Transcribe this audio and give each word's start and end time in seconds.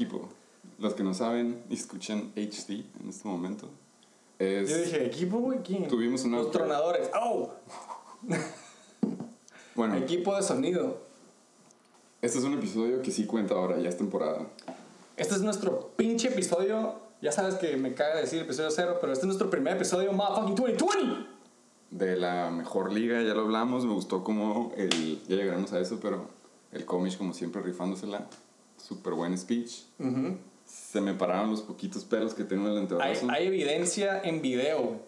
equipo. 0.00 0.28
Los 0.78 0.94
que 0.94 1.02
no 1.02 1.12
saben 1.12 1.62
y 1.68 1.74
escuchan 1.74 2.32
HD 2.36 2.84
en 3.02 3.08
este 3.10 3.28
momento. 3.28 3.68
Es, 4.38 4.70
Yo 4.70 4.78
dije, 4.78 5.04
¿equipo, 5.04 5.38
güey? 5.38 5.58
¿Quién? 5.62 5.88
Tuvimos 5.88 6.24
una- 6.24 6.38
Los 6.38 6.50
tronadores. 6.50 7.10
¡Oh! 7.20 7.50
bueno, 9.74 9.96
Equipo 9.96 10.34
de 10.34 10.42
sonido. 10.42 11.02
este 12.22 12.38
es 12.38 12.44
un 12.44 12.54
episodio 12.54 13.02
que 13.02 13.10
sí 13.10 13.26
cuenta 13.26 13.54
ahora, 13.54 13.78
ya 13.78 13.88
es 13.90 13.96
temporada. 13.98 14.46
Este 15.16 15.34
es 15.34 15.42
nuestro 15.42 15.90
pinche 15.96 16.28
episodio. 16.28 16.94
Ya 17.20 17.32
sabes 17.32 17.56
que 17.56 17.76
me 17.76 17.92
caga 17.92 18.16
decir 18.18 18.40
episodio 18.40 18.70
cero, 18.70 18.96
pero 19.00 19.12
este 19.12 19.24
es 19.24 19.26
nuestro 19.26 19.50
primer 19.50 19.76
episodio, 19.76 20.10
motherfucking 20.14 20.54
2020. 20.54 21.26
De 21.90 22.16
la 22.16 22.50
mejor 22.50 22.90
liga, 22.92 23.20
ya 23.20 23.34
lo 23.34 23.42
hablamos, 23.42 23.84
me 23.84 23.92
gustó 23.92 24.24
como 24.24 24.72
el, 24.78 25.20
ya 25.28 25.36
llegaremos 25.36 25.72
a 25.74 25.80
eso, 25.80 25.98
pero 26.00 26.24
el 26.72 26.86
Comish 26.86 27.18
como 27.18 27.34
siempre 27.34 27.60
rifándosela, 27.60 28.26
súper 28.90 29.14
buen 29.14 29.38
speech. 29.38 29.84
Se 30.66 31.00
me 31.00 31.14
pararon 31.14 31.50
los 31.50 31.62
poquitos 31.62 32.04
pelos 32.04 32.34
que 32.34 32.42
tengo 32.44 32.66
en 32.66 32.72
el 32.72 32.76
Hay, 32.76 32.82
antebrazo. 32.82 33.30
hay 33.30 33.46
evidencia 33.46 34.20
en 34.22 34.42
video. 34.42 35.00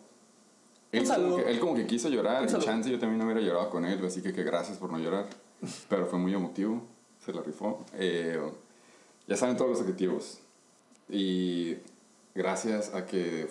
Él 0.93 1.05
como, 1.09 1.37
que, 1.37 1.51
él 1.51 1.59
como 1.59 1.75
que 1.75 1.87
quiso 1.87 2.09
llorar, 2.09 2.49
saludo. 2.49 2.67
chance 2.67 2.91
yo 2.91 2.99
también 2.99 3.19
no 3.19 3.25
hubiera 3.25 3.41
llorado 3.41 3.71
con 3.71 3.85
él, 3.85 4.05
así 4.05 4.23
que 4.23 4.33
que 4.33 4.45
gracias 4.45 4.79
por 4.79 4.93
no 4.93 4.99
llorar. 4.99 5.27
Pero 5.89 6.07
fue 6.07 6.19
muy 6.19 6.33
emotivo, 6.33 6.83
se 7.25 7.33
la 7.33 7.43
rifó. 7.43 7.85
Eh, 7.95 8.39
ya 9.27 9.37
saben 9.37 9.57
todos 9.57 9.71
los 9.71 9.81
objetivos. 9.81 10.39
Y 11.09 11.77
gracias 12.35 12.95
a 12.95 13.07
que 13.07 13.51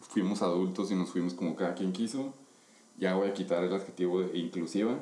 fuimos 0.00 0.42
adultos 0.42 0.92
y 0.92 0.94
nos 0.94 1.10
fuimos 1.10 1.34
como 1.34 1.56
cada 1.56 1.74
quien 1.74 1.92
quiso, 1.92 2.34
ya 2.98 3.14
voy 3.16 3.28
a 3.30 3.34
quitar 3.34 3.64
el 3.64 3.72
adjetivo 3.72 4.20
de 4.20 4.38
inclusiva. 4.38 4.96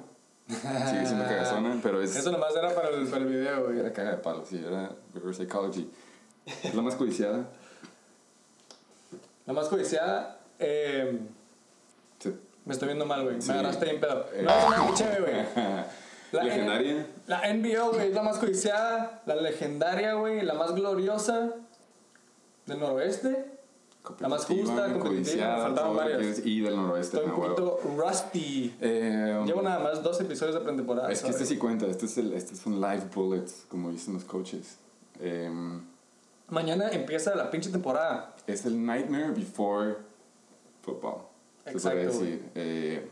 Sigue 0.50 1.06
siendo 1.06 1.24
cagazona, 1.24 1.78
pero 1.82 2.02
es... 2.02 2.14
Eso 2.16 2.30
nomás 2.32 2.54
era 2.56 2.74
para 2.74 2.88
el, 2.90 3.06
para 3.06 3.22
el 3.22 3.28
video, 3.28 3.64
güey. 3.66 3.80
Era 3.80 3.92
caga 3.92 4.10
de 4.12 4.16
palo, 4.18 4.44
sí, 4.44 4.62
era 4.66 4.90
reverse 5.14 5.44
psychology. 5.44 5.90
Es 6.64 6.74
la 6.74 6.82
más 6.82 6.94
codiciada. 6.96 7.44
La 9.46 9.52
más 9.52 9.68
codiciada. 9.68 10.38
Eh, 10.58 11.18
Sí. 12.18 12.34
me 12.66 12.72
estoy 12.74 12.88
viendo 12.88 13.06
mal, 13.06 13.22
güey. 13.24 13.40
Sí. 13.40 13.48
Me 13.48 13.54
agarraste 13.54 13.84
bien 13.86 14.00
pedo. 14.00 14.26
Eh. 14.34 14.42
No, 14.42 14.50
es 14.58 14.64
una 14.66 14.82
muy 14.82 14.94
chévere, 14.94 15.20
güey. 15.20 15.46
La 16.32 16.44
Legendaria. 16.44 17.06
La 17.26 17.52
NBO, 17.54 17.90
güey, 17.92 18.08
es 18.08 18.14
la 18.14 18.22
más 18.22 18.38
codiciada. 18.38 19.20
La 19.26 19.34
legendaria, 19.34 20.14
güey. 20.14 20.42
La 20.42 20.54
más 20.54 20.74
gloriosa 20.76 21.50
del 22.66 22.78
noroeste. 22.78 23.46
La 24.18 24.28
más 24.28 24.46
justa, 24.46 24.64
competitiva, 24.94 24.98
codiciada, 25.00 25.62
faltaron 25.64 25.96
varias. 25.96 26.38
y 26.44 26.60
del 26.60 26.74
noroeste. 26.76 27.18
Estoy 27.18 27.30
un 27.30 27.36
no, 27.36 27.42
huevo. 27.42 27.54
poquito 27.54 27.96
rusty. 27.96 28.74
Eh, 28.80 29.42
Llevo 29.46 29.62
nada 29.62 29.78
más 29.78 30.02
dos 30.02 30.20
episodios 30.20 30.54
de 30.54 30.60
pretemporada. 30.62 31.12
es 31.12 31.22
que 31.22 31.30
este 31.30 31.44
sí 31.46 31.58
cuenta, 31.58 31.86
este 31.86 32.06
es, 32.06 32.16
el, 32.18 32.32
este 32.32 32.54
es 32.54 32.64
un 32.66 32.80
live 32.80 33.04
bullets, 33.14 33.64
como 33.68 33.90
dicen 33.90 34.14
los 34.14 34.24
coaches. 34.24 34.76
Eh, 35.20 35.50
Mañana 36.48 36.88
empieza 36.90 37.34
la 37.36 37.50
pinche 37.50 37.70
temporada. 37.70 38.34
es 38.46 38.64
el 38.64 38.84
nightmare 38.84 39.30
before 39.32 39.98
football. 40.82 41.22
Exacto, 41.66 41.98
decir. 41.98 42.42
Eh, 42.54 43.06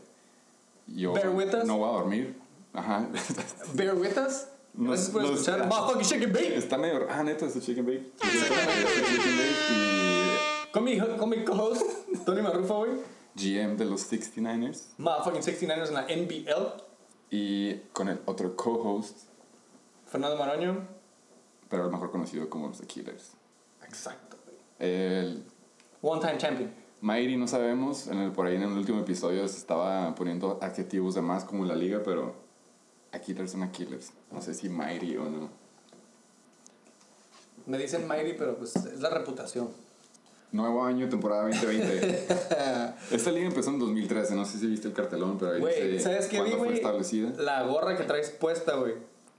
yo 0.87 1.13
Bear 1.13 1.29
with 1.29 1.53
us. 1.53 1.65
no 1.65 1.77
voy 1.77 1.89
a 1.89 1.91
dormir. 1.99 2.35
Ajá. 2.73 3.07
Bear 3.75 3.95
with 3.95 4.17
us. 4.17 4.47
Nos- 4.73 4.89
Gracias 4.89 5.09
por 5.11 5.23
escuchar. 5.23 5.67
Motherfucking 5.67 6.03
Shake 6.03 6.23
and 6.25 6.33
Bake. 6.33 6.57
Está 6.57 6.77
medio. 6.77 7.07
Ah, 7.09 7.23
neta, 7.23 7.45
es 7.45 7.55
el 7.55 7.61
chicken 7.61 7.85
bake. 7.85 8.11
chicken 8.19 9.37
bake 9.37 10.58
Con 10.71 10.83
mi, 10.83 10.97
con 10.99 11.29
mi 11.29 11.43
co-host, 11.43 11.83
Tony 12.25 12.41
Marrufo, 12.41 12.79
güey. 12.85 12.91
GM 13.35 13.77
de 13.77 13.85
los 13.85 14.11
69ers. 14.11 14.89
Motherfucking 14.97 15.41
69ers 15.41 15.87
en 15.87 15.93
la 15.93 16.03
NBL. 16.03 16.83
Y 17.31 17.75
con 17.93 18.09
el 18.09 18.19
otro 18.25 18.55
co-host, 18.55 19.17
Fernando 20.07 20.37
Maroño. 20.37 20.87
pero 21.69 21.85
el 21.85 21.91
mejor 21.91 22.11
conocido 22.11 22.49
como 22.49 22.67
los 22.67 22.79
The 22.79 22.87
Killers. 22.87 23.31
Exacto, 23.83 24.37
güey. 24.45 24.57
El 24.79 25.43
One 26.01 26.21
time 26.21 26.37
champion. 26.37 26.71
Mayri 27.01 27.37
no 27.37 27.47
sabemos, 27.47 28.07
en 28.07 28.19
el, 28.19 28.31
por 28.31 28.45
ahí 28.47 28.55
en 28.55 28.63
el 28.63 28.71
último 28.71 28.99
episodio 28.99 29.47
se 29.47 29.57
estaba 29.57 30.13
poniendo 30.15 30.59
adjetivos 30.61 31.15
de 31.15 31.21
más 31.21 31.45
como 31.45 31.65
la 31.65 31.75
liga, 31.75 32.01
pero 32.03 32.35
a 33.11 33.19
Killers 33.19 33.51
son 33.51 33.63
a 33.63 33.71
Killers. 33.71 34.11
No 34.31 34.41
sé 34.41 34.53
si 34.53 34.67
Mayri 34.69 35.15
o 35.17 35.23
no. 35.29 35.49
Me 37.65 37.77
dicen 37.77 38.07
Mighty, 38.07 38.33
pero 38.33 38.57
pues 38.57 38.75
es 38.75 38.99
la 38.99 39.09
reputación. 39.11 39.69
Nuevo 40.51 40.83
año, 40.83 41.07
temporada 41.09 41.43
2020. 41.43 42.27
Esta 43.11 43.31
liga 43.31 43.47
empezó 43.47 43.69
en 43.69 43.79
2013, 43.79 44.33
no 44.35 44.45
sé 44.45 44.57
si 44.57 44.65
viste 44.67 44.87
el 44.87 44.93
cartelón, 44.95 45.37
pero 45.37 45.51
ahí 45.53 45.59
Güey, 45.59 45.91
dice 45.91 46.03
¿sabes 46.05 46.25
qué 46.27 46.41
vi, 46.41 46.49
fue 46.51 46.57
güey? 46.59 46.73
establecida. 46.73 47.33
La 47.37 47.63
gorra 47.63 47.95
que 47.95 48.03
traes 48.03 48.31
puesta, 48.31 48.75
güey. 48.75 48.93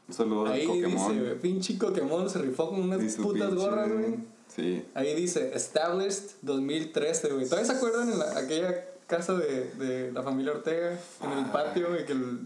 Un 0.08 0.14
saludo 0.14 0.46
al 0.46 0.52
Ahí 0.52 0.66
Pokémon. 0.66 1.08
dice, 1.12 1.20
güey. 1.20 1.38
Pinche 1.40 1.74
Pokémon 1.74 2.30
se 2.30 2.38
rifó 2.38 2.68
con 2.70 2.80
unas 2.82 2.98
putas 3.16 3.48
pinche- 3.50 3.54
gorras, 3.56 3.92
güey. 3.92 4.14
Sí. 4.54 4.84
Ahí 4.94 5.14
dice, 5.14 5.50
established 5.54 6.30
2013, 6.42 7.28
güey. 7.30 7.44
¿Todavía 7.48 7.70
se 7.70 7.76
acuerdan 7.76 8.10
en 8.12 8.18
la- 8.18 8.38
aquella 8.38 8.84
casa 9.08 9.34
de, 9.34 9.70
de 9.78 10.12
la 10.12 10.22
familia 10.22 10.52
Ortega? 10.52 10.96
En 11.24 11.38
el 11.38 11.46
patio, 11.46 11.88
güey, 11.88 12.06
que 12.06 12.12
el 12.12 12.40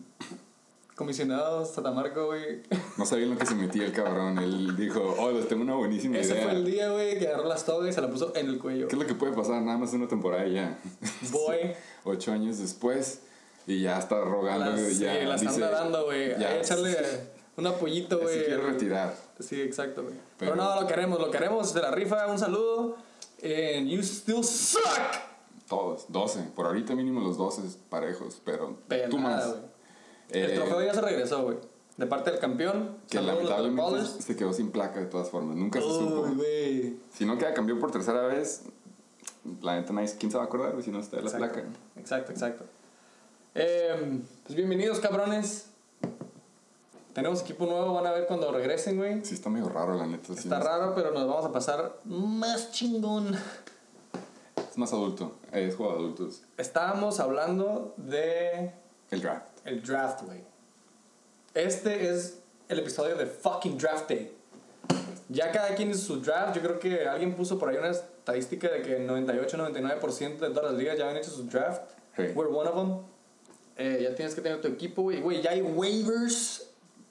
comisionado 0.94 1.64
Satamarco, 1.64 2.26
güey. 2.26 2.62
No 2.96 3.04
sabía 3.06 3.24
en 3.24 3.30
lo 3.32 3.38
que 3.38 3.46
se 3.46 3.54
metía 3.54 3.84
el 3.84 3.92
cabrón. 3.92 4.38
Él 4.38 4.76
dijo, 4.76 5.00
oh, 5.18 5.30
les 5.32 5.48
tengo 5.48 5.62
una 5.62 5.74
buenísima 5.74 6.18
Ese 6.18 6.34
idea. 6.34 6.44
fue 6.44 6.52
el 6.52 6.64
día, 6.64 6.90
güey, 6.90 7.18
que 7.18 7.26
agarró 7.28 7.48
las 7.48 7.64
togas 7.64 7.88
y 7.90 7.92
se 7.92 8.00
la 8.00 8.08
puso 8.08 8.32
en 8.36 8.46
el 8.48 8.58
cuello. 8.60 8.86
¿Qué 8.88 8.94
es 8.94 9.00
lo 9.02 9.06
que 9.06 9.14
puede 9.14 9.32
pasar? 9.32 9.60
Nada 9.62 9.76
más 9.78 9.92
una 9.92 10.06
temporada 10.06 10.46
y 10.46 10.54
ya. 10.54 10.78
Boy. 11.32 11.72
Ocho 12.04 12.32
años 12.32 12.58
después 12.58 13.20
y 13.66 13.80
ya 13.82 13.98
está 13.98 14.20
rogando. 14.20 14.70
Las, 14.70 14.80
sí, 14.80 14.98
ya 15.04 15.14
las 15.24 15.40
dice, 15.40 15.54
anda 15.54 15.70
dando, 15.70 16.04
güey. 16.04 16.38
ya, 16.38 16.56
echarle 16.56 16.96
un 17.56 17.66
apoyito, 17.66 18.18
Se 18.18 18.24
güey. 18.24 18.44
quiere 18.44 18.62
retirar. 18.62 19.14
Sí, 19.40 19.60
exacto, 19.60 20.02
güey. 20.02 20.14
Pero, 20.38 20.52
Pero- 20.52 20.56
no, 20.64 20.80
lo 20.82 20.86
queremos, 20.86 21.18
lo 21.18 21.30
queremos. 21.30 21.74
De 21.74 21.80
la 21.82 21.90
rifa, 21.90 22.26
un 22.28 22.38
saludo. 22.38 22.96
And 23.42 23.88
you 23.88 24.00
still 24.02 24.44
suck. 24.44 24.80
Todos, 25.68 26.04
12. 26.08 26.40
Por 26.54 26.66
ahorita 26.66 26.94
mínimo 26.94 27.20
los 27.20 27.36
12 27.36 27.62
parejos, 27.90 28.40
pero 28.44 28.78
Pero 28.86 29.08
tú 29.08 29.18
nada, 29.18 29.36
más. 29.36 29.48
güey. 29.48 29.73
El 30.34 30.50
Eh, 30.50 30.54
trofeo 30.54 30.82
ya 30.82 30.94
se 30.94 31.00
regresó, 31.00 31.42
güey. 31.42 31.58
De 31.96 32.06
parte 32.06 32.30
del 32.30 32.40
campeón. 32.40 32.96
que 33.08 33.20
lamentablemente 33.20 34.04
se 34.22 34.34
quedó 34.36 34.52
sin 34.52 34.70
placa 34.70 34.98
de 35.00 35.06
todas 35.06 35.30
formas. 35.30 35.56
Nunca 35.56 35.80
se 35.80 35.86
supo. 35.86 36.26
Güey. 36.34 36.96
Si 37.12 37.24
no 37.24 37.38
queda 37.38 37.54
cambió 37.54 37.78
por 37.78 37.90
tercera 37.92 38.22
vez, 38.22 38.62
la 39.62 39.76
neta 39.76 39.92
nice, 39.92 40.16
¿quién 40.18 40.32
se 40.32 40.36
va 40.38 40.44
a 40.44 40.46
acordar? 40.46 40.72
güey, 40.72 40.82
Si 40.84 40.90
no 40.90 40.98
está 40.98 41.16
la 41.18 41.22
Exacto, 41.22 41.52
placa. 41.52 41.68
Exacto, 41.96 42.32
exacto. 42.32 42.64
Eh, 43.54 44.20
pues 44.44 44.56
bienvenidos, 44.56 44.98
cabrones. 44.98 45.66
Tenemos 47.12 47.42
equipo 47.42 47.66
nuevo, 47.66 47.94
van 47.94 48.06
a 48.08 48.10
ver 48.10 48.26
cuando 48.26 48.50
regresen, 48.50 48.96
güey. 48.96 49.24
Sí, 49.24 49.34
está 49.34 49.48
medio 49.48 49.68
raro, 49.68 49.94
la 49.94 50.06
neta. 50.06 50.26
sí, 50.34 50.40
Está 50.40 50.58
raro, 50.58 50.94
pero 50.96 51.12
nos 51.12 51.28
vamos 51.28 51.44
a 51.44 51.52
pasar 51.52 52.00
más 52.04 52.72
chingón. 52.72 53.36
Es 54.68 54.76
más 54.76 54.92
adulto. 54.92 55.36
Es 55.52 55.76
juego 55.76 55.92
de 55.92 55.98
adultos. 56.00 56.42
Estábamos 56.58 57.20
hablando 57.20 57.94
de 57.96 58.72
El 59.12 59.22
draft. 59.22 59.53
El 59.64 59.82
draft, 59.82 60.22
güey. 60.22 60.42
Este 61.54 62.10
es 62.10 62.38
el 62.68 62.78
episodio 62.80 63.16
de 63.16 63.26
fucking 63.26 63.78
draft 63.78 64.08
day. 64.08 64.32
Ya 65.28 65.50
cada 65.52 65.74
quien 65.74 65.90
hizo 65.90 66.00
su 66.00 66.20
draft. 66.20 66.54
Yo 66.54 66.62
creo 66.62 66.78
que 66.78 67.06
alguien 67.06 67.34
puso 67.34 67.58
por 67.58 67.68
ahí 67.68 67.76
una 67.76 67.90
estadística 67.90 68.68
de 68.68 68.82
que 68.82 68.96
el 68.96 69.08
98-99% 69.08 70.38
de 70.38 70.50
todas 70.50 70.72
las 70.72 70.74
ligas 70.74 70.98
ya 70.98 71.08
han 71.08 71.16
hecho 71.16 71.30
su 71.30 71.44
draft. 71.44 71.82
We're 72.18 72.50
one 72.50 72.68
of 72.68 72.76
them. 72.76 72.98
Eh, 73.76 74.00
ya 74.02 74.14
tienes 74.14 74.34
que 74.34 74.40
tener 74.40 74.60
tu 74.60 74.68
equipo, 74.68 75.02
güey. 75.02 75.20
Güey, 75.20 75.42
ya 75.42 75.50
hay 75.50 75.62
waivers. 75.62 76.68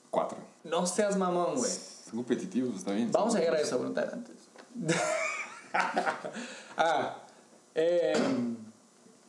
Cuatro. 0.10 0.38
No 0.64 0.86
seas 0.86 1.18
mamón, 1.18 1.56
güey. 1.56 1.72
Son 1.72 2.16
competitivos, 2.16 2.78
está 2.78 2.92
bien. 2.92 3.12
Vamos 3.12 3.36
a 3.36 3.40
llegar 3.40 3.56
a 3.56 3.60
eso, 3.60 3.78
pero 3.78 4.12
antes. 4.12 4.36
ah, 6.78 7.18
eh, 7.76 8.14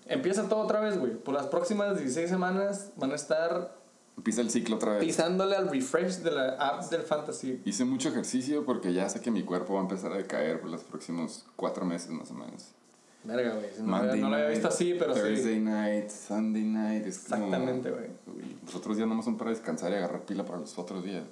empieza 0.06 0.48
todo 0.48 0.60
otra 0.60 0.80
vez, 0.80 0.98
güey. 0.98 1.14
Por 1.14 1.34
las 1.34 1.46
próximas 1.46 1.96
16 1.98 2.28
semanas 2.28 2.92
van 2.96 3.12
a 3.12 3.14
estar 3.14 3.76
Empieza 4.16 4.42
el 4.42 4.50
ciclo 4.50 4.76
otra 4.76 4.92
vez. 4.92 5.04
pisándole 5.04 5.56
al 5.56 5.68
refresh 5.68 6.18
de 6.18 6.30
la 6.30 6.50
app 6.52 6.84
del 6.90 7.02
fantasy. 7.02 7.60
Hice 7.64 7.84
mucho 7.84 8.10
ejercicio 8.10 8.64
porque 8.64 8.92
ya 8.92 9.08
sé 9.08 9.20
que 9.20 9.30
mi 9.30 9.42
cuerpo 9.42 9.74
va 9.74 9.80
a 9.80 9.82
empezar 9.82 10.12
a 10.12 10.16
decaer 10.16 10.60
por 10.60 10.70
los 10.70 10.82
próximos 10.82 11.44
cuatro 11.56 11.84
meses 11.84 12.10
más 12.10 12.30
o 12.30 12.34
menos. 12.34 12.68
Verga, 13.24 13.54
güey. 13.54 13.66
No, 13.80 14.02
no 14.02 14.28
lo 14.28 14.36
había 14.36 14.48
visto 14.48 14.68
así, 14.68 14.94
pero 14.98 15.14
Thursday 15.14 15.54
sí. 15.54 15.60
night, 15.60 16.10
Sunday 16.10 16.62
night. 16.62 17.06
Es 17.06 17.22
Exactamente, 17.22 17.90
güey. 17.90 18.06
Uy, 18.26 18.58
Los 18.66 18.74
otros 18.74 18.96
días 18.96 19.08
nomás 19.08 19.24
son 19.24 19.38
para 19.38 19.50
descansar 19.50 19.90
y 19.92 19.94
agarrar 19.94 20.20
pila 20.26 20.44
para 20.44 20.58
los 20.58 20.78
otros 20.78 21.02
días. 21.02 21.24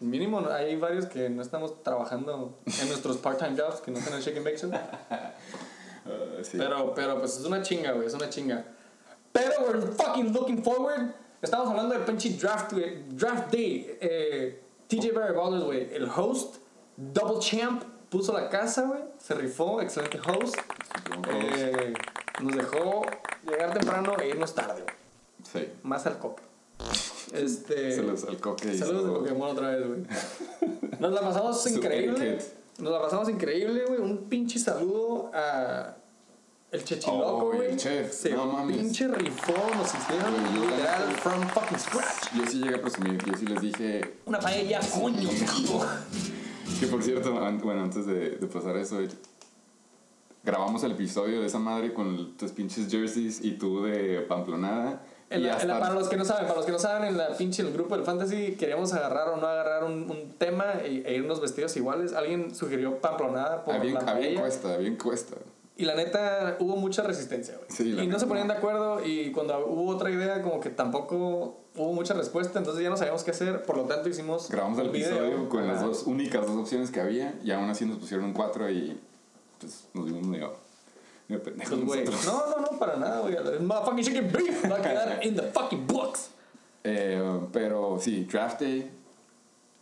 Mínimo, 0.00 0.46
hay 0.50 0.76
varios 0.76 1.06
que 1.06 1.28
no 1.30 1.42
estamos 1.42 1.82
trabajando 1.82 2.58
en 2.66 2.88
nuestros 2.88 3.16
part-time 3.16 3.56
jobs, 3.56 3.80
que 3.80 3.90
no 3.90 3.98
están 3.98 4.14
en 4.14 4.20
Shake 4.20 4.36
and 4.36 4.44
Bake 4.44 4.58
Sí. 6.42 6.56
Pero, 6.58 6.94
pero, 6.94 7.18
pues 7.18 7.38
es 7.38 7.44
una 7.44 7.62
chinga, 7.62 7.92
güey, 7.92 8.06
es 8.06 8.14
una 8.14 8.28
chinga. 8.30 8.64
Pero 9.32 9.52
we're 9.66 9.80
fucking 9.80 10.32
looking 10.32 10.62
forward. 10.62 11.12
Estamos 11.40 11.68
hablando 11.68 11.94
de 11.94 12.00
pinche 12.04 12.30
draft. 12.30 12.72
Draft 12.72 13.52
day. 13.52 13.96
Eh, 14.00 14.62
TJ 14.88 15.12
Barry 15.12 15.34
Ballers, 15.34 15.64
güey. 15.64 15.94
El 15.94 16.08
host, 16.08 16.56
double 16.96 17.38
champ, 17.40 17.82
puso 18.08 18.32
la 18.32 18.48
casa, 18.48 18.86
güey. 18.86 19.00
Se 19.18 19.34
rifó, 19.34 19.80
excelente 19.80 20.18
host. 20.18 20.56
Eh, 21.30 21.92
nos 22.40 22.56
dejó 22.56 23.02
llegar 23.48 23.74
temprano 23.74 24.16
e 24.20 24.28
irnos 24.28 24.54
tarde, 24.54 24.82
güey. 24.82 24.94
Sí. 25.52 25.72
Más 25.82 26.06
al 26.06 26.18
copo. 26.18 26.42
Este. 27.32 27.94
Saludos 27.94 28.24
al 28.24 28.38
coque. 28.38 28.72
y 28.72 28.78
Saludos 28.78 29.04
de 29.04 29.10
Pokémon 29.10 29.50
otra 29.50 29.70
vez, 29.70 29.86
güey. 29.86 30.00
Nos 30.98 31.12
la 31.12 31.20
pasamos 31.20 31.66
increíble. 31.70 32.38
Nos 32.78 32.92
la 32.92 33.00
pasamos 33.00 33.28
increíble, 33.28 33.84
güey. 33.86 34.00
Un 34.00 34.28
pinche 34.28 34.58
saludo 34.58 35.30
a. 35.34 35.94
El 36.70 36.84
Chechiloco, 36.84 37.24
Oh, 37.46 37.52
güey. 37.56 37.70
el 37.70 37.76
chef. 37.78 38.12
Se 38.12 38.30
No 38.30 38.44
mames. 38.46 38.76
pinche 38.76 39.08
rifó. 39.08 39.54
Nos 39.74 39.88
hicieron 39.94 40.34
literal 40.54 41.02
from 41.22 41.42
fucking 41.48 41.78
scratch. 41.78 42.34
Yo 42.36 42.46
sí 42.46 42.58
llegué 42.60 42.74
a 42.76 42.82
presumir, 42.82 43.18
yo 43.24 43.32
sí 43.38 43.46
les 43.46 43.60
dije 43.62 44.18
Una 44.26 44.38
paella, 44.38 44.78
coño, 44.94 45.30
que 46.80 46.86
por 46.88 47.02
cierto, 47.02 47.32
bueno, 47.32 47.82
antes 47.82 48.04
de, 48.04 48.30
de 48.32 48.46
pasar 48.48 48.76
eso, 48.76 48.98
grabamos 50.44 50.84
el 50.84 50.92
episodio 50.92 51.40
de 51.40 51.46
esa 51.46 51.58
madre 51.58 51.94
con 51.94 52.36
tus 52.36 52.52
pinches 52.52 52.90
jerseys 52.90 53.42
y 53.42 53.52
tú 53.52 53.82
de 53.84 54.20
Pamplonada. 54.28 55.02
En 55.30 55.42
la- 55.42 55.58
en 55.60 55.68
la- 55.68 55.78
para 55.78 55.94
los 55.94 56.08
que 56.08 56.16
no 56.16 56.24
saben, 56.24 56.44
para 56.46 56.56
los 56.56 56.64
que 56.66 56.72
no 56.72 56.78
saben, 56.78 57.06
en 57.08 57.18
la 57.18 57.36
pinche 57.36 57.60
el 57.62 57.72
grupo 57.72 57.94
del 57.96 58.04
fantasy 58.04 58.52
queríamos 58.52 58.92
agarrar 58.94 59.28
o 59.28 59.36
no 59.36 59.46
agarrar 59.46 59.84
un, 59.84 60.10
un 60.10 60.32
tema 60.38 60.74
e, 60.82 61.02
e 61.04 61.14
irnos 61.16 61.40
vestidos 61.40 61.76
iguales. 61.76 62.14
Alguien 62.14 62.54
sugirió 62.54 62.96
pamplonada 62.98 63.64
por 63.64 63.74
había, 63.74 63.94
la 64.00 64.10
había 64.10 64.30
encuesta, 64.30 64.72
había 64.74 64.88
encuesta. 64.88 65.36
Y 65.76 65.84
la 65.84 65.94
neta, 65.94 66.56
hubo 66.58 66.76
mucha 66.76 67.02
resistencia, 67.02 67.54
güey. 67.56 67.68
Sí, 67.70 67.90
y 67.90 67.94
no 67.94 68.02
neta, 68.04 68.18
se 68.18 68.26
ponían 68.26 68.48
de 68.48 68.54
acuerdo 68.54 69.04
y 69.04 69.30
cuando 69.30 69.64
hubo 69.66 69.90
otra 69.94 70.10
idea, 70.10 70.42
como 70.42 70.58
que 70.60 70.70
tampoco 70.70 71.60
hubo 71.76 71.92
mucha 71.92 72.14
respuesta, 72.14 72.58
entonces 72.58 72.82
ya 72.82 72.90
no 72.90 72.96
sabíamos 72.96 73.22
qué 73.22 73.30
hacer, 73.30 73.62
por 73.62 73.76
lo 73.76 73.84
tanto 73.84 74.08
hicimos 74.08 74.48
Grabamos 74.50 74.78
el 74.80 74.86
un 74.86 74.92
video. 74.92 75.10
episodio 75.24 75.48
con 75.48 75.68
las 75.68 75.76
Ajá. 75.76 75.86
dos 75.86 76.02
únicas 76.06 76.44
dos 76.46 76.56
opciones 76.56 76.90
que 76.90 77.00
había 77.00 77.38
y 77.44 77.52
aún 77.52 77.70
así 77.70 77.84
nos 77.84 77.98
pusieron 77.98 78.24
un 78.26 78.32
4 78.32 78.68
y 78.70 78.98
pues 79.60 79.86
nos 79.94 80.06
dimos 80.06 80.26
medio, 80.26 80.54
pendejos 81.36 81.78
Pues, 81.80 81.84
güey, 81.84 82.04
no, 82.24 82.46
no, 82.48 82.60
no, 82.60 82.78
para 82.78 82.96
nada, 82.96 83.20
güey. 83.20 83.34
Motherfucking 83.60 84.04
chicken 84.04 84.32
beef 84.32 84.70
va 84.70 84.76
a 84.76 84.82
quedar 84.82 85.26
in 85.26 85.36
the 85.36 85.42
fucking 85.42 85.86
books. 85.86 86.30
Eh, 86.84 87.40
pero 87.52 87.98
sí, 88.00 88.24
Draft 88.24 88.60
Day, 88.60 88.90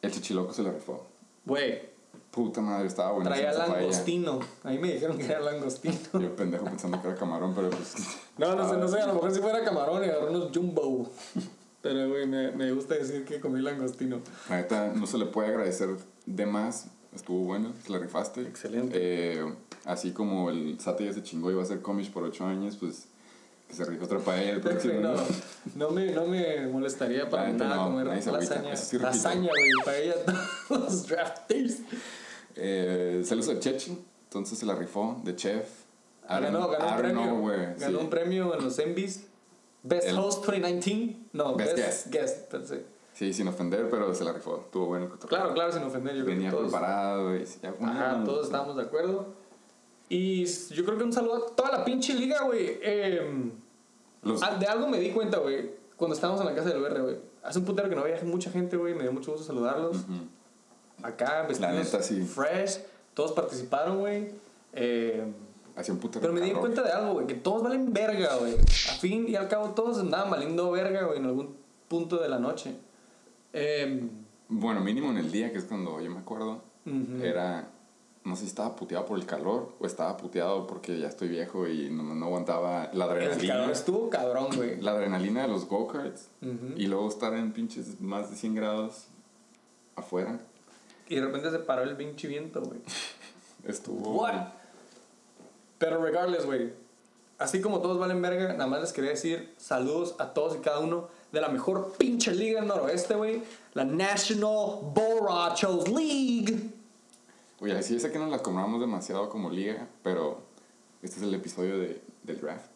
el 0.03 0.11
chichiloco 0.11 0.53
se 0.53 0.63
lo 0.63 0.73
rifó. 0.73 1.07
Güey, 1.45 1.97
Puta 2.37 2.61
madre, 2.61 2.87
estaba 2.87 3.13
bueno. 3.13 3.31
traía 3.31 3.51
langostino. 3.51 4.41
Ahí 4.63 4.79
me 4.79 4.93
dijeron 4.93 5.17
que 5.17 5.25
era 5.25 5.41
langostino. 5.41 5.97
Yo 6.21 6.37
pendejo 6.37 6.67
pensando 6.67 7.01
que 7.01 7.09
era 7.09 7.17
camarón, 7.17 7.55
pero 7.55 7.71
pues... 7.71 7.95
No, 8.37 8.55
no 8.55 8.69
sé, 8.69 8.77
no 8.77 8.87
sé, 8.89 9.01
a 9.01 9.07
lo 9.07 9.15
mejor 9.15 9.33
si 9.33 9.41
fuera 9.41 9.65
camarón 9.65 10.05
y 10.05 10.09
agarró 10.11 10.31
unos 10.31 10.51
jumbo. 10.55 11.11
Pero, 11.81 12.09
güey, 12.09 12.27
me, 12.27 12.51
me 12.51 12.73
gusta 12.73 12.95
decir 12.95 13.25
que 13.25 13.41
comí 13.41 13.63
langostino. 13.63 14.21
La 14.51 14.57
neta, 14.57 14.93
no 14.95 15.07
se 15.07 15.19
le 15.19 15.27
puede 15.27 15.49
agradecer 15.49 15.89
de 16.27 16.45
más. 16.45 16.89
Estuvo 17.15 17.45
bueno, 17.45 17.73
te 17.87 17.93
la 17.93 17.99
rifaste. 18.01 18.43
Excelente. 18.43 18.99
Eh, 19.01 19.55
así 19.87 20.13
como 20.13 20.51
el 20.51 20.79
Sate 20.81 21.05
ya 21.07 21.13
se 21.13 21.23
chingó 21.23 21.51
y 21.51 21.55
va 21.55 21.63
a 21.63 21.67
ser 21.67 21.81
comish 21.81 22.11
por 22.11 22.23
8 22.25 22.45
años, 22.47 22.77
pues 22.77 23.07
que 23.69 23.75
se 23.75 23.85
rife 23.85 24.05
otra 24.05 24.19
paella 24.21 24.53
el 24.53 24.61
próximo. 24.61 25.01
No, 25.01 25.15
no, 25.75 25.91
me, 25.91 26.13
no 26.13 26.27
me 26.27 26.67
molestaría 26.69 27.29
para 27.29 27.49
neta, 27.49 27.65
nada 27.65 27.77
no, 27.77 27.85
comer 27.91 28.23
se 28.23 28.31
lasaña. 28.33 28.77
sí 28.77 28.99
lasaña, 28.99 29.49
güey, 29.49 29.71
paella 29.85 30.15
todos 30.69 30.81
los 30.83 31.07
drafters. 31.09 31.79
Eh, 32.55 33.23
saludos 33.25 33.49
a 33.51 33.59
Chechi, 33.61 33.99
entonces 34.25 34.59
se 34.59 34.67
la 34.67 34.75
rifó 34.75 35.21
de 35.25 35.35
chef. 35.37 35.69
Don't- 36.29 36.41
Ganó, 36.43 36.69
ganó 36.69 36.89
un 36.89 36.97
premio. 36.97 37.43
ganó 37.79 37.99
sí. 37.99 38.05
un 38.05 38.11
premio 38.11 38.55
en 38.55 38.65
los 38.65 38.79
Emmys. 38.79 39.27
Best 39.83 40.09
El- 40.09 40.19
Host 40.19 40.45
2019. 40.45 41.17
No, 41.33 41.55
Best 41.55 41.77
Best, 41.77 42.07
Guest. 42.13 42.51
pensé. 42.51 42.85
Sí, 43.15 43.33
sin 43.33 43.49
ofender, 43.49 43.89
pero 43.91 44.13
se 44.15 44.25
la 44.25 44.33
rifó. 44.33 44.61
Estuvo 44.65 44.87
bueno. 44.87 45.07
el. 45.07 45.29
Claro, 45.29 45.55
claro, 45.55 45.73
sin 45.73 45.83
ofender. 45.85 46.15
Yo 46.17 46.25
creo 46.25 46.35
Venía 46.35 46.51
que 46.51 46.57
todos, 46.57 46.71
preparado 46.73 47.37
y 47.37 47.45
ya, 47.63 47.75
Ajá, 47.81 48.23
todos 48.25 48.47
estábamos 48.47 48.77
de 48.77 48.83
acuerdo. 48.83 49.35
Y 50.09 50.45
yo 50.45 50.85
creo 50.85 50.97
que 50.99 51.05
un 51.05 51.13
saludo 51.13 51.47
a 51.49 51.57
toda 51.57 51.71
la 51.73 51.85
pinche 51.85 52.15
liga, 52.15 52.43
güey. 52.45 52.79
Em, 52.83 53.51
los- 54.23 54.43
Ah, 54.43 54.57
de 54.57 54.67
algo 54.67 54.87
me 54.89 54.99
di 55.01 55.11
cuenta, 55.11 55.39
güey, 55.39 55.71
cuando 55.97 56.15
estábamos 56.15 56.41
en 56.41 56.47
la 56.47 56.55
casa 56.55 56.69
del 56.71 56.81
BR, 56.81 57.01
güey. 57.03 57.17
Hace 57.43 57.59
un 57.59 57.65
putero 57.65 57.89
que 57.89 57.95
no 57.97 58.03
había 58.03 58.21
mucha 58.25 58.51
gente, 58.51 58.77
güey. 58.77 58.95
Me 58.95 59.03
dio 59.03 59.13
mucho 59.13 59.33
gusto 59.33 59.47
saludarlos. 59.47 60.05
Acá, 61.03 61.43
vestidos 61.49 61.73
neta, 61.75 62.03
sí. 62.03 62.23
fresh. 62.23 62.81
Todos 63.15 63.33
participaron, 63.33 63.99
güey. 64.01 64.29
Eh, 64.73 65.25
Hacía 65.77 65.93
un 65.95 66.01
puto 66.01 66.21
pero 66.21 66.33
me 66.33 66.41
di 66.41 66.49
calor. 66.49 66.61
cuenta 66.63 66.83
de 66.83 66.91
algo, 66.91 67.13
güey. 67.15 67.27
Que 67.27 67.35
todos 67.35 67.63
valen 67.63 67.93
verga, 67.93 68.37
güey. 68.37 68.55
A 68.55 68.93
fin 68.99 69.27
y 69.29 69.37
al 69.37 69.47
cabo, 69.49 69.71
todos 69.75 69.99
andaban 69.99 70.31
valiendo 70.31 70.71
verga, 70.71 71.05
güey, 71.05 71.19
en 71.19 71.27
algún 71.27 71.55
punto 71.89 72.17
de 72.17 72.29
la 72.29 72.39
noche. 72.39 72.75
Eh, 73.53 74.09
Bueno, 74.49 74.81
mínimo 74.81 75.11
en 75.11 75.19
el 75.19 75.31
día, 75.33 75.53
que 75.53 75.59
es 75.59 75.65
cuando 75.65 76.01
yo 76.01 76.11
me 76.11 76.19
acuerdo, 76.21 76.63
era. 77.23 77.69
No 78.27 78.35
sé 78.35 78.43
si 78.43 78.49
estaba 78.49 78.75
puteado 78.75 79.07
por 79.07 79.21
el 79.21 79.25
calor 79.25 79.73
o 79.79 79.87
estaba 79.87 80.17
puteado 80.17 80.67
porque 80.67 80.99
ya 80.99 81.07
estoy 81.07 81.29
viejo 81.29 81.69
y 81.69 81.91
no, 81.91 82.03
no 82.03 82.27
aguantaba 82.27 82.91
la 82.93 83.05
el 83.05 83.11
adrenalina. 83.11 83.55
calor 83.55 83.71
estuvo 83.71 84.11
cabrón, 84.11 84.49
güey. 84.57 84.81
La 84.81 84.91
adrenalina 84.91 85.43
de 85.43 85.49
los 85.49 85.69
go-karts 85.69 86.27
y 86.75 86.87
luego 86.89 87.09
estar 87.09 87.35
en 87.35 87.53
pinches 87.53 88.01
más 88.01 88.29
de 88.29 88.37
100 88.37 88.55
grados 88.57 89.05
afuera. 89.95 90.41
Y 91.09 91.15
de 91.15 91.21
repente 91.25 91.53
se 91.53 91.61
paró 91.61 91.85
el 91.85 91.97
pinche 91.97 92.27
viento, 92.27 92.63
güey. 92.63 92.81
Estuvo. 93.65 94.21
What? 94.21 94.49
Pero 95.79 96.03
regardless, 96.03 96.47
güey. 96.47 96.73
Así 97.39 97.61
como 97.61 97.81
todos 97.81 97.97
valen 97.97 98.21
verga, 98.21 98.55
nada 98.55 98.67
más 98.67 98.81
les 98.81 98.93
quería 98.93 99.11
decir 99.11 99.55
saludos 99.57 100.17
a 100.19 100.35
todos 100.35 100.57
y 100.57 100.59
cada 100.59 100.81
uno 100.81 101.09
de 101.31 101.41
la 101.41 101.49
mejor 101.49 101.93
pinche 101.97 102.35
liga 102.35 102.59
del 102.59 102.69
noroeste, 102.69 103.15
güey. 103.15 103.43
La 103.75 103.85
National 103.85 104.81
Borrachos 104.93 105.87
League. 105.89 106.73
Oye, 107.61 107.83
sí, 107.83 107.99
sé 108.01 108.11
que 108.13 108.19
nos 108.19 108.31
la 108.31 108.39
compramos 108.41 108.81
demasiado 108.81 109.29
como 109.31 109.51
liga, 109.51 109.89
pero 110.03 110.41
este 111.03 111.17
es 111.19 111.23
el 111.23 111.35
episodio 111.35 111.79
de, 111.79 112.01
del 112.23 112.41
draft. 112.41 112.71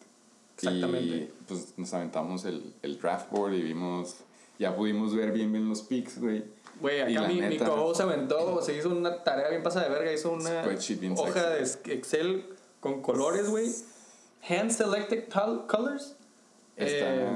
Exactamente. 0.57 1.05
Y 1.15 1.33
pues 1.47 1.73
nos 1.77 1.93
aventamos 1.93 2.45
el, 2.45 2.73
el 2.81 2.99
draft 2.99 3.31
board 3.31 3.53
y 3.53 3.61
vimos. 3.61 4.17
Ya 4.59 4.75
pudimos 4.75 5.15
ver 5.15 5.31
bien 5.31 5.51
bien 5.51 5.67
los 5.69 5.81
picks, 5.81 6.19
güey. 6.19 6.43
Güey, 6.79 7.01
acá 7.01 7.09
la 7.21 7.27
mi, 7.27 7.35
mi 7.35 7.41
neta- 7.41 7.65
co 7.65 7.93
se 7.95 8.03
aventó, 8.03 8.61
se 8.61 8.75
hizo 8.77 8.89
una 8.89 9.23
tarea 9.23 9.49
bien 9.49 9.61
pasada 9.63 9.85
de 9.87 9.91
verga, 9.93 10.11
hizo 10.13 10.31
una 10.31 10.61
hoja 10.61 11.57
sexy. 11.57 11.89
de 11.89 11.93
Excel 11.95 12.45
con 12.79 13.01
colores, 13.01 13.49
güey. 13.49 13.71
Hand 14.47 14.71
selected 14.71 15.29
col- 15.29 15.67
colors. 15.67 16.15
Eh, 16.77 17.27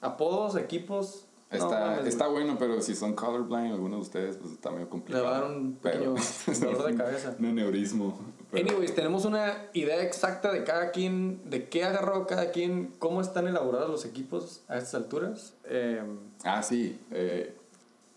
apodos, 0.00 0.56
equipos. 0.56 1.23
No 1.58 1.64
Está, 1.64 2.06
está 2.08 2.26
bueno, 2.28 2.56
pero 2.58 2.80
si 2.82 2.94
son 2.94 3.14
colorblind, 3.14 3.72
algunos 3.72 3.98
de 3.98 4.02
ustedes, 4.02 4.36
pues 4.36 4.52
está 4.52 4.70
medio 4.70 4.88
complicado. 4.88 5.24
Le 5.24 5.30
va 5.30 5.36
a 5.36 5.40
dar 5.40 5.50
un 5.50 5.78
Pero- 5.82 6.14
pequeño 6.14 6.60
dolor 6.72 6.90
de 6.92 6.96
cabeza. 6.96 7.36
Un 7.38 7.46
aneurismo. 7.46 8.18
pero- 8.50 8.66
Anyways, 8.68 8.94
tenemos 8.94 9.24
una 9.24 9.68
idea 9.72 10.02
exacta 10.02 10.52
de 10.52 10.64
cada 10.64 10.90
quien, 10.90 11.48
de 11.50 11.68
qué 11.68 11.84
agarró 11.84 12.26
cada 12.26 12.50
quien, 12.50 12.94
cómo 12.98 13.20
están 13.20 13.46
elaborados 13.48 13.90
los 13.90 14.04
equipos 14.04 14.62
a 14.68 14.78
estas 14.78 14.94
alturas. 14.94 15.54
Eh, 15.64 16.02
Ah, 16.44 16.62
sí. 16.62 16.98
eh, 17.10 17.56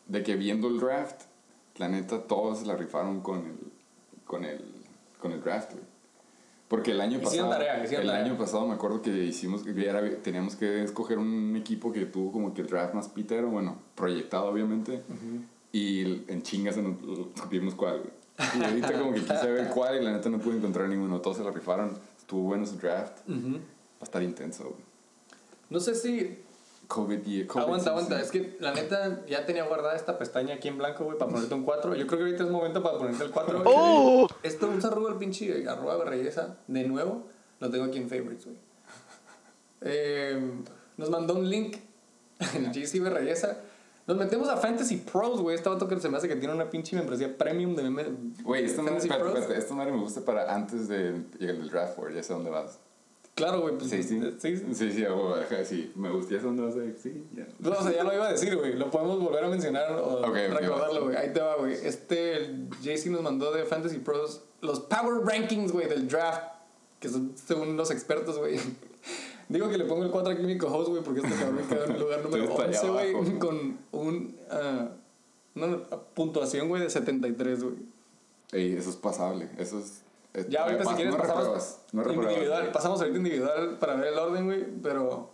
de 0.08 0.24
que 0.24 0.36
viendo 0.36 0.68
el 0.68 0.80
draft, 0.80 1.24
la 1.78 1.88
neta, 1.90 2.24
todos 2.24 2.66
la 2.66 2.76
rifaron 2.76 3.22
con 3.22 3.40
el, 3.46 3.58
con 4.26 4.44
el, 4.46 4.64
con 5.20 5.32
el 5.32 5.42
draft, 5.42 5.74
güey. 5.74 5.84
Porque 6.68 6.92
el 6.92 7.00
año 7.00 7.20
pasado, 7.24 7.50
tarea, 7.50 7.84
el 8.02 8.10
año 8.10 8.38
pasado 8.38 8.68
me 8.68 8.74
acuerdo 8.74 9.02
que 9.02 9.10
hicimos, 9.24 9.64
que 9.64 9.88
era- 9.88 10.02
teníamos 10.22 10.56
que 10.58 10.84
escoger 10.84 11.18
un 11.18 11.56
equipo 11.56 11.94
que 11.94 12.06
tuvo 12.06 12.32
como 12.34 12.54
que 12.54 12.62
el 12.62 12.68
draft 12.68 12.94
más 12.94 13.08
pitero, 13.08 13.50
bueno, 13.50 13.78
proyectado 13.96 14.48
obviamente, 14.48 15.02
y 15.72 16.02
el- 16.02 16.26
en 16.28 16.42
chingas 16.44 16.76
supimos 17.36 17.74
cuál. 17.76 18.02
Y 18.60 18.64
ahorita 18.64 19.00
como 19.00 19.14
que 19.14 19.22
quise 19.22 19.48
ver 19.52 19.70
cuál 19.70 20.02
y 20.02 20.04
la 20.04 20.12
neta 20.12 20.30
no 20.30 20.40
pude 20.40 20.58
encontrar 20.58 20.90
ninguno, 20.90 21.22
todos 21.22 21.38
se 21.38 21.44
la 21.44 21.52
rifaron, 21.52 21.98
estuvo 22.20 22.42
bueno 22.44 22.66
su 22.66 22.76
draft, 22.78 23.18
va 23.30 23.60
a 24.02 24.04
estar 24.04 24.22
intenso, 24.22 24.76
no 25.70 25.80
sé 25.80 25.96
si... 25.96 26.38
COVID 26.88 27.26
y 27.26 27.46
COVID 27.46 27.64
aguanta, 27.64 27.84
season. 27.84 28.00
aguanta. 28.06 28.22
Es 28.22 28.32
que 28.32 28.58
la 28.60 28.74
neta 28.74 29.26
ya 29.28 29.46
tenía 29.46 29.64
guardada 29.64 29.96
esta 29.96 30.18
pestaña 30.18 30.56
aquí 30.56 30.68
en 30.68 30.78
blanco, 30.78 31.04
güey, 31.04 31.18
para 31.18 31.32
ponerte 31.32 31.54
un 31.54 31.64
4. 31.64 31.96
Yo 31.96 32.08
creo 32.08 32.20
que 32.20 32.26
ahorita 32.26 32.44
es 32.44 32.50
momento 32.50 32.82
para 32.82 32.98
ponerte 32.98 33.24
el 33.24 33.32
4. 33.32 34.28
Esto, 34.44 34.68
un 34.68 34.82
saludo 34.82 35.10
al 35.10 35.18
pinche 35.18 35.68
arroba 35.68 36.04
belleza 36.06 36.58
de 36.68 36.84
nuevo. 36.86 37.28
Lo 37.60 37.70
tengo 37.70 37.86
aquí 37.86 37.98
en 37.98 38.10
favorites, 38.10 38.46
güey. 38.46 38.58
Eh, 39.82 40.40
nos 40.98 41.10
mandó 41.10 41.36
un 41.36 41.50
link 41.50 41.78
en 42.56 42.72
GC 42.72 43.02
Berreyesa. 43.02 43.58
Nos 44.06 44.16
metemos 44.16 44.48
a 44.48 44.56
Fantasy 44.56 44.98
Pros, 44.98 45.42
güey. 45.42 45.56
Este 45.56 45.68
vato 45.68 45.88
que 45.88 46.00
se 46.00 46.08
me 46.08 46.18
hace 46.18 46.30
que 46.30 46.38
tiene 46.38 46.54
una 46.54 46.70
pinche 46.70 46.96
membresía 46.96 47.38
premium 47.38 47.76
de 47.76 47.84
meme. 47.84 48.06
Güey, 48.42 48.64
esto 48.64 48.82
no, 48.82 48.96
espérate, 48.96 49.40
espérate, 49.40 49.74
madre 49.74 49.92
me 49.92 50.00
gusta 50.00 50.22
para 50.22 50.54
antes 50.54 50.88
de 50.88 51.26
llegar 51.38 51.56
el 51.56 51.70
draft 51.70 51.98
board, 51.98 52.14
ya 52.16 52.24
sé 52.24 52.32
dónde 52.32 52.50
vas. 52.50 52.80
Claro, 53.38 53.62
güey. 53.62 53.78
Pues, 53.78 53.92
Sí, 53.92 54.02
sí. 54.02 54.20
sí, 54.40 54.58
sí. 54.58 54.66
Sí, 54.74 54.92
sí, 54.92 55.04
huevo, 55.04 55.36
ajá, 55.36 55.64
sí. 55.64 55.92
Me 55.96 56.10
sé 56.24 56.40
dónde 56.40 56.64
vas 56.64 56.76
a 56.76 56.84
ir, 56.84 56.98
sí, 56.98 57.24
ya. 57.36 57.48
No, 57.60 57.70
o 57.70 57.84
sea, 57.84 57.94
ya 57.94 58.04
lo 58.04 58.12
iba 58.12 58.28
a 58.28 58.32
decir, 58.32 58.56
güey. 58.56 58.74
Lo 58.74 58.90
podemos 58.90 59.20
volver 59.20 59.44
a 59.44 59.48
mencionar 59.48 59.92
o 59.92 60.22
Ok, 60.22 60.30
ok, 60.30 60.36
recordarlo, 60.60 61.04
güey. 61.04 61.16
Ahí 61.16 61.32
te 61.32 61.40
va, 61.40 61.56
güey. 61.58 61.74
Este, 61.74 62.38
el 62.38 62.68
JC 62.82 63.12
nos 63.12 63.22
mandó 63.22 63.52
de 63.52 63.64
Fantasy 63.64 64.00
Pros 64.00 64.42
los 64.62 64.80
Power 64.80 65.24
Rankings, 65.24 65.72
güey, 65.72 65.88
del 65.88 66.08
draft. 66.08 66.42
Que 67.00 67.10
son 67.10 67.34
según 67.36 67.78
los 67.78 67.92
expertos, 67.92 68.40
güey. 68.40 68.60
Digo 69.50 69.70
que 69.70 69.78
le 69.78 69.86
pongo 69.86 70.04
el 70.04 70.10
4 70.10 70.34
aquí 70.34 70.44
a 70.44 70.48
mi 70.48 70.58
co-host, 70.58 70.90
güey, 70.90 71.04
porque 71.04 71.20
este 71.20 71.36
cabrón 71.36 71.64
quedó 71.70 71.86
en 71.86 71.92
el 71.92 72.00
lugar 72.02 72.24
número 72.24 72.44
Estoy 72.44 72.66
hasta 72.74 72.88
11, 72.88 73.00
allá 73.00 73.12
güey. 73.12 73.38
Con 73.38 73.78
un, 73.92 74.36
ah, 74.50 74.90
una 75.54 75.78
puntuación, 76.16 76.70
güey, 76.70 76.82
de 76.82 76.90
73, 76.90 77.64
güey. 77.64 77.76
Ey, 78.52 78.74
eso 78.74 78.90
es 78.90 78.96
pasable, 78.96 79.48
eso 79.60 79.78
es... 79.78 80.02
es- 80.40 80.50
Ya 80.50 80.64
ahorita 80.64 80.86
si 80.86 80.94
quieres 80.96 81.14
no 81.14 81.20
pasamos 81.20 81.80
no 81.94 82.14
individual, 82.14 82.72
pasamos 82.72 83.00
ahorita 83.02 83.18
individual 83.18 83.78
para 83.80 83.96
ver 83.96 84.14
el 84.14 84.20
orden, 84.20 84.46
güey, 84.46 84.66
pero 84.82 85.32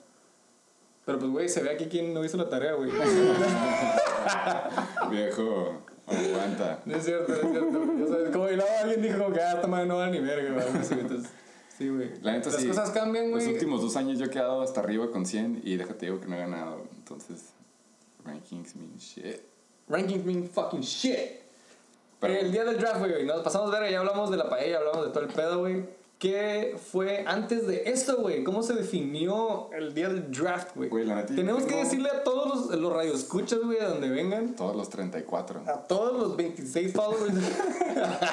Pero 1.05 1.19
pues, 1.19 1.31
güey, 1.31 1.49
se 1.49 1.61
ve 1.61 1.71
aquí 1.71 1.87
quién 1.87 2.13
no 2.13 2.23
hizo 2.23 2.37
la 2.37 2.47
tarea, 2.49 2.73
güey. 2.73 2.89
Viejo, 5.11 5.81
aguanta. 6.07 6.81
No 6.85 6.95
es 6.95 7.03
cierto, 7.03 7.27
no 7.29 7.35
es 7.35 7.51
cierto. 7.51 7.93
Ya 7.99 8.07
sabes, 8.07 8.29
como 8.31 8.49
y 8.49 8.55
luego 8.55 8.71
alguien 8.81 9.01
dijo 9.01 9.17
como 9.19 9.33
que, 9.35 9.41
ah, 9.41 9.53
esta 9.55 9.67
madre 9.67 9.85
no 9.85 9.97
va 9.97 10.09
ni 10.09 10.19
verga, 10.19 10.53
güey. 10.53 10.65
entonces, 10.99 11.29
Sí, 11.77 11.89
güey. 11.89 12.11
La 12.21 12.33
neta 12.33 12.49
Las 12.51 12.61
sí. 12.61 12.67
cosas 12.67 12.91
cambian, 12.91 13.31
Los 13.31 13.41
güey. 13.43 13.53
últimos 13.55 13.81
dos 13.81 13.95
años 13.97 14.19
yo 14.19 14.25
he 14.25 14.29
quedado 14.29 14.61
hasta 14.61 14.79
arriba 14.79 15.09
con 15.11 15.25
100 15.25 15.61
y 15.63 15.75
déjate 15.75 16.05
digo 16.05 16.19
que 16.19 16.27
no 16.27 16.35
he 16.35 16.39
ganado. 16.39 16.83
Entonces, 16.95 17.49
rankings 18.23 18.75
mean 18.75 18.95
shit. 18.97 19.41
Rankings 19.89 20.23
mean 20.23 20.47
fucking 20.47 20.81
shit. 20.81 21.41
Pero- 22.27 22.39
el 22.41 22.51
día 22.51 22.65
del 22.65 22.77
draft, 22.77 22.99
güey, 22.99 23.25
nos 23.25 23.41
pasamos 23.41 23.71
verga, 23.71 23.89
ya 23.89 23.99
hablamos 23.99 24.29
de 24.31 24.37
la 24.37 24.49
paella, 24.49 24.79
hablamos 24.79 25.05
de 25.05 25.11
todo 25.11 25.23
el 25.23 25.29
pedo, 25.29 25.59
güey. 25.59 26.03
¿Qué 26.19 26.77
fue 26.91 27.25
antes 27.27 27.67
de 27.67 27.83
esto, 27.87 28.17
güey? 28.21 28.45
¿Cómo 28.45 28.63
se 28.63 28.73
definió 28.75 29.69
el 29.73 29.93
día 29.93 30.07
del 30.07 30.31
draft, 30.31 30.69
güey? 30.73 30.89
Tenemos 31.35 31.63
que 31.63 31.69
tengo- 31.71 31.83
decirle 31.83 32.09
a 32.09 32.23
todos 32.23 32.67
los, 32.69 32.79
los 32.79 32.93
radioescuchas, 32.93 33.59
güey, 33.59 33.79
a 33.79 33.89
donde 33.89 34.09
vengan, 34.09 34.55
Todos 34.55 34.73
los 34.75 34.89
34. 34.89 35.63
a 35.67 35.73
todos 35.85 36.17
los 36.17 36.37
26 36.37 36.93
followers. 36.93 37.33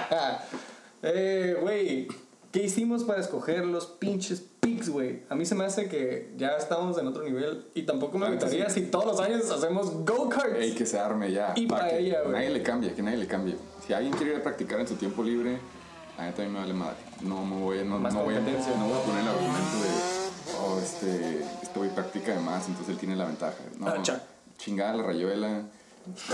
eh, 1.02 1.56
güey, 1.60 2.08
¿qué 2.52 2.64
hicimos 2.64 3.04
para 3.04 3.20
escoger 3.20 3.64
los 3.64 3.86
pinches 3.86 4.42
picks, 4.60 4.88
güey? 4.88 5.22
A 5.28 5.34
mí 5.34 5.44
se 5.44 5.54
me 5.54 5.64
hace 5.64 5.88
que 5.88 6.32
ya 6.36 6.50
estamos 6.56 6.98
en 6.98 7.06
otro 7.08 7.22
nivel 7.24 7.66
y 7.74 7.82
tampoco 7.82 8.18
me 8.18 8.30
gustaría 8.30 8.68
sí. 8.70 8.80
si 8.82 8.86
todos 8.86 9.06
los 9.06 9.20
años 9.20 9.50
hacemos 9.50 10.04
go-karts. 10.04 10.58
Ey, 10.58 10.74
que 10.74 10.86
se 10.86 10.98
arme 10.98 11.32
ya. 11.32 11.52
Y 11.56 11.66
pa' 11.66 11.84
que 11.84 11.90
paella, 11.90 12.20
güey. 12.22 12.32
Nadie 12.34 12.50
le 12.50 12.62
cambie, 12.62 12.92
que 12.94 13.02
nadie 13.02 13.18
le 13.18 13.26
cambie. 13.26 13.56
Si 13.90 13.94
alguien 13.94 14.12
quiere 14.14 14.34
ir 14.34 14.38
a 14.38 14.42
practicar 14.44 14.78
en 14.78 14.86
su 14.86 14.94
tiempo 14.94 15.20
libre, 15.24 15.58
a 16.16 16.22
mí 16.22 16.28
también 16.28 16.52
me 16.52 16.60
vale 16.60 16.72
madre. 16.74 16.98
No 17.22 17.44
me 17.44 17.56
voy, 17.60 17.78
no, 17.78 17.98
no 17.98 18.22
voy, 18.22 18.36
a, 18.36 18.40
no 18.40 18.46
voy 18.86 18.96
a 18.96 19.02
poner 19.02 19.22
el 19.22 19.28
argumento 19.28 19.76
de, 19.82 20.60
oh, 20.60 20.78
este, 20.80 21.40
este 21.60 21.76
güey 21.76 21.92
practica 21.92 22.32
de 22.32 22.38
más, 22.38 22.68
entonces 22.68 22.92
él 22.92 22.98
tiene 23.00 23.16
la 23.16 23.24
ventaja. 23.24 23.56
No, 23.80 23.88
Ah, 23.88 24.00
chingada 24.58 24.94
la 24.94 25.02
rayuela, 25.02 25.64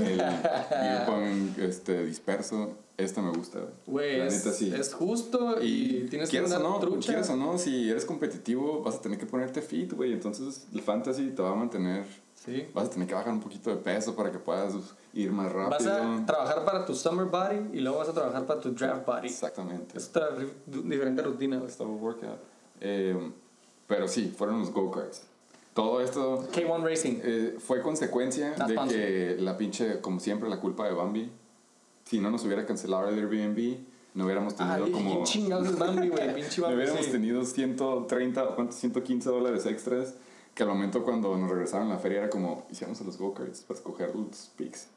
el 0.05 1.03
pong, 1.07 1.59
este, 1.59 2.05
disperso, 2.05 2.75
esto 2.99 3.23
me 3.23 3.31
gusta. 3.31 3.61
Güey, 3.87 4.19
La 4.19 4.27
es, 4.27 4.45
neta 4.45 4.55
sí. 4.55 4.75
es 4.79 4.93
justo 4.93 5.57
y, 5.63 6.09
tienes 6.11 6.29
que 6.29 6.37
quieres 6.37 6.53
o 6.53 6.59
no, 6.59 6.79
trucha. 6.79 7.07
quieres 7.07 7.31
o 7.31 7.37
no, 7.37 7.57
si 7.57 7.89
eres 7.89 8.05
competitivo 8.05 8.83
vas 8.83 8.97
a 8.97 9.01
tener 9.01 9.19
que 9.19 9.25
ponerte 9.25 9.63
fit, 9.63 9.95
güey. 9.95 10.13
Entonces 10.13 10.67
el 10.75 10.83
fantasy 10.83 11.31
te 11.31 11.41
va 11.41 11.53
a 11.53 11.55
mantener, 11.55 12.05
Sí. 12.47 12.67
vas 12.73 12.87
a 12.87 12.91
tener 12.91 13.07
que 13.09 13.15
bajar 13.15 13.33
un 13.33 13.41
poquito 13.41 13.71
de 13.71 13.77
peso 13.77 14.15
para 14.15 14.31
que 14.33 14.39
puedas 14.39 14.73
ir 15.13 15.33
más 15.33 15.53
rápido. 15.53 15.71
Vas 15.71 15.87
a 15.87 16.25
trabajar 16.27 16.65
para 16.65 16.87
tu 16.87 16.95
summer 16.95 17.27
body 17.27 17.77
y 17.77 17.81
luego 17.81 17.99
vas 17.99 18.09
a 18.09 18.13
trabajar 18.15 18.47
para 18.47 18.61
tu 18.61 18.71
draft 18.71 19.05
body. 19.05 19.27
Exactamente. 19.27 19.99
Es 19.99 20.09
otra 20.09 20.29
diferente 20.67 21.23
rutina. 21.23 21.61
Estaba 21.67 21.91
workout. 21.91 22.39
Eh, 22.81 23.33
pero 23.89 24.07
sí, 24.09 24.33
fueron 24.37 24.61
los 24.61 24.71
go-karts. 24.73 25.23
Todo 25.75 26.01
esto 26.01 26.49
K1 26.53 26.83
Racing. 26.83 27.19
eh, 27.23 27.57
fue 27.59 27.83
consecuencia 27.83 28.53
de 28.53 28.75
que 28.89 29.37
la 29.41 29.57
pinche, 29.59 30.01
como 30.01 30.21
siempre, 30.21 30.49
la 30.49 30.59
culpa 30.61 30.87
de 30.87 30.95
Bambi. 30.95 31.31
Si 32.05 32.21
no 32.21 32.31
nos 32.31 32.45
hubiera 32.45 32.65
cancelado 32.65 33.09
el 33.09 33.19
Airbnb, 33.19 33.79
no 34.15 34.25
hubiéramos 34.25 34.55
tenido 34.55 34.85
Ay, 34.87 34.93
como... 34.93 35.25
chingados 35.25 35.77
Bambi, 35.79 36.09
güey. 36.09 36.35
Pinche 36.35 36.61
No 36.61 36.69
Bambi. 36.69 36.77
hubiéramos 36.77 37.05
sí. 37.05 37.11
tenido 37.13 37.45
130 37.45 38.45
o 38.45 38.55
cuántos, 38.55 38.77
115 38.77 39.29
dólares 39.29 39.67
extras 39.67 40.15
que 40.57 40.63
al 40.63 40.71
momento 40.71 41.05
cuando 41.05 41.37
nos 41.37 41.51
regresaron 41.51 41.91
a 41.91 41.95
la 41.95 41.99
feria 42.01 42.19
era 42.19 42.31
como 42.31 42.67
hicimos 42.71 42.99
a 43.01 43.05
los 43.05 43.19
go-karts 43.19 43.61
para 43.61 43.79
escoger 43.79 44.15
los 44.17 44.51
picks. 44.57 44.89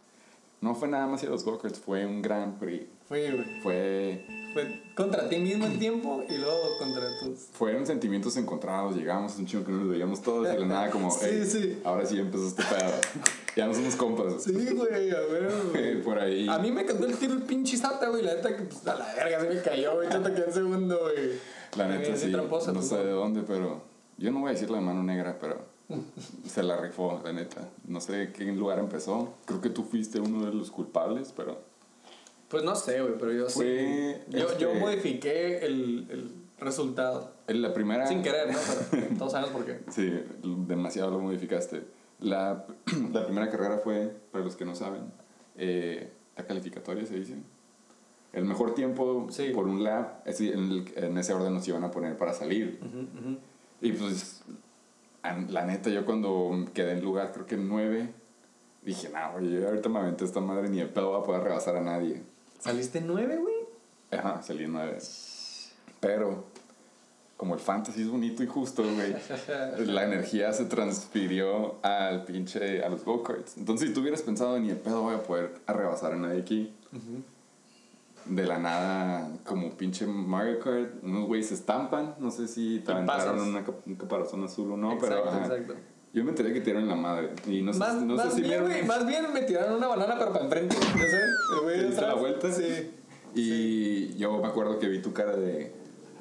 No 0.62 0.74
fue 0.74 0.88
nada 0.88 1.06
más 1.06 1.22
ir 1.22 1.28
a 1.30 1.32
los 1.34 1.44
go-karts, 1.44 1.80
fue 1.80 2.06
un 2.06 2.22
gran 2.22 2.58
prix. 2.60 2.86
Fue, 3.08 3.30
güey. 3.32 3.62
Fue, 3.62 4.26
Fue 4.54 4.82
contra 4.96 5.28
ti 5.28 5.38
mismo 5.38 5.66
en 5.66 5.78
tiempo 5.80 6.24
y 6.30 6.38
luego 6.38 6.78
contra 6.80 7.04
tus. 7.20 7.40
fueron 7.52 7.86
sentimientos 7.86 8.38
encontrados. 8.38 8.96
Llegamos 8.96 9.38
un 9.38 9.46
chingo 9.46 9.66
que 9.66 9.72
no 9.72 9.80
nos 9.80 9.90
veíamos 9.90 10.22
todos 10.22 10.48
y 10.48 10.52
de 10.52 10.60
la 10.60 10.66
nada 10.66 10.90
como, 10.92 11.12
Sí, 11.12 11.26
"Ey, 11.26 11.46
sí. 11.46 11.82
ahora 11.84 12.06
sí 12.06 12.20
empezó 12.20 12.48
este 12.48 12.64
pedo. 12.64 12.92
ya 13.58 13.68
no 13.68 13.74
somos 13.74 13.96
compas. 13.96 14.44
Sí, 14.44 14.54
güey, 14.54 15.12
a 15.12 15.20
ver, 15.20 15.52
güey. 15.74 16.02
Por 16.04 16.20
ahí. 16.20 16.48
A 16.48 16.58
mí 16.60 16.72
me 16.72 16.86
cantó 16.86 17.06
el 17.06 17.18
tiro 17.18 17.34
el 17.34 17.42
pinche 17.44 17.76
Sata, 17.76 18.08
güey. 18.08 18.24
La 18.24 18.36
neta 18.36 18.56
que 18.56 18.64
pues, 18.64 18.88
a 18.88 18.96
la 18.96 19.14
verga 19.14 19.42
se 19.42 19.50
me 19.50 19.62
cayó, 19.62 19.96
güey. 19.96 20.10
Yo 20.10 20.22
te 20.22 20.34
quedé 20.34 20.46
en 20.46 20.54
segundo, 20.54 21.00
güey. 21.02 21.32
La 21.76 21.88
neta 21.88 22.16
sí, 22.16 22.28
no 22.28 22.44
tú, 22.44 22.82
sé 22.82 22.98
de 22.98 23.12
dónde, 23.12 23.42
pero 23.44 23.89
yo 24.20 24.32
no 24.32 24.40
voy 24.42 24.50
a 24.50 24.54
decir 24.54 24.70
la 24.70 24.82
mano 24.82 25.02
negra, 25.04 25.38
pero 25.40 25.66
se 26.46 26.62
la 26.62 26.78
rifó, 26.78 27.20
la 27.24 27.34
neta. 27.34 27.68
No 27.88 28.00
sé 28.02 28.32
qué 28.34 28.46
lugar 28.46 28.80
empezó. 28.80 29.34
Creo 29.46 29.60
que 29.62 29.70
tú 29.70 29.84
fuiste 29.84 30.20
uno 30.20 30.46
de 30.46 30.54
los 30.54 30.70
culpables, 30.72 31.34
pero 31.36 31.62
Pues 32.48 32.64
no 32.64 32.76
sé, 32.76 33.02
güey, 33.02 33.14
pero 33.20 33.32
yo 33.32 33.50
Fue, 33.50 34.22
sí. 34.30 34.32
Yo, 34.38 34.58
yo 34.58 34.70
este- 34.70 34.80
modifiqué 34.80 35.66
el, 35.66 36.08
el 36.10 36.32
resultado. 36.60 37.32
en 37.48 37.62
la 37.62 37.74
primera... 37.74 38.06
Sin 38.08 38.22
querer, 38.22 38.52
¿no? 38.52 38.58
Pero 38.92 39.08
todos 39.18 39.32
sabemos 39.32 39.52
por 39.56 39.66
qué. 39.66 39.80
Sí, 39.90 40.12
demasiado 40.68 41.12
lo 41.12 41.20
modificaste. 41.20 41.84
La, 42.20 42.66
la 43.14 43.24
primera 43.26 43.50
carrera 43.50 43.80
fue, 43.84 44.14
para 44.32 44.44
los 44.44 44.56
que 44.56 44.66
no 44.66 44.76
saben, 44.76 45.04
eh, 45.58 46.12
la 46.38 46.46
calificatoria 46.46 47.06
se 47.06 47.16
dice. 47.20 47.36
El 48.34 48.46
mejor 48.46 48.76
tiempo 48.76 49.28
Sí. 49.32 49.50
por 49.56 49.68
un 49.68 49.84
es 50.26 50.38
decir, 50.38 50.54
en, 50.54 50.60
el- 50.72 50.94
en 50.96 51.18
ese 51.18 51.34
orden 51.34 51.54
nos 51.54 51.68
iban 51.68 51.84
a 51.84 51.90
poner 51.92 52.16
para 52.18 52.34
salir. 52.34 52.80
Y 53.82 53.94
pues, 53.94 54.42
la 55.24 55.66
neta, 55.66 55.90
yo 55.90 56.06
cuando 56.06 56.66
quedé 56.74 56.94
en 56.94 57.04
lugar, 57.04 57.32
creo 57.32 57.46
que 57.46 57.56
en 57.56 57.68
9, 57.68 58.10
dije, 58.84 59.10
no, 59.10 59.34
güey, 59.34 59.64
ahorita 59.64 59.90
me 59.90 60.00
aventé 60.00 60.26
esta 60.26 60.40
madre, 60.40 60.70
ni 60.70 60.80
el 60.80 60.90
pedo 60.90 61.12
va 61.12 61.20
a 61.20 61.24
poder 61.24 61.44
rebasar 61.44 61.76
a 61.78 61.82
nadie. 61.82 62.22
¿Saliste 62.60 63.02
nueve, 63.02 63.38
güey? 63.38 63.56
Ajá, 64.12 64.42
salí 64.42 64.66
en 64.66 64.74
9. 64.74 64.98
Pero, 66.02 66.46
como 67.38 67.54
el 67.54 67.60
fantasy 67.60 68.02
es 68.02 68.10
bonito 68.10 68.44
y 68.44 68.48
justo, 68.48 68.84
güey, 68.84 69.16
la 69.86 70.04
energía 70.04 70.52
se 70.52 70.66
transfirió 70.66 71.78
al 71.84 72.26
pinche, 72.26 72.84
a 72.84 72.90
los 72.90 73.06
go-karts. 73.06 73.58
Entonces, 73.58 73.88
si 73.88 73.94
tú 73.94 74.02
hubieras 74.02 74.22
pensado, 74.22 74.60
ni 74.60 74.70
el 74.70 74.78
pedo 74.78 75.04
voy 75.04 75.16
a 75.16 75.24
poder 75.24 75.54
rebasar 75.68 76.14
a 76.14 76.18
nadie 76.18 76.42
aquí. 76.42 76.74
De 78.30 78.46
la 78.46 78.60
nada, 78.60 79.32
como 79.44 79.76
pinche 79.76 80.06
Mario 80.06 80.60
Kart, 80.60 81.04
unos 81.04 81.28
güeyes 81.28 81.48
se 81.48 81.56
estampan. 81.56 82.16
No 82.20 82.32
sé 82.32 82.48
si 82.48 82.80
te 82.80 82.92
aventaron 82.92 83.42
una, 83.42 83.64
un 83.86 83.96
caparazón 83.96 84.44
azul 84.44 84.72
o 84.72 84.78
no, 84.78 84.94
exacto, 84.94 85.16
pero. 85.24 85.30
ajá. 85.30 85.46
exacto. 85.46 85.74
Yo 86.12 86.24
me 86.24 86.32
enteré 86.32 86.54
que 86.54 86.62
tiraron 86.62 86.88
la 86.88 86.96
madre. 86.96 87.32
Y 87.48 87.62
no 87.62 87.72
sé, 87.72 87.80
Más, 87.80 87.96
no 88.02 88.18
sé 88.18 88.26
más 88.26 88.34
si 88.34 88.42
bien, 88.42 88.64
güey, 88.64 88.84
más 88.84 89.06
bien 89.06 89.32
me 89.32 89.42
tiraron 89.42 89.76
una 89.76 89.88
banana, 89.88 90.16
pero 90.18 90.32
para 90.32 90.46
enfrente. 90.46 90.76
No 90.76 90.82
sé. 90.82 91.20
El 91.56 91.64
güey 91.64 91.78
¿Te 91.80 91.86
diste 91.86 92.02
atrás. 92.02 92.16
la 92.16 92.22
vuelta? 92.22 92.52
Sí. 92.52 92.92
Y 93.36 94.18
yo 94.18 94.40
me 94.40 94.48
acuerdo 94.48 94.80
que 94.80 94.88
vi 94.88 95.02
tu 95.02 95.14
cara 95.14 95.36
de 95.36 95.72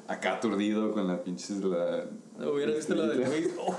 acá 0.07 0.33
aturdido 0.33 0.91
con 0.91 1.07
la 1.07 1.23
pinche 1.23 1.53
la 1.55 2.05
Hubiera 2.47 2.71
visto 2.71 2.95
lo 2.95 3.07
de 3.07 3.15
Luis. 3.15 3.49
Oh, 3.59 3.77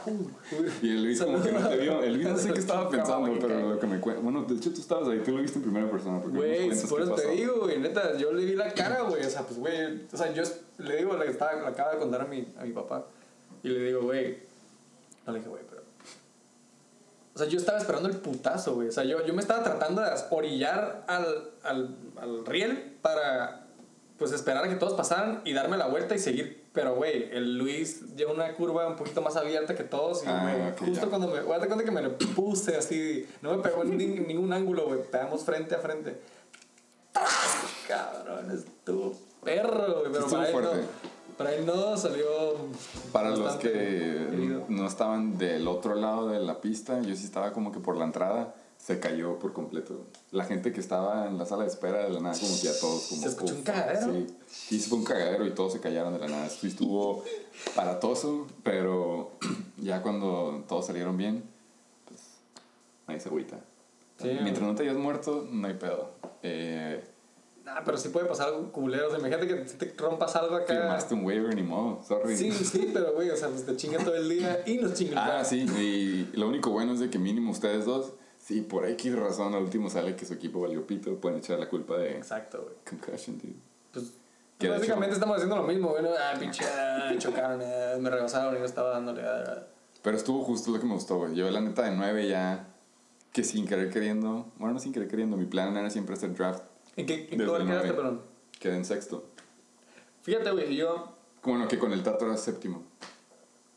y 0.83 0.91
el 0.91 1.05
Luis 1.05 1.23
como 1.23 1.43
que 1.43 1.53
no 1.53 1.69
te 1.69 1.77
vio. 1.79 2.03
El 2.03 2.15
Luis 2.15 2.29
no 2.29 2.37
sé 2.37 2.53
qué 2.53 2.61
estaba 2.61 2.89
pensando, 2.91 3.33
pero 3.41 3.71
lo 3.71 3.79
que 3.79 3.87
me 3.87 3.99
cuenta. 3.99 4.21
Bueno, 4.21 4.45
de 4.45 4.55
hecho 4.55 4.73
tú 4.73 4.81
estabas 4.81 5.09
ahí, 5.09 5.21
tú 5.21 5.33
lo 5.33 5.43
viste 5.43 5.59
en 5.59 5.65
primera 5.65 5.91
persona. 5.91 6.19
Güey, 6.19 6.69
por 6.89 7.01
eso 7.01 7.15
te 7.15 7.31
digo, 7.31 7.61
güey, 7.61 7.79
neta, 7.79 8.17
yo 8.17 8.33
le 8.33 8.45
vi 8.45 8.55
la 8.55 8.73
cara, 8.75 9.03
güey, 9.03 9.25
o 9.25 9.31
sea, 9.31 9.43
pues, 9.43 9.59
güey, 9.59 10.07
o 10.13 10.17
sea, 10.17 10.33
yo 10.33 10.43
le 10.79 10.97
digo, 10.97 11.17
le, 11.17 11.29
estaba, 11.29 11.55
le 11.55 11.67
acaba 11.67 11.93
de 11.93 11.99
contar 11.99 12.21
a 12.21 12.25
mi, 12.25 12.47
a 12.59 12.65
mi 12.65 12.73
papá, 12.73 13.07
y 13.63 13.69
le 13.69 13.85
digo, 13.85 14.03
güey, 14.03 14.39
no 15.27 15.33
le 15.33 15.39
dije, 15.39 15.51
güey, 15.51 15.63
pero, 15.69 15.83
o 17.35 17.39
sea, 17.39 17.47
yo 17.47 17.59
estaba 17.59 17.79
esperando 17.79 18.09
el 18.09 18.17
putazo, 18.17 18.75
güey, 18.75 18.89
o 18.89 18.93
sea, 18.93 19.05
yo, 19.05 19.25
yo 19.25 19.35
me 19.35 19.41
estaba 19.41 19.63
tratando 19.63 20.03
de 20.03 20.11
orillar 20.31 21.05
al, 21.07 21.51
al, 21.63 21.97
al 22.17 22.47
riel 22.47 22.97
para, 23.03 23.67
pues, 24.19 24.33
esperar 24.33 24.65
a 24.65 24.69
que 24.69 24.77
todos 24.77 24.95
pasaran 24.95 25.43
y 25.45 25.53
darme 25.53 25.77
la 25.77 25.87
vuelta 25.87 26.15
y 26.15 26.19
seguir, 26.19 26.60
pero, 26.73 26.95
güey, 26.95 27.29
el 27.33 27.59
Luis 27.59 28.15
lleva 28.17 28.33
una 28.33 28.53
curva 28.55 28.87
un 28.87 28.97
poquito 28.97 29.21
más 29.23 29.37
abierta 29.37 29.75
que 29.75 29.83
todos, 29.85 30.23
y, 30.25 30.29
Ah, 30.29 30.41
güey, 30.43 30.71
ok, 30.71 30.79
justo 30.79 31.05
ya. 31.05 31.07
cuando 31.09 31.27
me, 31.29 31.41
voy 31.41 31.55
a 31.55 31.59
dar 31.59 31.67
cuenta 31.69 31.85
que 31.85 31.91
me 31.91 32.03
lo 32.03 32.17
puse 32.17 32.77
así, 32.77 33.27
no 33.43 33.57
me 33.57 33.63
pegó 33.63 33.83
en 33.83 33.97
ni- 33.97 34.07
ningún 34.07 34.53
ángulo, 34.53 34.87
güey, 34.87 35.01
pegamos 35.11 35.43
frente 35.45 35.75
a 35.75 35.79
frente. 35.79 36.21
Cabrón, 37.89 38.51
estuvo 38.53 39.13
perro, 39.43 40.01
güey. 40.01 40.13
Pero 40.13 40.27
Estuvo 40.27 40.31
para 40.39 40.49
él, 40.49 40.55
no, 40.55 40.61
fuerte. 40.71 40.87
para 41.37 41.55
él 41.55 41.67
no 41.67 41.97
salió. 41.97 42.27
Para 43.13 43.31
los 43.31 43.55
que 43.57 43.69
herido. 43.69 44.65
no 44.69 44.87
estaban 44.87 45.39
del 45.39 45.67
otro 45.67 45.95
lado 45.97 46.29
de 46.29 46.39
la 46.39 46.61
pista, 46.61 47.01
yo 47.03 47.15
sí 47.17 47.25
estaba 47.25 47.53
como 47.53 47.73
que 47.73 47.81
por 47.81 47.97
la 47.97 48.05
entrada, 48.05 48.55
se 48.81 48.99
cayó 48.99 49.39
por 49.39 49.53
completo. 49.53 50.07
La 50.31 50.45
gente 50.45 50.73
que 50.73 50.81
estaba 50.81 51.27
en 51.27 51.39
la 51.39 51.47
sala 51.47 51.65
de 51.65 51.69
espera 51.69 52.05
de 52.05 52.11
la 52.11 52.21
nada, 52.21 52.39
como 52.39 52.61
que 52.61 52.69
a 52.69 52.81
todos 52.81 53.07
como... 53.09 53.23
¿Se 53.23 53.29
escuchó 53.29 53.55
un 53.55 53.63
cagadero? 53.63 54.13
Sí, 54.13 54.27
sí 54.49 54.79
fue 54.81 54.99
un 54.99 55.05
cagadero 55.05 55.47
y 55.47 55.51
todos 55.51 55.75
se 55.75 55.81
callaron 55.81 56.13
de 56.15 56.19
la 56.19 56.29
nada. 56.29 56.49
Sí 56.49 56.69
estuvo 56.69 57.23
paratoso, 57.77 58.47
pero 58.63 59.33
ya 59.77 60.03
cuando 60.03 60.65
todos 60.69 60.87
salieron 60.87 61.17
bien, 61.17 61.45
pues 62.07 62.21
nadie 63.07 63.21
se 63.21 63.29
agüita. 63.29 63.61
Sí, 64.21 64.29
Mientras 64.43 64.67
no 64.67 64.75
te 64.75 64.83
hayas 64.83 64.97
muerto, 64.97 65.47
no 65.51 65.67
hay 65.67 65.75
pedo. 65.75 66.11
Eh, 66.43 67.03
Nah, 67.65 67.83
pero 67.85 67.99
sí 67.99 68.09
puede 68.09 68.27
pasar 68.27 68.49
algo 68.49 68.73
culero. 68.73 69.09
O 69.09 69.11
sea, 69.11 69.19
imagínate 69.19 69.47
que 69.47 69.55
te 69.55 69.95
rompas 70.03 70.35
algo 70.37 70.57
acá. 70.57 70.75
firmaste 70.75 71.15
un 71.15 71.25
waiver, 71.25 71.55
ni 71.55 71.63
modo, 71.63 72.03
sorry. 72.03 72.37
Sí, 72.37 72.51
sí, 72.53 72.91
pero 72.95 73.13
güey, 73.13 73.31
o 73.31 73.37
sea, 73.37 73.49
pues 73.49 73.67
te 73.67 73.77
chingan 73.77 74.05
todo 74.05 74.17
el 74.17 74.29
día 74.29 74.63
y 74.67 74.79
nos 74.79 74.95
chingan. 74.95 75.19
Ah, 75.19 75.45
sí, 75.45 75.67
y 75.79 76.37
lo 76.37 76.49
único 76.49 76.71
bueno 76.71 76.95
es 76.95 77.01
de 77.01 77.11
que 77.11 77.19
mínimo 77.19 77.53
ustedes 77.53 77.85
dos, 77.85 78.13
si 78.51 78.63
por 78.63 78.85
X 78.85 79.15
razón 79.15 79.55
al 79.55 79.63
último 79.63 79.89
sale 79.89 80.17
que 80.17 80.27
su 80.27 80.35
equipo 80.35 80.61
valió 80.61 80.85
pito, 80.85 81.15
pueden 81.21 81.39
echar 81.39 81.61
la 81.61 81.69
culpa 81.69 81.97
de 81.99 82.17
Exacto, 82.17 82.63
güey. 82.63 82.75
concussion, 82.85 83.39
dude. 83.39 83.55
Pues. 83.93 84.13
Que 84.59 84.69
Básicamente 84.69 85.15
estamos 85.15 85.37
haciendo 85.37 85.55
lo 85.57 85.63
mismo, 85.63 85.91
güey. 85.91 86.03
¿no? 86.03 86.11
Ah, 86.11 86.35
pinche, 86.37 86.65
ah, 86.65 87.13
chocaron, 87.17 87.63
ah, 87.63 87.97
me 88.01 88.11
rebasaron 88.11 88.57
y 88.57 88.59
no 88.59 88.65
estaba 88.65 88.91
dándole. 88.91 89.23
ah, 89.25 89.67
Pero 90.03 90.17
estuvo 90.17 90.43
justo 90.43 90.73
lo 90.73 90.81
que 90.81 90.87
me 90.87 90.95
gustó, 90.95 91.17
güey. 91.19 91.37
Yo 91.37 91.49
la 91.49 91.61
neta 91.61 91.85
de 91.85 91.93
9 91.93 92.27
ya, 92.29 92.67
que 93.33 93.45
sin 93.45 93.69
querer 93.69 93.89
queriendo, 93.89 94.49
bueno, 94.59 94.75
no 94.75 94.81
sin 94.81 94.93
querer 94.93 95.07
queriendo, 95.07 95.37
mi 95.37 95.47
plan 95.47 95.77
era 95.77 95.89
siempre 95.89 96.17
hacer 96.17 96.35
draft. 96.35 96.65
¿En 96.97 97.07
qué, 97.07 97.29
en 97.31 97.39
quedaste, 97.39 97.93
perdón? 97.93 98.23
Quedé 98.59 98.75
en 98.75 98.85
sexto. 98.85 99.27
Fíjate, 100.23 100.51
güey, 100.51 100.75
yo... 100.75 101.15
Bueno, 101.45 101.69
que 101.69 101.79
con 101.79 101.93
el 101.93 102.03
Tato 102.03 102.27
era 102.27 102.37
séptimo. 102.37 102.83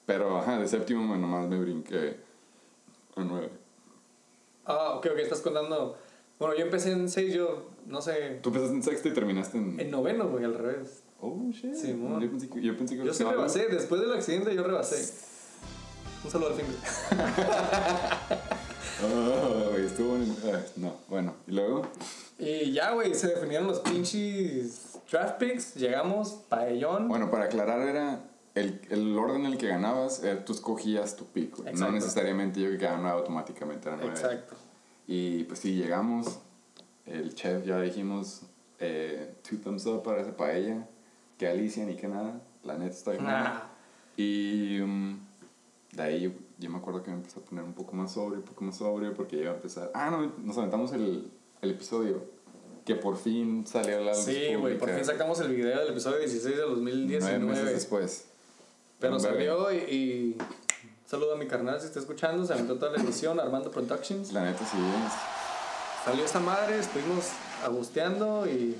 Pero, 0.08 0.40
ajá, 0.40 0.58
de 0.58 0.68
séptimo 0.68 1.16
nomás 1.16 1.48
me 1.48 1.60
brinqué 1.60 2.18
a 3.16 3.24
9. 3.24 3.63
Ah, 4.66 4.94
ok, 4.96 5.08
ok, 5.12 5.20
estás 5.20 5.42
contando... 5.42 5.98
Bueno, 6.40 6.56
yo 6.56 6.64
empecé 6.64 6.92
en 6.92 7.10
6, 7.10 7.34
yo, 7.34 7.70
no 7.86 8.02
sé... 8.02 8.40
Tú 8.42 8.50
empezaste 8.50 8.76
en 8.76 8.84
sexto 8.84 9.08
y 9.08 9.14
terminaste 9.14 9.58
en... 9.58 9.80
En 9.80 9.92
noveno, 9.92 10.28
güey, 10.28 10.44
al 10.44 10.56
revés. 10.56 11.04
Oh, 11.20 11.50
shit. 11.52 11.74
Yo, 11.74 12.30
pensé 12.30 12.50
que, 12.50 12.62
yo 12.62 12.78
pensé 12.78 12.98
que 12.98 13.06
Yo 13.06 13.14
sí 13.14 13.24
rebasé, 13.24 13.68
después 13.68 14.02
del 14.02 14.12
accidente 14.12 14.54
yo 14.54 14.64
rebasé. 14.64 15.14
Un 16.26 16.32
saludo 16.32 16.50
al 16.50 16.56
fin. 16.56 16.66
Oh, 19.04 19.70
güey, 19.72 19.86
estuvo 19.86 20.16
en... 20.16 20.32
eh, 20.44 20.64
no, 20.78 20.96
bueno. 21.10 21.36
¿Y 21.48 21.52
luego? 21.52 21.88
Y 22.38 22.72
ya, 22.72 22.92
güey, 22.92 23.14
se 23.16 23.28
definieron 23.28 23.68
los 23.68 23.80
pinches 23.80 25.00
draft 25.12 25.40
picks. 25.40 25.76
Llegamos, 25.76 26.32
paellón. 26.48 27.08
Bueno, 27.10 27.30
para 27.30 27.46
aclarar 27.46 27.88
era... 27.88 28.24
El, 28.56 28.80
el 28.90 29.18
orden 29.18 29.46
en 29.46 29.54
el 29.54 29.58
que 29.58 29.68
ganabas, 29.68 30.24
eh, 30.24 30.36
tú 30.46 30.54
escogías 30.54 31.16
tu 31.16 31.26
pick, 31.26 31.58
güey. 31.58 31.74
No 31.74 31.92
necesariamente 31.92 32.60
yo 32.62 32.70
que 32.70 32.78
ganaba 32.78 33.20
automáticamente 33.20 33.88
era 33.88 33.98
9. 33.98 34.12
Exacto. 34.14 34.56
Y 35.08 35.44
pues 35.46 35.60
sí, 35.60 35.76
llegamos. 35.76 36.40
El 37.06 37.34
chef 37.34 37.66
ya 37.66 37.82
dijimos 37.82 38.44
eh, 38.80 39.34
two 39.48 39.58
thumbs 39.58 39.86
up 39.88 40.04
para 40.04 40.22
esa 40.22 40.38
paella. 40.38 40.88
Que 41.38 41.48
Alicia 41.48 41.84
ni 41.86 41.96
que 41.96 42.08
nada. 42.08 42.42
La 42.64 42.78
neta 42.78 42.92
está 42.92 43.12
bien. 43.12 43.24
buena. 43.24 43.48
Ah, 43.48 43.70
Y 44.16 44.80
um, 44.82 45.20
de 45.92 46.04
ahí 46.04 46.22
yo, 46.22 46.32
yo 46.60 46.70
me 46.70 46.78
acuerdo 46.78 47.02
que 47.02 47.10
me 47.10 47.18
empecé 47.18 47.40
a 47.40 47.44
poner 47.44 47.64
un 47.64 47.74
poco 47.74 47.94
más 47.96 48.14
sobrio, 48.14 48.38
un 48.40 48.46
poco 48.46 48.64
más 48.64 48.78
sobrio, 48.78 49.14
porque 49.16 49.38
iba 49.38 49.52
a 49.52 49.56
empezar. 49.56 49.92
Ah, 49.96 50.12
no, 50.12 50.32
nos 50.38 50.58
aventamos 50.58 50.94
el, 50.94 51.32
el 51.62 51.72
episodio 51.72 52.24
que 52.86 52.96
por 52.96 53.18
fin 53.18 53.66
salió 53.66 54.02
la 54.02 54.12
luz 54.12 54.26
sí, 54.26 54.56
güey, 54.56 54.78
por 54.78 54.90
fin 54.90 55.06
sacamos 55.06 55.40
el 55.40 55.56
video 55.56 55.80
del 55.80 55.90
episodio 55.90 56.20
16 56.20 56.44
del 56.58 56.66
Nueve 56.68 56.82
meses 56.82 57.08
2019. 57.08 57.74
después. 57.74 58.26
Pero 59.04 59.20
salió 59.20 59.70
y, 59.74 59.76
y 59.76 60.38
saludo 61.06 61.34
a 61.34 61.38
mi 61.38 61.46
carnal 61.46 61.78
si 61.82 61.88
está 61.88 62.00
escuchando. 62.00 62.46
Se 62.46 62.54
aventó 62.54 62.76
toda 62.76 62.94
la 62.94 63.04
edición, 63.04 63.38
Armando 63.38 63.70
Productions. 63.70 64.32
La 64.32 64.46
neta 64.46 64.60
sí 64.60 64.78
es. 64.78 66.06
Salió 66.06 66.24
esta 66.24 66.40
madre, 66.40 66.80
estuvimos 66.80 67.26
agusteando 67.66 68.48
y. 68.48 68.78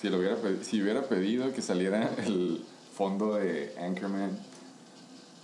Si, 0.00 0.08
lo 0.08 0.18
hubiera, 0.18 0.36
si 0.62 0.80
hubiera 0.80 1.02
pedido 1.02 1.52
que 1.52 1.62
saliera 1.62 2.14
el 2.18 2.64
fondo 2.96 3.34
de 3.34 3.74
Anchorman, 3.76 4.38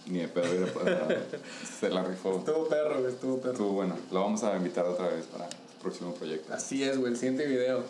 ni 0.07 0.21
de 0.21 0.29
pedo 0.29 0.53
hubiera 0.53 0.73
pasado. 0.73 1.09
Se 1.81 1.91
la 1.91 2.05
rifó. 2.05 2.39
Estuvo 2.39 2.69
perro, 2.69 3.01
güey, 3.01 3.13
estuvo 3.13 3.39
perro. 3.39 3.53
Estuvo 3.55 3.73
bueno. 3.73 3.97
Lo 4.13 4.21
vamos 4.21 4.45
a 4.45 4.57
invitar 4.57 4.87
otra 4.87 5.09
vez 5.09 5.27
para 5.27 5.47
el 5.47 5.57
próximo 5.83 6.15
proyecto. 6.15 6.55
Así 6.55 6.85
es, 6.85 6.97
güey, 6.97 7.11
el 7.13 7.19
siguiente 7.19 7.45
video. 7.45 7.83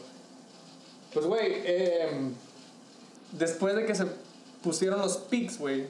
Pues, 1.13 1.27
güey, 1.27 1.61
em, 1.67 2.33
después 3.33 3.77
de 3.77 3.85
que 3.85 3.95
se 3.95 4.07
pusieron 4.63 5.01
los 5.01 5.17
pics, 5.19 5.59
güey, 5.59 5.87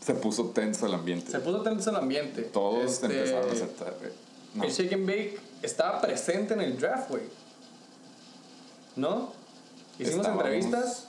Se 0.00 0.14
puso 0.14 0.46
tenso 0.50 0.86
el 0.86 0.94
ambiente. 0.94 1.30
se 1.30 1.40
puso 1.40 1.62
tenso 1.62 1.90
el 1.90 1.96
ambiente. 1.96 2.42
Todos 2.42 2.84
Este, 2.92 3.06
empezaron 3.06 3.48
a 3.48 3.52
aceptar. 3.52 3.94
güey. 3.98 4.12
No. 4.54 4.64
El 4.64 4.70
Shake 4.70 4.92
and 4.94 5.06
Bake 5.06 5.38
estaba 5.62 6.00
presente 6.00 6.54
en 6.54 6.60
el 6.60 6.78
draft, 6.78 7.10
güey. 7.10 7.22
¿No? 8.96 9.32
Hicimos 9.98 10.20
Estábamos- 10.26 10.44
entrevistas. 10.44 11.06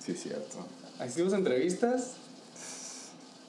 Sí, 0.00 0.14
cierto. 0.14 0.58
Hicimos 1.06 1.32
entrevistas. 1.32 2.12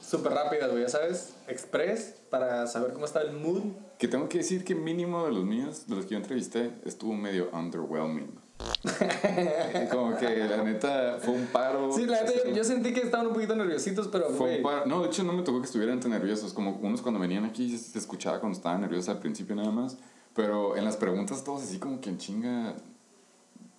Súper 0.08 0.34
rápidas, 0.34 0.72
güey, 0.72 0.84
ya 0.84 0.90
sabes. 0.90 1.30
Express, 1.48 2.16
para 2.30 2.66
saber 2.68 2.94
cómo 2.94 3.06
está 3.06 3.22
el 3.22 3.32
mood. 3.34 3.62
Que 4.00 4.08
tengo 4.08 4.28
que 4.30 4.40
decir 4.40 4.64
que 4.64 4.74
mínimo 4.76 5.26
de 5.26 5.32
los 5.32 5.44
míos, 5.44 5.84
de 5.88 5.96
los 5.96 6.06
que 6.06 6.12
yo 6.12 6.18
entrevisté, 6.18 6.72
estuvo 6.86 7.14
medio 7.14 7.50
underwhelming. 7.54 8.40
Como 9.92 10.18
que 10.18 10.36
la 10.36 10.64
neta 10.64 11.18
fue 11.22 11.34
un 11.34 11.46
paro. 11.48 11.92
Sí, 11.94 12.06
la 12.06 12.24
neta, 12.24 12.50
yo, 12.50 12.64
sentí 12.64 12.94
que 12.94 13.02
estaban 13.02 13.28
un 13.28 13.34
poquito 13.34 13.56
nerviositos, 13.56 14.08
pero, 14.10 14.30
Fue 14.30 14.38
güey. 14.38 14.58
un 14.58 14.64
paro. 14.64 14.86
No, 14.86 15.02
de 15.02 15.08
hecho 15.08 15.24
no 15.24 15.34
me 15.34 15.44
tocó 15.44 15.60
que 15.60 15.66
estuvieran 15.66 16.00
tan 16.00 16.12
nerviosos. 16.12 16.54
Como 16.54 16.78
unos 16.82 17.02
cuando 17.02 17.20
venían 17.20 17.46
aquí 17.46 17.78
se 17.78 17.98
escuchaba 17.98 18.40
cuando 18.40 18.58
estaban 18.58 18.82
nerviosos 18.82 19.10
al 19.10 19.20
principio 19.20 19.56
nada 19.56 19.72
más. 19.72 19.98
Pero 20.36 20.76
en 20.78 20.86
las 20.86 20.98
preguntas 20.98 21.44
todos 21.44 21.64
así 21.64 21.80
como 21.80 22.00
que 22.02 22.10
en 22.10 22.18
chinga 22.18 22.76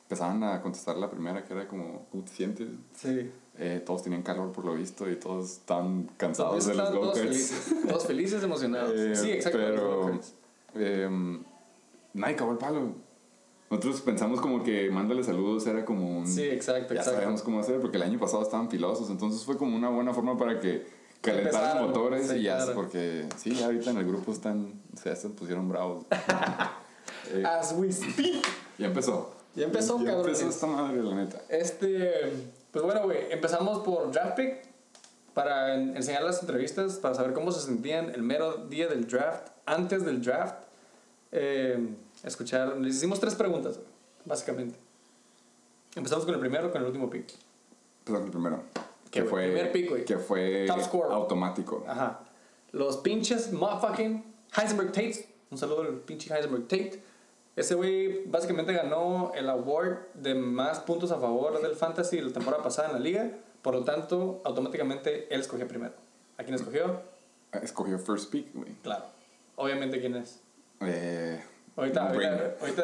empezaban 0.03 0.43
a 0.43 0.61
contestar 0.61 0.97
la 0.97 1.09
primera 1.09 1.45
que 1.45 1.53
era 1.53 1.69
como, 1.69 2.07
¿cómo 2.11 2.25
te 2.25 2.33
sientes? 2.33 2.69
Sí. 2.95 3.31
Eh, 3.59 3.83
todos 3.85 4.03
tenían 4.03 4.23
calor 4.23 4.51
por 4.51 4.65
lo 4.65 4.75
visto 4.75 5.09
y 5.09 5.17
todos 5.17 5.53
estaban 5.53 6.11
cansados 6.17 6.67
de 6.67 6.75
los 6.75 6.89
estaban 6.89 7.01
todos 7.01 7.19
felices. 7.19 7.75
Todos 7.87 8.07
felices, 8.07 8.43
emocionados. 8.43 8.93
Eh, 8.97 9.15
sí, 9.15 9.31
exacto. 9.31 9.59
Pero 9.59 10.21
eh, 10.75 11.41
nadie 12.15 12.37
cagó 12.37 12.53
el 12.53 12.59
palo. 12.59 13.10
Nosotros 13.71 14.01
pensamos 14.01 14.41
como 14.41 14.65
que 14.65 14.91
mándale 14.91 15.23
saludos 15.23 15.65
era 15.69 15.85
como 15.85 16.19
un... 16.19 16.27
Sí, 16.27 16.43
exacto, 16.43 16.93
Ya 16.93 17.01
exacto. 17.01 17.21
sabíamos 17.21 17.43
cómo 17.43 17.61
hacer 17.61 17.81
porque 17.81 17.99
el 17.99 18.03
año 18.03 18.19
pasado 18.19 18.43
estaban 18.43 18.69
filosos, 18.69 19.09
entonces 19.11 19.45
fue 19.45 19.57
como 19.57 19.77
una 19.77 19.89
buena 19.89 20.13
forma 20.13 20.37
para 20.37 20.59
que 20.59 20.87
calentaran 21.21 21.85
motores 21.87 22.27
sí, 22.29 22.37
y 22.39 22.43
ya, 22.43 22.57
claro. 22.57 22.75
porque 22.75 23.27
sí, 23.37 23.55
ya 23.55 23.67
ahorita 23.67 23.91
en 23.91 23.99
el 23.99 24.07
grupo 24.09 24.33
están, 24.33 24.73
se, 25.01 25.15
se 25.15 25.29
pusieron 25.31 25.69
bravos. 25.69 26.05
Eh, 27.33 27.45
As 27.45 27.75
we 27.77 27.93
speak. 27.93 28.45
ya 28.79 28.87
empezó. 28.87 29.33
Ya 29.55 29.65
empezó, 29.67 29.99
ya 30.01 30.07
cabrones. 30.13 30.41
empezó 30.41 30.49
esta 30.49 30.67
madre, 30.67 31.03
la 31.03 31.15
neta. 31.15 31.41
Este, 31.49 32.33
pues 32.73 32.85
bueno, 32.85 33.03
güey, 33.05 33.31
empezamos 33.31 33.81
por 33.85 34.11
draft 34.11 34.37
pick 34.37 34.63
para 35.35 35.75
en- 35.75 35.97
enseñar 35.97 36.23
las 36.25 36.41
entrevistas, 36.41 36.95
para 36.97 37.15
saber 37.15 37.33
cómo 37.33 37.53
se 37.53 37.61
sentían 37.65 38.11
el 38.15 38.23
mero 38.23 38.67
día 38.69 38.89
del 38.89 39.07
draft, 39.07 39.49
antes 39.67 40.05
del 40.05 40.23
draft. 40.23 40.57
Eh, 41.31 41.95
escuchar, 42.25 42.77
les 42.79 42.97
hicimos 42.97 43.21
tres 43.21 43.35
preguntas, 43.35 43.81
básicamente. 44.25 44.77
Empezamos 45.95 46.25
con 46.25 46.35
el 46.35 46.41
primero, 46.41 46.71
con 46.71 46.81
el 46.81 46.87
último 46.87 47.11
pick. 47.11 47.27
Con 48.05 48.25
el 48.25 48.31
primero. 48.31 48.63
¿Qué, 49.11 49.23
Que 49.23 49.25
fue, 49.25 49.45
Primer 49.47 49.73
pick, 49.73 49.89
güey. 49.91 50.05
que 50.05 50.19
fue 50.19 50.67
Top 50.67 50.81
score. 50.83 51.13
automático. 51.13 51.85
Ajá. 51.87 52.21
Los 52.73 52.99
pinches 52.99 53.53
motherfucking 53.53 54.25
Heisenberg 54.57 54.93
Tate. 54.93 55.29
Un 55.51 55.59
saludo 55.59 55.83
al 55.83 55.95
pinche 56.01 56.33
Heisenberg 56.33 56.63
Tate. 56.69 57.03
Ese 57.57 57.75
güey 57.75 58.25
básicamente 58.27 58.73
ganó 58.73 59.33
el 59.35 59.49
award 59.51 60.13
de 60.15 60.35
más 60.37 60.79
puntos 60.81 61.11
a 61.11 61.19
favor 61.19 61.61
del 61.61 61.75
fantasy 61.75 62.21
la 62.21 62.33
temporada 62.33 62.63
pasada 62.63 62.89
en 62.89 62.95
la 62.95 63.01
liga. 63.01 63.31
Por 63.61 63.75
lo 63.75 63.83
tanto, 63.85 64.41
automáticamente 64.45 65.27
él 65.35 65.41
escogió 65.41 65.67
primero. 65.67 65.93
¿A 66.39 66.45
quién 66.45 66.55
escogió? 66.55 67.03
Escogió 67.53 67.99
first 67.99 68.31
pick, 68.31 68.55
güey. 68.55 68.73
Claro. 68.83 69.07
Obviamente 69.57 70.01
quién 70.01 70.15
es. 70.15 70.39
Eh, 70.81 71.43
Ahorita, 71.77 72.09
ahorita, 72.09 72.57
ahorita, 72.61 72.83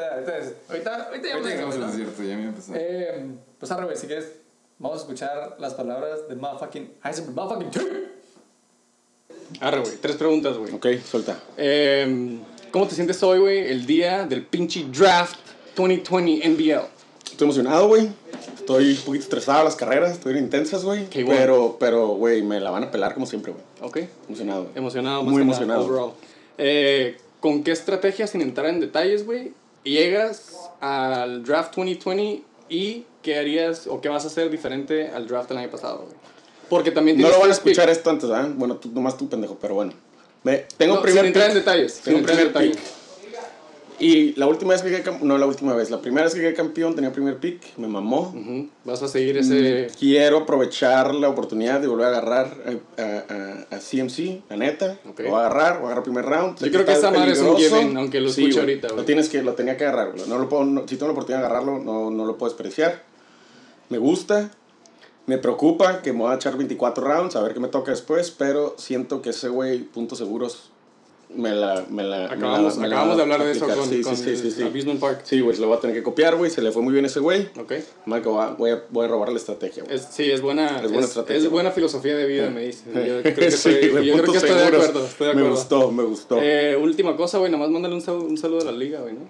ahorita, 0.68 1.07
ahorita, 1.09 1.49
llegamos 1.49 1.77
llegamos 1.77 1.96
ya 2.18 2.37
me 2.37 2.44
empezó. 2.44 2.72
Eh, 2.75 3.27
pues 3.59 3.70
arre, 3.72 3.85
güey, 3.85 3.96
si 3.96 4.07
quieres, 4.07 4.33
vamos 4.79 4.99
a 4.99 5.01
escuchar 5.03 5.57
las 5.59 5.75
palabras 5.75 6.29
de 6.29 6.37
motherfucking 6.37 6.94
Heisenberg 7.05 7.35
motherfucking 7.37 7.70
Tate. 7.70 8.07
Arre, 9.61 9.81
güey. 9.81 9.96
Tres 10.01 10.16
preguntas, 10.16 10.57
güey. 10.57 10.72
Ok, 10.75 10.87
suelta. 11.05 11.38
Eh, 11.57 12.38
¿Cómo 12.70 12.87
te 12.87 12.94
sientes 12.94 13.22
hoy, 13.22 13.38
güey? 13.38 13.70
El 13.70 13.87
día 13.87 14.25
del 14.27 14.44
pinche 14.46 14.85
draft 14.92 15.38
2020 15.77 16.49
NBL. 16.49 16.87
Estoy 17.31 17.44
emocionado, 17.44 17.88
güey. 17.88 18.09
Estoy 18.57 18.92
un 18.92 19.05
poquito 19.05 19.25
estresado 19.25 19.64
las 19.64 19.77
carreras, 19.77 20.12
estuvieron 20.12 20.42
intensas, 20.44 20.85
güey. 20.85 21.07
Qué 21.09 21.22
bueno. 21.22 21.40
Pero, 21.40 21.77
pero, 21.79 22.07
güey, 22.09 22.42
me 22.42 22.61
la 22.61 22.70
van 22.70 22.85
a 22.85 22.90
pelar 22.90 23.14
como 23.14 23.27
siempre, 23.27 23.53
güey. 23.53 23.64
Ok. 23.81 24.09
Emocionado. 24.29 24.62
güey. 24.64 24.77
Emocionado, 24.77 25.22
más 25.22 25.33
Muy 25.33 25.42
que 25.42 25.46
nada, 25.46 25.62
emocionado. 25.62 25.85
overall. 25.87 26.12
Eh, 26.59 27.16
¿Con 27.40 27.62
qué 27.62 27.72
estrategia, 27.72 28.27
sin 28.27 28.40
entrar 28.40 28.66
en 28.66 28.81
detalles, 28.81 29.25
güey, 29.27 29.53
llegas 29.85 30.57
al 30.81 31.44
draft 31.44 31.75
2020 31.77 32.42
y 32.68 33.05
qué 33.22 33.38
harías 33.38 33.87
o 33.87 34.01
qué 34.01 34.09
vas 34.09 34.25
a 34.25 34.29
hacer 34.29 34.51
diferente 34.51 35.09
al 35.09 35.27
draft 35.29 35.49
del 35.49 35.59
año 35.59 35.70
pasado, 35.70 35.99
güey? 36.07 36.14
Porque 36.68 36.90
también 36.90 37.18
No 37.18 37.29
lo 37.29 37.38
van 37.38 37.51
a 37.51 37.53
escuchar 37.53 37.88
esto 37.90 38.11
antes, 38.11 38.29
¿verdad? 38.29 38.51
Bueno, 38.57 38.77
tú, 38.77 38.90
nomás 38.92 39.16
tú, 39.16 39.29
pendejo, 39.29 39.57
pero 39.61 39.75
bueno. 39.75 39.92
Me, 40.42 40.64
tengo 40.77 40.96
No, 40.96 41.03
primer 41.03 41.20
sin 41.20 41.27
entrar 41.29 41.46
en 41.51 41.55
pick. 41.55 41.64
detalles. 41.64 42.01
Tengo 42.01 42.18
sin 42.18 42.29
entrar 42.29 42.46
en 42.46 42.53
primer 42.53 42.70
detalles. 42.77 42.92
Y 43.99 44.35
la 44.35 44.47
última 44.47 44.73
vez 44.75 44.83
que 44.83 44.91
llegué 44.91 45.03
campeón, 45.03 45.27
no 45.27 45.39
la 45.39 45.47
última 45.47 45.75
vez, 45.75 45.89
la 45.91 46.03
primera 46.03 46.25
vez 46.25 46.35
que 46.35 46.41
llegué 46.41 46.53
campeón 46.53 46.95
tenía 46.95 47.13
primer 47.13 47.39
pick, 47.39 47.79
me 47.79 47.89
mamó. 47.89 48.33
Ujú. 48.37 48.69
Vas 48.85 49.03
a 49.03 49.09
seguir 49.09 49.39
ese... 49.39 49.89
Quiero 49.99 50.39
aprovechar 50.39 51.15
la 51.15 51.31
oportunidad 51.31 51.81
de 51.81 51.87
volver 51.87 52.07
a 52.07 52.09
agarrar 52.11 52.57
a, 52.99 53.03
a- 53.03 53.25
a- 53.71 53.77
a 53.77 53.79
CMC, 53.79 54.43
la 54.51 54.57
neta. 54.59 54.99
Ok. 55.09 55.21
Lo 55.21 55.31
voy 55.31 55.41
a 55.41 55.47
agarrar, 55.47 55.73
a 55.73 55.79
agarrar 55.87 56.03
primer 56.03 56.27
round. 56.27 56.59
Yo 56.59 56.71
creo 56.71 56.85
que 56.85 56.93
esa 56.93 57.11
madre 57.11 57.33
es 57.33 57.39
un 57.41 57.57
given, 57.57 57.97
aunque 57.97 58.21
lo 58.21 58.29
Sí, 58.29 58.43
escuche 58.43 58.61
güey. 58.61 58.71
ahorita, 58.75 58.89
güey. 58.89 58.99
Lo 59.01 59.05
tienes 59.07 59.29
que, 59.31 59.43
lo 59.43 59.55
tenía 59.55 59.79
que 59.79 59.87
agarrar. 59.87 60.13
No 60.29 60.39
lo 60.39 60.49
puedo, 60.49 60.65
no- 60.65 60.83
si 60.87 60.97
tengo 60.97 61.07
la 61.07 61.13
oportunidad 61.13 61.41
de 61.41 61.47
agarrarlo, 61.47 61.79
no, 61.79 62.11
no 62.11 62.27
lo 62.27 62.37
puedo 62.37 62.53
despreciar. 62.53 63.03
Me 63.89 63.97
gusta. 63.97 64.51
Me 65.25 65.39
preocupa 65.39 66.03
que 66.03 66.13
me 66.13 66.21
voy 66.21 66.33
a 66.33 66.37
echar 66.37 66.57
24 66.57 67.03
rounds, 67.03 67.35
a 67.35 67.43
ver 67.43 67.55
qué 67.55 67.61
me 67.61 67.69
toca 67.69 67.91
después, 67.91 68.31
pero 68.31 68.75
siento 68.79 69.23
que 69.23 69.31
ese 69.31 69.49
güey, 69.49 69.81
puntos 69.81 70.19
seguros, 70.19 70.71
me 71.35 71.55
la. 71.55 71.85
Me 71.91 72.03
la 72.03 72.27
Acabamos, 72.27 72.77
me 72.77 72.83
la- 72.83 72.83
me 72.83 72.89
la 72.89 72.97
acabamos 72.97 73.17
de 73.17 73.23
hablar 73.23 73.45
de 73.45 73.53
eso 73.53 73.67
con, 73.67 73.89
sí, 73.89 74.01
con 74.03 74.17
sí, 74.17 74.37
sí, 74.37 74.62
el 74.62 74.99
Park. 74.99 75.21
Sí, 75.25 75.41
güey, 75.41 75.55
se 75.57 75.61
lo 75.62 75.69
voy 75.69 75.77
a 75.77 75.81
tener 75.81 75.95
que 75.97 76.03
copiar, 76.03 76.37
güey. 76.37 76.51
Se 76.51 76.62
le 76.62 76.71
fue 76.73 76.83
muy 76.83 76.93
bien 76.93 77.05
ese 77.05 77.21
güey. 77.21 77.49
Ok. 77.59 77.73
Marco, 78.07 78.33
va- 78.35 78.55
voy 78.55 78.71
a, 78.71 78.83
voy 78.91 79.05
a 79.05 79.09
robar 79.09 79.31
la 79.31 79.37
estrategia, 79.39 79.83
güey. 79.85 79.95
Es, 79.97 80.07
sí, 80.11 80.31
es 80.31 80.41
buena, 80.41 80.77
Es 80.77 80.83
buena 80.85 80.99
es, 81.01 81.05
estrategia. 81.07 81.43
es 81.43 81.51
buena 81.51 81.71
filosofía 81.73 82.17
de 82.17 82.27
vida, 82.27 82.49
me 82.55 82.62
dice. 82.67 82.85
Yo 82.87 83.23
creo 83.23 83.23
que 83.35 83.47
estoy, 83.47 83.89
güey, 83.89 84.07
yo 84.07 84.12
creo 84.15 84.25
puntos 84.25 84.43
que 84.45 84.49
estoy 84.51 84.62
de 84.71 84.77
acuerdo. 84.77 85.05
Estoy 85.05 85.29
de 85.29 85.35
Me 85.35 85.49
gustó, 85.51 85.91
me 85.93 86.03
gustó. 86.05 86.39
Eh, 86.41 86.77
última 86.77 87.17
cosa, 87.17 87.39
güey, 87.39 87.51
nada 87.51 87.62
más 87.65 87.71
mándale 87.71 87.95
un, 87.95 88.01
sal- 88.03 88.17
un 88.17 88.39
saludo 88.39 88.62
a 88.62 88.73
la 88.73 88.79
liga, 88.79 89.01
güey, 89.01 89.15
¿no? 89.15 89.21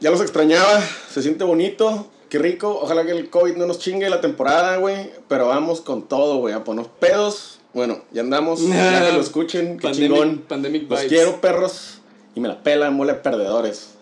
Ya 0.00 0.10
los 0.10 0.20
extrañaba, 0.20 0.80
se 1.10 1.22
siente 1.22 1.44
bonito, 1.44 2.08
qué 2.28 2.38
rico. 2.38 2.80
Ojalá 2.82 3.04
que 3.04 3.12
el 3.12 3.30
COVID 3.30 3.54
no 3.56 3.66
nos 3.66 3.78
chingue 3.78 4.08
la 4.10 4.20
temporada, 4.20 4.76
güey. 4.78 5.10
Pero 5.28 5.46
vamos 5.46 5.80
con 5.80 6.08
todo, 6.08 6.38
güey, 6.38 6.54
a 6.54 6.64
ponernos 6.64 6.90
pedos. 6.98 7.60
Bueno, 7.74 8.02
ya 8.12 8.20
andamos, 8.22 8.60
ya 8.68 9.06
que 9.06 9.12
lo 9.12 9.20
escuchen, 9.20 9.78
qué 9.78 9.88
Pandemic- 9.88 9.94
chingón. 9.94 10.38
pandemic 10.48 10.82
los 10.90 11.00
vibes. 11.00 11.12
quiero, 11.12 11.40
perros, 11.40 12.00
y 12.34 12.40
me 12.40 12.48
la 12.48 12.62
pelan, 12.62 12.94
mole 12.94 13.14
perdedores. 13.14 13.94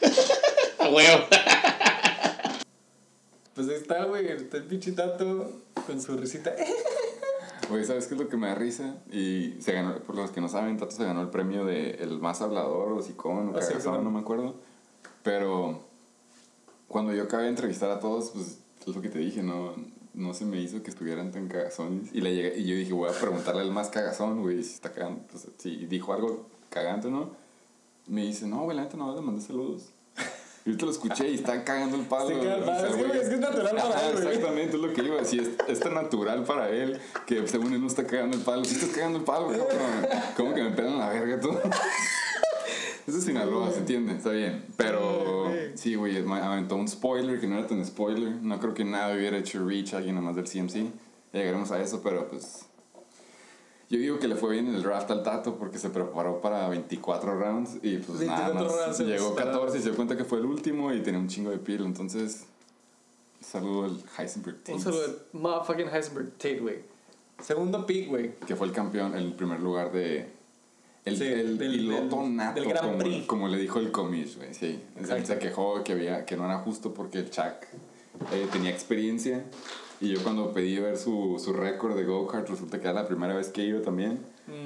a 0.78 0.88
huevo. 0.88 1.24
Pues 3.54 3.68
ahí 3.68 3.74
está, 3.74 4.04
güey. 4.04 4.28
Está 4.28 4.58
el 4.58 4.64
pinche 4.64 4.92
tato 4.92 5.50
con 5.86 6.00
su 6.00 6.16
risita. 6.16 6.54
Güey, 7.68 7.84
¿sabes 7.84 8.06
qué 8.06 8.14
es 8.14 8.20
lo 8.20 8.28
que 8.28 8.36
me 8.36 8.46
da 8.46 8.54
risa? 8.54 8.94
Y 9.10 9.54
se 9.60 9.72
ganó, 9.72 9.96
por 9.98 10.14
los 10.14 10.30
que 10.30 10.40
no 10.40 10.48
saben, 10.48 10.76
Tato 10.76 10.92
se 10.92 11.02
ganó 11.02 11.20
el 11.20 11.30
premio 11.30 11.64
de 11.64 11.96
el 12.00 12.20
más 12.20 12.40
hablador 12.40 12.92
o 12.92 13.02
sicón 13.02 13.48
o 13.48 13.56
Ah, 13.56 13.60
cagazón, 13.60 14.04
no 14.04 14.10
me 14.12 14.20
acuerdo. 14.20 14.54
Pero 15.24 15.80
cuando 16.86 17.12
yo 17.12 17.24
acabé 17.24 17.44
de 17.44 17.48
entrevistar 17.48 17.90
a 17.90 17.98
todos, 17.98 18.30
pues 18.30 18.58
es 18.86 18.94
lo 18.94 19.02
que 19.02 19.08
te 19.08 19.18
dije, 19.18 19.42
no, 19.42 19.74
no 20.16 20.32
se 20.34 20.44
me 20.46 20.60
hizo 20.60 20.82
que 20.82 20.90
estuvieran 20.90 21.30
tan 21.30 21.46
cagazones. 21.46 22.08
Y, 22.12 22.22
le 22.22 22.34
llegué, 22.34 22.58
y 22.58 22.64
yo 22.64 22.74
dije, 22.74 22.92
voy 22.92 23.08
a 23.08 23.12
preguntarle 23.12 23.60
al 23.60 23.70
más 23.70 23.90
cagazón, 23.90 24.40
güey, 24.40 24.62
si 24.64 24.74
está 24.74 24.90
cagando. 24.92 25.22
Si 25.58 25.86
dijo 25.86 26.12
algo 26.12 26.48
cagante, 26.70 27.10
¿no? 27.10 27.30
Me 28.06 28.22
dice, 28.22 28.46
no, 28.46 28.62
güey, 28.62 28.76
la 28.76 28.84
neta 28.84 28.96
no 28.96 29.14
le 29.14 29.20
mandé 29.20 29.42
saludos. 29.42 29.90
Y 30.64 30.70
ahorita 30.70 30.86
lo 30.86 30.90
escuché 30.90 31.30
y 31.30 31.34
está 31.36 31.62
cagando 31.62 31.94
el 31.94 32.06
palo. 32.06 32.28
Sí, 32.28 32.34
caga 32.34 32.56
el 32.56 32.62
o 32.64 32.66
palo. 32.66 32.80
sea, 32.80 32.88
Es 32.88 32.96
que, 32.96 33.18
es 33.20 33.28
que 33.28 33.34
es 33.34 33.40
natural 33.40 33.76
para 33.76 33.88
Ajá, 33.88 34.08
él, 34.08 34.12
güey. 34.16 34.26
Exactamente, 34.26 34.76
es 34.76 34.82
lo 34.82 34.92
que 34.92 35.02
iba 35.04 35.14
a 35.14 35.18
decir. 35.20 35.56
Es, 35.60 35.68
es 35.68 35.78
tan 35.78 35.94
natural 35.94 36.42
para 36.42 36.68
él 36.70 37.00
que 37.24 37.46
según 37.46 37.72
él 37.72 37.80
no 37.80 37.86
está 37.86 38.04
cagando 38.04 38.36
el 38.36 38.42
palo. 38.42 38.64
Si 38.64 38.74
estás 38.74 38.88
cagando 38.88 39.18
el 39.20 39.24
palo, 39.24 39.46
cabrón. 39.46 40.08
¿Cómo 40.36 40.54
que 40.54 40.64
me 40.64 40.70
pegan 40.70 40.98
la 40.98 41.10
verga 41.10 41.38
tú? 41.38 41.50
Eso 43.06 43.18
es 43.18 43.24
Sinaloa, 43.24 43.70
se 43.70 43.78
entiende, 43.78 44.14
está 44.14 44.30
bien. 44.30 44.64
Pero 44.76 45.52
sí, 45.74 45.94
güey, 45.94 46.18
aventó 46.18 46.74
un 46.76 46.88
spoiler 46.88 47.40
que 47.40 47.46
no 47.46 47.58
era 47.58 47.66
tan 47.66 47.84
spoiler. 47.84 48.32
No 48.42 48.58
creo 48.58 48.74
que 48.74 48.84
nada 48.84 49.14
hubiera 49.14 49.38
hecho 49.38 49.64
Reach 49.66 49.94
a 49.94 49.98
alguien 49.98 50.20
más 50.22 50.34
del 50.34 50.46
CMC. 50.46 50.90
Llegaremos 51.32 51.70
a 51.70 51.80
eso, 51.80 52.00
pero 52.02 52.28
pues. 52.28 52.66
Yo 53.88 53.98
digo 53.98 54.18
que 54.18 54.26
le 54.26 54.34
fue 54.34 54.54
bien 54.54 54.66
en 54.66 54.74
el 54.74 54.82
draft 54.82 55.08
al 55.12 55.22
Tato 55.22 55.56
porque 55.56 55.78
se 55.78 55.90
preparó 55.90 56.40
para 56.40 56.68
24 56.68 57.38
rounds 57.38 57.76
y 57.82 57.98
pues 57.98 58.20
nada 58.22 58.48
24 58.48 58.64
más. 58.64 58.86
rounds 58.86 58.98
Llegó 58.98 59.28
esperados. 59.28 59.56
14 59.60 59.78
y 59.78 59.80
se 59.80 59.88
dio 59.88 59.96
cuenta 59.96 60.16
que 60.16 60.24
fue 60.24 60.38
el 60.38 60.46
último 60.46 60.92
y 60.92 61.00
tenía 61.02 61.20
un 61.20 61.28
chingo 61.28 61.50
de 61.50 61.58
piel. 61.58 61.84
Entonces, 61.84 62.46
saludo 63.40 63.84
al 63.84 64.02
Heisenberg 64.18 64.56
Un 64.56 64.62
Tate, 64.64 64.80
saludo 64.80 65.04
al 65.04 65.40
motherfucking 65.40 65.88
Heisenberg 65.94 66.30
Tate, 66.32 66.58
güey. 66.58 66.78
Segundo 67.40 67.86
pick, 67.86 68.08
güey. 68.08 68.34
que 68.40 68.56
fue 68.56 68.66
el 68.66 68.72
campeón, 68.72 69.14
el 69.14 69.34
primer 69.34 69.60
lugar 69.60 69.92
de. 69.92 70.34
El, 71.06 71.16
Sí, 71.16 71.24
el 71.24 71.56
del- 71.56 71.70
piloto 71.72 72.20
del- 72.20 72.36
nato, 72.36 72.60
del 72.60 72.68
Grand 72.68 72.86
como, 72.86 72.98
Prix. 72.98 73.26
como 73.26 73.48
le 73.48 73.56
dijo 73.58 73.78
el 73.78 73.90
comish, 73.92 74.36
güey. 74.36 74.52
Sí. 74.52 74.78
Él 74.96 75.24
se 75.26 75.38
quejó 75.38 75.82
que, 75.82 75.92
había, 75.92 76.26
que 76.26 76.36
no 76.36 76.44
era 76.44 76.58
justo 76.58 76.92
porque 76.92 77.18
el 77.18 77.30
Chuck 77.30 77.54
eh, 78.32 78.46
tenía 78.52 78.70
experiencia. 78.70 79.44
Y 80.00 80.08
yo 80.10 80.22
cuando 80.22 80.52
pedí 80.52 80.78
ver 80.78 80.98
su, 80.98 81.40
su 81.42 81.52
récord 81.54 81.96
de 81.96 82.04
go-kart, 82.04 82.46
resulta 82.48 82.78
que 82.78 82.84
era 82.88 82.92
la 82.92 83.06
primera 83.08 83.34
vez 83.34 83.48
que 83.48 83.62
iba 83.64 83.80
también. 83.80 84.18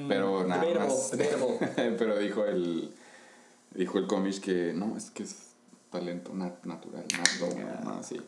pero 0.09 0.43
nada 0.45 0.61
Mm, 0.63 0.65
debatable, 0.67 0.93
más. 0.93 1.11
debatable. 1.11 1.95
pero 1.97 2.19
dijo 2.19 2.43
el, 2.45 2.91
dijo 3.75 3.97
el 3.99 4.07
comish 4.07 4.41
que 4.41 4.73
no, 4.73 4.97
es 4.97 5.09
que 5.11 5.23
es 5.23 5.51
talento 5.91 6.31
nat- 6.33 6.63
natural, 6.65 7.05
nato. 7.17 7.55
No, 7.83 8.03
sí. 8.03 8.19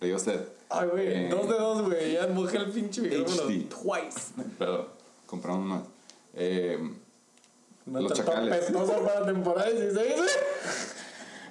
Le 0.00 0.06
dio 0.08 0.18
sed. 0.18 0.40
Ay, 0.68 0.88
güey. 0.92 1.06
Eh, 1.08 1.28
Dos 1.30 1.48
de 1.48 1.54
dos, 1.54 1.82
güey. 1.82 2.12
Ya 2.12 2.26
mojé 2.28 2.58
el 2.58 2.70
pinche 2.70 3.00
micrófono. 3.00 3.42
HD. 3.48 3.68
Twice. 3.68 4.32
Pero 4.58 4.90
compramos 5.26 5.66
más. 5.66 5.82
Eh, 6.34 6.78
Una 7.86 8.00
Los 8.00 8.12
chacales. 8.14 8.54
pestosa 8.56 8.98
para 9.04 9.24
temporada 9.26 9.70
16, 9.70 10.14
güey. 10.16 10.28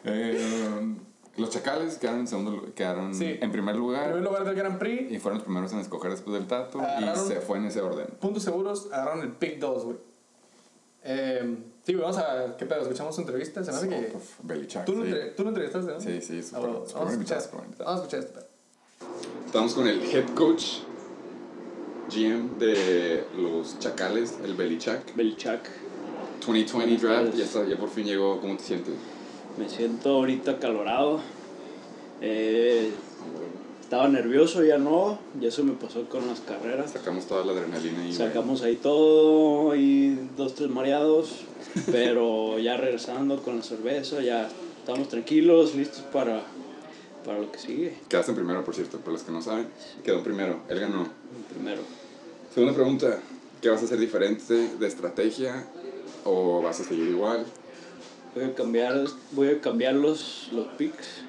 eh, 0.05 0.95
los 1.37 1.49
chacales 1.49 1.97
quedaron 1.97 2.21
en 2.21 2.27
segundo 2.27 2.73
quedaron 2.75 3.13
Sí. 3.15 3.37
en 3.41 3.51
primer 3.51 3.75
En 3.75 3.81
lugar 3.81 4.05
primer 4.05 4.23
lugar 4.23 4.43
del 4.45 4.55
Grand 4.55 4.77
Prix. 4.77 5.11
y 5.11 5.19
fueron 5.19 5.37
los 5.39 5.45
primeros 5.45 5.71
en 5.73 5.79
escoger 5.79 6.11
después 6.11 6.33
del 6.37 6.47
tato 6.47 6.79
Agarraron- 6.79 7.25
y 7.25 7.27
se 7.27 7.41
fue 7.41 7.57
en 7.57 7.65
ese 7.65 7.81
orden. 7.81 8.07
Puntos 8.19 8.43
seguros. 8.43 8.87
Agarraron 8.91 9.21
el 9.21 9.31
pick 9.31 9.59
2, 9.59 9.83
güey. 9.85 9.97
Eh, 11.03 11.57
sí, 11.85 11.93
güey. 11.93 12.01
Vamos 12.03 12.17
a. 12.17 12.55
¿Qué 12.57 12.65
pedo? 12.65 12.81
¿Escuchamos 12.81 13.15
su 13.15 13.21
entrevista? 13.21 13.63
Se 13.63 13.71
me 13.71 13.77
hace 13.77 13.89
que. 13.89 14.11
Uf, 14.15 14.31
Belichick, 14.43 14.85
Tú 14.85 14.93
lo, 14.95 15.03
sí. 15.03 15.09
entre- 15.11 15.25
tú 15.31 15.43
lo 15.43 15.49
entrevistaste, 15.49 15.91
¿no? 15.91 15.99
Sí, 16.01 16.21
sí, 16.21 16.39
Ah, 16.39 16.43
súper 16.43 16.61
vamos, 16.61 16.75
a 16.75 16.81
invitado, 16.81 17.09
escuchar, 17.11 17.41
súper 17.41 17.63
invitado. 17.65 17.85
vamos 17.89 18.01
a 18.01 18.05
escuchar 18.05 18.19
esto. 18.19 18.39
Estamos 19.45 19.73
con 19.73 19.87
el 19.87 20.01
head 20.03 20.29
coach 20.35 20.65
GM 22.09 22.57
de 22.59 23.23
los 23.37 23.77
Chacales, 23.79 24.35
el 24.43 24.53
Belichick. 24.55 25.15
Belchak. 25.15 25.69
2020 26.45 26.97
draft, 27.07 27.35
ya, 27.35 27.43
está, 27.43 27.65
ya 27.67 27.77
por 27.77 27.89
fin 27.89 28.05
llegó. 28.05 28.39
¿Cómo 28.39 28.55
te 28.57 28.63
sientes? 28.63 28.93
Me 29.57 29.69
siento 29.69 30.09
ahorita 30.09 30.51
acalorado. 30.51 31.19
Eh, 32.21 32.91
estaba 33.81 34.07
nervioso, 34.07 34.63
ya 34.63 34.77
no. 34.77 35.17
Ya 35.39 35.49
se 35.49 35.63
me 35.63 35.73
pasó 35.73 36.07
con 36.07 36.27
las 36.27 36.41
carreras. 36.41 36.91
Sacamos 36.91 37.25
toda 37.25 37.45
la 37.45 37.53
adrenalina 37.53 38.07
y 38.07 38.13
Sacamos 38.13 38.61
ahí 38.61 38.75
todo 38.75 39.75
y 39.75 40.17
dos, 40.37 40.55
tres 40.55 40.69
mareados. 40.69 41.45
Pero 41.91 42.59
ya 42.59 42.77
regresando 42.77 43.41
con 43.41 43.57
la 43.57 43.63
cerveza, 43.63 44.21
ya 44.21 44.47
estamos 44.79 45.09
tranquilos, 45.09 45.75
listos 45.75 46.01
para, 46.13 46.43
para 47.25 47.39
lo 47.39 47.51
que 47.51 47.59
sigue. 47.59 47.97
Quedaste 48.07 48.31
en 48.31 48.37
primero, 48.37 48.63
por 48.63 48.75
cierto, 48.75 48.99
para 48.99 49.13
los 49.13 49.23
que 49.23 49.31
no 49.31 49.41
saben. 49.41 49.67
Quedó 50.03 50.17
en 50.17 50.23
primero, 50.23 50.59
él 50.69 50.79
ganó. 50.79 51.07
Primero. 51.53 51.81
Segunda 52.53 52.73
pregunta, 52.73 53.19
¿qué 53.61 53.69
vas 53.69 53.81
a 53.81 53.85
hacer 53.85 53.99
diferente 53.99 54.53
de 54.79 54.87
estrategia 54.87 55.65
o 56.25 56.61
vas 56.61 56.81
a 56.81 56.83
seguir 56.83 57.07
igual? 57.07 57.45
Voy 58.35 58.43
a 58.43 58.53
cambiar, 58.53 59.05
voy 59.31 59.47
a 59.47 59.61
cambiar 59.61 59.95
los, 59.95 60.49
los 60.51 60.67
picks. 60.75 61.21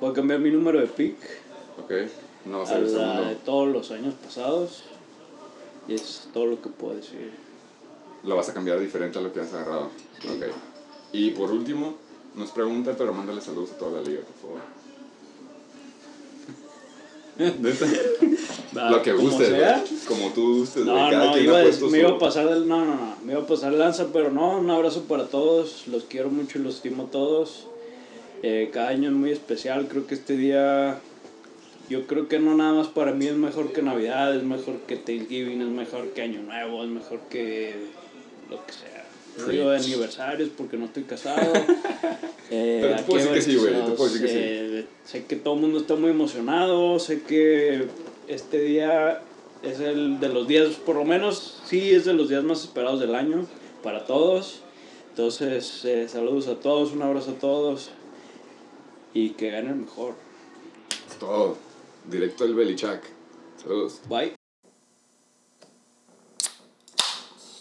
Voy 0.00 0.10
a 0.10 0.14
cambiar 0.14 0.40
mi 0.40 0.50
número 0.50 0.80
de 0.80 0.86
pick 0.86 1.18
¿Ok? 1.78 1.92
No 2.46 2.60
va 2.60 2.70
a 2.70 2.78
la 2.78 3.28
de 3.28 3.34
todos 3.34 3.68
los 3.68 3.90
años 3.90 4.14
pasados. 4.14 4.84
Y 5.86 5.94
es 5.94 6.28
todo 6.32 6.46
lo 6.46 6.62
que 6.62 6.70
puedo 6.70 6.94
decir. 6.94 7.32
Lo 8.22 8.36
vas 8.36 8.48
a 8.48 8.54
cambiar 8.54 8.80
diferente 8.80 9.18
a 9.18 9.22
lo 9.22 9.32
que 9.32 9.40
has 9.40 9.52
agarrado. 9.52 9.90
Ok. 10.24 10.46
Y 11.12 11.32
por 11.32 11.50
último, 11.50 11.96
no 12.34 12.44
es 12.44 12.50
pregunta, 12.50 12.94
pero 12.96 13.12
mándale 13.12 13.40
saludos 13.40 13.72
a 13.72 13.78
toda 13.78 14.00
la 14.00 14.08
liga, 14.08 14.22
por 14.22 14.50
favor. 14.50 14.60
Lo 18.90 19.02
que 19.02 19.12
como 19.12 19.28
guste, 19.28 19.46
sea. 19.46 19.78
güey. 19.78 20.00
Como 20.06 20.32
tú 20.32 20.58
gustes, 20.58 20.84
güey. 20.84 20.96
No, 20.96 21.10
Cada 21.10 21.24
no, 21.26 21.32
quien 21.32 21.44
iba 21.46 21.58
me 21.90 21.98
iba 21.98 22.10
a 22.10 22.18
pasar 22.18 22.48
del, 22.48 22.68
no, 22.68 22.84
no, 22.84 22.94
no, 22.94 23.16
me 23.24 23.32
iba 23.32 23.42
a 23.42 23.46
pasar 23.46 23.72
lanza, 23.72 24.08
pero 24.12 24.30
no, 24.30 24.58
un 24.58 24.70
abrazo 24.70 25.04
para 25.04 25.26
todos, 25.26 25.86
los 25.88 26.04
quiero 26.04 26.30
mucho 26.30 26.58
y 26.58 26.62
los 26.62 26.76
estimo 26.76 27.04
a 27.04 27.10
todos. 27.10 27.66
Eh, 28.42 28.70
cada 28.72 28.88
año 28.88 29.10
es 29.10 29.14
muy 29.14 29.30
especial, 29.30 29.88
creo 29.88 30.06
que 30.06 30.14
este 30.14 30.36
día, 30.36 30.98
yo 31.88 32.06
creo 32.06 32.28
que 32.28 32.38
no 32.38 32.54
nada 32.54 32.72
más 32.72 32.88
para 32.88 33.12
mí 33.12 33.26
es 33.26 33.34
mejor 33.34 33.72
que 33.72 33.82
Navidad, 33.82 34.34
es 34.34 34.42
mejor 34.42 34.78
que 34.86 34.96
Thanksgiving, 34.96 35.62
es 35.62 35.68
mejor 35.68 36.08
que 36.08 36.22
Año 36.22 36.42
Nuevo, 36.42 36.84
es 36.84 36.90
mejor 36.90 37.20
que 37.28 37.74
lo 38.48 38.64
que 38.66 38.72
sea. 38.72 38.89
No 39.38 39.46
digo 39.46 39.70
de 39.70 39.76
aniversarios 39.78 40.50
porque 40.56 40.76
no 40.76 40.86
estoy 40.86 41.04
casado. 41.04 41.52
Eh, 42.52 42.80
Pero 42.82 42.96
te 42.96 43.02
puedo 43.04 43.32
decir 43.32 43.34
que 43.34 43.42
sí, 43.42 43.56
güey, 43.58 43.84
te 43.84 43.92
puedo 43.92 44.10
decir 44.12 44.22
que 44.26 44.28
sí. 44.28 44.38
eh, 44.40 44.86
Sé 45.04 45.24
que 45.24 45.36
todo 45.36 45.54
el 45.54 45.60
mundo 45.60 45.78
está 45.78 45.94
muy 45.94 46.10
emocionado, 46.10 46.98
sé 46.98 47.22
que 47.22 47.86
este 48.26 48.58
día 48.62 49.22
es 49.62 49.78
el 49.78 50.18
de 50.18 50.30
los 50.30 50.48
días, 50.48 50.70
por 50.74 50.96
lo 50.96 51.04
menos 51.04 51.60
sí 51.64 51.92
es 51.92 52.06
de 52.06 52.12
los 52.12 52.28
días 52.28 52.42
más 52.42 52.62
esperados 52.64 52.98
del 52.98 53.14
año 53.14 53.46
para 53.84 54.04
todos. 54.04 54.62
Entonces, 55.10 55.84
eh, 55.84 56.08
saludos 56.08 56.48
a 56.48 56.56
todos, 56.56 56.90
un 56.90 57.02
abrazo 57.02 57.30
a 57.30 57.34
todos 57.34 57.90
y 59.14 59.30
que 59.30 59.50
ganen 59.52 59.82
mejor. 59.82 60.14
Todo. 61.20 61.56
Directo 62.10 62.42
al 62.42 62.54
Belichick. 62.54 63.02
Saludos. 63.62 64.00
Bye. 64.08 64.34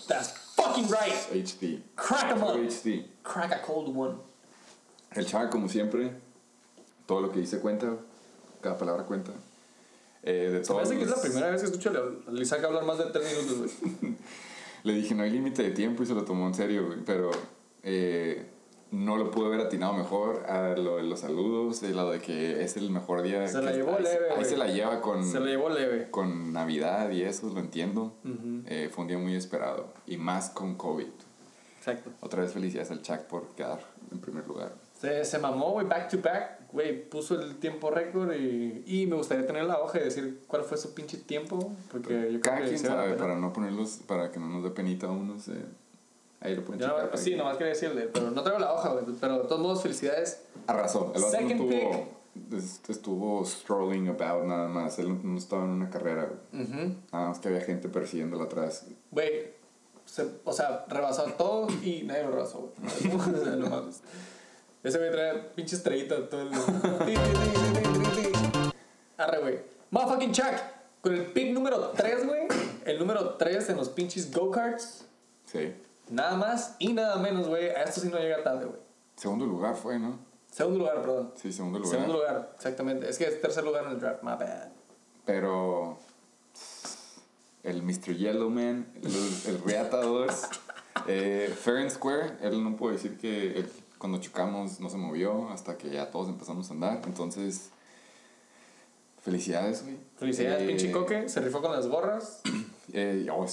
That's 0.08 0.32
fucking 0.56 0.88
right. 0.90 1.19
HD. 1.32 1.82
Crack 1.96 2.32
'em 2.32 2.44
up. 2.44 2.56
HD. 2.58 3.06
Crack 3.24 3.52
a 3.54 3.62
cold 3.62 3.96
one. 3.96 4.16
El 5.12 5.26
Chuck, 5.26 5.50
como 5.50 5.68
siempre, 5.70 6.12
todo 7.06 7.22
lo 7.22 7.32
que 7.32 7.40
dice 7.40 7.60
cuenta. 7.60 7.96
Cada 8.62 8.78
palabra 8.78 9.04
cuenta. 9.04 9.32
Eh, 10.24 10.50
de 10.52 10.60
Me 10.60 10.66
todos 10.66 10.84
parece 10.84 10.98
que 10.98 11.04
es 11.04 11.10
la 11.10 11.22
primera 11.22 11.50
vez 11.50 11.62
que 11.62 11.68
escucho 11.68 11.92
a 12.28 12.32
Lizac 12.32 12.64
hablar 12.64 12.84
más 12.84 12.98
de 12.98 13.06
3 13.06 13.46
minutos. 13.46 13.72
Le 14.84 14.94
dije, 14.94 15.16
no 15.16 15.24
hay 15.24 15.32
límite 15.32 15.64
de 15.64 15.72
tiempo 15.72 16.04
y 16.04 16.06
se 16.06 16.14
lo 16.14 16.24
tomó 16.24 16.48
en 16.48 16.54
serio, 16.54 16.88
güey. 16.88 17.00
Pero 17.06 17.32
eh, 17.84 18.46
no 18.92 19.18
lo 19.18 19.30
pude 19.32 19.48
haber 19.48 19.62
atinado 19.62 19.94
mejor 19.94 20.46
a 20.48 20.76
lo 20.76 20.98
de 20.98 21.04
los 21.04 21.20
saludos, 21.20 21.82
de 21.82 21.90
lo 21.92 22.10
de 22.12 22.20
que 22.20 22.64
es 22.64 22.76
el 22.78 22.90
mejor 22.90 23.22
día. 23.22 23.48
Se 23.48 23.62
la 23.62 23.72
llevó 23.72 23.96
ahí, 23.98 24.04
leve, 24.04 24.26
Ahí 24.38 24.46
se 24.46 24.58
la 24.58 24.68
lleva 24.68 25.00
con, 25.02 25.24
Se 25.26 25.40
lo 25.40 25.46
llevó 25.46 25.70
leve. 25.70 26.10
con 26.10 26.52
Navidad 26.54 27.10
y 27.12 27.22
eso, 27.24 27.50
lo 27.54 27.60
entiendo. 27.60 28.14
Eh, 28.66 28.90
fue 28.92 29.04
un 29.04 29.08
día 29.08 29.18
muy 29.18 29.36
esperado. 29.36 29.94
Y 30.08 30.18
más 30.18 30.50
con 30.50 30.76
COVID. 30.76 31.08
Exacto. 31.78 32.10
Otra 32.22 32.42
vez 32.42 32.52
felicidades 32.52 32.92
al 32.92 33.02
Chuck 33.02 33.20
por 33.22 33.48
quedar 33.50 33.80
en 34.12 34.20
primer 34.20 34.46
lugar. 34.48 34.74
Se, 35.00 35.24
se 35.24 35.40
mamó, 35.40 35.72
güey, 35.72 35.88
back 35.88 36.10
to 36.10 36.18
back. 36.22 36.60
Güey, 36.74 37.10
puso 37.10 37.40
el 37.42 37.56
tiempo 37.56 37.90
récord 37.90 38.34
y, 38.34 38.84
y 38.86 39.08
me 39.08 39.16
gustaría 39.16 39.48
tener 39.48 39.64
la 39.64 39.80
hoja 39.80 40.00
y 40.00 40.04
decir 40.04 40.42
cuál 40.46 40.64
fue 40.64 40.78
su 40.78 40.94
pinche 40.94 41.18
tiempo. 41.18 41.74
Porque 41.92 42.14
yo 42.34 42.40
creo 42.40 42.42
Cada 42.42 42.58
que 42.58 42.66
quien 42.66 42.80
sabe, 42.80 43.14
para 43.14 43.36
no 43.38 43.54
ponerlos, 43.54 44.02
para 44.06 44.30
que 44.32 44.40
no 44.40 44.50
nos 44.50 44.64
dé 44.64 44.72
penita 44.72 45.08
a 45.08 45.12
unos. 45.12 45.48
eh, 45.48 45.54
ahí 46.42 46.56
lo 46.56 46.64
pueden 46.66 46.82
checar. 46.82 47.10
no- 47.12 47.18
sí, 47.18 47.36
nomás 47.36 47.58
quería 47.58 47.74
decirle, 47.74 48.10
pero 48.14 48.32
no 48.32 48.42
traigo 48.44 48.60
la 48.60 48.74
hoja, 48.74 48.90
güey. 48.94 49.06
Pero 49.20 49.40
de 49.40 49.48
todos 49.48 49.62
modos, 49.62 49.82
felicidades. 49.82 50.42
Arrasó. 50.68 51.12
El 51.16 51.22
Second 51.24 51.52
estuvo, 51.72 52.08
es- 52.58 52.82
estuvo 52.88 53.46
strolling 53.46 54.08
about 54.10 54.46
nada 54.46 54.68
más. 54.68 55.00
Él 55.00 55.18
no- 55.24 55.38
estaba 55.38 55.64
en 55.66 55.70
una 55.72 55.90
carrera. 55.90 56.30
güey. 56.52 56.64
Ujú. 56.64 56.96
Nada 57.12 57.28
más 57.30 57.40
que 57.40 57.48
había 57.50 57.62
gente 57.62 57.90
persiguiéndolo 57.90 58.44
atrás. 58.44 58.86
Güey, 59.12 59.52
se- 60.06 60.30
o 60.44 60.54
sea, 60.54 60.86
rebasó 60.88 61.24
a 61.28 61.32
todos 61.38 61.72
y 61.84 62.04
nadie 62.04 62.24
lo 62.24 62.32
rebasó, 62.32 62.72
güey. 62.78 63.14
O 63.40 63.44
sea, 63.44 63.56
no 63.56 63.70
mames. 63.70 64.02
Ese 64.84 64.98
güey 64.98 65.12
trae 65.12 65.34
pinche 65.56 65.76
estrellita 65.76 66.30
todo 66.30 66.42
el. 66.42 66.50
Arre, 69.18 69.40
güey. 69.42 69.60
Motherfucking 69.92 70.32
Chuck. 70.32 70.54
Con 71.02 71.14
el 71.14 71.26
pick 71.28 71.54
número 71.54 71.80
3, 71.96 72.26
güey. 72.26 72.42
El 72.86 73.00
número 73.00 73.36
3 73.36 73.70
en 73.70 73.78
los 73.78 73.90
pinches 73.90 74.32
go-karts. 74.34 75.06
Sí. 75.46 75.74
Nada 76.10 76.36
más 76.36 76.76
y 76.80 76.94
nada 76.94 77.18
menos, 77.18 77.48
güey. 77.48 77.70
A 77.70 77.84
esto 77.84 78.02
sí 78.02 78.10
no 78.10 78.18
llega 78.18 78.44
tarde, 78.44 78.66
güey. 78.66 78.80
Segundo 79.16 79.46
lugar 79.46 79.76
fue, 79.76 80.00
¿no? 80.00 80.18
Segundo 80.52 80.80
lugar, 80.80 81.02
perdón. 81.02 81.34
Sí, 81.36 81.52
segundo 81.54 81.80
lugar. 81.80 81.92
Segundo 81.94 82.14
lugar, 82.18 82.52
exactamente. 82.56 83.10
Es 83.10 83.18
que 83.18 83.26
es 83.26 83.40
tercer 83.42 83.64
lugar 83.64 83.86
en 83.86 83.92
el 83.92 84.00
draft. 84.00 84.24
My 84.24 84.32
bad. 84.32 84.70
Pero 85.26 86.00
el 87.64 87.84
Mr. 87.84 88.16
Yellowman, 88.16 88.88
el, 88.96 89.52
el 89.54 89.62
reatador, 89.64 90.32
eh, 91.08 91.54
fair 91.56 91.78
and 91.78 91.92
square, 91.92 92.38
él 92.42 92.64
no 92.64 92.76
puede 92.76 92.96
decir 92.96 93.18
que 93.18 93.60
él, 93.60 93.72
cuando 94.00 94.20
chocamos 94.20 94.80
no 94.80 94.90
se 94.90 94.98
movió 94.98 95.50
hasta 95.50 95.78
que 95.78 95.90
ya 95.92 96.10
todos 96.10 96.30
empezamos 96.30 96.70
a 96.70 96.74
andar. 96.74 97.02
Entonces, 97.06 97.70
felicidades, 99.22 99.84
güey. 99.84 99.98
Felicidades, 100.18 100.64
Eh, 100.64 100.68
pinche 100.68 100.92
coque. 100.92 101.30
Se 101.30 101.42
rifó 101.42 101.62
con 101.62 101.72
las 101.72 101.88
gorras. 101.88 102.42
Eh, 102.92 103.28
oh, 103.32 103.46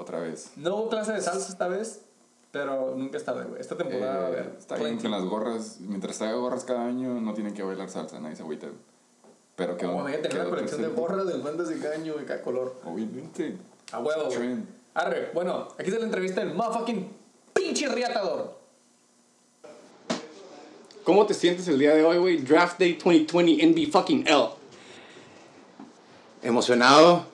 otra 0.00 0.20
vez. 0.20 0.50
No 0.56 0.76
hubo 0.76 0.88
clase 0.88 1.12
de 1.12 1.20
salsa 1.20 1.48
esta 1.50 1.68
vez, 1.68 2.02
pero 2.50 2.94
nunca 2.96 3.16
es 3.18 3.24
tarde, 3.24 3.44
güey. 3.44 3.60
Esta 3.60 3.76
temporada 3.76 4.18
va 4.20 4.26
a 4.26 4.30
Eh, 4.30 4.32
haber. 4.32 4.56
está 4.58 4.76
bien 4.76 4.98
con 4.98 5.10
las 5.10 5.24
gorras. 5.24 5.76
Mientras 5.80 6.18
traiga 6.18 6.36
gorras 6.36 6.64
cada 6.64 6.84
año, 6.86 7.20
no 7.20 7.34
tienen 7.34 7.54
que 7.54 7.62
bailar 7.62 7.88
salsa, 7.90 8.18
nadie 8.20 8.36
se 8.36 8.42
agüita. 8.42 8.68
Pero 9.56 9.76
que 9.76 9.84
Como 9.86 10.02
voy 10.02 10.14
a 10.14 10.22
tener 10.22 10.40
una 10.40 10.50
colección 10.50 10.80
de 10.82 10.88
gorras 10.88 11.26
del 11.26 11.42
Fantasy 11.42 11.74
cada 11.80 11.94
año, 11.94 12.14
cada 12.26 12.40
color. 12.42 12.80
Obviamente. 12.84 13.56
A 13.92 13.98
huevo. 14.00 14.28
Arre, 14.94 15.30
bueno, 15.34 15.68
aquí 15.78 15.88
está 15.88 15.98
la 15.98 16.06
entrevista 16.06 16.40
del 16.40 16.54
motherfucking 16.54 17.08
pinche 17.52 17.88
riatador. 17.88 18.58
¿Cómo 21.04 21.26
te 21.26 21.34
sientes 21.34 21.66
el 21.68 21.78
día 21.78 21.94
de 21.94 22.04
hoy, 22.04 22.18
güey? 22.18 22.36
Draft 22.38 22.78
Day 22.78 22.94
2020 22.94 23.62
NB 23.66 23.90
fucking 23.92 24.26
L. 24.26 24.48
Emocionado 26.42 27.26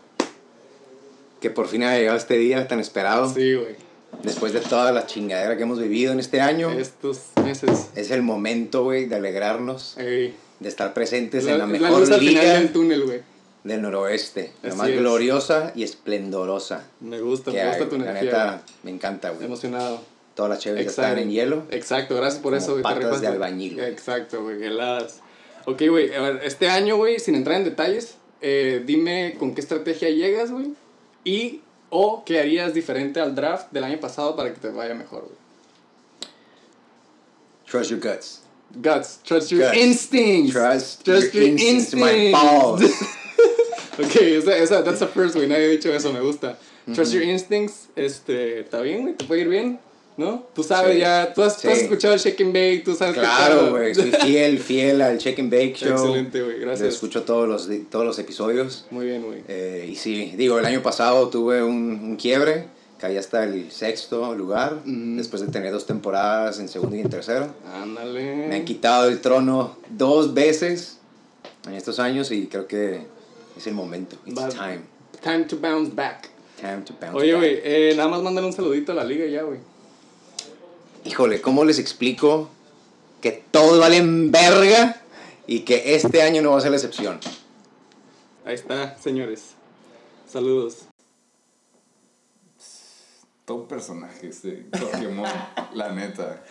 que 1.47 1.51
por 1.55 1.69
fin 1.69 1.85
ha 1.85 1.97
llegado 1.97 2.19
este 2.19 2.37
día 2.37 2.67
tan 2.67 2.81
esperado. 2.81 3.33
Sí, 3.33 3.55
güey. 3.55 3.77
Después 4.25 4.53
de 4.53 4.61
toda 4.61 4.91
la 4.91 5.07
chingadera 5.07 5.57
que 5.57 5.63
hemos 5.63 5.79
vivido 5.81 6.13
en 6.13 6.19
este 6.19 6.41
año. 6.41 6.71
Estos 6.73 7.21
meses. 7.45 7.91
Es 7.95 8.11
el 8.11 8.23
momento, 8.23 8.83
güey, 8.83 9.07
de 9.07 9.15
alegrarnos, 9.17 9.97
Ey. 9.99 10.35
de 10.59 10.69
estar 10.69 10.93
presentes 10.93 11.45
La, 11.45 11.53
en 11.53 11.59
la 11.59 11.67
la 11.67 11.73
mejor 11.73 12.05
final 12.05 12.25
liga 12.25 12.43
del 12.55 12.73
túnel, 12.73 13.05
güey. 13.05 13.21
del 13.63 13.83
noroeste. 13.83 14.51
La 14.63 14.71
Así 14.71 14.79
más 14.79 14.89
es. 14.89 14.99
gloriosa 14.99 15.73
y 15.77 15.85
esplendorosa 15.85 16.85
Me 17.01 17.21
gusta, 17.21 17.53
me 17.53 17.65
gusta 17.67 17.85
hay. 17.85 17.89
tu 17.91 17.99
La 17.99 18.05
energía. 18.11 18.23
neta, 18.25 18.63
me 18.83 18.91
encanta, 18.91 19.31
güey. 19.31 19.45
Emocionado. 19.47 20.01
Todas 20.35 20.51
las 20.51 20.59
chéveres 20.59 20.89
están 20.89 21.17
en 21.19 21.31
hielo. 21.31 21.63
Exacto, 21.71 22.17
gracias 22.17 22.43
por 22.43 22.53
Como 22.53 22.63
eso, 22.63 22.73
güey. 22.73 22.83
patas 22.83 23.21
de 23.21 23.29
albañil, 23.29 23.75
güey. 23.77 23.87
Exacto, 23.89 24.43
güey, 24.43 24.63
heladas. 24.65 25.21
Ok, 25.67 25.83
güey, 25.89 26.13
a 26.15 26.21
ver, 26.21 26.41
este 26.45 26.69
año, 26.69 26.97
güey, 26.97 27.19
sin 27.21 27.35
entrar 27.37 27.57
en 27.59 27.65
detalles, 27.65 28.17
eh, 28.41 28.83
dime 28.85 29.37
con 29.39 29.55
qué 29.55 29.61
estrategia 29.61 30.11
llegas, 30.11 30.51
güey. 30.51 30.73
Y, 31.27 31.61
o 31.91 32.25
qué 32.25 32.39
harías 32.39 32.73
diferente 32.73 33.19
al 33.19 33.35
draft 33.35 33.73
del 33.73 33.83
año 33.83 33.99
pasado 33.99 34.37
para 34.37 34.55
que 34.55 34.61
te 34.61 34.69
vaya 34.69 34.95
mejor, 34.95 35.23
güey. 35.25 35.35
Trust 37.67 37.91
your 37.91 37.99
guts. 37.99 38.43
Guts, 38.81 39.21
trust 39.25 39.51
your 39.51 39.63
Guts. 39.63 39.77
instincts. 39.77 40.53
Trust, 40.53 41.05
Trust 41.05 41.35
your, 41.35 41.45
instincts. 41.45 41.95
My 41.95 42.31
balls. 42.31 42.83
ok, 43.99 44.17
esa, 44.17 44.57
esa, 44.57 44.85
that's 44.85 45.01
the 45.01 45.09
first, 45.09 45.35
güey. 45.35 45.49
Nadie 45.49 45.67
ha 45.67 45.71
dicho 45.71 45.93
eso, 45.93 46.13
me 46.13 46.21
gusta. 46.21 46.57
Trust 46.95 47.13
your 47.13 47.23
instincts, 47.25 47.89
este, 47.97 48.61
está 48.61 48.81
bien, 48.81 49.03
güey, 49.03 49.17
te 49.17 49.25
puede 49.25 49.41
ir 49.41 49.49
bien, 49.49 49.81
¿no? 50.17 50.47
Tú 50.55 50.63
sabes 50.63 50.95
Sí. 50.95 51.01
ya, 51.01 51.33
tú 51.35 51.43
has, 51.43 51.61
tú 51.61 51.69
has 51.69 51.77
Sí. 51.79 51.85
escuchado 51.85 52.15
el 52.15 52.21
Shake 52.21 52.41
and 52.43 52.53
Bake, 52.53 52.83
tú 52.85 52.95
sabes 52.95 53.15
Claro, 53.15 53.71
güey. 53.71 53.95
Soy 53.95 54.11
fiel, 54.23 54.59
fiel 54.59 55.03
al 55.03 55.19
Check 55.19 55.39
and 55.39 55.51
Bake 55.53 55.75
Show. 55.77 55.91
Excelente, 55.93 56.43
güey, 56.43 56.59
Lo 56.61 56.67
gracias. 56.67 56.95
escucho 56.95 57.23
todos 57.23 57.49
los, 57.49 57.69
todos 57.91 58.05
los 58.05 58.19
episodios. 58.19 58.87
Muy 58.91 59.07
bien, 59.07 59.23
güey. 59.25 59.43
Eh, 59.49 59.87
y 59.91 59.97
sí, 59.97 60.33
digo, 60.37 60.59
el 60.59 60.65
año 60.67 60.83
pasado 60.83 61.29
tuve 61.29 61.63
un, 61.63 61.75
un 62.03 62.17
quiebre, 62.17 62.69
caí 62.99 63.17
hasta 63.19 63.45
el 63.45 63.71
sexto 63.71 64.35
lugar, 64.35 64.81
Mm. 64.85 65.17
después 65.19 65.43
de 65.43 65.49
tener 65.49 65.71
dos 65.73 65.85
temporadas 65.87 66.59
en 66.61 66.69
segundo 66.69 66.97
y 66.97 67.01
en 67.01 67.11
tercero. 67.11 67.49
Ándale. 67.75 68.47
Me 68.49 68.55
han 68.57 68.65
quitado 68.65 69.09
el 69.09 69.21
trono 69.21 69.77
dos 69.91 70.33
veces 70.33 70.99
en 71.67 71.75
estos 71.75 71.99
años 71.99 72.31
y 72.31 72.47
creo 72.47 72.67
que 72.67 73.03
es 73.57 73.67
el 73.67 73.75
momento. 73.75 74.17
It's 74.25 74.39
Va- 74.39 74.49
time. 74.49 74.81
Time 75.23 75.45
to 75.45 75.57
bounce 75.59 75.93
back. 75.95 76.31
Time 76.61 76.83
to 76.87 76.95
bounce 76.99 77.19
Oye, 77.19 77.33
back. 77.33 77.41
güey, 77.43 77.61
eh, 77.65 77.95
nada 77.97 78.09
más 78.09 78.23
mándale 78.23 78.47
un 78.47 78.53
saludito 78.55 78.93
a 78.93 78.95
la 78.95 79.05
liga 79.05 79.27
ya, 79.27 79.43
güey. 79.43 79.59
Híjole, 81.07 81.41
¿cómo 81.41 81.65
les 81.65 81.79
explico 81.79 82.51
que 83.21 83.31
todos 83.53 83.79
valen 83.79 84.33
verga 84.33 85.01
y 85.47 85.61
que 85.61 85.95
este 85.95 86.23
año 86.23 86.43
no 86.43 86.51
va 86.51 86.59
a 86.59 86.61
ser 86.61 86.73
la 86.73 86.79
excepción? 86.79 87.21
Ahí 88.45 88.55
está, 88.55 88.99
señores. 88.99 89.55
Saludos. 90.29 90.87
Todo 93.45 93.59
un 93.59 93.69
personaje 93.69 94.29
ese 94.31 94.67
Pokémon, 94.73 95.29
la 95.75 95.93
neta. 95.93 96.43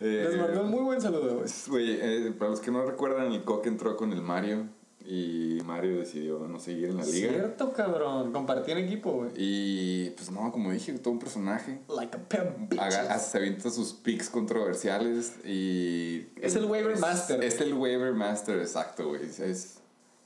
Eh, 0.00 0.26
Les 0.30 0.38
mandó 0.40 0.62
un 0.62 0.70
muy 0.70 0.80
buen 0.80 1.02
saludo. 1.02 1.44
Güey, 1.66 1.98
eh, 2.00 2.32
para 2.38 2.50
los 2.50 2.60
que 2.60 2.70
no 2.70 2.86
recuerdan, 2.86 3.32
el 3.32 3.44
Coque 3.44 3.68
entró 3.68 3.94
con 3.98 4.12
el 4.14 4.22
Mario 4.22 4.68
y 5.10 5.58
Mario 5.64 6.00
decidió 6.00 6.38
no 6.46 6.60
seguir 6.60 6.90
en 6.90 6.98
la 6.98 7.04
liga. 7.06 7.30
Cierto, 7.30 7.72
cabrón. 7.72 8.30
Compartí 8.30 8.72
en 8.72 8.78
equipo, 8.78 9.12
güey. 9.12 9.30
Y 9.36 10.10
pues 10.10 10.30
no, 10.30 10.52
como 10.52 10.70
dije, 10.70 10.92
todo 10.98 11.12
un 11.14 11.18
personaje. 11.18 11.78
Like 11.88 12.18
a. 12.18 12.84
Haga- 12.84 13.18
se 13.18 13.38
avienta 13.38 13.70
sus 13.70 13.94
picks 13.94 14.28
controversiales 14.28 15.36
y... 15.46 16.26
Es 16.36 16.54
el 16.56 16.66
waiver 16.66 16.92
es- 16.92 17.00
master. 17.00 17.42
Es 17.42 17.58
el 17.62 17.72
waiver 17.72 18.12
master, 18.12 18.58
exacto, 18.58 19.08
güey. 19.08 19.22
Es- 19.24 19.76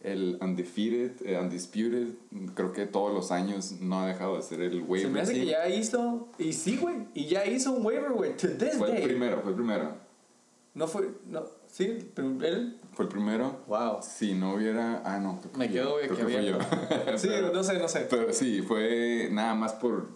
el 0.03 0.37
undefeated, 0.41 1.13
eh, 1.25 1.39
undisputed. 1.39 2.09
Creo 2.55 2.73
que 2.73 2.87
todos 2.87 3.15
los 3.15 3.31
años 3.31 3.77
no 3.81 4.01
ha 4.01 4.09
dejado 4.09 4.35
de 4.37 4.43
ser 4.43 4.61
el 4.63 4.83
waiver 4.83 5.03
Se 5.07 5.09
me 5.15 5.21
hace 5.21 5.35
que 5.35 5.47
ya 5.47 5.69
hizo. 5.69 6.27
Y 6.39 6.53
sí, 6.55 6.77
güey. 6.77 7.07
Y 7.15 7.27
ya 7.27 7.47
hizo 7.47 7.71
un 7.71 7.87
waiver, 7.87 8.11
güey. 8.11 8.37
To 8.37 8.49
this 8.49 8.75
Fue 8.79 8.89
el 8.89 8.95
day. 8.97 9.05
primero, 9.05 9.41
fue 9.43 9.51
el 9.53 9.57
primero. 9.57 9.95
No 10.75 10.89
fue. 10.89 11.09
No. 11.27 11.45
Sí, 11.69 12.11
pero 12.15 12.29
él. 12.45 12.81
Fue 12.93 13.05
el 13.07 13.09
primero. 13.11 13.57
Wow. 13.69 13.99
Si 14.03 14.35
no 14.35 14.55
hubiera... 14.55 15.03
Ah, 15.05 15.19
no. 15.19 15.41
Me 15.57 15.71
quedo, 15.71 16.01
yo, 16.03 16.09
que 16.11 16.17
que 16.17 16.23
fui 16.25 16.33
yo. 16.33 16.39
había- 16.39 17.17
Sí, 17.19 17.29
Pero- 17.29 17.53
no 17.53 17.63
sé, 17.65 17.79
no 17.79 17.89
sé. 17.89 18.07
Pero 18.11 18.33
sí, 18.33 18.63
fue 18.63 19.29
nada 19.31 19.55
más 19.55 19.73
por... 19.73 20.07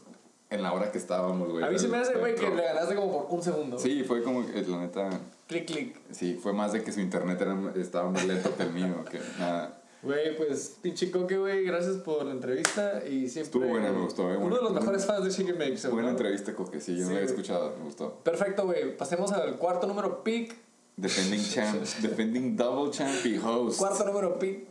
En 0.49 0.63
la 0.63 0.73
hora 0.73 0.93
que 0.93 0.99
estábamos, 0.99 1.51
güey. 1.51 1.65
A 1.65 1.71
mí 1.71 1.79
se 1.79 1.89
me 1.89 1.97
hace, 1.97 2.15
güey, 2.19 2.37
que 2.37 2.49
le 2.49 2.63
ganaste 2.63 2.95
como 2.95 3.11
por 3.27 3.37
un 3.37 3.43
segundo. 3.43 3.79
Sí, 3.81 4.05
fue 4.05 4.23
como 4.23 4.47
que 4.47 4.63
la 4.63 4.79
neta... 4.79 5.11
Clic, 5.49 5.67
clic. 5.67 5.97
Sí, 6.13 6.39
fue 6.41 6.53
más 6.53 6.73
de 6.73 6.83
que 6.85 6.93
su 6.93 7.01
internet 7.01 7.41
era, 7.41 7.57
estaba 7.77 8.11
más 8.11 8.25
lento 8.27 8.55
que 8.57 8.63
el 8.63 8.71
mío, 8.73 9.05
que 9.11 9.19
nada. 9.39 9.81
Güey, 10.03 10.37
pues, 10.37 10.77
pinche 10.83 11.11
coque, 11.11 11.37
güey. 11.37 11.65
Gracias 11.65 11.97
por 11.97 12.25
la 12.27 12.31
entrevista. 12.33 13.03
Y 13.05 13.29
siempre. 13.29 13.43
Estuvo 13.43 13.67
buena, 13.67 13.91
me 13.91 14.01
gustó, 14.03 14.31
eh, 14.33 14.37
Uno 14.37 14.41
bueno. 14.51 14.57
de 14.59 14.63
los 14.63 14.73
mejores 14.75 15.05
fans 15.05 15.25
de 15.25 15.31
Chicken 15.31 15.59
Bake 15.59 15.77
Show, 15.79 15.91
Buena 15.91 16.09
¿no? 16.11 16.17
entrevista, 16.17 16.55
Coque, 16.55 16.81
sí, 16.81 16.93
yo 16.97 17.01
no 17.03 17.07
Sí, 17.09 17.13
la 17.15 17.19
había 17.21 17.31
escuchado, 17.31 17.75
me 17.79 17.85
gustó. 17.87 18.15
Perfecto, 18.23 18.67
güey. 18.67 18.97
Pasemos 18.97 19.33
al 19.33 19.57
cuarto 19.57 19.87
número 19.89 20.23
pick. 20.23 20.55
Defending 20.97 21.43
champ, 21.55 21.83
defending 22.01 22.57
double 22.57 22.91
champ 22.91 23.25
y 23.27 23.37
host. 23.39 23.79
Cuarto 23.79 24.05
número 24.05 24.39
pick. 24.39 24.67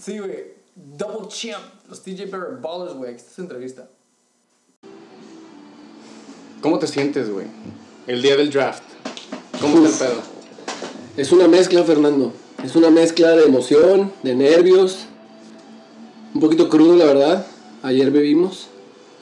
Sí, 0.00 0.18
güey. 0.18 0.56
Double 0.74 1.28
champ. 1.28 1.62
Los 1.88 2.02
TJ 2.02 2.26
Barrett 2.30 2.60
Ballers, 2.60 2.94
güey. 2.94 3.10
Aquí 3.12 3.20
está 3.20 3.34
su 3.34 3.40
entrevista. 3.42 3.88
¿Cómo 6.60 6.78
te 6.78 6.86
sientes, 6.86 7.30
güey? 7.30 7.46
El 8.06 8.22
día 8.22 8.36
del 8.36 8.50
draft. 8.50 8.82
¿Cómo 9.60 9.84
está 9.86 10.06
el 10.06 10.12
pedo? 10.12 10.22
Es 11.16 11.32
una 11.32 11.46
mezcla, 11.48 11.84
Fernando. 11.84 12.32
Es 12.64 12.74
una 12.74 12.90
mezcla 12.90 13.30
de 13.36 13.44
emoción, 13.44 14.12
de 14.22 14.34
nervios. 14.34 15.06
Un 16.34 16.40
poquito 16.40 16.68
crudo, 16.68 16.96
la 16.96 17.04
verdad. 17.04 17.46
Ayer 17.82 18.10
bebimos. 18.10 18.68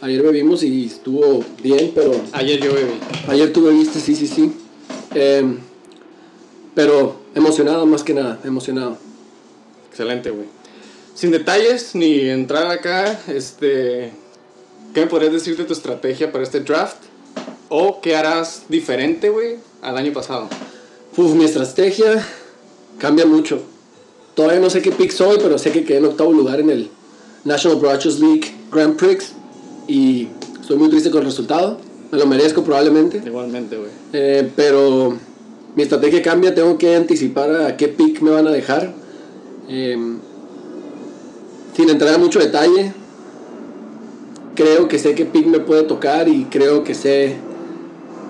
Ayer 0.01 0.23
bebimos 0.23 0.63
y 0.63 0.87
estuvo 0.87 1.43
bien, 1.63 1.93
pero 1.95 2.13
Ayer 2.33 2.61
yo 2.61 2.73
bebí. 2.75 2.93
ayer 3.29 3.53
tú 3.53 3.65
bebiste, 3.65 3.99
sí, 3.99 4.15
sí, 4.15 4.27
sí. 4.27 4.53
Eh, 5.15 5.57
pero 6.77 7.17
emocionado 7.35 7.87
más 7.87 8.05
que 8.05 8.13
nada, 8.13 8.39
emocionado. 8.45 8.99
Excelente, 9.89 10.29
güey. 10.31 10.47
Sin 11.15 11.31
detalles 11.31 11.95
ni 11.95 12.29
entrar 12.29 12.71
acá, 12.71 13.19
este, 13.29 14.13
¿qué 14.93 15.01
me 15.01 15.07
podrías 15.07 15.33
decir 15.33 15.57
de 15.57 15.65
tu 15.65 15.73
estrategia 15.73 16.31
para 16.31 16.45
este 16.45 16.61
draft? 16.61 16.99
¿O 17.71 18.03
qué 18.03 18.15
harás 18.15 18.65
diferente, 18.69 19.31
güey, 19.31 19.57
al 19.81 19.97
año 19.97 20.13
pasado? 20.13 20.51
Uf, 21.17 21.33
mi 21.33 21.47
estrategia 21.47 22.23
cambia 22.99 23.25
mucho. 23.25 23.63
Todavía 24.35 24.61
no 24.61 24.69
sé 24.69 24.83
qué 24.83 24.93
pick 24.93 25.13
soy, 25.13 25.39
pero 25.43 25.57
sé 25.57 25.73
que 25.73 25.83
quedé 25.83 25.97
en 25.97 26.05
octavo 26.05 26.31
lugar 26.35 26.61
en 26.61 26.69
el 26.69 26.91
National 27.45 27.79
Broadcast 27.79 28.21
League 28.21 28.55
Grand 28.71 28.97
Prix. 28.97 29.33
Y 29.89 30.29
estoy 30.61 30.77
muy 30.77 30.91
triste 30.91 31.11
con 31.11 31.21
el 31.21 31.27
resultado. 31.29 31.81
Me 32.13 32.19
lo 32.19 32.27
merezco 32.27 32.63
probablemente. 32.63 33.23
Igualmente, 33.25 33.79
güey. 33.79 33.91
Eh, 34.13 34.53
pero 34.55 35.17
mi 35.77 35.83
estrategia 35.83 36.23
cambia, 36.23 36.55
tengo 36.55 36.77
que 36.79 36.97
anticipar 36.97 37.55
a 37.55 37.77
qué 37.77 37.89
pick 37.89 38.21
me 38.23 38.31
van 38.31 38.47
a 38.47 38.51
dejar. 38.51 38.93
Eh, 39.69 39.97
sin 41.77 41.91
entrar 41.91 42.15
a 42.15 42.19
mucho 42.19 42.39
detalle, 42.39 42.93
creo 44.55 44.89
que 44.89 44.99
sé 44.99 45.15
qué 45.15 45.25
pick 45.27 45.47
me 45.47 45.61
puede 45.61 45.83
tocar 45.83 46.29
y 46.29 46.45
creo 46.47 46.83
que 46.83 46.95
sé 46.95 47.37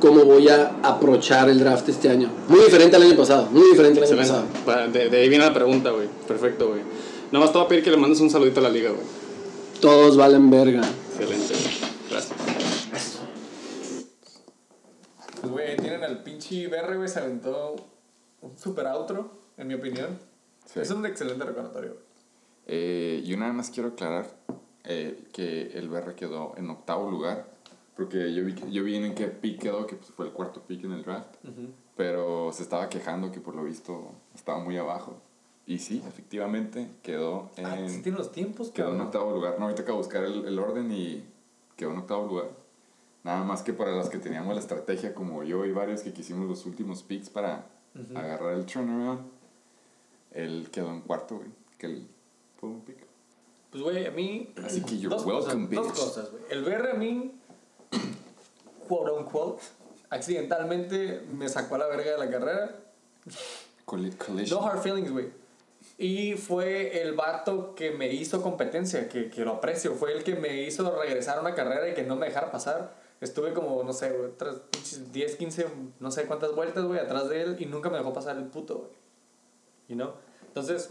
cómo 0.00 0.24
voy 0.24 0.48
a 0.48 0.72
aprovechar 0.82 1.48
el 1.48 1.60
draft 1.60 1.88
este 1.88 2.08
año. 2.08 2.28
Muy 2.48 2.60
diferente 2.60 2.96
al 2.96 3.02
año 3.02 3.16
pasado, 3.16 3.48
muy 3.52 3.70
diferente 3.70 4.00
al 4.00 4.08
año 4.08 4.16
pasado. 4.16 4.44
Pa- 4.64 4.88
De, 4.88 5.08
de 5.08 5.16
ahí 5.18 5.28
viene 5.28 5.44
la 5.44 5.54
pregunta, 5.54 5.90
güey. 5.90 6.08
Perfecto, 6.26 6.68
güey. 6.68 6.80
Nada 7.30 7.44
más 7.44 7.52
te 7.52 7.58
voy 7.58 7.64
a 7.66 7.68
pedir 7.68 7.84
que 7.84 7.90
le 7.92 7.96
mandes 7.96 8.20
un 8.20 8.28
saludito 8.30 8.60
a 8.60 8.64
la 8.64 8.68
liga, 8.70 8.90
güey. 8.90 9.02
Todos 9.80 10.16
valen 10.16 10.50
verga. 10.50 10.82
Excelente, 11.18 11.54
güey. 11.54 11.76
Gracias. 12.10 12.34
Pues, 15.40 15.52
güey, 15.66 15.76
tienen 15.76 16.04
al 16.04 16.22
pinche 16.22 16.68
BR, 16.68 16.96
güey, 16.96 17.08
se 17.08 17.20
aventó 17.20 17.76
un 18.42 18.56
super 18.56 18.86
outro, 18.86 19.30
en 19.56 19.68
mi 19.68 19.74
opinión. 19.74 20.18
Sí. 20.64 20.80
Es 20.80 20.90
un 20.90 21.04
excelente 21.06 21.44
recordatorio. 21.44 21.96
Eh, 22.66 23.22
yo 23.24 23.36
nada 23.36 23.52
más 23.52 23.70
quiero 23.70 23.90
aclarar 23.90 24.26
eh, 24.84 25.24
que 25.32 25.72
el 25.74 25.88
BR 25.88 26.14
quedó 26.14 26.54
en 26.56 26.70
octavo 26.70 27.10
lugar. 27.10 27.46
Porque 27.96 28.34
yo 28.34 28.44
vi, 28.44 28.54
yo 28.70 28.84
vi 28.84 28.96
en 28.96 29.14
qué 29.14 29.28
pick 29.28 29.62
quedó, 29.62 29.86
que 29.86 29.96
pues, 29.96 30.10
fue 30.10 30.26
el 30.26 30.32
cuarto 30.32 30.60
pick 30.62 30.84
en 30.84 30.92
el 30.92 31.02
draft. 31.02 31.34
Pero 31.96 32.52
se 32.52 32.62
estaba 32.62 32.90
quejando 32.90 33.32
que 33.32 33.40
por 33.40 33.54
lo 33.54 33.64
visto 33.64 34.12
estaba 34.34 34.58
muy 34.58 34.76
abajo. 34.76 35.22
Y 35.66 35.78
sí, 35.78 36.02
efectivamente 36.06 36.90
quedó 37.02 37.50
en, 37.56 37.66
Ah, 37.66 37.88
sí 37.88 38.02
tiene 38.02 38.18
los 38.18 38.30
tiempos, 38.30 38.70
quedó 38.70 38.94
en 38.94 39.00
octavo 39.00 39.32
lugar. 39.32 39.56
No, 39.58 39.64
ahorita 39.64 39.82
acabo 39.82 39.98
de 39.98 40.04
buscar 40.04 40.24
el, 40.24 40.44
el 40.46 40.58
orden 40.58 40.92
y 40.92 41.24
quedó 41.74 41.92
en 41.92 41.98
octavo 41.98 42.26
lugar. 42.26 42.50
Nada 43.26 43.42
más 43.42 43.62
que 43.62 43.72
para 43.72 43.90
los 43.90 44.08
que 44.08 44.18
teníamos 44.18 44.54
la 44.54 44.60
estrategia, 44.60 45.12
como 45.12 45.42
yo 45.42 45.64
y 45.64 45.72
varios 45.72 46.02
que 46.02 46.12
quisimos 46.12 46.48
los 46.48 46.64
últimos 46.64 47.02
picks 47.02 47.28
para 47.28 47.66
agarrar 48.14 48.54
el 48.54 48.64
turnaround, 48.66 49.20
él 50.30 50.68
quedó 50.70 50.90
en 50.90 51.00
cuarto, 51.00 51.38
güey. 51.38 51.48
Que 51.76 51.86
él 51.86 52.06
fue 52.60 52.68
un 52.68 52.80
pick. 52.82 52.98
Pues, 53.72 53.82
güey, 53.82 54.06
a 54.06 54.12
mí. 54.12 54.54
Así 54.64 54.80
que 54.82 54.96
you're 54.98 55.08
dos 55.16 55.26
welcome, 55.26 55.66
cosas, 55.68 55.74
Dos 55.74 55.86
bitch. 55.88 56.04
cosas, 56.04 56.30
güey. 56.30 56.42
El 56.50 56.62
BR 56.62 56.90
a 56.92 56.94
mí, 56.94 57.32
quote 58.88 59.10
unquote, 59.10 59.62
accidentalmente 60.10 61.22
me 61.32 61.48
sacó 61.48 61.74
a 61.74 61.78
la 61.78 61.86
verga 61.88 62.12
de 62.12 62.18
la 62.18 62.30
carrera. 62.30 62.76
Colli- 63.84 64.16
collision. 64.16 64.60
No 64.60 64.66
hard 64.68 64.82
feelings, 64.82 65.10
güey. 65.10 65.30
Y 65.98 66.34
fue 66.34 67.02
el 67.02 67.14
vato 67.14 67.74
que 67.74 67.90
me 67.90 68.12
hizo 68.12 68.40
competencia, 68.42 69.08
que, 69.08 69.30
que 69.30 69.44
lo 69.44 69.54
aprecio. 69.54 69.94
Fue 69.94 70.12
el 70.12 70.22
que 70.22 70.36
me 70.36 70.62
hizo 70.62 70.96
regresar 71.00 71.38
a 71.38 71.40
una 71.40 71.54
carrera 71.54 71.88
y 71.88 71.94
que 71.94 72.02
no 72.04 72.14
me 72.16 72.26
dejara 72.26 72.52
pasar. 72.52 73.04
Estuve 73.20 73.52
como, 73.52 73.82
no 73.82 73.92
sé, 73.92 74.10
güey, 74.10 74.30
otras 74.30 74.60
pinches 74.70 75.12
10, 75.12 75.36
15, 75.36 75.66
no 76.00 76.10
sé 76.10 76.26
cuántas 76.26 76.54
vueltas, 76.54 76.84
güey, 76.84 77.00
atrás 77.00 77.28
de 77.28 77.42
él 77.42 77.56
y 77.58 77.66
nunca 77.66 77.88
me 77.88 77.96
dejó 77.96 78.12
pasar 78.12 78.36
el 78.36 78.44
puto, 78.46 78.78
güey. 78.78 78.90
You 79.88 79.94
know? 79.96 80.12
Entonces, 80.48 80.90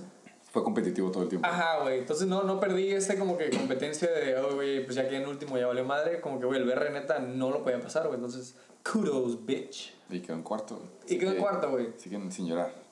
Fue 0.52 0.64
competitivo 0.64 1.12
todo 1.12 1.24
el 1.24 1.30
tiempo. 1.30 1.48
Ajá, 1.48 1.84
güey. 1.84 2.00
Entonces 2.00 2.28
no, 2.28 2.44
no 2.44 2.60
perdí 2.60 2.92
ese 2.92 3.20
como 3.20 3.38
que 3.38 3.50
competencia 3.50 4.10
de, 4.10 4.38
oh, 4.38 4.56
güey, 4.56 4.84
pues 4.86 4.96
ya 4.96 5.08
que 5.08 5.18
en 5.18 5.28
último 5.28 5.58
ya 5.58 5.68
valió 5.68 5.84
madre. 5.84 6.22
Como 6.22 6.40
que, 6.40 6.46
güey, 6.46 6.62
el 6.62 6.66
BR 6.66 6.92
neta 6.92 7.20
no 7.20 7.52
lo 7.52 7.62
podía 7.64 7.80
pasar, 7.82 8.04
güey. 8.08 8.16
Entonces, 8.16 8.56
kudos, 8.90 9.46
bitch. 9.46 9.94
Y 10.10 10.22
quedó 10.22 10.36
en 10.36 10.44
cuarto. 10.44 10.76
güey. 10.78 10.88
Y 11.08 11.18
quedó 11.20 11.32
en 11.32 11.38
cuarto, 11.42 11.70
güey. 11.72 11.88
Siguen 11.98 12.32
sin 12.32 12.48
llorar. 12.48 12.85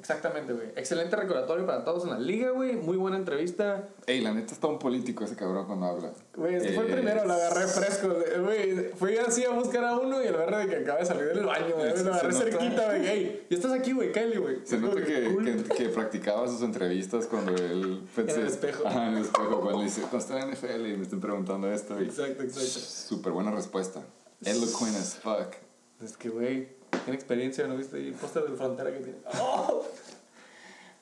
Exactamente, 0.00 0.52
güey. 0.54 0.68
Excelente 0.76 1.14
recordatorio 1.14 1.66
para 1.66 1.84
todos 1.84 2.04
en 2.04 2.10
la 2.10 2.18
liga, 2.18 2.50
güey. 2.50 2.74
Muy 2.74 2.96
buena 2.96 3.18
entrevista. 3.18 3.88
Ey, 4.06 4.20
la 4.22 4.32
neta 4.32 4.54
está 4.54 4.66
un 4.66 4.78
político 4.78 5.24
ese 5.24 5.36
cabrón 5.36 5.66
cuando 5.66 5.86
habla. 5.86 6.10
Güey, 6.34 6.54
este 6.56 6.72
fue 6.72 6.86
el 6.86 6.90
Eh, 6.90 6.94
primero, 6.94 7.24
lo 7.26 7.32
agarré 7.34 7.66
fresco. 7.66 8.08
Güey, 8.42 8.88
fui 8.94 9.16
así 9.18 9.44
a 9.44 9.50
buscar 9.50 9.84
a 9.84 9.98
uno 9.98 10.22
y 10.22 10.26
el 10.26 10.32
BR 10.34 10.56
de 10.56 10.66
que 10.68 10.76
acaba 10.76 10.98
de 11.00 11.06
salir 11.06 11.26
del 11.34 11.44
baño, 11.44 11.74
güey. 11.76 12.02
Lo 12.02 12.14
agarré 12.14 12.32
cerquita, 12.32 12.86
güey. 12.86 13.06
Ey, 13.08 13.46
y 13.50 13.54
estás 13.54 13.72
aquí, 13.72 13.92
güey, 13.92 14.10
Kylie, 14.10 14.38
güey. 14.38 14.56
Se 14.64 14.78
nota 14.78 15.04
que, 15.04 15.32
Cool. 15.34 15.44
que, 15.68 15.74
que 15.74 15.88
practicaba 15.90 16.48
sus 16.48 16.62
entrevistas 16.62 17.26
cuando 17.26 17.54
él 17.54 18.02
pensé, 18.16 18.34
En 18.34 18.40
el 18.40 18.46
espejo. 18.46 18.86
Ajá, 18.88 19.08
en 19.08 19.16
el 19.18 19.22
espejo. 19.24 19.60
Cuando 19.60 19.78
le 19.80 19.84
dice, 19.84 20.00
¿cómo 20.02 20.18
está 20.18 20.34
la 20.34 20.46
NFL? 20.46 20.86
Y 20.86 20.96
me 20.96 21.02
están 21.02 21.20
preguntando 21.20 21.70
esto. 21.70 22.00
Y 22.00 22.04
Exacto, 22.06 22.42
exacto. 22.42 22.64
Súper 22.80 23.32
buena 23.32 23.50
respuesta. 23.50 24.02
Eloquent 24.42 24.96
as 24.96 25.16
fuck. 25.16 25.54
Es 26.02 26.16
que, 26.16 26.30
güey, 26.30 26.68
tiene 26.90 27.14
experiencia, 27.14 27.66
¿no 27.66 27.76
viste? 27.76 28.00
Y 28.00 28.08
el 28.08 28.14
póster 28.14 28.44
de 28.44 28.56
frontera 28.56 28.92
que 28.92 28.98
tiene. 28.98 29.18
¡Oh! 29.40 29.84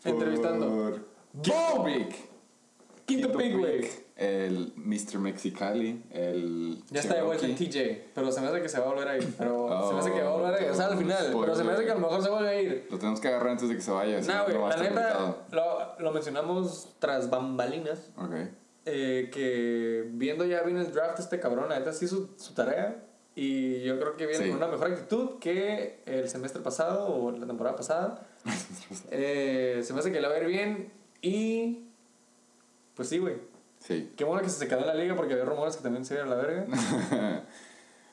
Entrevistando. 0.04 0.66
Por 0.68 1.82
Quinto 3.06 3.32
güey. 3.32 3.88
El 4.16 4.72
Mr. 4.76 5.18
Mexicali. 5.18 6.04
El. 6.10 6.82
Ya 6.90 7.00
está 7.00 7.14
de 7.14 7.22
vuelta 7.22 7.46
Cherokee. 7.46 7.68
TJ, 7.68 8.10
pero 8.14 8.30
se 8.30 8.40
me 8.42 8.48
hace 8.48 8.60
que 8.60 8.68
se 8.68 8.78
va 8.80 8.86
a 8.86 8.88
volver 8.88 9.08
a 9.08 9.16
ir. 9.16 9.34
Pero 9.38 9.88
se 9.88 9.94
me 9.94 10.00
hace 10.00 10.12
que 10.12 10.20
va 10.20 10.28
a 10.28 10.32
volver 10.32 10.54
a 10.54 10.62
ir. 10.62 10.70
O 10.70 10.74
sea, 10.74 10.86
al 10.88 10.98
final, 10.98 11.18
Spoiler. 11.18 11.40
pero 11.40 11.54
se 11.56 11.64
me 11.64 11.72
hace 11.72 11.84
que 11.84 11.90
a 11.90 11.94
lo 11.94 12.00
mejor 12.00 12.22
se 12.22 12.28
vuelve 12.28 12.48
a 12.48 12.60
ir. 12.60 12.88
Lo 12.90 12.98
tenemos 12.98 13.20
que 13.20 13.28
agarrar 13.28 13.48
antes 13.52 13.68
de 13.68 13.76
que 13.76 13.80
se 13.80 13.90
vaya. 13.92 14.20
No, 14.20 14.44
güey, 14.44 14.58
no 14.58 14.68
la 14.68 14.76
neta, 14.76 15.36
lo, 15.52 15.98
lo 16.00 16.12
mencionamos 16.12 16.96
tras 16.98 17.30
bambalinas. 17.30 18.10
Ok. 18.18 18.34
eh, 18.84 19.30
que 19.32 20.08
viendo 20.12 20.44
ya 20.44 20.62
bien 20.62 20.76
el 20.76 20.92
draft 20.92 21.18
este 21.20 21.40
cabrón, 21.40 21.68
la 21.70 21.78
neta 21.78 21.92
sí 21.94 22.06
su, 22.08 22.34
su 22.36 22.52
tarea. 22.52 23.04
Y 23.40 23.82
yo 23.84 24.00
creo 24.00 24.16
que 24.16 24.26
viene 24.26 24.42
Sí. 24.44 24.50
con 24.50 24.56
una 24.58 24.66
mejor 24.66 24.88
actitud 24.90 25.38
que 25.38 26.00
el 26.06 26.28
semestre 26.28 26.60
pasado 26.60 27.06
o 27.06 27.30
la 27.30 27.46
temporada 27.46 27.76
pasada. 27.76 28.26
Eh, 29.10 29.80
se 29.84 29.92
me 29.92 30.00
hace 30.00 30.10
que 30.10 30.20
le 30.20 30.26
va 30.28 30.34
a 30.34 30.38
ir 30.40 30.46
bien. 30.46 30.90
Y. 31.22 31.84
Pues 32.94 33.08
sí, 33.08 33.18
güey. 33.18 33.36
Sí. 33.78 34.12
Qué 34.16 34.24
bueno 34.24 34.42
que 34.42 34.48
se 34.48 34.66
quedó 34.66 34.80
en 34.80 34.86
la 34.88 34.94
liga 34.94 35.14
porque 35.14 35.34
había 35.34 35.44
rumores 35.44 35.76
que 35.76 35.82
también 35.84 36.04
se 36.04 36.14
iba 36.14 36.24
a 36.24 36.26
la 36.26 36.34
verga. 36.36 36.66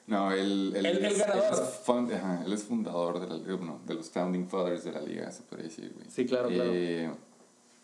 No, 0.07 0.31
él, 0.31 0.73
él, 0.75 0.85
El- 0.85 0.97
el 0.97 1.05
es, 1.05 1.17
ganador. 1.17 1.43
Él 1.45 1.53
es, 1.53 1.81
fund- 1.83 2.13
ajá, 2.13 2.43
él 2.45 2.53
es 2.53 2.63
fundador 2.63 3.19
de 3.19 3.25
la 3.27 3.55
bueno, 3.55 3.79
de 3.87 3.95
los 3.95 4.11
founding 4.11 4.47
fathers 4.47 4.83
de 4.83 4.91
la 4.91 5.01
liga, 5.01 5.31
se 5.31 5.41
podría 5.41 5.65
decir, 5.65 5.91
güey. 5.95 6.05
Sí, 6.11 6.27
claro, 6.27 6.47
claro. 6.49 6.69
Eh, 6.71 7.09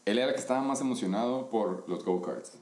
él 0.05 0.17
era 0.19 0.27
el 0.27 0.33
que 0.35 0.39
estaba 0.39 0.61
más 0.61 0.79
emocionado 0.81 1.49
por 1.49 1.89
los 1.89 2.05
go-karts. 2.05 2.59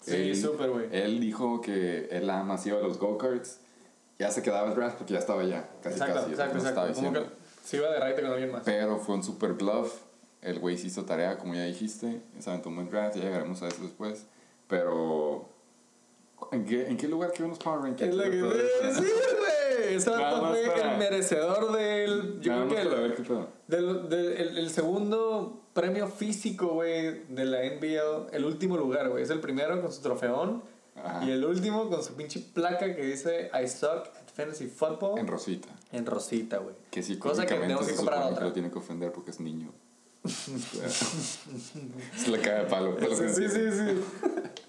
Sí, 0.00 0.14
Él- 0.14 0.36
súper, 0.36 0.68
güey. 0.68 0.88
Él 0.92 1.20
dijo 1.20 1.62
que 1.62 2.08
él 2.10 2.26
nada 2.26 2.42
más 2.44 2.66
iba 2.66 2.76
a 2.76 2.82
los 2.82 2.98
go-karts, 2.98 3.60
ya 4.18 4.30
se 4.30 4.42
quedaba 4.42 4.68
el 4.68 4.74
draft 4.74 4.96
porque 4.98 5.12
ya 5.14 5.18
estaba 5.20 5.44
ya, 5.44 5.68
casi 5.82 5.94
Exacto, 5.96 6.14
casi. 6.20 6.30
exacto, 6.32 6.58
exacto. 6.58 6.94
Como 6.94 7.12
que 7.12 7.26
se 7.64 7.76
iba 7.76 7.90
de 7.90 8.00
raite 8.00 8.22
con 8.22 8.30
alguien 8.32 8.52
más. 8.52 8.62
Pero 8.64 8.98
fue 8.98 9.14
un 9.14 9.22
super 9.22 9.52
bluff. 9.52 9.92
El 10.42 10.58
güey 10.60 10.76
sí 10.78 10.86
hizo 10.88 11.04
tarea, 11.04 11.36
como 11.38 11.54
ya 11.54 11.64
dijiste. 11.64 12.20
Se 12.38 12.50
aventó 12.50 12.68
un 12.68 12.76
buen 12.76 12.90
draft, 12.90 13.16
ya 13.16 13.22
llegaremos 13.24 13.62
a 13.62 13.68
eso 13.68 13.82
después. 13.82 14.26
Pero. 14.68 15.48
¿En 16.52 16.64
qué, 16.64 16.86
en 16.88 16.96
qué 16.96 17.08
lugar 17.08 17.32
quedó 17.32 17.44
en 17.46 17.50
los 17.50 17.58
Power 17.58 17.80
Rankings? 17.80 18.10
Es 18.10 18.14
lo 18.14 18.22
que 18.22 18.30
decir, 18.36 19.04
güey. 19.38 19.94
Ese 19.96 20.10
fue 20.10 20.18
para- 20.20 20.92
el 20.92 20.98
merecedor 20.98 21.72
del. 21.72 22.40
Yo 22.40 22.52
Nada 22.52 22.66
creo 22.68 22.76
que 22.76 23.32
el, 23.32 23.46
del, 23.66 24.08
del- 24.08 24.32
el, 24.36 24.58
el 24.58 24.70
segundo 24.70 25.62
premio 25.72 26.06
físico, 26.06 26.68
güey, 26.68 27.24
de 27.28 27.44
la 27.44 27.64
NBL. 27.64 28.32
El 28.34 28.44
último 28.44 28.76
lugar, 28.76 29.08
güey. 29.08 29.24
Es 29.24 29.30
el 29.30 29.40
primero 29.40 29.80
con 29.82 29.92
su 29.92 30.00
trofeón. 30.00 30.62
Ajá. 31.04 31.24
Y 31.24 31.30
el 31.30 31.44
último 31.44 31.88
con 31.88 32.02
su 32.02 32.14
pinche 32.14 32.40
placa 32.40 32.94
que 32.94 33.02
dice 33.04 33.50
I 33.54 33.66
suck 33.68 34.06
at 34.06 34.28
fantasy 34.34 34.66
football. 34.66 35.18
En 35.18 35.26
Rosita. 35.26 35.68
En 35.92 36.06
rosita, 36.06 36.58
güey. 36.58 36.74
Que 36.90 37.02
sí, 37.02 37.18
Cosa 37.18 37.46
que 37.46 37.54
tenemos 37.54 37.86
que 37.86 37.94
comprar 37.94 38.30
otra. 38.32 38.44
lo 38.44 38.52
tiene 38.52 38.70
que 38.70 38.78
ofender 38.78 39.10
porque 39.12 39.30
es 39.30 39.40
niño. 39.40 39.72
Se 42.16 42.30
le 42.30 42.40
cae 42.40 42.64
de 42.64 42.64
palo. 42.64 42.96
que 42.96 43.06
Sí, 43.14 43.28
sí, 43.34 43.48
sí. 43.48 43.70
sí. 43.70 44.00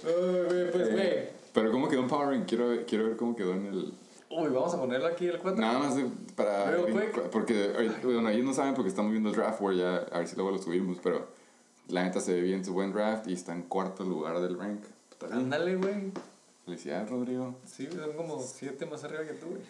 Güey, 0.03 0.71
pues, 0.71 0.87
Eh, 0.87 0.91
güey. 0.91 1.39
Pero 1.53 1.71
¿cómo 1.71 1.89
quedó 1.89 2.01
en 2.01 2.07
Power 2.07 2.27
Rank? 2.29 2.47
Quiero, 2.47 2.85
quiero 2.87 3.05
ver 3.05 3.17
cómo 3.17 3.35
quedó 3.35 3.53
en 3.53 3.65
el... 3.65 3.93
Uy, 4.29 4.49
vamos 4.49 4.73
a 4.73 4.79
ponerlo 4.79 5.07
aquí 5.07 5.25
el 5.27 5.39
4. 5.39 5.59
Nada 5.59 5.79
más 5.79 5.95
de- 5.95 6.05
para... 6.35 6.69
Real 6.71 6.85
quick. 6.85 7.29
Porque, 7.31 7.71
ahorita- 7.75 7.99
bueno, 8.03 8.29
ellos 8.29 8.45
no 8.45 8.53
saben 8.53 8.75
porque 8.75 8.89
estamos 8.89 9.11
viendo 9.11 9.29
el 9.29 9.35
draft 9.35 9.59
where 9.59 9.75
ya, 9.77 9.95
a 10.11 10.19
ver 10.19 10.27
si 10.27 10.35
luego 10.35 10.51
lo 10.51 10.59
subimos, 10.59 10.97
pero 11.03 11.27
la 11.87 12.03
neta 12.03 12.19
se 12.21 12.33
ve 12.35 12.41
bien 12.41 12.63
su 12.63 12.73
buen 12.73 12.93
draft 12.93 13.27
y 13.27 13.33
está 13.33 13.53
en 13.53 13.63
cuarto 13.63 14.03
lugar 14.03 14.39
del 14.39 14.57
rank. 14.59 14.83
Está 15.21 15.27
bien. 15.27 15.39
Ándale, 15.39 15.75
güey. 15.75 16.11
Felicidades, 16.65 17.09
Rodrigo. 17.09 17.55
Sí, 17.65 17.87
son 17.93 18.13
como 18.13 18.39
7 18.41 18.85
más 18.85 19.03
arriba 19.03 19.25
que 19.25 19.33
tú, 19.33 19.47
güey. 19.47 19.61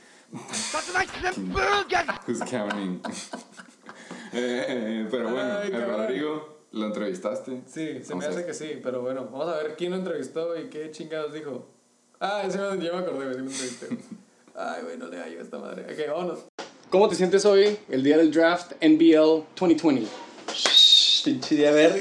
Who's 2.27 2.39
counting? 2.49 3.01
Eh, 4.31 5.07
pero 5.09 5.29
bueno, 5.31 5.57
Ay, 5.59 5.67
el 5.67 5.71
cabrón. 5.71 5.97
Rodrigo 6.01 6.59
lo 6.73 6.85
entrevistaste. 6.85 7.63
Sí, 7.65 8.03
se 8.03 8.13
me 8.13 8.25
hace 8.27 8.45
que 8.45 8.53
sí, 8.53 8.79
pero 8.83 9.01
bueno, 9.01 9.25
vamos 9.31 9.47
a 9.47 9.57
ver 9.57 9.75
quién 9.75 9.89
lo 9.91 9.97
entrevistó 9.97 10.55
y 10.55 10.69
qué 10.69 10.91
chingados 10.91 11.33
dijo. 11.33 11.65
Ah, 12.19 12.43
ese 12.45 12.59
me- 12.59 12.83
ya 12.85 12.91
me 12.91 12.99
acordé, 12.99 13.25
güey, 13.25 13.33
sí 13.33 13.39
lo 13.41 13.49
entrevisté. 13.49 13.87
Ay, 14.55 14.83
güey, 14.83 14.97
no 14.99 15.07
le 15.07 15.17
hallo 15.19 15.39
a 15.39 15.41
esta 15.41 15.57
madre. 15.57 15.83
Ok, 15.91 16.07
vámonos. 16.11 16.39
¿Cómo 16.91 17.09
te 17.09 17.15
sientes 17.15 17.43
hoy, 17.45 17.79
el 17.89 18.03
día 18.03 18.17
del 18.17 18.31
draft 18.31 18.73
NBL 18.81 19.45
2020? 19.59 20.07
Pinche 21.23 21.55
día, 21.55 21.71
ver, 21.71 21.99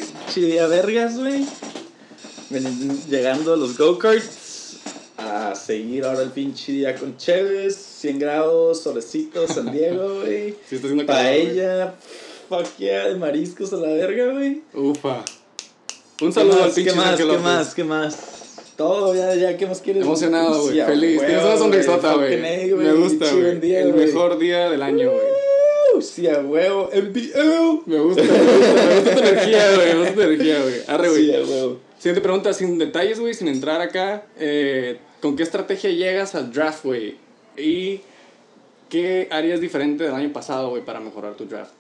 vergas, 0.69 1.17
güey. 1.19 1.47
Llegando 3.11 3.55
a 3.55 3.57
los 3.57 3.77
go-karts. 3.77 4.77
A 5.17 5.55
seguir 5.55 6.05
ahora 6.05 6.23
el 6.23 6.31
pinche 6.31 6.73
día 6.73 6.95
con 6.95 7.17
Chévez. 7.17 7.75
100 7.77 8.19
grados, 8.21 8.81
solecito, 8.83 9.47
San 9.49 9.73
Diego, 9.73 10.21
güey. 10.21 10.55
Sí, 10.69 10.77
está 10.77 10.87
haciendo 10.87 11.05
calor. 11.07 11.23
Paella, 11.23 11.95
fuck 12.49 12.77
yeah, 12.79 13.09
de 13.09 13.17
mariscos 13.17 13.73
a 13.73 13.77
la 13.77 13.89
verga, 13.89 14.33
güey. 14.33 14.63
Ufa. 14.75 15.25
Un 16.21 16.29
¿Qué 16.29 16.33
saludo 16.33 16.63
al 16.63 16.71
pinche 16.71 16.91
¿Qué 16.91 16.97
más? 16.97 17.17
¿Qué 17.17 17.25
López. 17.25 17.43
más? 17.43 17.75
¿Qué 17.75 17.85
más? 17.85 18.19
Todo, 18.77 19.13
ya, 19.13 19.35
ya, 19.35 19.57
¿qué 19.57 19.67
más 19.67 19.81
quieres? 19.81 20.05
Emocionado, 20.05 20.63
güey. 20.63 20.81
Feliz. 20.81 21.19
Tienes 21.19 21.45
una 21.45 21.57
sonrisota, 21.57 22.15
güey. 22.15 22.37
Me 22.41 22.93
gusta, 22.93 23.33
güey. 23.33 23.75
El 23.75 23.95
mejor 23.95 24.39
día 24.39 24.71
del 24.71 24.83
año, 24.83 25.11
güey. 25.11 25.27
Uh, 25.97 26.01
Sí, 26.01 26.29
a 26.29 26.39
huevo. 26.39 26.89
MBL. 26.95 27.83
Me 27.87 27.99
gusta, 27.99 28.23
me 28.23 28.29
gusta, 28.29 28.73
me 28.75 28.95
gusta 29.01 29.15
tu 29.15 29.19
energía, 29.21 29.75
güey. 29.75 29.89
Me 29.95 29.99
gusta 29.99 30.15
tu 30.15 30.21
energía, 30.23 30.63
güey. 30.63 30.75
Arre, 30.87 31.09
güey. 31.09 31.25
Sí, 31.25 31.35
a 31.35 31.41
huevo. 31.41 31.88
Siguiente 31.99 32.21
pregunta, 32.21 32.53
sin 32.53 32.79
detalles, 32.79 33.19
güey, 33.19 33.35
sin 33.35 33.49
entrar 33.49 33.81
acá. 33.81 34.25
Eh, 34.39 34.99
¿Con 35.21 35.37
qué 35.37 35.43
estrategia 35.43 35.91
llegas 35.91 36.35
al 36.35 36.53
draft, 36.53 36.85
güey? 36.85 37.17
¿Y 37.57 38.01
qué 38.89 39.29
harías 39.31 39.61
diferente 39.61 40.05
del 40.05 40.15
año 40.15 40.33
pasado, 40.33 40.71
güey, 40.71 40.85
para 40.85 41.01
mejorar 41.01 41.35
tu 41.35 41.47
draft? 41.47 41.73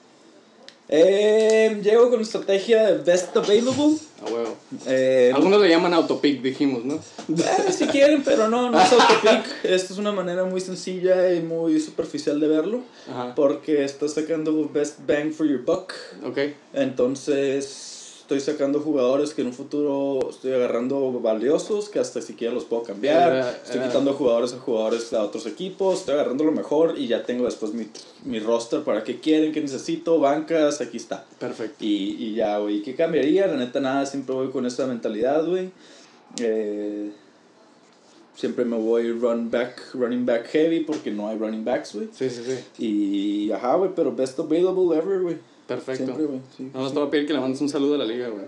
Eh, 0.90 1.80
llego 1.82 2.08
con 2.08 2.22
estrategia 2.22 2.82
de 2.90 2.98
best 3.04 3.36
available. 3.36 3.96
A 4.22 4.32
huevo. 4.32 4.56
Eh, 4.86 5.30
Algunos 5.34 5.60
le 5.60 5.68
llaman 5.68 5.92
autopick, 5.92 6.40
dijimos, 6.40 6.82
¿no? 6.84 6.94
eh, 6.94 7.72
si 7.72 7.86
quieren, 7.86 8.22
pero 8.24 8.48
no, 8.48 8.70
no 8.70 8.80
es 8.80 8.90
autopic. 8.92 9.44
Esta 9.64 9.92
es 9.92 9.98
una 9.98 10.12
manera 10.12 10.44
muy 10.44 10.62
sencilla 10.62 11.32
y 11.34 11.40
muy 11.42 11.78
superficial 11.78 12.40
de 12.40 12.48
verlo. 12.48 12.80
Ajá. 13.08 13.34
Porque 13.34 13.84
estás 13.84 14.14
sacando 14.14 14.68
best 14.72 15.00
bang 15.06 15.30
for 15.30 15.46
your 15.46 15.62
buck. 15.62 15.92
Ok. 16.24 16.38
Entonces, 16.72 17.87
estoy 18.28 18.40
sacando 18.40 18.80
jugadores 18.80 19.32
que 19.32 19.40
en 19.40 19.46
un 19.46 19.54
futuro 19.54 20.28
estoy 20.28 20.52
agarrando 20.52 21.12
valiosos, 21.12 21.88
que 21.88 21.98
hasta 21.98 22.20
siquiera 22.20 22.52
los 22.52 22.66
puedo 22.66 22.82
cambiar. 22.82 23.32
Era- 23.32 23.50
estoy 23.52 23.80
quitando 23.80 24.12
jugadores 24.12 24.52
a 24.52 24.58
jugadores 24.58 25.10
a 25.14 25.22
otros 25.22 25.46
equipos, 25.46 26.00
estoy 26.00 26.12
agarrando 26.12 26.44
lo 26.44 26.52
mejor 26.52 26.98
y 26.98 27.06
ya 27.06 27.24
tengo 27.24 27.46
después 27.46 27.72
mi, 27.72 27.86
mi 28.26 28.38
roster 28.38 28.82
para 28.82 29.02
qué 29.02 29.18
quieren, 29.18 29.50
qué 29.52 29.62
necesito, 29.62 30.18
bancas, 30.20 30.82
aquí 30.82 30.98
está. 30.98 31.24
Perfecto. 31.38 31.76
Y, 31.86 32.16
y 32.22 32.34
ya, 32.34 32.58
güey, 32.58 32.82
¿qué 32.82 32.94
cambiaría? 32.94 33.46
La 33.46 33.56
neta, 33.56 33.80
nada, 33.80 34.04
siempre 34.04 34.34
voy 34.34 34.50
con 34.50 34.66
esa 34.66 34.86
mentalidad, 34.86 35.46
güey. 35.46 35.70
Eh, 36.38 37.10
siempre 38.36 38.66
me 38.66 38.76
voy 38.76 39.10
run 39.10 39.50
back, 39.50 39.94
running 39.94 40.26
back 40.26 40.46
heavy 40.48 40.80
porque 40.80 41.10
no 41.10 41.28
hay 41.28 41.38
running 41.38 41.64
backs, 41.64 41.94
güey. 41.94 42.08
Sí, 42.12 42.28
sí, 42.28 42.42
sí. 42.44 42.84
Y, 42.84 43.52
ajá, 43.52 43.76
güey, 43.76 43.90
pero 43.96 44.14
best 44.14 44.38
available 44.38 44.94
ever, 44.98 45.20
güey. 45.22 45.38
Perfecto. 45.68 46.04
Siempre, 46.06 46.24
güey. 46.26 46.40
Sí. 46.56 46.62
Nada 46.64 46.80
más 46.80 46.92
te 46.92 46.98
voy 46.98 47.06
a 47.06 47.10
pedir 47.12 47.26
que 47.28 47.32
le 47.34 47.40
mandes 47.40 47.60
un 47.60 47.68
saludo 47.68 47.94
a 47.94 47.98
la 47.98 48.04
liga, 48.04 48.28
güey. 48.28 48.44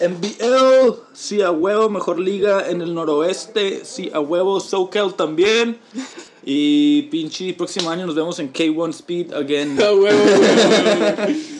NBL, 0.00 0.94
sí 1.14 1.40
a 1.40 1.50
huevo, 1.52 1.88
mejor 1.88 2.18
liga 2.18 2.68
en 2.68 2.82
el 2.82 2.92
noroeste, 2.94 3.84
sí 3.84 4.10
a 4.12 4.18
huevo, 4.20 4.58
SoCal 4.60 5.14
también. 5.14 5.78
Y 6.44 7.02
pinche 7.02 7.54
próximo 7.54 7.88
año 7.90 8.04
nos 8.06 8.16
vemos 8.16 8.38
en 8.40 8.52
K1 8.52 8.90
Speed 8.90 9.32
again. 9.32 9.80
A 9.80 9.94
huevo, 9.94 10.18
güey. 10.36 11.52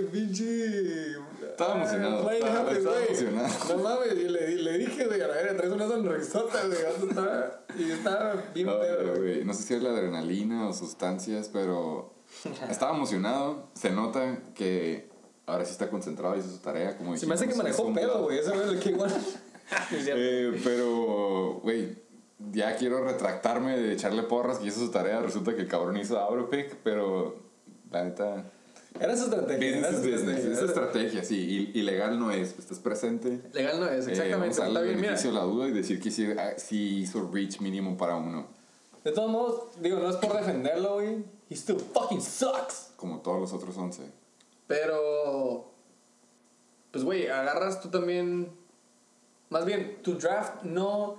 Pinche. 0.10 1.10
Estaba 1.42 1.74
emocionado, 1.76 2.26
Ay, 2.28 2.38
estaba- 2.38 2.72
estaba 2.72 3.04
emocionado. 3.04 3.48
No 3.68 3.82
mames, 3.82 4.12
y 4.14 4.28
le, 4.28 4.56
le 4.56 4.78
dije, 4.78 5.04
güey, 5.04 5.20
a 5.20 5.28
la 5.28 5.34
verga, 5.34 5.56
traes 5.58 5.72
una 5.74 5.88
sonrisota, 5.88 6.66
güey. 6.66 6.78
¿dónde 6.98 7.08
está? 7.10 7.64
Y 7.78 7.90
estaba 7.90 8.44
bien 8.54 8.66
pedo, 8.66 9.14
güey, 9.18 9.44
no 9.44 9.52
sé 9.52 9.62
si 9.64 9.74
es 9.74 9.82
la 9.82 9.90
adrenalina 9.90 10.68
o 10.68 10.72
sustancias, 10.72 11.50
pero 11.52 12.14
estaba 12.70 12.94
emocionado. 12.96 13.68
Se 13.74 13.90
nota 13.90 14.38
que 14.54 15.08
ahora 15.46 15.64
sí 15.64 15.72
está 15.72 15.90
concentrado 15.90 16.36
y 16.36 16.40
hizo 16.40 16.50
su 16.50 16.58
tarea. 16.58 16.96
Como 16.96 17.16
Se 17.16 17.26
me 17.26 17.34
hace 17.34 17.44
que 17.46 17.52
es 17.52 17.56
manejó 17.56 17.92
pedo, 17.92 18.22
güey. 18.24 18.40
Güey 18.42 18.68
el 18.70 18.80
que 18.80 18.90
igual. 18.90 19.10
Eh, 19.92 20.60
pero, 20.64 21.60
güey, 21.62 21.96
ya 22.50 22.74
quiero 22.74 23.04
retractarme 23.04 23.78
de 23.78 23.92
echarle 23.92 24.24
porras 24.24 24.58
que 24.58 24.66
hizo 24.66 24.80
su 24.80 24.90
tarea. 24.90 25.20
Resulta 25.20 25.54
que 25.54 25.60
el 25.62 25.68
cabrón 25.68 25.96
hizo 25.96 26.18
Auropick, 26.18 26.74
pero 26.82 27.36
la 27.92 28.02
neta. 28.02 28.50
Era 28.98 29.16
su 29.16 29.26
estrategia. 29.26 29.58
Business 29.80 29.90
su 29.90 30.10
business. 30.10 30.38
estrategia, 30.38 30.52
Es 30.52 30.62
estrategia, 30.62 31.24
sí. 31.24 31.70
i- 31.72 31.78
Ilegal 31.78 32.18
no 32.18 32.32
es. 32.32 32.58
Estás 32.58 32.80
presente. 32.80 33.40
Legal 33.52 33.78
no 33.78 33.86
es, 33.86 34.08
Eh, 34.08 34.10
exactamente. 34.10 34.36
vamos 34.36 34.58
a 34.58 34.66
el 34.66 34.72
bien, 34.86 34.96
mira. 34.96 35.08
beneficio 35.10 35.30
de 35.30 35.36
la 35.36 35.44
duda 35.44 35.68
y 35.68 35.70
decir 35.70 36.00
que 36.00 36.10
sí, 36.10 36.26
ah, 36.36 36.54
sí 36.56 36.96
hizo 37.02 37.30
reach 37.32 37.60
mínimo 37.60 37.96
para 37.96 38.16
uno. 38.16 38.48
De 39.04 39.12
todos 39.12 39.30
modos, 39.30 39.80
digo, 39.80 40.00
no 40.00 40.10
es 40.10 40.16
por 40.16 40.32
defenderlo, 40.36 40.94
güey. 40.94 41.24
He 41.50 41.54
still 41.56 41.78
fucking 41.78 42.20
sucks. 42.22 42.92
Como 42.96 43.20
todos 43.20 43.40
los 43.40 43.52
otros 43.52 43.76
11. 43.76 44.04
Pero. 44.66 45.70
Pues, 46.92 47.04
güey, 47.04 47.26
agarras 47.28 47.80
tú 47.80 47.88
también. 47.88 48.50
Más 49.48 49.64
bien, 49.64 49.98
tu 50.02 50.14
draft 50.16 50.62
no 50.62 51.16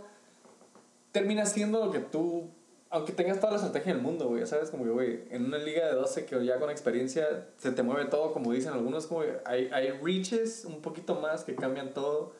termina 1.11 1.45
siendo 1.45 1.85
lo 1.85 1.91
que 1.91 1.99
tú. 1.99 2.49
Aunque 2.89 3.13
tengas 3.13 3.39
toda 3.39 3.51
la 3.53 3.57
estrategia 3.57 3.93
del 3.93 4.01
mundo, 4.01 4.27
güey. 4.27 4.41
ya 4.41 4.47
¿Sabes? 4.47 4.69
Como 4.69 4.83
que, 4.83 4.89
güey, 4.89 5.23
en 5.31 5.45
una 5.45 5.57
liga 5.57 5.85
de 5.87 5.93
12 5.93 6.25
que 6.25 6.45
ya 6.45 6.59
con 6.59 6.69
experiencia 6.69 7.47
se 7.57 7.71
te 7.71 7.83
mueve 7.83 8.05
todo, 8.09 8.33
como 8.33 8.51
dicen 8.51 8.73
algunos, 8.73 9.07
como 9.07 9.21
que 9.21 9.37
hay, 9.45 9.69
hay 9.71 9.91
reaches 9.91 10.65
un 10.65 10.81
poquito 10.81 11.15
más 11.15 11.43
que 11.45 11.55
cambian 11.55 11.93
todo. 11.93 12.33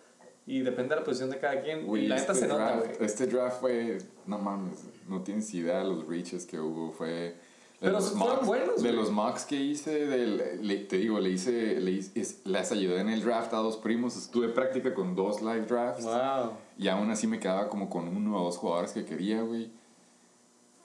Y 0.46 0.62
depende 0.62 0.96
de 0.96 1.02
la 1.02 1.06
posición 1.06 1.30
de 1.30 1.40
cada 1.40 1.62
quien. 1.62 1.86
Güey, 1.86 2.06
y 2.06 2.08
la 2.08 2.16
neta 2.16 2.34
este 2.34 2.46
se 2.46 2.52
nota, 2.52 2.66
draft- 2.76 2.96
güey. 2.98 3.06
Este 3.06 3.28
draft 3.28 3.62
fue, 3.62 3.98
no 4.26 4.38
mames, 4.40 4.80
no 5.08 5.22
tienes 5.24 5.54
idea 5.54 5.78
de 5.80 5.84
los 5.86 6.06
reaches 6.08 6.46
que 6.46 6.60
hubo. 6.60 6.92
Fue 6.92 7.36
Pero 7.82 7.94
los 7.94 8.12
fueron 8.12 8.46
buenos, 8.46 8.82
de 8.84 8.94
los 8.94 9.10
mocks 9.12 9.44
que 9.44 9.56
hice, 9.56 10.06
le- 10.08 10.78
te 10.86 10.98
digo, 10.98 11.20
le 11.20 11.32
hice, 11.32 11.80
le 11.82 11.92
hice- 11.92 12.12
es- 12.22 12.46
les 12.46 12.72
ayudé 12.72 13.02
en 13.02 13.10
el 13.10 13.24
draft 13.24 13.52
a 13.54 13.58
dos 13.58 13.76
primos. 13.78 14.16
Estuve 14.16 14.50
práctica 14.50 14.94
con 14.94 15.16
dos 15.16 15.42
live 15.42 15.66
drafts. 15.66 16.06
Wow. 16.06 16.52
Y 16.78 16.88
aún 16.88 17.10
así 17.10 17.26
me 17.26 17.40
quedaba 17.40 17.68
como 17.70 17.90
con 17.90 18.08
uno 18.08 18.40
o 18.40 18.44
dos 18.46 18.58
jugadores 18.58 18.92
que 18.92 19.04
quería, 19.04 19.42
güey. 19.42 19.72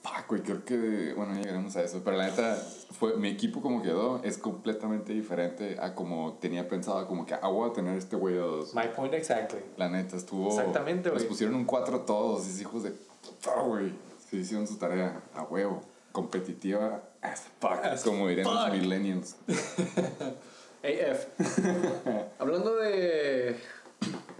Fuck, 0.01 0.27
güey, 0.29 0.41
creo 0.41 0.63
que, 0.65 1.13
bueno, 1.15 1.33
ya 1.35 1.41
llegaremos 1.41 1.75
a 1.75 1.83
eso. 1.83 2.01
Pero 2.03 2.17
la 2.17 2.27
neta, 2.27 2.55
fue, 2.91 3.17
mi 3.17 3.27
equipo 3.29 3.61
como 3.61 3.81
quedó 3.83 4.21
es 4.23 4.37
completamente 4.37 5.11
diferente 5.13 5.77
a 5.79 5.93
como 5.93 6.33
tenía 6.39 6.67
pensado. 6.67 7.05
Como 7.07 7.25
que, 7.25 7.33
ah, 7.35 7.47
voy 7.49 7.69
a 7.69 7.73
tener 7.73 7.95
este 7.97 8.15
güey 8.15 8.35
a 8.37 8.41
dos. 8.41 8.73
My 8.73 8.87
point 8.95 9.13
exactly. 9.13 9.59
La 9.75 9.89
neta, 9.89 10.15
estuvo. 10.15 10.47
Exactamente, 10.49 11.09
Les 11.09 11.19
güey. 11.19 11.27
pusieron 11.29 11.55
un 11.55 11.65
4 11.65 12.01
todos, 12.01 12.47
esos 12.47 12.59
hijos 12.61 12.83
de. 12.83 12.91
puta, 12.91 13.61
güey. 13.61 13.91
Se 14.29 14.37
hicieron 14.37 14.65
su 14.65 14.77
tarea 14.77 15.21
a 15.35 15.43
huevo. 15.43 15.83
Competitiva 16.17 17.03
as 17.21 17.43
fuck, 17.59 17.83
As 17.83 18.03
como 18.03 18.27
dirían 18.27 18.47
los 18.47 18.63
fuck. 18.65 18.73
millennials. 18.73 19.35
AF. 20.83 21.27
Hablando 22.39 22.75
de 22.77 23.55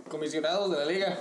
comisionados 0.09 0.71
de 0.71 0.77
la 0.77 0.85
liga. 0.85 1.19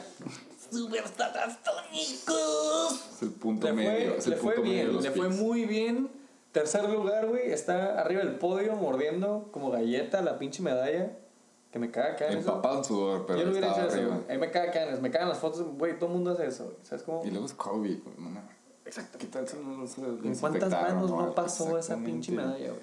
Superstatastónicos. 0.71 2.93
Es 3.17 3.23
el 3.23 3.31
punto 3.33 3.67
Le 3.67 3.73
medio. 3.73 4.09
fue, 4.11 4.19
es 4.19 4.27
el 4.27 4.31
le 4.33 4.37
fue 4.39 4.55
punto 4.55 4.69
medio 4.69 4.77
de 4.79 4.83
bien, 4.85 4.95
los 4.95 5.05
le 5.05 5.11
fue 5.11 5.27
picks. 5.29 5.41
muy 5.41 5.65
bien. 5.67 6.11
Tercer 6.53 6.89
lugar, 6.89 7.27
güey. 7.27 7.51
Está 7.53 8.01
arriba 8.01 8.23
del 8.23 8.37
podio 8.39 8.75
mordiendo 8.77 9.49
como 9.53 9.71
galleta 9.71 10.23
la 10.23 10.39
pinche 10.39 10.63
medalla. 10.63 11.13
Que 11.71 11.79
me 11.79 11.91
caga 11.91 12.15
eso. 12.29 12.39
Empapado 12.39 12.79
en 12.79 12.85
sudor, 12.85 13.27
pero 13.27 13.43
Yo 13.43 13.51
hubiera 13.51 13.73
hecho 13.73 13.83
eso, 13.87 13.97
arriba. 13.97 14.15
güey. 14.17 14.31
Ahí 14.31 14.39
me 14.39 14.51
caga 14.51 14.71
acá, 14.71 14.87
me 15.03 15.11
cagan 15.11 15.29
las 15.29 15.39
fotos, 15.39 15.61
güey. 15.77 15.99
Todo 15.99 16.07
el 16.07 16.13
mundo 16.15 16.31
hace 16.31 16.47
eso, 16.47 16.65
güey. 16.65 16.77
¿Sabes 16.83 17.03
cómo? 17.03 17.23
Y 17.25 17.31
luego 17.31 17.45
es 17.45 17.53
Kobe, 17.53 18.01
güey. 18.03 18.15
no. 18.19 18.56
Exacto. 18.87 19.19
¿Qué 19.19 19.27
tal 19.27 19.47
si 19.49 19.57
no 19.59 19.77
lo 19.77 19.87
se 19.87 20.01
¿En 20.01 20.37
cuántas 20.39 20.71
manos 20.71 21.11
no 21.11 21.35
pasó 21.35 21.77
esa 21.79 21.97
pinche 21.97 22.33
medalla, 22.33 22.71
güey? 22.71 22.83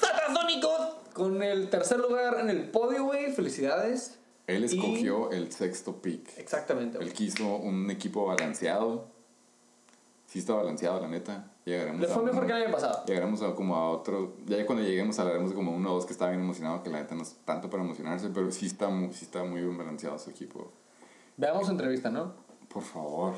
¡Satasónicos! 0.00 0.96
Con 1.12 1.42
el 1.42 1.70
tercer 1.70 1.98
lugar 1.98 2.38
en 2.40 2.50
el 2.50 2.70
podio, 2.70 3.04
güey. 3.04 3.32
Felicidades. 3.32 4.18
Él 4.46 4.62
Y- 4.62 4.66
escogió 4.66 5.30
el 5.30 5.50
sexto 5.50 6.00
pick. 6.00 6.36
Exactamente, 6.38 6.98
güey. 6.98 7.08
Él 7.08 7.14
quiso 7.14 7.56
un 7.56 7.90
equipo 7.90 8.26
balanceado. 8.26 9.06
Sí 10.26 10.40
está 10.40 10.54
balanceado, 10.54 11.00
la 11.00 11.08
neta. 11.08 11.52
Llegaremos 11.64 12.00
Le 12.00 12.06
a 12.06 12.10
fue 12.14 12.22
mejor 12.24 12.44
uno- 12.44 12.46
que 12.46 12.52
el 12.52 12.62
año 12.64 12.72
pasado. 12.72 13.04
Llegaremos 13.06 13.42
a 13.42 13.54
como 13.54 13.74
a 13.76 13.90
otro. 13.90 14.34
Ya 14.46 14.64
cuando 14.66 14.84
lleguemos 14.84 15.18
hablaremos 15.18 15.50
de 15.50 15.56
como 15.56 15.74
uno 15.74 15.90
o 15.90 15.94
dos 15.94 16.06
que 16.06 16.12
está 16.12 16.28
bien 16.28 16.40
emocionado, 16.40 16.82
que 16.82 16.90
la 16.90 17.00
neta 17.00 17.14
no 17.14 17.22
es 17.22 17.34
tanto 17.44 17.70
para 17.70 17.82
emocionarse, 17.82 18.28
pero 18.28 18.50
sí 18.52 18.66
está 18.66 18.88
muy, 18.88 19.12
sí 19.12 19.24
está 19.24 19.42
muy 19.42 19.62
bien 19.62 19.76
balanceado 19.76 20.18
su 20.18 20.30
equipo. 20.30 20.70
Veamos 21.36 21.64
su 21.66 21.72
entrevista, 21.72 22.10
¿no? 22.10 22.34
Por 22.68 22.82
favor. 22.82 23.34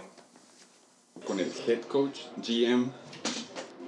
Con 1.26 1.40
el 1.40 1.52
head 1.66 1.82
coach, 1.82 2.20
GM, 2.36 2.90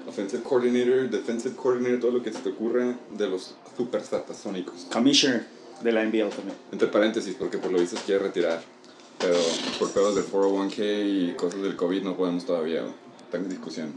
offensive 0.07 0.43
coordinator, 0.43 1.09
defensive 1.09 1.55
coordinator, 1.57 2.01
todo 2.01 2.11
lo 2.11 2.22
que 2.22 2.33
se 2.33 2.41
te 2.41 2.51
ocurra 2.51 2.97
de 3.16 3.28
los 3.28 3.55
super 3.76 4.03
satasónicos. 4.03 4.87
Commissioner 4.93 5.47
de 5.83 5.93
la 5.93 6.05
NBL 6.05 6.28
también. 6.31 6.57
Entre 6.72 6.89
paréntesis, 6.89 7.35
porque 7.39 7.59
por 7.59 7.70
lo 7.70 7.78
visto 7.78 7.97
se 7.97 8.05
quiere 8.05 8.24
retirar. 8.24 8.62
Pero 9.18 9.37
por 9.78 9.91
pedos 9.91 10.14
del 10.14 10.24
401k 10.24 11.31
y 11.31 11.35
cosas 11.35 11.62
del 11.62 11.76
COVID 11.76 12.03
no 12.03 12.16
podemos 12.16 12.45
todavía. 12.47 12.85
Está 13.24 13.37
en 13.37 13.49
discusión. 13.49 13.93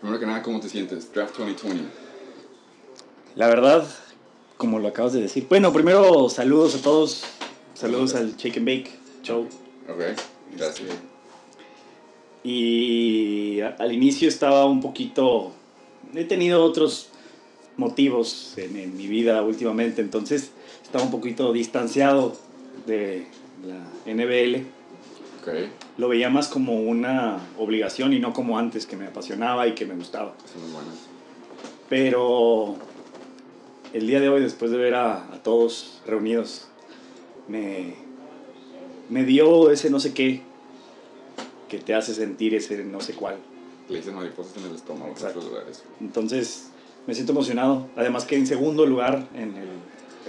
Primero 0.00 0.20
que 0.20 0.26
nada, 0.26 0.42
¿cómo 0.42 0.60
te 0.60 0.68
sientes? 0.68 1.12
Draft 1.12 1.36
2020. 1.38 1.84
La 3.34 3.48
verdad, 3.48 3.86
como 4.56 4.78
lo 4.78 4.88
acabas 4.88 5.12
de 5.12 5.20
decir. 5.20 5.46
Bueno, 5.48 5.72
primero 5.72 6.28
saludos 6.28 6.74
a 6.74 6.82
todos. 6.82 7.24
Saludos 7.74 8.14
al 8.14 8.36
Shake 8.36 8.58
and 8.58 8.66
Bake 8.66 8.90
Show. 9.22 9.48
Ok, 9.88 10.18
gracias. 10.56 11.15
Y 12.46 13.60
al 13.60 13.92
inicio 13.92 14.28
estaba 14.28 14.66
un 14.66 14.80
poquito... 14.80 15.50
He 16.14 16.22
tenido 16.22 16.62
otros 16.62 17.08
motivos 17.76 18.54
en, 18.56 18.76
en 18.76 18.96
mi 18.96 19.08
vida 19.08 19.42
últimamente, 19.42 20.00
entonces 20.00 20.52
estaba 20.80 21.02
un 21.02 21.10
poquito 21.10 21.52
distanciado 21.52 22.36
de 22.86 23.26
la 23.66 24.12
NBL. 24.14 24.64
Ok, 25.42 25.70
Lo 25.98 26.08
veía 26.08 26.30
más 26.30 26.46
como 26.46 26.80
una 26.80 27.40
obligación 27.58 28.12
y 28.12 28.20
no 28.20 28.32
como 28.32 28.60
antes, 28.60 28.86
que 28.86 28.96
me 28.96 29.08
apasionaba 29.08 29.66
y 29.66 29.74
que 29.74 29.84
me 29.84 29.96
gustaba. 29.96 30.36
son 30.52 30.62
muy 30.62 30.70
buenas. 30.70 30.94
Pero 31.88 32.76
el 33.92 34.06
día 34.06 34.20
de 34.20 34.28
hoy, 34.28 34.40
después 34.40 34.70
de 34.70 34.76
ver 34.76 34.94
a, 34.94 35.34
a 35.34 35.42
todos 35.42 36.00
reunidos, 36.06 36.68
me, 37.48 37.94
me 39.10 39.24
dio 39.24 39.72
ese 39.72 39.90
no 39.90 39.98
sé 39.98 40.14
qué 40.14 40.45
que 41.68 41.78
te 41.78 41.94
hace 41.94 42.14
sentir 42.14 42.54
ese 42.54 42.84
no 42.84 43.00
sé 43.00 43.14
cuál. 43.14 43.36
Le 43.88 43.98
dicen 43.98 44.14
mariposas 44.14 44.56
en 44.56 44.64
el 44.70 44.74
estómago 44.74 45.06
en 45.06 45.12
Exacto. 45.12 45.38
otros 45.38 45.52
lugares. 45.52 45.82
Entonces 46.00 46.68
me 47.06 47.14
siento 47.14 47.32
emocionado. 47.32 47.86
Además 47.96 48.24
que 48.24 48.36
en 48.36 48.46
segundo 48.46 48.86
lugar 48.86 49.28
en 49.34 49.56
el... 49.56 49.68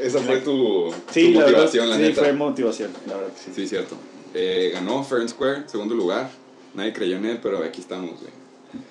Esa 0.05 0.19
fue 0.19 0.41
tu, 0.41 0.91
Sí, 1.11 1.33
tu 1.33 1.39
la 1.39 1.45
verdad, 1.45 1.51
motivación, 1.63 1.89
la 1.89 1.95
sí, 1.95 2.01
neta. 2.03 2.21
fue 2.21 2.33
motivación, 2.33 2.91
la 3.07 3.15
verdad 3.15 3.33
que 3.33 3.39
sí. 3.39 3.51
Sí, 3.55 3.67
cierto. 3.67 3.95
Eh, 4.33 4.69
ganó 4.73 5.03
and 5.09 5.29
Square, 5.29 5.63
segundo 5.67 5.95
lugar. 5.95 6.29
Nadie 6.75 6.93
creyó 6.93 7.17
en 7.17 7.25
él, 7.25 7.39
pero 7.41 7.63
aquí 7.63 7.81
estamos, 7.81 8.11
güey. 8.19 8.31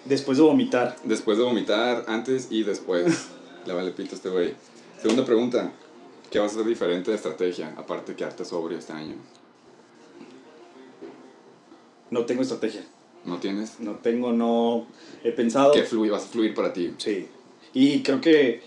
Después 0.05 0.39
de 0.39 0.45
vomitar, 0.45 0.97
Después 1.05 1.39
de 1.39 1.45
vomitar, 1.45 2.05
antes 2.09 2.49
y 2.51 2.65
después. 2.65 3.29
Le 3.67 3.73
vale 3.73 3.91
pito 3.93 4.13
a 4.13 4.17
este 4.17 4.29
güey. 4.31 4.55
Segunda 5.01 5.25
pregunta. 5.25 5.71
¿Qué 6.31 6.41
vas 6.41 6.53
a 6.53 6.55
hacer 6.57 6.67
diferente 6.67 7.11
de 7.11 7.17
estrategia? 7.17 7.73
Aparte 7.77 8.13
de 8.13 8.17
quedarte 8.17 8.45
sobrio 8.45 8.79
este 8.79 8.93
año. 8.93 9.15
No 12.11 12.25
tengo 12.27 12.43
estrategia. 12.43 12.85
¿No 13.25 13.39
tienes? 13.39 13.81
No 13.81 13.93
tengo, 13.97 14.33
no... 14.33 14.87
He 15.25 15.33
pensado... 15.33 15.73
¿Qué 15.73 15.83
fluir, 15.83 16.13
vas 16.13 16.25
a 16.25 16.29
fluir 16.29 16.55
para 16.55 16.73
ti? 16.73 16.93
Sí. 16.99 17.27
Y 17.75 18.03
creo 18.03 18.21
que 18.21 18.63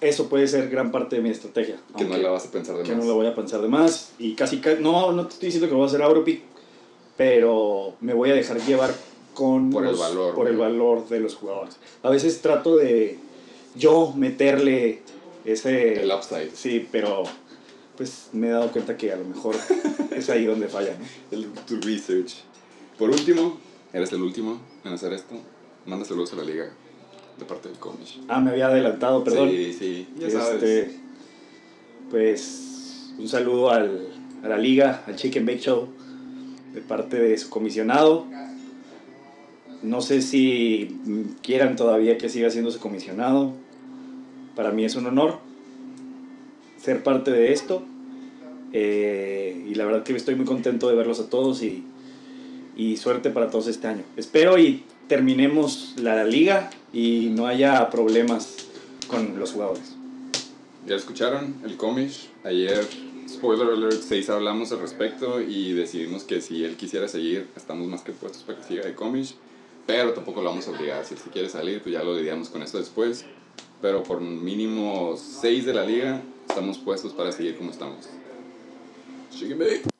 eso 0.00 0.28
puede 0.28 0.46
ser 0.46 0.68
gran 0.70 0.92
parte 0.92 1.16
de 1.16 1.22
mi 1.22 1.30
estrategia. 1.30 1.76
Que 1.96 2.04
no 2.04 2.16
la 2.16 2.30
vas 2.30 2.46
a 2.46 2.50
pensar 2.50 2.76
de 2.76 2.84
que 2.84 2.92
más. 2.94 2.98
no 3.04 3.10
lo 3.10 3.16
voy 3.16 3.26
a 3.26 3.34
pensar 3.34 3.60
de 3.60 3.68
más. 3.68 4.12
Y 4.18 4.34
casi, 4.34 4.58
ca- 4.58 4.76
no, 4.78 5.12
no 5.12 5.26
te 5.26 5.34
estoy 5.34 5.46
diciendo 5.46 5.68
que 5.68 5.74
voy 5.74 5.84
a 5.84 5.86
hacer 5.86 6.00
Europick, 6.00 6.42
pero 7.16 7.94
me 8.00 8.14
voy 8.14 8.30
a 8.30 8.34
dejar 8.34 8.60
llevar 8.64 8.94
con 9.34 9.70
Por 9.70 9.86
el 9.86 9.94
valor, 9.94 10.34
por 10.34 10.48
el 10.48 10.56
valor 10.56 11.08
de 11.08 11.20
los 11.20 11.34
jugadores. 11.34 11.76
A 12.02 12.10
veces 12.10 12.40
trato 12.40 12.76
de 12.76 13.18
yo 13.74 14.12
meterle 14.16 15.02
ese... 15.44 16.02
El 16.02 16.10
upside. 16.12 16.50
Sí, 16.54 16.86
pero 16.90 17.24
pues 17.96 18.28
me 18.32 18.48
he 18.48 18.50
dado 18.50 18.70
cuenta 18.70 18.96
que 18.96 19.12
a 19.12 19.16
lo 19.16 19.24
mejor 19.24 19.56
es 20.14 20.30
ahí 20.30 20.44
donde 20.46 20.68
falla. 20.68 20.96
¿no? 20.98 21.36
El, 21.36 21.46
tu 21.66 21.80
research. 21.80 22.34
Por 22.98 23.10
último, 23.10 23.58
eres 23.92 24.12
el 24.12 24.22
último 24.22 24.60
en 24.84 24.92
hacer 24.92 25.12
esto. 25.12 25.34
Manda 25.86 26.04
saludos 26.04 26.32
a 26.32 26.36
la 26.36 26.44
liga 26.44 26.70
de 27.38 27.44
parte 27.44 27.68
del 27.68 27.78
Comish. 27.78 28.20
Ah, 28.28 28.40
me 28.40 28.50
había 28.50 28.66
adelantado, 28.66 29.24
perdón. 29.24 29.50
Sí, 29.50 29.72
sí, 29.72 30.08
ya 30.18 30.30
sabes. 30.30 30.62
Este, 30.62 31.00
pues 32.10 33.12
un 33.18 33.28
saludo 33.28 33.70
al, 33.70 34.08
a 34.42 34.48
la 34.48 34.58
liga, 34.58 35.02
al 35.06 35.16
Chicken 35.16 35.46
Bake 35.46 35.60
Show, 35.60 35.88
de 36.74 36.80
parte 36.80 37.18
de 37.18 37.36
su 37.38 37.50
comisionado. 37.50 38.26
No 39.82 40.00
sé 40.00 40.22
si 40.22 40.96
quieran 41.42 41.74
todavía 41.74 42.18
que 42.18 42.28
siga 42.28 42.50
siendo 42.50 42.70
su 42.70 42.78
comisionado. 42.78 43.52
Para 44.54 44.70
mí 44.70 44.84
es 44.84 44.94
un 44.94 45.06
honor 45.06 45.38
ser 46.80 47.02
parte 47.02 47.30
de 47.30 47.52
esto. 47.52 47.82
Eh, 48.72 49.66
y 49.68 49.74
la 49.74 49.84
verdad 49.84 50.02
que 50.02 50.14
estoy 50.14 50.34
muy 50.34 50.46
contento 50.46 50.88
de 50.88 50.94
verlos 50.94 51.20
a 51.20 51.28
todos 51.28 51.62
y, 51.62 51.84
y 52.76 52.96
suerte 52.96 53.30
para 53.30 53.50
todos 53.50 53.66
este 53.66 53.86
año. 53.86 54.04
Espero 54.16 54.58
y 54.58 54.84
terminemos 55.08 55.94
la 55.98 56.24
liga 56.24 56.70
y 56.92 57.30
no 57.30 57.46
haya 57.46 57.90
problemas 57.90 58.56
con 59.08 59.38
los 59.38 59.52
jugadores. 59.52 59.94
Ya 60.86 60.96
escucharon, 60.96 61.54
el 61.64 61.76
Comish. 61.76 62.28
Ayer, 62.44 62.84
spoiler 63.28 63.68
alert, 63.68 64.02
seis 64.02 64.28
hablamos 64.30 64.72
al 64.72 64.80
respecto 64.80 65.40
y 65.40 65.72
decidimos 65.74 66.24
que 66.24 66.40
si 66.40 66.64
él 66.64 66.76
quisiera 66.76 67.08
seguir, 67.08 67.48
estamos 67.56 67.86
más 67.86 68.02
que 68.02 68.12
puestos 68.12 68.42
para 68.42 68.58
que 68.58 68.64
siga 68.64 68.82
el 68.84 68.94
Comish. 68.94 69.34
Pero 69.86 70.12
tampoco 70.12 70.42
lo 70.42 70.50
vamos 70.50 70.66
a 70.68 70.70
obligar. 70.70 71.04
Si 71.04 71.14
él 71.14 71.20
quiere 71.32 71.48
salir, 71.48 71.82
pues 71.82 71.92
ya 71.92 72.02
lo 72.02 72.16
lidiamos 72.16 72.48
con 72.48 72.62
esto 72.62 72.78
después. 72.78 73.24
Pero 73.80 74.02
por 74.02 74.20
mínimo 74.20 75.16
seis 75.16 75.66
de 75.66 75.74
la 75.74 75.84
liga, 75.84 76.22
estamos 76.48 76.78
puestos 76.78 77.12
para 77.12 77.32
seguir 77.32 77.56
como 77.56 77.70
estamos. 77.70 78.08
Bake. 79.58 79.91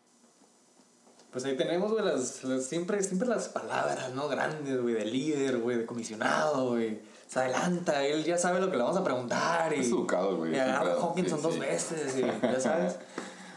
Pues 1.32 1.44
ahí 1.46 1.56
tenemos, 1.56 1.90
güey, 1.92 2.04
las, 2.04 2.44
las- 2.44 2.64
siempre, 2.66 3.02
siempre 3.02 3.26
las 3.26 3.48
palabras, 3.48 4.12
¿no? 4.14 4.28
Grandes, 4.28 4.80
güey, 4.80 4.94
de 4.94 5.04
líder, 5.06 5.58
güey, 5.58 5.78
de 5.78 5.86
comisionado, 5.86 6.70
güey. 6.70 7.00
Se 7.26 7.40
adelanta, 7.40 8.04
él 8.04 8.22
ya 8.24 8.36
sabe 8.36 8.60
lo 8.60 8.70
que 8.70 8.76
le 8.76 8.82
vamos 8.82 8.98
a 8.98 9.02
preguntar 9.04 9.72
y... 9.72 9.80
Es 9.80 9.86
educado, 9.88 10.36
güey, 10.36 10.54
Y 10.54 10.58
agarra 10.58 10.92
a 10.92 10.96
Hawkinson 10.96 11.38
sí, 11.38 11.42
dos 11.44 11.54
sí. 11.54 11.60
veces 11.60 12.16
y 12.18 12.20
ya 12.42 12.60
sabes. 12.60 12.96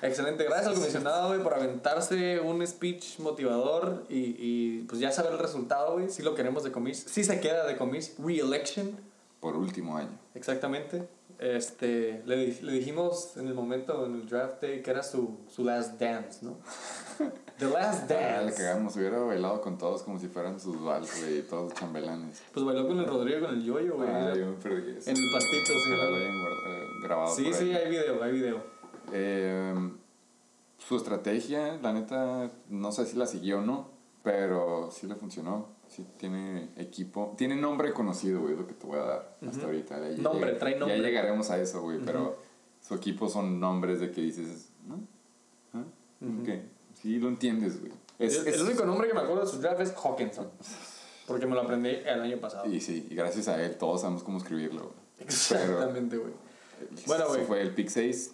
Excelente, 0.01 0.45
gracias 0.45 0.67
al 0.67 0.75
comisionado, 0.75 1.27
güey, 1.29 1.43
por 1.43 1.53
aventarse 1.53 2.39
un 2.39 2.65
speech 2.65 3.19
motivador 3.19 4.05
y, 4.07 4.35
y 4.39 4.81
pues 4.87 5.01
ya 5.01 5.11
saber 5.11 5.33
el 5.33 5.39
resultado, 5.39 5.93
güey. 5.93 6.09
Si 6.09 6.23
lo 6.23 6.33
queremos 6.35 6.63
de 6.63 6.71
comis. 6.71 7.05
Si 7.09 7.23
se 7.25 7.41
queda 7.41 7.65
de 7.65 7.75
comis. 7.75 8.15
Re-election, 8.23 8.95
Por 9.41 9.57
último 9.57 9.97
año. 9.97 10.17
exactamente. 10.35 11.09
Este, 11.39 12.21
le, 12.25 12.47
le 12.61 12.71
dijimos 12.71 13.35
en 13.37 13.47
el 13.47 13.53
momento, 13.53 14.05
en 14.05 14.15
el 14.15 14.25
draft 14.27 14.61
day, 14.61 14.81
que 14.81 14.91
era 14.91 15.03
su, 15.03 15.37
su 15.49 15.63
last 15.65 15.99
dance, 15.99 16.45
¿no? 16.45 16.57
The 17.59 17.65
last 17.69 18.09
Ah, 18.11 18.15
le 18.39 18.45
dance. 18.45 18.57
cagamos, 18.63 18.95
hubiera 18.95 19.19
bailado 19.19 19.61
con 19.61 19.77
todos 19.77 20.03
como 20.03 20.19
si 20.19 20.27
fueran 20.27 20.59
sus 20.59 20.81
vals, 20.81 21.09
güey, 21.21 21.41
todos 21.43 21.73
chambelanes. 21.73 22.41
Pues 22.53 22.65
bailó 22.65 22.87
con 22.87 22.99
el 22.99 23.05
Rodrigo, 23.05 23.45
con 23.47 23.55
el 23.55 23.63
yoyo, 23.63 23.95
güey. 23.95 24.09
Ah, 24.09 24.33
yo 24.35 24.45
me 24.47 24.53
perdí 24.53 24.97
eso. 24.97 25.09
En 25.09 25.17
el 25.17 25.31
pastito, 25.31 25.65
sí. 25.67 25.91
Ojalá 25.93 26.09
lo 26.09 26.15
hayan 26.17 26.41
guarda- 26.41 26.69
eh, 26.69 26.87
grabado 27.03 27.35
Sí, 27.35 27.43
por 27.45 27.53
sí, 27.53 27.63
ahí. 27.65 27.75
hay 27.75 27.89
video, 27.89 28.23
hay 28.23 28.31
video. 28.31 28.63
Eh, 29.13 29.89
su 30.77 30.95
estrategia, 30.97 31.79
la 31.81 31.93
neta, 31.93 32.51
no 32.69 32.91
sé 32.91 33.05
si 33.05 33.17
la 33.17 33.25
siguió 33.27 33.59
o 33.59 33.61
no, 33.61 33.89
pero 34.23 34.89
sí 34.91 35.07
le 35.07 35.15
funcionó. 35.15 35.74
Sí 35.95 36.05
tiene 36.17 36.69
equipo. 36.77 37.33
Tiene 37.37 37.55
nombre 37.55 37.93
conocido, 37.93 38.41
güey, 38.41 38.55
lo 38.55 38.67
que 38.67 38.73
te 38.73 38.85
voy 38.85 38.97
a 38.99 39.03
dar 39.03 39.37
hasta 39.47 39.65
ahorita. 39.65 40.09
Ya 40.11 40.17
Nombre, 40.21 40.53
lleg- 40.55 40.59
trae 40.59 40.75
nombre. 40.77 40.97
Ya 40.97 41.03
llegaremos 41.03 41.49
a 41.51 41.61
eso, 41.61 41.81
güey, 41.81 41.99
pero 42.03 42.37
su 42.81 42.95
equipo 42.95 43.29
son 43.29 43.59
nombres 43.59 43.99
de 44.01 44.11
que 44.11 44.21
dices, 44.21 44.69
¿no? 44.85 44.99
¿Ah? 45.73 45.83
Ok, 46.41 46.49
sí 47.01 47.17
lo 47.19 47.29
entiendes, 47.29 47.79
güey. 47.79 47.93
Es, 48.19 48.35
el, 48.37 48.47
es- 48.47 48.55
el 48.55 48.61
único 48.63 48.85
nombre 48.85 49.07
que 49.07 49.13
me 49.13 49.21
acuerdo 49.21 49.45
de 49.45 49.47
su 49.51 49.59
draft 49.59 49.79
es 49.81 49.93
Hawkinson. 49.93 50.49
Porque 51.27 51.47
me 51.47 51.55
lo 51.55 51.61
aprendí 51.61 51.89
el 51.89 52.21
año 52.21 52.37
pasado. 52.39 52.69
Y 52.69 52.79
sí, 52.81 53.07
y 53.09 53.15
gracias 53.15 53.47
a 53.47 53.63
él 53.63 53.77
todos 53.77 54.01
sabemos 54.01 54.23
cómo 54.23 54.37
escribirlo, 54.37 54.81
güey. 54.83 54.95
Exactamente, 55.19 56.17
güey. 56.17 56.33
Bueno, 56.79 57.01
Bueno, 57.07 57.27
güey. 57.29 57.45
fue 57.45 57.61
el 57.61 57.73
pick 57.73 57.87
6. 57.89 58.33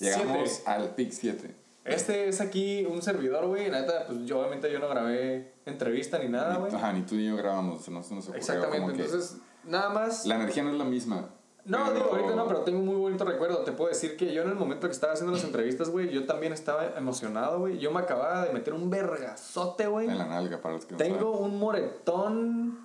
Llegamos 0.00 0.48
Siete. 0.50 0.70
al 0.70 0.94
pick 0.94 1.10
7. 1.12 1.54
Este 1.84 2.28
es 2.28 2.40
aquí 2.40 2.86
un 2.86 3.02
servidor, 3.02 3.46
güey. 3.46 3.70
La 3.70 3.80
neta, 3.82 4.06
pues 4.06 4.20
yo 4.24 4.38
obviamente 4.40 4.72
yo 4.72 4.78
no 4.78 4.88
grabé 4.88 5.52
entrevista 5.66 6.18
ni 6.18 6.28
nada, 6.28 6.56
güey. 6.56 6.74
Ajá, 6.74 6.92
ni 6.92 7.02
tú 7.02 7.14
ni 7.14 7.26
yo 7.26 7.36
grabamos, 7.36 7.88
no 7.90 8.02
se 8.02 8.14
nos 8.14 8.24
ocurrió 8.24 8.40
Exactamente, 8.40 8.92
entonces, 9.02 9.36
nada 9.64 9.90
más. 9.90 10.24
La 10.26 10.36
energía 10.36 10.62
no 10.62 10.70
es 10.70 10.76
la 10.78 10.84
misma. 10.84 11.28
No, 11.66 11.78
pero- 11.86 11.94
digo, 11.94 12.08
ahorita 12.10 12.34
no, 12.36 12.46
pero 12.46 12.60
tengo 12.60 12.78
un 12.80 12.86
muy 12.86 12.96
bonito 12.96 13.24
recuerdo. 13.24 13.58
Te 13.64 13.72
puedo 13.72 13.88
decir 13.88 14.16
que 14.18 14.32
yo 14.34 14.42
en 14.42 14.48
el 14.50 14.54
momento 14.54 14.86
que 14.86 14.92
estaba 14.92 15.14
haciendo 15.14 15.32
las 15.34 15.44
entrevistas, 15.44 15.88
güey, 15.88 16.10
yo 16.10 16.26
también 16.26 16.52
estaba 16.52 16.92
emocionado, 16.96 17.60
güey. 17.60 17.78
Yo 17.78 17.90
me 17.90 18.00
acababa 18.00 18.44
de 18.44 18.52
meter 18.52 18.74
un 18.74 18.90
vergazote, 18.90 19.86
güey. 19.86 20.08
En 20.08 20.18
la 20.18 20.26
nalga, 20.26 20.60
para 20.60 20.74
los 20.74 20.84
que 20.84 20.92
no 20.92 20.98
Tengo 20.98 21.32
saben. 21.34 21.52
un 21.52 21.58
moretón. 21.58 22.84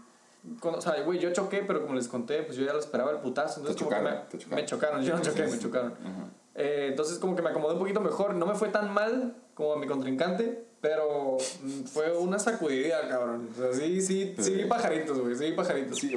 con- 0.62 0.76
o 0.76 0.80
sea, 0.82 1.02
güey, 1.04 1.20
yo 1.20 1.34
choqué, 1.34 1.64
pero 1.68 1.82
como 1.82 1.96
les 1.96 2.08
conté, 2.08 2.42
pues 2.44 2.58
yo 2.58 2.66
ya 2.66 2.72
lo 2.72 2.80
esperaba 2.80 3.12
el 3.12 3.18
putazo. 3.18 3.60
Entonces, 3.60 3.76
Te 3.76 3.84
como 3.84 3.98
que 3.98 4.10
me, 4.10 4.18
te 4.30 4.38
chocaron. 4.38 4.56
me 4.56 4.66
chocaron. 4.66 5.02
Yo 5.04 5.16
no 5.18 5.22
choqué, 5.22 5.44
me 5.48 5.60
chocaron. 5.60 5.94
Ajá. 6.02 6.30
Eh, 6.62 6.88
entonces, 6.90 7.18
como 7.20 7.36
que 7.36 7.42
me 7.42 7.50
acomodé 7.50 7.74
un 7.74 7.80
poquito 7.80 8.02
mejor. 8.02 8.36
No 8.36 8.46
me 8.46 8.54
fue 8.56 8.68
tan 8.70 8.94
mal 8.94 9.36
como 9.54 9.74
a 9.74 9.78
mi 9.78 9.88
contrincante, 9.88 10.66
pero 10.82 11.38
mm, 11.64 11.84
fue 11.86 12.16
una 12.18 12.38
sacudida, 12.38 13.08
cabrón. 13.08 13.50
O 13.54 13.56
sea, 13.56 13.72
sí, 13.74 14.02
sí, 14.02 14.36
sí, 14.38 14.54
vi 14.56 14.66
pajaritos, 14.66 15.20
güey, 15.20 15.36
sí, 15.36 15.46
vi 15.46 15.54
pajaritos. 15.54 15.98
Sí. 16.00 16.14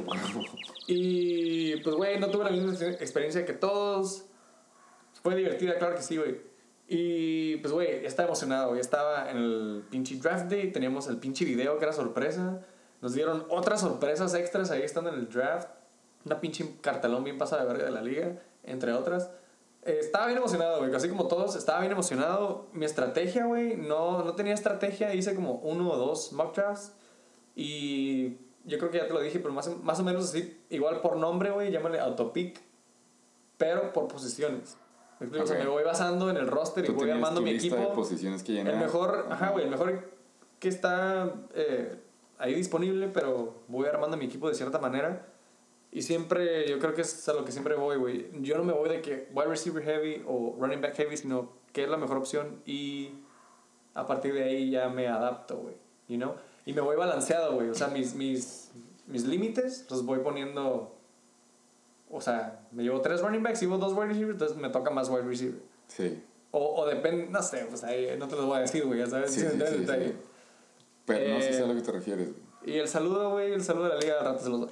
Y 0.89 1.77
pues, 1.83 1.95
güey, 1.97 2.19
no 2.19 2.29
tuve 2.31 2.45
la 2.45 2.51
misma 2.51 2.73
ex- 2.73 3.01
experiencia 3.01 3.45
que 3.47 3.53
todos. 3.53 4.25
Fue 5.23 5.37
divertida, 5.37 5.77
claro 5.79 5.95
que 5.95 6.03
sí, 6.03 6.17
güey. 6.17 6.41
Y 6.89 7.57
pues, 7.59 7.73
güey, 7.73 8.03
ya 8.03 8.09
estaba 8.09 8.27
emocionado. 8.29 8.75
Ya 8.75 8.81
estaba 8.81 9.31
en 9.31 9.37
el 9.37 9.85
pinche 9.91 10.17
draft 10.17 10.51
day. 10.51 10.73
Teníamos 10.73 11.07
el 11.09 11.19
pinche 11.19 11.45
video 11.45 11.79
que 11.79 11.85
era 11.85 11.93
sorpresa. 11.93 12.61
Nos 13.01 13.15
dieron 13.15 13.47
otras 13.49 13.81
sorpresas 13.81 14.35
extras 14.35 14.71
ahí 14.71 14.83
estando 14.83 15.11
en 15.11 15.21
el 15.21 15.29
draft. 15.29 15.69
Una 16.25 16.41
pinche 16.41 16.67
cartelón 16.81 17.25
bien 17.25 17.39
pasada 17.39 17.63
de 17.63 17.69
verga 17.69 17.85
de 17.85 17.91
la 17.93 18.03
liga, 18.03 18.33
entre 18.65 18.93
otras. 18.93 19.31
Eh, 19.85 19.99
estaba 20.01 20.27
bien 20.27 20.39
emocionado, 20.39 20.79
güey. 20.79 20.95
Así 20.95 21.09
como 21.09 21.27
todos, 21.27 21.57
estaba 21.57 21.81
bien 21.81 21.93
emocionado. 21.93 22.69
Mi 22.73 22.85
estrategia, 22.85 23.47
güey, 23.47 23.77
no, 23.77 24.23
no 24.23 24.35
tenía 24.35 24.55
estrategia. 24.55 25.15
Hice 25.15 25.35
como 25.35 25.55
uno 25.55 25.91
o 25.91 25.97
dos 25.97 26.33
mock 26.33 26.55
drafts. 26.55 26.93
Y 27.55 28.39
yo 28.65 28.79
creo 28.79 28.91
que 28.91 28.99
ya 28.99 29.07
te 29.07 29.13
lo 29.13 29.21
dije, 29.21 29.41
pero 29.41 29.53
más, 29.53 29.69
más 29.83 29.99
o 30.01 30.05
menos 30.05 30.25
así, 30.25 30.61
igual 30.71 31.01
por 31.01 31.17
nombre, 31.17 31.51
güey, 31.51 31.71
llámale 31.71 32.01
autopic, 32.01 32.61
pero 33.59 33.93
por 33.93 34.09
posiciones. 34.09 34.77
¿Me 35.19 35.27
explico? 35.27 35.45
O 35.45 35.47
sea, 35.47 35.59
me 35.59 35.69
voy 35.69 35.85
basando 35.85 36.31
en 36.31 36.37
el 36.37 36.47
roster 36.47 36.85
y 36.85 36.93
voy 36.93 37.11
armando 37.11 37.41
tu 37.41 37.45
mi 37.45 37.53
lista 37.53 37.77
equipo. 37.77 37.91
de 37.91 37.95
posiciones 37.95 38.43
que 38.43 38.53
llenar. 38.53 38.75
El 38.75 38.81
mejor, 38.81 39.27
ajá, 39.31 39.51
güey, 39.51 39.65
el 39.65 39.71
mejor 39.71 40.11
que 40.59 40.69
está 40.69 41.33
eh, 41.55 41.97
ahí 42.39 42.55
disponible, 42.55 43.09
pero 43.09 43.63
voy 43.69 43.87
armando 43.87 44.17
mi 44.17 44.25
equipo 44.27 44.49
de 44.49 44.55
cierta 44.55 44.79
manera. 44.79 45.32
Y 45.95 46.01
siempre, 46.03 46.67
yo 46.69 46.79
creo 46.79 46.95
que 46.95 47.03
es 47.03 47.29
a 47.29 47.35
lo 47.35 47.45
que 47.45 47.53
siempre 47.53 47.75
voy, 47.75 47.97
güey. 47.97 48.31
Yo 48.41 48.57
no 48.57 48.65
me 48.65 48.73
voy 48.73 48.89
de 48.89 49.03
que 49.03 49.29
wide 49.35 49.47
receiver 49.49 49.85
heavy 49.85 50.23
o 50.27 50.57
running 50.59 50.81
back 50.81 50.95
heavy, 50.97 51.19
sino 51.19 51.53
que 51.73 51.85
es 51.85 51.91
la 51.91 51.99
mejor 51.99 52.17
opción 52.17 52.63
y 52.65 53.11
a 53.95 54.07
partir 54.07 54.33
de 54.33 54.45
ahí 54.45 54.71
ya 54.71 54.89
me 54.89 55.07
adapto, 55.07 55.59
güey. 55.59 55.75
You 56.09 56.17
know? 56.17 56.35
Y 56.65 56.73
me 56.73 56.81
voy 56.81 56.97
balanceado, 56.97 57.55
güey. 57.55 57.69
O 57.69 57.75
sea, 57.75 57.89
mis, 57.89 58.15
mis, 58.15 58.71
mis 59.07 59.25
límites 59.27 59.87
los 59.91 60.05
voy 60.07 60.21
poniendo. 60.21 60.97
O 62.11 62.21
sea, 62.23 62.67
me 62.73 62.83
llevo 62.83 63.01
tres 63.03 63.21
running 63.21 63.43
backs 63.43 63.63
y 63.63 63.67
llevo 63.67 63.79
dos 63.79 63.93
wide 63.93 64.07
receivers, 64.07 64.33
entonces 64.35 64.57
me 64.57 64.71
toca 64.71 64.91
más 64.91 65.11
wide 65.11 65.23
receiver. 65.23 65.61
Sí. 65.89 66.23
O, 66.53 66.83
o 66.83 66.87
depende, 66.87 67.27
no 67.29 67.43
sé, 67.43 67.67
pues 67.69 67.85
ahí 67.85 68.15
no 68.19 68.29
te 68.29 68.37
lo 68.37 68.47
voy 68.47 68.59
a 68.59 68.61
decir, 68.61 68.85
güey, 68.85 68.99
ya 68.99 69.07
sabes. 69.07 69.31
Sí, 69.33 69.41
Sí, 69.51 69.87
sí. 69.87 70.13
Pero 71.05 71.35
no 71.35 71.41
sé 71.41 71.53
si 71.53 71.61
Eh, 71.61 71.65
a 71.65 71.67
lo 71.67 71.75
que 71.75 71.83
te 71.83 71.93
refieres, 71.93 72.31
güey. 72.31 72.52
Y 72.65 72.79
el 72.79 72.89
saludo, 72.89 73.31
güey, 73.31 73.53
el 73.53 73.63
saludo 73.63 73.85
de 73.85 73.95
la 73.95 74.01
Liga 74.01 74.15
de 74.17 74.21
Ratas 74.21 74.43
se 74.43 74.51
los 74.51 74.61
doy. 74.61 74.71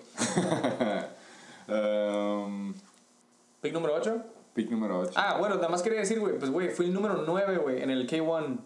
Um, 1.68 2.74
Pick 3.60 3.72
número 3.72 3.94
8. 3.94 4.22
pick 4.54 4.70
número 4.70 5.00
8. 5.00 5.12
Ah, 5.16 5.36
bueno, 5.38 5.56
nada 5.56 5.68
más 5.68 5.82
quería 5.82 6.00
decir, 6.00 6.18
güey, 6.18 6.38
pues, 6.38 6.50
güey, 6.50 6.70
fui 6.70 6.86
el 6.86 6.94
número 6.94 7.22
9, 7.26 7.58
güey, 7.58 7.82
en 7.82 7.90
el 7.90 8.08
K1. 8.08 8.58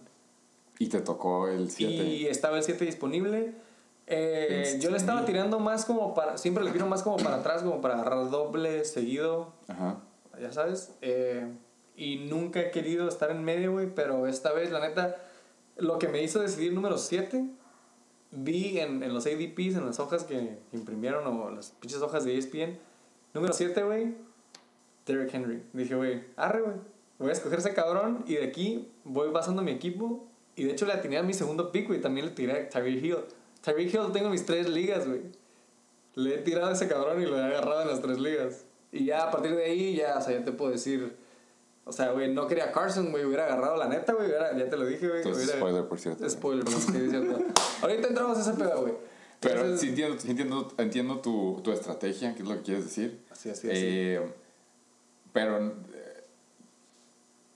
Y 0.79 0.89
te 0.89 1.01
tocó 1.01 1.49
el 1.49 1.71
7. 1.71 1.93
Y 1.93 2.27
estaba 2.27 2.57
el 2.57 2.63
7 2.63 2.85
disponible. 2.85 3.55
Eh, 4.07 4.79
yo 4.81 4.91
le 4.91 4.97
estaba 4.97 5.25
tirando 5.25 5.59
más 5.61 5.85
como 5.85 6.15
para. 6.15 6.37
Siempre 6.37 6.63
le 6.63 6.71
tiro 6.71 6.87
más 6.87 7.03
como 7.03 7.17
para 7.17 7.37
atrás, 7.37 7.63
como 7.63 7.81
para 7.81 7.95
agarrar 7.95 8.31
doble 8.31 8.85
seguido. 8.85 9.53
Ajá. 9.69 9.99
Ya 10.41 10.53
sabes. 10.53 10.93
Eh, 11.01 11.49
y 11.97 12.27
nunca 12.29 12.61
he 12.61 12.71
querido 12.71 13.09
estar 13.09 13.31
en 13.31 13.43
medio, 13.45 13.73
güey. 13.73 13.93
Pero 13.95 14.27
esta 14.27 14.53
vez, 14.53 14.71
la 14.71 14.81
neta, 14.81 15.17
lo 15.77 15.99
que 15.99 16.09
me 16.09 16.23
hizo 16.23 16.41
decidir 16.41 16.73
número 16.73 16.99
7. 16.99 17.45
Vi 18.37 18.79
en, 18.79 19.03
en 19.03 19.15
los 19.15 19.27
ADPs, 19.27 19.77
en 19.77 19.87
las 19.87 20.01
hojas 20.01 20.25
que 20.25 20.59
imprimieron 20.73 21.27
o 21.27 21.51
las 21.51 21.71
pinches 21.71 22.03
hojas 22.03 22.25
de 22.25 22.37
ESPN. 22.37 22.79
Número 23.33 23.53
7, 23.53 23.83
güey. 23.83 24.15
Derrick 25.07 25.35
Henry. 25.35 25.63
Dije, 25.73 25.95
güey, 25.95 26.25
arre, 26.37 26.63
güey. 26.63 26.77
Voy 27.19 27.31
a 27.31 27.33
escoger 27.33 27.59
ese 27.59 27.75
cabrón 27.75 28.25
y 28.27 28.35
de 28.35 28.45
aquí 28.45 28.89
voy 29.05 29.31
basando 29.31 29.63
mi 29.63 29.71
equipo. 29.71 30.27
Y 30.57 30.65
de 30.65 30.73
hecho 30.73 30.87
le 30.87 30.93
atiné 30.93 31.19
a 31.19 31.23
mi 31.23 31.35
segundo 31.35 31.73
pick, 31.73 31.89
güey. 31.89 32.01
También 32.01 32.27
le 32.27 32.33
tiré 32.33 32.53
a 32.53 32.69
Tyreek 32.69 33.03
Hill. 33.03 33.17
Tyreek 33.63 33.93
Hill 33.93 34.13
tengo 34.13 34.27
en 34.27 34.33
mis 34.33 34.47
tres 34.47 34.69
ligas, 34.69 35.07
güey. 35.07 35.23
Le 36.15 36.37
he 36.37 36.39
tirado 36.39 36.69
a 36.69 36.73
ese 36.73 36.89
cabrón 36.89 37.21
y 37.21 37.27
lo 37.27 37.39
he 37.39 37.43
agarrado 37.43 37.83
en 37.83 37.89
las 37.89 38.01
tres 38.01 38.19
ligas. 38.19 38.67
Y 38.93 39.07
ya 39.07 39.25
a 39.25 39.31
partir 39.31 39.55
de 39.57 39.65
ahí, 39.65 39.97
ya, 39.97 40.19
o 40.19 40.21
sea, 40.21 40.39
ya 40.39 40.45
te 40.45 40.53
puedo 40.53 40.71
decir. 40.71 41.17
O 41.87 41.93
sea, 41.93 42.13
güey, 42.13 42.33
no 42.33 42.47
quería 42.47 42.73
Carson, 42.73 43.11
güey. 43.11 43.25
Hubiera 43.25 43.45
agarrado 43.45 43.77
la 43.77 43.89
neta, 43.89 44.15
güey. 44.15 44.31
Ya 44.31 44.69
te 44.71 44.77
lo 44.77 44.87
dije, 44.87 45.07
güey. 45.09 45.21
Hubiera- 45.23 45.57
spoiler, 45.59 45.85
por 45.87 45.99
cierto. 45.99 46.29
Spoiler, 46.31 46.67
es 46.67 46.87
cierto. 46.87 47.39
Ahorita 47.83 48.09
entramos 48.09 48.39
a 48.39 48.41
ese 48.41 48.53
pedo, 48.55 48.81
güey. 48.83 48.95
Pero 49.41 49.57
Entonces- 49.61 49.81
sí 49.81 49.89
entiendo, 49.91 50.19
sí 50.19 50.31
entiendo, 50.31 50.73
entiendo 50.79 51.19
tu, 51.21 51.61
tu 51.63 51.71
estrategia, 51.73 52.35
que 52.35 52.43
es 52.43 52.49
lo 52.49 52.55
que 52.57 52.63
quieres 52.63 52.85
decir. 52.85 53.21
Así, 53.31 53.51
así, 53.51 53.69
así. 53.71 53.77
Eh, 53.83 54.21
pero, 55.35 55.59
eh, 55.59 56.25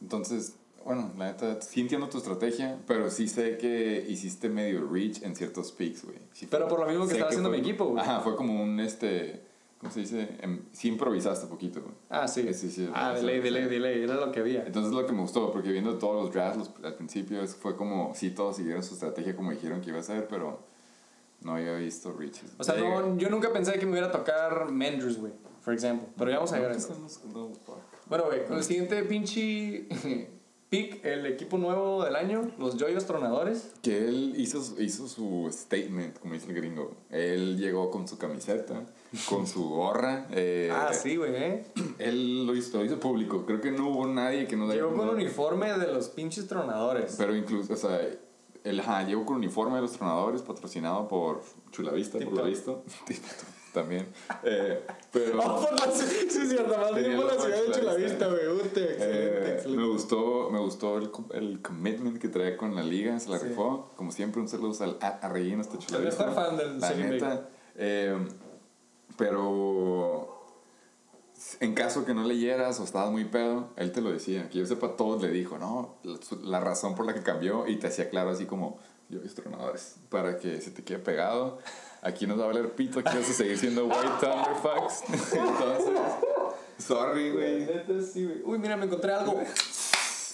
entonces, 0.02 0.54
bueno, 0.84 1.10
la 1.16 1.26
neta, 1.32 1.60
sí 1.62 1.80
entiendo 1.80 2.08
tu 2.08 2.18
estrategia, 2.18 2.78
pero 2.86 3.10
sí 3.10 3.28
sé 3.28 3.56
que 3.58 4.04
hiciste 4.08 4.48
medio 4.50 4.86
reach 4.90 5.22
en 5.22 5.34
ciertos 5.36 5.72
picks, 5.72 6.04
güey. 6.04 6.18
Sí 6.32 6.46
Pero 6.50 6.68
por 6.68 6.80
lo 6.80 6.86
mismo 6.86 7.06
que 7.06 7.12
estaba 7.14 7.28
haciendo 7.30 7.48
fue- 7.48 7.58
mi 7.58 7.62
equipo, 7.66 7.86
güey. 7.86 8.02
Ajá, 8.02 8.20
fue 8.20 8.36
como 8.36 8.62
un, 8.62 8.78
este, 8.80 9.40
¿cómo 9.78 9.92
se 9.92 10.00
dice? 10.00 10.28
Em, 10.40 10.62
sí 10.72 10.88
improvisaste 10.88 11.46
poquito, 11.46 11.80
güey. 11.80 11.94
Ah, 12.10 12.26
sí. 12.28 12.52
Sí, 12.54 12.70
sí, 12.70 12.88
ah, 12.92 13.10
o 13.10 13.16
sea, 13.16 13.20
delay, 13.20 13.36
sí. 13.36 13.42
delay, 13.42 13.64
delay. 13.68 14.02
Era 14.02 14.14
lo 14.14 14.30
que 14.32 14.40
había. 14.40 14.64
Entonces 14.66 14.92
lo 14.92 15.06
que 15.06 15.12
me 15.12 15.20
gustó, 15.20 15.50
porque 15.52 15.70
viendo 15.70 15.98
todos 15.98 16.24
los 16.24 16.32
drafts 16.34 16.58
los- 16.58 16.84
al 16.84 16.94
principio, 16.94 17.46
fue 17.46 17.76
como, 17.76 18.12
sí, 18.14 18.30
todos 18.30 18.56
siguieron 18.56 18.82
su 18.82 18.94
estrategia 18.94 19.34
como 19.36 19.50
dijeron 19.50 19.80
que 19.80 19.90
iba 19.90 19.98
a 20.00 20.02
ser, 20.02 20.26
pero 20.28 20.60
no 21.40 21.54
había 21.54 21.74
visto 21.74 22.12
reaches. 22.12 22.54
O 22.58 22.64
sea, 22.64 22.74
no, 22.76 23.16
yo 23.16 23.28
nunca 23.30 23.52
pensé 23.52 23.78
que 23.78 23.86
me 23.86 23.98
iba 23.98 24.08
a 24.08 24.12
tocar 24.12 24.70
Menders, 24.70 25.18
güey. 25.18 25.32
Por 25.64 25.74
ejemplo. 25.74 26.08
Pero 26.16 26.30
ya 26.30 26.36
vamos 26.38 26.52
a 26.52 26.56
llegar 26.56 26.72
a 26.72 26.76
eso. 26.76 26.94
Bueno, 28.06 28.24
güey, 28.24 28.46
con 28.46 28.56
el 28.56 28.64
siguiente 28.64 29.02
pinche 29.04 29.86
pick, 30.70 31.04
el 31.04 31.26
equipo 31.26 31.58
nuevo 31.58 32.04
del 32.04 32.16
año, 32.16 32.50
los 32.58 32.76
Joyos 32.78 33.04
Tronadores. 33.06 33.72
Que 33.82 34.08
él 34.08 34.34
hizo, 34.38 34.58
hizo 34.80 35.06
su 35.08 35.48
statement, 35.52 36.18
como 36.18 36.34
dice 36.34 36.48
el 36.48 36.54
gringo. 36.54 36.96
Él 37.10 37.58
llegó 37.58 37.90
con 37.90 38.08
su 38.08 38.16
camiseta, 38.18 38.82
con 39.28 39.46
su 39.46 39.68
gorra. 39.68 40.26
eh, 40.30 40.70
Ah, 40.72 40.92
sí, 40.92 41.16
güey, 41.16 41.34
¿eh? 41.34 41.64
Él 41.98 42.46
lo 42.46 42.54
hizo, 42.54 42.78
lo 42.78 42.84
hizo 42.84 42.98
público. 43.00 43.44
Creo 43.46 43.60
que 43.60 43.70
no 43.70 43.88
hubo 43.88 44.06
nadie 44.06 44.46
que 44.46 44.56
no 44.56 44.66
le 44.66 44.74
Llegó 44.74 44.94
con 44.94 45.06
no- 45.06 45.12
uniforme 45.12 45.72
de 45.78 45.92
los 45.92 46.08
pinches 46.08 46.46
tronadores. 46.46 47.14
Pero 47.18 47.34
incluso, 47.34 47.72
o 47.72 47.76
sea, 47.76 48.00
él 48.64 48.80
ajá, 48.80 49.04
llegó 49.04 49.24
con 49.24 49.36
uniforme 49.36 49.76
de 49.76 49.82
los 49.82 49.92
tronadores, 49.92 50.42
patrocinado 50.42 51.08
por 51.08 51.42
Chulavista, 51.70 52.18
por 52.18 52.32
lo 52.34 52.44
visto. 52.44 52.82
También. 53.72 54.06
Eh, 54.44 54.82
pero. 55.12 55.38
Oh, 55.44 55.60
por 55.62 55.72
la, 55.86 55.92
sí, 55.92 56.26
sí, 56.30 56.46
cierto, 56.48 56.76
más 56.78 56.94
bien 56.94 57.16
por 57.16 57.26
la 57.26 57.40
ciudad 57.40 57.62
de 57.64 57.70
Chulavista, 57.72 58.26
güey. 58.26 58.48
Ute, 58.48 58.82
excelente, 58.82 59.04
Eh, 59.04 59.52
excelente. 59.54 59.82
me 59.82 59.88
gustó, 59.88 60.50
me 60.50 60.58
gustó 60.58 60.96
el, 60.98 61.10
el 61.34 61.62
commitment 61.62 62.18
que 62.18 62.28
trae 62.28 62.56
con 62.56 62.74
la 62.74 62.82
liga, 62.82 63.20
se 63.20 63.28
la 63.30 63.38
Sí. 63.38 63.48
rifó. 63.48 63.90
Como 63.96 64.10
siempre, 64.10 64.40
un 64.40 64.48
saludo 64.48 64.82
al 64.84 64.96
a, 65.00 65.08
a 65.08 65.28
Reguín, 65.28 65.60
este 65.60 65.78
chulavista. 65.78 66.26
mejor 66.26 66.44
fan 66.46 66.56
del 66.56 66.80
La 66.80 66.90
neta. 66.94 67.48
eh, 67.76 68.16
pero 69.18 70.38
en 71.60 71.74
caso 71.74 72.04
que 72.06 72.14
no 72.14 72.24
leyeras 72.24 72.80
o 72.80 72.84
estabas 72.84 73.10
muy 73.10 73.24
pedo, 73.24 73.68
él 73.76 73.92
te 73.92 74.00
lo 74.00 74.10
decía. 74.10 74.48
Que 74.48 74.58
yo 74.58 74.66
sepa, 74.66 74.96
todos 74.96 75.20
le 75.20 75.28
dijo, 75.30 75.58
no, 75.58 75.96
la, 76.42 76.60
razón 76.60 76.94
por 76.94 77.04
la 77.04 77.12
que 77.12 77.22
cambió 77.22 77.66
y 77.66 77.76
te 77.76 77.88
hacía 77.88 78.08
claro 78.08 78.30
así 78.30 78.46
como, 78.46 78.78
yo 79.08 79.20
he 79.20 79.28
tronadores, 79.28 79.96
para 80.08 80.38
que 80.38 80.60
se 80.60 80.70
te 80.70 80.82
quede 80.82 81.00
pegado. 81.00 81.58
Aquí 82.00 82.26
nos 82.26 82.38
va 82.38 82.44
a 82.44 82.46
valer 82.48 82.72
pito, 82.72 83.00
aquí 83.00 83.16
vas 83.16 83.28
a 83.28 83.32
seguir 83.32 83.58
siendo 83.58 83.86
White 83.86 84.08
Thunder 84.20 84.54
Fox. 84.62 85.02
Entonces, 85.32 85.94
sorry, 86.78 87.30
güey. 87.32 87.68
Uy, 88.44 88.58
mira, 88.58 88.76
me 88.76 88.86
encontré 88.86 89.12
algo. 89.12 89.40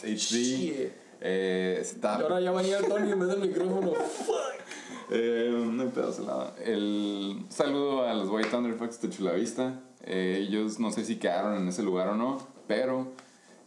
HD. 0.03 0.93
Eh, 1.27 1.77
Y 1.79 1.81
está. 1.81 2.17
ahora 2.17 2.39
ya 2.39 2.53
venía 2.53 2.79
el 2.79 2.87
Tony 2.87 3.11
en 3.11 3.19
vez 3.19 3.29
del 3.31 3.41
micrófono. 3.41 3.93
Eh, 5.11 5.51
no 5.71 5.83
hay 5.83 5.93
al 5.97 6.27
lado. 6.27 6.55
El 6.65 7.45
saludo 7.49 8.07
a 8.07 8.15
los 8.15 8.29
White 8.29 8.49
Thunderfucks 8.49 9.01
de 9.03 9.11
Chulavista. 9.11 9.81
Eh, 10.03 10.45
ellos 10.47 10.79
no 10.79 10.93
sé 10.93 11.05
si 11.05 11.17
quedaron 11.17 11.57
en 11.57 11.69
ese 11.69 11.83
lugar 11.83 12.09
o 12.09 12.15
no, 12.15 12.39
pero 12.67 13.09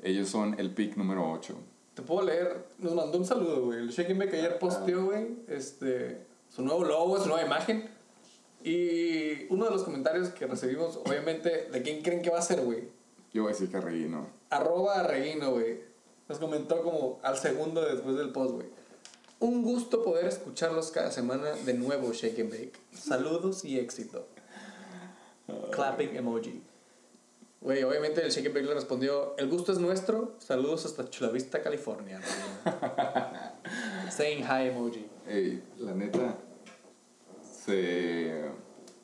ellos 0.03 0.29
son 0.29 0.59
el 0.59 0.71
pick 0.71 0.95
número 0.97 1.31
8. 1.31 1.55
Te 1.93 2.01
puedo 2.03 2.25
leer, 2.25 2.67
nos 2.77 2.93
mandó 2.93 3.17
un 3.17 3.25
saludo, 3.25 3.65
güey. 3.65 3.79
El 3.79 3.89
Shaking 3.89 4.19
Back 4.19 4.33
ayer 4.33 4.59
posteó, 4.59 5.05
güey, 5.05 5.29
este, 5.47 6.25
su 6.49 6.63
nuevo 6.63 6.83
logo, 6.83 7.19
su 7.19 7.27
nueva 7.27 7.43
imagen. 7.43 7.89
Y 8.63 9.51
uno 9.51 9.65
de 9.65 9.71
los 9.71 9.83
comentarios 9.83 10.29
que 10.29 10.45
recibimos, 10.45 10.97
obviamente, 10.97 11.69
¿de 11.71 11.81
quién 11.81 12.01
creen 12.01 12.21
que 12.21 12.29
va 12.29 12.39
a 12.39 12.43
ser, 12.43 12.61
güey? 12.61 12.89
Yo 13.33 13.43
voy 13.43 13.51
a 13.51 13.53
decir 13.53 13.71
que 13.71 13.79
Reguino. 13.79 14.27
Arroba 14.49 15.03
Reguino, 15.03 15.51
güey. 15.51 15.79
Nos 16.27 16.39
comentó 16.39 16.83
como 16.83 17.19
al 17.23 17.37
segundo 17.37 17.81
después 17.81 18.15
del 18.17 18.31
post, 18.31 18.55
güey. 18.55 18.67
Un 19.39 19.61
gusto 19.61 20.03
poder 20.03 20.25
escucharlos 20.25 20.89
cada 20.91 21.11
semana 21.11 21.51
de 21.51 21.73
nuevo, 21.73 22.11
Shake 22.11 22.39
and 22.41 22.49
Bake. 22.51 22.79
Saludos 22.91 23.63
y 23.63 23.77
éxito. 23.77 24.27
Clapping 25.71 26.15
emoji. 26.15 26.63
Güey, 27.61 27.83
obviamente 27.83 28.21
el 28.23 28.31
Shake 28.31 28.47
and 28.47 28.55
Bake 28.55 28.67
le 28.67 28.73
respondió, 28.73 29.35
el 29.37 29.47
gusto 29.47 29.71
es 29.71 29.79
nuestro, 29.79 30.35
saludos 30.39 30.85
hasta 30.85 31.09
Chulavista, 31.09 31.61
California. 31.61 32.19
Reguino". 32.19 34.11
Saying 34.11 34.43
hi 34.43 34.69
emoji. 34.69 35.05
Ey, 35.27 35.63
la 35.77 35.93
neta, 35.93 36.37
se, 37.65 38.43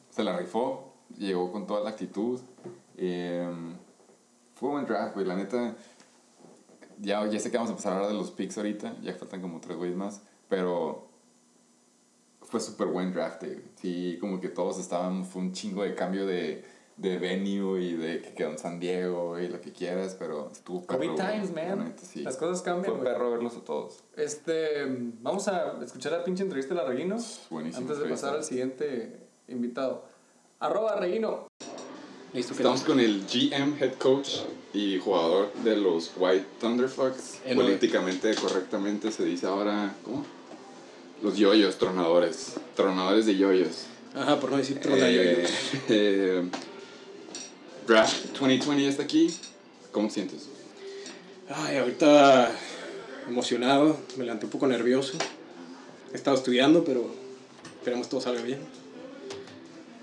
se 0.09 0.23
la 0.23 0.35
rifó, 0.37 0.93
llegó 1.17 1.51
con 1.51 1.67
toda 1.67 1.81
la 1.81 1.91
actitud. 1.91 2.39
Eh, 2.97 3.47
fue 4.55 4.69
un 4.69 4.75
buen 4.75 4.85
draft, 4.85 5.13
güey. 5.13 5.25
La 5.25 5.35
neta, 5.35 5.75
ya, 7.03 7.25
ya 7.27 7.39
sé 7.39 7.51
que 7.51 7.57
vamos 7.57 7.69
a 7.69 7.73
empezar 7.73 7.93
a 7.93 7.95
hablar 7.97 8.11
de 8.11 8.17
los 8.17 8.31
picks 8.31 8.57
ahorita, 8.57 8.95
ya 9.01 9.13
faltan 9.13 9.41
como 9.41 9.59
tres 9.59 9.77
güeyes 9.77 9.95
más, 9.95 10.21
pero 10.49 11.09
fue 12.41 12.59
súper 12.59 12.87
buen 12.87 13.13
draft, 13.13 13.43
güey. 13.43 13.61
Sí, 13.75 14.17
como 14.19 14.39
que 14.39 14.49
todos 14.49 14.79
estaban, 14.79 15.25
fue 15.25 15.41
un 15.41 15.51
chingo 15.51 15.83
de 15.83 15.95
cambio 15.95 16.25
de, 16.25 16.63
de 16.97 17.17
venue 17.17 17.81
y 17.81 17.93
de 17.93 18.21
que 18.21 18.33
quedó 18.33 18.51
en 18.51 18.57
San 18.57 18.79
Diego 18.79 19.39
y 19.39 19.47
lo 19.47 19.59
que 19.59 19.71
quieras, 19.71 20.15
pero 20.17 20.49
estuvo 20.51 20.85
COVID 20.85 21.15
times, 21.15 21.53
man. 21.53 21.83
neta, 21.83 22.03
sí. 22.03 22.21
Las 22.21 22.37
cosas 22.37 22.61
cambian, 22.61 22.95
Fue 22.95 23.03
perro 23.03 23.31
verlos 23.31 23.57
a 23.57 23.61
todos. 23.61 24.03
Este, 24.15 24.85
vamos 25.21 25.47
a 25.47 25.83
escuchar 25.83 26.13
la 26.13 26.23
pinche 26.23 26.43
entrevista 26.43 26.73
de 26.73 26.81
la 26.81 26.87
Reguino. 26.87 27.17
Buenísimo. 27.49 27.81
Antes 27.81 27.99
de 27.99 28.09
pasar 28.09 28.35
al 28.35 28.43
siguiente 28.43 29.27
invitado. 29.47 30.05
Arroba 30.59 30.95
Reguino. 30.95 31.47
Listo, 32.33 32.53
Estamos 32.53 32.81
con 32.81 32.99
el 32.99 33.25
GM, 33.27 33.77
head 33.79 33.93
coach 33.99 34.29
y 34.73 34.97
jugador 34.97 35.53
de 35.63 35.77
los 35.77 36.11
White 36.17 36.45
Thunderfucks. 36.59 37.41
Eh, 37.45 37.53
no, 37.53 37.61
Políticamente 37.61 38.33
correctamente 38.33 39.11
se 39.11 39.23
dice 39.23 39.45
ahora, 39.45 39.95
¿cómo? 40.03 40.25
Los 41.21 41.37
yoyos, 41.37 41.77
tronadores. 41.77 42.53
Tronadores 42.75 43.27
de 43.27 43.37
yoyos. 43.37 43.85
Ajá, 44.15 44.39
por 44.39 44.49
no 44.49 44.57
decir 44.57 44.77
Eh, 44.77 44.79
tronayoyos. 44.79 45.51
eh, 45.89 46.43
Draft 47.87 48.25
2020 48.39 48.87
está 48.87 49.03
aquí. 49.03 49.31
¿Cómo 49.91 50.07
te 50.07 50.15
sientes? 50.15 50.49
Ay, 51.49 51.77
ahorita 51.77 52.51
emocionado, 53.29 53.97
me 54.17 54.23
levanté 54.23 54.45
un 54.45 54.51
poco 54.51 54.65
nervioso. 54.65 55.17
He 56.11 56.15
estado 56.15 56.35
estudiando, 56.35 56.83
pero 56.83 57.23
Esperemos 57.83 58.07
todo 58.07 58.21
salga 58.21 58.41
bien. 58.41 58.59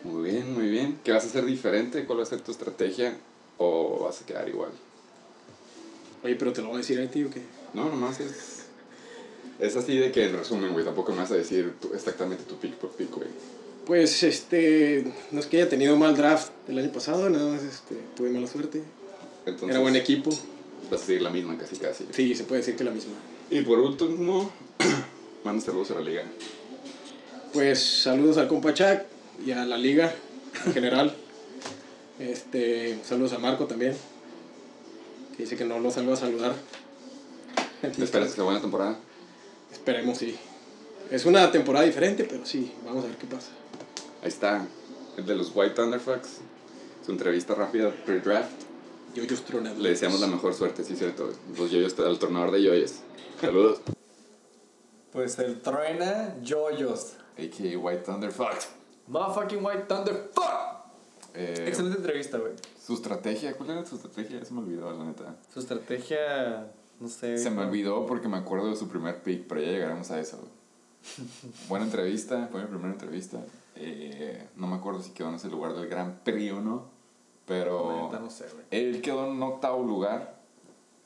Muy 0.04 0.30
bien, 0.30 0.54
muy 0.54 0.68
bien. 0.68 0.98
¿Qué 1.04 1.12
vas 1.12 1.24
a 1.24 1.26
hacer 1.26 1.44
diferente? 1.44 2.04
¿Cuál 2.06 2.20
va 2.20 2.22
a 2.22 2.26
ser 2.26 2.40
tu 2.40 2.52
estrategia? 2.52 3.16
¿O 3.58 4.00
vas 4.04 4.22
a 4.22 4.26
quedar 4.26 4.48
igual? 4.48 4.70
Oye, 6.24 6.34
pero 6.36 6.52
te 6.52 6.60
lo 6.62 6.68
voy 6.68 6.76
a 6.76 6.78
decir 6.78 7.00
a 7.00 7.10
ti 7.10 7.24
o 7.24 7.30
qué? 7.30 7.42
No, 7.74 7.84
nomás 7.88 8.20
es. 8.20 8.60
Es 9.58 9.76
así 9.76 9.96
de 9.98 10.10
que 10.10 10.26
en 10.26 10.36
resumen, 10.36 10.72
güey, 10.72 10.84
tampoco 10.84 11.12
me 11.12 11.18
vas 11.18 11.30
a 11.30 11.34
decir 11.34 11.74
tu- 11.80 11.92
exactamente 11.92 12.44
tu 12.44 12.56
pick 12.56 12.74
por 12.76 12.90
pick, 12.90 13.10
güey. 13.14 13.28
Pues 13.86 14.22
este, 14.22 15.12
no 15.32 15.40
es 15.40 15.46
que 15.46 15.58
haya 15.58 15.68
tenido 15.68 15.96
mal 15.96 16.16
draft 16.16 16.50
el 16.68 16.78
año 16.78 16.92
pasado, 16.92 17.28
nada 17.28 17.52
más 17.52 17.62
este, 17.62 17.96
tuve 18.16 18.30
mala 18.30 18.46
suerte. 18.46 18.82
Entonces, 19.44 19.70
Era 19.70 19.80
buen 19.80 19.96
equipo. 19.96 20.30
Vas 20.90 21.02
a 21.02 21.06
seguir 21.06 21.22
la 21.22 21.30
misma 21.30 21.56
casi 21.58 21.76
casi. 21.76 22.06
Sí, 22.12 22.34
se 22.34 22.44
puede 22.44 22.60
decir 22.60 22.76
que 22.76 22.84
la 22.84 22.90
misma. 22.90 23.12
Y 23.50 23.60
por 23.62 23.78
último, 23.80 24.50
manda 25.44 25.62
saludos 25.62 25.90
a 25.90 25.94
la 25.94 26.00
liga. 26.00 26.22
Pues 27.52 27.82
saludos 28.02 28.38
al 28.38 28.48
compa 28.48 28.72
Chuck 28.72 29.00
y 29.44 29.52
a 29.52 29.64
la 29.64 29.76
liga 29.76 30.12
en 30.66 30.72
general. 30.72 31.14
Este, 32.18 32.98
saludos 33.04 33.32
a 33.32 33.38
Marco 33.38 33.66
también. 33.66 33.94
Que 35.36 35.44
dice 35.44 35.56
que 35.56 35.64
no 35.64 35.78
lo 35.78 35.90
salgo 35.90 36.12
a 36.12 36.16
saludar. 36.16 36.52
¿Esperas 37.82 38.28
que 38.28 38.34
sea 38.34 38.44
buena 38.44 38.60
temporada? 38.60 38.98
Esperemos, 39.72 40.18
sí. 40.18 40.36
Es 41.10 41.24
una 41.24 41.50
temporada 41.50 41.86
diferente, 41.86 42.24
pero 42.24 42.44
sí, 42.44 42.72
vamos 42.84 43.04
a 43.04 43.08
ver 43.08 43.16
qué 43.16 43.26
pasa. 43.26 43.48
Ahí 44.22 44.28
está, 44.28 44.66
el 45.16 45.24
de 45.24 45.34
los 45.34 45.50
White 45.54 45.74
Thunderfucks. 45.74 46.40
Su 47.04 47.12
entrevista 47.12 47.54
rápida 47.54 47.90
pre-draft. 48.04 48.50
Yoyos 49.14 49.42
tronadores. 49.44 49.82
Le 49.82 49.88
deseamos 49.90 50.20
la 50.20 50.26
mejor 50.26 50.54
suerte, 50.54 50.84
sí, 50.84 50.94
cierto. 50.94 51.32
Los 51.56 51.70
yoyos, 51.70 51.98
al 51.98 52.18
tornador 52.18 52.52
de 52.52 52.62
yoyos. 52.62 52.96
Saludos. 53.40 53.80
Pues 55.12 55.38
el 55.38 55.60
truena 55.60 56.36
yoyos. 56.42 57.14
A.K.A. 57.38 57.78
White 57.78 58.02
Thunderfucks. 58.02 58.79
Motherfucking 59.10 59.64
White 59.64 59.84
Thunder. 59.88 60.30
Fuck. 60.32 60.44
Eh, 61.34 61.64
Excelente 61.68 61.98
entrevista, 61.98 62.38
güey. 62.38 62.52
Su 62.80 62.94
estrategia, 62.94 63.56
¿cuál 63.56 63.70
era 63.70 63.86
su 63.86 63.96
estrategia? 63.96 64.44
Se 64.44 64.52
me 64.54 64.60
olvidó, 64.60 64.90
la 64.92 65.04
neta. 65.04 65.36
Su 65.52 65.60
estrategia, 65.60 66.70
no 66.98 67.08
sé. 67.08 67.38
Se 67.38 67.50
me 67.50 67.62
olvidó 67.62 68.06
porque 68.06 68.28
me 68.28 68.36
acuerdo 68.36 68.68
de 68.68 68.76
su 68.76 68.88
primer 68.88 69.22
pick, 69.22 69.46
pero 69.46 69.60
ya 69.60 69.68
llegaremos 69.68 70.10
a 70.10 70.18
eso. 70.20 70.38
güey. 70.38 70.50
Buena 71.68 71.84
entrevista, 71.86 72.48
fue 72.50 72.62
mi 72.62 72.66
primera 72.68 72.92
entrevista. 72.92 73.38
Eh, 73.76 74.48
no 74.56 74.66
me 74.66 74.76
acuerdo 74.76 75.02
si 75.02 75.10
quedó 75.12 75.28
en 75.28 75.36
ese 75.36 75.48
lugar 75.48 75.74
del 75.74 75.88
Gran 75.88 76.20
Prix 76.24 76.52
o 76.52 76.60
no, 76.60 76.84
pero 77.46 78.10
no 78.12 78.28
sé, 78.30 78.44
güey. 78.52 78.64
él 78.70 79.00
quedó 79.00 79.24
en 79.26 79.32
un 79.32 79.42
octavo 79.42 79.82
lugar. 79.84 80.38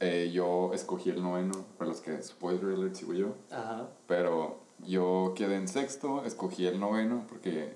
Eh, 0.01 0.31
yo 0.33 0.73
escogí 0.75 1.11
el 1.11 1.23
noveno, 1.23 1.53
para 1.79 1.91
los 1.91 2.01
que 2.01 2.21
spoiler 2.23 2.75
alert 2.75 2.95
sigo 2.97 3.13
yo. 3.15 3.35
Ajá. 3.51 3.89
Pero 4.09 4.59
yo 4.85 5.33
quedé 5.37 5.55
en 5.57 5.69
sexto, 5.69 6.25
escogí 6.25 6.67
el 6.67 6.81
noveno 6.81 7.25
porque 7.29 7.73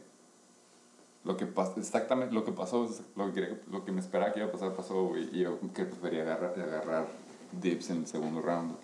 lo 1.28 1.36
que 1.36 1.44
pasó, 1.44 1.74
exactamente 1.78 2.34
lo 2.34 2.42
que 2.42 2.52
pasó, 2.52 2.88
lo 3.14 3.34
que, 3.34 3.58
lo 3.70 3.84
que 3.84 3.92
me 3.92 4.00
esperaba 4.00 4.32
que 4.32 4.40
iba 4.40 4.48
a 4.48 4.50
pasar 4.50 4.74
pasó, 4.74 5.12
y 5.14 5.40
yo 5.40 5.60
que 5.74 5.84
prefería 5.84 6.22
agarrar, 6.22 6.58
agarrar 6.58 7.06
dips 7.52 7.90
en 7.90 7.98
el 7.98 8.06
segundo 8.06 8.40
round. 8.40 8.74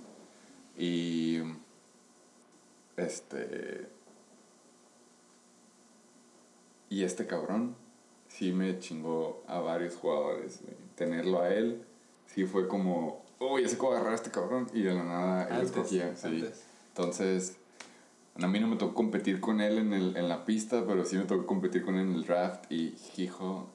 Y 0.77 1.39
este 2.99 3.89
y 6.91 7.03
este 7.03 7.27
cabrón 7.27 7.77
sí 8.29 8.53
me 8.53 8.79
chingó 8.79 9.43
a 9.47 9.61
varios 9.61 9.97
jugadores, 9.97 10.61
güey. 10.63 10.77
Tenerlo 10.97 11.41
a 11.41 11.49
él 11.49 11.83
sí 12.27 12.45
fue 12.45 12.69
como, 12.69 13.25
uy, 13.41 13.63
ya 13.63 13.71
sé 13.71 13.79
cómo 13.79 13.93
agarrar 13.93 14.13
a 14.13 14.17
este 14.17 14.31
cabrón 14.31 14.69
y 14.75 14.83
de 14.83 14.93
la 14.93 15.03
nada 15.03 15.49
él 15.49 15.65
escogía, 15.65 16.15
sí. 16.15 16.27
antes. 16.27 16.63
Entonces, 16.89 17.57
a 18.43 18.49
mí 18.49 18.59
no 18.59 18.67
me 18.67 18.77
tocó 18.77 18.95
competir 18.95 19.41
con 19.41 19.61
él 19.61 19.79
en, 19.79 19.93
el, 19.93 20.17
en 20.17 20.29
la 20.29 20.45
pista, 20.45 20.85
pero 20.87 21.05
sí 21.05 21.17
me 21.17 21.25
tocó 21.25 21.47
competir 21.47 21.85
con 21.85 21.95
él 21.95 22.09
en 22.09 22.15
el 22.15 22.25
draft 22.25 22.71
y, 22.71 22.97
hijo, 23.17 23.71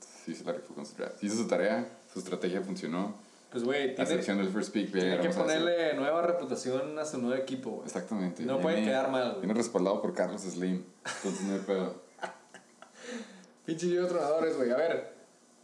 sí 0.00 0.34
se 0.34 0.44
la 0.44 0.52
rifó 0.52 0.74
con 0.74 0.86
su 0.86 0.96
draft. 0.96 1.22
Hizo 1.22 1.36
su 1.36 1.46
tarea, 1.46 1.86
su 2.12 2.20
estrategia 2.20 2.62
funcionó. 2.62 3.14
Pues, 3.50 3.64
güey, 3.64 3.94
tiene, 3.94 4.02
excepción 4.02 4.38
del 4.38 4.48
first 4.48 4.72
pick, 4.72 4.86
ya 4.86 5.00
tiene 5.00 5.20
que 5.20 5.30
ponerle 5.30 5.94
nueva 5.94 6.22
reputación 6.22 6.98
a 6.98 7.04
su 7.04 7.18
nuevo 7.18 7.36
equipo, 7.36 7.70
güey. 7.70 7.86
Exactamente. 7.86 8.44
No 8.44 8.60
puede 8.60 8.84
quedar 8.84 9.10
mal. 9.10 9.36
Viene 9.40 9.54
respaldado 9.54 10.00
por 10.00 10.14
Carlos 10.14 10.42
Slim. 10.42 10.84
Entonces 11.16 11.42
no 11.42 11.54
hay 11.54 11.60
pedo. 11.60 12.02
Pinche 13.66 13.88
yo 13.88 14.06
tronadores, 14.06 14.56
güey. 14.56 14.70
A 14.70 14.76
ver, 14.76 15.14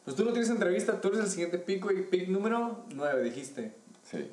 pues 0.05 0.17
tú 0.17 0.25
no 0.25 0.33
tienes 0.33 0.51
entrevista, 0.51 1.01
tú 1.01 1.09
eres 1.09 1.21
el 1.21 1.29
siguiente 1.29 1.59
pick, 1.59 1.85
güey. 1.85 2.11
Pick 2.11 2.29
número 2.29 2.85
9, 2.93 3.23
dijiste. 3.23 3.73
Sí. 4.03 4.31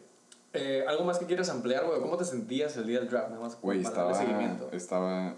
Eh, 0.54 0.86
¿Algo 0.88 1.04
más 1.04 1.18
que 1.18 1.26
quieras 1.26 1.50
ampliar, 1.50 1.86
güey? 1.86 2.00
¿Cómo 2.00 2.16
te 2.16 2.26
sentías 2.26 2.78
el 2.78 2.86
día 2.86 3.00
del 3.00 3.10
draft? 3.10 3.30
Nada 3.30 3.42
más 3.42 3.60
Güey, 3.60 3.82
estaba, 3.82 4.14
seguimiento. 4.14 4.70
estaba 4.72 5.36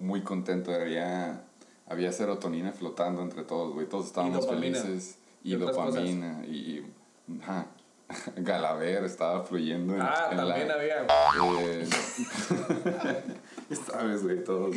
muy 0.00 0.22
contento. 0.22 0.72
Había, 0.74 1.44
había 1.88 2.10
serotonina 2.12 2.72
flotando 2.72 3.22
entre 3.22 3.44
todos, 3.44 3.72
güey. 3.72 3.88
Todos 3.88 4.06
estábamos 4.06 4.48
felices. 4.48 5.18
Y, 5.44 5.54
dopamina. 5.54 6.44
Y. 6.44 6.84
Ajá. 7.40 7.66
Galaver 8.36 9.04
estaba 9.04 9.42
fluyendo 9.44 9.94
en, 9.94 10.02
Ah, 10.02 10.28
en 10.30 10.36
también 10.36 10.68
la, 10.68 10.74
había. 10.74 11.06
Eh, 11.60 11.86
Sabes, 13.90 14.22
güey, 14.24 14.42
todos. 14.44 14.76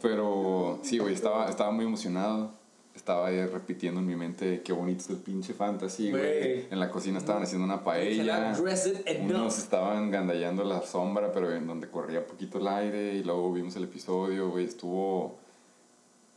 Pero 0.00 0.78
sí, 0.82 0.98
güey, 0.98 1.14
estaba, 1.14 1.48
estaba 1.48 1.70
muy 1.72 1.84
emocionado. 1.84 2.52
Estaba 2.94 3.26
ahí 3.26 3.44
repitiendo 3.46 4.00
en 4.00 4.06
mi 4.06 4.14
mente 4.14 4.62
qué 4.62 4.72
bonito 4.72 5.00
es 5.00 5.10
el 5.10 5.16
pinche 5.16 5.52
fantasy, 5.52 6.10
güey. 6.10 6.66
En 6.70 6.78
la 6.78 6.90
cocina 6.90 7.18
estaban 7.18 7.42
haciendo 7.42 7.64
una 7.64 7.82
paella. 7.82 8.54
Unos 9.20 9.58
estaban 9.58 10.10
gandallando 10.10 10.62
la 10.62 10.80
sombra, 10.80 11.32
pero 11.32 11.52
en 11.52 11.66
donde 11.66 11.88
corría 11.88 12.24
poquito 12.24 12.58
el 12.58 12.68
aire. 12.68 13.14
Y 13.14 13.24
luego 13.24 13.52
vimos 13.52 13.74
el 13.76 13.84
episodio, 13.84 14.50
güey. 14.50 14.64
Estuvo. 14.66 15.36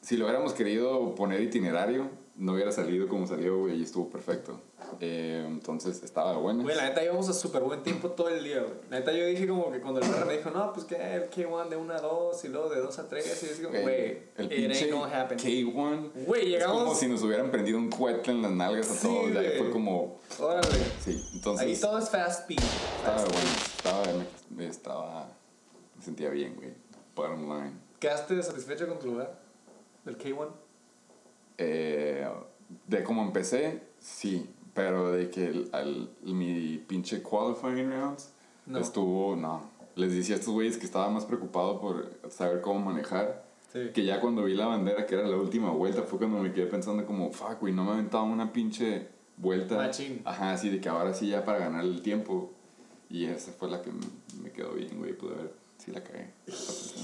Si 0.01 0.18
lo 0.18 0.26
hubiéramos 0.26 0.53
querido 0.53 1.14
poner 1.16 1.41
itinerario, 1.41 2.10
no 2.38 2.53
hubiera 2.53 2.71
salido 2.71 3.07
como 3.07 3.25
salió, 3.27 3.57
güey. 3.59 3.79
Y 3.79 3.83
estuvo 3.83 4.09
perfecto. 4.09 4.59
Eh, 4.99 5.43
entonces 5.47 6.01
estaba 6.03 6.38
bueno. 6.38 6.63
Güey, 6.63 6.75
la 6.75 6.83
neta 6.89 7.03
íbamos 7.03 7.27
a 7.29 7.33
súper 7.33 7.61
buen 7.63 7.83
tiempo 7.83 8.09
todo 8.11 8.29
el 8.29 8.43
día, 8.43 8.59
güey. 8.61 8.73
La 8.89 8.99
neta 8.99 9.11
yo 9.11 9.25
dije 9.25 9.47
como 9.47 9.71
que 9.71 9.79
cuando 9.81 9.99
el 9.99 10.09
perro 10.09 10.25
me 10.25 10.38
dijo, 10.38 10.49
no, 10.51 10.71
pues 10.73 10.85
que 10.85 10.95
el 10.95 11.29
K1 11.29 11.67
de 11.69 11.75
1 11.75 11.93
a 11.93 11.99
2 12.01 12.45
y 12.45 12.47
luego 12.49 12.69
de 12.69 12.79
2 12.79 12.99
a 12.99 13.07
3. 13.09 13.25
Y 13.25 13.29
yo 13.47 13.51
así 13.53 13.63
como, 13.63 13.81
güey, 13.81 14.17
el 14.38 14.45
it 14.53 14.71
ain't 14.71 14.91
gonna 14.91 15.21
happen. 15.21 15.38
K1. 15.38 16.11
Güey, 16.25 16.53
Es 16.55 16.63
como 16.63 16.75
llegamos. 16.79 16.99
si 16.99 17.07
nos 17.07 17.21
hubieran 17.23 17.51
prendido 17.51 17.77
un 17.77 17.89
cohete 17.89 18.31
en 18.31 18.41
las 18.41 18.51
nalgas 18.51 18.89
a 18.91 18.93
Sí, 18.93 19.07
todos. 19.07 19.35
ahí 19.38 19.49
fue 19.57 19.71
como. 19.71 20.19
Órale. 20.39 20.67
Sí, 21.03 21.21
entonces. 21.33 21.67
Ahí 21.67 21.75
todo 21.79 21.97
es 21.97 22.09
fast 22.09 22.41
speed. 22.41 22.59
Estaba 22.99 23.17
bueno. 23.23 23.49
Estaba, 23.75 24.03
me, 24.51 24.67
estaba. 24.67 25.27
Me 25.97 26.03
sentía 26.03 26.29
bien, 26.29 26.55
güey. 26.55 26.69
Bottom 27.15 27.49
line. 27.49 27.73
¿Quedaste 27.99 28.41
satisfecho 28.43 28.88
con 28.88 28.99
tu 28.99 29.07
lugar? 29.07 29.39
¿Del 30.05 30.17
K1? 30.17 30.47
Eh, 31.58 32.28
de 32.88 33.03
cómo 33.03 33.24
empecé, 33.24 33.82
sí. 33.99 34.49
Pero 34.74 35.12
de 35.12 35.30
que 35.30 35.47
el, 35.47 35.70
al- 35.72 36.10
mi 36.24 36.78
pinche 36.88 37.24
qualifying 37.24 37.89
rounds 37.91 38.32
No. 38.68 38.80
estuvo. 38.80 39.36
No. 39.36 39.70
Les 39.95 40.14
decía 40.14 40.36
a 40.36 40.39
estos 40.39 40.53
güeyes 40.53 40.78
que 40.78 40.86
estaba 40.86 41.10
más 41.10 41.26
preocupado 41.26 41.80
por 41.82 42.12
saber 42.30 42.62
cómo 42.62 42.80
manejar. 42.80 43.43
Sí. 43.74 43.89
Que 43.93 44.05
ya 44.05 44.22
cuando 44.22 44.43
vi 44.43 44.53
la 44.53 44.68
bandera, 44.68 45.05
que 45.08 45.16
era 45.16 45.28
la 45.28 45.36
última 45.38 45.72
vuelta, 45.72 46.03
fue 46.03 46.20
cuando 46.20 46.39
me 46.39 46.53
quedé 46.53 46.68
pensando 46.68 47.05
como, 47.05 47.32
fuck, 47.32 47.60
güey, 47.60 47.74
no 47.74 47.84
me 47.84 47.91
aventaba 47.93 48.24
una 48.24 48.53
pinche 48.53 49.08
vuelta. 49.38 49.76
Machín. 49.78 50.22
Ajá, 50.26 50.53
así 50.53 50.70
de 50.70 50.80
que 50.80 50.88
ahora 50.89 51.14
sí 51.14 51.30
ya 51.30 51.43
para 51.43 51.58
ganar 51.60 51.84
el 51.84 52.01
tiempo. 52.03 52.51
Y 53.10 53.26
esa 53.26 53.51
fue 53.53 53.70
la 53.70 53.82
que 53.82 53.89
me 54.43 54.51
quedó 54.51 54.74
bien, 54.74 54.97
güey, 54.99 55.14
pude 55.18 55.34
ver 55.36 55.53
si 55.78 55.91
la 55.91 56.03
cagué. 56.03 56.32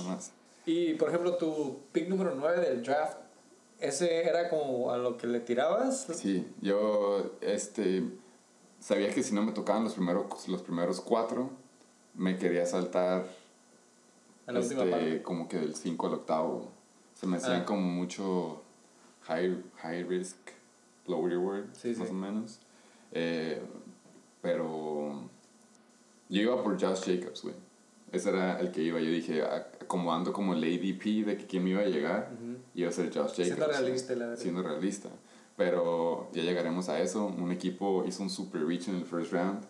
Más. 0.07 0.31
Y 0.65 0.93
por 0.93 1.09
ejemplo, 1.09 1.35
tu 1.37 1.79
pick 1.91 2.07
número 2.07 2.35
9 2.35 2.61
del 2.61 2.83
draft, 2.83 3.17
¿ese 3.87 4.23
era 4.27 4.49
como 4.49 4.91
a 4.91 4.97
lo 4.97 5.17
que 5.17 5.27
le 5.27 5.39
tirabas? 5.39 6.07
Sí, 6.13 6.47
yo, 6.61 7.31
este, 7.41 8.03
sabía 8.79 9.13
que 9.13 9.23
si 9.23 9.33
no 9.35 9.41
me 9.43 9.51
tocaban 9.51 9.83
los 9.83 9.93
primeros, 9.93 10.47
los 10.47 10.61
primeros 10.61 11.01
cuatro, 11.01 11.49
me 12.15 12.37
quería 12.37 12.65
saltar, 12.65 13.25
la 14.45 14.59
este, 14.59 14.75
parte. 14.75 15.21
como 15.23 15.47
que 15.47 15.57
del 15.59 15.75
5 15.75 16.07
al 16.07 16.13
octavo. 16.15 16.69
Se 17.15 17.27
me 17.27 17.37
hacían 17.37 17.61
Ah. 17.61 17.65
como 17.65 17.81
mucho 17.81 18.61
high, 19.21 19.63
high 19.77 20.03
risk, 20.03 20.37
low 21.07 21.25
reward, 21.27 21.65
Sí, 21.73 21.89
más 21.95 22.07
sí. 22.09 22.13
o 22.13 22.17
menos. 22.17 22.59
Eh, 23.13 23.61
pero 24.41 25.29
yo 26.29 26.41
iba 26.41 26.61
por 26.61 26.79
Josh 26.81 27.01
Jacobs, 27.05 27.43
güey. 27.43 27.55
Ese 28.13 28.29
era 28.29 28.59
el 28.61 28.71
que 28.71 28.81
iba. 28.81 28.99
Yo 29.01 29.09
dije, 29.11 29.41
a- 29.41 29.67
acomodando 29.81 30.31
como 30.31 30.53
el 30.53 30.63
ADP 30.63 31.25
de 31.25 31.35
que 31.37 31.45
quién 31.45 31.63
me 31.65 31.71
iba 31.71 31.81
a 31.81 31.85
llegar, 31.85 32.29
iba 32.75 32.87
a 32.87 32.91
ser 32.91 33.07
Josh 33.07 33.15
Jacobs. 33.15 33.35
Siendo 33.35 33.67
realista, 33.67 34.13
la 34.15 34.27
verdad. 34.27 34.41
Siendo 34.41 34.63
realista. 34.63 35.09
Pero 35.57 36.29
ya 36.33 36.41
llegaremos 36.43 36.89
a 36.89 36.99
eso. 36.99 37.25
Un 37.25 37.51
equipo 37.51 38.03
hizo 38.07 38.23
un 38.23 38.29
super 38.29 38.65
reach 38.65 38.87
en 38.87 38.95
el 38.95 39.05
first 39.05 39.31
round. 39.33 39.63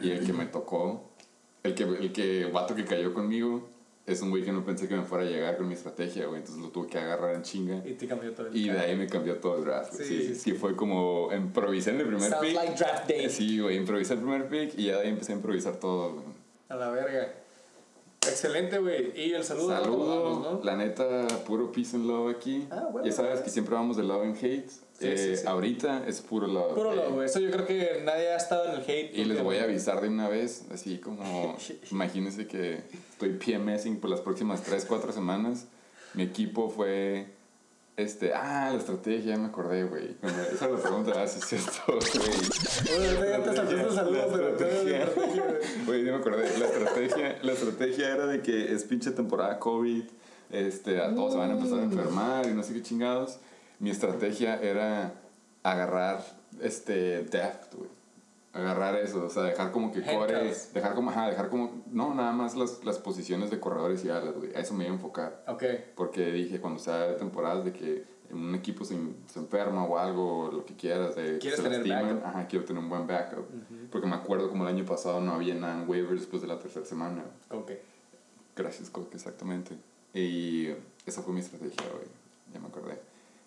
Y 0.00 0.10
el 0.10 0.24
que 0.26 0.32
me 0.32 0.46
tocó, 0.46 1.10
el 1.62 1.74
que, 1.74 1.82
el 1.84 2.12
que 2.12 2.46
vato 2.46 2.74
que 2.74 2.84
cayó 2.84 3.12
conmigo, 3.14 3.68
es 4.06 4.22
un 4.22 4.30
güey 4.30 4.42
que 4.42 4.52
no 4.52 4.64
pensé 4.64 4.88
que 4.88 4.96
me 4.96 5.02
fuera 5.02 5.24
a 5.24 5.28
llegar 5.28 5.56
con 5.58 5.68
mi 5.68 5.74
estrategia, 5.74 6.26
güey. 6.26 6.40
Entonces 6.40 6.62
lo 6.62 6.70
tuve 6.70 6.88
que 6.88 6.98
agarrar 6.98 7.34
en 7.34 7.42
chinga. 7.42 7.82
Y 7.86 7.92
te 7.94 8.06
cambió 8.08 8.32
todo 8.32 8.46
el 8.48 8.56
Y 8.56 8.64
de 8.68 8.72
draft. 8.74 8.88
ahí 8.88 8.96
me 8.96 9.06
cambió 9.06 9.36
todo 9.36 9.58
el 9.58 9.64
draft. 9.64 9.94
güey. 9.94 10.08
Sí, 10.08 10.18
Sí, 10.22 10.28
sí, 10.28 10.34
sí, 10.34 10.52
fue 10.52 10.74
como 10.74 11.30
improvisé 11.32 11.90
en 11.90 12.00
el 12.00 12.06
primer 12.06 12.30
Sounds 12.30 12.46
pick. 12.46 12.54
like 12.56 12.74
draft 12.74 13.08
day. 13.08 13.28
Sí, 13.28 13.60
güey, 13.60 13.76
improvisé 13.76 14.14
el 14.14 14.20
primer 14.20 14.48
pick 14.48 14.78
y 14.78 14.86
ya 14.86 14.96
de 14.96 15.02
ahí 15.02 15.08
empecé 15.10 15.32
a 15.32 15.36
improvisar 15.36 15.76
todo, 15.78 16.14
güey. 16.14 16.24
A 16.70 16.74
la 16.76 16.90
verga. 16.90 17.32
Excelente, 18.26 18.78
güey. 18.78 19.12
Y 19.14 19.32
el 19.32 19.44
saludo. 19.44 19.68
Saludos, 19.68 20.08
damos, 20.08 20.40
¿no? 20.40 20.64
la 20.64 20.76
neta, 20.76 21.26
puro 21.46 21.70
peace 21.70 21.96
and 21.96 22.06
love 22.06 22.34
aquí. 22.34 22.66
Ah, 22.70 22.88
bueno. 22.90 23.06
ya 23.06 23.12
sabes 23.12 23.40
que 23.40 23.50
siempre 23.50 23.74
vamos 23.74 23.96
de 23.96 24.02
love 24.02 24.22
and 24.22 24.36
hate. 24.36 24.70
Eh, 25.00 25.16
sí, 25.16 25.36
sí. 25.36 25.46
Ahorita 25.46 26.04
es 26.06 26.20
puro 26.20 26.46
love. 26.46 26.74
Puro 26.74 26.92
eh, 26.92 26.96
love, 26.96 27.12
güey. 27.12 27.26
Eso 27.26 27.38
yo 27.38 27.50
creo 27.50 27.66
que 27.66 28.02
nadie 28.04 28.30
ha 28.30 28.36
estado 28.36 28.66
en 28.66 28.80
el 28.80 28.82
hate. 28.82 29.16
Y 29.16 29.24
les 29.24 29.42
voy 29.42 29.58
a 29.58 29.64
avisar 29.64 30.00
de 30.00 30.08
una 30.08 30.28
vez, 30.28 30.64
así 30.72 30.98
como, 30.98 31.56
imagínense 31.90 32.46
que 32.46 32.82
estoy 33.12 33.30
PMSing 33.30 34.00
por 34.00 34.10
las 34.10 34.20
próximas 34.20 34.62
3, 34.62 34.84
4 34.86 35.12
semanas. 35.12 35.66
Mi 36.14 36.24
equipo 36.24 36.68
fue, 36.68 37.26
este, 37.98 38.32
ah, 38.32 38.70
la 38.70 38.78
estrategia, 38.78 39.34
ya 39.34 39.36
me 39.36 39.48
acordé, 39.48 39.82
güey. 39.82 40.16
Bueno, 40.22 40.38
Esa 40.42 40.66
es 40.66 40.70
la 40.70 40.78
pregunta, 40.78 41.12
ah, 41.16 41.26
sí 41.26 41.40
es 41.40 41.46
cierto, 41.46 41.80
güey. 41.88 42.96
Oye, 42.96 43.30
ya 43.30 43.42
te 43.42 43.56
salté 43.56 43.74
el 43.74 43.90
saludo, 43.90 44.36
La 44.36 44.56
pero 44.56 44.82
güey. 44.84 45.84
Güey, 45.84 46.04
ya 46.04 46.12
me 46.12 46.18
acordé. 46.18 46.58
La 46.58 46.66
estrategia, 46.66 47.38
la 47.42 47.52
estrategia 47.52 48.14
era 48.14 48.26
de 48.26 48.40
que 48.40 48.72
es 48.72 48.84
pinche 48.84 49.10
temporada 49.10 49.58
COVID, 49.58 50.04
este, 50.50 51.02
a 51.02 51.12
todos 51.12 51.32
se 51.32 51.38
van 51.38 51.50
a 51.50 51.54
empezar 51.54 51.80
a 51.80 51.82
enfermar 51.82 52.46
y 52.46 52.54
no 52.54 52.62
sé 52.62 52.72
qué 52.72 52.82
chingados. 52.82 53.40
Mi 53.80 53.90
estrategia 53.90 54.62
era 54.62 55.14
agarrar, 55.64 56.24
este, 56.60 57.24
depth, 57.24 57.74
güey. 57.74 57.97
Agarrar 58.58 58.96
eso, 58.96 59.24
o 59.24 59.30
sea, 59.30 59.44
dejar 59.44 59.70
como 59.72 59.92
que 59.92 60.02
core, 60.02 60.52
dejar 60.74 60.94
como, 60.94 61.10
ajá, 61.10 61.28
dejar 61.28 61.48
como, 61.48 61.82
no, 61.90 62.14
nada 62.14 62.32
más 62.32 62.56
las, 62.56 62.84
las 62.84 62.98
posiciones 62.98 63.50
de 63.50 63.60
corredores 63.60 64.04
y 64.04 64.10
alas, 64.10 64.34
güey. 64.34 64.54
A 64.54 64.60
eso 64.60 64.74
me 64.74 64.84
iba 64.84 64.92
a 64.92 64.96
enfocar. 64.96 65.44
Ok. 65.46 65.62
Porque 65.94 66.32
dije, 66.32 66.60
cuando 66.60 66.80
sea 66.80 67.16
temporadas 67.16 67.64
de 67.64 67.72
que 67.72 68.04
un 68.30 68.54
equipo 68.54 68.84
se, 68.84 68.98
se 69.32 69.38
enferma 69.38 69.84
o 69.84 69.96
algo, 69.98 70.50
lo 70.52 70.64
que 70.66 70.74
quieras, 70.74 71.14
de 71.16 71.38
Quieres 71.38 71.60
se 71.60 71.62
tener 71.62 71.86
lastiman, 71.86 72.16
backup. 72.16 72.26
ajá, 72.26 72.46
quiero 72.48 72.64
tener 72.64 72.82
un 72.82 72.88
buen 72.90 73.06
backup. 73.06 73.46
Porque 73.90 74.06
me 74.06 74.16
acuerdo 74.16 74.48
como 74.50 74.64
el 74.68 74.74
año 74.74 74.84
pasado 74.84 75.20
no 75.20 75.32
había 75.32 75.54
nada 75.54 75.80
en 75.80 75.88
waivers 75.88 76.20
después 76.20 76.42
de 76.42 76.48
la 76.48 76.58
tercera 76.58 76.84
semana. 76.84 77.24
Ok. 77.50 77.72
Gracias, 78.56 78.90
Coque, 78.90 79.16
exactamente. 79.16 79.76
Y 80.12 80.68
esa 81.06 81.22
fue 81.22 81.32
mi 81.32 81.40
estrategia, 81.40 81.84
güey. 81.92 82.06
Ya 82.52 82.60
me 82.60 82.66
acordé. 82.66 82.98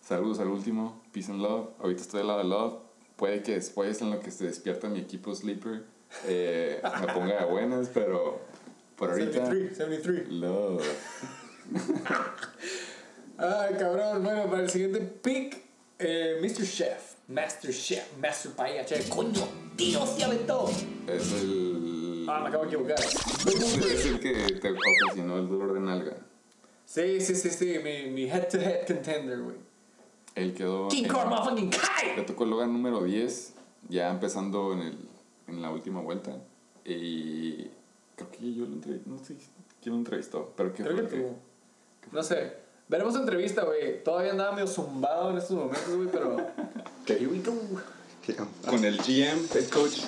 Saludos 0.02 0.40
al 0.40 0.48
último, 0.48 1.02
peace 1.12 1.32
and 1.32 1.42
love. 1.42 1.70
Ahorita 1.80 2.02
estoy 2.02 2.22
al 2.22 2.28
lado 2.28 2.40
de 2.40 2.46
love. 2.46 2.74
Puede 3.22 3.44
que 3.44 3.54
después, 3.54 4.02
en 4.02 4.10
lo 4.10 4.20
que 4.20 4.32
se 4.32 4.46
despierta 4.46 4.90
mi 4.90 4.98
equipo 4.98 5.36
sleeper, 5.36 5.84
eh, 6.26 6.82
me 7.02 7.14
ponga 7.14 7.38
de 7.38 7.46
buenas, 7.46 7.88
pero 7.94 8.42
por 8.96 9.12
ahorita, 9.12 9.46
73, 9.46 9.78
73. 9.78 10.30
love. 10.30 10.84
Ay, 13.38 13.76
cabrón. 13.78 14.24
Bueno, 14.24 14.50
para 14.50 14.64
el 14.64 14.72
siguiente 14.72 15.02
pick, 15.02 15.56
eh, 16.00 16.40
Mr. 16.42 16.66
Chef. 16.66 17.14
Master 17.28 17.72
Chef. 17.72 18.18
Master 18.18 18.54
Paella 18.54 18.86
Chef. 18.86 19.08
Coño, 19.08 19.48
tío, 19.76 20.04
se 20.08 20.24
aventó. 20.24 20.68
Es 21.08 21.32
el. 21.34 22.26
Ah, 22.28 22.40
me 22.42 22.48
acabo 22.48 22.64
de 22.64 22.70
equivocar. 22.70 22.98
Es 23.00 24.06
el 24.08 24.20
que 24.20 24.60
te 24.60 24.72
ocasionó 24.72 25.38
el 25.38 25.48
dolor 25.48 25.74
de 25.76 25.80
nalga. 25.80 26.18
Sí, 26.88 27.22
sí, 27.22 27.36
sí, 27.36 27.52
sí. 27.52 27.80
Mi, 27.84 28.10
mi 28.10 28.24
head-to-head 28.24 28.88
contender, 28.88 29.42
güey. 29.42 29.71
Él 30.36 30.54
quedó. 30.54 30.88
King 30.88 31.06
en- 31.06 31.12
Kong 31.12 31.70
Kai. 31.70 32.16
Le 32.16 32.24
tocó 32.24 32.44
el 32.46 32.50
lugar 32.52 32.68
número 32.68 33.04
10, 33.04 33.54
ya 33.90 34.10
empezando 34.10 34.74
en, 34.74 34.80
el, 34.80 34.98
en 35.48 35.62
la 35.62 35.72
última 35.72 36.02
vuelta. 36.02 36.38
Y 36.86 37.68
creo 38.16 38.32
que 38.32 38.54
yo 38.54 38.66
lo 38.66 38.74
entrevisté, 38.74 39.10
no 39.10 39.18
sé 39.24 39.36
quién 39.82 39.94
lo 39.94 40.00
entrevistó, 40.00 40.54
pero 40.56 40.74
que 40.74 40.84
Creo 40.84 40.96
que 40.96 41.04
tú. 41.04 41.36
No 42.12 42.24
sé. 42.24 42.54
Veremos 42.88 43.16
entrevista, 43.16 43.64
güey. 43.64 44.04
Todavía 44.04 44.32
andaba 44.32 44.52
medio 44.54 44.68
zumbado 44.68 45.32
en 45.32 45.38
estos 45.38 45.58
momentos, 45.58 45.96
güey, 45.96 46.10
pero. 46.12 46.38
Here 47.08 47.28
we 47.28 47.40
go. 47.40 47.54
Con 48.70 48.86
el 48.86 48.98
GM, 48.98 49.48
head 49.54 49.68
coach 49.70 50.02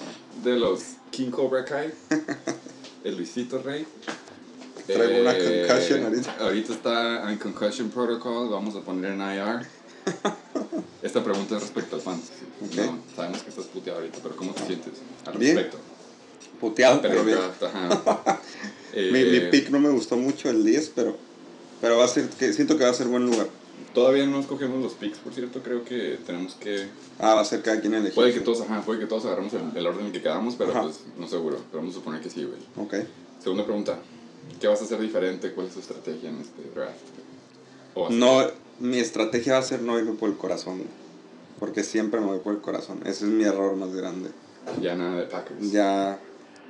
de 0.44 0.58
los 0.58 0.96
King 1.10 1.32
Cobra 1.32 1.66
Kai, 1.66 1.92
el 3.04 3.18
Luisito 3.18 3.62
Rey. 3.62 3.86
Eh, 4.88 4.94
Traigo 4.94 5.22
una 5.22 5.34
concussion 5.34 6.04
ahorita. 6.04 6.36
Ahorita 6.40 6.74
está 6.74 7.32
en 7.32 7.38
concussion 7.40 7.90
protocol, 7.90 8.50
vamos 8.50 8.76
a 8.76 8.82
poner 8.82 9.12
en 9.14 9.22
IR. 9.22 9.66
Esta 11.02 11.24
pregunta 11.24 11.56
es 11.58 11.62
respecto 11.62 11.96
al 11.98 12.02
fantasy. 12.02 12.44
Ok. 12.66 12.76
No, 12.76 12.98
sabemos 13.16 13.42
que 13.44 13.50
estás 13.50 13.66
puteado 13.66 14.00
ahorita, 14.00 14.20
pero 14.24 14.36
¿cómo 14.36 14.52
te 14.54 14.66
sientes 14.66 14.94
al 15.26 15.38
Bien. 15.38 15.56
respecto? 15.58 15.80
Puteado, 16.60 17.02
Pero 17.02 17.14
pero 17.16 17.26
bien. 17.26 17.38
ajá. 17.40 18.40
Mi, 18.96 19.02
mi 19.12 19.20
Eh, 19.38 19.50
pick 19.52 19.70
no 19.70 19.80
me 19.80 19.90
gustó 19.90 20.16
mucho 20.16 20.50
el 20.50 20.64
10, 20.64 20.92
pero, 20.96 21.18
pero 21.82 21.98
va 21.98 22.06
a 22.06 22.08
ser, 22.08 22.30
que 22.30 22.54
siento 22.54 22.78
que 22.78 22.86
va 22.86 22.92
a 22.92 22.94
ser 22.94 23.08
buen 23.08 23.26
lugar. 23.26 23.48
Todavía 23.94 24.26
no 24.26 24.40
escogemos 24.40 24.82
los 24.82 24.94
picks, 24.94 25.18
por 25.20 25.34
cierto, 25.34 25.62
creo 25.62 25.84
que 25.84 26.18
tenemos 26.26 26.54
que... 26.56 26.88
Ah, 27.20 27.36
va 27.36 27.42
a 27.42 27.46
ser 27.46 27.62
cada 27.62 27.80
quien 27.82 27.94
elegir. 27.94 28.16
Puede 28.16 28.34
que 28.34 28.40
todos, 28.40 28.62
ajá, 28.62 28.82
puede 28.82 29.00
que 29.02 29.06
todos 29.08 29.26
agarremos 29.26 29.54
el, 29.54 29.76
el 29.76 29.86
orden 29.86 30.06
en 30.08 30.12
que 30.14 30.22
quedamos, 30.22 30.56
pero 30.56 30.72
Ajá. 30.72 30.84
pues 30.84 31.02
no 31.18 31.28
seguro, 31.28 31.58
pero 31.70 31.80
vamos 31.82 31.96
a 31.96 32.00
suponer 32.00 32.22
que 32.22 32.30
sí, 32.30 32.44
güey. 32.46 32.60
Ok. 32.78 33.06
Segunda 33.44 33.66
pregunta, 33.66 34.00
¿qué 34.60 34.68
vas 34.68 34.82
a 34.82 34.86
hacer 34.86 35.00
diferente? 35.02 35.52
¿Cuál 35.52 35.68
es 35.68 35.74
tu 35.74 35.80
estrategia 35.80 36.30
en 36.30 36.38
este 36.40 36.62
draft? 36.74 36.96
O. 37.94 38.10
No, 38.10 38.48
mi 38.84 39.00
estrategia 39.00 39.54
va 39.54 39.60
a 39.60 39.64
ser 39.64 39.82
no 39.82 39.98
irme 39.98 40.14
por 40.14 40.30
el 40.30 40.36
corazón. 40.38 40.84
Porque 41.60 41.84
siempre 41.84 42.20
me 42.20 42.28
voy 42.28 42.40
por 42.40 42.54
el 42.54 42.62
corazón. 42.62 43.00
Ese 43.06 43.26
es 43.26 43.32
mi 43.32 43.44
error 43.44 43.76
más 43.76 43.94
grande. 43.94 44.30
Ya 44.82 44.96
nada 44.96 45.16
de 45.18 45.26
Packers. 45.28 45.72
Ya, 45.72 46.20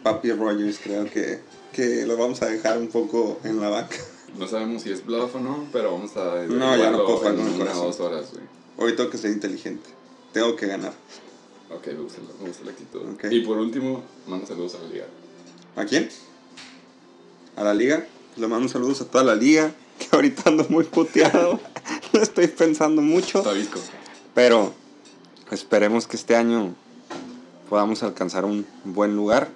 Papi 0.04 0.32
Rogers 0.32 0.80
creo 0.84 1.06
que, 1.10 1.40
que 1.72 2.06
lo 2.06 2.16
vamos 2.18 2.42
a 2.42 2.46
dejar 2.48 2.78
un 2.78 2.88
poco 2.90 3.40
en 3.44 3.60
la 3.60 3.70
banca. 3.70 3.98
No 4.38 4.48
sabemos 4.48 4.82
si 4.84 4.92
es 4.92 5.06
bluff 5.06 5.36
o 5.36 5.40
no, 5.40 5.68
pero 5.72 5.92
vamos 5.94 6.16
a... 6.18 6.44
No, 6.48 6.76
ya 6.76 6.92
no 6.92 7.06
puedo 7.06 7.28
en 7.30 7.36
con 7.38 7.48
el 7.48 7.58
corazón. 7.58 7.84
dos 7.86 8.00
horas, 8.00 8.32
güey. 8.34 8.46
Hoy 8.78 8.96
tengo 8.96 9.10
que 9.10 9.18
ser 9.18 9.32
inteligente. 9.32 9.90
Tengo 10.34 10.56
que 10.56 10.66
ganar. 10.68 10.94
Ok, 11.72 11.88
me 11.88 11.94
gusta, 12.02 12.20
la- 12.22 12.42
me 12.42 12.48
gusta 12.50 12.66
la 12.66 12.72
actitud. 12.72 13.02
Ok. 13.14 13.26
Y 13.32 13.42
por 13.42 13.58
último, 13.58 14.04
manda 14.28 14.46
saludos 14.48 14.76
a 14.76 14.80
la 14.84 14.90
liga. 14.90 15.06
¿A 15.76 15.86
quién? 15.86 16.10
A 17.56 17.64
la 17.64 17.74
liga. 17.74 18.06
Le 18.36 18.48
mando 18.48 18.68
saludos 18.68 19.02
a 19.02 19.06
toda 19.06 19.24
la 19.24 19.36
liga. 19.36 19.72
Ahorita 20.14 20.44
ando 20.50 20.66
muy 20.70 20.84
puteado. 20.86 21.60
no 22.14 22.22
estoy 22.22 22.48
pensando 22.48 23.02
mucho. 23.02 23.42
Tabisco. 23.42 23.80
Pero 24.34 24.74
esperemos 25.52 26.08
que 26.08 26.16
este 26.18 26.36
año 26.36 26.74
podamos 27.70 28.04
alcanzar 28.04 28.46
un 28.46 28.66
buen 28.84 29.16
lugar. 29.16 29.50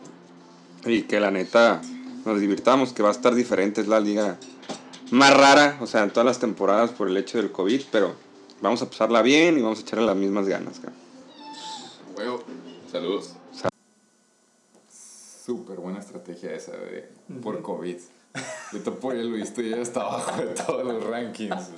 Y 0.86 1.04
que 1.04 1.20
la 1.20 1.32
neta 1.32 1.82
nos 2.26 2.40
divirtamos. 2.40 2.94
Que 2.94 3.04
va 3.04 3.10
a 3.10 3.12
estar 3.12 3.36
diferente. 3.36 3.82
Es 3.82 3.88
la 3.88 4.00
liga 4.00 4.38
más 5.12 5.36
rara. 5.36 5.78
O 5.82 5.88
sea, 5.88 6.04
en 6.04 6.10
todas 6.10 6.26
las 6.26 6.40
temporadas 6.40 6.92
por 6.92 7.08
el 7.08 7.18
hecho 7.18 7.38
del 7.38 7.52
COVID. 7.52 7.84
Pero 7.92 8.16
vamos 8.62 8.82
a 8.82 8.90
pasarla 8.90 9.22
bien 9.22 9.58
y 9.58 9.62
vamos 9.62 9.80
a 9.80 9.82
echarle 9.84 10.06
las 10.06 10.16
mismas 10.16 10.48
ganas. 10.48 10.80
cara. 10.80 10.94
Huevo. 12.18 12.44
Saludos. 12.92 13.34
Sal- 13.54 13.70
Súper 15.46 15.78
buena 15.78 16.00
estrategia 16.00 16.52
esa 16.54 16.72
de 16.72 17.10
por 17.42 17.62
COVID. 17.62 17.98
Yo 18.74 18.80
te 18.80 18.90
apoyo, 18.90 19.24
Luis, 19.24 19.54
tú 19.54 19.62
ya 19.62 19.78
está 19.78 20.02
abajo 20.02 20.42
de 20.42 20.48
todos 20.54 20.84
los 20.86 21.04
rankings. 21.06 21.70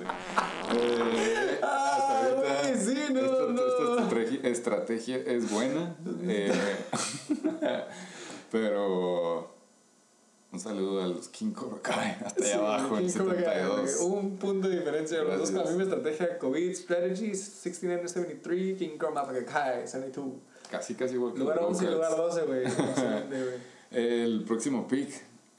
Eh, 0.76 1.58
hasta 1.62 2.18
ahorita, 2.20 2.60
Ay, 2.64 2.74
sí, 2.78 2.98
no, 3.12 3.20
esta, 3.20 3.46
no. 3.52 3.98
esta 4.10 4.48
estrategia, 4.48 5.16
es 5.16 5.50
buena. 5.50 5.96
eh, 6.22 6.52
pero 8.50 9.54
un 10.52 10.58
saludo 10.58 11.02
a 11.02 11.06
los 11.06 11.28
King 11.28 11.52
Cobra 11.52 11.80
Kai 11.80 12.16
hasta 12.24 12.44
allá 12.44 12.56
abajo 12.58 12.98
en 12.98 13.06
King 13.06 13.18
Cobra 13.18 13.34
Kai, 13.36 13.44
72. 13.62 13.96
güey. 13.96 14.10
Un 14.18 14.36
punto 14.36 14.68
de 14.68 14.78
diferencia 14.78 15.22
los. 15.22 15.50
Con 15.50 15.58
la 15.58 15.70
misma 15.70 15.82
estrategia. 15.84 16.38
COVID 16.38 16.74
Strategy 16.74 17.30
69-73. 17.30 18.76
King 18.78 18.98
motherfucking 18.98 19.44
Kai 19.44 19.86
72. 19.86 20.26
Casi, 20.70 20.94
casi 20.94 21.14
igual 21.14 21.32
que 21.32 21.40
Lugar 21.40 21.56
los 21.56 21.66
11 21.70 21.84
y 21.84 21.88
lugar 21.88 22.16
12, 22.16 22.42
güey. 22.42 22.64
Excelente, 22.64 23.42
güey. 23.44 23.54
El 23.90 24.44
próximo 24.44 24.86
pick, 24.86 25.10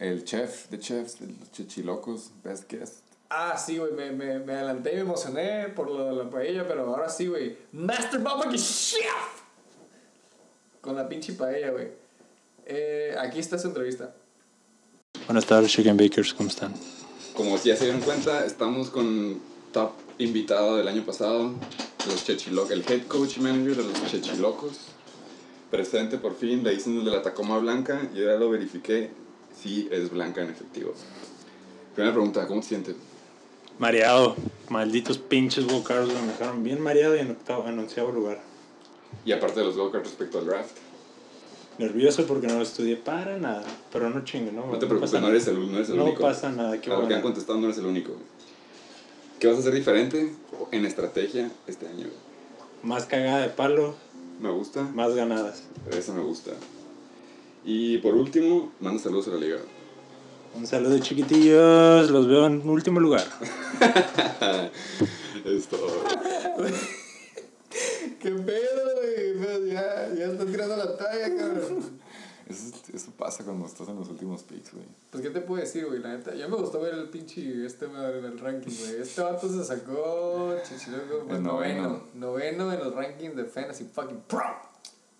el 0.01 0.23
chef 0.25 0.67
de 0.69 0.79
chefs, 0.79 1.19
de 1.19 1.27
los 1.27 1.51
chichilocos, 1.51 2.31
best 2.43 2.69
guest. 2.69 2.95
Ah, 3.29 3.55
sí, 3.55 3.77
güey, 3.77 3.93
me, 3.93 4.11
me, 4.11 4.39
me 4.39 4.53
adelanté 4.53 4.93
y 4.93 4.95
me 4.95 5.01
emocioné 5.01 5.69
por 5.69 5.89
lo 5.89 6.05
de 6.05 6.23
la 6.23 6.29
paella, 6.29 6.67
pero 6.67 6.87
ahora 6.87 7.07
sí, 7.07 7.27
güey. 7.27 7.55
Master 7.71 8.19
Motherfucking 8.19 8.59
Chef. 8.59 9.01
Con 10.81 10.95
la 10.95 11.07
pinche 11.07 11.33
paella, 11.33 11.69
güey. 11.69 11.89
Eh, 12.65 13.15
aquí 13.17 13.39
está 13.39 13.59
su 13.59 13.67
entrevista. 13.67 14.13
Buenas 15.27 15.45
tardes, 15.45 15.71
Chicken 15.71 15.95
Bakers, 15.95 16.33
¿cómo 16.33 16.49
están? 16.49 16.73
Como 17.35 17.55
ya 17.57 17.75
se 17.75 17.85
dieron 17.85 18.01
cuenta, 18.01 18.43
estamos 18.43 18.89
con 18.89 19.39
top 19.71 19.91
invitado 20.17 20.77
del 20.77 20.87
año 20.87 21.05
pasado, 21.05 21.53
los 22.07 22.25
Chechilocos, 22.25 22.71
el 22.71 22.83
head 22.89 23.05
coach 23.07 23.37
manager 23.37 23.77
de 23.77 23.83
los 23.83 24.11
Chechilocos. 24.11 24.79
Presente 25.69 26.17
por 26.17 26.35
fin, 26.35 26.63
le 26.63 26.71
dicen 26.71 26.97
el 26.97 27.05
de 27.05 27.11
la 27.11 27.21
Tacoma 27.21 27.59
Blanca 27.59 28.09
y 28.13 28.19
ya 28.19 28.33
lo 28.33 28.49
verifiqué, 28.49 29.11
sí 29.59 29.87
es 29.91 30.09
blanca 30.09 30.41
en 30.41 30.49
efectivo. 30.49 30.93
Primera 31.95 32.13
pregunta, 32.13 32.47
¿cómo 32.47 32.61
te 32.61 32.67
sientes? 32.67 32.95
Mareado. 33.79 34.35
Malditos 34.69 35.17
pinches 35.17 35.65
go-karts 35.67 36.07
me 36.13 36.27
dejaron 36.31 36.63
bien 36.63 36.81
mareado 36.81 37.15
y 37.15 37.19
en 37.19 37.31
octavo, 37.31 37.67
en 37.67 37.77
onceavo 37.79 38.11
lugar. 38.11 38.39
Y 39.25 39.31
aparte 39.33 39.59
de 39.59 39.65
los 39.65 39.75
go-karts 39.75 40.07
respecto 40.07 40.39
al 40.39 40.45
draft, 40.45 40.71
Nervioso 41.77 42.27
porque 42.27 42.47
no 42.47 42.55
lo 42.55 42.61
estudié 42.61 42.95
para 42.95 43.37
nada. 43.37 43.63
Pero 43.91 44.09
no 44.09 44.23
chingue, 44.23 44.51
¿no? 44.51 44.67
no 44.67 44.77
te 44.77 44.85
preocupes, 44.85 45.19
no 45.19 45.29
eres 45.29 45.47
el, 45.47 45.71
no 45.71 45.77
eres 45.77 45.89
el 45.89 45.97
No 45.97 46.03
único. 46.05 46.21
pasa 46.21 46.51
nada, 46.51 46.79
qué 46.79 46.89
lo 46.89 46.97
que 46.97 47.01
han 47.01 47.07
bueno. 47.07 47.21
contestado 47.23 47.57
no 47.59 47.65
eres 47.67 47.79
el 47.79 47.85
único. 47.87 48.11
¿Qué 49.39 49.47
vas 49.47 49.55
a 49.57 49.59
hacer 49.61 49.73
diferente 49.73 50.31
en 50.71 50.85
estrategia 50.85 51.49
este 51.65 51.87
año? 51.87 52.07
Más 52.83 53.05
cagada 53.05 53.39
de 53.39 53.49
palo, 53.49 53.95
Me 54.39 54.51
gusta. 54.51 54.83
más 54.83 55.15
ganadas. 55.15 55.63
Eso 55.91 56.13
me 56.13 56.21
gusta. 56.21 56.51
Y 57.63 57.97
por 57.99 58.15
último, 58.15 58.71
manda 58.79 59.01
saludos 59.01 59.27
a 59.27 59.31
la 59.31 59.37
liga. 59.37 59.57
Un 60.55 60.67
saludo 60.67 60.97
chiquitillos, 60.99 62.09
los 62.09 62.27
veo 62.27 62.45
en 62.47 62.67
último 62.67 62.99
lugar. 62.99 63.23
Esto. 65.45 65.77
¿Qué 68.19 68.31
pedo, 68.31 68.95
güey? 68.95 69.69
Ya, 69.71 70.09
ya 70.13 70.25
estás 70.25 70.45
tirando 70.47 70.75
la 70.75 70.97
talla, 70.97 71.35
cabrón. 71.37 72.01
Eso, 72.47 72.75
eso 72.93 73.11
pasa 73.17 73.45
cuando 73.45 73.65
estás 73.65 73.87
en 73.87 73.95
los 73.95 74.09
últimos 74.09 74.43
picks, 74.43 74.73
güey. 74.73 74.85
Pues, 75.09 75.23
¿qué 75.23 75.29
te 75.29 75.39
puedo 75.39 75.61
decir, 75.61 75.85
güey? 75.85 75.99
La 75.99 76.09
neta, 76.17 76.35
ya 76.35 76.47
me 76.49 76.57
gustó 76.57 76.81
ver 76.81 76.93
el 76.95 77.07
pinche 77.09 77.65
este 77.65 77.87
madre 77.87 78.19
en 78.19 78.25
el 78.25 78.37
ranking, 78.39 78.71
güey. 78.77 79.01
Este 79.01 79.21
vato 79.21 79.47
se 79.47 79.63
sacó, 79.63 80.53
chichiloco, 80.67 81.25
pues, 81.27 81.37
El 81.37 81.43
noveno. 81.43 81.81
noveno. 81.83 82.03
Noveno 82.15 82.73
en 82.73 82.79
los 82.79 82.93
rankings 82.93 83.35
de 83.37 83.45
Fantasy 83.45 83.85
fucking 83.85 84.21
Pro. 84.27 84.41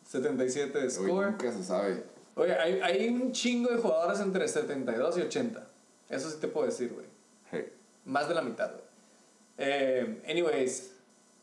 77 0.09 0.77
de 0.77 0.85
Uy, 0.85 0.91
score. 0.91 1.31
nunca 1.31 1.51
se 1.53 1.63
sabe. 1.63 2.03
Oye, 2.35 2.53
hay, 2.53 2.79
hay 2.81 3.09
un 3.09 3.31
chingo 3.31 3.69
de 3.69 3.77
jugadores 3.77 4.19
entre 4.19 4.47
72 4.47 5.17
y 5.17 5.21
80. 5.21 5.67
Eso 6.09 6.29
sí 6.29 6.37
te 6.39 6.47
puedo 6.47 6.65
decir, 6.65 6.93
güey. 6.93 7.05
Hey. 7.51 7.73
Más 8.05 8.27
de 8.27 8.35
la 8.35 8.41
mitad, 8.41 8.71
güey. 8.71 8.83
Eh, 9.57 10.21
anyways, 10.27 10.91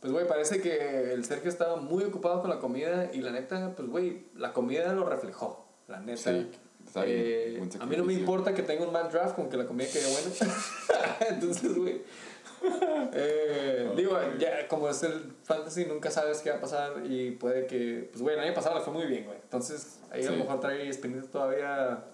pues, 0.01 0.13
güey, 0.13 0.27
parece 0.27 0.61
que 0.61 1.13
el 1.13 1.25
Sergio 1.25 1.49
estaba 1.49 1.77
muy 1.77 2.05
ocupado 2.05 2.41
con 2.41 2.51
la 2.51 2.59
comida 2.59 3.11
y 3.13 3.21
la 3.21 3.31
neta, 3.31 3.75
pues, 3.77 3.89
güey, 3.89 4.25
la 4.37 4.53
comida 4.53 4.93
lo 4.93 5.05
reflejó. 5.05 5.67
La 5.89 6.01
neta. 6.01 6.33
Sí, 6.33 6.51
está 6.87 7.05
bien. 7.05 7.19
Eh, 7.19 7.69
a 7.81 7.87
mí 7.87 7.97
no 7.97 8.05
me 8.05 8.15
importa 8.15 8.55
que 8.55 8.63
tenga 8.63 8.85
un 8.85 8.93
mal 8.93 9.11
draft 9.11 9.35
con 9.35 9.49
que 9.49 9.57
la 9.57 9.67
comida 9.67 9.89
quede 9.93 10.07
buena. 10.11 10.55
Entonces, 11.31 11.77
güey. 11.77 12.03
Eh, 13.13 13.93
digo, 13.97 14.19
ya 14.39 14.67
como 14.69 14.89
es 14.89 15.03
el 15.03 15.33
fantasy, 15.45 15.87
nunca 15.87 16.11
sabes 16.11 16.41
qué 16.41 16.51
va 16.51 16.57
a 16.57 16.61
pasar 16.61 17.03
y 17.09 17.33
puede 17.33 17.67
que. 17.67 18.09
Pues, 18.11 18.23
güey, 18.23 18.37
el 18.37 18.43
año 18.43 18.55
pasado 18.55 18.79
le 18.79 18.85
fue 18.85 18.93
muy 18.93 19.07
bien, 19.07 19.25
güey. 19.25 19.39
Entonces, 19.43 20.01
ahí 20.11 20.25
a 20.25 20.31
lo 20.31 20.39
mejor 20.39 20.61
trae 20.61 20.89
espinita 20.89 21.27
todavía. 21.31 22.05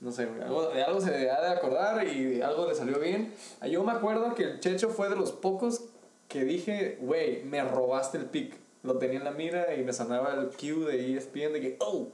No 0.00 0.10
sé, 0.10 0.26
güey. 0.26 0.42
Algo, 0.42 0.68
de 0.68 0.82
algo 0.82 1.00
se 1.00 1.30
ha 1.30 1.40
de 1.40 1.48
acordar 1.48 2.06
y 2.06 2.42
algo 2.42 2.66
le 2.66 2.74
salió 2.74 2.98
bien. 2.98 3.32
Ah, 3.60 3.68
Yo 3.68 3.84
me 3.84 3.92
acuerdo 3.92 4.34
que 4.34 4.44
el 4.44 4.60
Checho 4.60 4.88
fue 4.88 5.08
de 5.08 5.16
los 5.16 5.30
pocos 5.32 5.84
que 6.28 6.44
dije, 6.44 6.98
güey, 7.00 7.44
me 7.44 7.62
robaste 7.62 8.18
el 8.18 8.24
pick. 8.24 8.56
Lo 8.82 8.98
tenía 8.98 9.18
en 9.18 9.24
la 9.24 9.30
mira 9.30 9.74
y 9.76 9.84
me 9.84 9.92
sonaba 9.92 10.34
el 10.34 10.48
cue 10.48 10.90
de 10.90 11.16
ESPN 11.16 11.52
de 11.52 11.60
que, 11.60 11.76
oh, 11.78 12.08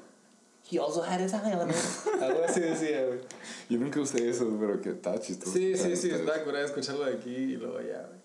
he 0.71 0.79
also 0.79 1.01
had 1.03 1.21
his 1.21 1.33
eye 1.33 1.55
on 1.55 1.71
it. 1.71 1.77
Algo 2.21 2.45
así 2.45 2.61
decía, 2.61 3.07
güey. 3.07 3.21
Yo 3.71 3.79
nunca 3.79 4.01
usé 4.01 4.29
eso, 4.29 4.47
pero 4.61 4.81
que 4.81 4.91
está 4.91 5.19
chistoso. 5.21 5.53
Sí, 5.53 5.77
sí, 5.77 5.97
sí, 5.97 6.11
está- 6.11 6.45
curada 6.45 6.65
escucharlo 6.67 7.05
de 7.07 7.15
aquí 7.15 7.35
y 7.35 7.57
luego 7.57 7.81
ya, 7.81 8.03
güey. 8.07 8.19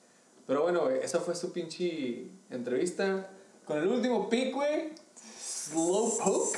Pero 0.46 0.64
bueno, 0.64 0.82
güey, 0.82 1.00
esa 1.02 1.20
fue 1.20 1.36
su 1.36 1.52
pinche 1.54 2.28
entrevista. 2.50 3.30
Con 3.66 3.78
el 3.78 3.88
último 3.88 4.30
pick, 4.30 4.54
güey, 4.54 4.92
Slowpoke. 5.40 6.58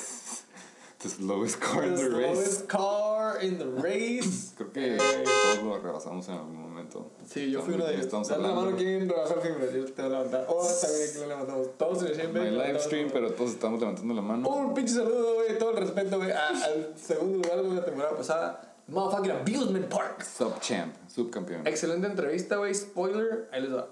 The 1.00 1.10
slowest 1.10 1.60
car 1.60 1.84
in 1.84 1.94
The 1.96 2.02
the 2.02 2.10
race. 2.10 2.34
slowest 2.34 2.68
car 2.68 3.38
in 3.44 3.58
the 3.60 3.66
race. 3.82 4.54
Creo 4.58 4.72
que 4.74 4.96
Eh, 4.96 5.24
todos 5.54 5.64
lo 5.64 5.78
rebasamos 5.80 6.28
en 6.30 6.34
algún 6.34 6.65
momento. 7.00 7.16
Sí, 7.28 7.50
yo 7.52 7.62
fui 7.62 7.74
uno 7.76 7.86
de 7.86 7.94
ellos. 7.94 8.06
Estamos 8.06 8.28
Dale 8.28 8.42
la 8.44 8.48
mano 8.50 8.60
hablando. 8.62 8.78
quién 8.78 9.10
rebasó 9.10 9.36
el 9.36 9.42
Fimbres. 9.42 9.74
Yo 9.74 9.86
te 9.86 10.02
voy 10.02 10.06
a 10.06 10.10
levantar. 10.18 10.46
Oh, 10.50 10.68
también 10.82 11.10
aquí 11.10 11.20
lo 11.20 11.28
levantamos. 11.28 11.78
Todos 11.78 12.02
en 12.04 12.08
el 12.08 12.18
Shane 12.18 12.34
No 12.34 12.42
hay 12.42 12.50
Beck, 12.52 12.68
live 12.68 12.80
stream, 12.80 13.10
pero 13.12 13.32
todos 13.34 13.52
estamos 13.52 13.80
levantando 13.80 14.14
la 14.14 14.22
mano. 14.22 14.48
Un 14.50 14.74
pinche 14.74 14.94
saludo, 14.94 15.36
güey. 15.36 15.58
Todo 15.58 15.72
el 15.72 15.78
respeto, 15.78 16.18
güey. 16.18 16.32
Al 16.32 16.94
segundo 16.96 17.38
lugar 17.48 17.64
de 17.64 17.76
la 17.76 17.86
temporada 17.86 18.16
pasada. 18.18 18.76
Motherfucking 18.88 19.32
Abusement 19.32 19.86
Park. 19.88 20.24
Subchamp, 20.24 20.94
subcampeón. 21.14 21.66
Excelente 21.66 22.06
entrevista, 22.08 22.58
güey. 22.58 22.74
Spoiler. 22.76 23.50
Ahí 23.52 23.62
les 23.64 23.74
va. 23.74 23.88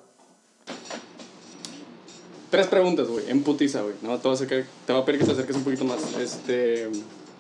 Tres 2.52 2.68
preguntas, 2.68 3.08
güey, 3.08 3.28
en 3.32 3.42
putiza, 3.42 3.82
güey. 3.82 3.96
No, 4.04 4.16
te, 4.20 4.28
voy 4.28 4.38
a 4.38 4.40
acercar- 4.40 4.66
te 4.86 4.94
voy 4.94 5.02
a 5.02 5.06
pedir 5.06 5.20
que 5.22 5.26
te 5.26 5.32
acerques 5.32 5.56
un 5.56 5.64
poquito 5.64 5.86
más. 5.86 5.98
Este, 6.20 6.88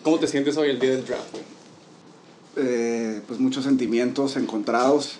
¿Cómo 0.04 0.18
te 0.18 0.26
sientes 0.28 0.58
hoy 0.58 0.72
el 0.72 0.80
día 0.80 0.90
del 0.92 1.06
draft, 1.06 1.32
güey? 1.32 1.44
Eh, 2.56 3.22
pues 3.28 3.40
muchos 3.40 3.64
sentimientos 3.64 4.36
encontrados. 4.38 5.20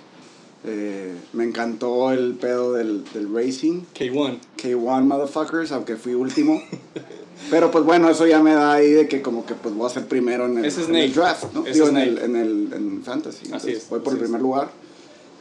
Eh, 0.66 1.14
me 1.34 1.44
encantó 1.44 2.12
el 2.12 2.36
pedo 2.36 2.74
del, 2.74 3.04
del 3.14 3.34
racing. 3.34 3.82
K1. 3.98 4.38
K1 4.58 5.04
motherfuckers, 5.06 5.72
aunque 5.74 5.96
fui 5.98 6.14
último. 6.14 6.62
Pero 7.50 7.70
pues 7.72 7.84
bueno, 7.84 8.10
eso 8.10 8.26
ya 8.26 8.42
me 8.42 8.54
da 8.54 8.72
ahí 8.74 8.92
de 8.92 9.08
que 9.10 9.22
como 9.22 9.46
que 9.46 9.54
pues 9.56 9.76
voy 9.76 9.88
a 9.88 9.90
ser 9.90 10.06
primero 10.08 10.46
en 10.46 10.60
el, 10.60 10.66
Ese 10.66 10.84
es 10.84 10.90
en 10.90 10.96
el 10.96 11.12
Snake. 11.12 11.20
draft, 11.28 11.54
¿no? 11.54 11.64
Digo, 11.64 11.90
en 11.90 11.98
el, 11.98 12.18
en 12.20 12.36
el 12.38 12.70
en 12.74 13.04
fantasy. 13.04 13.40
Así 13.40 13.46
Entonces, 13.48 13.78
es, 13.84 13.90
Voy 13.90 14.00
por 14.00 14.14
así 14.14 14.18
el 14.20 14.24
primer 14.24 14.42
lugar. 14.42 14.70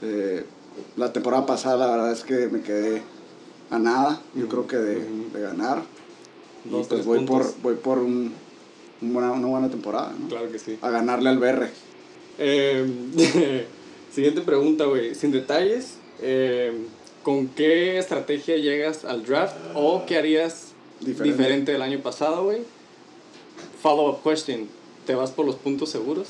Eh, 0.02 0.44
la 0.96 1.12
temporada 1.12 1.46
pasada 1.46 1.86
la 1.86 1.92
verdad 1.92 2.12
es 2.12 2.24
que 2.24 2.48
me 2.48 2.60
quedé 2.62 3.02
a 3.70 3.78
nada, 3.78 4.20
yo 4.34 4.48
creo 4.48 4.66
que 4.66 4.76
de, 4.78 5.04
de 5.32 5.40
ganar. 5.40 5.82
Y 6.64 6.70
Dos, 6.70 6.88
pues 6.88 6.88
tres 6.88 7.06
voy 7.06 7.24
por, 7.24 7.46
voy 7.62 7.74
por 7.76 7.98
un, 7.98 8.32
un 9.00 9.12
buena- 9.14 9.30
una 9.32 9.46
buena 9.46 9.68
temporada, 9.68 10.12
¿no? 10.18 10.28
Claro 10.28 10.50
que 10.50 10.58
sí. 10.58 10.78
A 10.82 10.90
ganarle 10.90 11.28
al 11.28 11.38
BR. 11.38 11.68
Eh, 12.38 13.66
siguiente 14.14 14.40
pregunta, 14.42 14.84
güey. 14.84 15.14
Sin 15.14 15.32
detalles, 15.32 15.94
eh, 16.20 16.72
¿con 17.22 17.48
qué 17.48 17.98
estrategia 17.98 18.56
llegas 18.56 19.04
al 19.04 19.24
draft 19.24 19.56
o 19.74 20.04
qué 20.06 20.16
harías 20.18 20.68
Diferente. 21.00 21.24
diferente, 21.36 21.72
del 21.72 21.82
año 21.82 22.00
pasado, 22.00 22.44
güey? 22.44 22.62
Follow-up 23.82 24.22
question. 24.22 24.68
¿Te 25.06 25.14
vas 25.14 25.30
por 25.32 25.44
los 25.46 25.56
puntos 25.56 25.88
seguros? 25.90 26.28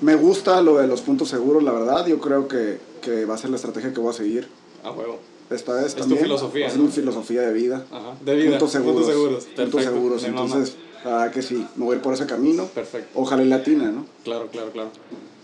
Me 0.00 0.14
gusta 0.16 0.60
lo 0.62 0.78
de 0.78 0.86
los 0.86 1.00
puntos 1.00 1.28
seguros, 1.28 1.62
la 1.62 1.72
verdad. 1.72 2.06
Yo 2.06 2.18
creo 2.20 2.48
que, 2.48 2.78
que 3.02 3.24
va 3.24 3.34
a 3.34 3.38
ser 3.38 3.50
la 3.50 3.56
estrategia 3.56 3.92
que 3.92 4.00
voy 4.00 4.10
a 4.10 4.12
seguir 4.12 4.48
A 4.84 4.90
huevo. 4.92 5.18
esta 5.50 5.74
vez 5.74 5.86
Es 5.86 5.94
tu 5.94 6.00
también. 6.00 6.22
filosofía, 6.22 6.66
Es 6.66 6.76
¿no? 6.76 6.84
mi 6.84 6.90
filosofía 6.90 7.42
de 7.42 7.52
vida. 7.52 7.84
Ajá. 7.90 8.14
De 8.24 8.34
vida. 8.34 8.50
Puntos 8.50 8.72
seguros. 8.72 8.94
Puntos 9.06 9.12
seguros. 9.14 9.44
Puntos 9.56 9.82
seguros. 9.82 10.24
Entonces, 10.24 10.76
verdad 11.04 11.30
que 11.32 11.42
sí, 11.42 11.66
me 11.76 11.84
voy 11.84 11.94
a 11.94 11.96
ir 11.96 12.02
por 12.02 12.14
ese 12.14 12.26
camino. 12.26 12.66
Perfecto. 12.66 13.10
Ojalá 13.14 13.42
y 13.42 13.48
latina, 13.48 13.90
¿no? 13.90 14.06
Claro, 14.24 14.48
claro, 14.52 14.70
claro. 14.72 14.90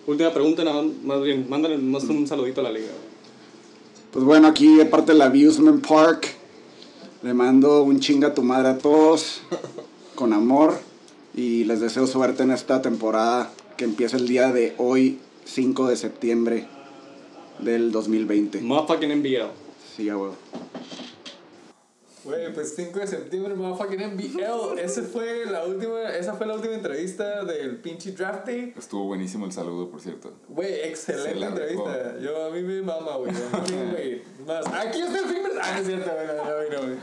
Última 0.06 0.32
pregunta, 0.32 0.64
nada 0.64 0.82
más 1.04 1.22
bien, 1.22 1.46
mándale 1.48 1.78
más 1.78 2.04
un 2.04 2.26
saludito 2.26 2.60
a 2.60 2.64
la 2.64 2.72
liga. 2.72 2.92
Pues 4.12 4.24
bueno, 4.24 4.48
aquí 4.48 4.76
de 4.76 4.84
parte 4.84 5.12
del 5.12 5.22
Abusement 5.22 5.86
Park, 5.86 6.34
le 7.22 7.32
mando 7.32 7.82
un 7.82 8.00
chinga 8.00 8.28
a 8.28 8.34
tu 8.34 8.42
madre 8.42 8.68
a 8.68 8.78
todos, 8.78 9.40
con 10.14 10.32
amor, 10.32 10.78
y 11.34 11.64
les 11.64 11.80
deseo 11.80 12.06
suerte 12.06 12.42
en 12.42 12.50
esta 12.50 12.82
temporada 12.82 13.50
que 13.76 13.84
empieza 13.84 14.16
el 14.18 14.28
día 14.28 14.52
de 14.52 14.74
hoy, 14.78 15.18
5 15.46 15.88
de 15.88 15.96
septiembre 15.96 16.68
del 17.60 17.90
2020. 17.90 18.60
Motherfucking 18.60 19.20
NBL. 19.20 19.50
Sí, 19.96 20.04
ya, 20.04 20.16
huevo. 20.16 20.36
Güey, 22.24 22.52
pues 22.54 22.72
5 22.74 22.98
de 23.00 23.06
septiembre, 23.06 23.54
motherfucking 23.54 24.00
NBL. 24.14 24.78
Ese 24.78 25.02
fue 25.02 25.44
la 25.44 25.64
última, 25.66 26.08
esa 26.10 26.32
fue 26.34 26.46
la 26.46 26.54
última 26.54 26.72
entrevista 26.74 27.44
del 27.44 27.76
pinche 27.76 28.12
draft 28.12 28.46
day. 28.46 28.72
Estuvo 28.78 29.04
buenísimo 29.04 29.44
el 29.44 29.52
saludo, 29.52 29.90
por 29.90 30.00
cierto. 30.00 30.32
Güey, 30.48 30.68
Se 30.72 30.88
excelente 30.88 31.44
entrevista. 31.46 32.18
Yo 32.20 32.46
a 32.46 32.50
mí 32.50 32.62
me 32.62 32.80
mama, 32.80 33.16
güey. 33.16 33.30
Más, 34.46 34.66
aquí 34.68 35.00
está 35.02 35.18
el 35.18 35.24
Fimbres. 35.26 35.54
Ah, 35.60 35.78
es 35.78 35.86
cierto, 35.86 36.10
güey. 36.14 36.26
No, 36.26 36.80
no, 36.80 36.86
güey. 36.86 36.98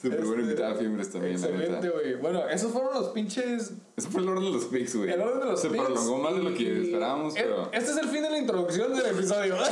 Súper 0.00 0.20
Este, 0.20 0.40
invitar 0.40 0.72
a 0.72 0.74
Fimbres 0.74 1.10
también, 1.10 1.34
Excelente, 1.34 1.88
güey. 1.88 2.14
Bueno, 2.16 2.46
esos 2.48 2.70
fueron 2.72 2.92
los 2.94 3.08
pinches. 3.08 3.72
Eso 3.96 4.10
fue 4.10 4.20
el 4.20 4.28
orden 4.28 4.44
de 4.44 4.50
los 4.52 4.64
picks, 4.66 4.94
güey. 4.96 5.10
El 5.10 5.20
orden 5.22 5.40
de 5.40 5.46
los 5.46 5.60
Se 5.60 5.68
picks 5.70 5.84
prolongó 5.84 6.18
más 6.18 6.34
de 6.34 6.42
lo 6.42 6.54
que 6.54 6.82
esperábamos, 6.82 7.34
Eh, 7.34 7.40
pero. 7.44 7.70
Este 7.72 7.90
es 7.92 7.96
el 7.96 8.08
fin 8.08 8.22
de 8.22 8.30
la 8.30 8.38
introducción 8.38 8.94
del 8.94 9.06
episodio. 9.06 9.56
A 9.56 9.62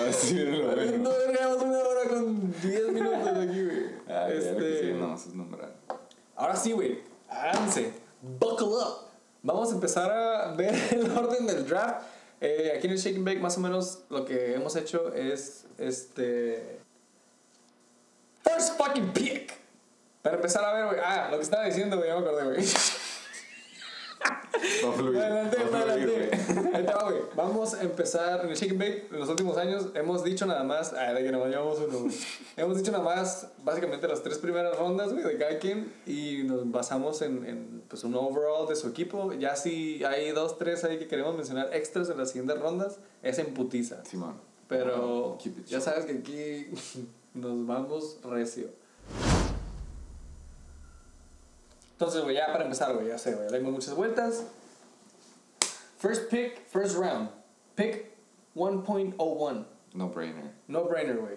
ver 0.00 0.12
si 0.12 0.34
viene 0.34 0.58
lo 0.58 0.66
vergamos 0.68 1.62
una 1.62 1.78
hora 1.78 1.95
con 2.26 2.60
10 2.60 2.88
minutos 2.92 3.28
aquí, 3.28 3.64
güey. 3.64 3.86
Ah, 4.08 4.28
Este, 4.30 4.80
sí, 4.80 4.92
no, 4.92 5.14
eso 5.14 5.28
es 5.28 5.34
nombrar. 5.34 5.72
Ahora 6.34 6.56
sí, 6.56 6.72
güey. 6.72 7.02
Háganse. 7.28 7.92
Buckle 8.22 8.66
up. 8.68 9.06
Vamos 9.42 9.70
a 9.70 9.74
empezar 9.74 10.10
a 10.10 10.52
ver 10.54 10.74
el 10.92 11.10
orden 11.10 11.46
del 11.46 11.66
draft. 11.66 12.06
Eh, 12.40 12.72
aquí 12.76 12.86
en 12.86 12.92
el 12.92 12.98
Shake 12.98 13.16
and 13.16 13.24
Bake, 13.24 13.40
más 13.40 13.56
o 13.56 13.60
menos, 13.60 14.00
lo 14.10 14.24
que 14.24 14.54
hemos 14.54 14.76
hecho 14.76 15.12
es 15.14 15.64
este. 15.78 16.80
First 18.42 18.76
fucking 18.76 19.12
pick. 19.12 19.54
Para 20.22 20.36
empezar 20.36 20.64
a 20.64 20.72
ver, 20.74 20.86
güey. 20.86 20.98
Ah, 21.02 21.28
lo 21.30 21.36
que 21.38 21.44
estaba 21.44 21.64
diciendo, 21.64 21.96
güey, 21.96 22.08
ya 22.08 22.16
me 22.16 22.20
acordé, 22.26 22.44
güey. 22.44 22.66
Va 24.84 24.88
a 24.88 24.92
fluir. 24.92 25.18
Adelante, 25.18 25.56
va 25.72 25.80
adelante. 25.80 26.30
Ahí 26.74 26.82
va, 26.84 27.02
güey. 27.04 27.22
Vamos 27.34 27.74
a 27.74 27.82
empezar 27.82 28.44
en 28.44 28.50
el 28.50 28.56
Shake 28.56 28.72
and 28.72 28.80
Bake. 28.80 29.08
En 29.10 29.20
los 29.20 29.28
últimos 29.28 29.56
años 29.56 29.88
hemos 29.94 30.24
dicho 30.24 30.46
nada 30.46 30.64
más. 30.64 30.92
Ah, 30.92 31.12
de 31.12 31.22
que 31.22 31.30
nada 31.30 31.44
más 31.44 31.52
llevamos 31.52 31.78
uno. 31.78 31.98
güey. 32.00 32.14
hemos 32.56 32.78
dicho 32.78 32.92
nada 32.92 33.04
más, 33.04 33.48
básicamente, 33.64 34.08
las 34.08 34.22
tres 34.22 34.38
primeras 34.38 34.76
rondas, 34.78 35.12
güey, 35.12 35.24
de 35.24 35.36
cada 35.36 35.58
quien. 35.58 35.92
Y 36.06 36.42
nos 36.44 36.70
basamos 36.70 37.22
en, 37.22 37.44
en 37.44 37.82
pues, 37.88 38.04
un 38.04 38.14
overall 38.14 38.66
de 38.68 38.76
su 38.76 38.88
equipo. 38.88 39.32
Ya 39.32 39.56
si 39.56 40.04
hay 40.04 40.30
dos, 40.32 40.58
tres 40.58 40.84
ahí 40.84 40.98
que 40.98 41.06
queremos 41.06 41.36
mencionar 41.36 41.74
extras 41.74 42.08
en 42.08 42.18
las 42.18 42.30
siguientes 42.30 42.58
rondas, 42.60 42.98
es 43.22 43.38
en 43.38 43.52
putiza. 43.54 44.04
Simón. 44.04 44.40
Pero 44.68 45.38
Keep 45.40 45.60
it 45.60 45.66
ya 45.66 45.80
sabes 45.80 46.06
que 46.06 46.12
aquí 46.12 46.66
nos 47.34 47.66
vamos 47.66 48.18
recio. 48.24 48.68
Entonces, 51.96 52.22
güey, 52.22 52.36
ya 52.36 52.46
para 52.52 52.64
empezar, 52.64 52.94
güey, 52.94 53.08
ya 53.08 53.16
sé, 53.16 53.34
güey, 53.34 53.48
le 53.50 53.58
dimos 53.58 53.72
muchas 53.72 53.94
vueltas. 53.94 54.44
First 55.98 56.28
pick, 56.30 56.66
first 56.68 56.96
round. 56.98 57.30
Pick 57.74 58.12
1.01. 58.54 59.64
No 59.94 60.08
brainer. 60.10 60.52
No 60.68 60.84
brainer, 60.84 61.16
güey. 61.16 61.36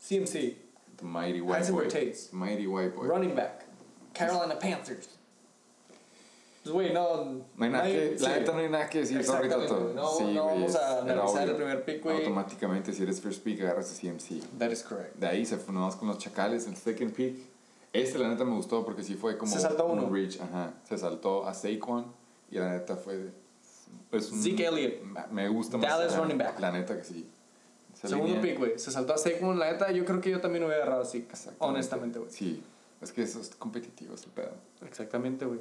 CMC, 0.00 0.56
The 0.96 1.04
mighty 1.04 1.40
white 1.40 1.70
boy. 1.70 1.84
Heisenberg 1.84 1.88
Tates. 1.90 2.32
Mighty 2.32 2.66
white 2.66 2.94
boy. 2.94 3.06
running 3.06 3.34
back. 3.34 3.66
Carolina 4.14 4.58
Panthers. 4.58 5.08
Pues, 6.62 6.72
güey, 6.72 6.92
no. 6.94 7.44
No 7.56 7.64
hay 7.64 7.70
nada 7.70 7.84
que, 7.84 8.16
la 8.18 8.18
sí. 8.18 8.40
neta 8.40 8.52
no 8.52 8.58
hay 8.58 8.68
nada 8.70 8.88
que 8.88 9.00
decir, 9.00 9.22
Toto. 9.26 9.80
güey. 9.80 9.94
No, 9.94 10.10
sí, 10.16 10.24
no 10.32 10.44
güey, 10.44 10.54
vamos 10.60 10.76
a 10.76 11.00
analizar 11.00 11.48
el 11.48 11.56
primer 11.56 11.84
pick, 11.84 12.02
güey. 12.02 12.16
Automáticamente, 12.18 12.92
si 12.94 13.02
eres 13.02 13.20
first 13.20 13.44
pick, 13.44 13.60
agarras 13.60 13.92
a 13.92 14.00
CMC. 14.00 14.40
That 14.58 14.70
is 14.70 14.82
correct. 14.82 15.16
De 15.16 15.26
ahí 15.26 15.44
se 15.44 15.58
fuimos 15.58 15.94
con 15.96 16.08
los 16.08 16.16
chacales, 16.18 16.66
el 16.66 16.76
second 16.76 17.12
pick. 17.12 17.36
Este, 17.94 18.18
la 18.18 18.28
neta, 18.28 18.44
me 18.44 18.54
gustó 18.54 18.84
porque 18.84 19.02
sí 19.02 19.14
fue 19.14 19.38
como. 19.38 19.50
Se 19.50 19.60
saltó 19.60 19.86
un 19.86 20.00
uno. 20.00 20.10
reach, 20.12 20.40
ajá. 20.40 20.74
Se 20.86 20.98
saltó 20.98 21.46
a 21.46 21.54
Saquon 21.54 22.04
y 22.50 22.56
la 22.58 22.70
neta 22.72 22.96
fue. 22.96 23.32
Es 24.12 24.30
un- 24.32 24.42
Zeke 24.42 24.66
Elliott. 24.66 25.02
me- 25.30 25.48
gusta 25.48 25.78
más. 25.78 25.88
Dallas 25.88 26.12
la- 26.12 26.18
running 26.18 26.38
back. 26.38 26.58
La 26.60 26.72
neta 26.72 26.96
que 26.98 27.04
sí. 27.04 27.26
Esa 27.94 28.08
Segundo 28.08 28.40
pick, 28.40 28.58
güey. 28.58 28.78
Se 28.78 28.90
saltó 28.90 29.14
a 29.14 29.18
Saquon, 29.18 29.58
la 29.58 29.70
neta. 29.72 29.90
Yo 29.92 30.04
creo 30.04 30.20
que 30.20 30.28
yo 30.30 30.40
también 30.40 30.64
hubiera 30.64 30.82
agarrado 30.82 31.02
a 31.02 31.06
Zeke. 31.06 31.28
Honestamente, 31.58 32.18
güey. 32.18 32.30
Sí. 32.30 32.62
Es 33.00 33.12
que 33.12 33.22
eso 33.22 33.40
es 33.40 33.50
competitivo, 33.50 34.14
ese 34.14 34.28
pedo. 34.28 34.50
Exactamente, 34.84 35.44
güey. 35.44 35.60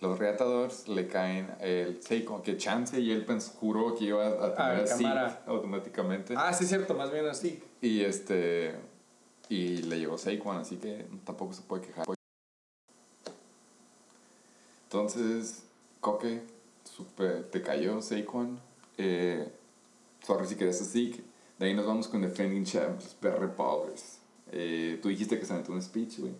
Los 0.00 0.18
reatadores 0.18 0.86
le 0.88 1.08
caen 1.08 1.48
el 1.60 2.00
Saquon, 2.02 2.42
que 2.42 2.56
Chance 2.56 3.00
y 3.00 3.10
él 3.10 3.26
pens- 3.26 3.52
juró 3.54 3.94
que 3.96 4.04
iba 4.04 4.26
a 4.26 4.54
tener 4.54 4.82
a 4.82 4.86
Zeke 4.86 5.02
Camara. 5.02 5.42
automáticamente. 5.46 6.34
Ah, 6.36 6.52
sí, 6.52 6.64
es 6.64 6.70
cierto. 6.70 6.94
Más 6.94 7.10
bien 7.10 7.26
así. 7.26 7.62
Y 7.80 8.02
este. 8.02 8.74
Y 9.48 9.78
le 9.82 9.98
llegó 9.98 10.16
Saquon, 10.16 10.56
así 10.56 10.76
que 10.76 11.06
tampoco 11.24 11.52
se 11.52 11.62
puede 11.62 11.86
quejar. 11.86 12.06
Entonces, 14.84 15.64
Coque, 16.00 16.42
super, 16.84 17.44
te 17.50 17.62
cayó 17.62 18.00
Saquon. 18.00 18.58
Eh, 18.96 19.48
sorry 20.24 20.46
si 20.46 20.56
querías 20.56 20.80
a 20.80 20.84
Zeke. 20.84 21.22
De 21.58 21.66
ahí 21.66 21.74
nos 21.74 21.86
vamos 21.86 22.08
con 22.08 22.22
Defending 22.22 22.64
Champs, 22.64 23.14
PR 23.20 23.48
Powers. 23.54 24.18
Eh, 24.52 24.98
tú 25.02 25.08
dijiste 25.08 25.38
que 25.38 25.46
se 25.46 25.52
aventó 25.52 25.72
un 25.72 25.82
speech, 25.82 26.18
güey. 26.18 26.32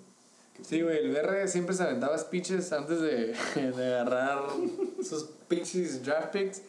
Sí, 0.62 0.82
güey. 0.82 0.98
El 0.98 1.10
BR 1.10 1.48
siempre 1.48 1.74
se 1.74 1.82
aventaba 1.82 2.16
speeches 2.18 2.72
antes 2.72 3.00
de, 3.00 3.34
de 3.54 3.94
agarrar 3.94 4.44
sus 5.02 5.24
pinches 5.48 6.04
draft 6.04 6.32
picks. 6.32 6.62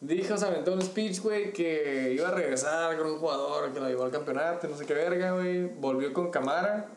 Dijo, 0.00 0.36
se 0.36 0.44
aventó 0.44 0.74
un 0.74 0.82
speech, 0.82 1.20
güey, 1.20 1.52
que 1.52 2.12
iba 2.14 2.28
a 2.28 2.30
regresar 2.30 2.96
con 2.98 3.06
un 3.06 3.18
jugador 3.18 3.72
que 3.72 3.80
lo 3.80 3.88
llevó 3.88 4.04
al 4.04 4.10
campeonato, 4.10 4.68
no 4.68 4.76
sé 4.76 4.84
qué 4.84 4.94
verga, 4.94 5.32
güey. 5.32 5.66
Volvió 5.66 6.12
con 6.12 6.30
Camara. 6.30 6.90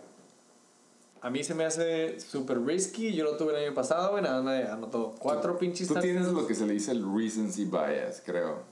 A 1.22 1.30
mí 1.30 1.44
se 1.44 1.54
me 1.54 1.66
hace 1.66 2.20
súper 2.20 2.62
risky. 2.64 3.14
Yo 3.14 3.24
lo 3.26 3.38
tuve 3.38 3.54
el 3.54 3.66
año 3.66 3.74
pasado, 3.74 4.12
güey. 4.12 4.24
Nada, 4.24 4.42
me 4.42 4.64
anotó 4.64 5.16
cuatro 5.18 5.58
pinches 5.58 5.88
Tú 5.88 5.96
tienes 5.96 6.28
lo 6.28 6.46
que 6.48 6.56
se 6.56 6.66
le 6.66 6.74
dice 6.74 6.92
el 6.92 7.04
recency 7.14 7.66
bias, 7.66 8.22
creo. 8.26 8.64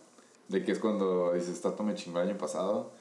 De 0.47 0.63
que 0.63 0.71
es 0.71 0.80
cuando 0.80 1.34
dices, 1.34 1.59
Tato 1.61 1.84
me 1.84 1.93
chingó 1.95 2.21
el 2.21 2.30
año 2.30 2.38
pasado. 2.38 2.91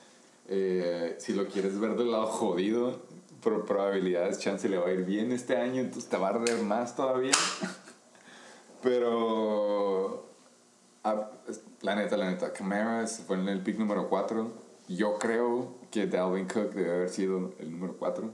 Eh, 0.48 1.16
si 1.18 1.32
lo 1.32 1.46
quieres 1.46 1.78
ver 1.78 1.96
del 1.96 2.12
lado 2.12 2.26
jodido, 2.26 3.00
por 3.40 3.64
probabilidades, 3.64 4.38
chance 4.38 4.68
le 4.68 4.78
va 4.78 4.88
a 4.88 4.92
ir 4.92 5.04
bien 5.04 5.30
este 5.30 5.56
año, 5.56 5.80
entonces 5.80 6.08
te 6.08 6.16
va 6.16 6.28
a 6.28 6.30
arder 6.30 6.62
más 6.62 6.96
todavía. 6.96 7.32
Pero. 8.82 10.25
Ah, 11.10 11.30
la 11.82 11.94
neta, 11.94 12.16
la 12.16 12.30
neta, 12.30 12.52
Camara 12.52 13.06
fue 13.06 13.36
en 13.36 13.48
el 13.48 13.60
pick 13.60 13.78
número 13.78 14.08
4. 14.08 14.66
Yo 14.88 15.18
creo 15.18 15.74
que 15.90 16.06
Dalvin 16.06 16.46
Cook 16.46 16.72
debe 16.72 16.94
haber 16.94 17.08
sido 17.08 17.52
el 17.58 17.70
número 17.72 17.96
4. 17.98 18.30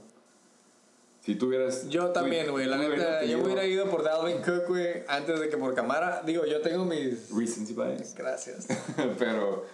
Si 1.21 1.35
tuvieras. 1.35 1.87
Yo 1.87 2.09
también, 2.09 2.51
güey. 2.51 2.65
La 2.65 2.77
neta, 2.77 3.23
yo 3.23 3.41
hubiera 3.43 3.65
ido 3.65 3.89
por 3.89 4.03
Dalvin 4.03 4.41
Cook, 4.41 4.67
güey, 4.67 5.03
antes 5.07 5.39
de 5.39 5.49
que 5.49 5.57
por 5.57 5.73
Camara. 5.73 6.21
Digo, 6.25 6.45
yo 6.45 6.61
tengo 6.61 6.83
mis. 6.83 7.31
Recency 7.31 7.73
bias. 7.73 8.13
Gracias. 8.13 8.67
Pero 9.17 9.65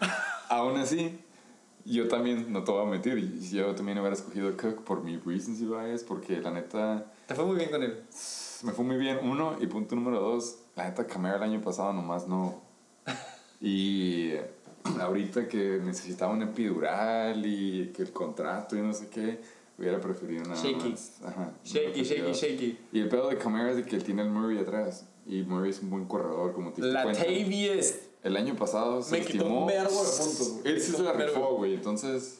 aún 0.47 0.77
así, 0.77 1.19
yo 1.85 2.07
también, 2.07 2.51
no 2.53 2.63
te 2.63 2.71
voy 2.71 2.85
a 2.85 2.89
mentir, 2.89 3.39
yo 3.49 3.73
también 3.73 3.97
hubiera 3.97 4.15
escogido 4.15 4.55
Cook 4.55 4.83
por 4.83 5.03
mi 5.03 5.17
recency 5.17 5.65
bias, 5.65 6.03
porque 6.03 6.39
la 6.39 6.51
neta 6.51 7.05
Te 7.25 7.33
fue 7.33 7.45
muy 7.45 7.55
bien 7.55 7.71
con 7.71 7.81
él. 7.81 8.03
me 8.63 8.71
fue 8.73 8.85
muy 8.85 8.97
bien, 8.97 9.19
uno, 9.23 9.55
y 9.59 9.65
punto 9.67 9.95
número 9.95 10.19
dos, 10.19 10.59
la 10.75 10.85
neta 10.85 11.07
Camara 11.07 11.37
el 11.37 11.43
año 11.43 11.61
pasado 11.61 11.93
nomás 11.93 12.27
no. 12.27 12.61
Y 13.61 14.33
ahorita 14.99 15.47
que 15.47 15.79
necesitaba 15.83 16.33
un 16.33 16.41
epidural 16.41 17.45
y 17.45 17.91
que 17.95 18.03
el 18.03 18.11
contrato 18.11 18.75
y 18.77 18.81
no 18.81 18.93
sé 18.93 19.07
qué, 19.09 19.39
hubiera 19.77 19.99
preferido 19.99 20.43
nada 20.43 20.61
Shaky. 20.61 20.89
más. 20.89 21.13
Ajá, 21.23 21.53
Shaky, 21.63 22.03
shaky, 22.03 22.31
shaky. 22.31 22.77
Y 22.91 22.99
el 22.99 23.09
pedo 23.09 23.29
de 23.29 23.37
Camara 23.37 23.71
es 23.71 23.77
de 23.77 23.85
que 23.85 23.95
él 23.95 24.03
tiene 24.03 24.21
el 24.21 24.29
Murray 24.29 24.57
atrás, 24.57 25.05
y 25.25 25.43
Murray 25.43 25.71
es 25.71 25.81
un 25.81 25.89
buen 25.89 26.05
corredor, 26.05 26.53
como 26.53 26.71
te 26.71 26.81
cuenta. 26.81 27.03
Latavius. 27.03 27.95
El 28.23 28.35
año 28.35 28.55
pasado 28.55 29.01
se 29.01 29.17
Me 29.17 29.25
quitó 29.25 29.45
un 29.45 29.67
vergo 29.67 30.03
de 30.03 30.09
puntos. 30.09 30.59
Él 30.65 30.81
sí 30.81 30.91
se 30.91 31.03
la 31.03 31.13
rifó, 31.13 31.55
güey. 31.55 31.75
Entonces, 31.75 32.39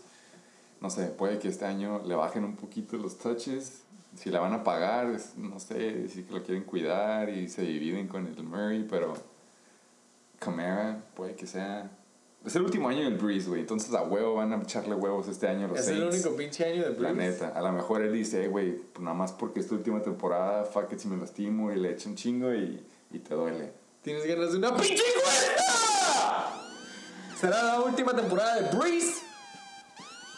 no 0.82 0.90
sé, 0.90 1.06
puede 1.06 1.40
que 1.40 1.48
este 1.48 1.66
año 1.66 2.02
le 2.06 2.16
bajen 2.16 2.44
un 2.44 2.56
poquito 2.56 2.98
los 2.98 3.18
touches. 3.18 3.84
Si 4.16 4.30
la 4.30 4.42
van 4.42 4.54
a 4.54 4.64
pagar, 4.64 5.18
no 5.38 5.60
sé, 5.60 5.76
decir 5.76 6.26
que 6.26 6.34
lo 6.34 6.44
quieren 6.44 6.64
cuidar 6.64 7.30
y 7.30 7.48
se 7.48 7.62
dividen 7.62 8.08
con 8.08 8.28
el 8.28 8.44
Murray, 8.44 8.86
pero 8.90 9.14
Camara 10.40 11.02
puede 11.16 11.36
que 11.36 11.46
sea... 11.48 11.92
Es 12.46 12.56
el 12.56 12.62
último 12.64 12.88
año 12.88 13.04
del 13.04 13.16
Breeze, 13.18 13.50
güey. 13.50 13.60
Entonces 13.62 13.94
a 13.94 14.02
huevo 14.04 14.36
van 14.36 14.54
a 14.54 14.56
echarle 14.62 14.96
huevos 14.96 15.28
este 15.28 15.48
año 15.50 15.66
a 15.66 15.68
los 15.70 15.80
Es 15.80 15.90
el 15.90 15.98
Saints. 16.00 16.16
único 16.16 16.38
pinche 16.38 16.64
año 16.66 16.84
de 16.90 17.00
La 17.02 17.12
Breeze. 17.12 17.32
neta, 17.44 17.50
a 17.50 17.62
lo 17.62 17.72
mejor 17.74 18.02
él 18.02 18.14
dice, 18.14 18.46
"Eh, 18.46 18.48
güey, 18.48 18.78
pues 18.78 19.04
nada 19.04 19.14
más 19.16 19.34
porque 19.34 19.60
es 19.60 19.68
tu 19.68 19.76
última 19.76 20.02
temporada, 20.02 20.64
fuck 20.64 20.92
it 20.94 21.00
si 21.00 21.10
me 21.10 21.18
lastimo 21.18 21.70
y 21.72 21.76
le 21.76 21.92
echo 21.92 22.08
un 22.10 22.16
chingo 22.16 22.54
y, 22.54 22.82
y 23.12 23.20
te 23.20 23.36
duele. 23.36 23.74
Tienes 24.02 24.26
ganas 24.26 24.54
de 24.54 24.58
una 24.58 24.74
pinche 24.78 25.04
encuesta. 25.18 26.62
Será 27.40 27.62
la 27.64 27.82
última 27.82 28.14
temporada 28.16 28.56
de 28.62 28.78
Breeze. 28.78 29.22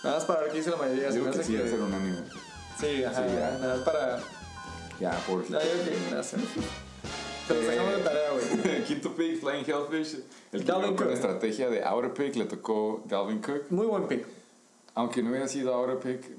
Nada 0.04 0.16
más 0.18 0.26
para 0.26 0.40
ver 0.42 0.50
qué 0.52 0.58
dice 0.58 0.72
la 0.72 0.78
mayoría. 0.78 1.10
Digo 1.12 1.26
me 1.26 1.32
que 1.32 1.44
sí, 1.44 1.56
a 1.58 1.68
ser 1.68 1.80
unánime. 1.80 2.18
Sí, 2.80 3.04
ajá. 3.04 3.28
Sí, 3.28 3.34
ya. 3.36 3.58
Nada 3.60 3.76
más 3.76 3.84
para. 3.86 4.20
Ya, 5.00 5.12
por 5.28 5.42
Ah, 5.42 5.46
yo 5.50 5.58
qué, 5.60 5.98
gracias. 6.10 6.42
Se 7.48 7.54
de 7.54 8.04
tarea, 8.04 8.32
güey. 8.32 8.84
Quinto 8.88 9.16
pick, 9.16 9.40
Flying 9.40 9.66
Hellfish. 9.66 10.24
El 10.52 10.66
Dalvin 10.66 10.86
llegó 10.86 10.96
con 10.98 11.08
Cook. 11.08 11.16
estrategia 11.16 11.70
de 11.70 11.84
outer 11.84 12.14
pick 12.14 12.36
le 12.36 12.46
tocó 12.46 13.04
Dalvin 13.06 13.42
Cook. 13.42 13.66
Muy 13.70 13.88
buen 13.88 14.08
pick. 14.08 14.26
Aunque 14.96 15.24
no 15.24 15.30
hubiera 15.30 15.48
sido 15.48 15.74
outer 15.74 16.00
pick, 16.00 16.30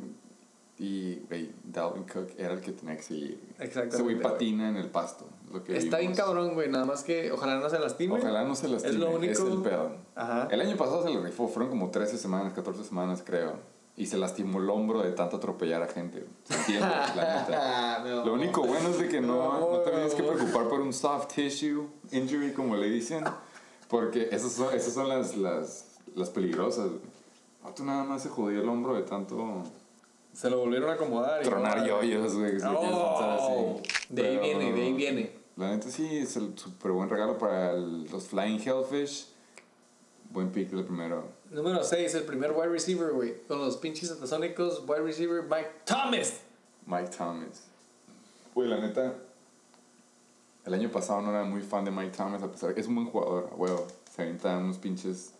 y 0.78 1.20
güey, 1.28 1.52
Dalvin 1.64 2.04
Cook 2.04 2.30
era 2.36 2.54
el 2.54 2.60
que 2.60 2.72
tenía 2.72 2.96
que 2.96 3.02
seguir. 3.02 3.40
Exactamente, 3.58 3.96
Ese 3.96 4.02
güey 4.02 4.20
patina 4.20 4.68
en 4.68 4.76
el 4.76 4.90
pasto. 4.90 5.26
Lo 5.52 5.62
que 5.62 5.76
Está 5.76 5.98
bien 5.98 6.14
cabrón, 6.14 6.54
güey. 6.54 6.68
Nada 6.70 6.84
más 6.84 7.04
que 7.04 7.30
ojalá 7.30 7.56
no 7.60 7.68
se 7.68 7.78
lastime. 7.78 8.18
Ojalá 8.18 8.44
no 8.44 8.54
se 8.54 8.68
lastime. 8.68 8.94
Es 8.94 8.98
lo 8.98 9.10
único. 9.10 9.32
Es 9.32 9.40
el 9.40 9.62
pedo. 9.62 9.96
Ajá. 10.14 10.48
El 10.50 10.60
año 10.60 10.76
pasado 10.76 11.02
se 11.02 11.10
le 11.10 11.20
rifó, 11.20 11.46
fueron 11.48 11.70
como 11.70 11.90
13 11.90 12.18
semanas, 12.18 12.52
14 12.54 12.84
semanas 12.84 13.22
creo. 13.24 13.72
Y 14.02 14.06
se 14.06 14.18
lastimó 14.18 14.58
el 14.58 14.68
hombro 14.68 15.00
de 15.00 15.12
tanto 15.12 15.36
atropellar 15.36 15.80
a 15.80 15.86
gente. 15.86 16.24
Se 16.42 16.54
entiende, 16.54 16.86
la 17.16 17.38
neta. 17.46 17.98
No. 18.04 18.24
Lo 18.26 18.32
único 18.34 18.62
bueno 18.66 18.88
es 18.88 18.98
de 18.98 19.06
que 19.08 19.20
no, 19.20 19.60
no 19.60 19.66
te 19.78 19.90
tienes 19.92 20.14
que 20.14 20.22
No. 20.22 20.32
preocupar 20.32 20.68
por 20.68 20.80
un 20.80 20.92
soft 20.92 21.28
tissue 21.32 21.86
injury, 22.10 22.52
como 22.52 22.74
le 22.74 22.90
dicen. 22.90 23.22
Porque 23.88 24.28
esas 24.32 24.50
son, 24.52 24.74
esas 24.74 24.92
son 24.92 25.08
las, 25.08 25.36
las, 25.36 25.98
las 26.16 26.30
peligrosas. 26.30 26.88
Tú 27.76 27.84
nada 27.84 28.02
más 28.02 28.22
se 28.24 28.28
jodió 28.28 28.60
el 28.60 28.68
hombro 28.68 28.94
de 28.96 29.02
tanto 29.02 29.62
Se 30.32 30.50
lo 30.50 30.58
volvieron 30.58 30.90
a 30.90 30.94
acomodar. 30.94 31.40
y- 31.40 31.44
tronar 31.44 31.86
yoyos, 31.86 32.34
güey. 32.34 32.56
Oh, 32.66 33.80
de 34.08 34.22
ahí 34.26 34.38
Pero, 34.40 34.42
viene, 34.58 34.72
de 34.72 34.82
ahí 34.82 34.92
viene. 34.94 35.32
La 35.56 35.70
neta 35.70 35.90
sí, 35.90 36.08
es 36.18 36.34
el 36.36 36.58
súper 36.58 36.90
buen 36.90 37.08
regalo 37.08 37.38
para 37.38 37.70
el- 37.70 38.04
los 38.10 38.26
Flying 38.26 38.60
Hellfish. 38.60 39.28
Buen 40.32 40.50
pick 40.50 40.72
el 40.72 40.82
primero. 40.84 41.40
Número 41.52 41.84
6, 41.84 42.14
el 42.14 42.24
primer 42.24 42.52
wide 42.52 42.68
receiver, 42.68 43.12
güey. 43.12 43.42
Con 43.46 43.58
los 43.58 43.76
pinches 43.76 44.10
atasónicos, 44.10 44.82
wide 44.88 45.02
receiver 45.02 45.42
Mike 45.42 45.70
Thomas. 45.84 46.40
Mike 46.86 47.10
Thomas. 47.16 47.64
Güey, 48.54 48.68
la 48.68 48.78
neta, 48.78 49.14
el 50.64 50.74
año 50.74 50.90
pasado 50.90 51.20
no 51.20 51.30
era 51.30 51.44
muy 51.44 51.60
fan 51.60 51.84
de 51.84 51.90
Mike 51.90 52.16
Thomas, 52.16 52.42
a 52.42 52.50
pesar 52.50 52.68
de 52.68 52.74
que 52.74 52.80
es 52.80 52.86
un 52.86 52.94
buen 52.94 53.08
jugador, 53.08 53.50
huevo. 53.56 53.86
Se 54.14 54.22
avienta 54.22 54.56
unos 54.58 54.78
pinches. 54.78 55.32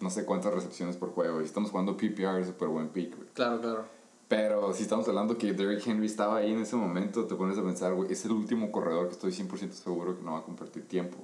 No 0.00 0.10
sé 0.10 0.24
cuántas 0.24 0.52
recepciones 0.54 0.96
por 0.96 1.10
juego. 1.10 1.40
Y 1.40 1.44
estamos 1.44 1.70
jugando 1.70 1.96
PPR, 1.96 2.44
súper 2.44 2.68
buen 2.68 2.88
pick, 2.88 3.16
güey. 3.16 3.28
Claro, 3.34 3.60
claro. 3.60 3.84
Pero 4.28 4.72
si 4.72 4.82
estamos 4.82 5.06
hablando 5.08 5.38
que 5.38 5.52
Derrick 5.52 5.86
Henry 5.86 6.06
estaba 6.06 6.38
ahí 6.38 6.52
en 6.52 6.60
ese 6.60 6.74
momento, 6.74 7.26
te 7.26 7.34
pones 7.34 7.56
a 7.58 7.62
pensar, 7.62 7.94
güey, 7.94 8.12
es 8.12 8.24
el 8.24 8.32
último 8.32 8.72
corredor 8.72 9.06
que 9.06 9.12
estoy 9.12 9.30
100% 9.30 9.70
seguro 9.72 10.16
que 10.16 10.24
no 10.24 10.32
va 10.32 10.38
a 10.38 10.42
compartir 10.42 10.88
tiempo. 10.88 11.18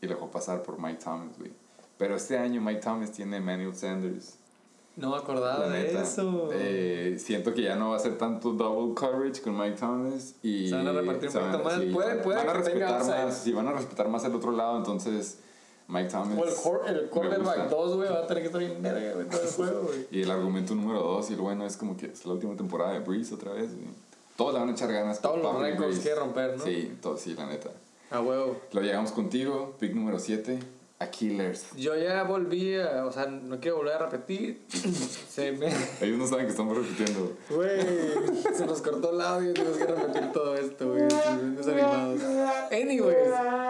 Y 0.00 0.06
lo 0.06 0.14
dejó 0.14 0.30
pasar 0.30 0.62
por 0.62 0.80
Mike 0.80 1.00
Thomas, 1.04 1.36
güey. 1.38 1.52
Pero 2.00 2.16
este 2.16 2.36
año 2.38 2.60
Mike 2.62 2.80
Thomas 2.80 3.12
tiene 3.12 3.36
Emmanuel 3.36 3.76
Sanders. 3.76 4.34
No 4.96 5.10
me 5.10 5.16
acordaba 5.18 5.66
La 5.66 5.72
de 5.72 5.84
neta. 5.84 6.02
eso. 6.02 6.48
Eh, 6.52 7.16
siento 7.18 7.54
que 7.54 7.62
ya 7.62 7.76
no 7.76 7.90
va 7.90 7.96
a 7.96 8.00
ser 8.00 8.18
tanto 8.18 8.52
double 8.52 8.94
coverage 8.94 9.40
con 9.42 9.56
Mike 9.56 9.76
Thomas 9.78 10.34
y 10.42 10.68
Se 10.68 10.74
van 10.74 10.88
a 10.88 10.92
repartir 10.92 11.28
un 11.28 11.34
poquito 11.34 11.58
más. 11.62 11.74
Puede- 11.92 12.16
puede 12.22 12.38
van 12.38 12.48
a 12.48 12.52
que 12.52 12.58
respetar 12.58 13.04
más, 13.06 13.36
sí, 13.38 13.52
van 13.52 13.68
a 13.68 13.72
respetar 13.72 14.08
más 14.08 14.24
el 14.24 14.34
otro 14.34 14.50
lado, 14.50 14.76
entonces 14.78 15.38
Mike 15.88 16.08
Thomas 16.10 16.38
o 16.38 16.44
el, 16.44 16.54
cor- 16.54 16.82
el 16.88 17.02
me 17.02 17.08
quarterback 17.08 17.44
gusta. 17.58 17.66
2, 17.68 17.96
güey, 17.96 18.08
va 18.08 18.18
a 18.20 18.26
tener 18.26 18.42
que 18.42 18.46
estar 18.48 18.60
bien 18.60 18.82
verga, 18.82 19.12
güey, 19.14 19.28
todo 19.28 19.42
el 19.42 19.48
juego, 19.56 19.82
güey. 19.82 20.06
Y 20.10 20.22
el 20.22 20.30
argumento 20.30 20.74
número 20.74 21.00
dos 21.02 21.30
y 21.30 21.34
el 21.34 21.40
bueno 21.40 21.66
es 21.66 21.76
como 21.76 21.96
que 21.96 22.06
es 22.06 22.24
la 22.26 22.32
última 22.32 22.56
temporada 22.56 22.92
de 22.94 23.00
Breeze 23.00 23.34
otra 23.34 23.52
vez. 23.52 23.74
güey. 23.74 23.88
Todos 24.36 24.54
le 24.54 24.60
van 24.60 24.70
a 24.70 24.72
echar 24.72 24.90
ganas. 24.92 25.20
Todos 25.20 25.40
los 25.40 25.60
récords 25.60 25.98
quiere 25.98 26.18
romper, 26.18 26.56
¿no? 26.56 26.64
Sí, 26.64 26.96
todo, 27.02 27.16
sí, 27.18 27.34
la 27.34 27.46
neta. 27.46 27.70
A 28.10 28.20
huevo. 28.20 28.56
Lo 28.72 28.80
llegamos 28.80 29.12
contigo, 29.12 29.74
pick 29.78 29.94
número 29.94 30.18
7. 30.18 30.58
A 31.00 31.10
Killers. 31.10 31.74
Yo 31.76 31.96
ya 31.96 32.22
volví 32.24 32.76
a, 32.76 33.06
o 33.06 33.10
sea, 33.10 33.24
no 33.24 33.58
quiero 33.58 33.78
volver 33.78 33.94
a 33.94 33.98
repetir. 34.10 34.60
se 34.68 35.50
me. 35.52 35.68
Ellos 36.00 36.18
no 36.18 36.26
saben 36.26 36.44
que 36.44 36.50
estamos 36.50 36.76
repitiendo. 36.76 37.36
Güey, 37.48 37.80
se 38.54 38.66
nos 38.66 38.82
cortó 38.82 39.14
el 39.14 39.20
audio 39.22 39.50
y 39.50 39.54
tenemos 39.54 39.78
que 39.78 39.86
repetir 39.86 40.32
todo 40.32 40.54
esto, 40.56 40.90
güey. 40.90 41.04
Desanimados. 41.56 42.20
Anyways, 42.70 43.16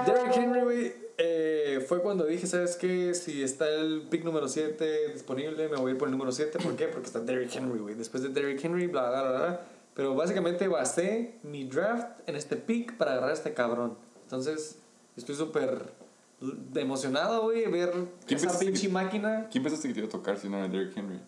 Derrick 0.07 0.36
Henry, 0.36 0.61
güey, 0.62 0.93
eh, 1.19 1.85
fue 1.86 2.02
cuando 2.02 2.24
dije, 2.27 2.48
¿sabes 2.48 2.74
qué? 2.74 3.15
Si 3.15 3.44
está 3.44 3.69
el 3.69 4.09
pick 4.11 4.24
número 4.24 4.48
7 4.48 5.12
disponible, 5.12 5.69
me 5.69 5.77
voy 5.77 5.90
a 5.90 5.93
ir 5.93 5.98
por 5.98 6.09
el 6.09 6.12
número 6.12 6.32
7. 6.32 6.59
¿Por 6.59 6.74
qué? 6.74 6.89
Porque 6.89 7.07
está 7.07 7.20
Derrick 7.20 7.55
Henry, 7.55 7.78
güey. 7.78 7.94
Después 7.94 8.24
de 8.24 8.31
Derrick 8.31 8.65
Henry, 8.65 8.89
bla, 8.89 9.09
bla, 9.09 9.23
bla, 9.23 9.39
bla. 9.39 9.61
Pero 9.94 10.16
básicamente 10.16 10.66
basé 10.66 11.35
mi 11.44 11.62
draft 11.62 12.09
en 12.27 12.35
este 12.35 12.57
pick 12.57 12.97
para 12.97 13.12
agarrar 13.12 13.31
a 13.31 13.35
este 13.35 13.55
cabrón. 13.55 13.97
Entonces, 14.24 14.78
estoy 15.16 15.36
súper 15.36 15.99
emocionado, 16.74 17.42
güey, 17.42 17.66
ver 17.70 17.92
¿Quién 18.26 18.38
esa 18.40 18.58
pinche 18.58 18.86
que- 18.86 18.92
máquina. 18.92 19.48
¿Quién 19.50 19.62
pensaste 19.62 19.88
que 19.88 19.94
te 19.94 20.00
iba 20.00 20.08
a 20.08 20.10
tocar 20.10 20.38
si 20.38 20.48
no 20.48 20.56
era 20.58 20.68
Derrick 20.68 20.96
Henry? 20.96 21.20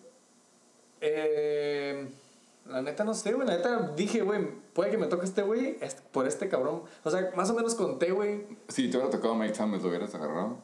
Eh, 1.00 2.08
la 2.68 2.80
neta 2.82 3.04
no 3.04 3.12
sé, 3.14 3.32
güey. 3.32 3.46
La 3.46 3.56
neta 3.56 3.92
dije, 3.96 4.22
güey, 4.22 4.46
puede 4.72 4.90
que 4.90 4.98
me 4.98 5.06
toque 5.06 5.24
este 5.26 5.42
güey 5.42 5.76
por 6.12 6.26
este 6.26 6.48
cabrón. 6.48 6.82
O 7.04 7.10
sea, 7.10 7.30
más 7.36 7.50
o 7.50 7.54
menos 7.54 7.74
conté, 7.74 8.10
güey. 8.12 8.44
Si 8.68 8.88
te 8.88 8.96
hubiera 8.96 9.10
tocado 9.10 9.34
Mike 9.34 9.54
Thomas, 9.54 9.82
¿lo 9.82 9.88
hubieras 9.88 10.14
agarrado? 10.14 10.58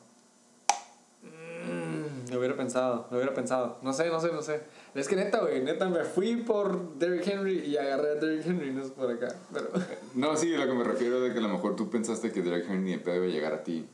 Mm, 1.22 2.30
Lo 2.32 2.38
hubiera 2.38 2.56
pensado, 2.56 3.06
lo 3.10 3.16
hubiera 3.16 3.34
pensado. 3.34 3.78
No 3.82 3.92
sé, 3.92 4.08
no 4.08 4.20
sé, 4.20 4.32
no 4.32 4.42
sé. 4.42 4.60
Es 4.94 5.08
que 5.08 5.16
neta, 5.16 5.40
güey, 5.40 5.62
neta 5.62 5.88
me 5.88 6.04
fui 6.04 6.36
por 6.36 6.94
Derrick 6.98 7.26
Henry 7.26 7.58
y 7.66 7.76
agarré 7.76 8.12
a 8.12 8.14
Derrick 8.14 8.46
Henry, 8.46 8.72
no 8.72 8.82
es 8.82 8.90
por 8.90 9.10
acá. 9.10 9.34
Pero. 9.52 9.68
No, 10.14 10.36
sí, 10.36 10.50
lo 10.56 10.66
que 10.66 10.72
me 10.72 10.84
refiero 10.84 11.16
es 11.16 11.22
de 11.24 11.32
que 11.32 11.38
a 11.38 11.42
lo 11.42 11.48
mejor 11.48 11.76
tú 11.76 11.90
pensaste 11.90 12.30
que 12.32 12.42
Derrick 12.42 12.68
Henry 12.70 12.92
ni 12.92 12.96
pedo 12.98 13.16
iba 13.16 13.24
a 13.26 13.28
llegar 13.28 13.52
a 13.54 13.62
ti. 13.64 13.86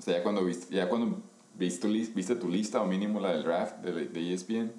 O 0.00 0.02
sea, 0.02 0.16
ya 0.16 0.22
cuando 0.24 0.42
viste, 0.44 0.74
ya 0.74 0.88
cuando 0.88 1.18
viste 1.54 1.86
viste 1.86 2.34
tu 2.34 2.48
lista 2.48 2.80
o 2.82 2.86
mínimo 2.86 3.20
la 3.20 3.32
del 3.32 3.44
draft 3.44 3.76
de, 3.84 4.06
de 4.06 4.32
ESPN, 4.34 4.72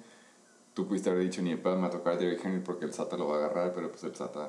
tú 0.74 0.86
pudiste 0.86 1.08
haber 1.10 1.22
dicho 1.22 1.40
ni 1.42 1.54
pedo 1.56 1.76
me 1.76 1.82
va 1.82 1.86
a 1.86 1.90
tocar 1.90 2.18
Derrick 2.18 2.44
Henry 2.44 2.60
porque 2.60 2.84
el 2.84 2.92
SATA 2.92 3.16
lo 3.16 3.28
va 3.28 3.36
a 3.36 3.38
agarrar, 3.38 3.72
pero 3.72 3.88
pues 3.90 4.02
el 4.04 4.14
SATA 4.16 4.48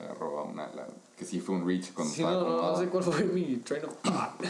agarró 0.00 0.38
a 0.38 0.44
una, 0.44 0.68
la- 0.74 0.86
que 1.18 1.24
sí 1.24 1.40
fue 1.40 1.56
un 1.56 1.66
reach 1.66 1.92
cuando 1.92 2.14
Sí, 2.14 2.22
estaba 2.22 2.40
no, 2.42 2.48
no, 2.56 2.62
no 2.72 2.76
sé 2.78 2.86
cuál 2.88 3.02
fue 3.04 3.24
mi 3.24 3.56
train 3.58 3.84
of 3.84 3.94
thought. 4.02 4.44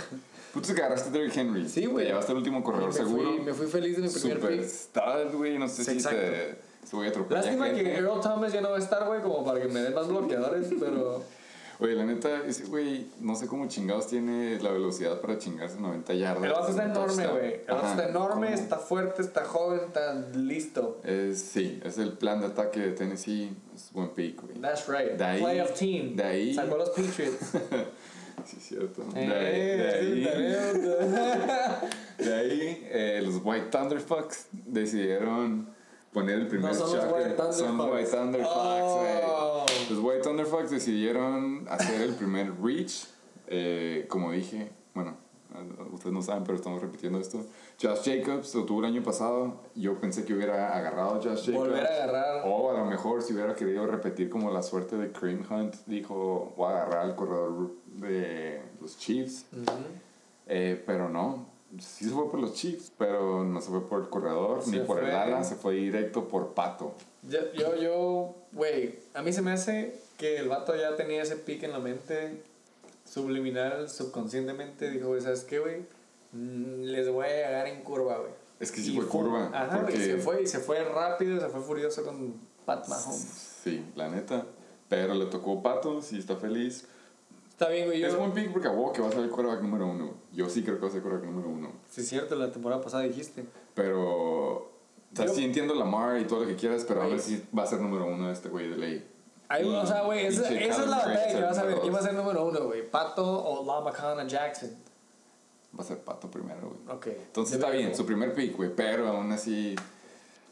Puto 0.52 0.74
que 0.74 0.80
agarraste 0.82 1.08
a 1.08 1.12
Derrick 1.12 1.34
Henry. 1.34 1.66
Sí, 1.68 1.86
güey. 1.86 2.04
Te 2.04 2.10
llevaste 2.10 2.32
el 2.32 2.38
último 2.38 2.62
corredor 2.62 2.88
me 2.88 2.92
seguro. 2.94 3.30
fui, 3.30 3.40
me 3.40 3.54
fui 3.54 3.66
feliz 3.66 3.96
de 3.96 4.02
mi 4.02 4.08
primer 4.10 4.40
pick. 4.40 5.34
güey. 5.34 5.58
No 5.58 5.66
sé 5.68 5.82
si 5.84 5.92
Exacto. 5.92 6.18
te, 6.20 6.58
se 6.86 6.94
voy 6.96 7.06
a 7.06 7.08
atropellar. 7.10 7.44
Lástima 7.44 7.70
que. 7.72 7.94
Earl 7.96 8.20
Thomas 8.20 8.52
ya 8.52 8.60
no 8.60 8.68
va 8.70 8.76
a 8.76 8.78
estar, 8.78 9.06
güey, 9.06 9.22
como 9.22 9.42
para 9.42 9.62
que 9.62 9.68
me 9.68 9.80
den 9.80 9.94
más 9.94 10.06
bloqueadores, 10.08 10.68
pero. 10.78 11.22
Güey, 11.82 11.96
la 11.96 12.04
neta, 12.04 12.44
ese 12.46 12.64
güey, 12.66 13.08
no 13.20 13.34
sé 13.34 13.46
cómo 13.48 13.66
chingados 13.66 14.06
tiene 14.06 14.60
la 14.60 14.70
velocidad 14.70 15.20
para 15.20 15.36
chingarse 15.36 15.80
90 15.80 16.14
yardas. 16.14 16.44
El 16.44 16.52
vato 16.52 16.68
está 16.68 16.84
enorme, 16.84 17.26
güey. 17.26 17.54
El 17.66 17.74
vato 17.74 17.86
está 17.88 18.08
enorme, 18.08 18.46
¿cómo? 18.46 18.58
está 18.60 18.76
fuerte, 18.78 19.22
está 19.22 19.44
joven, 19.44 19.80
está 19.88 20.14
listo. 20.36 21.00
Es, 21.02 21.40
sí, 21.40 21.80
es 21.84 21.98
el 21.98 22.12
plan 22.12 22.40
de 22.40 22.46
ataque 22.46 22.78
de 22.80 22.92
Tennessee. 22.92 23.50
Es 23.74 23.90
buen 23.92 24.10
pick, 24.10 24.40
güey. 24.42 24.60
That's 24.60 24.86
right. 24.88 25.12
De 25.18 25.24
ahí- 25.24 25.42
Playoff 25.42 25.74
team. 25.78 26.14
de 26.14 26.22
ahí- 26.24 26.54
Sacó 26.54 26.76
a 26.76 26.78
los 26.78 26.90
Patriots. 26.90 27.52
Sí, 28.46 28.56
cierto. 28.60 29.02
De 29.14 29.24
Eh, 29.24 29.30
ahí, 29.30 29.76
de 29.76 30.28
ahí, 30.28 30.66
sí, 32.18 32.24
de 32.24 32.34
ahí, 32.34 32.88
eh, 32.90 33.20
los 33.24 33.40
White 33.44 33.66
Thunderfucks 33.70 34.46
decidieron 34.52 35.68
poner 36.12 36.38
el 36.40 36.46
primer 36.48 36.72
No 36.72 36.78
son 36.78 36.96
los. 36.96 37.12
White 37.12 37.30
Thunderfucks. 37.30 37.56
Son 37.56 37.80
White 37.80 38.10
Thunderfucks. 38.10 39.22
Oh. 39.26 39.66
Los 39.90 39.98
White 39.98 40.20
Thunderfucks 40.22 40.70
decidieron 40.70 41.66
hacer 41.68 42.00
el 42.02 42.14
primer 42.14 42.52
reach. 42.62 43.06
eh, 43.48 44.06
como 44.08 44.32
dije, 44.32 44.70
bueno, 44.94 45.16
ustedes 45.92 46.12
no 46.12 46.22
saben, 46.22 46.44
pero 46.44 46.56
estamos 46.56 46.80
repitiendo 46.80 47.18
esto. 47.18 47.44
Josh 47.80 48.02
Jacobs 48.04 48.54
lo 48.54 48.64
tuvo 48.64 48.80
el 48.80 48.86
año 48.86 49.02
pasado. 49.02 49.60
Yo 49.74 49.98
pensé 50.00 50.24
que 50.24 50.32
hubiera 50.34 50.74
agarrado 50.76 51.10
a 51.10 51.14
Josh 51.16 51.46
Jacobs. 51.46 51.52
Volver 51.68 51.84
a 51.86 51.94
agarrar. 52.04 52.42
O 52.46 52.70
a 52.70 52.78
lo 52.78 52.86
mejor 52.86 53.22
si 53.22 53.34
hubiera 53.34 53.54
querido 53.54 53.86
repetir 53.86 54.30
como 54.30 54.50
la 54.50 54.62
suerte 54.62 54.96
de 54.96 55.10
Kareem 55.12 55.44
Hunt, 55.50 55.74
dijo, 55.86 56.54
voy 56.56 56.72
a 56.72 56.82
agarrar 56.82 56.98
al 57.06 57.16
corredor 57.16 57.72
de 57.86 58.62
los 58.80 58.96
Chiefs. 58.98 59.46
Eh, 60.46 60.82
pero 60.86 61.08
no, 61.08 61.46
sí 61.78 62.04
se 62.06 62.10
fue 62.10 62.30
por 62.30 62.40
los 62.40 62.54
Chiefs, 62.54 62.92
pero 62.98 63.44
no 63.44 63.60
se 63.60 63.70
fue 63.70 63.86
por 63.88 64.02
el 64.02 64.08
corredor 64.08 64.62
Se 64.62 64.70
ni 64.70 64.78
por 64.80 64.98
el 64.98 65.06
fue. 65.06 65.14
ala, 65.14 65.44
se 65.44 65.54
fue 65.56 65.74
directo 65.74 66.28
por 66.28 66.54
Pato. 66.54 66.94
Yo, 67.28 67.38
yo, 67.54 67.76
yo, 67.76 68.34
güey, 68.52 68.98
a 69.14 69.22
mí 69.22 69.32
se 69.32 69.42
me 69.42 69.52
hace 69.52 69.96
que 70.18 70.36
el 70.38 70.48
vato 70.48 70.74
ya 70.76 70.96
tenía 70.96 71.22
ese 71.22 71.36
pique 71.36 71.66
en 71.66 71.72
la 71.72 71.78
mente, 71.78 72.42
subliminal, 73.04 73.88
subconscientemente, 73.88 74.90
dijo, 74.90 75.08
güey, 75.08 75.20
¿sabes 75.20 75.42
qué, 75.44 75.58
güey? 75.58 75.80
Mm, 76.32 76.82
Les 76.84 77.08
voy 77.10 77.26
a 77.26 77.28
llegar 77.28 77.66
en 77.66 77.82
curva, 77.82 78.18
güey. 78.18 78.30
Es 78.60 78.70
que 78.70 78.80
sí 78.80 78.92
Y 78.92 78.96
fue 78.96 79.04
fu- 79.04 79.10
curva. 79.10 79.50
Ajá, 79.52 79.80
porque- 79.82 79.96
se 79.98 80.16
fue, 80.18 80.42
y 80.42 80.46
se 80.46 80.58
fue 80.60 80.82
rápido, 80.84 81.40
se 81.40 81.48
fue 81.48 81.60
furioso 81.60 82.04
con 82.04 82.34
Pat 82.64 82.86
Mahomes. 82.88 83.58
Sí, 83.64 83.84
la 83.96 84.08
neta. 84.08 84.46
Pero 84.88 85.14
le 85.14 85.26
tocó 85.26 85.62
Pato, 85.62 86.00
sí 86.02 86.18
está 86.18 86.36
feliz. 86.36 86.86
Está 87.52 87.68
bien, 87.68 87.86
güey, 87.86 88.02
Es 88.02 88.16
buen 88.16 88.32
pick 88.32 88.50
porque 88.50 88.66
a 88.66 88.70
huevo 88.72 88.92
que 88.92 89.00
va 89.02 89.08
a 89.08 89.12
ser 89.12 89.20
el 89.20 89.30
quarterback 89.30 89.62
número 89.62 89.86
uno. 89.86 90.14
Yo 90.32 90.48
sí 90.48 90.62
creo 90.64 90.76
que 90.76 90.82
va 90.82 90.88
a 90.88 90.90
ser 90.90 90.98
el 90.98 91.02
quarterback 91.04 91.30
número 91.30 91.48
uno. 91.48 91.70
Sí, 91.88 92.00
es 92.00 92.08
cierto, 92.08 92.34
la 92.34 92.50
temporada 92.50 92.80
pasada 92.82 93.04
dijiste. 93.04 93.44
Pero. 93.74 94.02
O 94.56 94.70
sea, 95.14 95.26
Yo- 95.26 95.34
sí 95.34 95.44
entiendo 95.44 95.74
Lamar 95.74 96.18
y 96.20 96.24
todo 96.24 96.40
lo 96.40 96.46
que 96.46 96.56
quieras, 96.56 96.84
pero 96.88 97.00
Güey. 97.00 97.12
ahora 97.12 97.22
sí 97.22 97.44
va 97.56 97.62
a 97.64 97.66
ser 97.66 97.80
número 97.80 98.06
uno 98.06 98.30
este 98.32 98.48
güey 98.48 98.68
de 98.68 98.76
ley. 98.76 99.08
Ahí, 99.48 99.66
Y- 99.68 99.74
o 99.74 99.86
sea, 99.86 100.02
güey, 100.04 100.26
esa, 100.26 100.48
es 100.50 100.78
la 100.78 100.86
batalla 100.96 101.28
que 101.28 101.40
vas 101.42 101.58
a 101.58 101.62
ver. 101.64 101.80
¿Quién 101.80 101.94
va 101.94 101.98
a 101.98 102.02
ser 102.02 102.14
número 102.14 102.44
uno, 102.46 102.64
güey? 102.64 102.90
¿Pato 102.90 103.44
o 103.44 103.64
Lama 103.66 103.92
Khan 103.92 104.26
Jackson? 104.26 104.70
Va 105.78 105.82
a 105.82 105.86
ser 105.86 105.98
Pato 105.98 106.30
primero, 106.30 106.68
güey. 106.68 106.96
Ok. 106.96 107.06
Entonces 107.08 107.56
está 107.56 107.70
bien, 107.70 107.94
su 107.94 108.06
primer 108.06 108.32
pick, 108.34 108.56
güey, 108.56 108.74
pero 108.74 109.06
aún 109.08 109.30
así. 109.32 109.76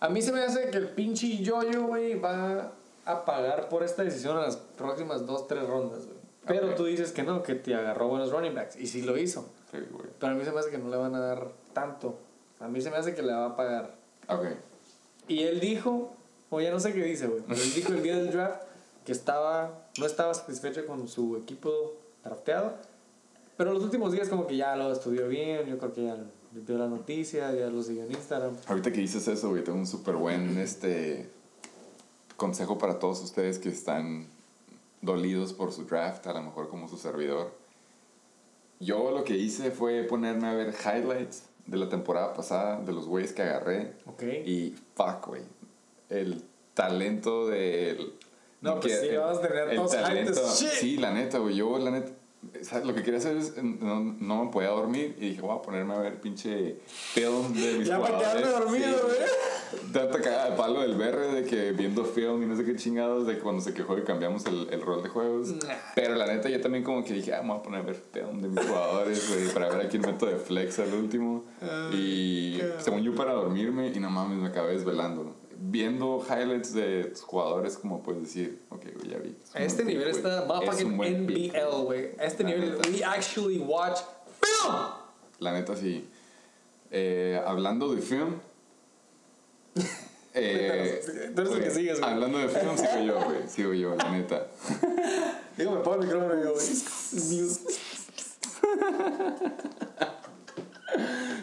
A 0.00 0.08
mí 0.10 0.20
se 0.22 0.30
me 0.32 0.40
hace 0.42 0.70
que 0.70 0.76
el 0.78 0.88
pinche 0.90 1.38
yoyo, 1.38 1.84
güey, 1.86 2.18
va 2.20 2.72
a 3.06 3.24
pagar 3.24 3.68
por 3.70 3.82
esta 3.82 4.02
decisión 4.04 4.36
en 4.36 4.42
las 4.44 4.56
próximas 4.56 5.24
dos, 5.26 5.48
tres 5.48 5.66
rondas, 5.66 6.06
güey. 6.06 6.19
Pero 6.52 6.70
Ok. 6.70 6.76
tú 6.76 6.84
dices 6.86 7.12
que 7.12 7.22
no, 7.22 7.42
que 7.42 7.54
te 7.54 7.74
agarró 7.74 8.08
buenos 8.08 8.32
running 8.32 8.54
backs. 8.54 8.76
Y 8.76 8.86
sí 8.88 9.02
lo 9.02 9.16
hizo. 9.16 9.48
Sí, 9.70 9.78
güey. 9.90 10.06
Pero 10.18 10.32
a 10.32 10.34
mí 10.34 10.44
se 10.44 10.50
me 10.50 10.58
hace 10.58 10.70
que 10.70 10.78
no 10.78 10.88
le 10.90 10.96
van 10.96 11.14
a 11.14 11.20
dar 11.20 11.52
tanto. 11.72 12.18
A 12.58 12.66
mí 12.68 12.80
se 12.80 12.90
me 12.90 12.96
hace 12.96 13.14
que 13.14 13.22
le 13.22 13.32
va 13.32 13.46
a 13.46 13.56
pagar. 13.56 13.94
Ok. 14.28 14.46
Y 15.28 15.44
él 15.44 15.60
dijo, 15.60 16.12
o 16.50 16.60
ya 16.60 16.70
no 16.72 16.80
sé 16.80 16.92
qué 16.92 17.04
dice, 17.04 17.28
güey, 17.28 17.42
pero 17.46 17.60
él 17.60 17.72
dijo 17.74 17.92
el 17.92 18.02
día 18.02 18.16
del 18.16 18.32
draft 18.32 18.62
que 19.04 19.12
estaba, 19.12 19.86
no 19.98 20.06
estaba 20.06 20.34
satisfecho 20.34 20.84
con 20.86 21.06
su 21.08 21.36
equipo 21.36 21.94
drafteado. 22.24 22.74
Pero 23.56 23.72
los 23.72 23.82
últimos 23.84 24.10
días 24.12 24.28
como 24.28 24.46
que 24.46 24.56
ya 24.56 24.74
lo 24.74 24.92
estudió 24.92 25.28
bien, 25.28 25.66
yo 25.66 25.78
creo 25.78 25.92
que 25.94 26.04
ya 26.04 26.16
vio 26.52 26.78
la 26.78 26.88
noticia, 26.88 27.52
ya 27.54 27.68
lo 27.68 27.82
siguió 27.82 28.04
en 28.04 28.12
Instagram. 28.12 28.56
Ahorita 28.66 28.90
que 28.90 29.00
dices 29.00 29.28
eso, 29.28 29.50
güey, 29.50 29.62
tengo 29.62 29.78
un 29.78 29.86
súper 29.86 30.16
buen 30.16 30.58
este, 30.58 31.30
consejo 32.36 32.76
para 32.78 32.98
todos 32.98 33.22
ustedes 33.22 33.58
que 33.58 33.68
están 33.68 34.26
dolidos 35.02 35.52
por 35.52 35.72
su 35.72 35.84
draft, 35.84 36.26
a 36.26 36.32
lo 36.32 36.42
mejor 36.42 36.68
como 36.68 36.88
su 36.88 36.96
servidor. 36.96 37.52
Yo 38.78 39.10
lo 39.10 39.24
que 39.24 39.36
hice 39.36 39.70
fue 39.70 40.02
ponerme 40.04 40.48
a 40.48 40.54
ver 40.54 40.74
highlights 40.74 41.44
de 41.66 41.76
la 41.76 41.88
temporada 41.88 42.32
pasada, 42.34 42.80
de 42.80 42.92
los 42.92 43.06
güeyes 43.06 43.32
que 43.32 43.42
agarré. 43.42 43.92
Ok. 44.06 44.22
Y 44.46 44.74
fuck, 44.94 45.26
güey. 45.26 45.42
El 46.08 46.42
talento 46.74 47.46
del. 47.48 48.14
No, 48.62 48.80
pues 48.80 48.94
que- 48.94 49.00
sí, 49.00 49.08
el- 49.08 49.18
vamos 49.18 49.38
a 49.38 49.42
tener 49.42 49.68
el 49.68 49.86
talento. 49.88 50.34
Sí, 50.48 50.96
la 50.96 51.12
neta, 51.12 51.38
güey. 51.38 51.54
Yo, 51.56 51.78
la 51.78 51.90
neta. 51.90 52.10
¿Sabes? 52.62 52.86
Lo 52.86 52.94
que 52.94 53.02
quería 53.02 53.18
hacer 53.18 53.36
es. 53.36 53.62
No, 53.62 54.00
no 54.00 54.44
me 54.44 54.50
podía 54.50 54.70
dormir 54.70 55.16
y 55.18 55.30
dije, 55.30 55.40
voy 55.40 55.56
a 55.56 55.62
ponerme 55.62 55.94
a 55.94 55.98
ver 55.98 56.20
pinche 56.20 56.80
film 56.86 57.52
de 57.52 57.78
mis 57.78 57.88
Ya 57.88 58.00
para 58.00 58.18
quedarme 58.18 58.46
dormido, 58.46 58.86
Sí, 58.86 59.04
güey. 59.04 59.90
Tanta 59.92 60.20
cagada 60.20 60.50
de 60.50 60.56
palo 60.56 60.80
del 60.80 60.96
berre 60.96 61.28
de 61.28 61.44
que 61.44 61.72
viendo 61.72 62.04
film 62.04 62.42
y 62.42 62.46
no 62.46 62.56
sé 62.56 62.64
qué 62.64 62.74
chingados 62.74 63.26
de 63.26 63.38
cuando 63.38 63.62
se 63.62 63.72
quejó 63.72 63.96
y 63.98 64.02
cambiamos 64.02 64.44
el, 64.46 64.68
el 64.70 64.80
rol 64.82 65.02
de 65.02 65.08
juegos. 65.08 65.54
Pero 65.94 66.16
la 66.16 66.26
neta, 66.26 66.48
yo 66.48 66.60
también 66.60 66.82
como 66.82 67.04
que 67.04 67.12
dije, 67.14 67.34
ah, 67.34 67.42
me 67.42 67.50
voy 67.50 67.58
a 67.58 67.62
poner 67.62 67.80
a 67.80 67.84
ver 67.84 68.02
film 68.12 68.40
de 68.40 68.48
mis 68.48 68.66
jugadores, 68.66 69.28
güey, 69.28 69.48
para 69.54 69.68
ver 69.68 69.86
a 69.86 69.88
quién 69.88 70.02
meto 70.02 70.26
de 70.26 70.36
flex 70.36 70.78
al 70.80 70.92
último. 70.94 71.44
Y 71.92 72.60
según 72.78 73.02
yo, 73.02 73.14
para 73.14 73.32
dormirme, 73.32 73.92
y 73.94 74.00
no 74.00 74.10
mames, 74.10 74.38
me 74.38 74.48
acabé 74.48 74.72
desvelando. 74.72 75.39
Viendo 75.62 76.24
highlights 76.26 76.72
de 76.72 77.04
tus 77.04 77.20
jugadores, 77.20 77.76
como 77.76 78.02
puedes 78.02 78.22
decir, 78.22 78.62
ok, 78.70 78.82
güey, 78.96 79.10
ya 79.10 79.18
vi. 79.18 79.36
Es 79.44 79.54
A 79.54 79.58
este 79.62 79.84
nivel 79.84 80.06
pick, 80.06 80.16
está 80.16 80.40
Es 80.40 80.46
motherfucking 80.46 81.26
pick. 81.26 81.54
NBL, 81.54 81.82
güey. 81.84 82.10
A 82.18 82.24
este 82.24 82.42
La 82.44 82.48
nivel, 82.50 82.70
neta. 82.78 82.88
we 82.88 83.04
actually 83.04 83.58
watch 83.58 83.98
film. 84.40 84.74
La 85.38 85.52
neta, 85.52 85.76
sí. 85.76 86.08
Eh, 86.90 87.38
hablando 87.46 87.94
de 87.94 88.00
film. 88.00 88.40
eh, 90.34 91.02
Tú 91.34 91.42
eres 91.42 91.52
el 91.52 91.62
que 91.62 91.70
sigues, 91.70 92.00
güey. 92.00 92.10
Hablando 92.10 92.38
de 92.38 92.48
film, 92.48 92.76
sigo 92.78 93.04
yo, 93.04 93.24
güey. 93.24 93.48
Sigo 93.48 93.74
yo, 93.74 93.94
la 93.96 94.10
neta. 94.12 94.46
Digo, 95.58 95.72
me 95.72 95.80
pongo 95.80 95.96
el 96.00 96.06
micrófono 96.06 96.42
yo, 96.42 96.52
güey. 96.54 96.66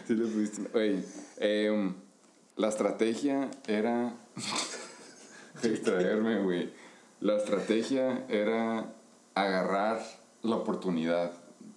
Sí 0.06 0.14
le 0.14 0.26
pudiste. 0.26 0.62
Güey, 0.72 1.04
em, 1.38 1.94
la 2.58 2.68
estrategia 2.68 3.50
era. 3.66 4.14
extraerme, 5.62 6.42
güey. 6.42 6.72
La 7.20 7.36
estrategia 7.36 8.26
era 8.28 8.92
agarrar 9.34 10.00
la 10.42 10.56
oportunidad 10.56 11.32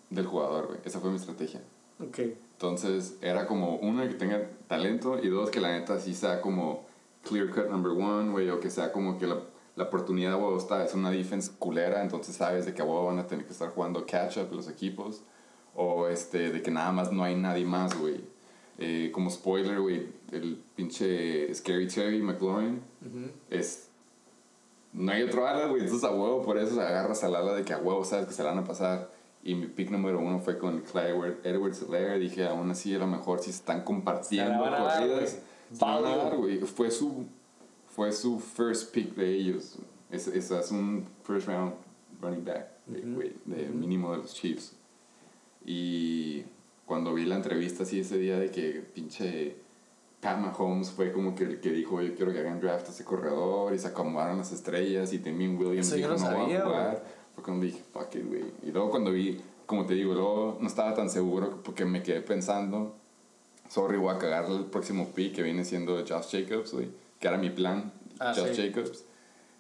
del 0.10 0.26
jugador, 0.26 0.68
güey. 0.68 0.80
Esa 0.84 1.00
fue 1.00 1.12
mi 1.12 1.18
estrategia. 1.18 1.62
Ok. 2.00 2.20
Entonces 2.54 3.18
era 3.22 3.48
como, 3.48 3.76
uno, 3.78 4.08
que 4.08 4.16
tenga 4.16 4.50
talento 4.68 5.20
y 5.22 5.30
dos, 5.30 5.50
que 5.50 5.62
la 5.62 5.72
neta 5.72 6.00
sí 6.00 6.14
sea 6.14 6.42
como 6.42 6.86
clear 7.24 7.50
cut 7.50 7.70
number 7.70 7.92
one, 7.92 8.32
güey, 8.32 8.50
o 8.50 8.60
que 8.60 8.70
sea 8.70 8.92
como 8.92 9.18
que 9.18 9.28
la, 9.28 9.40
la 9.76 9.84
oportunidad, 9.86 10.38
güey, 10.38 10.58
está, 10.58 10.84
es 10.84 10.94
una 10.94 11.12
defense 11.12 11.52
culera, 11.58 12.02
entonces 12.02 12.36
sabes 12.36 12.66
de 12.66 12.74
que, 12.74 12.82
güey, 12.82 13.06
van 13.06 13.20
a 13.20 13.28
tener 13.28 13.46
que 13.46 13.52
estar 13.52 13.70
jugando 13.70 14.06
catch 14.06 14.38
up 14.38 14.52
los 14.52 14.68
equipos, 14.68 15.22
o 15.76 16.08
este, 16.08 16.52
de 16.52 16.62
que 16.62 16.72
nada 16.72 16.92
más 16.92 17.12
no 17.12 17.24
hay 17.24 17.36
nadie 17.36 17.66
más, 17.66 17.98
güey. 17.98 18.31
Eh, 18.82 19.12
como 19.12 19.30
spoiler, 19.30 19.80
güey, 19.80 20.08
el 20.32 20.58
pinche 20.76 21.54
Scary 21.54 21.88
Terry 21.88 22.22
McLaurin 22.22 22.82
es 23.50 23.88
no 24.94 25.12
hay 25.12 25.24
otro 25.24 25.48
ala, 25.48 25.68
güey. 25.68 25.84
Entonces 25.84 26.04
a 26.10 26.12
huevo, 26.12 26.42
por 26.42 26.58
eso 26.58 26.80
agarras 26.82 27.24
al 27.24 27.36
ala 27.36 27.54
de 27.54 27.64
que 27.64 27.74
a 27.74 27.78
huevo 27.78 28.04
sabes 28.04 28.26
que 28.28 28.34
se 28.34 28.44
la 28.44 28.50
van 28.50 28.60
a 28.60 28.64
pasar. 28.66 29.10
Y 29.44 29.56
mi 29.56 29.68
pick 29.68 29.90
número 29.90 30.20
uno 30.20 30.40
fue 30.40 30.58
con 30.58 30.80
Clyde 30.82 31.38
Edwards 31.44 31.82
Helaire. 31.82 32.20
Dije, 32.20 32.46
aún 32.46 32.70
así 32.72 32.94
a 32.94 33.00
lo 33.00 33.08
mejor 33.08 33.40
si 33.40 33.50
están 33.52 33.84
compartiendo 33.84 34.54
corridas. 35.00 35.40
Fue 36.68 36.92
su, 36.92 37.26
fue 37.88 38.12
su 38.12 38.40
first 38.40 38.92
pick 38.94 39.16
de 39.16 39.34
ellos. 39.34 39.78
Es, 40.12 40.28
es, 40.28 40.52
es 40.52 40.72
un 40.72 41.08
first 41.24 41.48
round 41.48 41.74
running 42.22 42.44
back, 42.46 42.68
de- 42.86 43.00
güey, 43.02 43.34
de 43.46 43.68
mínimo 43.70 44.12
de 44.12 44.18
los 44.20 44.34
Chiefs. 44.34 44.74
Y 45.66 46.44
cuando 46.86 47.14
vi 47.14 47.26
la 47.26 47.36
entrevista 47.36 47.84
así 47.84 48.00
ese 48.02 48.18
día 48.18 48.38
de 48.38 48.52
que 48.52 48.82
pinche 48.94 49.56
Pat 50.20 50.38
Mahomes 50.38 50.92
fue 50.92 51.12
como 51.12 51.34
que 51.36 51.44
el 51.46 51.60
que 51.60 51.72
dijo, 51.72 52.02
yo 52.02 52.14
quiero 52.16 52.32
que 52.34 52.40
hagan 52.40 52.60
draft 52.60 52.88
a 52.88 52.92
ese 52.92 53.04
corredor 53.04 53.74
y 53.74 53.80
se 53.80 53.88
acomodaron 53.88 54.38
las 54.38 54.52
estrellas 54.52 55.14
y 55.14 55.18
Damien 55.20 55.58
Williams 55.58 55.88
Eso 55.88 55.96
dijo, 55.96 56.10
no 56.10 56.18
sabía, 56.18 56.60
a 56.62 56.66
jugar. 56.66 56.92
güey. 56.92 57.04
Fue 57.36 57.44
cuando 57.44 57.66
dije, 57.66 57.82
fuck 57.92 58.14
it, 58.16 58.28
güey. 58.28 58.44
Y 58.64 58.72
luego 58.72 58.92
cuando 58.92 59.12
vi, 59.12 59.42
como 59.66 59.86
te 59.86 59.94
digo, 59.96 60.14
luego 60.14 60.58
no 60.62 60.68
estaba 60.68 60.94
tan 60.94 61.10
seguro 61.10 61.62
porque 61.64 61.86
me 61.86 62.04
quedé 62.04 62.22
pensando, 62.22 62.96
sorry, 63.70 63.98
voy 63.98 64.14
a 64.14 64.18
cagar 64.20 64.46
el 64.52 64.66
próximo 64.66 65.08
pick 65.16 65.34
que 65.36 65.42
viene 65.44 65.64
siendo 65.66 65.98
Josh 66.06 66.30
Jacobs, 66.32 66.74
güey, 66.74 66.90
que 67.20 67.28
era 67.28 67.38
mi 67.38 67.50
plan, 67.50 67.92
Ah, 68.20 68.34
Josh 68.36 68.54
sí. 68.56 68.62
Jacobs. 68.70 69.06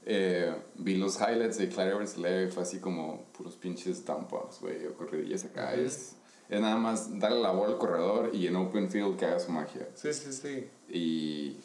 Eh, 0.06 0.54
vi 0.76 0.98
los 0.98 1.20
highlights 1.20 1.58
de 1.58 1.66
Edwards 1.66 2.16
Helaire 2.18 2.52
fue 2.52 2.62
así 2.64 2.80
como 2.80 3.24
puros 3.36 3.56
pinches 3.56 4.04
dump 4.06 4.32
güey, 4.62 4.86
o 4.88 4.94
corridillas 4.96 5.46
acá. 5.46 5.74
es, 5.76 6.16
es 6.52 6.62
nada 6.62 6.76
más 6.76 7.18
darle 7.20 7.42
la 7.42 7.52
bola 7.52 7.72
al 7.74 7.78
corredor 7.80 8.30
y 8.34 8.46
en 8.46 8.56
open 8.58 8.90
field 8.92 9.18
que 9.18 9.26
haga 9.26 9.40
su 9.40 9.52
magia. 9.52 9.88
Sí, 9.96 10.14
sí, 10.14 10.32
sí. 10.32 10.70
Y. 10.90 11.58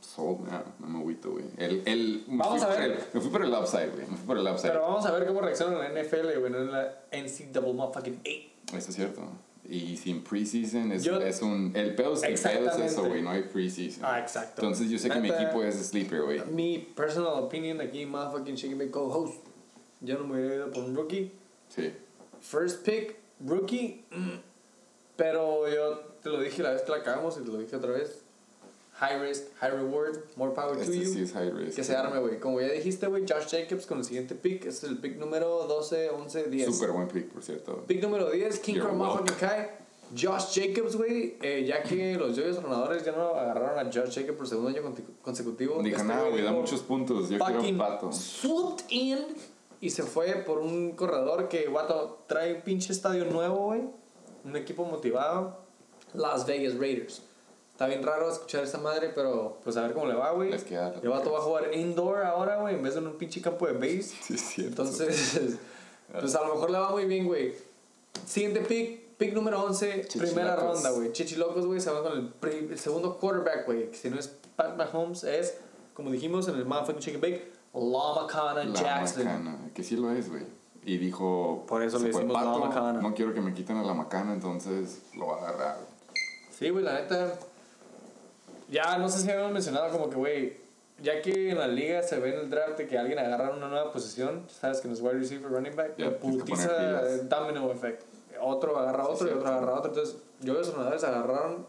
Sold, 0.00 0.40
no, 0.48 0.62
no 0.78 0.86
me 0.86 0.98
agüito, 1.00 1.32
güey. 1.32 1.44
El, 1.56 1.82
el, 1.84 2.24
Vamos 2.28 2.62
a 2.62 2.68
ver. 2.68 2.80
el- 2.92 2.98
me 3.12 3.20
fui 3.20 3.30
por 3.30 3.42
el 3.44 3.52
upside, 3.52 3.88
güey. 3.90 4.06
Me 4.06 4.16
fui 4.16 4.26
por 4.26 4.38
el 4.38 4.46
upside. 4.46 4.70
Pero 4.70 4.82
vamos 4.82 5.04
a 5.04 5.10
ver 5.10 5.26
cómo 5.26 5.40
reacciona 5.40 5.78
la 5.78 5.88
NFL, 5.88 6.38
güey, 6.38 6.52
no 6.52 6.58
en 6.58 6.70
la 6.70 7.00
NCAA 7.10 7.72
motherfucking 7.72 8.20
8. 8.20 8.76
Eso 8.78 8.90
es 8.90 8.94
cierto. 8.94 9.22
Y 9.68 9.96
sin 9.96 10.22
preseason 10.22 10.92
es, 10.92 11.02
Yo- 11.02 11.20
es 11.20 11.42
un. 11.42 11.72
El 11.74 11.96
pedo 11.96 12.12
es, 12.14 12.22
el 12.22 12.34
pedo 12.38 12.70
es 12.70 12.92
eso, 12.92 13.04
güey. 13.08 13.20
No 13.22 13.30
hay 13.30 13.42
preseason. 13.42 14.04
Ah, 14.04 14.20
exacto. 14.20 14.62
Entonces 14.62 14.88
yo 14.90 14.98
sé 14.98 15.08
que 15.10 15.18
mi 15.18 15.28
Neta, 15.28 15.42
equipo 15.42 15.64
es 15.64 15.74
sleeper, 15.74 16.22
güey. 16.22 16.40
Mi 16.52 16.78
personal 16.78 17.42
opinion 17.42 17.80
aquí, 17.80 18.06
motherfucking 18.06 18.54
Chicken 18.54 18.78
Bake 18.78 18.90
co-host. 18.92 19.44
Yo 20.02 20.18
no 20.18 20.26
me 20.26 20.34
hubiera 20.38 20.54
ido 20.54 20.70
por 20.70 20.84
un 20.84 20.94
rookie. 20.94 21.32
Sí. 21.68 21.90
First 22.40 22.84
pick, 22.86 23.16
rookie. 23.44 24.04
mm, 24.10 24.30
Pero 25.16 25.68
yo 25.68 25.98
te 26.22 26.28
lo 26.30 26.40
dije 26.40 26.62
la 26.62 26.72
vez 26.72 26.82
que 26.82 26.90
la 26.90 26.98
acabamos 26.98 27.36
y 27.38 27.40
te 27.44 27.48
lo 27.50 27.58
dije 27.58 27.76
otra 27.76 27.92
vez. 27.92 28.22
High 28.98 29.20
risk, 29.20 29.44
high 29.60 29.70
reward, 29.72 30.16
more 30.36 30.54
power 30.54 30.74
to 30.76 30.80
Este 30.82 30.98
you. 30.98 31.04
sí 31.12 31.22
es 31.22 31.32
high 31.32 31.50
risk. 31.50 31.76
Que 31.76 31.84
se 31.84 31.94
arme, 31.94 32.18
güey. 32.18 32.40
Como 32.40 32.60
ya 32.62 32.68
dijiste, 32.68 33.06
güey, 33.06 33.24
Josh 33.28 33.46
Jacobs 33.50 33.84
con 33.86 33.98
el 33.98 34.04
siguiente 34.04 34.34
pick. 34.34 34.64
Este 34.64 34.86
es 34.86 34.92
el 34.92 34.98
pick 34.98 35.16
número 35.18 35.66
12, 35.66 36.08
11, 36.10 36.44
10. 36.44 36.74
Súper 36.74 36.92
buen 36.92 37.06
pick, 37.08 37.28
por 37.30 37.42
cierto. 37.42 37.84
Pick 37.86 38.02
número 38.02 38.30
10, 38.30 38.58
King 38.60 38.78
motherfucking 38.94 39.36
Kai. 39.36 39.66
Josh 40.16 40.54
Jacobs, 40.54 40.96
güey. 40.96 41.36
eh, 41.42 41.64
ya 41.66 41.82
que 41.82 42.14
los 42.18 42.34
Joyos 42.38 42.58
Tronadores 42.58 43.04
ya 43.04 43.12
no 43.12 43.34
agarraron 43.34 43.78
a 43.78 43.84
Josh 43.92 44.14
Jacobs 44.14 44.38
por 44.38 44.48
segundo 44.48 44.70
año 44.70 44.80
consecutivo. 45.20 45.82
Dijo, 45.82 45.96
este 45.96 46.08
nada, 46.08 46.28
güey, 46.30 46.42
da 46.42 46.52
muchos 46.52 46.80
puntos. 46.80 47.28
Yo 47.28 47.38
quiero 47.38 47.60
un 47.62 47.76
pato. 47.76 48.10
swooped 48.12 48.84
in 48.88 49.18
y 49.80 49.90
se 49.90 50.02
fue 50.02 50.32
por 50.46 50.58
un 50.58 50.92
corredor 50.92 51.48
que, 51.48 51.66
guato, 51.66 52.24
trae 52.26 52.54
un 52.54 52.62
pinche 52.62 52.92
estadio 52.92 53.24
nuevo, 53.26 53.66
güey. 53.66 53.82
Un 54.44 54.56
equipo 54.56 54.84
motivado. 54.84 55.58
Las 56.14 56.46
Vegas 56.46 56.78
Raiders. 56.78 57.22
Está 57.72 57.86
bien 57.88 58.02
raro 58.02 58.30
escuchar 58.30 58.64
esa 58.64 58.78
madre, 58.78 59.10
pero 59.14 59.58
pues 59.62 59.76
a 59.76 59.82
ver 59.82 59.92
cómo 59.92 60.06
le 60.06 60.14
va, 60.14 60.30
güey. 60.30 60.50
El 60.50 61.08
vato 61.10 61.30
va 61.30 61.40
a 61.40 61.42
jugar 61.42 61.74
indoor 61.74 62.24
ahora, 62.24 62.56
güey, 62.56 62.74
en 62.74 62.82
vez 62.82 62.94
de 62.94 63.00
en 63.00 63.06
un 63.08 63.18
pinche 63.18 63.42
campo 63.42 63.66
de 63.66 63.72
base. 63.74 64.14
Sí, 64.22 64.34
es 64.34 64.40
cierto. 64.40 64.82
Entonces, 64.82 65.58
pues 66.20 66.34
a 66.34 66.40
lo 66.40 66.54
mejor 66.54 66.70
le 66.70 66.78
va 66.78 66.90
muy 66.90 67.04
bien, 67.04 67.26
güey. 67.26 67.54
Siguiente 68.26 68.60
pick, 68.60 69.16
pick 69.18 69.34
número 69.34 69.62
11, 69.62 70.08
primera 70.18 70.56
ronda, 70.56 70.88
güey. 70.88 71.12
Chichilocos, 71.12 71.66
güey, 71.66 71.78
se 71.80 71.90
van 71.90 72.02
con 72.02 72.32
el, 72.40 72.70
el 72.70 72.78
segundo 72.78 73.18
quarterback, 73.18 73.66
güey. 73.66 73.90
Que 73.90 73.96
si 73.96 74.08
no 74.08 74.18
es 74.18 74.28
Pat 74.56 74.74
Mahomes, 74.78 75.24
es, 75.24 75.58
como 75.92 76.10
dijimos 76.10 76.48
en 76.48 76.54
el 76.54 76.64
motherfucking 76.64 77.02
Chicken 77.02 77.20
Bake, 77.20 77.52
Lamacana 77.76 78.64
La 78.64 78.80
Jackson. 78.80 79.24
macana, 79.24 79.58
que 79.74 79.82
sí 79.84 79.96
lo 79.96 80.10
es, 80.12 80.30
güey. 80.30 80.44
Y 80.84 80.98
dijo, 80.98 81.64
Por 81.66 81.82
eso 81.82 81.98
le 81.98 82.08
decimos 82.08 82.32
pato, 82.32 82.58
la 82.58 82.66
macana. 82.66 83.00
No 83.00 83.14
quiero 83.14 83.34
que 83.34 83.40
me 83.40 83.52
quiten 83.52 83.76
a 83.76 83.82
la 83.82 83.94
macana, 83.94 84.32
entonces 84.32 85.02
lo 85.16 85.26
va 85.26 85.36
a 85.36 85.48
agarrar. 85.48 85.76
Sí, 86.50 86.70
güey, 86.70 86.84
la 86.84 86.94
neta. 86.94 87.34
Ya 88.68 88.98
no 88.98 89.08
sé 89.08 89.20
si 89.20 89.30
habíamos 89.30 89.52
mencionado 89.52 89.90
como 89.90 90.08
que, 90.08 90.16
güey, 90.16 90.56
ya 91.02 91.20
que 91.20 91.50
en 91.50 91.58
la 91.58 91.68
liga 91.68 92.02
se 92.02 92.18
ve 92.18 92.34
en 92.34 92.40
el 92.40 92.50
draft 92.50 92.78
de 92.78 92.86
que 92.86 92.98
alguien 92.98 93.18
agarra 93.18 93.50
una 93.50 93.68
nueva 93.68 93.92
posición, 93.92 94.44
sabes 94.48 94.80
que 94.80 94.88
no 94.88 94.94
es 94.94 95.00
wide 95.00 95.14
receiver, 95.14 95.50
running 95.50 95.76
back, 95.76 95.96
que 95.96 96.08
putiza 96.10 97.02
domino 97.28 97.70
effect. 97.70 98.02
Otro 98.40 98.78
agarra 98.78 99.04
a 99.04 99.08
otro 99.08 99.26
y 99.26 99.30
cierto. 99.30 99.38
otro 99.40 99.48
agarra 99.52 99.72
a 99.72 99.78
otro. 99.78 99.90
Entonces, 99.90 100.16
yo 100.40 100.54
los 100.54 100.66
sonadores 100.66 101.04
agarraron 101.04 101.66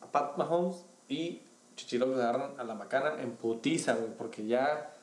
a 0.00 0.06
Pat 0.06 0.36
Mahomes 0.36 0.84
y 1.08 1.42
Chichilocos 1.76 2.16
agarran 2.16 2.52
a 2.58 2.64
la 2.64 2.74
macana 2.74 3.20
en 3.20 3.32
putiza, 3.32 3.94
güey, 3.94 4.10
porque 4.16 4.46
ya, 4.46 4.93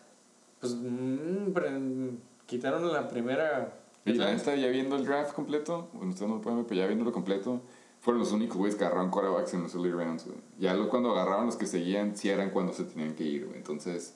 pues, 0.61 0.75
mm, 0.75 1.51
pre- 1.53 2.11
quitaron 2.45 2.91
la 2.93 3.09
primera. 3.09 3.77
Y 4.05 4.13
la 4.13 4.31
neta, 4.33 4.55
ya 4.55 4.67
viendo 4.69 4.95
el 4.95 5.05
draft 5.05 5.33
completo, 5.33 5.89
bueno, 5.93 6.11
ustedes 6.11 6.29
no 6.29 6.35
lo 6.37 6.41
pueden 6.41 6.59
ver, 6.59 6.67
pero 6.67 6.79
ya 6.81 6.87
viéndolo 6.87 7.11
completo, 7.11 7.61
fueron 7.99 8.19
los 8.21 8.31
únicos 8.31 8.57
güeyes 8.57 8.75
que 8.75 8.83
agarraron 8.85 9.11
quarterbacks 9.11 9.53
en 9.53 9.63
los 9.63 9.75
early 9.75 9.91
rounds, 9.91 10.25
güey. 10.25 10.37
Ya 10.57 10.73
lo- 10.73 10.89
cuando 10.89 11.11
agarraron 11.11 11.45
los 11.47 11.55
que 11.55 11.67
seguían, 11.67 12.15
sí 12.15 12.29
eran 12.29 12.49
cuando 12.51 12.73
se 12.73 12.85
tenían 12.85 13.13
que 13.15 13.23
ir, 13.23 13.45
güey. 13.45 13.57
Entonces, 13.57 14.15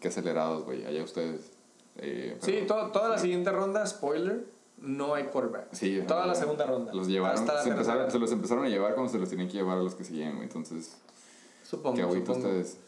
qué 0.00 0.08
acelerados, 0.08 0.64
güey. 0.64 0.84
Allá 0.84 1.02
ustedes. 1.04 1.52
Eh, 1.96 2.36
Sí, 2.42 2.64
to- 2.66 2.90
toda 2.92 3.08
la 3.08 3.18
siguiente 3.18 3.50
ronda, 3.50 3.86
spoiler, 3.86 4.44
no 4.80 5.14
hay 5.14 5.24
quarterback. 5.24 5.68
Sí, 5.72 6.00
toda 6.06 6.26
la 6.26 6.34
segunda 6.34 6.66
ronda. 6.66 6.92
Los 6.92 7.08
llevaron, 7.08 7.38
Hasta 7.38 7.54
la 7.54 7.62
se, 7.62 7.70
empezaron- 7.70 8.10
se 8.10 8.18
los 8.18 8.30
empezaron 8.30 8.64
a 8.64 8.68
llevar 8.68 8.94
cuando 8.94 9.10
se 9.10 9.18
los 9.18 9.28
tenían 9.30 9.48
que 9.48 9.54
llevar 9.54 9.78
a 9.78 9.82
los 9.82 9.94
que 9.94 10.04
seguían, 10.04 10.32
güey. 10.34 10.44
Entonces, 10.46 10.96
Supongo. 11.64 11.96
qué 11.96 12.02
agüito 12.02 12.32
ustedes. 12.32 12.78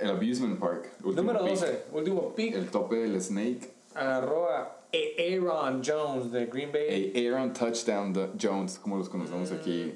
El 0.00 0.10
Amusement 0.10 0.58
Park. 0.58 0.90
Número 1.04 1.44
pick. 1.44 1.50
12, 1.54 1.84
último 1.92 2.34
pick. 2.34 2.54
El 2.54 2.70
tope 2.70 2.96
del 2.96 3.20
Snake. 3.20 3.70
Agarró 3.94 4.48
a 4.50 4.78
Aaron 5.18 5.82
Jones 5.84 6.32
de 6.32 6.46
Green 6.46 6.72
Bay. 6.72 7.12
A- 7.14 7.34
Aaron 7.36 7.52
Touchdown 7.52 8.32
Jones, 8.40 8.78
como 8.78 8.96
los 8.98 9.08
conocemos 9.08 9.52
aquí. 9.52 9.94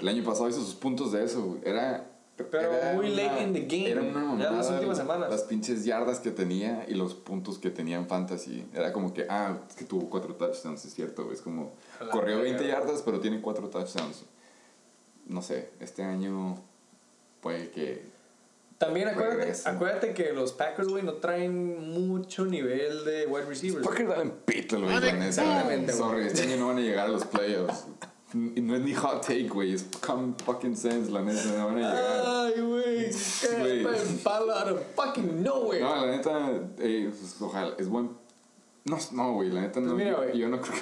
El 0.00 0.08
año 0.08 0.22
pasado 0.24 0.48
hizo 0.48 0.60
sus 0.60 0.74
puntos 0.74 1.12
de 1.12 1.24
eso. 1.24 1.58
Era. 1.64 2.10
Pero 2.36 2.72
era 2.72 2.94
muy 2.94 3.10
late 3.14 3.44
in 3.44 3.52
the 3.52 3.60
game. 3.60 3.90
Era 3.90 4.00
una 4.02 4.12
Ya 4.12 4.18
en 4.20 4.38
las 4.38 4.50
mamada 4.50 4.74
últimas 4.74 4.96
semanas. 4.98 5.30
Las 5.30 5.42
pinches 5.44 5.84
yardas 5.84 6.18
que 6.18 6.32
tenía 6.32 6.84
y 6.88 6.94
los 6.94 7.14
puntos 7.14 7.58
que 7.58 7.70
tenía 7.70 7.96
en 7.96 8.08
fantasy. 8.08 8.66
Era 8.74 8.92
como 8.92 9.14
que, 9.14 9.24
ah, 9.28 9.56
es 9.68 9.76
que 9.76 9.84
tuvo 9.84 10.10
cuatro 10.10 10.34
touchdowns, 10.34 10.84
es 10.84 10.92
cierto. 10.94 11.30
Es 11.30 11.40
como, 11.40 11.74
la 12.00 12.08
corrió 12.10 12.38
verga. 12.38 12.50
20 12.58 12.66
yardas, 12.68 13.02
pero 13.02 13.20
tiene 13.20 13.40
cuatro 13.40 13.68
touchdowns. 13.68 14.24
No 15.26 15.42
sé, 15.42 15.70
este 15.80 16.02
año 16.02 16.58
puede 17.40 17.70
que. 17.70 18.13
También 18.78 19.08
acuérdate, 19.08 19.36
Regresa. 19.40 19.70
acuérdate 19.70 20.14
que 20.14 20.32
los 20.32 20.52
Packers, 20.52 20.88
güey, 20.88 21.02
no 21.04 21.14
traen 21.14 21.92
mucho 21.92 22.44
nivel 22.44 23.04
de 23.04 23.26
wide 23.26 23.46
receivers. 23.46 23.86
Packers 23.86 24.08
dan 24.08 24.32
pito, 24.44 24.80
güey, 24.80 24.90
la 24.94 25.00
neta. 25.00 25.26
Exactamente, 25.26 25.92
güey. 25.92 25.98
Sorry, 26.10 26.26
este 26.26 26.42
año 26.42 26.56
no 26.56 26.66
van 26.68 26.78
a 26.78 26.80
llegar 26.80 27.06
a 27.06 27.08
los 27.08 27.24
playoffs. 27.24 27.86
Y 28.34 28.60
No 28.60 28.74
es 28.74 28.82
ni 28.82 28.92
hot 28.94 29.22
take, 29.24 29.46
güey. 29.48 29.74
Es 29.74 29.84
common 30.04 30.34
fucking 30.44 30.76
sense, 30.76 31.08
la 31.08 31.22
neta. 31.22 31.44
No 31.56 31.66
van 31.66 31.78
a 31.78 31.80
llegar. 31.94 32.24
Ay, 32.26 32.60
güey. 32.60 34.18
Palo 34.24 34.52
out 34.52 34.68
of 34.72 34.80
fucking 34.96 35.40
nowhere. 35.42 35.80
No, 35.80 36.04
la 36.06 36.16
neta, 36.16 36.50
eh, 36.78 37.10
pues, 37.16 37.36
ojalá, 37.40 37.74
es 37.78 37.88
buen. 37.88 38.10
No, 38.84 38.98
no, 39.12 39.32
güey, 39.34 39.50
la 39.50 39.62
neta 39.62 39.80
no. 39.80 39.92
Pues 39.94 40.04
mira, 40.04 40.10
yo, 40.10 40.16
güey. 40.24 40.38
yo 40.38 40.48
no 40.48 40.60
creo 40.60 40.74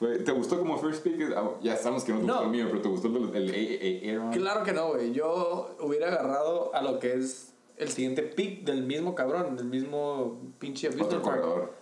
que. 0.00 0.18
¿Te 0.24 0.32
gustó 0.32 0.58
como 0.58 0.78
first 0.78 1.02
pick? 1.04 1.20
Ah, 1.36 1.50
Ya 1.62 1.76
sabemos 1.76 2.04
que 2.04 2.12
no 2.12 2.20
te 2.20 2.26
No. 2.26 2.32
gustó 2.34 2.44
el 2.46 2.50
mío, 2.50 2.66
pero 2.70 2.80
¿te 2.82 2.88
gustó 2.88 3.08
el, 3.08 3.36
el, 3.36 3.50
el- 3.54 4.02
el 4.04 4.16
Aaron? 4.18 4.32
Claro 4.32 4.62
que 4.64 4.72
no, 4.72 4.88
güey. 4.88 5.12
Yo 5.12 5.76
hubiera 5.80 6.08
agarrado 6.08 6.74
a 6.74 6.80
lo 6.82 6.98
que 6.98 7.14
es 7.14 7.52
el 7.76 7.88
siguiente 7.90 8.22
pick 8.22 8.64
del 8.64 8.82
mismo 8.82 9.14
cabrón, 9.14 9.56
del 9.56 9.66
mismo 9.66 10.40
pinche 10.58 10.88
Otro 10.88 11.00
Amusement 11.02 11.24
Park. 11.24 11.40
corredor. 11.42 11.72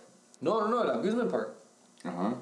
No, 0.41 0.61
no, 0.61 0.67
no, 0.67 0.83
el 0.83 0.89
Amusement 0.91 1.31
Park. 1.31 1.49
Ajá. 2.03 2.35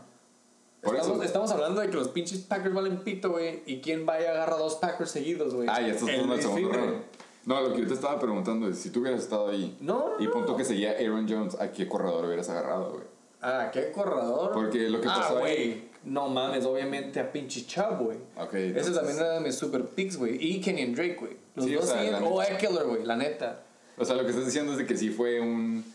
Estamos, 0.82 1.26
estamos 1.26 1.52
hablando 1.52 1.82
de 1.82 1.90
que 1.90 1.96
los 1.96 2.10
pinches 2.10 2.40
Packers 2.42 2.74
valen 2.76 2.98
pito, 3.04 3.32
güey. 3.32 3.64
¿Y 3.66 3.82
quién 3.82 4.06
va 4.08 4.22
y 4.22 4.26
agarra 4.26 4.56
dos 4.58 4.76
Packers 4.76 5.10
seguidos, 5.10 5.56
güey? 5.56 5.68
Ah, 5.70 5.82
ya 5.82 5.88
estás 5.88 6.10
El 6.10 6.22
en 6.22 6.30
el 6.32 6.42
segundo 6.42 6.72
round. 6.74 7.02
No, 7.46 7.62
lo 7.62 7.74
que 7.74 7.82
yo 7.82 7.88
te 7.88 7.94
estaba 7.94 8.20
preguntando 8.20 8.68
es: 8.68 8.80
si 8.80 8.90
tú 8.90 9.02
hubieras 9.02 9.22
estado 9.22 9.50
ahí 9.50 9.78
No, 9.80 10.14
y 10.20 10.28
punto 10.28 10.56
que 10.56 10.66
seguía 10.66 10.92
Aaron 10.92 11.28
Jones, 11.30 11.56
¿a 11.60 11.72
qué 11.72 11.88
corredor 11.88 12.26
hubieras 12.26 12.50
agarrado, 12.50 12.92
güey? 12.92 13.04
Ah, 13.42 13.70
qué 13.72 13.92
corredor. 13.92 14.52
Porque 14.54 14.90
lo 14.90 15.00
que 15.00 15.08
ah, 15.08 15.16
pasó 15.20 15.40
güey. 15.40 15.52
ahí. 15.52 15.92
no 16.04 16.28
mames, 16.30 16.66
obviamente 16.66 17.20
a 17.20 17.32
pinche 17.32 17.66
Chubb, 17.66 18.00
güey. 18.00 18.18
Ok, 18.38 18.54
Ese 18.56 18.92
también 18.92 19.18
era 19.18 19.34
de 19.34 19.42
mis 19.42 19.56
super 19.56 19.86
picks, 19.86 20.18
güey. 20.18 20.38
Y 20.44 20.60
Kenyon 20.62 20.96
Drake, 20.96 21.18
güey. 21.20 21.38
Los 21.56 21.66
Sí, 21.66 21.76
o 21.76 21.80
dos 21.82 21.90
sea, 21.90 22.00
siguen. 22.02 22.24
O 22.24 22.42
neta- 22.42 22.54
Eckler, 22.54 22.84
güey, 22.86 23.04
la 23.06 23.16
neta. 23.16 23.64
O 23.98 24.04
sea, 24.06 24.16
lo 24.16 24.24
que 24.24 24.30
estás 24.32 24.46
diciendo 24.46 24.72
es 24.72 24.80
de 24.80 24.86
que 24.88 24.98
sí 24.98 25.10
fue 25.10 25.40
un. 25.40 25.86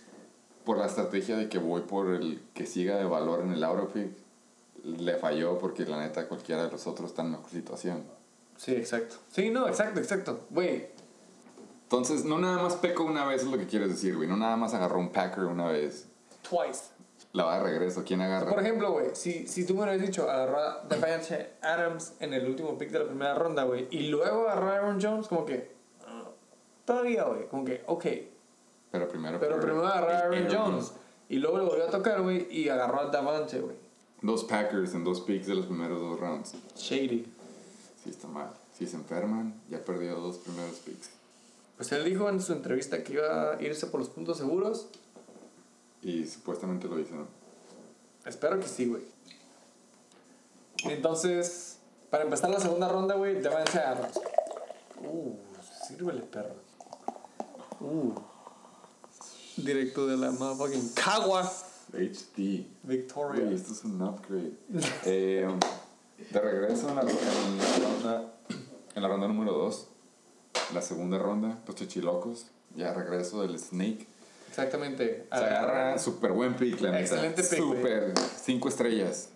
Por 0.64 0.78
la 0.78 0.86
estrategia 0.86 1.36
de 1.36 1.48
que 1.48 1.58
voy 1.58 1.80
por 1.80 2.10
el 2.10 2.40
que 2.54 2.66
siga 2.66 2.96
de 2.96 3.04
valor 3.04 3.40
en 3.40 3.52
el 3.52 3.64
autopick, 3.64 4.10
le 4.84 5.16
falló 5.16 5.58
porque 5.58 5.84
la 5.86 5.98
neta 5.98 6.28
cualquiera 6.28 6.64
de 6.64 6.70
los 6.70 6.86
otros 6.86 7.10
está 7.10 7.22
en 7.22 7.32
mejor 7.32 7.50
situación. 7.50 8.04
Sí, 8.56 8.72
exacto. 8.72 9.16
Sí, 9.32 9.50
no, 9.50 9.66
exacto, 9.66 9.98
exacto. 10.00 10.40
Güey, 10.50 10.86
Entonces, 11.90 12.24
no 12.24 12.38
nada 12.38 12.62
más 12.62 12.76
pecó 12.76 13.02
una 13.02 13.24
vez, 13.26 13.42
es 13.42 13.48
lo 13.48 13.58
que 13.58 13.66
quieres 13.66 13.88
decir, 13.88 14.14
güey. 14.14 14.28
No 14.28 14.36
nada 14.36 14.56
más 14.56 14.72
agarró 14.74 15.00
un 15.00 15.10
Packer 15.10 15.42
una 15.46 15.66
vez. 15.66 16.06
twice. 16.48 16.84
La 17.32 17.42
va 17.44 17.58
de 17.58 17.64
regreso. 17.64 18.04
¿Quién 18.06 18.20
agarra? 18.20 18.48
Por 18.48 18.60
ejemplo, 18.60 18.92
güey, 18.92 19.08
si, 19.14 19.48
si 19.48 19.66
tú 19.66 19.74
me 19.74 19.82
hubieras 19.82 20.00
dicho 20.00 20.30
agarrar 20.30 20.54
a 20.56 20.86
Devante 20.88 21.54
Adams 21.60 22.12
en 22.20 22.32
el 22.32 22.46
último 22.46 22.78
pick 22.78 22.90
de 22.90 23.00
la 23.00 23.06
primera 23.06 23.34
ronda, 23.34 23.64
güey, 23.64 23.88
y 23.90 24.06
luego 24.06 24.48
agarrar 24.48 24.68
a 24.68 24.76
Aaron 24.76 25.00
Jones, 25.02 25.26
como 25.26 25.44
que. 25.44 25.72
ah, 26.06 26.28
todavía, 26.84 27.24
güey, 27.24 27.48
como 27.48 27.64
que, 27.64 27.82
ok. 27.88 28.06
Pero 28.92 29.08
primero. 29.08 29.40
Pero 29.40 29.58
primero 29.58 29.84
agarrar 29.84 30.10
a 30.14 30.18
Aaron 30.26 30.46
Aaron 30.46 30.56
Jones. 30.56 30.92
Y 31.28 31.38
luego 31.38 31.58
le 31.58 31.64
volvió 31.64 31.84
a 31.88 31.90
tocar, 31.90 32.22
güey, 32.22 32.46
y 32.52 32.68
agarró 32.68 33.00
a 33.00 33.06
Davante, 33.06 33.58
güey. 33.60 33.74
Dos 34.22 34.44
Packers 34.44 34.94
en 34.94 35.02
dos 35.02 35.22
picks 35.22 35.48
de 35.48 35.56
los 35.56 35.66
primeros 35.66 36.00
dos 36.00 36.20
rounds. 36.20 36.54
Shady. 36.76 37.26
Sí, 38.04 38.10
está 38.10 38.28
mal. 38.28 38.50
Si 38.78 38.86
se 38.86 38.94
enferman, 38.96 39.60
ya 39.68 39.78
perdió 39.80 40.14
dos 40.16 40.38
primeros 40.38 40.76
picks. 40.76 41.10
Pues 41.80 41.92
él 41.92 42.04
dijo 42.04 42.28
en 42.28 42.42
su 42.42 42.52
entrevista 42.52 43.02
que 43.02 43.14
iba 43.14 43.52
a 43.54 43.62
irse 43.62 43.86
por 43.86 44.00
los 44.00 44.10
puntos 44.10 44.36
seguros. 44.36 44.88
Y 46.02 46.26
supuestamente 46.26 46.86
lo 46.86 47.00
hizo, 47.00 47.14
¿no? 47.14 47.26
Espero 48.26 48.60
que 48.60 48.68
sí, 48.68 48.84
güey. 48.84 49.02
Entonces, 50.84 51.78
para 52.10 52.24
empezar 52.24 52.50
la 52.50 52.60
segunda 52.60 52.86
ronda, 52.86 53.14
güey, 53.14 53.40
Devante 53.40 53.78
Adams. 53.78 54.20
Uh, 55.10 55.32
sírvele, 55.88 56.20
perro. 56.20 56.54
Uh. 57.80 58.12
Directo 59.56 60.06
de 60.06 60.18
la 60.18 60.32
motherfucking 60.32 60.90
Cagua. 60.90 61.50
HD. 61.94 62.66
Victoria. 62.82 63.44
Güey, 63.44 63.54
esto 63.54 63.72
es 63.72 63.84
un 63.84 64.02
upgrade. 64.02 64.52
Eh, 65.06 65.48
de 66.30 66.40
regreso 66.40 66.90
en 66.90 66.96
la, 66.96 67.00
en 67.00 67.08
la 67.58 67.78
ronda, 67.78 68.34
en 68.94 69.02
la 69.02 69.08
ronda 69.08 69.28
número 69.28 69.52
2, 69.52 69.89
la 70.74 70.82
segunda 70.82 71.18
ronda, 71.18 71.62
los 71.66 71.76
chichilocos, 71.76 72.46
ya 72.76 72.92
regreso 72.94 73.42
del 73.42 73.58
Snake. 73.58 74.06
Exactamente. 74.48 75.26
Se 75.30 75.38
agarra 75.38 75.98
súper 75.98 76.32
buen 76.32 76.54
pick, 76.54 76.80
la 76.80 76.90
neta. 76.90 77.00
Excelente 77.02 77.42
pick. 77.42 77.58
Súper, 77.58 78.14
cinco 78.42 78.68
estrellas. 78.68 79.28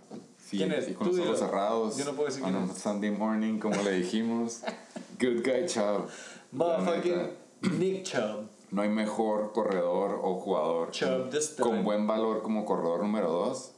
Sí, 0.45 0.59
¿Quién 0.59 0.73
es? 0.73 0.89
Y 0.89 0.95
con 0.95 1.09
Tú 1.09 1.17
los 1.17 1.27
ojos 1.27 1.37
dilo. 1.39 1.49
cerrados. 1.49 1.97
Yo 1.97 2.05
no 2.05 2.13
puedo 2.15 2.29
decir 2.29 2.43
quién 2.43 2.57
es. 2.57 2.79
Sunday 2.79 3.11
morning, 3.11 3.59
como 3.59 3.81
le 3.83 3.93
dijimos. 3.93 4.61
Good 5.21 5.43
guy, 5.45 5.67
Chubb. 5.67 6.09
Motherfucking 6.53 7.79
Nick 7.79 8.03
Chubb. 8.05 8.49
No 8.71 8.83
hay 8.83 8.89
mejor 8.89 9.53
corredor 9.53 10.19
o 10.23 10.35
jugador 10.41 10.91
Chubb 10.91 11.31
con 11.61 11.85
buen 11.85 12.07
valor 12.07 12.43
como 12.43 12.65
corredor 12.65 13.01
número 13.03 13.31
2 13.31 13.71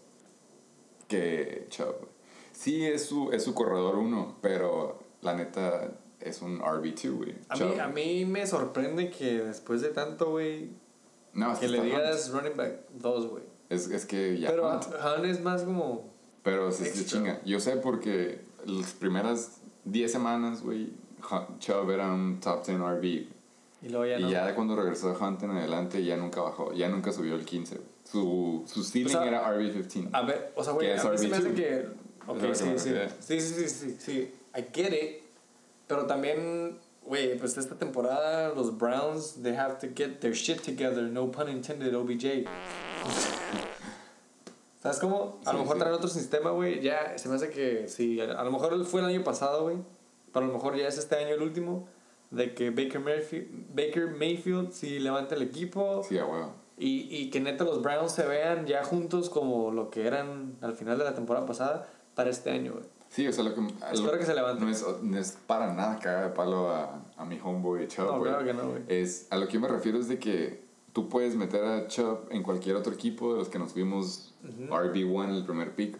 que 1.09 1.67
Chubb. 1.69 2.09
Sí, 2.53 2.85
es 2.87 3.05
su, 3.05 3.31
es 3.33 3.45
su 3.45 3.53
corredor 3.55 3.97
1, 3.97 4.39
pero 4.41 4.99
la 5.21 5.35
neta 5.35 5.91
es 6.29 6.43
un 6.43 6.61
RB2, 6.61 7.11
güey. 7.17 7.35
A 7.49 7.57
mí, 7.57 7.79
a 7.81 7.89
mí 7.89 8.25
me 8.25 8.47
sorprende 8.47 9.11
que 9.11 9.39
después 9.43 9.81
de 9.83 9.89
tanto, 9.89 10.31
güey, 10.31 10.71
No, 11.33 11.59
que 11.59 11.69
le 11.69 11.81
digas 11.83 12.31
running 12.31 12.57
back 12.57 12.73
2, 12.95 13.27
güey. 13.31 13.43
Hunt. 13.43 13.53
Es, 13.71 13.89
es 13.91 14.07
que 14.07 14.39
ya. 14.39 14.51
Pero 14.51 14.71
Hunt. 14.71 14.85
Han 15.01 15.25
es 15.25 15.41
más 15.41 15.63
como. 15.63 16.09
Pero 16.43 16.71
se 16.71 16.87
extra. 16.89 17.05
chinga. 17.07 17.41
Yo 17.45 17.59
sé 17.61 17.77
porque 17.77 18.41
las 18.65 18.93
primeras 18.93 19.59
10 19.85 20.11
semanas, 20.13 20.63
güey, 20.63 20.93
Hunt- 21.29 21.59
Chubb 21.59 21.91
era 21.91 22.13
un 22.13 22.39
top 22.41 22.65
10 22.65 22.79
RB. 22.79 23.05
Y 23.83 23.89
luego 23.91 24.07
ya 24.07 24.19
y 24.19 24.23
no. 24.23 24.31
ya 24.31 24.47
de 24.47 24.55
cuando 24.55 24.75
regresó 24.77 25.17
Hunt 25.21 25.43
en 25.43 25.51
adelante, 25.51 26.03
ya 26.05 26.17
nunca 26.17 26.41
bajó, 26.41 26.73
ya 26.73 26.89
nunca 26.89 27.13
subió 27.13 27.35
el 27.35 27.45
15. 27.45 27.75
güey. 27.75 27.87
Su, 28.05 28.63
su 28.67 28.85
ceiling 28.85 29.09
O 29.17 29.19
sea, 29.19 29.27
era 29.27 29.45
RB15. 29.53 30.11
A 30.13 30.23
ver, 30.23 30.53
o 30.55 30.63
sea, 30.63 30.73
güey, 30.73 30.91
a 30.93 30.95
mí 30.95 31.19
se 31.19 31.29
me 31.29 31.37
hace 31.37 31.51
RB2. 31.51 31.55
que. 31.55 31.87
Ok, 32.29 32.39
sí, 32.55 32.65
sí, 32.79 32.79
sí, 33.21 33.41
sí, 33.41 33.41
sí, 33.41 33.69
sí, 33.69 33.97
sí. 33.99 34.35
I 34.57 34.65
get 34.73 34.93
it. 34.93 35.23
Pero 35.87 36.07
también, 36.07 36.79
güey, 37.05 37.39
pues 37.39 37.57
esta 37.57 37.77
temporada 37.77 38.53
los 38.55 38.77
Browns, 38.77 39.43
they 39.43 39.55
have 39.55 39.79
to 39.79 39.89
get 39.95 40.21
their 40.21 40.35
shit 40.35 40.61
together. 40.63 41.03
No 41.03 41.31
pun 41.31 41.49
intended, 41.49 41.95
OBJ. 41.95 42.45
¿Sabes 44.83 44.99
cómo? 45.01 45.41
A 45.45 45.53
lo 45.53 45.61
mejor 45.61 45.77
sí. 45.77 45.81
traer 45.81 45.95
otro 45.95 46.09
sistema, 46.09 46.51
güey. 46.51 46.81
Ya, 46.81 47.19
se 47.19 47.29
me 47.29 47.37
hace 47.37 47.51
que 47.51 47.89
sí. 47.89 48.21
A 48.21 48.41
a 48.41 48.45
lo 48.45 48.51
mejor 48.53 48.85
fue 48.85 49.01
el 49.01 49.07
año 49.07 49.25
pasado, 49.25 49.65
güey. 49.65 49.79
Pero 50.33 50.45
a 50.45 50.49
lo 50.49 50.55
mejor 50.55 50.77
ya 50.77 50.87
es 50.87 50.99
este 50.99 51.17
año 51.17 51.35
el 51.35 51.43
último. 51.43 51.89
De 52.31 52.55
que 52.55 52.71
Baker 52.71 53.01
Mayfield, 53.01 53.75
Baker 53.75 54.09
Mayfield 54.09 54.73
sí 54.73 54.99
levanta 54.99 55.35
el 55.35 55.43
equipo. 55.43 56.03
Sí, 56.03 56.19
a 56.19 56.27
huevo. 56.27 56.53
Y, 56.79 57.09
y 57.11 57.31
que 57.31 57.41
neta 57.41 57.65
los 57.65 57.83
Browns 57.83 58.13
se 58.13 58.27
vean 58.27 58.67
ya 58.67 58.85
juntos 58.85 59.31
como 59.31 59.71
lo 59.71 59.91
que 59.91 60.07
eran 60.07 60.57
al 60.61 60.75
final 60.75 60.99
de 60.99 61.05
la 61.05 61.15
temporada 61.15 61.47
pasada 61.47 61.89
para 62.15 62.31
este 62.31 62.51
año, 62.51 62.75
güey. 62.75 62.85
Sí, 63.09 63.27
o 63.27 63.33
sea, 63.33 63.45
lo 63.45 63.55
que. 63.55 63.61
Espero 63.93 64.13
lo- 64.13 64.19
que 64.19 64.27
se 64.27 64.35
levante. 64.35 64.65
No 64.65 64.71
es, 64.71 64.85
no 65.03 65.19
es 65.19 65.39
para 65.47 65.73
nada 65.73 65.99
caga 65.99 66.23
de 66.29 66.35
palo 66.35 66.71
a, 66.71 67.03
a 67.17 67.25
mi 67.25 67.39
homeboy 67.43 67.87
Chubb, 67.89 68.07
No, 68.07 68.19
güey. 68.19 68.31
claro 68.33 68.45
que 68.45 68.53
no, 68.55 68.69
güey. 68.71 68.83
Es, 68.89 69.27
a 69.31 69.37
lo 69.37 69.47
que 69.47 69.55
yo 69.55 69.61
me 69.61 69.69
refiero 69.69 69.99
es 69.99 70.09
de 70.09 70.19
que 70.19 70.65
tú 70.93 71.09
puedes 71.09 71.35
meter 71.37 71.65
a 71.65 71.87
Chubb 71.87 72.27
en 72.31 72.43
cualquier 72.43 72.77
otro 72.77 72.93
equipo 72.93 73.33
de 73.33 73.39
los 73.39 73.49
que 73.49 73.59
nos 73.59 73.75
vimos 73.75 74.35
RB1 74.69 75.25
en 75.25 75.31
el 75.31 75.45
primer 75.45 75.75
pick. 75.75 75.97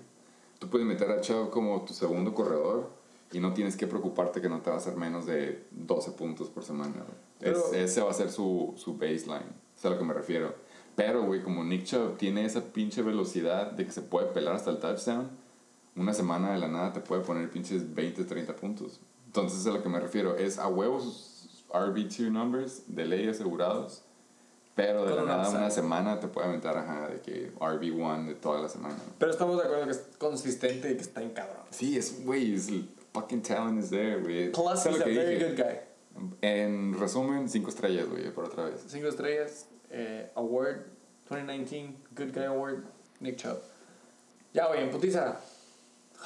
Tú 0.59 0.69
puedes 0.69 0.87
meter 0.87 1.11
a 1.11 1.21
Chubb 1.21 1.51
como 1.51 1.83
tu 1.85 1.93
segundo 1.95 2.35
corredor 2.35 2.91
y 3.33 3.41
no 3.41 3.53
tienes 3.53 3.77
que 3.77 3.87
preocuparte 3.87 4.41
que 4.41 4.49
no 4.49 4.61
te 4.61 4.71
va 4.71 4.77
a 4.77 4.79
hacer 4.79 4.97
menos 4.97 5.27
de 5.27 5.67
12 5.71 6.13
puntos 6.13 6.49
por 6.49 6.65
semana. 6.65 6.93
güey. 6.95 7.53
Es- 7.53 7.59
Pero- 7.71 7.75
ese 7.85 8.01
va 8.01 8.11
a 8.11 8.15
ser 8.15 8.31
su, 8.31 8.73
su 8.77 8.95
baseline. 8.97 9.53
Es 9.77 9.85
a 9.85 9.91
lo 9.91 9.99
que 9.99 10.05
me 10.05 10.15
refiero. 10.15 10.55
Pero, 10.97 11.23
güey, 11.25 11.43
como 11.43 11.63
Nick 11.63 11.85
Chubb 11.85 12.17
tiene 12.17 12.47
esa 12.47 12.63
pinche 12.63 13.03
velocidad 13.03 13.73
de 13.73 13.85
que 13.85 13.93
se 13.93 14.01
puede 14.01 14.29
pelar 14.29 14.55
hasta 14.57 14.71
el 14.71 14.79
touchdown, 14.79 15.29
una 15.97 16.13
semana 16.15 16.53
de 16.53 16.59
la 16.59 16.69
nada 16.69 16.93
te 16.93 17.01
puede 17.01 17.23
poner 17.23 17.51
pinches 17.51 17.95
20, 17.95 18.25
30 18.25 18.57
puntos. 18.57 19.01
Entonces, 19.27 19.67
a 19.67 19.71
lo 19.71 19.83
que 19.83 19.89
me 19.89 20.01
refiero 20.01 20.37
es 20.37 20.59
a 20.59 20.69
huevos 20.69 21.65
RB2 21.71 22.31
numbers 22.31 22.83
de 22.87 23.05
ley 23.07 23.29
asegurados, 23.29 24.03
pero 24.75 25.05
de 25.05 25.09
Con 25.15 25.17
la 25.17 25.23
un 25.23 25.29
nada 25.29 25.43
upside. 25.43 25.59
una 25.59 25.71
semana 25.71 26.21
te 26.21 26.29
puede 26.29 26.49
aventar 26.49 26.77
ajá, 26.77 27.09
de 27.09 27.21
que 27.21 27.53
RB1 27.55 28.27
de 28.27 28.35
toda 28.35 28.61
la 28.61 28.69
semana. 28.69 28.97
Pero 29.19 29.31
estamos 29.31 29.57
de 29.59 29.65
acuerdo 29.65 29.85
que 29.87 29.91
es 29.93 30.03
consistente 30.19 30.91
y 30.91 30.97
que 30.97 31.03
está 31.03 31.23
en 31.23 31.31
cabrón. 31.31 31.65
Sí, 31.71 31.97
es, 31.97 32.25
güey, 32.25 32.55
es 32.55 32.69
el 32.69 32.89
fucking 33.13 33.43
talent 33.43 33.83
is 33.83 33.91
there, 33.91 34.21
güey. 34.21 34.53
Plus, 34.53 34.85
Es 34.85 34.87
he's 34.87 35.01
a 35.01 35.05
very 35.05 35.35
dije. 35.37 35.49
good 35.51 35.57
guy. 35.57 35.79
En 36.41 36.99
resumen, 36.99 37.49
5 37.49 37.69
estrellas, 37.69 38.07
güey, 38.09 38.31
por 38.33 38.45
otra 38.45 38.65
vez. 38.65 38.83
Cinco 38.87 39.09
estrellas, 39.09 39.67
eh, 39.91 40.31
Award 40.35 40.87
2019, 41.29 41.95
Good 42.17 42.33
Guy 42.33 42.45
Award, 42.45 42.85
Nick 43.21 43.37
Chubb. 43.37 43.59
Ya, 44.55 44.67
güey, 44.69 44.85
en 44.85 44.91
putiza. 44.91 45.39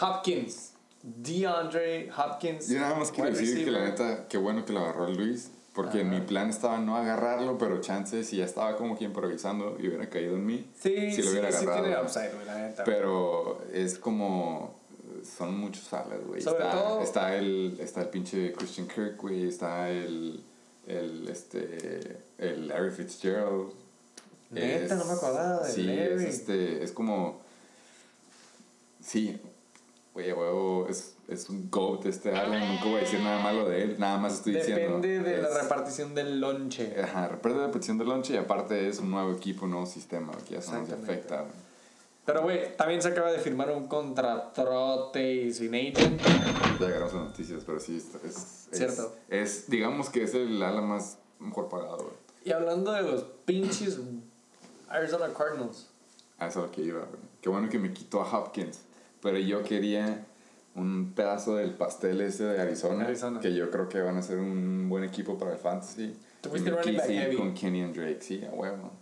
Hopkins, 0.00 0.72
DeAndre 1.02 2.10
Hopkins. 2.16 2.68
Yo 2.68 2.80
nada 2.80 2.94
más 2.96 3.10
quiero 3.10 3.30
decir 3.30 3.64
que 3.64 3.70
la 3.70 3.84
neta, 3.84 4.26
qué 4.28 4.38
bueno 4.38 4.64
que 4.64 4.72
lo 4.72 4.80
agarró 4.80 5.08
Luis, 5.08 5.50
porque 5.74 6.04
mi 6.04 6.20
plan 6.20 6.50
estaba 6.50 6.78
no 6.78 6.96
agarrarlo, 6.96 7.56
pero 7.58 7.80
chances, 7.80 8.28
si 8.28 8.36
ya 8.38 8.44
estaba 8.44 8.76
como 8.76 8.98
que 8.98 9.04
improvisando 9.04 9.76
y 9.78 9.88
hubiera 9.88 10.08
caído 10.10 10.34
en 10.36 10.44
mí, 10.46 10.68
Sí, 10.78 11.12
sí, 11.12 11.22
lo 11.22 11.30
hubiera 11.30 11.50
sí 11.52 11.64
agarrado. 11.64 11.84
tiene 11.84 12.02
upside, 12.02 12.44
la 12.46 12.58
neta. 12.68 12.84
Pero 12.84 13.62
es 13.72 13.98
como. 13.98 14.78
Son 15.36 15.58
muchos 15.58 15.92
alas, 15.92 16.18
güey. 16.26 16.38
Está, 16.38 16.70
todo- 16.70 17.02
está, 17.02 17.36
el, 17.36 17.76
está 17.78 18.00
el 18.02 18.08
pinche 18.08 18.52
Christian 18.54 18.88
Kirk, 18.88 19.16
güey. 19.20 19.46
Está 19.48 19.90
el. 19.90 20.42
El, 20.86 21.28
este, 21.28 22.16
el 22.38 22.66
Larry 22.68 22.90
Fitzgerald. 22.90 23.70
Neta, 24.50 24.94
no 24.96 25.04
me 25.04 25.12
acordaba 25.12 25.64
de 25.66 25.72
Sí, 25.72 25.82
Larry. 25.84 26.24
es, 26.24 26.34
este, 26.40 26.82
es 26.82 26.90
como. 26.92 27.40
Sí, 29.04 29.38
güey, 30.22 30.32
huevo, 30.32 30.86
es, 30.88 31.14
es 31.28 31.48
un 31.48 31.70
GOAT 31.70 32.06
este 32.06 32.30
Alan. 32.36 32.68
Nunca 32.68 32.84
voy 32.84 32.94
a 32.96 33.00
decir 33.00 33.20
nada 33.20 33.42
malo 33.42 33.68
de 33.68 33.82
él. 33.82 33.96
Nada 33.98 34.18
más 34.18 34.34
estoy 34.34 34.54
diciendo. 34.54 34.96
Depende 35.00 35.20
de 35.20 35.42
la 35.42 35.48
es- 35.48 35.62
repartición 35.62 36.14
del 36.14 36.40
lonche. 36.40 36.94
Ajá, 37.02 37.28
depende 37.28 37.58
de 37.60 37.66
la 37.66 37.72
petición 37.72 37.98
del 37.98 38.08
lunch 38.08 38.30
y 38.30 38.36
aparte 38.36 38.88
es 38.88 38.98
un 39.00 39.10
nuevo 39.10 39.32
equipo, 39.32 39.64
un 39.64 39.72
nuevo 39.72 39.86
sistema 39.86 40.32
que 40.46 40.54
ya 40.54 40.62
se 40.62 40.72
nos 40.72 40.82
Exactamente. 40.82 41.12
afecta. 41.12 41.44
Pero, 42.26 42.42
güey, 42.42 42.76
también 42.76 43.00
se 43.02 43.08
acaba 43.08 43.32
de 43.32 43.38
firmar 43.38 43.70
un 43.70 43.88
contratrote 43.88 45.32
y 45.34 45.52
sin 45.52 45.74
agent. 45.74 46.20
Ya 46.78 46.86
agarramos 46.86 47.14
las 47.14 47.24
noticias, 47.24 47.62
pero 47.64 47.80
sí, 47.80 47.96
es, 47.96 48.14
es, 48.24 48.36
es- 48.36 48.56
Cierto. 48.78 49.12
Es, 49.28 49.68
digamos 49.68 50.10
que 50.10 50.22
es 50.22 50.34
el 50.34 50.62
ala 50.62 50.80
más 50.80 51.18
mejor 51.40 51.68
pagado, 51.68 51.96
güey. 51.96 52.14
Y 52.44 52.52
hablando 52.52 52.92
de 52.92 53.02
los 53.02 53.24
pinches 53.44 53.98
Arizona 54.88 55.32
Cardinals. 55.36 55.88
A 56.38 56.46
eso 56.46 56.60
es 56.60 56.66
lo 56.66 56.72
que 56.72 56.82
iba, 56.82 57.00
güey. 57.00 57.20
Qué 57.42 57.48
bueno 57.48 57.68
que 57.68 57.78
me 57.78 57.92
quitó 57.92 58.22
a 58.22 58.30
Hopkins. 58.38 58.80
Pero 59.22 59.38
yo 59.38 59.62
quería 59.62 60.24
un 60.74 61.12
pedazo 61.14 61.56
del 61.56 61.74
pastel 61.74 62.20
ese 62.20 62.44
de 62.44 62.60
Arizona, 62.60 63.04
Arizona. 63.04 63.40
Que 63.40 63.54
yo 63.54 63.70
creo 63.70 63.88
que 63.88 64.00
van 64.00 64.16
a 64.16 64.22
ser 64.22 64.38
un 64.38 64.88
buen 64.88 65.04
equipo 65.04 65.36
para 65.38 65.52
el 65.52 65.58
fantasy. 65.58 66.16
Te 66.40 66.48
Y 66.48 66.50
fuiste 66.50 66.70
me 66.70 66.76
running 66.76 66.96
back 66.96 67.06
heavy. 67.08 67.36
con 67.36 67.54
Kenny 67.54 67.82
and 67.82 67.94
Drake, 67.94 68.18
sí, 68.20 68.42
a 68.44 68.54
huevo. 68.54 68.92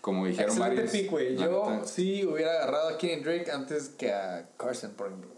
como 0.00 0.26
dijeron 0.26 0.50
Excelente 0.50 0.82
varios. 0.82 0.92
pick, 0.92 1.38
Yo 1.38 1.70
neta, 1.70 1.86
sí 1.86 2.24
hubiera 2.26 2.52
agarrado 2.52 2.88
a 2.90 2.98
Kenny 2.98 3.22
Drake 3.22 3.50
antes 3.50 3.88
que 3.90 4.12
a 4.12 4.48
Carson, 4.58 4.92
por 4.92 5.06
ejemplo. 5.08 5.30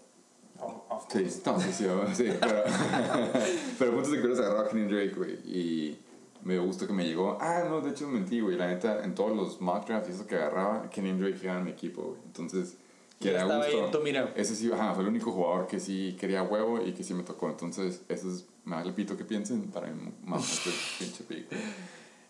Sí, 1.09 1.27
no, 1.45 1.61
sí, 1.61 1.73
sí, 1.73 1.85
sí, 2.15 2.33
pero, 2.41 2.63
pero 3.79 3.91
el 3.91 3.97
punto 3.97 4.09
es 4.09 4.15
que 4.15 4.21
hubieras 4.27 4.39
agarrado 4.39 4.67
a 4.67 4.69
Kenny 4.69 4.85
Drake, 4.93 5.13
güey, 5.17 5.33
y 5.45 5.99
me 6.45 6.57
gustó 6.59 6.87
que 6.87 6.93
me 6.93 7.05
llegó, 7.05 7.37
ah, 7.41 7.65
no, 7.69 7.81
de 7.81 7.91
hecho 7.91 8.07
mentí, 8.09 8.39
güey, 8.41 8.57
la 8.57 8.69
neta, 8.69 9.03
en 9.05 9.15
todos 9.15 9.37
los 9.37 9.61
mock 9.61 9.87
drafts 9.89 10.09
y 10.11 10.13
eso 10.13 10.27
que 10.27 10.37
agarraba, 10.37 10.89
Kenny 10.91 11.13
Drake 11.19 11.39
iba 11.43 11.59
en 11.59 11.65
mi 11.65 11.73
equipo, 11.73 12.03
güey, 12.03 12.21
entonces, 12.27 12.77
que 13.23 13.31
era 13.31 13.43
estaba 13.43 13.65
ahí 13.65 13.73
gusto, 13.73 13.87
en 13.87 13.93
tu 13.93 14.01
mira. 14.01 14.33
ese 14.37 14.55
sí, 14.57 14.71
ajá, 14.73 14.95
fue 14.95 15.03
el 15.05 15.09
único 15.11 15.33
jugador 15.33 15.67
que 15.67 15.81
sí 15.81 16.17
quería 16.19 16.43
huevo 16.43 16.81
y 16.85 16.93
que 16.93 17.03
sí 17.05 17.15
me 17.15 17.23
tocó, 17.23 17.49
entonces, 17.49 18.03
eso 18.09 18.31
es, 18.31 18.45
me 18.65 18.77
vale 18.77 18.93
pito 18.93 19.17
que 19.17 19.25
piensen 19.25 19.63
para 19.71 19.89
mí, 19.89 20.13
más 20.25 20.43
este 20.67 20.71
pinche 21.05 21.25
güey. 21.29 21.47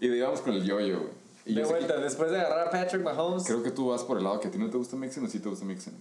y 0.00 0.08
de 0.08 0.14
ahí 0.14 0.20
vamos 0.20 0.40
con 0.40 0.52
el 0.54 0.62
yo-yo, 0.64 0.98
güey. 1.00 1.22
De 1.44 1.54
sé 1.54 1.60
que- 1.60 1.66
vuelta, 1.66 1.96
después 2.00 2.30
de 2.30 2.38
agarrar 2.40 2.68
a 2.68 2.70
Patrick 2.70 3.02
Mahomes, 3.02 3.44
Creo 3.44 3.62
que 3.62 3.70
tú 3.72 3.88
vas 3.88 4.04
por 4.04 4.16
el 4.18 4.24
lado 4.24 4.38
que 4.38 4.48
a 4.48 4.50
ti 4.50 4.58
no 4.58 4.70
te 4.70 4.76
gusta 4.76 4.96
Mixon 4.96 5.24
o 5.24 5.28
sí 5.28 5.40
te 5.40 5.48
gusta 5.48 5.64
Mixon. 5.64 5.94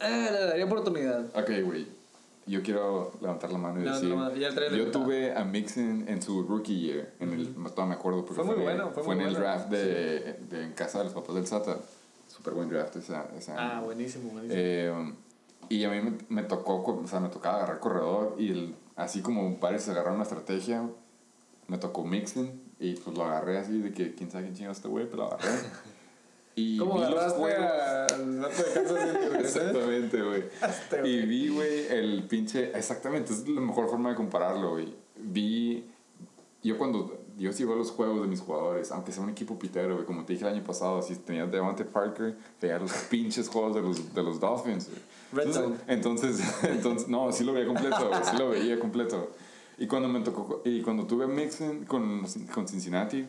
ah, 0.00 0.28
le 0.30 0.40
daría 0.46 0.64
oportunidad. 0.66 1.24
Ok, 1.36 1.50
güey. 1.64 1.86
Yo 2.48 2.62
quiero 2.62 3.12
levantar 3.20 3.50
la 3.50 3.58
mano 3.58 3.80
y 3.80 3.84
Levanta 3.84 4.30
decir. 4.30 4.54
trae 4.54 4.70
yo 4.70 4.76
levantada. 4.76 5.04
tuve 5.04 5.32
a 5.34 5.44
Mixon 5.44 6.04
en 6.08 6.22
su 6.22 6.44
rookie 6.44 6.78
year. 6.80 7.12
En 7.18 7.32
el, 7.32 7.52
todavía 7.54 7.86
me 7.86 7.94
acuerdo 7.94 8.24
porque 8.24 8.36
Fue 8.36 8.44
muy 8.44 8.54
en- 8.54 8.62
bueno, 8.62 8.90
fue 8.92 9.02
muy 9.02 9.14
en 9.16 9.20
el 9.22 9.26
bueno. 9.32 9.40
draft 9.40 9.68
de, 9.68 10.34
de 10.48 10.62
en 10.62 10.72
casa 10.74 10.98
de 10.98 11.04
los 11.06 11.12
papás 11.14 11.34
del 11.34 11.46
Sata. 11.48 11.78
Super 12.36 12.54
buen 12.54 12.68
draft 12.68 12.96
esa, 12.96 13.26
esa 13.36 13.54
Ah, 13.56 13.80
buenísimo, 13.80 14.30
buenísimo. 14.30 14.60
Eh, 14.62 15.14
y 15.68 15.84
a 15.84 15.90
mí 15.90 16.00
me, 16.00 16.18
me 16.28 16.42
tocó, 16.42 16.82
o 16.84 17.06
sea, 17.08 17.18
me 17.20 17.28
tocaba 17.28 17.56
agarrar 17.56 17.80
corredor 17.80 18.34
y 18.38 18.50
el- 18.50 18.74
así 18.94 19.20
como 19.22 19.56
varios 19.58 19.88
agarraron 19.88 20.14
una 20.16 20.22
estrategia, 20.24 20.88
me 21.68 21.78
tocó 21.78 22.04
Mixon 22.04 22.50
y 22.78 22.94
pues 22.96 23.16
lo 23.16 23.24
agarré 23.24 23.58
así 23.58 23.78
de 23.80 23.92
que 23.92 24.14
quién 24.14 24.30
sabe 24.30 24.44
quién 24.44 24.54
chingó 24.56 24.70
este 24.72 24.88
güey, 24.88 25.06
pero 25.06 25.24
lo 25.24 25.32
agarré. 25.34 25.50
Y 26.58 26.78
¿Cómo 26.78 26.94
vi 26.94 27.00
los 27.00 27.10
agarraste 27.10 27.38
juegos. 27.38 28.12
al 28.12 28.38
vato 28.38 28.62
de 28.62 28.72
Kansas? 28.72 29.34
Exactamente, 29.40 30.22
güey. 30.22 30.44
Este, 30.66 31.00
güey. 31.00 31.12
Y 31.12 31.26
vi, 31.26 31.48
güey, 31.50 31.86
el 31.88 32.26
pinche. 32.26 32.70
Exactamente, 32.74 33.34
es 33.34 33.46
la 33.46 33.60
mejor 33.60 33.90
forma 33.90 34.08
de 34.08 34.14
compararlo, 34.16 34.70
güey. 34.70 34.94
Vi. 35.16 35.84
Yo 36.62 36.78
cuando. 36.78 37.15
Yo 37.38 37.52
sí 37.52 37.64
veo 37.64 37.76
los 37.76 37.90
juegos 37.90 38.22
de 38.22 38.28
mis 38.28 38.40
jugadores, 38.40 38.90
aunque 38.92 39.12
sea 39.12 39.22
un 39.22 39.30
equipo 39.30 39.58
pitero, 39.58 39.94
güey. 39.94 40.06
Como 40.06 40.24
te 40.24 40.32
dije 40.32 40.46
el 40.46 40.54
año 40.54 40.64
pasado, 40.64 41.02
si 41.02 41.16
tenía 41.16 41.46
Devante 41.46 41.84
Parker, 41.84 42.34
veía 42.60 42.78
los 42.78 42.92
pinches 43.10 43.48
juegos 43.48 43.74
de 43.74 43.82
los, 43.82 44.14
de 44.14 44.22
los 44.22 44.40
Dolphins, 44.40 44.88
güey. 45.32 45.52
Zone. 45.52 45.76
Entonces, 45.86 46.40
entonces, 46.62 47.08
no, 47.08 47.30
sí 47.32 47.44
lo 47.44 47.52
veía 47.52 47.66
completo, 47.66 48.08
güey, 48.08 48.20
sí 48.24 48.36
lo 48.38 48.48
veía 48.48 48.78
completo. 48.78 49.30
Y 49.78 49.86
cuando 49.86 50.08
me 50.08 50.20
tocó, 50.20 50.62
y 50.64 50.80
cuando 50.80 51.06
tuve 51.06 51.26
Mixon 51.26 51.84
con, 51.84 52.26
con 52.54 52.66
Cincinnati, 52.66 53.26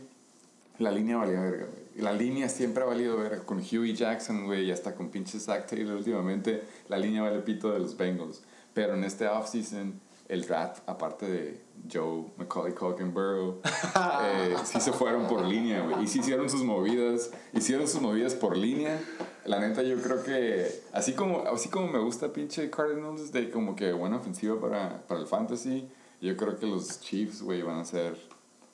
la 0.80 0.92
línea 0.92 1.18
valía 1.18 1.42
verga, 1.42 1.66
güey. 1.66 1.88
La 1.98 2.14
línea 2.14 2.48
siempre 2.48 2.84
ha 2.84 2.86
valido 2.86 3.18
verga. 3.18 3.44
Con 3.44 3.58
Huey 3.58 3.94
Jackson, 3.94 4.46
güey, 4.46 4.66
y 4.66 4.72
hasta 4.72 4.94
con 4.94 5.10
pinche 5.10 5.40
Zach 5.40 5.68
Taylor 5.68 5.98
últimamente, 5.98 6.64
la 6.88 6.98
línea 6.98 7.24
vale 7.24 7.40
pito 7.40 7.72
de 7.72 7.80
los 7.80 7.98
Bengals. 7.98 8.42
Pero 8.74 8.94
en 8.94 9.04
este 9.04 9.28
offseason, 9.28 10.00
el 10.30 10.46
draft, 10.46 10.84
aparte 10.88 11.26
de 11.26 11.67
Joe, 11.92 12.26
Macaulay 12.38 12.74
Culkin, 12.74 13.14
Burrow, 13.14 13.62
eh, 14.24 14.56
sí 14.64 14.80
se 14.80 14.92
fueron 14.92 15.28
por 15.28 15.46
línea, 15.46 15.82
güey. 15.82 16.04
Y 16.04 16.08
sí 16.08 16.20
hicieron 16.20 16.50
sus 16.50 16.64
movidas, 16.64 17.32
hicieron 17.54 17.88
sus 17.88 18.02
movidas 18.02 18.36
por 18.36 18.58
línea. 18.58 19.00
La 19.46 19.60
neta, 19.60 19.82
yo 19.84 20.02
creo 20.02 20.24
que, 20.24 20.68
así 20.92 21.14
como, 21.14 21.44
así 21.48 21.70
como 21.70 21.88
me 21.88 22.00
gusta 22.00 22.34
pinche 22.34 22.70
Cardinals, 22.70 23.32
de 23.32 23.50
como 23.50 23.76
que 23.76 23.94
buena 23.94 24.18
ofensiva 24.18 24.60
para, 24.60 25.08
para 25.08 25.22
el 25.22 25.28
fantasy, 25.28 25.88
yo 26.22 26.36
creo 26.36 26.58
que 26.58 26.66
los 26.66 27.00
Chiefs, 27.00 27.42
güey, 27.42 27.62
van 27.62 27.80
a 27.80 27.86
ser 27.86 28.18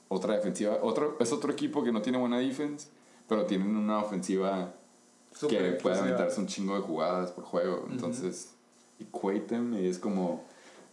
otra 0.08 0.36
defensiva. 0.36 0.80
Otro, 0.82 1.18
es 1.20 1.32
otro 1.32 1.52
equipo 1.52 1.84
que 1.84 1.92
no 1.92 2.02
tiene 2.02 2.18
buena 2.18 2.40
defense, 2.40 2.88
pero 3.28 3.46
tienen 3.46 3.76
una 3.76 4.00
ofensiva 4.00 4.74
que 5.48 5.78
puede 5.82 6.00
aventarse 6.00 6.40
un 6.40 6.48
chingo 6.48 6.76
de 6.76 6.82
jugadas 6.82 7.32
por 7.32 7.44
juego. 7.44 7.88
Entonces, 7.90 8.54
equate 9.00 9.42
them 9.42 9.74
y 9.74 9.88
es 9.88 10.00
como 10.00 10.44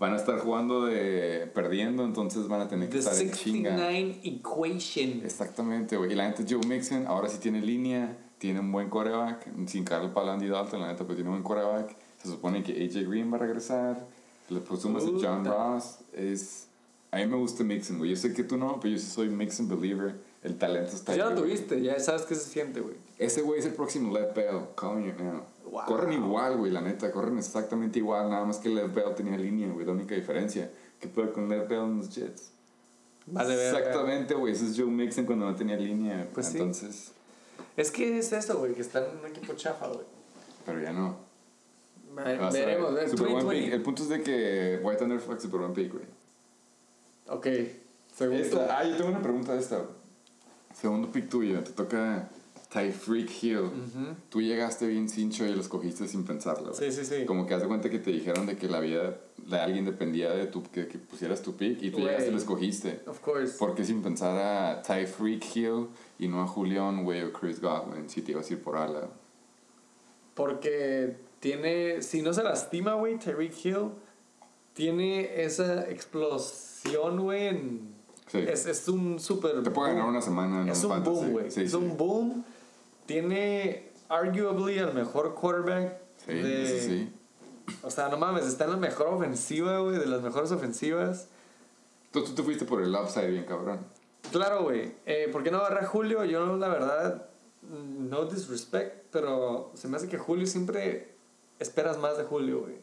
van 0.00 0.14
a 0.14 0.16
estar 0.16 0.38
jugando 0.38 0.86
de 0.86 1.48
perdiendo, 1.54 2.04
entonces 2.04 2.48
van 2.48 2.62
a 2.62 2.68
tener 2.68 2.88
que 2.88 2.94
The 2.94 2.98
estar 3.00 3.20
en 3.20 3.32
chinga. 3.32 3.76
69 3.76 4.20
Equation. 4.24 5.24
Exactamente, 5.24 5.96
güey. 5.98 6.12
Y 6.12 6.14
la 6.14 6.26
neta 6.26 6.42
Joe 6.48 6.66
Mixon 6.66 7.06
ahora 7.06 7.28
sí 7.28 7.36
tiene 7.38 7.60
línea, 7.60 8.16
tiene 8.38 8.60
un 8.60 8.72
buen 8.72 8.88
coreback, 8.88 9.46
sin 9.66 9.84
caer 9.84 10.04
el 10.04 10.10
palo 10.10 10.30
a 10.30 10.34
Andy 10.34 10.48
Dalton, 10.48 10.80
la 10.80 10.88
neta, 10.88 11.04
pero 11.04 11.16
tiene 11.16 11.28
un 11.28 11.36
buen 11.36 11.44
coreback. 11.44 11.94
Se 12.22 12.28
supone 12.28 12.62
que 12.62 12.72
AJ 12.72 13.08
Green 13.08 13.30
va 13.30 13.36
a 13.36 13.40
regresar. 13.40 14.06
Le 14.48 14.60
presumas 14.60 15.04
a 15.04 15.08
John. 15.20 15.44
Ross. 15.44 15.98
Es, 16.14 16.66
a 17.10 17.18
mí 17.18 17.26
me 17.26 17.36
gusta 17.36 17.62
Mixon, 17.62 17.98
güey. 17.98 18.10
Yo 18.10 18.16
sé 18.16 18.32
que 18.32 18.42
tú 18.42 18.56
no, 18.56 18.80
pero 18.80 18.94
yo 18.94 18.98
sí 18.98 19.06
soy 19.06 19.28
Mixon 19.28 19.68
believer. 19.68 20.18
El 20.42 20.56
talento 20.56 20.92
está 20.92 21.12
Pues 21.12 21.18
ya 21.18 21.28
ahí, 21.28 21.34
lo 21.34 21.42
tuviste, 21.42 21.82
ya 21.82 22.00
sabes 22.00 22.22
qué 22.22 22.34
se 22.34 22.48
siente, 22.48 22.80
güey. 22.80 22.94
Ese 23.18 23.42
güey 23.42 23.60
es 23.60 23.66
el 23.66 23.74
próximo 23.74 24.14
Led 24.14 24.34
Bell, 24.34 24.68
calling 24.74 25.04
you 25.04 25.22
now. 25.22 25.42
Wow. 25.70 25.84
Corren 25.86 26.12
igual, 26.12 26.56
güey, 26.56 26.72
la 26.72 26.80
neta, 26.80 27.12
corren 27.12 27.38
exactamente 27.38 28.00
igual, 28.00 28.28
nada 28.28 28.44
más 28.44 28.58
que 28.58 28.68
Led 28.68 28.90
Bell 28.92 29.14
tenía 29.14 29.36
línea, 29.36 29.70
güey, 29.70 29.86
la 29.86 29.92
única 29.92 30.14
diferencia. 30.16 30.68
¿Qué 30.98 31.06
puede 31.08 31.30
con 31.30 31.48
Led 31.48 31.68
Bell 31.68 31.84
en 31.84 31.98
los 31.98 32.10
Jets? 32.14 32.50
Vale. 33.26 33.68
Exactamente, 33.68 34.34
güey, 34.34 34.52
ese 34.52 34.66
es 34.66 34.76
Joe 34.76 34.86
Mixon 34.86 35.26
cuando 35.26 35.46
no 35.48 35.54
tenía 35.54 35.76
línea. 35.76 36.28
Pues 36.34 36.46
sí. 36.46 36.58
entonces, 36.58 37.12
Es 37.76 37.90
que 37.92 38.18
es 38.18 38.32
eso, 38.32 38.58
güey, 38.58 38.74
que 38.74 38.80
están 38.80 39.04
en 39.04 39.18
un 39.18 39.26
equipo 39.26 39.52
chafa, 39.54 39.86
güey. 39.86 40.06
pero 40.66 40.80
ya 40.82 40.92
no. 40.92 41.16
Vas. 42.12 42.52
Veremos, 42.52 42.92
ver, 42.92 43.08
Super 43.08 43.28
buen 43.28 43.36
pick. 43.38 43.44
2020. 43.70 43.76
El 43.76 43.82
punto 43.82 44.02
es 44.02 44.08
de 44.08 44.22
que 44.22 44.80
White 44.82 44.98
Thunder 44.98 45.20
fue 45.20 45.38
super 45.38 45.60
buen 45.60 45.72
pick, 45.72 45.92
güey. 45.92 46.04
Ok, 47.28 47.46
segundo. 48.12 48.42
Esta- 48.42 48.76
ah, 48.78 48.84
yo 48.84 48.96
tengo 48.96 49.10
una 49.10 49.22
pregunta 49.22 49.52
de 49.54 49.60
esta. 49.60 49.84
Segundo 50.74 51.12
pick 51.12 51.28
tuyo, 51.28 51.62
te 51.62 51.70
toca 51.70 52.28
Tyreek 52.70 53.30
Hill. 53.42 53.70
Tú 54.28 54.40
llegaste 54.40 54.86
bien 54.86 55.08
cincho 55.08 55.44
y 55.44 55.54
los 55.54 55.66
cogiste 55.68 56.06
sin 56.06 56.24
pensarlo. 56.24 56.72
Sí, 56.72 56.92
sí, 56.92 57.04
sí. 57.04 57.24
Como 57.26 57.44
que 57.46 57.54
haz 57.54 57.62
de 57.62 57.68
cuenta 57.68 57.90
que 57.90 57.98
te 57.98 58.12
dijeron 58.12 58.46
de 58.46 58.56
que 58.56 58.68
la 58.68 58.78
vida 58.78 59.16
de 59.36 59.58
alguien 59.58 59.84
dependía 59.84 60.30
de 60.30 60.46
tu, 60.46 60.62
que, 60.62 60.86
que 60.86 60.98
pusieras 60.98 61.42
tu 61.42 61.56
pick 61.56 61.82
y 61.82 61.90
tú 61.90 61.96
Güey. 61.96 62.04
llegaste 62.06 62.28
y 62.28 62.32
lo 62.32 62.38
escogiste. 62.38 63.00
Of 63.06 63.18
course. 63.20 63.58
¿Por 63.58 63.74
qué 63.74 63.84
sin 63.84 64.02
pensar 64.02 64.36
a 64.38 64.82
Tyreek 64.82 65.44
Hill 65.56 65.88
y 66.20 66.28
no 66.28 66.42
a 66.42 66.46
Julián, 66.46 67.02
güey, 67.02 67.22
o 67.22 67.32
Chris 67.32 67.60
Godwin 67.60 68.08
si 68.08 68.22
te 68.22 68.32
ibas 68.32 68.48
a 68.48 68.52
ir 68.52 68.62
por 68.62 68.76
ala? 68.76 69.08
Porque 70.34 71.16
tiene, 71.40 72.02
si 72.02 72.22
no 72.22 72.32
se 72.32 72.44
lastima, 72.44 72.94
güey, 72.94 73.18
Tyreek 73.18 73.64
Hill, 73.64 73.88
tiene 74.74 75.42
esa 75.42 75.90
explosión, 75.90 77.20
güey, 77.20 77.48
en... 77.48 78.00
Sí. 78.28 78.38
Es, 78.38 78.64
es 78.66 78.86
un 78.86 79.18
super... 79.18 79.60
Te 79.64 79.72
puede 79.72 79.92
ganar 79.92 80.08
una 80.08 80.22
semana 80.22 80.62
en 80.62 80.68
Es 80.68 80.84
un 80.84 81.02
boom, 81.02 81.32
güey. 81.32 81.50
Sí, 81.50 81.62
es 81.62 81.72
sí. 81.72 81.76
un 81.76 81.96
boom. 81.96 82.44
Tiene, 83.12 83.90
arguably, 84.08 84.78
el 84.78 84.92
mejor 84.94 85.34
quarterback. 85.34 85.98
Sí, 86.26 86.32
de- 86.34 86.62
eso 86.78 86.86
sí. 86.86 87.12
O 87.82 87.90
sea, 87.90 88.08
no 88.08 88.16
mames, 88.16 88.46
está 88.46 88.64
en 88.64 88.70
la 88.70 88.76
mejor 88.76 89.08
ofensiva, 89.08 89.78
güey, 89.78 89.98
de 89.98 90.06
las 90.06 90.22
mejores 90.22 90.50
ofensivas. 90.50 91.28
Tú, 92.12 92.24
tú 92.24 92.34
te 92.34 92.42
fuiste 92.42 92.64
por 92.64 92.82
el 92.82 92.94
upside 92.94 93.30
bien 93.30 93.44
cabrón. 93.44 93.80
Claro, 94.32 94.64
güey. 94.64 94.92
Eh, 95.06 95.28
¿Por 95.30 95.42
qué 95.42 95.50
no 95.50 95.58
agarrar 95.58 95.84
a 95.84 95.86
Julio? 95.86 96.24
Yo, 96.24 96.56
la 96.56 96.68
verdad, 96.68 97.26
no 97.70 98.24
disrespect, 98.26 99.04
pero 99.12 99.70
se 99.74 99.88
me 99.88 99.96
hace 99.96 100.08
que 100.08 100.18
Julio 100.18 100.46
siempre 100.46 101.14
esperas 101.58 101.98
más 101.98 102.16
de 102.18 102.24
Julio, 102.24 102.60
güey. 102.60 102.74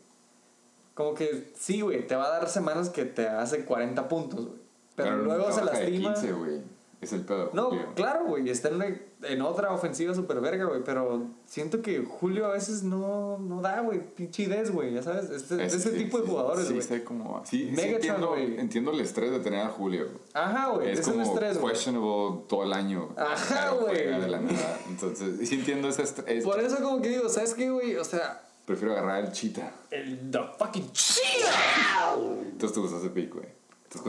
Como 0.93 1.13
que 1.13 1.51
sí, 1.55 1.81
güey, 1.81 2.07
te 2.07 2.15
va 2.15 2.25
a 2.25 2.29
dar 2.29 2.49
semanas 2.49 2.89
que 2.89 3.05
te 3.05 3.27
hace 3.27 3.65
40 3.65 4.07
puntos, 4.07 4.45
güey. 4.47 4.59
Pero, 4.95 5.17
luego 5.17 5.49
nunca 5.49 5.53
se 5.53 5.65
lastima. 5.65 6.13
15, 6.13 6.31
güey. 6.33 6.61
Es 6.99 7.13
el 7.13 7.21
pedo. 7.21 7.51
No, 7.53 7.65
Julio. 7.69 7.85
claro, 7.93 8.25
güey, 8.25 8.49
está 8.49 8.69
en, 8.69 9.01
en 9.21 9.41
otra 9.43 9.71
ofensiva 9.71 10.15
super 10.15 10.41
verga, 10.41 10.65
güey, 10.65 10.81
pero 10.83 11.27
siento 11.45 11.83
que 11.83 11.99
Julio 12.03 12.47
a 12.47 12.53
veces 12.53 12.81
no, 12.81 13.37
no 13.37 13.61
da, 13.61 13.81
güey, 13.81 13.99
pinche 14.15 14.43
idez, 14.43 14.71
güey, 14.71 14.95
ya 14.95 15.03
sabes, 15.03 15.29
es 15.29 15.47
de, 15.47 15.57
de 15.57 15.65
Ese 15.65 15.79
sí, 15.79 15.89
tipo 15.91 16.17
de 16.17 16.23
sí, 16.25 16.29
jugadores, 16.31 16.65
Sí, 16.65 16.73
güey. 16.73 16.85
sé 16.85 17.03
cómo. 17.03 17.43
Sí, 17.45 17.71
sí 17.75 17.81
entiendo, 17.81 18.35
entiendo 18.35 18.91
el 18.91 19.01
estrés 19.01 19.29
de 19.29 19.39
tener 19.41 19.61
a 19.65 19.69
Julio. 19.69 20.07
Ajá, 20.33 20.69
güey, 20.69 20.89
es 20.89 20.99
es 21.01 21.07
como 21.07 21.21
estrés, 21.21 21.59
güey. 21.59 21.73
questionable 21.73 22.41
todo 22.47 22.63
el 22.63 22.73
año. 22.73 23.09
Ajá, 23.15 23.71
güey. 23.73 23.95
de 24.19 24.27
la 24.27 24.39
nada. 24.39 24.79
Entonces, 24.89 25.47
sí 25.47 25.53
entiendo 25.55 25.89
ese 25.89 26.01
estrés. 26.01 26.43
Por 26.43 26.59
eso 26.59 26.77
como 26.81 26.99
que 27.01 27.09
digo, 27.09 27.29
¿sabes 27.29 27.53
qué, 27.53 27.69
güey? 27.69 27.95
O 27.97 28.03
sea, 28.03 28.41
Prefiero 28.65 28.93
agarrar 28.93 29.23
el 29.23 29.31
chita. 29.31 29.71
el 29.91 30.31
the 30.31 30.39
fucking 30.57 30.91
cheetah. 30.91 32.15
Entonces 32.51 32.73
te 32.73 32.79
gusta 32.79 32.97
ese 32.97 33.09
pick, 33.09 33.33
güey. 33.33 33.45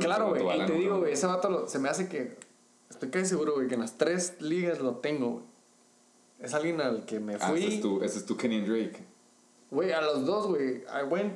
Claro, 0.00 0.30
güey, 0.30 0.62
y 0.62 0.66
te 0.66 0.72
digo, 0.72 0.98
güey, 1.00 1.12
ese 1.12 1.26
vato 1.26 1.48
lo- 1.48 1.68
se 1.68 1.78
me 1.78 1.88
hace 1.88 2.08
que, 2.08 2.36
estoy 2.90 3.10
casi 3.10 3.26
seguro, 3.26 3.54
güey, 3.54 3.68
que 3.68 3.74
en 3.74 3.80
las 3.80 3.96
tres 3.98 4.34
ligas 4.40 4.80
lo 4.80 4.96
tengo, 4.96 5.30
güey. 5.30 5.44
Es 6.40 6.54
alguien 6.54 6.80
al 6.80 7.04
que 7.04 7.18
me 7.20 7.34
Ah, 7.34 7.52
ese 7.54 7.58
es 7.58 7.64
fui, 7.74 7.80
tu, 7.80 8.02
ese 8.02 8.18
es 8.18 8.24
tu 8.26 8.36
Kenny 8.36 8.60
Drake. 8.60 9.04
güey, 9.70 9.92
a 9.92 10.00
los 10.00 10.24
dos, 10.24 10.46
güey, 10.46 10.82
I 10.84 11.04
went 11.08 11.34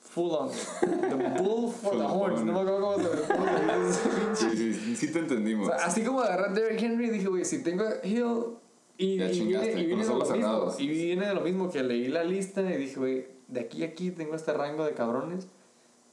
full 0.00 0.30
on, 0.32 0.50
the 0.80 1.42
bull 1.42 1.70
for 1.82 1.96
the 1.96 2.04
horns, 2.04 2.42
no 2.44 2.52
me 2.52 2.60
acuerdo 2.60 2.96
cómo 3.26 3.86
dice. 3.86 4.56
Sí, 4.56 4.74
sí, 4.74 4.96
sí 4.96 5.12
te 5.12 5.18
entendimos. 5.20 5.68
O 5.68 5.72
sea, 5.76 5.86
así 5.86 6.02
como 6.02 6.20
agarrar 6.20 6.50
a 6.50 6.52
Derrick 6.54 6.82
Henry, 6.82 7.10
dije, 7.10 7.28
güey, 7.28 7.44
si 7.44 7.62
tengo 7.62 7.84
Hill 8.02 8.56
y, 8.96 9.16
Ya 9.16 9.30
y 9.30 9.46
viene, 9.46 9.80
y 9.80 9.86
viene 9.86 10.02
de 10.04 10.08
lo 10.08 10.24
mismo, 10.24 10.74
y 10.78 10.88
viene 10.88 11.26
de 11.26 11.34
lo 11.34 11.40
mismo 11.42 11.70
que 11.70 11.82
leí 11.82 12.08
la 12.08 12.24
lista 12.24 12.62
y 12.62 12.76
dije, 12.76 12.96
güey, 12.98 13.26
de 13.48 13.60
aquí 13.60 13.84
a 13.84 13.86
aquí 13.86 14.10
tengo 14.10 14.34
este 14.34 14.52
rango 14.52 14.84
de 14.84 14.92
cabrones 14.92 15.46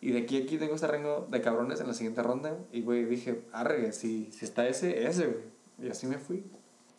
y 0.07 0.11
de 0.11 0.19
aquí 0.19 0.39
a 0.39 0.43
aquí 0.43 0.57
tengo 0.57 0.75
este 0.75 0.87
rango 0.87 1.27
de 1.31 1.41
cabrones 1.41 1.79
en 1.81 1.87
la 1.87 1.93
siguiente 1.93 2.21
ronda 2.21 2.57
y, 2.71 2.81
güey, 2.81 3.05
dije, 3.05 3.43
arre, 3.51 3.91
si, 3.91 4.31
si 4.31 4.45
está 4.45 4.67
ese, 4.67 5.07
ese, 5.07 5.25
güey. 5.27 5.43
Y 5.81 5.89
así 5.89 6.05
me 6.07 6.17
fui. 6.19 6.43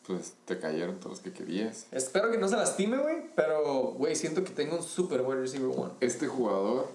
Pues 0.07 0.35
te 0.45 0.59
cayeron 0.59 0.99
todos 0.99 1.13
los 1.13 1.21
que 1.21 1.33
querías. 1.33 1.87
Espero 1.93 2.31
que 2.31 2.39
no 2.39 2.49
se 2.49 2.57
lastime, 2.57 2.97
güey. 2.99 3.31
Pero, 3.35 3.93
güey, 3.93 4.15
siento 4.17 4.43
que 4.45 4.51
tengo 4.51 4.77
un 4.77 4.83
super 4.83 5.21
wide 5.23 5.41
receiver 5.41 5.71
one. 5.77 5.93
Este 6.01 6.27
jugador, 6.27 6.89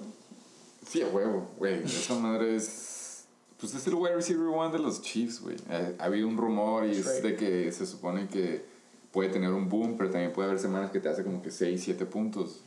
sí, 0.86 1.02
a 1.02 1.08
huevo, 1.08 1.50
güey. 1.58 1.84
Esa 1.84 2.16
madre 2.16 2.56
es. 2.56 3.26
Pues 3.60 3.74
es 3.74 3.86
el 3.88 3.96
wide 3.96 4.16
receiver 4.16 4.48
one 4.48 4.72
de 4.74 4.80
los 4.80 5.02
Chiefs, 5.02 5.42
güey. 5.42 5.56
Eh, 5.70 5.96
Ha 6.00 6.06
habido 6.06 6.28
un 6.28 6.38
rumor 6.38 6.86
y 6.86 6.92
es 6.92 7.06
Right. 7.22 7.24
de 7.24 7.36
que 7.38 7.72
se 7.72 7.86
supone 7.86 8.28
que 8.28 8.66
puede 9.14 9.30
tener 9.30 9.52
un 9.52 9.70
boom, 9.70 9.96
pero 9.98 10.10
también 10.10 10.34
puede 10.34 10.50
haber 10.50 10.60
semanas 10.60 10.92
que 10.92 11.00
te 11.00 11.08
hace 11.10 11.24
como 11.24 11.42
que 11.42 11.52
6, 11.52 11.82
7 11.84 12.06
puntos. 12.06 12.64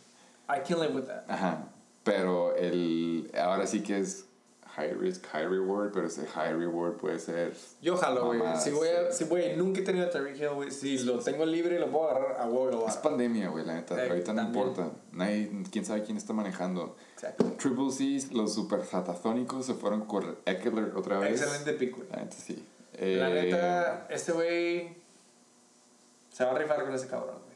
I 0.49 0.61
can 0.67 0.79
live 0.81 0.95
with 0.95 1.05
that. 1.09 1.25
Ajá. 1.29 1.74
Pero 2.05 2.55
el. 2.57 3.31
Ahora 3.39 3.67
sí 3.67 3.83
que 3.83 3.99
es 3.99 4.27
high 4.77 4.93
risk, 4.93 5.25
high 5.29 5.47
reward, 5.47 5.93
pero 5.93 6.09
ese 6.09 6.27
high 6.27 6.53
reward 6.53 6.95
puede 6.97 7.19
ser. 7.19 7.55
Yo 7.81 7.97
jalo, 7.97 8.27
güey. 8.27 8.41
Si 8.61 8.71
voy 8.71 8.89
a. 8.89 9.11
sí. 9.11 9.25
Si, 9.25 9.31
güey, 9.31 9.57
nunca 9.57 9.81
he 9.81 9.85
tenido 9.85 10.07
a 10.07 10.11
Tyreek 10.11 10.37
Hill, 10.37 10.49
güey. 10.51 10.71
Si 10.71 10.99
lo 10.99 11.19
tengo 11.21 11.47
libre 11.47 11.79
lo 11.79 11.91
puedo 11.91 12.11
agarrar 12.11 12.41
a 12.41 12.47
huevo, 12.47 12.87
Es 12.89 12.97
pandemia, 12.97 13.49
güey, 13.49 13.65
la 13.65 13.75
neta. 13.75 14.05
Eh, 14.05 14.09
Ahorita 14.11 14.33
no 14.35 14.43
importa. 14.43 14.91
Nadie, 15.13 15.51
quién 15.71 15.85
sabe 15.85 16.03
quién 16.03 16.17
está 16.19 16.33
manejando. 16.33 16.97
Exacto. 17.15 17.53
Triple 17.59 17.91
C's, 17.91 18.33
los 18.33 18.53
super 18.53 18.85
satatónicos 18.85 19.65
se 19.65 19.75
fueron 19.75 20.03
con 20.07 20.37
Eckler 20.45 20.93
otra 20.97 21.19
vez. 21.21 21.41
Excelente 21.41 21.87
güey. 21.87 22.09
La 22.11 22.17
neta 22.19 22.37
sí. 22.37 22.65
La 23.01 23.31
Eh, 23.31 23.43
neta, 23.45 24.07
este 24.11 24.33
güey. 24.33 24.97
Se 26.33 26.45
va 26.45 26.51
a 26.51 26.59
rifar 26.59 26.85
con 26.85 26.93
ese 26.93 27.07
cabrón, 27.07 27.37
güey. 27.45 27.55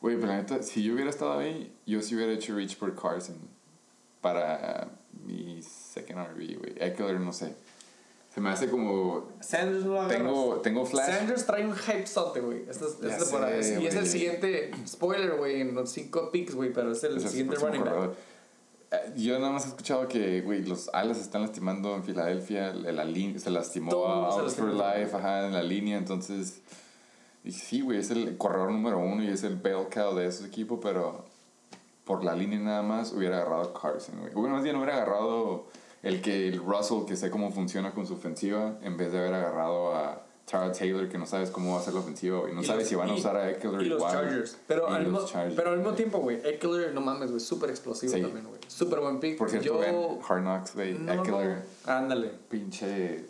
Güey, 0.00 0.16
pero 0.16 0.28
la 0.28 0.38
neta, 0.38 0.62
si 0.62 0.82
yo 0.82 0.94
hubiera 0.94 1.10
estado 1.10 1.38
ahí, 1.38 1.70
yo 1.86 2.00
sí 2.00 2.14
hubiera 2.14 2.32
hecho 2.32 2.54
reach 2.56 2.78
por 2.78 2.94
Carson 2.94 3.36
para 4.26 4.88
mi 5.24 5.62
second 5.62 6.18
RB, 6.30 6.58
güey. 6.58 6.74
Eckler, 6.80 7.20
no 7.20 7.32
sé. 7.32 7.54
Se 8.34 8.40
me 8.40 8.50
hace 8.50 8.68
como. 8.68 9.28
Sanders 9.40 9.84
no. 9.84 10.06
Tengo, 10.08 10.56
tengo 10.62 10.84
flash. 10.84 11.14
Sanders 11.16 11.46
trae 11.46 11.64
un 11.64 11.74
hype 11.74 12.06
sote, 12.08 12.40
güey. 12.40 12.64
Esta, 12.68 12.86
esta 12.86 13.18
temporada. 13.18 13.62
sé, 13.62 13.80
y 13.80 13.86
es 13.86 13.94
el 13.94 14.06
siguiente 14.06 14.72
spoiler, 14.86 15.36
güey, 15.36 15.60
en 15.60 15.74
los 15.76 15.90
cinco 15.90 16.30
picks, 16.32 16.54
güey, 16.56 16.72
pero 16.72 16.90
es 16.90 17.04
el 17.04 17.16
Es 17.18 17.24
el 17.24 17.30
siguiente 17.30 17.56
running 17.56 17.84
back. 17.84 18.10
Eh, 18.90 19.12
Yo 19.16 19.38
nada 19.38 19.52
más 19.52 19.64
he 19.64 19.68
escuchado 19.68 20.08
que, 20.08 20.40
güey, 20.42 20.64
los 20.64 20.88
alas 20.92 21.18
están 21.18 21.42
lastimando 21.42 21.94
en 21.94 22.02
Filadelfia. 22.02 22.72
la- 22.74 23.38
se 23.38 23.50
lastimó 23.50 23.90
Todo 23.92 24.06
a 24.08 24.34
Oxford. 24.36 24.72
Life, 24.74 25.16
ajá, 25.16 25.46
en 25.46 25.52
la 25.52 25.62
línea. 25.62 25.96
Entonces, 25.98 26.60
y 27.44 27.52
sí, 27.52 27.80
güey, 27.80 27.98
es 28.00 28.10
el 28.10 28.36
corredor 28.36 28.72
número 28.72 28.98
uno 28.98 29.22
y 29.22 29.28
es 29.28 29.44
el 29.44 29.54
bell 29.56 29.86
cow 29.92 30.14
de 30.16 30.26
ese 30.26 30.44
equipo, 30.46 30.80
pero 30.80 31.24
por 32.06 32.24
la 32.24 32.34
línea 32.34 32.58
nada 32.58 32.82
más 32.82 33.12
hubiera 33.12 33.36
agarrado 33.38 33.62
a 33.62 33.74
Carson, 33.78 34.20
güey. 34.20 34.32
Bueno, 34.32 34.54
más 34.54 34.62
bien 34.64 34.76
hubiera 34.76 34.94
agarrado 34.94 35.66
el 36.02 36.22
que 36.22 36.48
el 36.48 36.58
Russell, 36.64 37.04
que 37.06 37.16
sé 37.16 37.28
cómo 37.30 37.50
funciona 37.52 37.92
con 37.92 38.06
su 38.06 38.14
ofensiva, 38.14 38.78
en 38.82 38.96
vez 38.96 39.12
de 39.12 39.18
haber 39.18 39.34
agarrado 39.34 39.94
a 39.94 40.22
Tara 40.48 40.70
Taylor, 40.70 41.08
que 41.08 41.18
no 41.18 41.26
sabes 41.26 41.50
cómo 41.50 41.74
va 41.74 41.80
a 41.80 41.82
ser 41.82 41.94
la 41.94 42.00
ofensiva, 42.00 42.38
güey. 42.38 42.54
No 42.54 42.62
sabes 42.62 42.82
los- 42.82 42.88
si 42.90 42.94
van 42.94 43.10
a 43.10 43.14
usar 43.14 43.36
a 43.36 43.50
Eckler 43.50 43.82
Y 43.82 43.86
los 43.86 43.98
igual. 43.98 44.12
Chargers. 44.12 44.56
Pero, 44.68 44.88
Y 44.88 44.92
al 44.94 45.02
los 45.02 45.12
mismo, 45.12 45.26
Chargers. 45.28 45.54
pero 45.56 45.70
al 45.70 45.78
mismo 45.78 45.92
tiempo, 45.94 46.18
güey, 46.18 46.40
Eckler, 46.44 46.94
no 46.94 47.00
mames, 47.00 47.30
güey, 47.30 47.40
súper 47.40 47.70
explosivo 47.70 48.12
Sí. 48.14 48.22
también, 48.22 48.46
güey. 48.46 48.60
Súper 48.68 49.00
buen 49.00 49.18
pick. 49.18 49.36
Por 49.36 49.50
cierto, 49.50 49.66
Yo... 49.66 49.78
ven, 49.80 50.20
Hard 50.28 50.42
Knocks, 50.42 50.74
güey, 50.76 50.94
No, 50.94 51.12
Eckler. 51.12 51.64
no. 51.86 51.92
Ándale. 51.92 52.30
Pinche. 52.48 53.24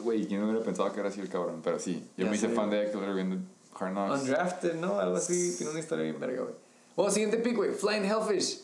Güey, 0.00 0.26
¿quién 0.26 0.42
hubiera 0.42 0.60
pensado 0.64 0.92
que 0.92 0.98
era 0.98 1.10
así 1.10 1.20
el 1.20 1.28
cabrón? 1.28 1.60
Pero 1.62 1.78
sí, 1.78 2.04
yo 2.16 2.24
Ya 2.24 2.30
me 2.30 2.36
hice 2.36 2.48
sé. 2.48 2.54
fan 2.54 2.70
de 2.70 2.86
Eckler 2.88 3.14
viendo 3.14 3.36
Hard 3.78 3.92
Knocks. 3.92 4.20
Undrafted, 4.22 4.74
¿no? 4.80 4.98
Algo 4.98 5.16
así. 5.18 5.54
Tiene 5.56 5.70
una 5.70 5.78
historia 5.80 6.02
bien 6.04 6.18
verga, 6.18 6.42
güey. 6.42 6.54
Oh, 6.96 7.10
siguiente 7.10 7.38
pick, 7.38 7.56
güey. 7.56 7.70
Flying 7.72 8.04
Hellfish. 8.04 8.60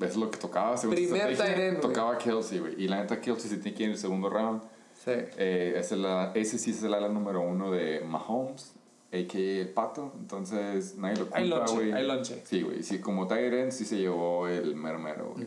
Es 0.00 0.16
lo 0.16 0.30
que 0.30 0.38
tocaba, 0.38 0.76
según 0.76 0.94
Primer 0.94 1.36
tight. 1.36 1.80
Tocaba 1.80 2.16
Kelsey, 2.16 2.58
güey. 2.58 2.82
Y 2.82 2.88
la 2.88 3.00
neta, 3.02 3.20
Kelsey 3.20 3.50
se 3.50 3.56
tiene 3.58 3.76
que 3.76 3.82
ir 3.82 3.88
en 3.90 3.92
el 3.94 3.98
segundo 3.98 4.30
round. 4.30 4.62
Sí. 5.04 5.10
Eh, 5.12 5.74
ese, 5.76 5.94
es 5.94 6.00
la- 6.00 6.32
ese 6.34 6.58
sí 6.58 6.70
es 6.70 6.82
el 6.82 6.94
ala 6.94 7.08
número 7.08 7.40
uno 7.42 7.70
de 7.70 8.00
Mahomes, 8.00 8.72
a.k.a. 9.12 9.60
el 9.60 9.68
pato. 9.70 10.12
Entonces, 10.18 10.96
nadie 10.96 11.16
lo 11.16 11.28
Hay 11.32 11.42
culpa, 11.50 11.56
lonche, 11.58 11.74
güey. 11.74 11.92
hay 11.92 12.06
lonche. 12.06 12.42
Sí, 12.46 12.62
güey. 12.62 12.82
Sí, 12.82 12.98
como 13.00 13.26
tight 13.26 13.52
end 13.52 13.72
sí 13.72 13.84
se 13.84 13.98
llevó 13.98 14.46
el 14.48 14.74
mero 14.76 14.98
mero, 14.98 15.32
güey. 15.34 15.46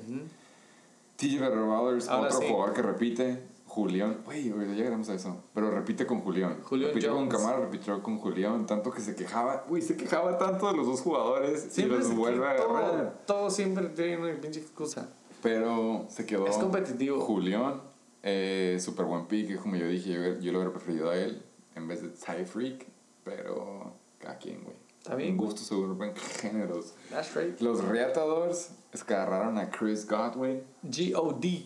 TJ 1.18 1.40
Ballers, 1.40 2.08
Ahora 2.10 2.28
otro 2.28 2.40
sí. 2.42 2.48
jugador 2.50 2.74
que 2.74 2.82
repite. 2.82 3.40
Julián, 3.74 4.20
güey, 4.24 4.50
ya 4.50 4.56
llegaremos 4.76 5.10
a 5.10 5.16
eso. 5.16 5.36
Pero 5.56 5.72
repite 5.72 6.06
con 6.06 6.20
Julián. 6.22 6.60
Julián 6.62 6.90
repitió 6.90 7.10
con 7.16 7.26
Jones. 7.26 7.36
Camara, 7.41 7.60
repitió 7.60 8.04
con 8.04 8.18
Julián. 8.20 8.68
Tanto 8.68 8.91
que 8.91 9.02
se 9.02 9.16
quejaba, 9.16 9.66
güey, 9.68 9.82
se 9.82 9.98
quejaba 9.98 10.38
tanto 10.38 10.68
de 10.70 10.78
los 10.78 10.86
dos 10.86 11.02
jugadores 11.02 11.70
Siempre 11.72 11.98
y 11.98 12.00
los 12.02 12.10
se- 12.10 12.14
vuelve 12.16 12.45
a 12.45 12.52
agarrar. 12.52 13.24
todo 13.26 13.50
siempre 13.50 13.88
tiene 13.90 14.18
una 14.18 14.40
pinche 14.40 14.60
excusa. 14.60 15.10
Pero 15.41 16.06
se 16.10 16.24
quedó. 16.26 16.45
Es 16.48 16.58
competitivo. 16.58 17.20
Julián, 17.22 17.82
eh, 18.22 18.78
súper 18.80 19.06
buen 19.06 19.26
pick. 19.26 19.60
Como 19.60 19.76
yo 19.76 19.88
dije, 19.88 20.12
yo, 20.14 20.40
yo 20.40 20.52
lo 20.52 20.60
hubiera 20.60 20.72
preferido 20.72 21.10
a 21.10 21.18
él 21.18 21.41
en 21.76 21.88
vez 21.88 22.04
de 22.04 22.10
Ty 22.10 22.45
Freak. 22.45 22.86
Pero 23.24 23.94
cada 24.20 24.38
quien, 24.38 24.64
güey. 24.64 24.76
Está 25.00 25.16
bien, 25.16 25.32
Un 25.32 25.38
gusto 25.38 25.62
seguro 25.64 25.98
en 26.04 26.16
géneros. 26.16 26.94
That's 27.10 27.36
right. 27.36 27.60
Los 27.60 27.84
Reatadores 27.84 28.70
es 28.94 29.04
que 29.04 29.14
agarraron 29.16 29.58
a 29.58 29.70
Chris 29.72 30.08
Godwin. 30.08 30.62
G-O-D. 30.84 31.66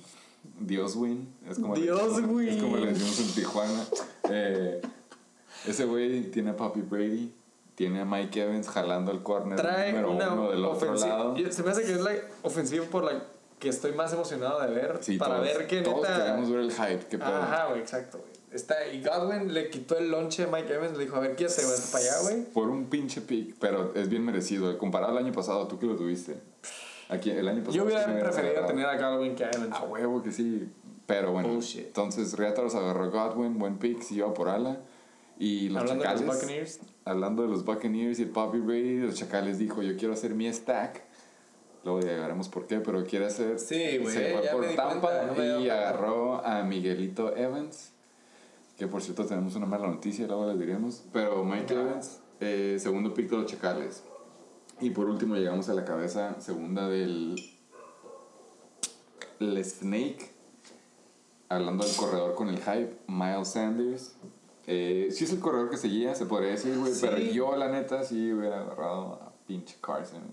Dioswin. 0.60 1.34
Es 1.50 1.60
como 1.60 1.76
Dioswin. 1.76 2.50
Es 2.50 2.62
como 2.62 2.78
le 2.78 2.94
decimos 2.94 3.20
en 3.20 3.36
Tijuana. 3.36 3.86
Eh, 4.30 4.82
ese 5.66 5.86
güey 5.86 6.32
tiene 6.32 6.52
a 6.52 6.58
Papi 6.58 6.82
Brady. 6.82 7.34
Tiene 7.76 8.02
a 8.02 8.06
Mike 8.06 8.42
Evans 8.42 8.68
jalando 8.68 9.12
el 9.12 9.22
corner 9.22 9.56
Trae 9.56 9.92
número 9.92 10.12
una 10.12 10.34
uno 10.34 10.50
del 10.50 10.66
otro 10.66 10.96
lado. 10.96 11.36
Se 11.52 11.62
me 11.62 11.70
hace 11.70 11.84
que 11.84 11.92
es 11.92 12.02
la 12.02 12.12
ofensiva 12.42 12.86
por 12.86 13.04
la 13.04 13.24
que 13.60 13.70
estoy 13.70 13.94
más 13.94 14.14
emocionado 14.14 14.60
de 14.62 14.74
ver. 14.74 14.98
Sí, 15.02 15.18
para 15.18 15.36
todos, 15.36 15.48
ver 15.48 15.68
que 15.68 15.82
todos 15.82 16.02
neta. 16.02 16.18
queremos 16.18 16.50
ver 16.50 16.60
el 16.60 16.72
hype. 16.72 17.06
¿Qué 17.10 17.18
pedo? 17.18 17.36
Ajá, 17.36 17.68
güey, 17.68 17.82
exacto, 17.82 18.18
güey. 18.20 18.32
Está, 18.52 18.88
y 18.88 19.04
Godwin 19.04 19.54
le 19.54 19.70
quitó 19.70 19.98
el 19.98 20.10
lonche 20.10 20.44
a 20.44 20.48
Mike 20.48 20.74
Evans, 20.74 20.98
le 20.98 21.04
dijo, 21.04 21.18
a 21.18 21.20
ver, 21.20 21.36
¿qué 21.36 21.46
hace, 21.46 21.66
güey? 21.66 21.78
para 21.92 22.04
allá, 22.04 22.22
güey? 22.22 22.44
Por 22.46 22.70
un 22.70 22.86
pinche 22.86 23.22
pick, 23.22 23.56
pero 23.60 23.94
es 23.94 24.10
bien 24.10 24.24
merecido. 24.24 24.76
Comparado 24.78 25.18
al 25.18 25.24
año 25.24 25.34
pasado, 25.34 25.68
tú 25.68 25.78
que 25.78 25.86
lo 25.86 25.96
tuviste. 25.96 26.40
Aquí, 27.10 27.30
el 27.32 27.48
año 27.48 27.60
pasado. 27.60 27.76
Yo 27.76 27.86
hubiera 27.86 28.06
sí 28.06 28.12
preferido 28.20 28.66
tener 28.66 28.86
a 28.86 28.98
Godwin 28.98 29.36
que 29.36 29.46
a 29.46 29.50
Evans. 29.50 29.76
A 29.76 29.84
huevo 29.84 30.22
que 30.22 30.32
sí. 30.32 30.70
Pero 31.06 31.32
bueno. 31.32 31.50
Bullshit. 31.50 31.88
Entonces, 31.88 32.38
Reataros 32.38 32.76
agarró 32.76 33.06
a 33.06 33.08
Godwin, 33.08 33.58
buen 33.58 33.78
pick, 33.78 34.02
se 34.02 34.16
iba 34.16 34.34
por 34.34 34.50
ala. 34.50 34.82
Y 35.40 35.70
los 35.70 35.84
Hablando 35.84 36.04
de 36.04 36.10
los 36.10 36.20
Chacales. 36.20 36.42
Buccaneers. 36.42 36.80
Hablando 37.06 37.44
de 37.44 37.50
los 37.50 37.64
Buccaneers 37.64 38.20
y 38.20 38.24
el 38.24 38.30
Bobby 38.32 38.60
Brady, 38.60 39.00
los 39.00 39.16
Chacales 39.16 39.58
dijo: 39.58 39.82
Yo 39.82 39.96
quiero 39.96 40.14
hacer 40.14 40.36
mi 40.36 40.52
stack. 40.52 41.04
Luego 41.84 42.02
llegaremos 42.02 42.50
por 42.50 42.68
qué, 42.68 42.80
pero 42.80 43.06
quiere 43.06 43.28
hacer. 43.28 43.60
Sí, 43.60 44.00
güey, 44.00 44.14
Se 44.14 44.34
fue 44.34 44.50
por 44.50 44.76
Tampa 44.76 45.28
cuenta, 45.34 45.60
y 45.60 45.70
agarró 45.70 46.46
a 46.46 46.64
Miguelito 46.64 47.34
Evans. 47.38 47.94
Que 48.78 48.88
por 48.88 49.02
cierto 49.02 49.26
tenemos 49.26 49.56
una 49.56 49.66
mala 49.66 49.88
noticia, 49.88 50.28
luego 50.28 50.48
les 50.50 50.60
diremos. 50.60 51.04
Pero 51.14 51.46
Mike 51.46 51.74
Evans, 51.74 52.20
eh, 52.42 52.78
segundo 52.80 53.14
pick 53.14 53.30
de 53.30 53.38
los 53.38 53.46
Chacales. 53.46 54.04
Y 54.80 54.92
por 54.92 55.08
último 55.10 55.36
llegamos 55.36 55.70
a 55.70 55.74
la 55.74 55.86
cabeza 55.86 56.40
segunda 56.40 56.88
del 56.88 57.36
el 59.40 59.64
Snake. 59.66 60.32
Hablando 61.50 61.86
del 61.86 61.96
corredor 61.96 62.36
con 62.36 62.50
el 62.50 62.58
hype, 62.58 62.98
Miles 63.08 63.48
Sanders. 63.50 64.16
Eh, 64.68 65.08
sí 65.12 65.24
es 65.24 65.32
el 65.32 65.40
corredor 65.40 65.70
que 65.70 65.78
seguía, 65.78 66.14
se 66.14 66.26
podría 66.26 66.52
decir, 66.52 66.78
güey. 66.78 66.94
Sí. 66.94 67.06
Pero 67.10 67.18
yo, 67.18 67.56
la 67.56 67.70
neta, 67.70 68.04
sí 68.04 68.34
hubiera 68.34 68.62
agarrado 68.62 69.14
a 69.22 69.32
pinche 69.48 69.78
Carson. 69.82 70.24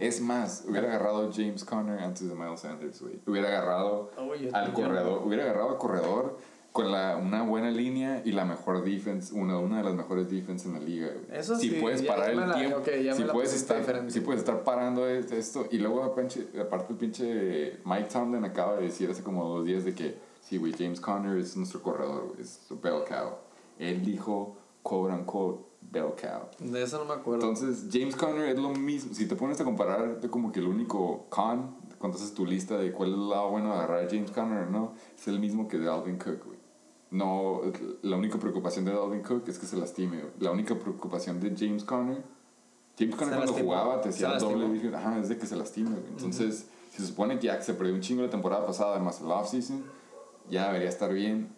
Es 0.00 0.20
más, 0.20 0.64
hubiera 0.68 0.88
agarrado 0.88 1.28
a 1.28 1.32
James 1.32 1.64
Conner 1.64 2.00
antes 2.00 2.28
de 2.28 2.34
Miles 2.34 2.58
Sanders, 2.60 3.00
güey. 3.00 3.20
Hubiera 3.26 3.46
agarrado 3.48 4.10
Oh, 4.18 4.34
yo- 4.34 4.50
al 4.52 4.72
corredor. 4.72 5.22
Hubiera 5.24 5.44
agarrado 5.44 5.70
al 5.70 5.78
corredor 5.78 6.36
con 6.74 6.90
la, 6.90 7.16
una 7.16 7.44
buena 7.44 7.70
línea 7.70 8.20
y 8.24 8.32
la 8.32 8.44
mejor 8.44 8.82
defense, 8.82 9.32
una, 9.32 9.56
una 9.60 9.78
de 9.78 9.84
las 9.84 9.94
mejores 9.94 10.28
defense 10.28 10.66
en 10.66 10.74
la 10.74 10.80
liga, 10.80 11.06
güey. 11.06 11.38
Eso 11.38 11.56
si 11.56 11.70
sí, 11.70 11.76
puedes 11.80 12.02
parar 12.02 12.30
el 12.30 12.40
la- 12.40 12.52
tiempo, 12.52 12.78
ok, 12.78 12.86
ya 13.00 13.12
me 13.12 13.16
si, 13.16 13.22
puedes 13.22 13.54
estar, 13.54 14.10
si 14.10 14.18
puedes 14.20 14.40
estar 14.40 14.64
parando 14.64 15.06
es- 15.08 15.30
esto, 15.30 15.66
y 15.70 15.78
luego 15.78 16.02
aparte 16.02 16.92
el 16.92 16.98
pinche 16.98 17.78
Mike 17.84 18.08
Tomlin 18.12 18.44
acaba 18.44 18.74
de 18.74 18.82
decir 18.82 19.08
hace 19.08 19.22
como 19.22 19.44
dos 19.48 19.64
días 19.64 19.84
de 19.84 19.94
que, 19.94 20.16
sí, 20.40 20.56
güey, 20.56 20.72
James 20.76 21.00
Conner 21.00 21.38
es 21.38 21.56
nuestro 21.56 21.80
corredor, 21.80 22.26
güey, 22.30 22.40
es 22.42 22.60
su 22.66 22.80
bell 22.80 23.04
cow. 23.08 23.36
Él 23.78 24.04
dijo, 24.04 24.56
quote 24.82 25.14
unquote, 25.14 25.62
bell 25.92 26.12
cow. 26.20 26.48
De 26.58 26.82
eso 26.82 26.98
no 26.98 27.04
me 27.04 27.14
acuerdo. 27.14 27.48
Entonces, 27.48 27.84
James 27.92 28.16
Conner 28.16 28.48
es 28.48 28.58
lo 28.58 28.70
mismo. 28.70 29.14
Si 29.14 29.28
te 29.28 29.36
pones 29.36 29.60
a 29.60 29.64
comparar, 29.64 30.18
como 30.28 30.50
que 30.50 30.58
el 30.58 30.66
único 30.66 31.26
con, 31.28 31.76
cuando 32.00 32.18
haces 32.18 32.34
tu 32.34 32.44
lista 32.44 32.76
de 32.76 32.90
cuál 32.90 33.10
es 33.10 33.14
el 33.14 33.28
lado 33.30 33.50
bueno 33.50 33.68
de 33.68 33.74
agarrar 33.76 34.04
a 34.04 34.08
James 34.10 34.32
Conner 34.32 34.68
no, 34.68 34.94
es 35.16 35.28
el 35.28 35.38
mismo 35.38 35.68
que 35.68 35.78
de 35.78 35.88
Alvin 35.88 36.18
Cook, 36.18 36.44
güey. 36.46 36.53
No, 37.14 37.60
la 38.02 38.16
única 38.16 38.40
preocupación 38.40 38.84
de 38.84 38.92
Dalvin 38.92 39.22
Cook 39.22 39.44
es 39.46 39.60
que 39.60 39.66
se 39.66 39.76
lastime. 39.76 40.20
La 40.40 40.50
única 40.50 40.76
preocupación 40.76 41.38
de 41.38 41.54
James 41.56 41.84
Conner, 41.84 42.20
James 42.98 43.14
Conner 43.14 43.36
cuando 43.36 43.36
lastimó. 43.36 43.58
jugaba 43.68 44.00
te 44.00 44.08
hacía 44.08 44.30
doble 44.36 44.96
ajá, 44.96 45.20
es 45.20 45.28
de 45.28 45.38
que 45.38 45.46
se 45.46 45.54
lastime. 45.54 45.96
Entonces, 46.08 46.66
si 46.90 47.02
se 47.02 47.06
supone 47.06 47.38
que 47.38 47.46
ya 47.46 47.62
se 47.62 47.74
perdió 47.74 47.94
un 47.94 48.00
chingo 48.00 48.22
la 48.22 48.30
temporada 48.30 48.66
pasada, 48.66 48.96
además 48.96 49.20
el 49.20 49.30
offseason, 49.30 49.84
ya 50.50 50.66
debería 50.66 50.88
estar 50.88 51.12
bien. 51.12 51.54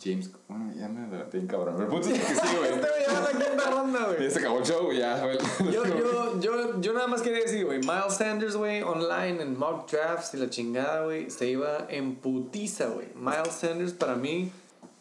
James, 0.00 0.30
bueno, 0.46 0.72
ya 0.76 0.86
me 0.88 1.04
adelanté 1.04 1.38
bien 1.38 1.48
cabrón. 1.48 1.74
Pero 1.76 1.88
punto 1.88 2.08
es 2.08 2.20
que 2.20 2.34
sí, 2.36 2.56
güey. 2.56 2.70
Este 2.74 2.86
güey 2.86 3.02
ya 3.04 3.20
la 3.20 3.46
quinta 3.46 3.70
ronda, 3.70 4.06
güey. 4.06 4.22
Ya 4.22 4.30
se 4.30 4.38
acabó 4.38 4.58
el 4.58 4.64
show, 4.64 4.92
ya, 4.92 5.24
güey. 5.24 5.38
Yo, 5.72 5.84
yo, 5.98 6.40
yo, 6.40 6.80
yo 6.80 6.92
nada 6.92 7.08
más 7.08 7.22
quería 7.22 7.40
decir, 7.40 7.66
güey, 7.66 7.80
Miles 7.80 8.14
Sanders, 8.14 8.54
güey, 8.54 8.82
online 8.82 9.42
en 9.42 9.58
mock 9.58 9.90
drafts 9.90 10.34
y 10.34 10.36
la 10.36 10.48
chingada, 10.48 11.04
güey, 11.04 11.30
se 11.30 11.48
iba 11.48 11.86
en 11.88 12.14
putiza, 12.14 12.86
güey. 12.86 13.08
Miles 13.16 13.54
Sanders 13.54 13.92
para 13.92 14.14
mí 14.14 14.52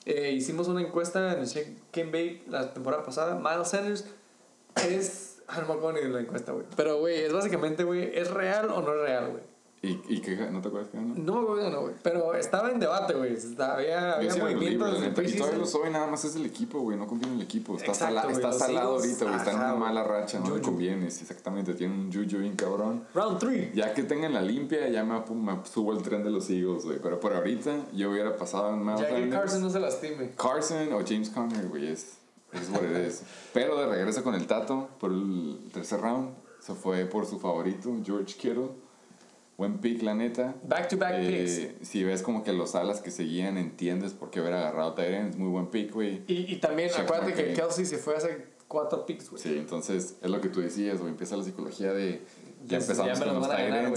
eh, 0.05 0.31
hicimos 0.31 0.67
una 0.67 0.81
encuesta 0.81 1.33
en 1.33 1.39
el 1.39 1.45
Shake 1.45 1.77
Game 1.93 2.11
Bake 2.11 2.43
la 2.47 2.73
temporada 2.73 3.03
pasada. 3.03 3.35
Miles 3.35 3.67
Sanders 3.67 4.05
es. 4.87 5.41
Ah, 5.47 5.63
no 5.67 5.75
me 5.75 5.99
de 5.99 6.09
la 6.09 6.19
encuesta, 6.19 6.51
güey. 6.51 6.65
Pero, 6.75 6.99
güey, 6.99 7.23
es 7.23 7.33
básicamente, 7.33 7.83
güey, 7.83 8.15
¿es 8.15 8.29
real 8.29 8.69
o 8.69 8.81
no 8.81 8.93
es 8.93 9.01
real, 9.01 9.29
güey? 9.31 9.43
¿Y, 9.81 9.97
y 10.09 10.19
qué? 10.19 10.35
¿No 10.51 10.61
te 10.61 10.67
acuerdas 10.67 10.89
que 10.89 10.97
ganó? 10.97 11.13
No 11.15 11.35
me 11.35 11.41
acuerdo, 11.41 11.69
no, 11.69 11.81
güey. 11.83 11.93
Pero 12.03 12.33
estaba 12.35 12.69
en 12.69 12.81
debate, 12.81 13.13
güey. 13.13 13.37
Había, 13.59 14.15
había 14.15 14.35
movimientos 14.35 14.99
neta. 14.99 15.23
Y 15.23 15.37
todavía 15.37 15.59
lo 15.59 15.65
soy, 15.65 15.89
nada 15.89 16.05
más 16.07 16.25
es 16.25 16.35
el 16.35 16.45
equipo, 16.45 16.79
güey. 16.81 16.97
No 16.97 17.07
confío 17.07 17.29
en 17.29 17.35
el 17.35 17.41
equipo. 17.41 17.77
Está, 17.77 17.91
Exacto, 17.93 18.21
güey, 18.23 18.35
está 18.35 18.51
salado 18.51 18.97
ahorita, 18.97 19.23
güey. 19.25 19.37
Está 19.37 19.51
en 19.51 19.57
una 19.57 19.75
mala 19.75 20.03
racha, 20.03 20.39
no 20.39 20.47
le 20.47 20.51
Juju. 20.55 20.63
conviene. 20.63 21.09
Sí, 21.09 21.21
exactamente, 21.21 21.73
tiene 21.75 21.93
un 21.93 22.11
juju 22.11 22.39
bien 22.39 22.57
cabrón. 22.57 23.05
Round 23.13 23.39
3. 23.39 23.73
Ya 23.73 23.93
que 23.93 24.03
tengan 24.03 24.33
la 24.33 24.41
limpia, 24.41 24.89
ya 24.89 25.05
me, 25.05 25.17
me 25.33 25.65
subo 25.65 25.93
el 25.93 26.01
tren 26.01 26.25
de 26.25 26.29
los 26.29 26.49
Eagles, 26.49 26.83
güey. 26.83 26.99
Pero 27.01 27.17
por 27.21 27.33
ahorita, 27.33 27.71
yo 27.93 28.11
hubiera 28.11 28.35
pasado 28.35 28.73
en 28.73 28.85
Miles 28.85 28.99
Ya 28.99 29.15
que. 29.15 29.29
Carson 29.29 29.61
no 29.61 29.69
se 29.69 29.79
lastime. 29.79 30.31
Carson 30.35 30.91
o 30.91 30.99
James 31.07 31.29
Conner, 31.29 31.67
güey, 31.69 31.87
es, 31.87 32.17
es 32.51 32.69
what 32.69 32.83
it 32.83 33.07
is. 33.07 33.23
Pero 33.53 33.79
de 33.79 33.85
regreso 33.87 34.23
con 34.25 34.35
el 34.35 34.45
Tato 34.45 34.89
por 34.99 35.11
el 35.11 35.69
tercer 35.71 36.01
round, 36.01 36.31
se 36.59 36.73
fue 36.73 37.05
por 37.05 37.25
su 37.25 37.39
favorito, 37.39 37.95
George 38.03 38.35
Kittle. 38.35 38.71
Buen 39.59 39.79
pick, 39.79 40.01
la 40.03 40.15
neta. 40.15 40.55
Back 40.63 40.87
to 40.87 40.95
back 40.95 41.15
Eh, 41.17 41.75
si 41.81 42.05
ves 42.05 42.21
como 42.21 42.45
que 42.45 42.53
los 42.53 42.75
alas 42.75 43.01
que 43.01 43.11
seguían, 43.11 43.57
entiendes 43.57 44.13
por 44.13 44.29
qué 44.29 44.39
haber 44.39 44.53
agarrado. 44.53 44.97
Es 44.99 45.35
muy 45.35 45.49
buen 45.49 45.67
pick, 45.67 45.93
güey. 45.93 46.23
Y, 46.27 46.53
y 46.53 46.55
también, 46.61 46.87
Shaq 46.87 47.01
acuérdate 47.01 47.33
que. 47.33 47.53
Kelsey 47.53 47.85
se 47.85 47.97
fue 47.97 48.15
hace 48.15 48.45
cuatro 48.69 49.05
picks, 49.05 49.29
güey. 49.29 49.43
Sí, 49.43 49.57
entonces 49.57 50.15
es 50.21 50.29
lo 50.29 50.39
que 50.39 50.47
tú 50.47 50.61
decías, 50.61 50.99
güey. 50.99 51.11
Empieza 51.11 51.35
la 51.35 51.43
psicología 51.43 51.91
de. 51.91 52.21
Ya 52.67 52.77
empezamos 52.77 53.19
ya 53.19 53.25
con 53.25 53.35
los 53.35 53.49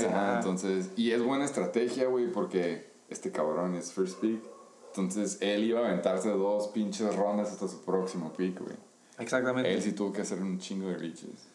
ajá. 0.05 0.39
entonces. 0.39 0.90
Y 0.97 1.12
es 1.12 1.22
buena 1.22 1.44
estrategia, 1.44 2.09
güey, 2.09 2.26
porque 2.32 2.90
este 3.09 3.30
cabrón 3.30 3.76
es 3.76 3.93
first 3.93 4.18
pick. 4.18 4.43
Entonces 4.89 5.39
él 5.40 5.62
iba 5.62 5.78
a 5.78 5.86
aventarse 5.86 6.28
dos 6.30 6.68
pinches 6.68 7.14
rondas 7.14 7.52
hasta 7.52 7.68
su 7.68 7.84
próximo 7.84 8.32
pick, 8.32 8.59
güey. 8.60 8.74
Exactamente. 9.16 9.72
Él 9.72 9.80
sí 9.80 9.93
tuvo 9.93 10.12
que 10.12 10.22
hacer 10.22 10.40
un 10.43 10.59
chingo 10.59 10.89
de 10.89 10.98
reaches. 10.98 11.52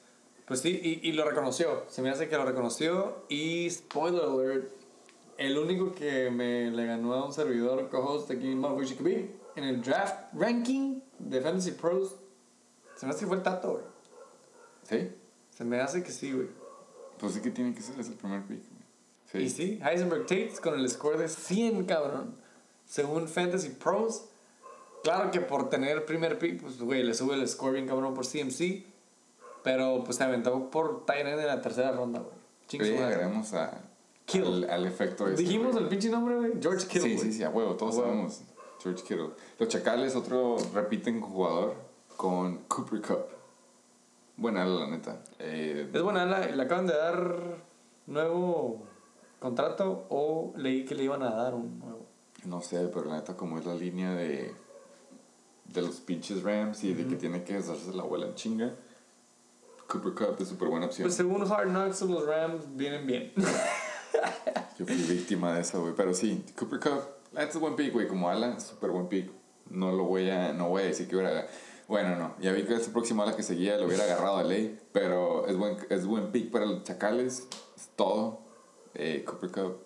Pues 0.47 0.61
sí, 0.61 0.79
y, 0.81 1.07
y 1.07 1.11
lo 1.11 1.25
reconoció. 1.25 1.83
Se 1.89 2.01
me 2.01 2.09
hace 2.09 2.29
que 2.29 2.37
lo 2.37 2.45
reconoció. 2.45 3.25
Y 3.27 3.69
spoiler 3.69 4.23
alert: 4.23 4.71
el 5.37 5.57
único 5.57 5.93
que 5.93 6.31
me 6.31 6.71
le 6.71 6.85
ganó 6.85 7.13
a 7.13 7.25
un 7.25 7.33
servidor 7.33 7.89
co-host 7.89 8.31
aquí 8.31 8.47
en 8.51 8.63
en 9.55 9.63
el 9.63 9.81
draft 9.81 10.33
ranking 10.33 10.99
de 11.17 11.41
Fantasy 11.41 11.71
Pros, 11.71 12.15
se 12.95 13.05
me 13.05 13.11
hace 13.11 13.21
que 13.21 13.27
fue 13.27 13.37
el 13.37 13.43
Tato, 13.43 13.71
güey. 13.71 13.83
¿Sí? 14.83 15.11
Se 15.49 15.63
me 15.63 15.81
hace 15.81 16.03
que 16.03 16.11
sí, 16.11 16.31
güey. 16.31 16.47
Pues 17.19 17.33
sí 17.33 17.41
que 17.41 17.49
tiene 17.49 17.73
que 17.73 17.81
ser, 17.81 17.99
es 17.99 18.07
el 18.07 18.13
primer 18.13 18.43
pick, 18.43 18.61
güey. 19.31 19.45
Y 19.45 19.49
sí, 19.49 19.79
Heisenberg 19.83 20.21
Tate 20.21 20.53
con 20.61 20.79
el 20.79 20.87
score 20.89 21.17
de 21.17 21.27
100, 21.27 21.85
cabrón. 21.85 22.35
Según 22.85 23.27
Fantasy 23.27 23.69
Pros. 23.69 24.25
Claro 25.03 25.31
que 25.31 25.41
por 25.41 25.69
tener 25.69 26.05
primer 26.05 26.37
pick, 26.39 26.61
pues, 26.61 26.79
güey, 26.79 27.03
le 27.03 27.13
sube 27.13 27.35
el 27.35 27.47
score 27.47 27.73
bien 27.73 27.87
cabrón 27.87 28.13
por 28.13 28.25
CMC. 28.25 28.85
Pero, 29.63 30.03
pues, 30.03 30.17
se 30.17 30.23
aventó 30.23 30.69
por 30.69 31.05
Tyrant 31.05 31.39
en 31.39 31.47
la 31.47 31.61
tercera 31.61 31.91
ronda, 31.91 32.19
güey. 32.19 32.33
Chingue 32.67 33.03
agregamos 33.03 33.53
a, 33.53 33.81
Kittle. 34.25 34.65
al, 34.65 34.69
al 34.69 34.85
efecto 34.87 35.27
ese. 35.27 35.41
Dijimos 35.41 35.71
güey. 35.71 35.83
el 35.83 35.89
pinche 35.89 36.09
nombre, 36.09 36.35
güey. 36.35 36.51
George 36.61 36.85
Kittle, 36.87 37.01
Sí, 37.09 37.15
güey. 37.15 37.31
sí, 37.31 37.33
sí, 37.37 37.43
a 37.43 37.49
huevo, 37.49 37.75
todos 37.75 37.95
A 37.95 37.99
huevo. 37.99 38.09
sabemos. 38.11 38.41
George 38.81 39.03
Kittle. 39.03 39.29
Los 39.59 39.69
Chacales, 39.69 40.15
otro 40.15 40.57
repiten 40.73 41.21
jugador 41.21 41.75
con 42.15 42.57
Cooper 42.67 43.01
Cup. 43.01 43.25
Buena, 44.35 44.65
la 44.65 44.87
neta. 44.87 45.21
Eh, 45.39 45.89
Es 45.93 46.01
buena, 46.01 46.25
la- 46.25 46.45
le 46.45 46.61
acaban 46.63 46.85
de 46.87 46.93
dar 46.93 47.57
nuevo 48.05 48.83
contrato 49.39 50.05
o 50.09 50.53
leí 50.57 50.85
que 50.85 50.95
le 50.95 51.03
iban 51.03 51.23
a 51.23 51.31
dar 51.33 51.53
un 51.55 51.79
nuevo. 51.79 52.05
no 52.45 52.61
sé, 52.61 52.87
pero 52.93 53.05
la 53.05 53.15
neta, 53.17 53.35
como 53.35 53.57
es 53.59 53.65
la 53.65 53.73
línea 53.75 54.13
de, 54.13 54.53
de 55.65 55.81
los 55.81 55.95
pinches 56.01 56.43
Rams 56.43 56.83
y 56.83 56.93
de 56.93 57.07
que 57.07 57.15
tiene 57.15 57.43
que 57.43 57.53
deshacerse 57.55 57.93
la 57.93 58.03
abuela 58.03 58.27
en 58.27 58.35
chinga, 58.35 58.73
Cooper 59.87 60.13
Cup 60.13 60.35
es 60.39 60.49
súper 60.49 60.67
buena 60.67 60.87
opción. 60.87 61.05
Pues 61.05 61.15
según 61.15 61.49
Hard 61.49 61.69
Knocks, 61.69 62.01
los 62.01 62.25
Rams 62.25 62.65
vienen 62.75 63.07
bien. 63.07 63.33
Yo 64.77 64.85
fui 64.85 64.95
víctima 64.95 65.53
de 65.53 65.61
eso, 65.61 65.81
güey. 65.81 65.93
Pero 65.95 66.13
sí, 66.13 66.43
Cooper 66.57 66.79
Cup, 66.79 67.01
es 67.37 67.59
buen 67.59 67.75
pick, 67.75 67.93
güey. 67.93 68.07
Como 68.07 68.29
ala, 68.29 68.59
súper 68.59 68.91
buen 68.91 69.07
pick. 69.07 69.31
No 69.69 69.91
lo 69.91 70.03
voy 70.03 70.29
a, 70.29 70.53
no 70.53 70.69
voy 70.69 70.83
a 70.83 70.85
decir 70.85 71.07
que 71.07 71.15
hubiera... 71.15 71.47
Bueno, 71.87 72.17
no. 72.17 72.35
Ya 72.41 72.51
vi 72.51 72.63
que 72.63 72.75
ese 72.75 72.91
próximo 72.91 73.23
ala 73.23 73.35
que 73.35 73.43
seguía 73.43 73.77
lo 73.77 73.85
hubiera 73.87 74.03
agarrado 74.03 74.37
a 74.37 74.43
ley. 74.43 74.77
Pero 74.91 75.47
es 75.47 75.57
buen, 75.57 75.77
es 75.89 76.05
buen 76.05 76.31
pick 76.31 76.51
para 76.51 76.65
los 76.65 76.83
chacales. 76.83 77.47
Es 77.75 77.89
todo. 77.95 78.41
Eh, 78.93 79.23
Cooper 79.25 79.51
Cup, 79.51 79.77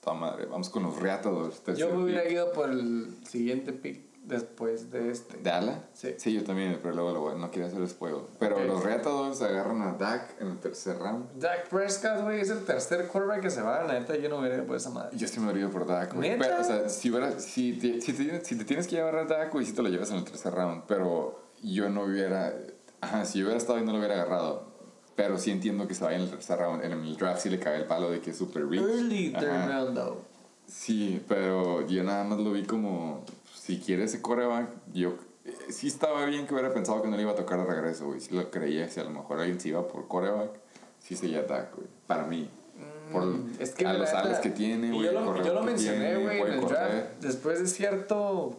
toda 0.00 0.14
madre. 0.14 0.46
Vamos 0.46 0.68
con 0.68 0.84
los 0.84 0.96
reatadores. 1.00 1.60
Yo 1.76 1.90
me 1.94 2.04
hubiera 2.04 2.22
pick. 2.22 2.32
ido 2.32 2.52
por 2.52 2.70
el 2.70 3.16
siguiente 3.26 3.72
pick 3.72 4.11
después 4.24 4.90
de 4.90 5.10
este. 5.10 5.36
¿De 5.38 5.50
ala? 5.50 5.84
Sí. 5.92 6.14
Sí, 6.16 6.32
yo 6.32 6.44
también, 6.44 6.78
pero 6.82 6.94
luego 6.94 7.12
lo 7.12 7.20
voy- 7.20 7.38
no 7.40 7.50
quería 7.50 7.66
hacer 7.68 7.86
spoiler. 7.88 8.20
Pero 8.38 8.56
Ok. 8.56 8.64
los 8.66 8.84
reatadores 8.84 9.42
agarran 9.42 9.82
a 9.82 9.92
Dak 9.94 10.40
en 10.40 10.48
el 10.48 10.58
tercer 10.58 10.98
round. 10.98 11.26
Dak 11.40 11.68
Prescott, 11.68 12.22
güey, 12.22 12.40
es 12.40 12.50
el 12.50 12.64
tercer 12.64 13.08
quarterback 13.08 13.42
que 13.42 13.50
se 13.50 13.62
va. 13.62 13.82
La 13.84 13.94
neta, 13.98 14.16
yo 14.16 14.28
no 14.28 14.38
hubiera 14.38 14.62
por 14.64 14.76
esa 14.76 14.90
madre. 14.90 15.16
Yo 15.16 15.26
sí 15.26 15.40
me 15.40 15.52
ido 15.58 15.70
por 15.70 15.86
Dak, 15.86 16.14
güey. 16.14 16.38
Pero, 16.38 16.60
o 16.60 16.64
sea, 16.64 16.88
si, 16.88 17.10
hubiera, 17.10 17.38
si, 17.40 17.72
te, 17.74 18.00
si, 18.00 18.12
te, 18.12 18.44
si 18.44 18.56
te 18.56 18.64
tienes 18.64 18.86
que 18.86 18.96
llevar 18.96 19.16
a 19.16 19.24
Dak, 19.24 19.52
güey, 19.52 19.66
sí 19.66 19.72
te 19.72 19.82
lo 19.82 19.88
llevas 19.88 20.10
en 20.10 20.16
el 20.18 20.24
tercer 20.24 20.54
round. 20.54 20.84
Pero 20.86 21.40
yo 21.62 21.88
no 21.90 22.04
hubiera. 22.04 22.54
Ajá, 23.00 23.24
si 23.24 23.40
yo 23.40 23.46
hubiera 23.46 23.58
estado 23.58 23.78
ahí 23.78 23.84
no 23.84 23.92
lo 23.92 23.98
hubiera 23.98 24.14
agarrado. 24.14 24.70
Pero 25.16 25.36
sí 25.36 25.50
entiendo 25.50 25.86
que 25.86 25.94
se 25.94 26.04
vaya 26.04 26.16
en 26.16 26.22
el 26.22 26.30
tercer 26.30 26.58
round. 26.58 26.84
En 26.84 26.92
el 26.92 27.16
draft 27.16 27.40
sí 27.42 27.50
le 27.50 27.58
cae 27.58 27.76
el 27.76 27.84
palo 27.84 28.10
de 28.10 28.20
que 28.20 28.30
es 28.30 28.36
super 28.38 28.66
reach. 28.66 28.80
Early 28.82 29.30
third 29.32 29.68
round, 29.68 29.94
though. 29.94 30.18
Sí, 30.66 31.22
pero 31.28 31.86
yo 31.86 32.02
nada 32.02 32.24
más 32.24 32.38
lo 32.38 32.52
vi 32.52 32.64
como. 32.64 33.24
Si 33.64 33.78
quiere 33.78 34.04
ese 34.04 34.20
coreback, 34.20 34.70
yo. 34.92 35.14
eh, 35.44 35.54
Sí 35.70 35.86
estaba 35.88 36.24
bien 36.26 36.46
que 36.46 36.54
hubiera 36.54 36.72
pensado 36.74 37.00
que 37.02 37.08
no 37.08 37.16
le 37.16 37.22
iba 37.22 37.30
a 37.32 37.36
tocar 37.36 37.58
de 37.60 37.66
regreso, 37.72 38.06
güey. 38.06 38.20
Si 38.20 38.34
lo 38.34 38.50
creía, 38.50 38.88
si 38.88 38.98
a 39.00 39.04
lo 39.04 39.10
mejor 39.10 39.38
alguien 39.38 39.60
se 39.60 39.68
iba 39.68 39.86
por 39.86 40.08
coreback, 40.08 40.50
sí 40.98 41.14
sería 41.16 41.42
Dak, 41.44 41.74
güey. 41.76 41.86
Para 42.06 42.24
mí. 42.24 42.50
Por 43.12 43.24
Mm, 43.26 43.52
Es 43.60 43.70
que 43.74 43.86
a 43.86 43.92
los 43.92 44.08
neta- 44.08 44.20
alas 44.20 44.40
que 44.40 44.50
tiene, 44.50 44.90
güey. 44.90 45.04
Yo 45.04 45.12
lo, 45.12 45.44
yo 45.44 45.54
lo 45.54 45.62
mencioné, 45.62 46.16
güey, 46.16 46.40
en 46.40 46.46
el 46.54 46.60
correr. 46.60 46.78
draft. 46.78 47.20
Después 47.20 47.60
de 47.60 47.66
cierto 47.68 48.56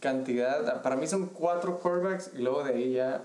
cantidad, 0.00 0.82
para 0.82 0.94
mí 0.96 1.06
son 1.06 1.26
cuatro 1.26 1.78
quarterbacks 1.80 2.30
y 2.34 2.38
luego 2.42 2.62
de 2.62 2.74
ahí 2.74 2.92
ya. 2.92 3.24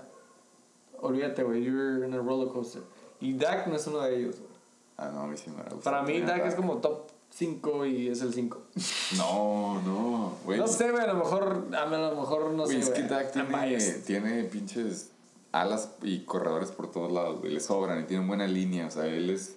Olvídate, 1.00 1.42
güey, 1.44 1.62
you're 1.62 2.04
in 2.06 2.14
a 2.14 2.18
roller 2.18 2.48
coaster. 2.52 2.82
Y 3.20 3.34
Dak 3.34 3.66
no 3.68 3.76
es 3.76 3.86
uno 3.86 4.00
de 4.00 4.16
ellos, 4.16 4.38
güey. 4.38 4.50
Ah, 4.96 5.10
no, 5.12 5.20
a 5.22 5.26
mí 5.26 5.36
sí 5.36 5.50
me 5.50 5.62
gusta. 5.62 5.78
Para 5.90 6.02
mí, 6.02 6.20
Dak 6.20 6.46
es 6.46 6.54
como 6.54 6.78
top 6.78 7.08
5 7.34 7.86
y 7.86 8.08
es 8.08 8.20
el 8.22 8.32
5. 8.34 8.62
No, 9.16 9.80
no, 9.82 10.36
güey. 10.44 10.58
No 10.58 10.66
sé, 10.66 10.90
güey, 10.90 11.02
a 11.02 11.06
lo 11.08 11.14
mejor, 11.14 11.66
a 11.74 11.86
lo 11.86 12.16
mejor 12.16 12.50
no 12.52 12.64
Güey, 12.64 12.82
sé. 12.82 12.90
es 12.90 12.90
que. 12.90 13.02
Dak 13.04 13.32
tiene, 13.32 13.78
tiene 14.06 14.44
pinches 14.44 15.10
alas 15.50 15.90
y 16.02 16.20
corredores 16.24 16.70
por 16.70 16.90
todos 16.90 17.10
lados, 17.10 17.40
güey. 17.40 17.52
Le 17.54 17.60
sobran 17.60 18.00
y 18.00 18.04
tiene 18.04 18.26
buena 18.26 18.46
línea. 18.46 18.86
O 18.86 18.90
sea, 18.90 19.06
él 19.06 19.30
es. 19.30 19.56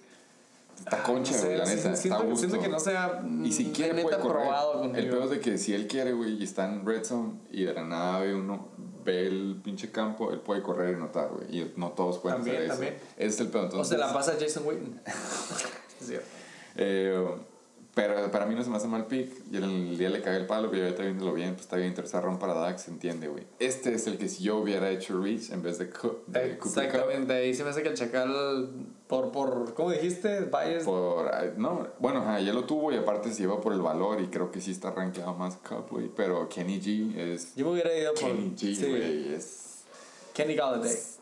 Está 0.78 1.02
concha, 1.02 1.32
Ah, 1.34 1.36
No 1.36 1.40
sé, 1.42 1.46
güey, 1.46 1.58
la 1.58 1.66
sí, 1.66 1.76
neta. 1.76 1.96
siento, 1.96 2.16
está 2.18 2.30
gusto. 2.30 2.48
siento 2.48 2.60
que 2.60 2.68
no 2.68 2.80
sea 2.80 3.22
Y 3.44 3.52
si 3.52 3.64
mm, 3.66 3.72
quiere, 3.72 3.94
neta 3.94 4.08
puede 4.08 4.20
correr. 4.22 4.42
probado 4.42 4.84
El 4.94 5.08
peor 5.08 5.22
es 5.24 5.30
de 5.30 5.40
que 5.40 5.56
si 5.58 5.72
él 5.74 5.86
quiere, 5.86 6.12
güey, 6.12 6.34
y 6.34 6.44
está 6.44 6.66
en 6.70 6.84
red 6.84 7.02
zone 7.04 7.32
y 7.50 7.64
de 7.64 7.72
la 7.72 7.82
nada 7.84 8.20
ve 8.20 8.34
uno, 8.34 8.68
ve 9.04 9.26
el 9.26 9.58
pinche 9.64 9.90
campo, 9.90 10.32
él 10.32 10.40
puede 10.40 10.62
correr 10.62 10.96
y 10.96 11.00
notar, 11.00 11.28
güey. 11.30 11.58
Y 11.60 11.72
no 11.76 11.90
todos 11.92 12.18
pueden 12.18 12.38
También, 12.38 12.56
hacer 12.56 12.64
eso. 12.66 12.74
también. 12.74 12.94
Ese 13.16 13.26
es 13.28 13.40
el 13.40 13.48
peor. 13.48 13.64
O 13.64 13.66
Entonces, 13.68 13.88
se 13.88 13.98
la 13.98 14.12
pasa 14.12 14.32
a 14.32 14.34
Jason 14.38 14.66
Witten. 14.66 15.00
Cierto. 16.00 16.26
eh, 16.76 17.26
pero 17.96 18.30
para 18.30 18.44
mí 18.44 18.54
no 18.54 18.62
se 18.62 18.68
me 18.68 18.76
hace 18.76 18.88
mal 18.88 19.06
pick. 19.06 19.32
Y 19.50 19.56
el 19.56 19.96
día 19.96 20.10
le 20.10 20.20
cagué 20.20 20.36
el 20.36 20.44
palo, 20.44 20.68
pero 20.68 20.82
yo 20.82 20.84
ahorita 20.84 21.02
viéndolo 21.02 21.32
bien, 21.32 21.54
pues 21.54 21.62
está 21.62 21.76
bien. 21.76 21.94
Tercer 21.94 22.22
round 22.22 22.38
para 22.38 22.52
Dak, 22.52 22.76
se 22.76 22.90
entiende, 22.90 23.26
güey. 23.26 23.44
Este 23.58 23.94
es 23.94 24.06
el 24.06 24.18
que 24.18 24.28
si 24.28 24.44
yo 24.44 24.58
hubiera 24.58 24.90
hecho 24.90 25.18
reach 25.18 25.48
en 25.50 25.62
vez 25.62 25.78
de, 25.78 25.88
de. 26.26 26.52
Exactamente, 26.52 27.32
ahí 27.32 27.54
se 27.54 27.64
me 27.64 27.70
hace 27.70 27.82
que 27.82 27.88
el 27.88 27.94
chacal, 27.94 28.68
por, 29.06 29.32
por 29.32 29.72
¿cómo 29.72 29.92
dijiste? 29.92 30.40
Bias. 30.40 30.84
Por, 30.84 31.32
no, 31.56 31.88
bueno, 31.98 32.20
ajá, 32.20 32.38
ya 32.40 32.52
lo 32.52 32.64
tuvo 32.64 32.92
y 32.92 32.96
aparte 32.96 33.32
se 33.32 33.40
lleva 33.44 33.62
por 33.62 33.72
el 33.72 33.80
valor 33.80 34.20
y 34.20 34.26
creo 34.26 34.50
que 34.50 34.60
sí 34.60 34.72
está 34.72 34.90
rankeado 34.90 35.32
más 35.32 35.56
Cup, 35.56 35.86
güey. 35.88 36.10
Pero 36.14 36.50
Kenny 36.50 36.78
G 36.78 37.16
es. 37.16 37.56
Yo 37.56 37.64
me 37.64 37.72
hubiera 37.72 37.96
ido 37.96 38.12
por 38.12 38.24
Kenny 38.24 38.50
G, 38.54 38.74
sí, 38.74 38.86
güey, 38.90 39.34
es. 39.34 39.84
Kenny 40.34 40.54
Galladay. 40.54 41.15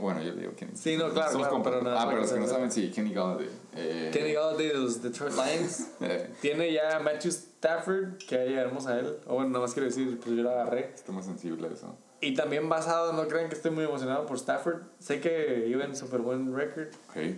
Bueno, 0.00 0.22
yo 0.22 0.32
le 0.34 0.42
digo 0.42 0.52
Kenny. 0.54 0.72
Sí, 0.76 0.96
no, 0.96 1.10
claro, 1.10 1.32
Somos 1.32 1.48
claro, 1.48 1.62
compas. 1.62 1.72
pero 1.72 1.82
no, 1.90 1.98
ah, 1.98 2.04
pero 2.06 2.20
los 2.20 2.30
que 2.32 2.38
no 2.40 2.46
saben, 2.46 2.70
sí, 2.70 2.90
Kenny 2.94 3.12
Galladay. 3.12 3.48
Eh, 3.74 4.10
Kenny 4.12 4.32
Galladay 4.34 4.68
de 4.68 4.74
los 4.74 5.02
Detroit 5.02 5.32
Lions. 5.36 5.86
eh, 6.00 6.30
Tiene 6.40 6.72
ya 6.72 6.96
a 6.96 7.00
Matthew 7.00 7.30
Stafford, 7.30 8.18
que 8.18 8.36
ya 8.36 8.44
llegaremos 8.44 8.86
a 8.86 8.98
él. 9.00 9.16
O 9.26 9.34
bueno, 9.34 9.48
nada 9.50 9.60
más 9.64 9.72
quiero 9.72 9.86
decir, 9.88 10.18
pues 10.22 10.36
yo 10.36 10.42
lo 10.42 10.50
agarré. 10.50 10.92
está 10.94 11.12
más 11.12 11.24
sensible 11.24 11.66
a 11.66 11.72
eso. 11.72 11.96
Y 12.20 12.34
también 12.34 12.68
basado, 12.68 13.14
no 13.14 13.26
crean 13.26 13.48
que 13.48 13.54
estoy 13.56 13.70
muy 13.70 13.84
emocionado 13.84 14.26
por 14.26 14.36
Stafford. 14.36 14.82
Sé 14.98 15.20
que 15.20 15.64
iba 15.68 15.84
en 15.84 15.96
súper 15.96 16.20
buen 16.20 16.54
record. 16.54 16.88
Ok. 17.08 17.36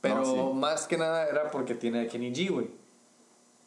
Pero 0.00 0.14
No, 0.16 0.24
sí. 0.24 0.58
más 0.58 0.86
que 0.86 0.96
nada 0.96 1.26
era 1.28 1.50
porque 1.50 1.74
tiene 1.74 2.00
a 2.02 2.08
Kenny 2.08 2.32
G, 2.32 2.50
güey. 2.50 2.70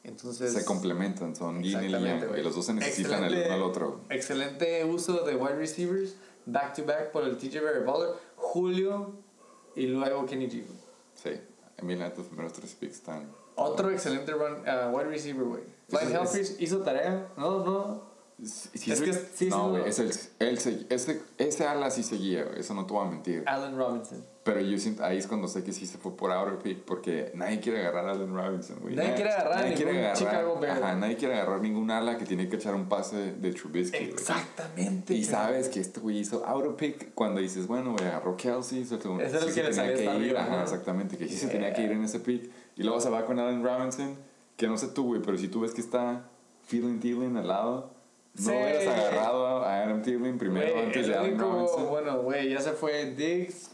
Entonces. 0.04 0.52
Se 0.54 0.66
complementan, 0.66 1.36
son 1.36 1.62
Yin 1.62 1.84
y 1.84 1.90
Yang, 1.92 2.28
güey. 2.28 2.42
Los 2.42 2.56
dos 2.56 2.66
se 2.66 2.74
necesitan 2.74 3.24
el 3.24 3.36
uno 3.46 3.54
al 3.54 3.62
otro. 3.62 4.02
Excelente 4.10 4.84
uso 4.86 5.24
de 5.24 5.36
wide 5.36 5.56
receivers, 5.56 6.16
back 6.46 6.74
to 6.76 6.84
back 6.84 7.12
por 7.12 7.24
el 7.24 7.38
TJ 7.38 7.62
Barry 7.62 7.84
Butler, 7.86 8.16
Julio 8.36 9.14
y 9.76 9.88
luego 9.88 10.26
Kenny 10.26 10.48
G. 10.48 10.64
Sí. 11.14 11.40
A 11.80 11.84
mí, 11.84 11.96
los 11.96 12.28
primeros 12.28 12.54
tres 12.54 12.76
picks 12.76 12.96
están. 12.96 13.28
Otro 13.56 13.90
excelente 13.92 14.32
run, 14.32 14.54
uh, 14.62 14.96
wide 14.96 15.10
receiver, 15.10 15.44
güey. 15.44 15.64
Flying 15.90 16.12
Hellfish 16.12 16.56
hizo 16.60 16.80
tarea. 16.80 17.28
No, 17.38 17.64
no. 17.64 18.12
Sí, 18.44 18.92
Es 18.92 19.00
sí, 19.00 19.06
que 19.06 19.14
sí, 19.14 19.20
sí, 19.36 19.50
no, 19.50 19.66
sí, 19.66 19.70
güey, 19.70 19.82
no. 19.84 19.88
es 19.88 20.00
el, 20.40 20.88
ese, 20.90 21.22
ese 21.38 21.68
ala 21.68 21.92
sí 21.92 22.02
seguía, 22.02 22.44
eso 22.58 22.74
no 22.74 22.86
te 22.88 22.94
voy 22.94 23.06
a 23.06 23.10
mentir. 23.10 23.44
Allen 23.46 23.78
Robinson. 23.78 24.26
Pero 24.44 24.60
yo 24.60 24.76
siento, 24.80 25.04
ahí 25.04 25.20
es 25.20 25.28
cuando 25.28 25.48
sé 25.48 25.64
que 25.64 25.72
sí 25.72 25.86
se 25.86 26.00
fue 26.00 26.18
por 26.18 26.32
outer 26.32 26.58
pick, 26.58 26.80
porque 26.80 27.32
nadie 27.36 27.60
quiere 27.60 27.80
agarrar 27.82 28.08
a 28.08 28.12
Allen 28.14 28.34
Robinson, 28.34 28.78
güey. 28.82 28.96
Nadie 28.96 29.14
quiere 29.14 29.30
agarrar 29.30 29.60
a 29.60 29.70
ningún 29.70 30.14
Chicago 30.16 30.60
Bear. 30.60 30.84
Ajá, 30.84 30.96
nadie 30.96 31.16
quiere 31.16 31.36
agarrar 31.36 31.62
ningún 31.62 31.92
ala 31.92 32.18
que 32.18 32.26
tiene 32.26 32.50
que 32.50 32.56
echar 32.56 32.74
un 32.74 32.90
pase 32.90 33.34
de 33.34 33.54
Trubisky, 33.54 33.98
güey. 34.00 34.10
Exactamente. 34.10 35.14
Y 35.14 35.24
sabes 35.24 35.70
que 35.70 35.80
este 35.80 36.00
güey 36.00 36.18
hizo 36.18 36.44
outer 36.44 36.72
pick 36.76 37.14
cuando 37.14 37.40
dices, 37.40 37.68
bueno, 37.68 37.92
güey, 37.94 38.06
agarró 38.08 38.36
Kelsey, 38.36 38.84
se 38.84 38.98
tuvo- 38.98 39.22
es 39.22 39.32
el 39.32 39.40
sí 39.42 39.46
que 39.46 39.52
se 39.52 39.64
le 39.64 39.70
tenía 39.70 39.94
que 39.94 40.04
ir, 40.04 40.10
arriba, 40.10 40.42
ajá, 40.42 40.56
¿no? 40.58 40.64
exactamente, 40.64 41.18
que 41.18 41.28
sí 41.28 41.36
se 41.38 41.48
tenía 41.48 41.72
que 41.74 41.84
ir 41.84 41.92
en 41.92 42.04
ese 42.04 42.20
pick. 42.20 42.50
Y 42.76 42.82
luego 42.82 43.00
se 43.00 43.12
va 43.12 43.24
con 43.26 43.38
Allen 43.38 43.64
Robinson, 43.64 44.16
que 44.58 44.68
no 44.68 44.76
sé 44.76 44.88
tú, 44.88 45.04
güey, 45.06 45.22
pero 45.22 45.38
si 45.38 45.50
tú 45.50 45.60
ves 45.62 45.72
que 45.76 45.82
está 45.82 46.24
Feeling 46.64 47.00
Thielen 47.00 47.38
al 47.38 47.48
lado, 47.48 47.92
no 48.40 48.44
Sí. 48.44 48.50
hubieras 48.50 48.88
agarrado 48.88 49.64
a 49.64 49.84
Adam 49.84 50.02
Thielen 50.02 50.40
primero 50.40 50.74
Güey, 50.74 50.86
antes 50.86 51.06
el 51.06 51.14
de 51.14 51.20
único- 51.20 51.44
Robinson. 51.44 51.90
Bueno, 51.90 52.22
güey, 52.24 52.50
ya 52.50 52.60
se 52.60 52.72
fue 52.72 53.06
Diggs. 53.14 53.70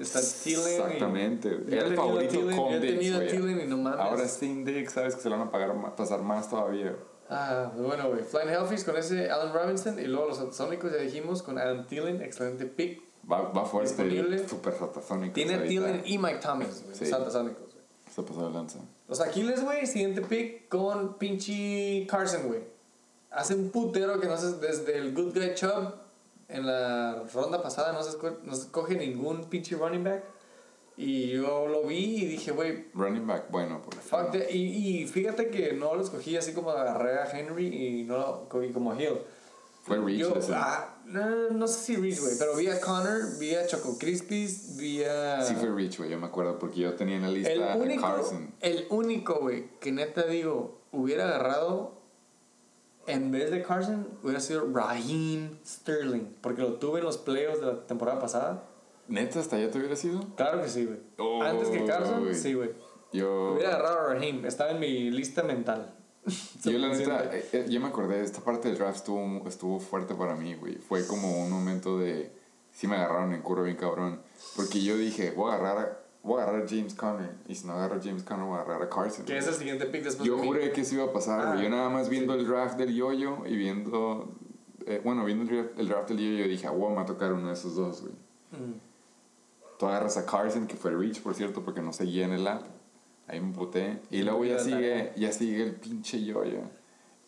Está 0.00 0.20
Thielen. 0.20 0.66
y- 0.68 0.74
Exactamente. 0.74 1.48
Yo 1.66 1.76
Era 1.76 1.86
el 1.86 1.96
favorito 1.96 2.30
Thielen, 2.32 2.56
con 2.56 2.80
Diggs, 2.80 2.94
tenido. 2.98 3.20
Thielen 3.20 3.60
y 3.60 3.66
no 3.66 3.76
mames. 3.78 4.00
Ahora 4.00 4.26
sin 4.28 4.64
Diggs, 4.64 4.92
sabes 4.92 5.14
que 5.16 5.22
se 5.22 5.28
lo 5.28 5.38
van 5.38 5.48
a 5.48 5.50
pagar, 5.50 5.74
pasar 5.96 6.22
más 6.22 6.48
todavía. 6.48 6.96
Ah, 7.28 7.70
pues 7.74 7.86
bueno, 7.86 8.08
güey. 8.10 8.22
Flying 8.24 8.48
Hellfish 8.48 8.84
con 8.84 8.96
ese 8.96 9.30
Allen 9.30 9.52
Robinson. 9.52 9.98
Y 9.98 10.04
luego 10.06 10.28
los 10.28 10.56
Sónicos, 10.56 10.90
ya 10.90 10.98
dijimos, 10.98 11.42
con 11.42 11.58
Adam 11.58 11.86
Thielen. 11.86 12.20
Excelente 12.22 12.66
pick. 12.66 13.02
Va, 13.30 13.42
va 13.52 13.64
fuerte, 13.64 13.90
Disponible. 14.04 14.48
super 14.48 14.72
satasónico. 14.74 15.34
Tiene 15.34 15.58
Thielen 15.58 16.02
y 16.04 16.18
Mike 16.18 16.38
Thomas, 16.42 16.82
güey. 16.84 16.96
Sí. 16.96 17.06
Santa 17.06 17.30
Sónicos, 17.30 17.62
güey. 17.72 17.84
Se 18.12 18.22
pasó 18.22 18.48
de 18.48 18.52
lanza. 18.54 18.78
Los 19.06 19.20
Aquiles, 19.20 19.62
güey, 19.62 19.86
siguiente 19.86 20.22
pick 20.22 20.68
con 20.68 21.18
pinche 21.18 22.06
Carson, 22.08 22.48
güey. 22.48 22.60
Hace 23.30 23.54
un 23.54 23.70
putero 23.70 24.18
que 24.18 24.26
no 24.26 24.36
se, 24.36 24.56
desde 24.56 24.96
el 24.98 25.14
Good 25.14 25.34
Guy 25.34 25.54
Chubb 25.54 25.92
en 26.50 26.66
la 26.66 27.22
ronda 27.32 27.62
pasada 27.62 27.92
no 27.92 28.02
se, 28.02 28.16
no 28.18 28.70
coge 28.70 28.96
ningún 28.96 29.44
pinche 29.48 29.76
running 29.76 30.04
back. 30.04 30.24
Y 30.96 31.30
yo 31.30 31.66
lo 31.66 31.84
vi 31.86 32.24
y 32.24 32.26
dije, 32.26 32.50
güey, 32.50 32.88
Running 32.92 33.26
back, 33.26 33.50
bueno, 33.50 33.80
pues. 33.82 33.96
fuck 34.02 34.32
that. 34.32 34.50
Y, 34.50 35.00
y 35.02 35.06
fíjate 35.06 35.48
que 35.48 35.72
no 35.72 35.94
lo 35.94 36.02
escogí 36.02 36.36
así 36.36 36.52
como 36.52 36.70
agarré 36.72 37.18
a 37.20 37.24
Henry 37.38 37.68
y 37.68 38.02
no 38.04 38.18
lo 38.18 38.48
cogí 38.50 38.70
como 38.70 38.92
a 38.92 39.02
Hill. 39.02 39.18
Fue 39.82 39.96
Reach 39.98 40.18
Yo, 40.18 40.34
ese. 40.36 40.52
ah, 40.54 40.98
no, 41.06 41.50
no 41.50 41.66
sé 41.66 41.80
si 41.80 41.96
Reach, 41.96 42.20
güey, 42.20 42.34
pero 42.38 42.54
vi 42.54 42.66
a 42.68 42.78
Connor, 42.82 43.38
vi 43.38 43.54
a 43.54 43.66
Choco 43.66 43.96
Crispies, 43.98 44.76
vi 44.76 45.02
a... 45.04 45.40
Sí 45.42 45.54
fue 45.54 45.70
Rich, 45.74 45.96
güey, 45.98 46.10
yo 46.10 46.18
me 46.18 46.26
acuerdo, 46.26 46.58
porque 46.58 46.80
yo 46.80 46.92
tenía 46.94 47.16
en 47.16 47.22
la 47.22 47.28
lista 47.30 47.50
El 47.50 47.62
a 47.62 47.76
único, 47.76 48.02
Carson. 48.02 48.54
el 48.60 48.86
único, 48.90 49.36
güey, 49.40 49.70
que 49.80 49.90
neta 49.92 50.24
digo, 50.24 50.82
hubiera 50.92 51.24
agarrado 51.28 51.99
en 53.12 53.30
vez 53.30 53.50
de 53.50 53.62
Carson, 53.62 54.08
hubiera 54.22 54.40
sido 54.40 54.68
Raheem 54.72 55.58
Sterling, 55.64 56.34
porque 56.40 56.62
lo 56.62 56.74
tuve 56.74 57.00
en 57.00 57.04
los 57.04 57.18
playoffs 57.18 57.60
de 57.60 57.66
la 57.66 57.86
temporada 57.86 58.20
pasada. 58.20 58.64
¿Neta 59.08 59.40
hasta 59.40 59.56
allá 59.56 59.70
te 59.70 59.78
hubiera 59.78 59.96
sido? 59.96 60.20
Claro 60.36 60.62
que 60.62 60.68
sí, 60.68 60.86
güey. 60.86 60.98
Oh, 61.18 61.42
Antes 61.42 61.68
que 61.68 61.84
Carson, 61.84 62.34
sí, 62.34 62.54
güey. 62.54 62.70
Yo. 63.12 63.54
Hubiera 63.54 63.70
agarrado 63.70 64.00
a 64.00 64.14
Raheem, 64.14 64.44
estaba 64.46 64.70
en 64.70 64.80
mi 64.80 65.10
lista 65.10 65.42
mental. 65.42 65.94
Yo 66.64 66.78
la 66.78 66.88
neta, 66.88 67.24
eh, 67.34 67.48
eh, 67.52 67.66
yo 67.68 67.80
me 67.80 67.88
acordé, 67.88 68.22
esta 68.22 68.40
parte 68.40 68.68
del 68.68 68.78
draft 68.78 68.98
estuvo, 68.98 69.48
estuvo 69.48 69.80
fuerte 69.80 70.14
para 70.14 70.36
mí, 70.36 70.54
güey. 70.54 70.76
Fue 70.76 71.06
como 71.06 71.42
un 71.42 71.50
momento 71.50 71.98
de, 71.98 72.30
sí 72.72 72.86
me 72.86 72.96
agarraron 72.96 73.32
en 73.32 73.42
curva 73.42 73.64
bien 73.64 73.76
cabrón. 73.76 74.20
Porque 74.54 74.82
yo 74.82 74.96
dije, 74.96 75.32
voy 75.32 75.50
a 75.50 75.54
agarrar 75.54 75.78
a, 75.78 75.99
voy 76.22 76.40
a, 76.40 76.44
agarrar 76.44 76.62
a 76.62 76.68
James 76.68 76.94
Conner. 76.94 77.34
Y 77.48 77.54
si 77.54 77.66
no 77.66 77.74
agarro 77.74 77.96
a 77.96 78.00
James 78.02 78.22
Conner, 78.22 78.46
voy 78.46 78.58
a 78.58 78.62
agarrar 78.62 78.82
a 78.82 78.88
Carson. 78.88 79.24
Que 79.24 79.38
es 79.38 79.46
el 79.46 79.54
siguiente 79.54 79.86
pick 79.86 80.04
después 80.04 80.26
Yo 80.26 80.36
de 80.36 80.46
juré 80.46 80.72
que 80.72 80.82
eso 80.82 80.94
iba 80.94 81.04
a 81.04 81.12
pasar, 81.12 81.46
güey. 81.46 81.60
Ah, 81.60 81.62
Yo 81.62 81.70
nada 81.70 81.88
más 81.88 82.08
viendo 82.08 82.34
el 82.34 82.46
draft 82.46 82.76
del 82.76 82.94
yoyo 82.94 83.46
y 83.46 83.56
viendo, 83.56 84.34
eh, 84.86 85.00
bueno, 85.02 85.24
viendo 85.24 85.44
el 85.44 85.48
draft, 85.50 85.78
el 85.78 85.88
draft 85.88 86.08
del 86.08 86.18
yoyo, 86.18 86.48
dije, 86.48 86.66
ah, 86.66 86.70
wow, 86.70 86.90
me 86.90 86.96
va 86.96 87.02
a 87.02 87.06
tocar 87.06 87.32
uno 87.32 87.48
de 87.48 87.54
esos 87.54 87.74
dos, 87.74 88.02
güey. 88.02 88.14
Mm. 88.52 88.80
Tú 89.78 89.86
agarras 89.86 90.16
a 90.18 90.26
Carson, 90.26 90.66
que 90.66 90.76
fue 90.76 90.90
Reach, 90.90 91.22
por 91.22 91.34
cierto, 91.34 91.64
porque 91.64 91.80
no 91.80 91.92
seguía 91.92 92.26
en 92.26 92.32
el 92.32 92.46
app. 92.46 92.64
Ahí 93.26 93.40
me 93.40 93.54
puté. 93.54 94.00
Y 94.10 94.22
luego 94.22 94.44
ya 94.44 94.58
sigue, 94.58 95.12
ya 95.16 95.32
sigue 95.32 95.62
el 95.62 95.74
pinche 95.76 96.22
yoyo. 96.22 96.62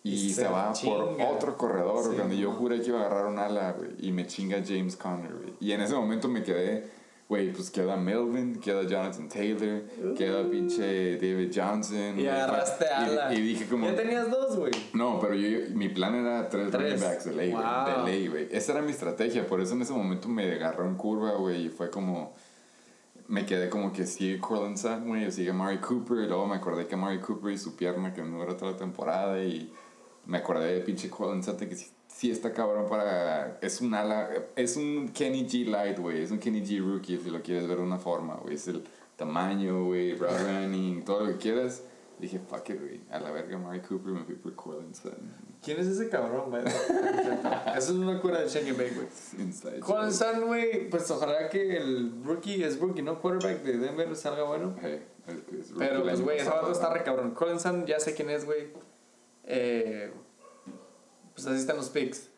Y, 0.03 0.15
Y 0.15 0.31
se, 0.31 0.43
se 0.43 0.49
va 0.49 0.73
por 0.85 1.17
otro 1.33 1.57
corredor, 1.57 2.05
Sí, 2.05 2.17
cuando 2.17 2.35
yo 2.35 2.51
juré 2.53 2.81
que 2.81 2.89
iba 2.89 3.01
a 3.01 3.07
agarrar 3.07 3.27
un 3.27 3.39
ala, 3.39 3.73
güey. 3.73 3.91
Y 4.01 4.11
me 4.11 4.27
chinga 4.27 4.63
James 4.67 4.97
Conner, 4.97 5.33
güey. 5.33 5.55
Y 5.61 5.73
en 5.73 5.81
ese 5.81 5.95
momento 5.95 6.29
me 6.29 6.43
quedé, 6.43 6.91
güey, 7.33 7.51
pues 7.51 7.71
queda 7.71 7.97
Melvin, 7.97 8.61
queda 8.61 8.83
Jonathan 8.83 9.27
Taylor, 9.27 9.83
queda 10.19 10.47
pinche 10.51 11.17
David 11.17 11.51
Johnson. 11.55 12.21
Y 12.21 12.27
agarraste 12.27 12.85
a 12.85 13.01
Y- 13.01 13.11
ala. 13.11 13.35
Y, 13.35 13.41
dije 13.41 13.67
como... 13.67 13.87
Ya 13.87 13.97
tenías 13.97 14.31
dos, 14.31 14.55
güey. 14.59 14.71
No, 14.93 15.19
pero 15.19 15.33
yo, 15.35 15.49
yo- 15.49 15.75
mi 15.75 15.89
plan 15.89 16.15
era 16.15 16.47
tres, 16.51 16.71
Tres. 16.71 16.83
running 16.93 17.01
backs 17.01 17.25
de 17.25 17.33
ley, 17.35 17.51
güey. 17.53 17.65
Wow. 17.65 18.05
De 18.05 18.11
ley, 18.13 18.29
güey. 18.29 18.49
Esa 18.53 18.73
era 18.73 18.83
mi 18.83 18.91
estrategia. 18.91 19.47
Por 19.47 19.63
eso 19.63 19.73
en 19.73 19.81
ese 19.81 19.95
momento 19.95 20.29
me 20.29 20.53
agarró 20.53 20.85
en 20.87 20.95
curva, 20.95 21.31
güey. 21.33 21.67
Y 21.67 21.69
fue 21.71 21.89
como. 21.91 22.35
Me 23.29 23.47
quedé 23.47 23.71
como 23.71 23.95
que 23.95 24.05
sigue 24.05 24.39
Cortland 24.39 24.77
Sutton, 24.77 25.09
güey. 25.09 25.33
Sigue 25.33 25.55
Mari 25.55 25.79
Cooper. 25.79 26.19
Y 26.19 26.27
luego 26.27 26.47
me 26.47 26.57
acordé 26.57 26.87
que 26.87 26.97
Mari 26.97 27.19
Cooper 27.21 27.53
y 27.53 27.57
su 27.57 27.77
pierna 27.77 28.13
que 28.13 28.21
no 28.23 28.41
duró 28.41 28.55
toda 28.57 28.73
la 28.73 28.77
temporada. 28.77 29.43
Y 29.43 29.73
me 30.27 30.37
acordé 30.37 30.75
de 30.75 30.81
pinche 30.81 31.09
Cortland 31.09 31.43
Sutton 31.43 31.67
que 31.67 31.77
sí, 32.15 32.31
está 32.31 32.53
cabrón 32.53 32.89
para. 32.89 33.59
Es 33.61 33.81
un 33.81 33.95
ala. 33.95 34.29
Es 34.57 34.77
un 34.77 35.09
Kenny 35.09 35.47
G 35.47 35.67
Light, 35.67 35.99
güey. 35.99 36.23
Es 36.23 36.31
un 36.31 36.39
Kenny 36.39 36.63
G 36.63 36.81
Rookie, 36.81 37.19
si 37.19 37.31
lo 37.31 37.43
quieres 37.43 37.67
ver 37.67 37.79
de 37.79 37.83
una 37.83 37.99
forma, 37.99 38.35
güey. 38.35 38.55
Es 38.55 38.69
el 38.69 38.85
tamaño, 39.17 39.85
güey. 39.87 40.15
Route 40.17 40.39
running, 40.39 41.05
todo 41.05 41.21
lo 41.27 41.33
que 41.33 41.39
quieras. 41.39 41.83
Dije, 42.19 42.39
fuck 42.39 42.69
it, 42.71 42.79
güey. 42.81 43.01
A 43.11 43.19
la 43.19 43.33
verga, 43.33 43.59
Mari 43.59 43.81
Cooper 43.81 44.13
me 44.13 44.23
fui 44.25 44.37
por 44.37 44.55
Cortland 44.55 44.95
Sutton. 44.95 45.53
¿Quién 45.61 45.81
es 45.81 45.87
ese 45.89 46.09
cabrón, 46.09 46.51
güey? 46.51 46.63
Eso 47.77 47.77
es 47.77 47.91
una 47.91 48.21
cura 48.21 48.41
de 48.41 48.49
Shane 48.49 48.73
Bay, 48.73 48.91
güey. 48.95 49.07
Inside 49.39 50.41
güey, 50.45 50.89
pues 50.91 51.11
ojalá 51.11 51.49
que 51.49 51.77
el 51.77 52.23
rookie, 52.25 52.63
es 52.63 52.79
rookie, 52.79 53.03
¿no? 53.03 53.21
Quarterback 53.21 53.63
de 53.63 53.79
Denver 53.79 54.15
salga 54.15 54.45
bueno. 54.45 54.77
Hey, 54.81 55.03
es- 55.27 55.35
es 55.71 55.73
Pero 55.77 56.03
pues, 56.03 56.21
güey, 56.21 56.39
ese 56.39 56.49
vato 56.49 56.71
está 56.71 56.93
re 56.93 57.03
cabrón. 57.03 57.35
Sutton, 57.37 57.87
ya 57.87 57.99
sé 57.99 58.15
quién 58.15 58.31
es, 58.31 58.45
güey. 58.45 58.69
Eh, 59.45 60.13
pues 61.43 61.55
así 61.55 61.61
están 61.61 61.77
los 61.77 61.91
picks. 61.91 62.29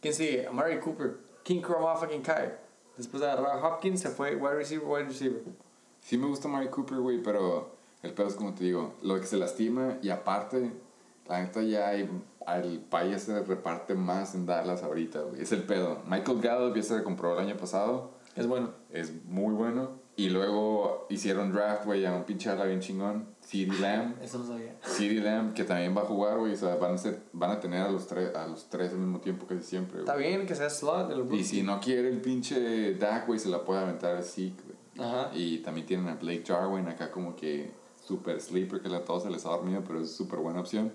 ¿Quién 0.00 0.14
sigue? 0.14 0.46
Amari 0.46 0.78
Cooper. 0.78 1.18
King 1.42 1.60
Chroma 1.62 1.96
fucking 1.96 2.22
Kai. 2.22 2.52
Después 2.96 3.20
de 3.20 3.30
agarrar 3.30 3.58
a 3.58 3.66
Hopkins, 3.66 4.00
se 4.00 4.10
fue 4.10 4.36
wide 4.36 4.54
receiver, 4.54 4.86
wide 4.86 5.04
receiver. 5.04 5.42
Sí 6.00 6.18
me 6.18 6.26
gusta 6.26 6.48
Mari 6.48 6.68
Cooper, 6.68 6.98
güey, 6.98 7.22
pero 7.22 7.70
el 8.02 8.12
pedo 8.12 8.28
es 8.28 8.34
como 8.34 8.54
te 8.54 8.64
digo, 8.64 8.94
lo 9.02 9.18
que 9.18 9.26
se 9.26 9.36
lastima 9.36 9.98
y 10.02 10.10
aparte, 10.10 10.72
la 11.28 11.40
neta 11.40 11.62
ya 11.62 11.88
hay, 11.88 12.08
el 12.46 12.80
país 12.80 13.22
se 13.22 13.42
reparte 13.42 13.94
más 13.94 14.34
en 14.34 14.46
Dallas 14.46 14.82
ahorita, 14.82 15.20
güey. 15.22 15.42
Es 15.42 15.52
el 15.52 15.62
pedo. 15.62 16.02
Michael 16.06 16.40
Gallup 16.40 16.76
ya 16.76 16.82
se 16.82 17.02
compró 17.02 17.32
el 17.38 17.46
año 17.46 17.56
pasado, 17.56 18.10
Es 18.34 18.46
bueno. 18.46 18.70
es 18.90 19.12
muy 19.24 19.54
bueno. 19.54 20.00
Y 20.16 20.28
luego 20.28 21.06
hicieron 21.08 21.52
draft, 21.52 21.86
güey, 21.86 22.04
a 22.04 22.12
un 22.12 22.24
pinche 22.24 22.50
ala 22.50 22.64
bien 22.64 22.80
chingón, 22.80 23.31
CeeDee 23.52 23.78
Lamb. 23.80 24.14
Eso 24.22 24.38
no 24.38 24.46
sabía. 24.46 24.74
Lamb, 25.22 25.52
que 25.52 25.64
también 25.64 25.94
va 25.94 26.00
a 26.00 26.04
jugar, 26.06 26.38
güey, 26.38 26.54
o 26.54 26.56
sea, 26.56 26.76
van 26.76 26.94
a, 26.94 26.98
ser, 26.98 27.20
van 27.32 27.50
a 27.50 27.60
tener 27.60 27.82
a 27.82 27.90
los, 27.90 28.06
tres, 28.06 28.34
a 28.34 28.46
los 28.46 28.70
tres 28.70 28.92
al 28.92 28.98
mismo 28.98 29.20
tiempo 29.20 29.46
casi 29.46 29.62
siempre, 29.62 30.00
güey. 30.00 30.04
Está 30.04 30.16
bien 30.16 30.46
que 30.46 30.54
sea 30.54 30.70
slot 30.70 31.08
del 31.08 31.18
rookie. 31.18 31.40
Y 31.40 31.44
si 31.44 31.62
no 31.62 31.78
quiere 31.78 32.08
el 32.08 32.20
pinche 32.20 32.94
Dak, 32.94 33.26
güey, 33.26 33.38
se 33.38 33.50
la 33.50 33.62
puede 33.62 33.80
aventar 33.80 34.16
a 34.16 34.22
Zeke, 34.22 34.62
güey. 34.64 35.06
Ajá. 35.06 35.30
Y 35.34 35.58
también 35.58 35.86
tienen 35.86 36.08
a 36.08 36.14
Blake 36.14 36.44
Jarwin 36.46 36.88
acá 36.88 37.10
como 37.10 37.36
que 37.36 37.70
super 38.06 38.40
sleeper, 38.40 38.80
que 38.80 38.88
a 38.94 39.04
todos 39.04 39.24
se 39.24 39.30
les 39.30 39.44
ha 39.44 39.50
dormido, 39.50 39.82
pero 39.86 40.00
es 40.00 40.10
súper 40.12 40.38
buena 40.38 40.60
opción. 40.60 40.90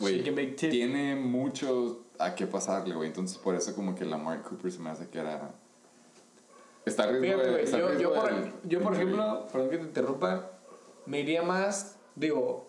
Güey, 0.00 0.22
tiene 0.56 1.14
mucho 1.14 2.00
a 2.18 2.34
qué 2.34 2.46
pasarle, 2.46 2.94
güey. 2.94 3.08
Entonces 3.08 3.38
por 3.38 3.54
eso 3.54 3.74
como 3.74 3.94
que 3.94 4.04
Lamar 4.04 4.42
Cooper 4.42 4.72
se 4.72 4.80
me 4.80 4.90
hace 4.90 5.08
que 5.08 5.18
era... 5.18 5.54
Está 6.84 7.06
riesgo 7.06 7.40
Fíjate, 7.40 7.48
de- 7.48 7.62
güey, 7.62 7.70
yo, 7.70 8.00
yo, 8.00 8.14
por, 8.14 8.68
yo 8.68 8.80
por 8.80 8.94
ejemplo, 8.94 9.46
perdón 9.52 9.70
que 9.70 9.78
te 9.78 9.84
interrumpa, 9.84 10.50
me 11.06 11.20
iría 11.20 11.42
más, 11.42 11.96
digo, 12.16 12.68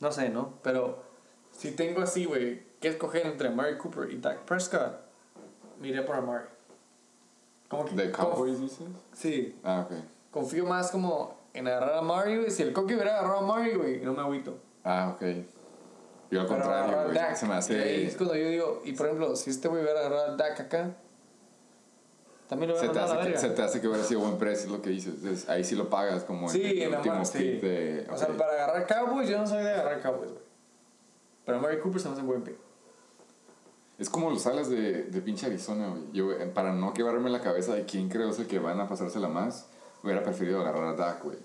no 0.00 0.12
sé, 0.12 0.28
¿no? 0.28 0.54
Pero 0.62 1.02
si 1.52 1.72
tengo 1.72 2.02
así, 2.02 2.24
güey, 2.24 2.62
que 2.80 2.88
escoger 2.88 3.26
entre 3.26 3.48
Amari 3.48 3.76
Cooper 3.78 4.10
y 4.10 4.18
Dak 4.18 4.40
Prescott, 4.44 5.00
me 5.80 5.88
iría 5.88 6.04
por 6.04 6.16
Amari. 6.16 6.44
Como 7.68 7.84
que 7.84 7.94
¿De 7.94 8.10
Cowboys 8.10 8.60
dices? 8.60 8.86
Sí, 9.12 9.58
Ah, 9.64 9.86
ok. 9.88 9.96
confío 10.30 10.66
más 10.66 10.90
como 10.90 11.36
en 11.52 11.66
agarrar 11.66 11.94
a 11.94 11.98
Amari, 11.98 12.36
güey. 12.36 12.50
Si 12.50 12.62
el 12.62 12.72
Coque 12.72 12.94
hubiera 12.94 13.18
agarrado 13.18 13.36
a 13.36 13.42
Amari, 13.42 13.74
güey, 13.74 14.00
no 14.00 14.12
me 14.12 14.20
agüito. 14.20 14.58
Ah, 14.84 15.12
ok. 15.14 15.22
Yo 16.30 16.40
al 16.40 16.46
Pero 16.46 16.48
contrario, 16.48 17.04
güey. 17.04 17.36
Se 17.36 17.46
me 17.46 17.54
y 17.54 17.82
ahí 17.82 18.06
es 18.06 18.16
cuando 18.16 18.34
yo 18.36 18.48
digo, 18.48 18.82
y 18.84 18.92
por 18.92 19.06
ejemplo, 19.06 19.34
si 19.36 19.50
este 19.50 19.68
güey 19.68 19.82
hubiera 19.82 20.00
agarrado 20.00 20.32
a 20.32 20.36
Dak 20.36 20.60
acá, 20.60 20.96
también 22.48 22.70
lo 22.70 22.76
Se 22.76 22.82
te, 22.82 22.86
mandado 22.88 23.12
a 23.12 23.16
hace 23.16 23.24
la 23.28 23.32
que, 23.34 23.40
se 23.40 23.50
te 23.50 23.62
hace 23.62 23.80
que 23.80 23.88
hubiera 23.88 24.04
sido 24.04 24.20
buen 24.20 24.38
precio, 24.38 24.66
es 24.66 24.72
lo 24.72 24.82
que 24.82 24.90
dices. 24.90 25.14
Entonces, 25.14 25.48
ahí 25.48 25.64
sí 25.64 25.74
lo 25.74 25.90
pagas 25.90 26.24
como 26.24 26.48
Sí, 26.48 26.62
en 26.62 26.68
el 26.68 26.82
en 26.82 26.94
último 26.94 27.24
sí. 27.24 27.38
pick 27.38 27.60
de... 27.60 28.06
O 28.10 28.16
sea, 28.16 28.28
para 28.28 28.52
agarrar 28.52 28.86
Cowboys, 28.86 29.28
yo 29.28 29.38
no 29.38 29.46
soy 29.46 29.64
de 29.64 29.70
agarrar 29.72 30.00
Cowboys, 30.00 30.30
güey. 30.30 30.44
Pero 31.44 31.60
Mary 31.60 31.78
Cooper 31.80 32.00
se 32.00 32.08
me 32.08 32.12
hace 32.12 32.22
un 32.22 32.28
buen 32.28 32.42
pick. 32.42 32.56
Es 33.98 34.10
como 34.10 34.30
los 34.30 34.46
alas 34.46 34.68
de, 34.68 35.04
de 35.04 35.20
pinche 35.22 35.46
Arizona, 35.46 35.88
güey. 35.88 36.02
Yo, 36.12 36.32
eh, 36.32 36.46
para 36.46 36.72
no 36.72 36.92
quebrarme 36.92 37.30
la 37.30 37.40
cabeza 37.40 37.74
de 37.74 37.84
quién 37.84 38.08
creo 38.08 38.30
es 38.30 38.38
el 38.38 38.46
que 38.46 38.58
van 38.58 38.78
a 38.78 38.86
pasársela 38.86 39.28
más, 39.28 39.68
hubiera 40.02 40.22
preferido 40.22 40.60
agarrar 40.60 40.84
a 40.84 40.92
Dak, 40.92 41.24
güey. 41.24 41.38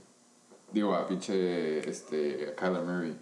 Digo, 0.72 0.94
a 0.94 1.08
pinche, 1.08 1.90
este, 1.90 2.50
a 2.50 2.56
Kyler 2.56 2.84
Murray. 2.84 3.18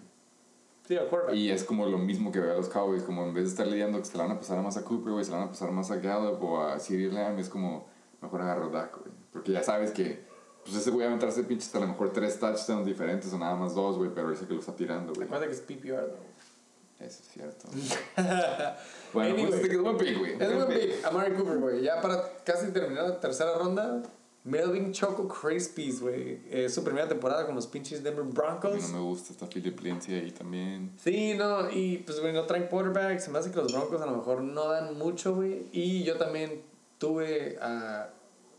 Sí, 0.90 0.96
al 0.96 1.06
quarterback. 1.06 1.36
Y 1.36 1.52
es 1.52 1.62
como 1.62 1.86
lo 1.86 1.98
mismo 1.98 2.32
que 2.32 2.40
veo 2.40 2.52
a 2.52 2.56
los 2.56 2.68
Cowboys, 2.68 3.04
como 3.04 3.24
en 3.24 3.32
vez 3.32 3.44
de 3.44 3.50
estar 3.50 3.64
lidiando 3.64 4.00
que 4.00 4.06
se 4.06 4.18
la 4.18 4.24
van 4.24 4.32
a 4.32 4.40
pasar 4.40 4.60
más 4.60 4.76
a 4.76 4.82
Cooper, 4.82 5.12
güey, 5.12 5.24
se 5.24 5.30
la 5.30 5.36
van 5.36 5.46
a 5.46 5.50
pasar 5.52 5.70
más 5.70 5.88
a 5.92 5.98
Gallup 5.98 6.42
o 6.42 6.60
a 6.60 6.80
CeeDee 6.80 7.12
Lamb, 7.12 7.38
es 7.38 7.48
como, 7.48 7.86
mejor 8.20 8.42
agarro 8.42 8.70
Dak, 8.70 8.98
güey. 8.98 9.12
Porque 9.32 9.52
ya 9.52 9.62
sabes 9.62 9.92
que, 9.92 10.24
pues 10.64 10.74
ese 10.74 10.90
güey 10.90 11.02
va 11.02 11.12
a 11.12 11.14
aventarse 11.14 11.44
pinches 11.44 11.72
a 11.76 11.78
lo 11.78 11.86
mejor 11.86 12.12
tres 12.12 12.40
touchdowns 12.40 12.84
diferentes 12.84 13.32
o 13.32 13.38
nada 13.38 13.54
más 13.54 13.72
dos, 13.72 13.98
güey, 13.98 14.10
pero 14.12 14.30
dice 14.32 14.48
que 14.48 14.54
lo 14.54 14.58
está 14.58 14.74
tirando, 14.74 15.12
güey. 15.12 15.28
Recuerda 15.28 15.46
que 15.46 15.52
es 15.52 15.60
PPR, 15.60 16.08
though. 16.08 17.06
Eso 17.06 17.22
es 17.22 17.28
cierto. 17.28 17.68
bueno, 19.14 19.34
Anyway. 19.34 19.46
pues 19.46 19.54
este 19.54 19.68
que 19.68 19.76
es 19.76 19.80
buen 19.80 19.96
pick, 19.96 20.18
güey. 20.18 20.32
Es 20.40 20.54
buen 20.56 20.68
pick, 20.68 21.04
Amari 21.04 21.34
Cooper, 21.36 21.58
güey. 21.58 21.82
Ya 21.82 22.00
para 22.00 22.20
casi 22.44 22.72
terminar 22.72 23.04
la 23.04 23.20
tercera 23.20 23.54
ronda, 23.56 24.02
Melvin 24.44 24.92
Choco 24.92 25.28
Crispies, 25.28 26.00
güey. 26.00 26.40
Es 26.50 26.72
su 26.74 26.82
primera 26.82 27.06
temporada 27.06 27.44
con 27.44 27.54
los 27.54 27.66
pinches 27.66 28.02
Denver 28.02 28.22
A 28.22 28.26
mí 28.26 28.32
Broncos. 28.32 28.90
no 28.90 28.98
me 28.98 29.04
gusta 29.04 29.32
esta 29.32 29.46
Philip 29.46 29.78
Lindsay 29.80 30.14
ahí 30.14 30.30
también. 30.32 30.92
Sí, 30.96 31.34
no, 31.34 31.70
y 31.70 31.98
pues, 31.98 32.20
güey, 32.20 32.32
no 32.32 32.44
traen 32.46 32.66
quarterback. 32.68 33.18
Se 33.20 33.30
me 33.30 33.38
hace 33.38 33.50
que 33.50 33.56
los 33.56 33.72
Broncos 33.72 34.00
a 34.00 34.06
lo 34.06 34.16
mejor 34.16 34.42
no 34.42 34.68
dan 34.68 34.96
mucho, 34.96 35.34
güey. 35.34 35.66
Y 35.72 36.04
yo 36.04 36.16
también 36.16 36.62
tuve 36.98 37.58
a 37.60 38.08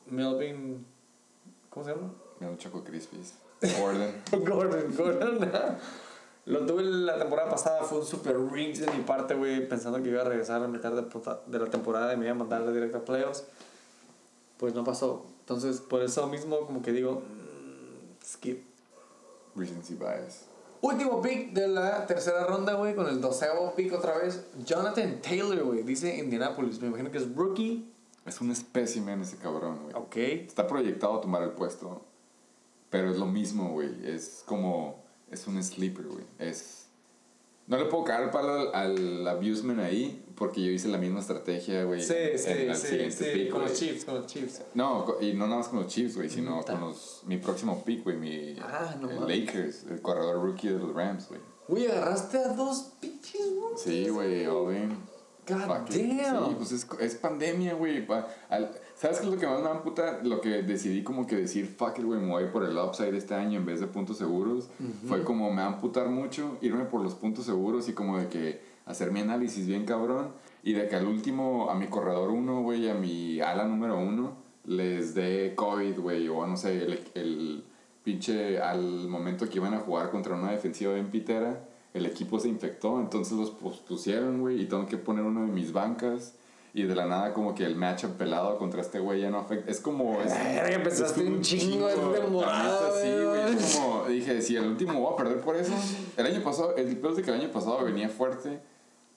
Melvin. 0.07 0.85
¿Cómo 1.69 1.85
se 1.85 1.93
llama? 1.93 2.13
Me 2.39 2.45
da 2.45 2.51
un 2.51 2.57
choco 2.57 2.83
crispies. 2.83 3.33
Gordon. 3.79 4.11
Gordon, 4.45 4.95
Gordon. 4.95 5.51
Lo 6.45 6.65
tuve 6.65 6.83
la 6.83 7.19
temporada 7.19 7.49
pasada, 7.49 7.83
fue 7.83 7.99
un 7.99 8.05
super 8.05 8.35
reach 8.51 8.77
de 8.77 8.91
mi 8.91 9.03
parte, 9.03 9.35
güey, 9.35 9.67
pensando 9.69 10.01
que 10.01 10.09
iba 10.09 10.21
a 10.21 10.25
regresar 10.25 10.63
a 10.63 10.67
mitad 10.67 10.91
de 10.91 11.59
la 11.59 11.65
temporada 11.67 12.13
y 12.13 12.17
me 12.17 12.25
iba 12.25 12.31
a 12.33 12.37
mandar 12.37 12.71
directo 12.73 12.97
a 12.97 13.05
playoffs. 13.05 13.45
Pues 14.57 14.73
no 14.73 14.83
pasó. 14.83 15.25
Entonces, 15.41 15.81
por 15.81 16.01
eso 16.01 16.27
mismo, 16.27 16.65
como 16.65 16.81
que 16.81 16.91
digo, 16.91 17.21
mm, 17.21 18.25
skip. 18.25 18.63
Recency 19.55 19.95
bias. 19.95 20.45
Último 20.81 21.21
pick 21.21 21.53
de 21.53 21.67
la 21.67 22.07
tercera 22.07 22.45
ronda, 22.45 22.73
güey, 22.73 22.95
con 22.95 23.07
el 23.07 23.21
doceavo 23.21 23.75
pick 23.75 23.93
otra 23.93 24.17
vez. 24.17 24.43
Jonathan 24.65 25.21
Taylor, 25.21 25.63
güey, 25.63 25.83
dice 25.83 26.17
Indianapolis. 26.17 26.81
Me 26.81 26.87
imagino 26.87 27.11
que 27.11 27.19
es 27.19 27.35
rookie. 27.35 27.87
Es 28.25 28.41
un 28.41 28.51
espécimen 28.51 29.21
ese 29.21 29.37
cabrón, 29.37 29.79
güey. 29.83 29.95
Ok. 29.95 30.15
Está 30.47 30.67
proyectado 30.67 31.17
a 31.17 31.21
tomar 31.21 31.43
el 31.43 31.51
puesto. 31.51 32.01
Pero 32.89 33.11
es 33.11 33.17
lo 33.17 33.25
mismo, 33.27 33.71
güey. 33.71 33.89
Es 34.07 34.43
como. 34.45 35.03
Es 35.29 35.45
un 35.47 35.61
sleeper, 35.63 36.07
güey. 36.07 36.25
Es. 36.39 36.80
No 37.71 37.77
le 37.77 37.85
puedo 37.85 38.03
caer 38.03 38.29
para 38.31 38.53
al, 38.61 38.75
al 38.75 39.27
abusement 39.27 39.79
ahí. 39.79 40.25
Porque 40.35 40.61
yo 40.63 40.71
hice 40.71 40.87
la 40.87 40.97
misma 40.97 41.19
estrategia, 41.19 41.83
güey. 41.83 42.01
Sí, 42.01 42.13
en 42.17 42.39
sí, 42.39 43.11
sí, 43.11 43.25
pick, 43.33 43.51
con 43.51 43.61
los 43.61 43.69
güey. 43.71 43.79
Chiefs, 43.79 44.05
con 44.05 44.15
los 44.15 44.25
Chiefs. 44.25 44.61
No, 44.73 45.05
y 45.21 45.33
no 45.33 45.45
nada 45.45 45.57
más 45.59 45.67
con 45.67 45.79
los 45.83 45.87
Chiefs, 45.87 46.15
güey, 46.15 46.29
sino 46.31 46.63
con 46.63 46.79
los, 46.81 47.21
mi 47.27 47.37
próximo 47.37 47.83
pick, 47.85 48.03
güey, 48.03 48.17
mi 48.17 48.55
Ah, 48.59 48.95
no 48.99 49.09
el. 49.09 49.27
Lakers, 49.45 49.83
el 49.91 50.01
corredor 50.01 50.41
rookie 50.43 50.69
de 50.69 50.79
los 50.79 50.95
Rams, 50.95 51.29
güey. 51.29 51.39
Güey, 51.67 51.87
agarraste 51.91 52.39
a 52.39 52.47
dos 52.49 52.93
pinches, 52.99 53.53
güey. 53.55 53.73
Sí, 53.77 54.09
güey, 54.09 54.41
in. 54.43 54.97
God 55.47 55.57
damn. 55.67 55.87
Sí, 55.91 56.19
pues 56.57 56.71
es, 56.71 56.87
es 56.99 57.15
pandemia, 57.15 57.75
güey. 57.75 58.05
al- 58.49 58.71
¿Sabes 59.01 59.17
qué 59.17 59.25
es 59.25 59.33
lo 59.33 59.39
que 59.39 59.47
más 59.47 59.63
me 59.63 59.67
da 59.67 59.81
puta? 59.81 60.19
Lo 60.21 60.41
que 60.41 60.61
decidí 60.61 61.01
como 61.01 61.25
que 61.25 61.35
decir, 61.35 61.65
fuck 61.65 61.97
it, 61.97 62.05
güey, 62.05 62.19
me 62.19 62.27
voy 62.27 62.45
por 62.53 62.63
el 62.63 62.77
upside 62.77 63.17
este 63.17 63.33
año 63.33 63.57
en 63.57 63.65
vez 63.65 63.79
de 63.79 63.87
puntos 63.87 64.19
seguros. 64.19 64.69
Fue 65.07 65.23
como 65.23 65.51
me 65.51 65.63
amputar 65.63 66.07
mucho 66.09 66.59
irme 66.61 66.85
por 66.85 67.01
los 67.01 67.15
puntos 67.15 67.45
seguros 67.45 67.89
y 67.89 67.93
como 67.93 68.19
de 68.19 68.27
que 68.27 68.61
hacer 68.85 69.11
mi 69.11 69.21
análisis 69.21 69.65
bien 69.65 69.85
cabrón. 69.85 70.27
Y 70.61 70.73
de 70.73 70.87
que 70.87 70.97
al 70.97 71.07
último, 71.07 71.71
a 71.71 71.73
mi 71.73 71.87
corredor 71.87 72.29
uno, 72.29 72.61
güey, 72.61 72.89
a 72.89 72.93
mi 72.93 73.41
ala 73.41 73.65
número 73.65 73.97
uno, 73.97 74.35
les 74.65 75.15
dé 75.15 75.53
COVID, 75.55 75.97
güey, 75.97 76.27
o 76.27 76.45
no 76.45 76.55
sé, 76.55 76.83
el, 76.83 76.99
el 77.15 77.63
pinche, 78.03 78.59
al 78.61 79.07
momento 79.07 79.49
que 79.49 79.57
iban 79.57 79.73
a 79.73 79.79
jugar 79.79 80.11
contra 80.11 80.35
una 80.35 80.51
defensiva 80.51 80.93
bien 80.93 81.09
pitera, 81.09 81.67
el 81.95 82.05
equipo 82.05 82.39
se 82.39 82.49
infectó, 82.49 82.99
entonces 82.99 83.35
los 83.35 83.49
pospusieron, 83.49 84.41
güey, 84.41 84.61
y 84.61 84.65
tengo 84.65 84.85
que 84.85 84.97
poner 84.97 85.25
uno 85.25 85.41
de 85.41 85.51
mis 85.51 85.73
bancas. 85.73 86.35
Y 86.73 86.83
de 86.83 86.95
la 86.95 87.05
nada, 87.05 87.33
como 87.33 87.53
que 87.53 87.65
el 87.65 87.75
matchup 87.75 88.11
pelado 88.11 88.57
contra 88.57 88.81
este 88.81 88.99
güey 88.99 89.21
ya 89.21 89.29
no 89.29 89.39
afecta. 89.39 89.69
Es 89.69 89.81
como. 89.81 90.21
Es, 90.21 90.33
Verga, 90.33 90.75
empezaste 90.75 91.21
es 91.21 91.27
un 91.27 91.41
chingo 91.41 91.87
de 91.87 91.97
La 91.97 92.13
temporada, 92.13 92.89
neta, 92.89 93.01
Sí, 93.01 93.25
güey. 93.25 93.57
es 93.57 93.75
como. 93.75 94.05
Dije, 94.05 94.41
si 94.41 94.55
el 94.55 94.67
último 94.67 94.99
voy 94.99 95.13
a 95.13 95.15
perder 95.17 95.41
por 95.41 95.55
eso. 95.57 95.73
El 96.15 96.25
año 96.27 96.41
pasado, 96.43 96.75
el 96.77 96.95
peor 96.97 97.11
es 97.11 97.17
de 97.17 97.23
que 97.23 97.31
el 97.31 97.41
año 97.41 97.51
pasado 97.51 97.83
venía 97.83 98.07
fuerte. 98.07 98.59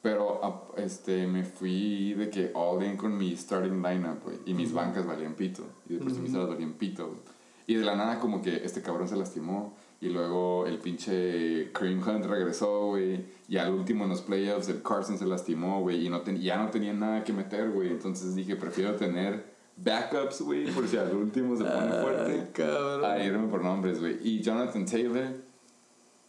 Pero 0.02 0.72
este, 0.76 1.26
me 1.26 1.44
fui 1.44 2.12
de 2.12 2.28
que 2.28 2.50
all 2.52 2.84
in 2.84 2.96
con 2.96 3.16
mi 3.16 3.34
starting 3.36 3.82
lineup, 3.82 4.22
güey. 4.22 4.36
Y 4.44 4.52
mis 4.52 4.72
bancas 4.72 5.06
valían 5.06 5.32
pito. 5.34 5.62
Y 5.88 5.94
después 5.94 6.18
mis 6.18 6.34
alas 6.34 6.48
valían 6.48 6.74
pito, 6.74 7.06
güey. 7.06 7.18
Y 7.66 7.76
de 7.76 7.84
la 7.86 7.96
nada, 7.96 8.20
como 8.20 8.42
que 8.42 8.56
este 8.64 8.82
cabrón 8.82 9.08
se 9.08 9.16
lastimó. 9.16 9.72
Y 10.00 10.10
luego 10.10 10.66
el 10.66 10.78
pinche 10.78 11.70
Kareem 11.72 12.06
Hunt 12.06 12.26
regresó, 12.26 12.88
güey. 12.88 13.24
Y 13.48 13.56
al 13.56 13.72
último 13.72 14.04
en 14.04 14.10
los 14.10 14.20
playoffs 14.22 14.68
el 14.68 14.82
Carson 14.82 15.16
se 15.18 15.24
lastimó, 15.26 15.80
güey. 15.80 16.06
Y 16.06 16.10
no 16.10 16.20
ten- 16.20 16.40
ya 16.40 16.58
no 16.58 16.68
tenía 16.70 16.92
nada 16.92 17.24
que 17.24 17.32
meter, 17.32 17.70
güey. 17.70 17.88
Entonces 17.88 18.34
dije, 18.34 18.56
prefiero 18.56 18.96
tener 18.96 19.44
backups, 19.76 20.42
güey. 20.42 20.70
Por 20.72 20.86
si 20.88 20.96
al 20.98 21.14
último 21.14 21.56
se 21.56 21.64
pone 21.64 21.90
fuerte. 22.02 22.48
cabrón. 22.52 23.04
A 23.10 23.18
irme 23.24 23.48
por 23.48 23.62
nombres, 23.64 23.98
güey. 24.00 24.18
Y 24.22 24.40
Jonathan 24.42 24.84
Taylor, 24.84 25.28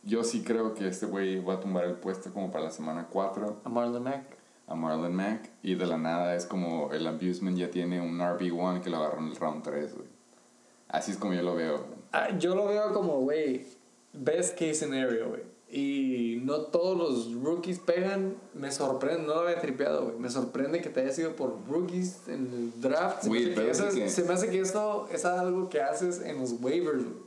yo 0.04 0.24
sí 0.24 0.44
creo 0.44 0.74
que 0.74 0.88
este 0.88 1.06
güey 1.08 1.44
va 1.44 1.56
a 1.56 1.60
tumbar 1.60 1.84
el 1.86 1.96
puesto 1.96 2.32
como 2.32 2.52
para 2.52 2.66
la 2.66 2.72
semana 2.72 3.08
4 3.10 3.62
A 3.66 3.70
Marlon 3.70 4.04
Mack. 4.04 4.38
a 4.68 4.76
Marlon 4.76 5.14
Mack. 5.16 5.50
Y 5.64 5.76
de 5.76 5.86
la 5.86 5.98
nada 5.98 6.36
es 6.36 6.46
como 6.46 6.92
el 6.94 7.06
Abusement 7.08 7.58
ya 7.58 7.70
tiene 7.70 8.00
un 8.00 8.20
RB1 8.20 8.82
que 8.82 8.90
lo 8.90 8.98
agarró 8.98 9.20
en 9.20 9.28
el 9.30 9.36
round 9.36 9.64
3, 9.64 9.96
güey. 9.96 10.08
Así 10.88 11.12
es 11.12 11.18
como 11.18 11.34
yo 11.34 11.42
lo 11.42 11.56
veo. 11.56 11.76
Ah, 11.92 11.95
yo 12.38 12.56
lo 12.56 12.68
veo 12.68 12.94
como, 12.94 13.22
güey, 13.22 13.66
best 14.14 14.54
case 14.54 14.76
scenario, 14.76 15.30
güey. 15.30 15.42
Y 15.68 16.42
no 16.44 16.62
todos 16.62 16.98
los 16.98 17.34
rookies 17.44 17.80
pegan. 17.80 18.36
Me 18.54 18.72
sorprende, 18.72 19.24
no 19.24 19.34
lo 19.34 19.40
había 19.42 19.60
tripeado, 19.60 20.06
güey. 20.06 20.18
Me 20.20 20.30
sorprende 20.30 20.80
que 20.82 20.90
te 20.90 21.02
haya 21.02 21.12
sido 21.12 21.36
por 21.36 21.68
rookies 21.68 22.28
en 22.28 22.72
el 22.76 22.82
draft. 22.82 23.24
Se, 23.24 23.30
me, 23.30 23.38
hace 23.40 23.54
que 23.56 23.70
es 23.72 23.82
que- 23.96 24.10
se 24.10 24.24
me 24.24 24.34
hace 24.34 24.50
que 24.50 24.60
esto 24.62 25.10
es 25.12 25.26
algo 25.26 25.70
que 25.70 25.82
haces 25.82 26.22
en 26.22 26.40
los 26.40 26.54
waivers, 26.62 27.04
güey. 27.04 27.26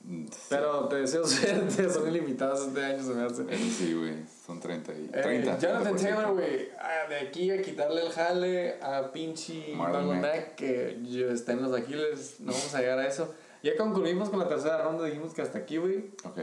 Mm, 0.00 0.26
Pero 0.48 0.88
te 0.88 0.96
deseo 0.96 1.26
suerte, 1.26 1.90
son 1.90 2.08
ilimitados 2.08 2.66
este 2.68 2.82
año, 2.84 3.02
se 3.04 3.14
me 3.14 3.22
hace. 3.22 3.44
Sí, 3.58 3.94
güey. 3.94 4.14
Son 4.46 4.58
30 4.58 4.92
y... 4.94 5.10
Eh, 5.12 5.20
30. 5.22 5.58
Jonathan 5.58 5.94
30%. 5.94 6.00
Taylor, 6.00 6.32
güey, 6.32 6.68
ah, 6.80 7.08
de 7.08 7.16
aquí 7.16 7.50
a 7.50 7.60
quitarle 7.60 8.00
el 8.06 8.10
jale 8.10 8.80
a 8.80 9.12
pinche 9.12 9.74
Marlon 9.74 10.20
Mack. 10.20 10.54
Que 10.54 10.98
está 11.30 11.52
en 11.52 11.62
los 11.62 11.74
Aquiles, 11.78 12.36
no 12.40 12.52
vamos 12.52 12.74
a 12.74 12.80
llegar 12.80 12.98
a 12.98 13.06
eso. 13.06 13.34
Ya 13.62 13.76
concluimos 13.76 14.30
con 14.30 14.38
la 14.38 14.48
tercera 14.48 14.82
ronda, 14.82 15.04
dijimos 15.04 15.34
que 15.34 15.42
hasta 15.42 15.58
aquí, 15.58 15.76
güey. 15.78 16.10
Ok. 16.24 16.38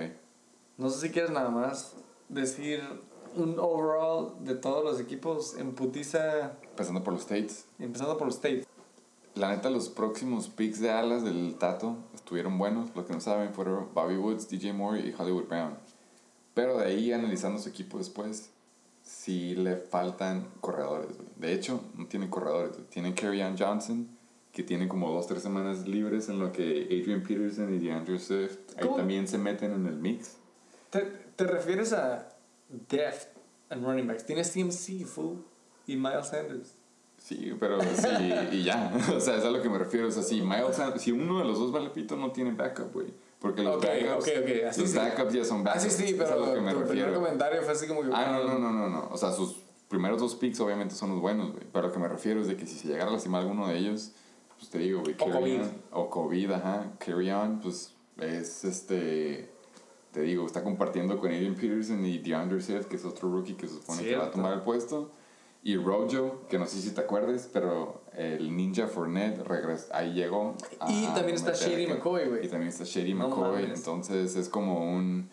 No 0.78 0.90
sé 0.90 1.08
si 1.08 1.14
quieres 1.14 1.32
nada 1.32 1.50
más 1.50 1.96
decir 2.30 2.82
un 3.36 3.58
overall 3.60 4.34
de 4.44 4.56
todos 4.56 4.84
los 4.84 5.00
equipos 5.00 5.56
en 5.58 5.74
putiza, 5.74 6.54
Empezando 6.70 7.04
por 7.04 7.14
los 7.14 7.22
States. 7.24 7.66
empezando 7.80 8.18
por 8.18 8.28
los 8.28 8.36
States. 8.36 8.68
La 9.36 9.50
neta, 9.50 9.70
los 9.70 9.90
próximos 9.90 10.48
picks 10.50 10.80
de 10.80 10.92
alas 10.92 11.24
del 11.24 11.56
Tato 11.58 11.98
estuvieron 12.14 12.58
buenos. 12.58 12.96
Los 12.96 13.06
que 13.06 13.14
no 13.14 13.20
saben 13.20 13.54
fueron 13.54 13.90
Bobby 13.94 14.16
Woods, 14.16 14.48
DJ 14.50 14.72
Moore 14.74 15.02
y 15.02 15.14
Hollywood 15.18 15.48
Brown. 15.48 15.78
Pero 16.54 16.78
de 16.78 16.86
ahí, 16.86 17.12
analizando 17.12 17.60
su 17.60 17.68
equipo 17.68 17.98
después, 17.98 18.50
sí 19.02 19.56
le 19.56 19.76
faltan 19.76 20.48
corredores. 20.62 21.18
güey. 21.18 21.28
De 21.36 21.54
hecho, 21.54 21.82
no 21.96 22.08
tienen 22.08 22.30
corredores. 22.30 22.78
Tienen 22.90 23.14
Kerryon 23.14 23.58
Johnson, 23.58 24.08
que 24.56 24.64
tiene 24.64 24.88
como 24.88 25.12
dos, 25.12 25.28
tres 25.28 25.44
semanas 25.44 25.86
libres 25.88 26.30
en 26.30 26.40
lo 26.40 26.52
que 26.52 26.86
Adrian 26.86 27.22
Peterson 27.22 27.76
y 27.76 27.78
DeAndre 27.78 28.18
Swift 28.18 28.58
ahí 28.78 28.90
también 28.96 29.28
se 29.28 29.38
meten 29.38 29.74
en 29.74 29.86
el 29.86 29.98
mix. 29.98 30.38
¿Te, 30.90 31.02
te 31.36 31.44
refieres 31.44 31.92
a 31.94 32.30
depth 32.90 33.28
and 33.70 33.86
running 33.86 34.08
backs? 34.08 34.26
Tienes 34.26 34.50
CMC, 34.52 35.06
fool, 35.06 35.44
y 35.86 35.98
Miles 35.98 36.28
Sanders. 36.28 36.74
Sí, 37.18 37.54
pero 37.60 37.80
sí, 37.82 38.34
y 38.54 38.64
ya. 38.64 38.92
O 39.16 39.20
sea, 39.20 39.36
es 39.38 39.44
a 39.44 39.50
lo 39.52 39.62
que 39.62 39.70
me 39.70 39.78
refiero. 39.78 40.08
O 40.08 40.12
sea, 40.12 40.24
si, 40.24 40.42
Miles 40.42 40.78
Sanders- 40.78 41.00
si 41.00 41.12
uno 41.12 41.40
de 41.40 41.46
los 41.46 41.60
dos 41.60 41.72
vale 41.74 41.90
pito, 41.90 42.16
no 42.16 42.32
tiene 42.32 42.52
backup, 42.54 42.94
güey. 42.94 43.08
Porque 43.40 43.62
los 43.62 43.76
Ok, 43.76 43.84
backups, 43.86 44.28
ok, 44.28 44.34
ok, 44.42 44.50
así 44.70 44.82
los 44.82 44.90
sí. 44.92 44.98
backups 44.98 45.34
ya 45.34 45.44
son 45.44 45.64
backups. 45.66 45.86
Ah, 45.86 45.90
sí, 45.90 46.04
sí, 46.08 46.14
Es 46.14 46.20
a 46.22 46.24
pero 46.26 46.40
lo 46.46 46.54
que 46.54 46.62
me 46.62 46.72
tu 46.72 46.78
primer 46.80 46.88
refiero. 46.88 47.14
comentario 47.14 47.62
fue 47.62 47.74
así 47.74 47.88
como 47.88 48.02
que... 48.04 48.08
Ah, 48.14 48.32
no, 48.32 48.44
no, 48.48 48.58
no, 48.60 48.72
no, 48.72 48.90
no. 48.90 49.10
O 49.12 49.18
sea, 49.18 49.32
sus 49.34 49.58
primeros 49.90 50.20
dos 50.22 50.36
picks 50.36 50.60
obviamente 50.62 50.96
son 50.96 51.12
los 51.12 51.20
buenos, 51.20 51.52
güey. 51.52 51.64
Pero 51.74 51.88
lo 51.88 51.94
que 51.94 52.00
me 52.00 52.08
refiero 52.08 52.40
es 52.42 52.48
de 52.48 52.56
que 52.56 52.66
si 52.66 52.76
se 52.80 52.88
llegara 52.88 53.10
a 53.10 53.14
lastimar 53.14 53.42
alguno 53.42 53.68
de 53.68 53.78
ellos, 53.78 54.12
pues 54.58 54.70
te 54.70 54.78
digo, 54.80 55.02
güey. 55.02 55.16
O 55.20 55.32
COVID. 55.32 55.62
on- 55.62 55.82
O 55.92 56.10
COVID, 56.10 56.52
ajá. 56.52 56.92
Carry 57.00 57.32
on, 57.32 57.60
pues 57.60 57.94
es 58.20 58.64
este. 58.66 59.50
Te 60.12 60.22
digo, 60.22 60.46
está 60.46 60.64
compartiendo 60.64 61.20
con 61.20 61.30
Adrian 61.32 61.56
Peterson 61.56 62.06
y 62.06 62.20
DeAndre 62.20 62.62
Swift, 62.62 62.86
que 62.86 62.96
es 62.96 63.04
otro 63.06 63.30
rookie 63.30 63.56
que 63.56 63.68
se 63.68 63.76
supone 63.76 64.02
que 64.02 64.12
va 64.16 64.18
a 64.18 64.22
Cierto. 64.24 64.38
tomar 64.38 64.54
el 64.54 64.62
puesto. 64.62 65.12
Y 65.62 65.78
Rojo, 65.78 66.44
que 66.48 66.60
no 66.60 66.68
sé 66.68 66.80
si 66.80 66.92
te 66.92 67.02
acuerdes, 67.02 67.50
pero 67.52 68.04
el 68.14 68.56
Ninja 68.56 68.88
Fournette 68.88 69.40
regresó, 69.46 69.88
ahí 69.94 70.14
llegó. 70.14 70.56
a 70.80 70.92
Y 70.92 71.06
también 71.08 71.36
está 71.36 71.52
meter 71.52 71.70
Shady 71.70 71.88
McCoy, 71.88 72.30
güey. 72.30 72.46
Y 72.46 72.50
también 72.50 72.70
está 72.70 72.84
Shady 72.86 73.14
McCoy. 73.16 73.64
Entonces 73.66 74.36
es 74.36 74.48
como 74.48 74.80
un 74.90 75.30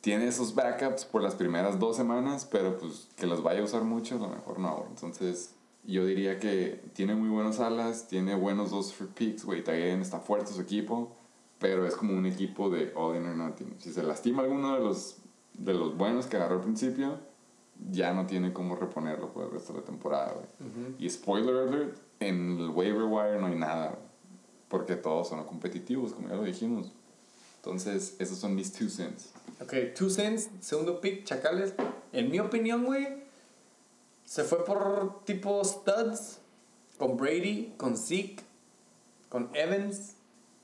tiene 0.00 0.26
esos 0.26 0.54
backups 0.56 1.04
por 1.04 1.22
las 1.22 1.36
primeras 1.36 1.78
dos 1.78 1.96
semanas, 1.96 2.48
pero 2.50 2.76
pues 2.78 3.08
que 3.14 3.26
los 3.26 3.42
vaya 3.44 3.60
a 3.60 3.64
usar 3.64 3.84
mucho, 3.84 4.16
a 4.16 4.18
lo 4.18 4.28
mejor 4.30 4.58
no. 4.58 4.86
Entonces, 4.88 5.54
Yo 5.84 6.06
diría 6.06 6.38
que 6.38 6.80
tiene 6.92 7.14
muy 7.14 7.28
buenas 7.28 7.58
alas, 7.58 8.06
tiene 8.06 8.36
buenos 8.36 8.70
dos 8.70 8.92
free 8.92 9.08
picks, 9.08 9.44
güey. 9.44 9.64
También 9.64 10.00
está 10.00 10.20
fuerte 10.20 10.52
su 10.52 10.60
equipo, 10.60 11.16
pero 11.58 11.86
es 11.86 11.96
como 11.96 12.14
un 12.14 12.26
equipo 12.26 12.70
de 12.70 12.92
all 12.94 13.16
in 13.16 13.26
or 13.26 13.36
nothing. 13.36 13.74
Si 13.78 13.92
se 13.92 14.02
lastima 14.02 14.42
alguno 14.42 14.74
de 14.74 14.80
los, 14.80 15.16
de 15.54 15.74
los 15.74 15.96
buenos 15.96 16.26
que 16.26 16.36
agarró 16.36 16.56
al 16.56 16.60
principio, 16.62 17.18
ya 17.90 18.12
no 18.12 18.26
tiene 18.26 18.52
cómo 18.52 18.76
reponerlo 18.76 19.32
por 19.32 19.44
el 19.44 19.50
resto 19.50 19.72
de 19.72 19.80
la 19.80 19.84
temporada, 19.84 20.34
güey. 20.34 20.94
Y 20.98 21.10
spoiler 21.10 21.56
alert, 21.56 21.98
en 22.20 22.58
el 22.60 22.68
waiver 22.70 23.02
wire 23.02 23.40
no 23.40 23.46
hay 23.46 23.56
nada, 23.56 23.98
porque 24.68 24.94
todos 24.94 25.28
son 25.28 25.42
competitivos, 25.44 26.12
como 26.12 26.28
ya 26.28 26.36
lo 26.36 26.44
dijimos. 26.44 26.92
Entonces, 27.56 28.16
esos 28.18 28.38
son 28.38 28.54
mis 28.54 28.72
two 28.72 28.88
cents. 28.88 29.32
Ok, 29.60 29.74
two 29.96 30.10
cents, 30.10 30.48
segundo 30.60 31.00
pick, 31.00 31.24
Chacales. 31.24 31.74
En 32.12 32.30
mi 32.30 32.40
opinión, 32.40 32.84
güey, 32.84 33.21
se 34.32 34.44
fue 34.44 34.64
por 34.64 35.26
tipo 35.26 35.62
studs, 35.62 36.38
con 36.96 37.18
Brady, 37.18 37.74
con 37.76 37.98
Zeke, 37.98 38.42
con 39.28 39.50
Evans. 39.52 40.14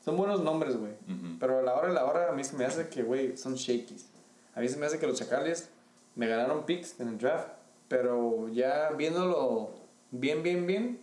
Son 0.03 0.17
buenos 0.17 0.41
nombres, 0.41 0.79
güey. 0.79 0.95
Pero 1.39 1.59
a 1.59 1.63
la 1.63 1.75
hora 1.75 1.89
de 1.89 1.93
la 1.93 2.07
hora, 2.07 2.31
a 2.31 2.33
mí 2.33 2.43
se 2.45 2.57
me 2.57 2.65
hace 2.65 2.89
que, 2.89 3.03
güey, 3.03 3.37
son 3.37 3.57
shakies. 3.57 4.07
A 4.55 4.61
mí 4.61 4.71
se 4.71 4.79
me 4.79 4.87
hace 4.87 4.99
que 4.99 5.07
los 5.07 5.19
Chacales 5.19 5.69
me 6.15 6.29
ganaron 6.29 6.65
picks 6.65 6.99
en 6.99 7.09
el 7.09 7.19
draft. 7.19 7.51
Pero 7.89 8.49
ya 8.49 8.89
viéndolo 8.93 9.69
bien, 10.13 10.43
bien, 10.43 10.67
bien. 10.67 11.01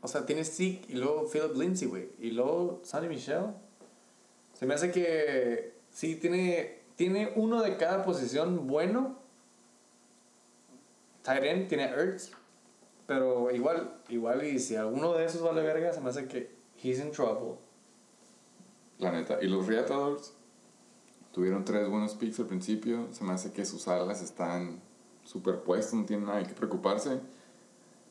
O 0.00 0.08
sea, 0.08 0.26
tienes 0.26 0.56
Zeke 0.56 0.84
y 0.88 0.94
luego 0.94 1.28
Philip 1.30 1.54
Lindsay, 1.54 1.86
güey. 1.86 2.08
Y 2.18 2.32
luego 2.32 2.80
Sonny 2.82 3.06
Michelle. 3.06 3.52
Se 4.58 4.66
me 4.66 4.74
hace 4.74 4.90
que 4.90 5.74
sí 5.92 6.16
tiene, 6.16 6.80
tiene 6.96 7.34
uno 7.36 7.62
de 7.62 7.76
cada 7.76 8.04
posición 8.04 8.66
bueno. 8.66 9.21
Tyrion 11.22 11.68
tiene 11.68 11.84
Ertz. 11.84 12.32
Pero 13.06 13.50
igual, 13.50 13.92
igual 14.08 14.44
y 14.44 14.58
si 14.58 14.76
alguno 14.76 15.12
de 15.14 15.24
esos 15.24 15.42
vale 15.42 15.62
verga, 15.62 15.92
se 15.92 16.00
me 16.00 16.10
hace 16.10 16.26
que 16.26 16.54
he's 16.82 16.98
in 16.98 17.10
trouble. 17.10 17.58
La 18.98 19.10
neta. 19.10 19.38
Y 19.42 19.48
los 19.48 19.66
Reatadores 19.66 20.34
tuvieron 21.32 21.64
tres 21.64 21.88
buenos 21.88 22.14
picks 22.14 22.38
al 22.40 22.46
principio. 22.46 23.08
Se 23.12 23.24
me 23.24 23.32
hace 23.32 23.52
que 23.52 23.64
sus 23.64 23.88
alas 23.88 24.22
están 24.22 24.80
superpuestas, 25.24 25.94
no 25.94 26.04
tienen 26.04 26.26
nada 26.26 26.42
que 26.44 26.54
preocuparse. 26.54 27.20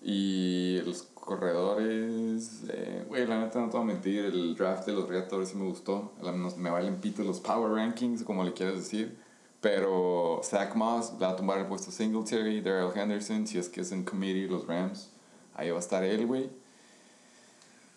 Y 0.04 0.82
los 0.82 1.04
corredores, 1.04 2.64
eh, 2.70 3.06
güey, 3.08 3.26
la 3.28 3.40
neta 3.40 3.60
no 3.60 3.70
te 3.70 3.78
voy 3.78 3.84
a 3.84 3.94
mentir, 3.94 4.26
el 4.26 4.56
draft 4.56 4.88
de 4.88 4.94
los 4.94 5.08
Reatadores 5.08 5.50
sí 5.50 5.56
me 5.56 5.66
gustó. 5.66 6.12
Me 6.58 6.70
valen 6.70 7.00
pito 7.00 7.24
los 7.24 7.40
Power 7.40 7.72
Rankings, 7.72 8.24
como 8.24 8.44
le 8.44 8.54
quieras 8.54 8.76
decir. 8.76 9.18
Pero 9.62 10.42
Zach 10.44 10.74
Moss 10.76 11.14
va 11.22 11.30
a 11.30 11.36
tomar 11.36 11.60
el 11.60 11.68
puesto 11.68 11.92
Singletary, 11.92 12.62
Daryl 12.62 12.92
Henderson, 12.96 13.46
si 13.46 13.60
es 13.60 13.70
que 13.70 13.82
es 13.82 13.92
en 13.92 14.04
committee 14.04 14.48
los 14.48 14.66
Rams, 14.68 15.12
ahí 15.54 15.70
va 15.70 15.78
a 15.78 15.80
estar 15.80 16.04
él, 16.04 16.26
güey. 16.26 16.50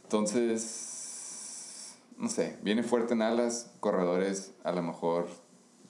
Entonces, 0.03 1.95
no 2.19 2.29
sé, 2.29 2.59
viene 2.63 2.83
fuerte 2.83 3.15
en 3.15 3.23
alas, 3.23 3.71
corredores, 3.81 4.53
a 4.63 4.73
lo 4.73 4.83
mejor 4.83 5.27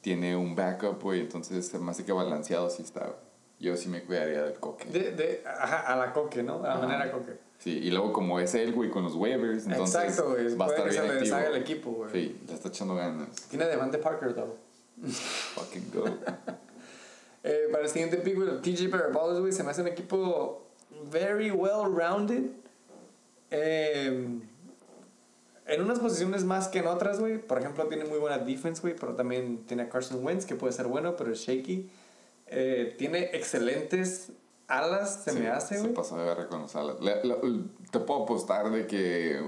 tiene 0.01 0.37
un 0.37 0.55
backup, 0.55 1.03
güey, 1.03 1.21
entonces 1.21 1.67
se 1.67 1.77
hace 1.77 2.05
que 2.05 2.13
balanceado 2.13 2.71
sí 2.71 2.83
está. 2.83 3.17
Yo 3.59 3.77
sí 3.77 3.89
me 3.89 4.03
cuidaría 4.03 4.43
del 4.43 4.61
coque. 4.61 4.85
De, 4.91 5.13
de, 5.13 5.43
ajá, 5.47 5.93
a 5.93 5.97
la 5.97 6.13
coque, 6.13 6.43
¿no? 6.43 6.63
A 6.63 6.69
la 6.69 6.79
manera 6.79 7.11
coque. 7.11 7.33
Sí, 7.59 7.79
y 7.83 7.91
luego 7.91 8.13
como 8.13 8.39
es 8.39 8.55
él, 8.55 8.73
güey, 8.75 8.91
con 8.91 9.03
los 9.05 9.15
waivers, 9.15 9.67
entonces 9.67 10.03
Exacto, 10.03 10.31
güey. 10.33 10.55
va 10.57 10.67
a 10.67 10.69
estar 10.69 10.85
que 10.85 10.93
se 10.93 11.01
bien 11.01 11.15
le 11.15 11.19
activo. 11.21 11.39
el 11.39 11.57
equipo, 11.57 11.91
güey. 11.93 12.11
Sí, 12.13 12.41
le 12.47 12.55
está 12.55 12.69
echando 12.69 12.95
ganas. 12.95 13.29
Tiene 13.49 13.65
Devante 13.67 13.99
Parker, 13.99 14.35
though. 14.35 14.57
Fucking 15.55 15.91
go. 15.93 16.05
Eh, 17.43 17.69
para 17.71 17.85
el 17.85 17.91
siguiente 17.91 18.17
pick, 18.19 18.37
güey, 18.37 18.61
TJ 18.63 18.89
Parabolics, 18.91 19.41
güey, 19.41 19.53
se 19.53 19.63
me 19.65 19.71
hace 19.71 19.83
un 19.83 19.89
equipo 19.89 20.67
very 21.11 21.51
well 21.51 21.95
rounded. 21.95 22.51
Eh, 23.51 24.41
en 25.67 25.81
unas 25.83 25.99
posiciones 25.99 26.45
más 26.45 26.69
que 26.69 26.79
en 26.81 26.87
otras, 26.87 27.21
güey. 27.21 27.39
Por 27.39 27.59
ejemplo, 27.59 27.87
tiene 27.87 28.05
muy 28.05 28.19
buena 28.19 28.39
defense, 28.39 28.81
güey, 28.83 28.95
pero 28.99 29.15
también 29.15 29.65
tiene 29.67 29.85
a 29.85 29.89
Carson 29.89 30.25
Wentz, 30.25 30.45
que 30.47 30.55
puede 30.57 30.73
ser 30.73 30.87
bueno, 30.87 31.17
pero 31.17 31.33
es 31.33 31.39
shaky. 31.41 31.91
Eh, 32.47 32.95
tiene 32.99 33.31
excelentes 33.33 34.31
alas, 34.69 35.23
se 35.25 35.33
Sí, 35.33 35.39
me 35.39 35.49
hace, 35.49 35.77
güey. 35.79 35.89
Se 35.89 35.95
pasó 35.95 36.17
de 36.19 36.25
verga 36.25 36.49
con 36.49 36.63
los 36.63 36.75
alas. 36.77 37.01
Le- 37.01 37.23
le- 37.25 37.37
te 37.91 37.99
puedo 38.01 38.25
apostar 38.25 38.71
de 38.71 38.87
que 38.87 39.39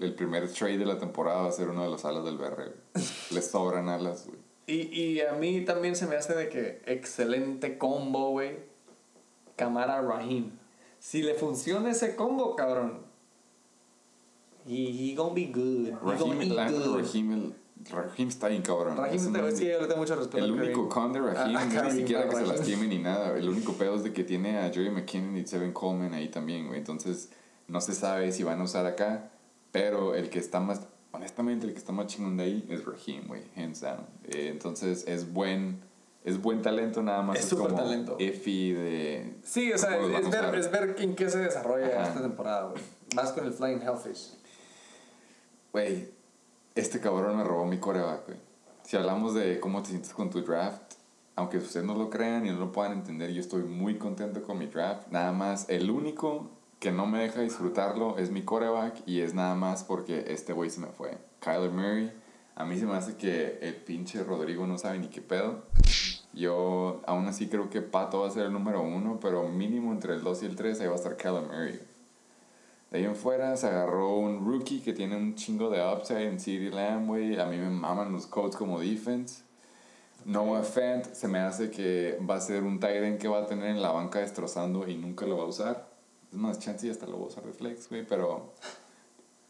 el 0.00 0.14
primer 0.14 0.50
trade 0.52 0.78
de 0.78 0.86
la 0.86 0.98
temporada 0.98 1.42
va 1.42 1.48
a 1.48 1.52
ser 1.52 1.68
uno 1.68 1.82
de 1.82 1.90
los 1.90 2.04
alas 2.04 2.24
del 2.24 2.36
BR. 2.38 2.72
Le 3.30 3.42
sobran 3.42 3.88
alas, 3.88 4.26
güey. 4.26 4.39
Y, 4.70 5.00
y 5.00 5.20
a 5.20 5.32
mí 5.32 5.64
también 5.64 5.96
se 5.96 6.06
me 6.06 6.16
hace 6.16 6.34
de 6.34 6.48
que 6.48 6.82
excelente 6.86 7.76
combo, 7.78 8.30
güey. 8.30 8.58
Camara 9.56 10.00
Rahim. 10.00 10.52
Si 10.98 11.22
le 11.22 11.34
funciona 11.34 11.90
ese 11.90 12.14
combo, 12.14 12.54
cabrón. 12.56 13.00
He, 14.66 15.10
he 15.10 15.14
gonna 15.14 15.34
be 15.34 15.46
good. 15.46 15.88
He 15.88 15.90
gonna. 15.90 16.96
Raheem, 16.96 17.32
el- 17.32 17.54
Raheem 17.90 18.28
está 18.28 18.48
bien 18.48 18.62
cabrón. 18.62 18.96
Raheem, 18.96 19.16
Es 19.16 19.26
un- 19.26 19.32
te- 19.32 19.56
sí, 19.56 19.66
yo 19.66 19.80
le 19.80 19.86
tengo 19.86 20.00
mucho 20.00 20.14
respeto 20.14 20.44
El 20.44 20.50
a 20.50 20.62
único 20.62 20.88
con 20.88 21.12
de 21.14 21.20
Raheem 21.20 21.56
A- 21.56 21.60
a 21.62 21.64
no 21.64 21.70
es 21.70 21.74
Kareem, 21.74 21.94
ni 21.94 22.00
siquiera 22.02 22.22
a 22.22 22.28
que 22.28 22.36
se 22.36 22.42
Raheem. 22.42 22.56
lastime 22.58 22.86
ni 22.88 22.98
nada. 22.98 23.36
El 23.36 23.48
único 23.48 23.72
pedo 23.72 23.94
es 23.96 24.02
de 24.04 24.12
que 24.12 24.22
tiene 24.22 24.58
a 24.58 24.70
Jerry 24.70 24.90
McKinnon 24.90 25.36
y 25.36 25.46
Seven 25.46 25.72
Coleman 25.72 26.12
ahí 26.14 26.28
también, 26.28 26.66
güey. 26.66 26.78
Entonces, 26.78 27.30
no 27.68 27.80
se 27.80 27.94
sabe 27.94 28.32
si 28.32 28.42
van 28.44 28.60
a 28.60 28.64
usar 28.64 28.86
acá. 28.86 29.30
Pero 29.72 30.14
el 30.14 30.28
que 30.30 30.38
está 30.40 30.60
más, 30.60 30.86
honestamente, 31.12 31.66
el 31.66 31.72
que 31.72 31.78
está 31.78 31.92
más 31.92 32.06
chingón 32.06 32.36
de 32.36 32.44
ahí 32.44 32.66
es 32.68 32.84
Raheem, 32.84 33.26
güey. 33.26 33.42
Hands 33.56 33.80
down. 33.80 34.06
Eh, 34.24 34.48
entonces, 34.50 35.04
es 35.06 35.32
buen, 35.32 35.80
es 36.24 36.40
buen 36.40 36.62
talento 36.62 37.02
nada 37.02 37.22
más. 37.22 37.38
Es 37.38 37.46
súper 37.46 37.68
como 37.68 37.82
talento. 37.82 38.16
Iffy 38.18 38.72
de... 38.72 39.34
Sí, 39.42 39.72
o 39.72 39.78
sea, 39.78 39.98
es, 39.98 40.30
ver, 40.30 40.54
es 40.54 40.70
ver 40.70 40.96
en 40.98 41.14
qué 41.14 41.28
se 41.28 41.38
desarrolla 41.38 41.86
Ajá. 41.86 42.08
esta 42.08 42.22
temporada, 42.22 42.68
güey. 42.68 42.82
Más 43.14 43.32
con 43.32 43.44
el 43.46 43.52
Flying 43.52 43.82
Hellfish. 43.82 44.34
Güey, 45.72 46.08
este 46.74 47.00
cabrón 47.00 47.36
me 47.36 47.44
robó 47.44 47.64
mi 47.64 47.78
coreback, 47.78 48.26
güey. 48.26 48.38
Si 48.84 48.96
hablamos 48.96 49.34
de 49.34 49.60
cómo 49.60 49.82
te 49.82 49.90
sientes 49.90 50.12
con 50.12 50.30
tu 50.30 50.42
draft, 50.42 50.94
aunque 51.36 51.58
ustedes 51.58 51.86
no 51.86 51.94
lo 51.94 52.10
crean 52.10 52.46
y 52.46 52.50
no 52.50 52.58
lo 52.58 52.72
puedan 52.72 52.92
entender, 52.92 53.30
yo 53.32 53.40
estoy 53.40 53.62
muy 53.62 53.98
contento 53.98 54.42
con 54.42 54.58
mi 54.58 54.66
draft. 54.66 55.08
Nada 55.10 55.32
más, 55.32 55.68
el 55.68 55.90
único 55.90 56.50
que 56.80 56.90
no 56.90 57.06
me 57.06 57.20
deja 57.20 57.42
disfrutarlo 57.42 58.16
es 58.16 58.30
mi 58.30 58.42
coreback 58.42 59.02
y 59.06 59.20
es 59.20 59.34
nada 59.34 59.54
más 59.54 59.84
porque 59.84 60.24
este 60.28 60.54
güey 60.54 60.70
se 60.70 60.80
me 60.80 60.88
fue. 60.88 61.18
Kyler 61.40 61.70
Murray, 61.70 62.10
a 62.56 62.64
mí 62.64 62.78
se 62.78 62.86
me 62.86 62.94
hace 62.94 63.16
que 63.16 63.58
el 63.60 63.76
pinche 63.76 64.24
Rodrigo 64.24 64.66
no 64.66 64.78
sabe 64.78 64.98
ni 64.98 65.08
qué 65.08 65.20
pedo. 65.20 65.62
Yo 66.32 67.02
aún 67.06 67.26
así 67.26 67.48
creo 67.48 67.68
que 67.68 67.82
Pato 67.82 68.20
va 68.20 68.28
a 68.28 68.30
ser 68.30 68.46
el 68.46 68.52
número 68.52 68.80
uno, 68.80 69.18
pero 69.20 69.46
mínimo 69.48 69.92
entre 69.92 70.14
el 70.14 70.22
2 70.22 70.42
y 70.42 70.46
el 70.46 70.56
3 70.56 70.80
ahí 70.80 70.86
va 70.86 70.94
a 70.94 70.96
estar 70.96 71.18
Kyler 71.18 71.42
Murray. 71.42 71.80
De 72.90 72.98
ahí 72.98 73.04
en 73.04 73.14
fuera 73.14 73.56
se 73.58 73.66
agarró 73.66 74.16
un 74.16 74.44
rookie 74.44 74.80
que 74.80 74.94
tiene 74.94 75.16
un 75.16 75.34
chingo 75.34 75.68
de 75.68 75.86
upside 75.86 76.28
en 76.28 76.40
CD 76.40 76.70
Lamb, 76.70 77.06
güey. 77.06 77.38
A 77.38 77.44
mí 77.44 77.58
me 77.58 77.68
maman 77.68 78.10
los 78.10 78.26
codes 78.26 78.56
como 78.56 78.80
defense. 78.80 79.42
Noah 80.24 80.62
Fant 80.62 81.04
se 81.12 81.28
me 81.28 81.40
hace 81.40 81.70
que 81.70 82.18
va 82.28 82.36
a 82.36 82.40
ser 82.40 82.62
un 82.62 82.80
tight 82.80 83.02
end 83.02 83.18
que 83.18 83.28
va 83.28 83.40
a 83.40 83.46
tener 83.46 83.68
en 83.68 83.82
la 83.82 83.92
banca 83.92 84.20
destrozando 84.20 84.88
y 84.88 84.96
nunca 84.96 85.26
lo 85.26 85.36
va 85.36 85.44
a 85.44 85.46
usar. 85.46 85.89
Es 86.30 86.36
más, 86.36 86.58
chance 86.58 86.86
y 86.86 86.90
hasta 86.90 87.06
lo 87.06 87.18
va 87.18 87.24
a 87.24 87.28
usar 87.28 87.44
de 87.44 87.52
flex, 87.52 87.88
güey. 87.88 88.06
Pero 88.06 88.52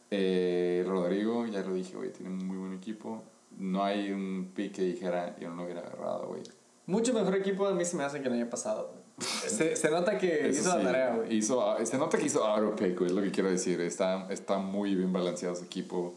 eh, 0.09 0.83
Rodrigo, 0.87 1.45
ya 1.45 1.61
lo 1.61 1.73
dije, 1.73 1.95
güey, 1.95 2.11
tiene 2.11 2.31
un 2.31 2.45
muy 2.45 2.57
buen 2.57 2.73
equipo. 2.73 3.23
No 3.57 3.83
hay 3.83 4.11
un 4.11 4.51
pick 4.55 4.73
que 4.73 4.83
dijera, 4.83 5.37
yo 5.39 5.49
no 5.49 5.57
lo 5.57 5.63
hubiera 5.63 5.81
agarrado, 5.81 6.27
güey. 6.27 6.43
Mucho 6.87 7.13
mejor 7.13 7.35
equipo 7.35 7.67
a 7.67 7.73
mí 7.73 7.85
se 7.85 7.95
me 7.95 8.03
hace 8.03 8.21
que 8.21 8.27
el 8.27 8.33
año 8.33 8.49
pasado. 8.49 8.93
Se, 9.19 9.75
se 9.75 9.91
nota 9.91 10.17
que 10.17 10.49
Eso 10.49 10.61
hizo 10.61 10.71
sí, 10.71 10.77
la 10.77 10.83
tarea, 10.83 11.15
güey. 11.15 11.35
Hizo, 11.35 11.85
se 11.85 11.97
nota 11.97 12.17
que 12.17 12.25
hizo 12.25 12.43
auto 12.43 12.75
pick, 12.75 12.97
güey, 12.97 13.09
es 13.11 13.15
lo 13.15 13.21
que 13.21 13.31
quiero 13.31 13.49
decir. 13.49 13.79
Está, 13.81 14.27
está 14.31 14.57
muy 14.57 14.95
bien 14.95 15.13
balanceado 15.13 15.55
su 15.55 15.65
equipo. 15.65 16.15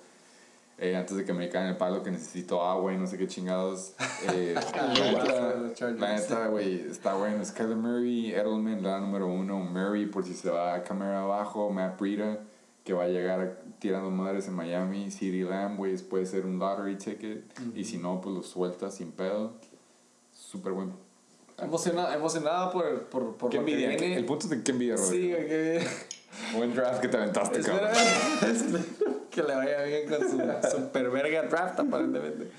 Eh, 0.77 0.97
antes 0.97 1.17
de 1.17 1.25
que 1.25 1.33
me 1.33 1.49
caigan 1.49 1.71
el 1.71 1.77
palo 1.77 2.03
que 2.03 2.11
necesito 2.11 2.61
agua 2.63 2.93
y 2.93 2.97
no 2.97 3.07
sé 3.07 3.17
qué 3.17 3.29
chingados. 3.29 3.95
Eh, 4.33 4.55
la 5.99 6.15
neta- 6.17 6.49
güey, 6.49 6.81
está 6.91 7.15
bueno. 7.15 7.45
Skyler 7.45 7.77
Murray, 7.77 8.33
Edelman, 8.33 8.83
la 8.83 8.99
número 8.99 9.27
uno. 9.29 9.59
Murray, 9.61 10.07
por 10.07 10.25
si 10.25 10.35
se 10.35 10.51
va 10.51 10.75
a 10.75 10.83
cámara 10.83 11.21
abajo. 11.21 11.71
Matt 11.71 11.99
Breida, 12.01 12.41
que 12.85 12.93
va 12.93 13.05
a 13.05 13.09
llegar 13.09 13.63
tirando 13.79 14.11
madres 14.11 14.49
en 14.49 14.55
Miami. 14.55 15.11
CD 15.13 15.45
Lamb, 15.49 15.77
güey, 15.79 15.97
puede 15.99 16.27
ser 16.27 16.45
un 16.45 16.59
lottery 16.59 16.97
ticket. 16.97 17.45
Y 17.77 17.85
si 17.85 17.99
no, 17.99 18.21
pues 18.21 18.35
lo 18.35 18.43
suelta 18.43 18.91
sin 18.91 19.13
pedo. 19.13 19.53
Súper 20.33 20.73
buen. 20.73 20.93
Emocionado, 21.57 22.13
emocionado 22.13 22.73
por, 22.73 23.05
por, 23.05 23.37
por 23.37 23.49
Qué 23.51 23.59
lo 23.59 23.65
que 23.65 23.71
envidia. 23.73 23.89
viene. 23.97 24.17
El 24.17 24.25
punto 24.25 24.47
es 24.47 24.51
de 24.51 24.63
qué 24.65 24.73
envidia, 24.73 24.97
Rodrigo. 24.97 25.37
Sí, 25.39 25.45
que... 25.47 25.87
Buen 26.57 26.75
draft 26.75 27.01
que 27.01 27.07
te 27.07 27.17
aventaste, 27.17 27.61
cabrón. 27.61 27.91
que 29.35 29.43
le 29.43 29.55
vaya 29.55 29.83
bien 29.83 30.09
con 30.09 30.21
su 30.21 30.39
super 30.77 31.11
verga 31.11 31.43
draft, 31.43 31.81
aparentemente. 31.81 32.51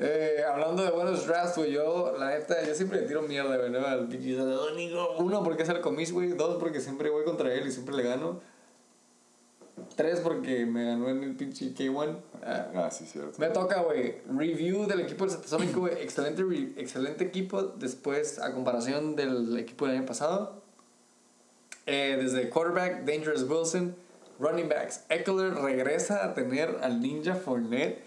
Eh, 0.00 0.44
hablando 0.48 0.84
de 0.84 0.90
buenos 0.92 1.26
drafts, 1.26 1.56
güey, 1.56 1.72
yo, 1.72 2.14
la 2.16 2.30
neta, 2.30 2.64
yo 2.64 2.72
siempre 2.74 3.00
le 3.00 3.06
tiro 3.08 3.22
mierda, 3.22 3.56
güey, 3.56 3.70
¿no? 3.70 3.84
Al. 3.84 4.08
Uno, 5.18 5.42
porque 5.42 5.64
es 5.64 5.68
el 5.68 5.80
comis, 5.80 6.12
güey. 6.12 6.28
Dos, 6.34 6.56
porque 6.60 6.80
siempre 6.80 7.10
voy 7.10 7.24
contra 7.24 7.52
él 7.52 7.66
y 7.66 7.72
siempre 7.72 7.96
le 7.96 8.04
gano. 8.04 8.40
Tres, 9.96 10.20
porque 10.20 10.66
me 10.66 10.84
ganó 10.84 11.08
en 11.08 11.22
el 11.24 11.34
pinche 11.36 11.74
K1. 11.74 12.16
Ah, 12.44 12.66
Ah, 12.74 12.90
sí, 12.90 13.06
cierto. 13.06 13.32
me 13.38 13.48
toca, 13.48 13.80
güey. 13.82 14.16
Review 14.28 14.86
del 14.86 15.00
equipo 15.00 15.24
del 15.24 15.34
Satasónico, 15.34 15.80
güey. 15.80 15.94
Excelente, 16.02 16.42
excelente 16.80 17.24
equipo 17.24 17.62
después 17.62 18.38
a 18.38 18.52
comparación 18.52 19.16
del 19.16 19.56
equipo 19.58 19.86
del 19.86 19.96
año 19.98 20.06
pasado. 20.06 20.62
Eh, 21.86 22.18
desde 22.20 22.48
quarterback, 22.50 23.04
Dangerous 23.04 23.42
Wilson. 23.44 23.96
Running 24.38 24.68
backs, 24.68 25.04
Eckler 25.08 25.52
regresa 25.54 26.24
a 26.24 26.34
tener 26.34 26.78
al 26.82 27.00
Ninja 27.00 27.34
Fournette. 27.34 27.98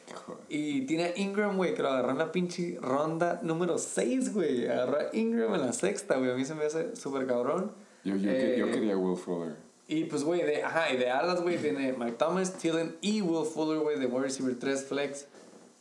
Y 0.48 0.82
tiene 0.86 1.03
a 1.06 1.18
Ingram, 1.20 1.58
güey, 1.58 1.74
que 1.74 1.82
lo 1.82 1.90
agarró 1.90 2.12
en 2.12 2.18
la 2.20 2.32
pinche 2.32 2.78
ronda 2.82 3.40
número 3.44 3.78
6, 3.78 4.34
güey. 4.34 4.68
Agarró 4.68 4.98
a 4.99 5.16
Ingram 5.16 5.53
en 5.56 5.62
la 5.62 5.74
sexta, 5.74 6.16
güey. 6.18 6.32
A 6.32 6.36
mí 6.36 6.45
se 6.45 6.56
me 6.56 6.66
hace 6.66 6.95
súper 6.95 7.28
cabrón. 7.28 7.74
Yo, 8.06 8.16
yo, 8.16 8.32
Eh, 8.32 8.70
quería 8.72 8.98
Will 8.98 9.18
Fuller. 9.18 9.56
Y 9.88 10.06
pues, 10.06 10.24
güey, 10.24 10.41
de, 10.44 10.64
ajá, 10.64 10.91
y 10.94 10.98
de 10.98 11.10
alas, 11.10 11.41
güey, 11.41 11.58
tiene 11.58 11.91
Mike 11.91 12.14
Thomas, 12.18 12.53
Thielen 12.53 12.95
y 13.02 13.22
Will 13.22 13.45
Fuller, 13.45 13.80
güey, 13.82 13.99
de 13.99 14.06
wide 14.06 14.22
receiver 14.24 14.58
3 14.58 14.86
flex. 14.86 15.28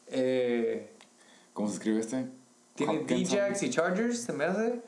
Eh, 0.09 0.91
¿Cómo 1.53 1.69
se 1.69 1.75
escribe 1.75 2.01
este? 2.01 2.27
tiene. 2.75 3.05
D-Jacks 3.05 3.63
y 3.63 3.71
Chargers, 3.71 4.19
se 4.23 4.33
me 4.33 4.45
hace. 4.45 4.81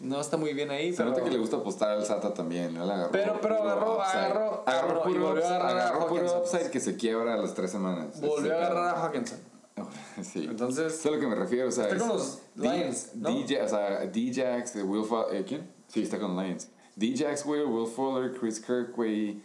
No 0.00 0.20
está 0.20 0.36
muy 0.36 0.52
bien 0.54 0.70
ahí, 0.70 0.92
Se 0.92 0.98
pero... 0.98 1.10
nota 1.10 1.24
que 1.24 1.30
le 1.30 1.38
gusta 1.38 1.56
apostar 1.56 1.90
al 1.90 2.04
SATA 2.06 2.32
también. 2.32 2.76
agarró 2.76 3.10
Pero- 3.10 3.38
pero 3.42 3.56
puro 3.58 3.68
agarró- 3.68 4.00
agarró- 4.02 4.62
agarró 4.64 5.00
y 5.10 5.12
puro, 5.14 5.26
volvió 5.28 5.44
a 5.44 5.48
agarrar 5.48 5.76
a 5.76 5.88
agarró 5.88 6.06
puro 6.06 6.20
Hawkinson. 6.20 6.40
upside 6.40 6.70
que 6.70 6.80
se 6.80 6.96
quiebra 6.96 7.34
a 7.34 7.36
las 7.36 7.54
tres 7.54 7.70
semanas. 7.72 8.20
Volvió 8.20 8.54
a 8.54 8.56
agarrar 8.58 8.94
a 8.96 9.02
Hawkinson. 9.06 9.38
Sí. 10.22 10.46
Entonces- 10.50 10.92
Eso 10.94 10.98
es 11.00 11.06
a 11.06 11.10
lo 11.16 11.20
que 11.20 11.26
me 11.26 11.34
refiero. 11.34 11.68
O 11.68 11.72
sea, 11.72 11.84
Está 11.84 11.96
es 11.96 12.02
con 12.02 12.08
los 12.16 12.38
Lions, 12.56 13.10
¿no? 13.14 13.28
DJ, 13.30 13.62
o 13.62 13.68
sea, 13.68 14.00
D-Jax, 14.06 14.74
de 14.74 14.82
Will 14.82 15.04
Fuller. 15.04 15.34
Eh, 15.36 15.44
¿Quién? 15.46 15.70
Sí, 15.88 16.02
está 16.02 16.18
con 16.18 16.36
Lions. 16.36 16.68
D-Jax, 16.96 17.44
güey, 17.44 17.62
Will 17.62 17.86
Fuller, 17.86 18.32
Chris 18.38 18.60
Kirk, 18.60 18.94
güey. 18.96 19.40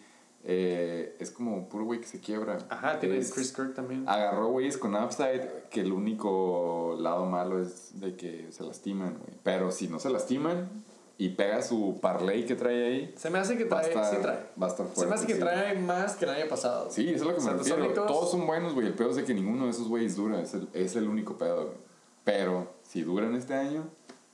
Eh, 0.46 1.16
es 1.20 1.32
como 1.32 1.70
puro 1.70 1.86
güey 1.86 2.02
que 2.02 2.08
se 2.08 2.20
quiebra. 2.20 2.58
Ajá, 2.70 3.00
tiene 3.00 3.18
Chris 3.20 3.54
Kirk 3.54 3.74
también. 3.74 4.04
Agarró 4.08 4.50
güeyes 4.50 4.78
con 4.78 4.94
upside, 4.96 5.70
que 5.70 5.82
el 5.82 5.94
único 5.94 6.98
lado 7.00 7.26
malo 7.26 7.62
es 7.62 8.00
de 8.00 8.16
que 8.16 8.48
se 8.52 8.64
lastiman, 8.64 9.18
güey. 9.20 9.38
Pero 9.44 9.72
si 9.72 9.88
no 9.88 10.00
se 10.00 10.10
lastiman 10.10 10.70
y 11.18 11.30
pega 11.30 11.62
su 11.62 11.98
parlay 12.02 12.46
que 12.46 12.56
trae 12.56 12.86
ahí, 12.88 13.14
Se 13.16 13.30
me 13.30 13.40
hace 13.40 13.56
que 13.58 13.66
trae, 13.66 13.88
estar, 13.88 14.14
sí 14.14 14.18
trae. 14.22 14.40
va 14.62 14.68
a 14.68 14.70
estar 14.70 14.86
fuerte. 14.88 15.00
Se 15.02 15.08
me 15.08 15.16
hace 15.16 15.28
que 15.28 15.36
sí. 15.36 15.40
trae 15.40 15.80
más 15.80 16.16
que 16.18 16.26
el 16.26 16.32
año 16.32 16.50
pasado. 16.50 16.90
Sí, 16.92 17.08
eso 17.10 17.24
es 17.24 17.32
lo 17.32 17.36
que 17.38 17.42
me 17.42 17.58
refiero. 17.58 17.94
Todos 18.06 18.32
son 18.32 18.46
buenos, 18.46 18.74
güey. 18.74 18.88
El 18.88 18.94
pedo 18.96 19.12
es 19.12 19.16
de 19.16 19.24
que 19.24 19.34
ninguno 19.34 19.66
de 19.66 19.72
esos 19.72 19.88
güeyes 19.88 20.16
dura. 20.18 20.42
Es 20.42 20.54
el, 20.56 20.68
es 20.74 20.96
el 20.98 21.08
único 21.08 21.38
pedo, 21.38 21.66
güey. 21.68 21.78
Pero 22.26 22.74
si 22.84 23.02
duran 23.04 23.36
este 23.36 23.54
año, 23.54 23.86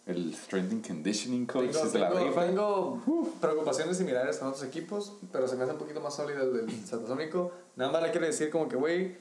el 0.10 0.34
Strength 0.36 0.72
and 0.74 0.88
Conditioning 0.88 1.46
Coach 1.46 1.72
Tengo, 1.72 1.90
se 1.90 2.00
la 2.00 2.10
tengo- 2.10 2.26
rifa. 2.28 2.46
tengo 2.46 3.30
preocupaciones 3.40 3.98
similares 3.98 4.38
con 4.38 4.50
otros 4.50 4.64
equipos, 4.66 5.14
pero 5.32 5.48
se 5.48 5.56
me 5.56 5.64
hace 5.64 5.74
un 5.74 5.80
poquito 5.80 6.02
más 6.02 6.16
sólido 6.16 6.42
el 6.44 6.68
del 6.68 6.86
Satasónico. 6.86 7.52
Nada 7.76 7.92
más 7.92 8.02
le 8.04 8.12
quiero 8.12 8.26
decir 8.26 8.50
como 8.50 8.68
que, 8.68 8.76
güey, 8.76 9.16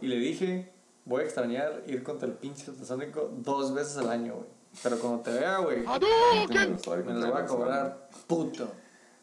y 0.00 0.06
le 0.06 0.16
dije, 0.16 0.72
voy 1.04 1.22
a 1.22 1.24
extrañar 1.24 1.82
ir 1.86 2.02
contra 2.02 2.26
el 2.28 2.34
pinche 2.34 2.64
Satasónico 2.64 3.30
dos 3.38 3.72
veces 3.74 3.96
al 3.98 4.08
año, 4.10 4.34
güey. 4.34 4.46
Pero 4.82 4.98
cuando 4.98 5.20
te 5.20 5.30
vea, 5.30 5.58
güey, 5.58 5.78
me 5.78 7.12
los 7.14 7.28
voy 7.30 7.40
a 7.40 7.46
cobrar 7.46 8.08
puto. 8.26 8.68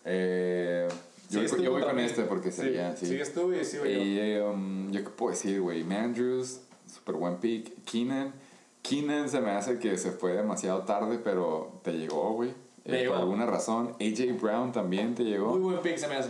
Eh, 0.06 0.88
yo, 1.30 1.40
voy- 1.41 1.49
tú 1.49 1.57
yo 1.64 1.72
voy 1.72 1.82
con 1.84 1.99
este 1.99 2.23
porque 2.23 2.52
Sí, 2.52 2.61
sería, 2.61 2.95
sí. 2.95 3.06
Sigues 3.06 3.34
tú 3.34 3.53
y 3.53 3.64
sigo 3.65 3.86
yo. 3.86 3.91
Y 3.91 4.19
eh, 4.19 4.41
um, 4.41 4.90
yo 4.91 5.03
qué 5.03 5.10
puedo 5.10 5.32
decir, 5.32 5.60
güey. 5.61 5.84
Mandrews, 5.84 6.61
super 6.88 7.15
buen 7.15 7.38
pick. 7.38 7.84
Keenan. 7.86 8.34
Keenan 8.82 9.30
se 9.30 9.40
me 9.41 9.52
hace 9.52 9.80
que 9.80 9.98
se 9.98 10.12
fue 10.12 10.34
demasiado 10.34 10.82
tarde, 10.84 11.20
pero 11.24 11.80
te 11.84 11.94
llegó, 11.94 12.34
güey. 12.34 12.49
Eh, 12.86 13.02
llegó. 13.02 13.14
por 13.14 13.22
alguna 13.22 13.45
razón. 13.45 13.95
AJ 13.99 14.40
Brown 14.41 14.72
también 14.72 15.14
te 15.16 15.24
llegó. 15.24 15.52
Muy 15.52 15.60
buen 15.62 15.80
pick 15.82 15.98
se 15.98 16.08
me 16.08 16.16
hace. 16.16 16.30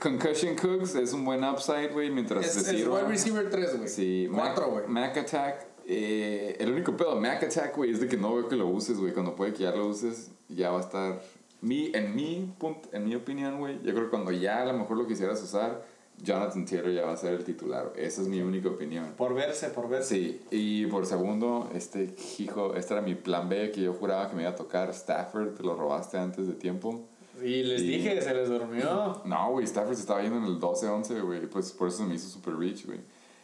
Concussion 0.00 0.56
Cooks 0.56 0.96
es 0.96 1.12
un 1.12 1.24
buen 1.24 1.44
upside, 1.44 1.92
güey. 1.92 2.10
Mientras 2.10 2.44
Es, 2.44 2.64
se 2.64 2.76
es 2.80 2.86
wide 2.88 3.04
receiver 3.04 3.48
3, 3.48 3.76
güey. 3.76 3.88
Sí, 3.88 4.28
Cuatro, 4.34 4.64
Mac- 4.66 4.72
güey. 4.72 4.86
Mac 4.88 5.16
Attack. 5.18 5.66
eh, 5.86 6.56
el 6.58 6.72
único 6.72 6.96
pedo 6.96 7.14
de 7.14 7.20
Mac 7.20 7.42
Attack, 7.44 7.76
güey, 7.76 7.92
es 7.92 8.00
de 8.00 8.08
que 8.08 8.16
no 8.16 8.34
veo 8.34 8.48
que 8.48 8.56
lo 8.56 8.66
uses, 8.66 8.98
güey. 8.98 9.12
Cuando 9.12 9.36
puede 9.36 9.52
que 9.52 9.62
ya 9.62 9.70
lo 9.70 9.86
uses, 9.86 10.32
ya 10.48 10.70
va 10.72 10.78
a 10.78 10.80
estar. 10.80 11.22
Mi, 11.60 11.92
en, 11.94 12.14
mi 12.16 12.52
punto, 12.58 12.88
en 12.92 13.04
mi 13.04 13.14
opinión, 13.14 13.58
güey, 13.58 13.76
yo 13.84 13.92
creo 13.94 14.04
que 14.06 14.10
cuando 14.10 14.32
ya 14.32 14.62
a 14.62 14.66
lo 14.66 14.72
mejor 14.74 14.96
lo 14.98 15.06
quisieras 15.06 15.40
usar, 15.42 15.82
Jonathan 16.22 16.64
Taylor 16.64 16.90
ya 16.92 17.04
va 17.06 17.12
a 17.12 17.16
ser 17.16 17.34
el 17.34 17.44
titular. 17.44 17.92
Esa 17.96 18.22
es 18.22 18.28
mi 18.28 18.40
única 18.40 18.68
opinión. 18.68 19.12
Por 19.16 19.34
verse, 19.34 19.68
por 19.70 19.88
verse. 19.88 20.14
Sí, 20.14 20.40
y 20.50 20.86
por 20.86 21.06
segundo, 21.06 21.68
este 21.74 22.14
hijo, 22.38 22.74
este 22.74 22.94
era 22.94 23.02
mi 23.02 23.14
plan 23.14 23.48
B 23.48 23.70
que 23.72 23.82
yo 23.82 23.92
juraba 23.92 24.28
que 24.30 24.36
me 24.36 24.42
iba 24.42 24.50
a 24.52 24.54
tocar. 24.56 24.90
Stafford, 24.90 25.54
te 25.54 25.62
lo 25.62 25.74
robaste 25.74 26.16
antes 26.18 26.46
de 26.46 26.54
tiempo. 26.54 27.02
Y 27.42 27.64
les 27.64 27.82
Y- 27.82 27.88
dije, 27.88 28.22
se 28.22 28.32
les 28.32 28.48
durmió. 28.48 29.20
No, 29.24 29.50
güey, 29.50 29.64
Stafford 29.64 29.94
se 29.96 30.00
estaba 30.02 30.22
yendo 30.22 30.38
en 30.38 30.44
el 30.44 30.60
12-11, 30.60 31.20
güey. 31.20 31.46
Pues 31.46 31.72
por 31.72 31.88
eso 31.88 31.98
se 31.98 32.04
me 32.04 32.14
hizo 32.14 32.28
super 32.28 32.56
rich, 32.56 32.86
güey. 32.86 33.00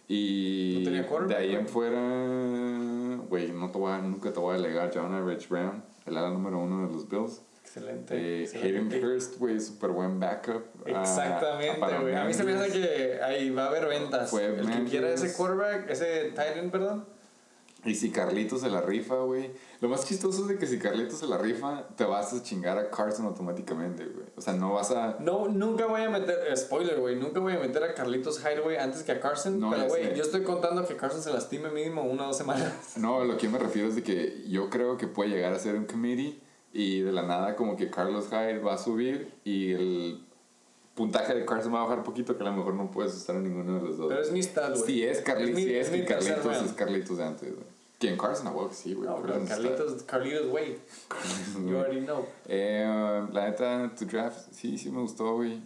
Y 0.08 0.76
No 0.78 0.84
tenía 0.84 1.26
de 1.28 1.36
ahí 1.36 1.54
en 1.54 1.68
fuera, 1.68 2.00
güey, 3.28 3.52
no 3.52 3.70
te 3.70 3.78
voy 3.78 3.92
a- 3.92 3.98
nunca 3.98 4.32
te 4.32 4.40
voy 4.40 4.54
a 4.54 4.58
alegar. 4.58 4.90
John 4.94 5.26
Rich 5.28 5.48
Brown, 5.48 5.82
el 6.06 6.16
ala 6.16 6.30
número 6.30 6.58
uno 6.58 6.86
de 6.86 6.92
los 6.92 7.08
Bills. 7.08 7.42
Excelente. 7.70 8.16
Eh, 8.16 8.42
excelente 8.42 8.96
Hayden. 8.96 9.08
Hurst, 9.10 9.38
güey, 9.38 9.60
super 9.60 9.90
buen 9.90 10.18
backup. 10.18 10.64
ah, 10.86 11.02
Exactamente, 11.02 11.98
güey. 12.00 12.16
A 12.16 12.24
mí 12.24 12.34
se 12.34 12.42
me 12.42 12.54
hace 12.54 12.72
que 12.72 13.22
ahí 13.22 13.50
va 13.50 13.66
a 13.66 13.68
haber 13.68 13.86
ventas. 13.86 14.28
Fue 14.28 14.44
el 14.46 14.56
que 14.56 14.62
Mandrews. 14.62 14.90
quiera 14.90 15.10
ese 15.10 15.32
quarterback, 15.32 15.88
ese 15.88 16.32
tight 16.34 16.56
end, 16.56 16.72
perdón. 16.72 17.06
Y 17.84 17.94
si 17.94 18.10
Carlitos 18.10 18.60
se 18.62 18.68
la 18.68 18.80
rifa, 18.82 19.14
güey. 19.20 19.52
Lo 19.80 19.88
más 19.88 20.04
chistoso 20.04 20.42
es 20.42 20.48
de 20.48 20.58
que 20.58 20.66
si 20.66 20.78
Carlitos 20.80 21.20
se 21.20 21.26
la 21.26 21.38
rifa, 21.38 21.86
te 21.96 22.04
vas 22.04 22.32
a 22.32 22.42
chingar 22.42 22.76
a 22.76 22.90
Carson 22.90 23.24
automáticamente, 23.24 24.04
güey. 24.04 24.26
O 24.36 24.40
sea, 24.40 24.52
no 24.52 24.74
vas 24.74 24.90
a. 24.90 25.16
No, 25.20 25.46
nunca 25.46 25.86
voy 25.86 26.02
a 26.02 26.10
meter, 26.10 26.40
eh, 26.48 26.56
spoiler, 26.56 26.98
güey, 26.98 27.14
nunca 27.16 27.38
voy 27.38 27.52
a 27.54 27.58
meter 27.60 27.84
a 27.84 27.94
Carlitos 27.94 28.40
Hyde, 28.40 28.60
güey, 28.60 28.78
antes 28.78 29.04
que 29.04 29.12
a 29.12 29.20
Carson. 29.20 29.60
No, 29.60 29.70
pero, 29.70 29.86
güey, 29.86 30.14
yo 30.16 30.24
estoy 30.24 30.42
contando 30.42 30.84
que 30.86 30.96
Carson 30.96 31.22
se 31.22 31.32
lastime 31.32 31.70
mínimo 31.70 32.02
una 32.02 32.24
o 32.24 32.26
dos 32.26 32.36
semanas. 32.36 32.96
No, 32.96 33.24
lo 33.24 33.36
que 33.36 33.44
yo 33.44 33.52
me 33.52 33.58
refiero 33.58 33.88
es 33.88 33.94
de 33.94 34.02
que 34.02 34.42
yo 34.48 34.68
creo 34.68 34.98
que 34.98 35.06
puede 35.06 35.30
llegar 35.30 35.52
a 35.54 35.58
ser 35.60 35.76
un 35.76 35.84
committee 35.84 36.42
y 36.72 37.00
de 37.00 37.12
la 37.12 37.22
nada 37.22 37.56
como 37.56 37.76
que 37.76 37.90
Carlos 37.90 38.28
Hyde 38.30 38.58
va 38.60 38.74
a 38.74 38.78
subir 38.78 39.32
y 39.44 39.72
el 39.72 40.20
puntaje 40.94 41.34
de 41.34 41.44
Carson 41.44 41.74
va 41.74 41.80
a 41.80 41.84
bajar 41.84 42.04
poquito 42.04 42.36
que 42.36 42.42
a 42.42 42.46
lo 42.46 42.52
mejor 42.52 42.74
no 42.74 42.90
puedes 42.90 43.14
usar 43.14 43.36
a 43.36 43.40
ninguno 43.40 43.76
de 43.80 43.82
los 43.88 43.96
dos. 43.98 44.08
Pero 44.08 44.20
es 44.22 44.30
mi 44.32 44.42
stat, 44.42 44.70
güey. 44.76 44.82
Sí, 44.84 45.02
es 45.04 45.20
Carlitos, 45.20 45.54
mi- 45.56 45.62
sí, 45.64 45.74
es, 45.74 45.90
mi 45.90 46.04
tercer 46.04 46.34
Carlitos 46.36 46.66
es 46.66 46.72
Carlitos 46.74 47.16
de 47.18 47.24
antes, 47.24 47.50
güey. 47.54 47.66
¿Quién? 47.98 48.16
Carson, 48.16 48.46
a 48.46 48.50
huevo, 48.52 48.70
sí, 48.72 48.94
güey. 48.94 49.08
No, 49.08 49.20
pero 49.20 49.44
Carlitos, 49.46 50.02
Carlitos, 50.04 50.46
güey. 50.48 50.76
You 51.66 51.76
already 51.78 52.00
know. 52.04 52.24
Eh, 52.48 53.26
la 53.32 53.46
neta, 53.50 53.92
tu 53.98 54.06
draft, 54.06 54.38
sí, 54.52 54.78
sí 54.78 54.90
me 54.90 55.00
gustó, 55.00 55.34
güey. 55.36 55.60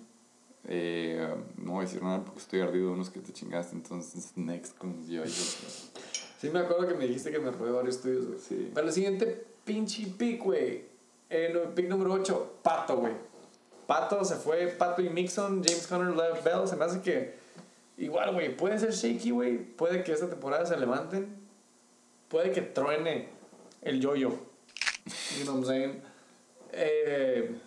Eh, 0.66 1.28
no 1.58 1.72
voy 1.72 1.84
a 1.84 1.86
decir 1.86 2.02
nada 2.02 2.24
porque 2.24 2.40
estoy 2.40 2.60
ardido 2.60 2.86
de 2.86 2.92
unos 2.94 3.10
que 3.10 3.20
te 3.20 3.32
chingaste, 3.32 3.76
entonces 3.76 4.32
next 4.36 4.76
con 4.78 5.06
yo. 5.06 5.22
Sí, 5.26 6.48
me 6.50 6.60
acuerdo 6.60 6.88
que 6.88 6.94
me 6.94 7.06
dijiste 7.06 7.30
que 7.30 7.38
me 7.38 7.50
robé 7.50 7.70
varios 7.70 8.00
tuyos, 8.00 8.26
güey. 8.26 8.38
Sí. 8.38 8.70
Pero 8.74 8.86
el 8.86 8.92
siguiente 8.92 9.44
pinche 9.64 10.06
pick, 10.18 10.42
güey. 10.42 10.93
El 11.34 11.58
pick 11.74 11.88
número 11.88 12.12
8, 12.12 12.58
Pato, 12.62 12.96
güey. 12.98 13.12
Pato 13.86 14.24
se 14.24 14.36
fue, 14.36 14.68
Pato 14.68 15.02
y 15.02 15.08
Mixon, 15.10 15.62
James 15.64 15.86
Conner, 15.86 16.14
Lev 16.16 16.42
Bell. 16.44 16.66
Se 16.68 16.76
me 16.76 16.84
hace 16.84 17.00
que, 17.02 17.34
igual, 17.98 18.32
güey, 18.32 18.56
puede 18.56 18.78
ser 18.78 18.92
shaky, 18.92 19.30
güey. 19.30 19.58
Puede 19.58 20.04
que 20.04 20.12
esta 20.12 20.28
temporada 20.28 20.64
se 20.64 20.76
levanten. 20.76 21.36
Puede 22.28 22.52
que 22.52 22.62
truene 22.62 23.28
el 23.82 24.00
yo-yo. 24.00 24.30
You 25.38 25.44
know 25.44 25.54
what 25.56 25.60
I'm 25.60 25.64
saying? 25.66 26.02
Eh, 26.72 27.58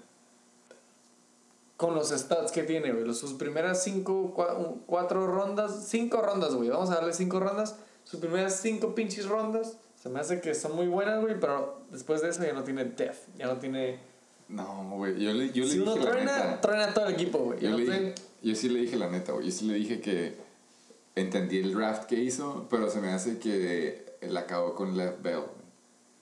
con 1.78 1.94
los 1.94 2.10
stats 2.10 2.52
que 2.52 2.64
tiene, 2.64 2.92
güey. 2.92 3.14
Sus 3.14 3.34
primeras 3.34 3.84
cinco, 3.84 4.34
cua- 4.36 4.78
cuatro 4.88 5.28
rondas, 5.28 5.86
cinco 5.88 6.22
rondas, 6.22 6.56
güey. 6.56 6.70
Vamos 6.70 6.90
a 6.90 6.96
darle 6.96 7.14
cinco 7.14 7.40
rondas. 7.40 7.76
Sus 8.04 8.20
primeras 8.20 8.56
cinco 8.60 8.96
pinches 8.96 9.28
rondas. 9.28 9.78
Se 10.02 10.10
me 10.10 10.20
hace 10.20 10.40
que 10.42 10.54
son 10.56 10.76
muy 10.76 10.88
buenas, 10.88 11.22
güey, 11.22 11.40
pero 11.40 11.82
después 11.92 12.22
de 12.22 12.30
eso 12.30 12.44
ya 12.44 12.54
no 12.54 12.64
tiene 12.64 12.86
depth. 12.86 13.36
Ya 13.38 13.48
no 13.48 13.58
tiene... 13.58 14.00
No, 14.48 14.90
güey, 14.96 15.20
yo 15.22 15.34
le, 15.34 15.52
yo 15.52 15.64
le 15.66 15.72
si 15.72 15.80
uno 15.80 15.94
dije 15.96 16.06
la 16.06 16.12
truena, 16.12 16.38
neta. 16.38 16.62
truena 16.62 16.94
todo 16.94 17.08
el 17.08 17.14
equipo, 17.16 17.40
güey. 17.40 17.60
Yo, 17.60 17.72
no 17.72 17.78
le 17.78 17.84
tiene- 17.84 18.00
dije- 18.12 18.16
yo 18.44 18.56
sí 18.56 18.70
le 18.70 18.80
dije 18.82 18.96
la 18.96 19.10
neta, 19.10 19.34
güey. 19.34 19.46
Yo 19.48 19.52
sí 19.52 19.66
le 19.66 19.74
dije 19.74 20.00
que 20.00 20.38
entendí 21.16 21.58
el 21.58 21.74
draft 21.74 22.06
que 22.06 22.16
hizo, 22.16 22.68
pero 22.70 22.90
se 22.90 23.02
me 23.02 23.10
hace 23.12 23.40
que 23.40 24.16
él 24.22 24.38
acabó 24.38 24.74
con 24.76 24.96
Left 24.96 25.22
Bell. 25.22 25.44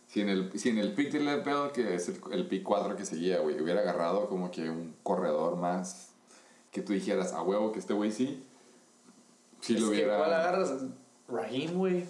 Si 0.08 0.22
en, 0.22 0.30
el, 0.30 0.58
si 0.58 0.70
en 0.70 0.78
el 0.80 0.94
pick 0.94 1.12
de 1.12 1.20
Left 1.20 1.46
Bell, 1.46 1.72
que 1.74 1.94
es 1.96 2.08
el, 2.10 2.16
el 2.32 2.48
pick 2.48 2.64
4 2.64 2.96
que 2.96 3.06
seguía, 3.06 3.40
güey, 3.42 3.60
hubiera 3.62 3.82
agarrado 3.82 4.28
como 4.30 4.50
que 4.50 4.70
un 4.70 4.96
corredor 5.04 5.58
más 5.58 6.10
que 6.72 6.82
tú 6.82 6.94
dijeras, 6.94 7.34
a 7.34 7.42
huevo 7.44 7.72
que 7.74 7.80
este 7.80 7.94
güey 7.94 8.12
sí, 8.12 8.44
sí 9.62 9.76
es 9.76 9.82
lo 9.82 9.90
que 9.90 9.96
hubiera. 9.98 10.18
¿Cuál 10.18 10.34
agarras? 10.34 10.72
Raheem, 11.28 11.74
güey. 11.78 12.06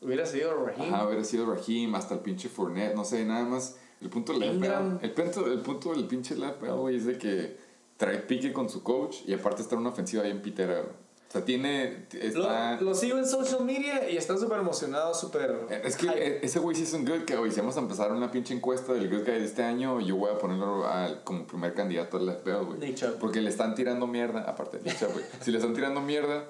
Hubiera 0.00 0.26
sido 0.26 0.54
Raheem. 0.64 0.92
Ajá, 0.94 1.06
hubiera 1.06 1.24
sido 1.24 1.46
Raheem, 1.52 1.94
hasta 1.94 2.14
el 2.14 2.20
pinche 2.20 2.48
Fournette, 2.48 2.94
no 2.94 3.04
sé, 3.04 3.24
nada 3.24 3.44
más. 3.44 3.76
El 4.00 4.10
punto 4.10 4.32
del 4.34 4.42
el 5.02 5.10
punto, 5.12 5.46
el 5.46 5.60
punto 5.60 5.92
del 5.94 6.06
pinche 6.06 6.34
bell, 6.34 6.74
güey, 6.76 6.96
es 6.96 7.06
de 7.06 7.16
que 7.18 7.56
trae 7.96 8.18
pique 8.18 8.52
con 8.52 8.68
su 8.68 8.82
coach 8.82 9.16
y 9.26 9.32
aparte 9.32 9.62
está 9.62 9.74
en 9.74 9.80
una 9.80 9.90
ofensiva 9.90 10.22
bien 10.22 10.42
pitera. 10.42 10.82
O 10.82 11.32
sea, 11.32 11.44
tiene. 11.44 12.06
Está. 12.12 12.76
Lo, 12.76 12.90
lo 12.90 12.94
sigo 12.94 13.18
en 13.18 13.26
social 13.26 13.64
media 13.64 14.08
y 14.08 14.16
están 14.16 14.38
súper 14.38 14.58
emocionados, 14.60 15.18
súper... 15.18 15.66
es 15.82 15.96
que 15.96 16.06
hype. 16.06 16.26
e- 16.26 16.44
ese 16.46 16.60
güey 16.60 16.76
sí 16.76 16.84
es 16.84 16.92
un 16.92 17.04
good 17.04 17.22
guy, 17.26 17.36
güey. 17.36 17.50
Si 17.50 17.58
vamos 17.60 17.76
a 17.76 17.80
empezar 17.80 18.12
una 18.12 18.30
pinche 18.30 18.54
encuesta 18.54 18.92
del 18.92 19.08
good 19.10 19.24
guy 19.24 19.38
de 19.40 19.44
este 19.44 19.62
año, 19.64 19.98
yo 20.00 20.16
voy 20.16 20.30
a 20.30 20.38
ponerlo 20.38 20.86
al- 20.86 21.24
como 21.24 21.44
primer 21.46 21.74
candidato 21.74 22.18
al 22.18 22.26
bell, 22.44 22.64
güey. 22.66 22.94
Porque 23.18 23.40
le 23.40 23.48
están 23.48 23.74
tirando 23.74 24.06
mierda, 24.06 24.42
aparte 24.42 24.78
de 24.78 24.84
Nick 24.84 25.00
güey. 25.12 25.24
si 25.40 25.50
le 25.50 25.58
están 25.58 25.74
tirando 25.74 26.00
mierda, 26.00 26.44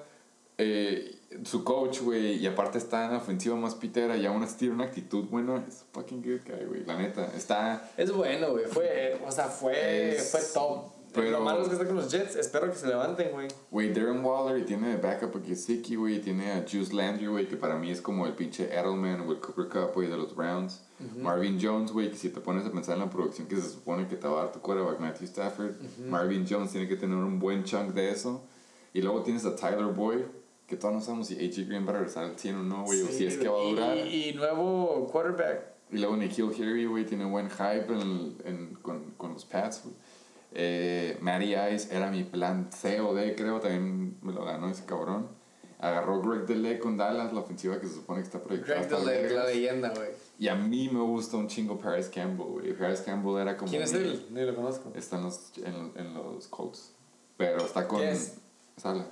eh, 0.57 1.13
su 1.43 1.63
coach, 1.63 2.01
güey, 2.01 2.35
y 2.37 2.47
aparte 2.47 2.77
está 2.77 3.05
en 3.05 3.11
la 3.11 3.17
ofensiva 3.17 3.55
más 3.55 3.75
pitera 3.75 4.17
y 4.17 4.25
aún 4.25 4.41
así 4.43 4.57
tiene 4.57 4.73
una 4.75 4.85
actitud 4.85 5.25
buena. 5.25 5.63
Es 5.67 5.85
fucking 5.91 6.21
good 6.21 6.41
guy, 6.45 6.65
güey. 6.65 6.85
La 6.85 6.97
neta, 6.97 7.25
está. 7.35 7.91
Es 7.97 8.11
bueno, 8.11 8.51
güey. 8.51 8.65
Fue, 8.65 9.19
o 9.25 9.31
sea, 9.31 9.45
fue, 9.45 10.15
Es- 10.15 10.31
fue 10.31 10.39
top. 10.53 10.85
pero- 11.13 11.31
Lo 11.31 11.41
malo 11.41 11.61
es 11.61 11.67
que 11.67 11.73
está 11.73 11.85
con 11.85 11.95
los 11.95 12.11
Jets. 12.11 12.35
Espero 12.37 12.69
que 12.71 12.75
se 12.77 12.87
levanten, 12.87 13.31
güey. 13.31 13.47
Güey, 13.71 13.93
Darren 13.93 14.23
Waller 14.23 14.59
y 14.59 14.63
tiene 14.65 14.89
de 14.89 14.97
backup 14.97 15.35
a 15.35 15.45
Gesicki, 15.45 15.95
güey. 15.95 16.21
Tiene 16.21 16.51
a 16.53 16.65
Juice 16.69 16.93
Landry, 16.93 17.27
güey, 17.27 17.47
que 17.47 17.57
para 17.57 17.75
mí 17.75 17.91
es 17.91 18.01
como 18.01 18.25
el 18.25 18.33
pinche 18.33 18.65
Edelman 18.73 19.21
o 19.21 19.31
el 19.31 19.39
Cooper 19.39 19.67
Cup, 19.67 19.93
güey, 19.95 20.07
de 20.09 20.17
los 20.17 20.35
Browns. 20.35 20.83
Marvin 21.17 21.59
Jones, 21.61 21.91
güey, 21.91 22.09
que 22.09 22.17
si 22.17 22.29
te 22.29 22.39
pones 22.39 22.65
a 22.65 22.71
pensar 22.71 22.95
en 22.95 23.01
la 23.01 23.09
producción 23.09 23.47
que 23.47 23.55
se 23.57 23.69
supone 23.69 24.07
que 24.07 24.15
te 24.15 24.27
va 24.27 24.41
a 24.41 24.43
dar 24.45 24.51
tu 24.53 24.59
quarterback 24.61 24.99
Matthew 24.99 25.25
Stafford, 25.27 25.73
Marvin 26.07 26.45
Jones 26.49 26.71
tiene 26.71 26.87
que 26.87 26.95
tener 26.95 27.15
un 27.17 27.37
buen 27.37 27.63
chunk 27.63 27.93
de 27.93 28.09
eso. 28.11 28.43
Y 28.93 29.01
luego 29.01 29.21
tienes 29.21 29.45
a 29.45 29.55
Tyler 29.55 29.85
Boyd, 29.93 30.21
que 30.67 30.75
todavía 30.75 30.99
no 30.99 31.05
sabemos 31.05 31.27
si 31.27 31.33
AJ 31.35 31.67
Green 31.67 31.85
va 31.87 31.91
a 31.91 31.93
regresar 31.93 32.25
al 32.25 32.37
100 32.37 32.55
o 32.57 32.63
no, 32.63 32.83
güey, 32.83 33.01
o 33.01 33.07
si 33.07 33.25
es 33.25 33.37
que 33.37 33.47
va 33.47 33.57
a 33.59 33.63
durar. 33.63 33.97
Y, 33.97 34.29
y 34.29 34.33
nuevo 34.33 35.07
quarterback. 35.11 35.61
Y 35.91 35.97
luego 35.99 36.17
Nikhil 36.17 36.51
Harry, 36.59 36.85
güey, 36.85 37.05
tiene 37.05 37.23
buen 37.25 37.49
hype 37.49 37.87
en, 37.93 38.37
en- 38.43 38.75
con, 38.81 39.11
con 39.17 39.33
los 39.33 39.45
Pats, 39.45 39.81
güey. 39.85 39.95
Eh, 40.53 41.17
Matty 41.21 41.55
Ice 41.73 41.95
era 41.95 42.09
mi 42.09 42.23
plan 42.23 42.69
C 42.71 42.99
o 43.01 43.13
D, 43.13 43.35
creo, 43.35 43.59
también 43.59 44.17
me 44.21 44.33
lo 44.33 44.43
ganó 44.45 44.69
ese 44.69 44.85
cabrón. 44.85 45.27
Agarró 45.79 46.21
Greg 46.21 46.45
Delay 46.47 46.79
con 46.79 46.97
Dallas, 46.97 47.31
la 47.33 47.41
ofensiva 47.41 47.79
que 47.79 47.87
se 47.87 47.93
supone 47.95 48.21
que 48.21 48.25
está 48.25 48.41
proyectada. 48.41 48.81
Greg 48.81 49.05
vergas. 49.05 49.31
la 49.33 49.45
leyenda, 49.45 49.89
güey. 49.95 50.09
Y 50.39 50.47
a 50.47 50.55
mí 50.55 50.89
me 50.91 51.01
gusta 51.01 51.37
un 51.37 51.47
chingo 51.47 51.77
Paris 51.79 52.09
Campbell, 52.13 52.47
güey. 52.47 52.73
Paris 52.73 53.01
Campbell 53.01 53.37
era 53.39 53.55
como... 53.55 53.69
¿Quién 53.69 53.83
es 53.83 53.93
él? 53.93 54.25
Ni 54.31 54.41
lo 54.41 54.55
conozco. 54.55 54.91
Está 54.95 55.17
en 55.17 55.23
los, 55.23 55.51
en, 55.57 55.91
en 55.95 56.13
los 56.15 56.47
Colts. 56.47 56.93
Pero 57.37 57.57
está 57.63 57.87
con... 57.87 57.99
¿Qué 57.99 58.11
es? 58.11 58.37
Sala. 58.77 59.05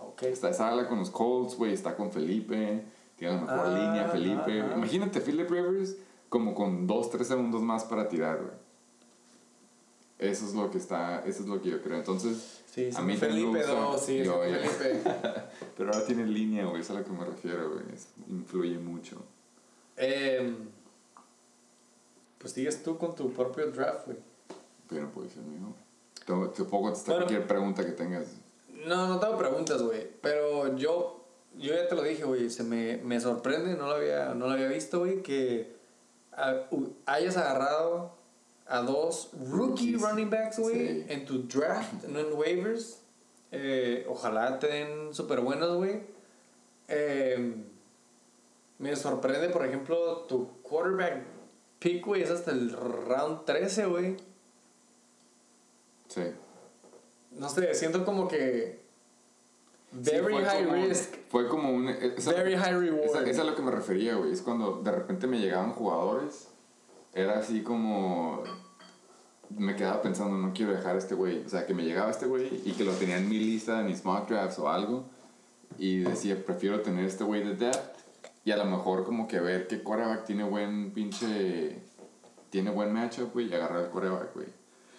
Ok. 0.00 0.22
Está 0.24 0.52
Sala 0.52 0.88
con 0.88 0.98
los 0.98 1.10
Colts, 1.10 1.56
güey. 1.56 1.72
Está 1.72 1.96
con 1.96 2.10
Felipe. 2.10 2.84
Tiene 3.16 3.34
la 3.34 3.40
mejor 3.42 3.58
Ah, 3.66 3.78
línea, 3.78 4.08
Felipe. 4.08 4.60
ajá. 4.60 4.74
Imagínate 4.76 5.20
Philip 5.20 5.50
Rivers 5.50 5.96
como 6.28 6.54
con 6.54 6.86
2, 6.86 7.10
3 7.10 7.26
segundos 7.26 7.62
más 7.62 7.84
para 7.84 8.08
tirar, 8.08 8.38
güey. 8.38 8.54
Eso 10.18 10.46
es 10.46 10.54
lo 10.54 10.70
que 10.70 10.78
está... 10.78 11.20
Eso 11.26 11.42
es 11.42 11.48
lo 11.48 11.60
que 11.60 11.70
yo 11.70 11.82
creo. 11.82 11.96
Entonces... 11.98 12.62
Sí, 12.70 12.88
a 12.94 13.00
mí 13.02 13.16
Felipe 13.16 13.58
gusta- 13.58 13.72
2, 13.72 14.00
sí, 14.00 14.24
yo- 14.24 14.40
Felipe. 14.40 15.02
Pero 15.76 15.92
ahora 15.92 16.04
tiene 16.06 16.26
línea, 16.26 16.64
güey. 16.66 16.80
Eso 16.80 16.92
es 16.92 16.98
a 16.98 17.00
lo 17.00 17.06
que 17.06 17.12
me 17.12 17.24
refiero, 17.24 17.70
güey. 17.70 17.84
Influye 18.28 18.78
mucho. 18.78 19.22
Em, 19.96 20.56
pues 22.38 22.52
sigues 22.52 22.82
tú 22.82 22.96
con 22.98 23.14
tu 23.14 23.30
propio 23.32 23.70
draft, 23.70 24.06
güey. 24.06 24.18
Pero 24.88 25.10
puede 25.10 25.30
ser 25.30 25.42
mío. 25.42 25.72
Te, 26.24 26.32
te 26.56 26.64
puedo 26.68 26.82
contestar 26.84 27.14
Bueno. 27.14 27.26
cualquier 27.26 27.46
pregunta 27.46 27.84
que 27.84 27.92
tengas. 27.92 28.26
No, 28.86 29.08
no 29.08 29.18
tengo 29.20 29.36
preguntas, 29.36 29.82
güey. 29.82 30.06
Pero 30.20 30.76
yo, 30.76 31.24
yo 31.56 31.74
ya 31.74 31.88
te 31.88 31.94
lo 31.94 32.02
dije, 32.02 32.24
güey. 32.24 32.48
Se 32.50 32.62
me, 32.62 32.98
me 32.98 33.20
sorprende, 33.20 33.74
no 33.74 33.86
lo 33.86 33.94
había, 33.96 34.34
no 34.34 34.46
lo 34.46 34.52
había 34.52 34.68
visto, 34.68 35.00
güey, 35.00 35.22
que 35.22 35.74
ah, 36.32 36.54
u- 36.70 36.90
hayas 37.06 37.36
agarrado 37.36 38.14
a 38.66 38.82
dos 38.82 39.30
rookie 39.32 39.92
Rookies. 39.94 40.00
running 40.02 40.30
backs, 40.30 40.58
güey, 40.58 40.74
Sí. 41.02 41.06
en 41.08 41.24
tu 41.24 41.42
draft, 41.48 42.04
no 42.08 42.18
en 42.20 42.32
waivers. 42.32 43.00
Eh, 43.52 44.04
ojalá 44.08 44.58
te 44.58 44.66
den 44.66 45.14
súper 45.14 45.40
buenos, 45.40 45.76
güey. 45.76 46.02
Eh, 46.88 47.54
me 48.78 48.94
sorprende, 48.96 49.48
por 49.50 49.64
ejemplo, 49.64 50.18
tu 50.28 50.60
quarterback 50.62 51.22
pick, 51.78 52.04
güey, 52.04 52.22
es 52.22 52.30
hasta 52.30 52.50
el 52.50 52.70
round 52.72 53.44
13, 53.44 53.86
güey. 53.86 54.16
Sí. 56.08 56.22
No 57.38 57.48
sé, 57.48 57.74
siento 57.74 58.04
como 58.04 58.28
que. 58.28 58.84
Very 59.92 60.36
Sí, 60.36 60.44
high 60.44 60.64
como- 60.64 60.76
risk, 60.76 61.14
Fue 61.28 61.48
como 61.48 61.70
un... 61.70 61.88
esa- 61.88 62.32
very 62.32 62.56
high 62.56 62.72
reward. 62.78 63.04
Esa, 63.04 63.20
esa 63.22 63.30
es 63.30 63.38
a 63.38 63.44
lo 63.44 63.54
que 63.54 63.62
me 63.62 63.70
refería, 63.70 64.14
güey. 64.16 64.32
Es 64.32 64.42
cuando 64.42 64.82
de 64.82 64.90
repente 64.90 65.26
me 65.26 65.38
llegaban 65.38 65.72
jugadores. 65.72 66.48
Era 67.14 67.38
así 67.38 67.62
como. 67.62 68.42
Me 69.56 69.76
quedaba 69.76 70.02
pensando, 70.02 70.36
no 70.36 70.52
quiero 70.52 70.72
dejar 70.72 70.96
a 70.96 70.98
este 70.98 71.14
güey. 71.14 71.44
O 71.44 71.48
sea, 71.48 71.66
que 71.66 71.72
me 71.72 71.84
llegaba 71.84 72.10
este 72.10 72.26
güey 72.26 72.60
y 72.64 72.72
que 72.72 72.84
lo 72.84 72.92
tenía 72.92 73.16
en 73.16 73.28
mi 73.28 73.38
lista, 73.38 73.80
en 73.80 73.86
mis 73.86 74.04
mock 74.04 74.28
drafts 74.28 74.58
o 74.58 74.68
algo. 74.68 75.04
Y 75.78 75.98
decía, 76.00 76.36
prefiero 76.44 76.80
tener 76.80 77.04
este 77.04 77.22
güey 77.24 77.44
de 77.44 77.54
depth. 77.54 77.96
Y 78.44 78.50
a 78.50 78.56
lo 78.56 78.64
mejor 78.64 79.04
como 79.04 79.26
que 79.28 79.38
ver 79.40 79.66
qué 79.68 79.82
quarterback 79.82 80.24
tiene 80.24 80.42
buen 80.44 80.90
pinche. 80.90 81.78
Tiene 82.50 82.70
buen 82.70 82.92
matchup, 82.92 83.32
güey, 83.32 83.46
y 83.48 83.54
agarrar 83.54 83.84
el 83.84 83.90
quarterback, 83.90 84.34
güey. 84.34 84.46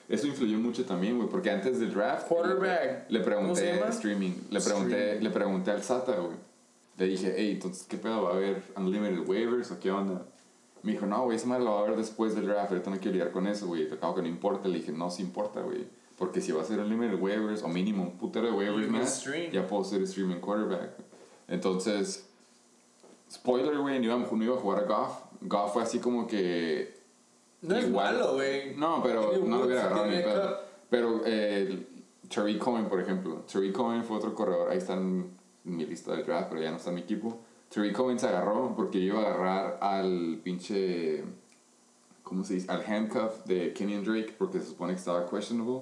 Eso 0.09 0.25
influyó 0.27 0.57
mucho 0.57 0.85
también, 0.85 1.17
güey, 1.17 1.29
porque 1.29 1.51
antes 1.51 1.79
del 1.79 1.93
draft. 1.93 2.27
Quarterback. 2.27 3.09
Le, 3.09 3.19
le 3.19 3.25
¿Cómo 3.25 3.55
se 3.55 3.63
pregunté 3.63 3.89
streaming. 3.89 4.31
Le 4.49 4.61
pregunté, 4.61 4.95
Streaming. 4.95 5.23
le 5.23 5.29
pregunté 5.29 5.71
al 5.71 5.83
SATA, 5.83 6.15
güey. 6.15 6.37
Le 6.97 7.05
dije, 7.05 7.33
hey, 7.37 7.51
entonces, 7.51 7.85
¿qué 7.87 7.97
pedo? 7.97 8.23
¿Va 8.23 8.31
a 8.31 8.33
haber 8.35 8.63
unlimited 8.75 9.27
waivers 9.27 9.69
o 9.71 9.79
qué 9.79 9.91
onda? 9.91 10.25
Me 10.83 10.93
dijo, 10.93 11.05
no, 11.05 11.23
güey, 11.25 11.35
esa 11.35 11.47
madre 11.47 11.65
lo 11.65 11.71
va 11.71 11.79
a 11.79 11.83
haber 11.83 11.97
después 11.97 12.35
del 12.35 12.47
draft. 12.47 12.71
Ahorita 12.71 12.89
no 12.89 12.97
quiero 12.97 13.11
lidiar 13.11 13.31
con 13.31 13.47
eso, 13.47 13.67
güey. 13.67 13.91
Acabo 13.91 14.15
que 14.15 14.21
no 14.21 14.27
importa. 14.29 14.67
Le 14.69 14.79
dije, 14.79 14.91
no, 14.93 15.11
sí 15.11 15.21
importa, 15.21 15.61
güey. 15.61 15.85
Porque 16.17 16.39
si 16.41 16.51
va 16.51 16.61
a 16.61 16.65
ser 16.65 16.79
unlimited 16.79 17.19
waivers 17.19 17.61
o 17.63 17.67
mínimo 17.67 18.03
un 18.03 18.17
putero 18.17 18.47
de 18.47 18.53
waivers 18.53 18.89
más, 18.89 19.19
stream. 19.19 19.51
ya 19.51 19.67
puedo 19.67 19.83
ser 19.83 20.01
streaming 20.03 20.39
quarterback. 20.39 20.91
Entonces, 21.47 22.27
spoiler, 23.31 23.77
güey, 23.77 23.99
no 23.99 24.05
iba, 24.05 24.17
no 24.17 24.43
iba 24.43 24.55
a 24.55 24.59
jugar 24.59 24.83
a 24.83 24.87
Goff. 24.87 25.19
Goff 25.41 25.73
fue 25.73 25.83
así 25.83 25.99
como 25.99 26.25
que 26.25 26.96
No 27.67 27.75
es 27.75 27.85
Igual. 27.87 28.13
malo, 28.15 28.33
güey. 28.35 28.75
no, 28.75 29.03
pero 29.03 29.31
no 29.45 29.57
lo 29.59 29.65
hubiera 29.65 29.81
agarrado 29.85 30.05
ni 30.07 30.17
pedo. 30.17 30.59
Pero 30.89 31.21
eh, 31.25 31.87
Tariq 32.33 32.57
Cohen, 32.59 32.87
por 32.87 32.99
ejemplo. 33.01 33.43
Tariq 33.51 33.73
Cohen 33.73 34.03
fue 34.03 34.17
otro 34.17 34.33
corredor. 34.33 34.69
Ahí 34.71 34.77
está 34.77 34.93
en 34.93 35.31
mi 35.65 35.85
lista 35.85 36.15
de 36.15 36.23
draft, 36.23 36.47
pero 36.49 36.61
ya 36.61 36.71
no 36.71 36.77
está 36.77 36.89
en 36.89 36.95
mi 36.95 37.01
equipo. 37.01 37.39
Tariq 37.73 37.93
Cohen 37.95 38.17
se 38.19 38.27
agarró 38.27 38.73
porque 38.75 38.99
iba 38.99 39.19
a 39.19 39.25
agarrar 39.25 39.77
al 39.81 40.39
pinche. 40.43 41.23
¿Cómo 42.23 42.43
se 42.43 42.55
dice? 42.55 42.71
Al 42.71 42.83
handcuff 42.85 43.45
de 43.45 43.73
Kenyon 43.73 44.03
Drake 44.03 44.35
porque 44.37 44.59
se 44.59 44.67
supone 44.67 44.93
que 44.93 44.99
estaba 44.99 45.25
questionable. 45.29 45.81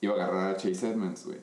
Iba 0.00 0.12
a 0.12 0.16
agarrar 0.16 0.54
a 0.54 0.56
Chase 0.56 0.90
Edmonds, 0.90 1.26
güey. 1.26 1.38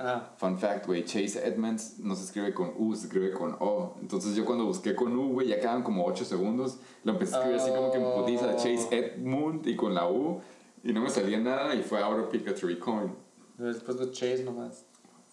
Ah, 0.00 0.30
Fun 0.36 0.56
fact, 0.56 0.86
güey, 0.86 1.04
Chase 1.04 1.44
Edmonds 1.44 1.98
no 1.98 2.14
se 2.14 2.24
escribe 2.24 2.54
con 2.54 2.72
U, 2.78 2.94
se 2.94 3.06
escribe 3.06 3.32
con 3.32 3.56
O. 3.58 3.96
Entonces 4.00 4.36
yo 4.36 4.44
cuando 4.44 4.64
busqué 4.64 4.94
con 4.94 5.16
U, 5.16 5.32
güey, 5.32 5.48
ya 5.48 5.58
quedaban 5.58 5.82
como 5.82 6.04
8 6.06 6.24
segundos. 6.24 6.78
Lo 7.02 7.12
empecé 7.12 7.34
a 7.34 7.38
escribir 7.38 7.60
así 7.60 7.70
como 7.72 7.90
que 7.90 7.98
putiza, 7.98 8.54
Chase 8.56 8.88
Edmund 8.92 9.66
y 9.66 9.74
con 9.74 9.94
la 9.94 10.08
U. 10.08 10.40
Y 10.84 10.92
no 10.92 11.00
me 11.00 11.10
salía 11.10 11.38
nada 11.38 11.74
y 11.74 11.82
fue 11.82 12.00
ahora 12.00 12.28
pick 12.28 12.46
a 12.48 12.54
Tariq 12.54 12.78
Cohen. 12.78 13.12
después 13.56 13.98
de 13.98 14.10
Chase 14.12 14.44
nomás. 14.44 14.84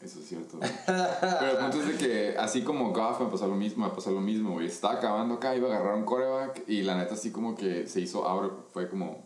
Eso 0.02 0.20
es 0.20 0.28
cierto. 0.28 0.58
güey. 0.58 0.70
Pero 0.86 1.52
el 1.52 1.58
punto 1.58 1.78
es 1.82 1.88
de 1.88 1.98
que 1.98 2.38
así 2.38 2.64
como 2.64 2.92
Goff 2.92 3.22
me 3.22 3.28
pasó 3.28 3.48
lo 3.48 3.56
mismo, 3.56 3.86
me 3.86 3.94
pasó 3.94 4.12
lo 4.12 4.22
mismo, 4.22 4.54
güey. 4.54 4.66
Estaba 4.66 4.96
acabando 4.96 5.36
acá, 5.36 5.56
iba 5.56 5.70
a 5.70 5.76
agarrar 5.76 5.96
un 5.96 6.06
coreback 6.06 6.64
y 6.68 6.82
la 6.82 6.98
neta 6.98 7.14
así 7.14 7.32
como 7.32 7.56
que 7.56 7.88
se 7.88 8.02
hizo 8.02 8.28
ahora, 8.28 8.50
fue 8.74 8.90
como 8.90 9.24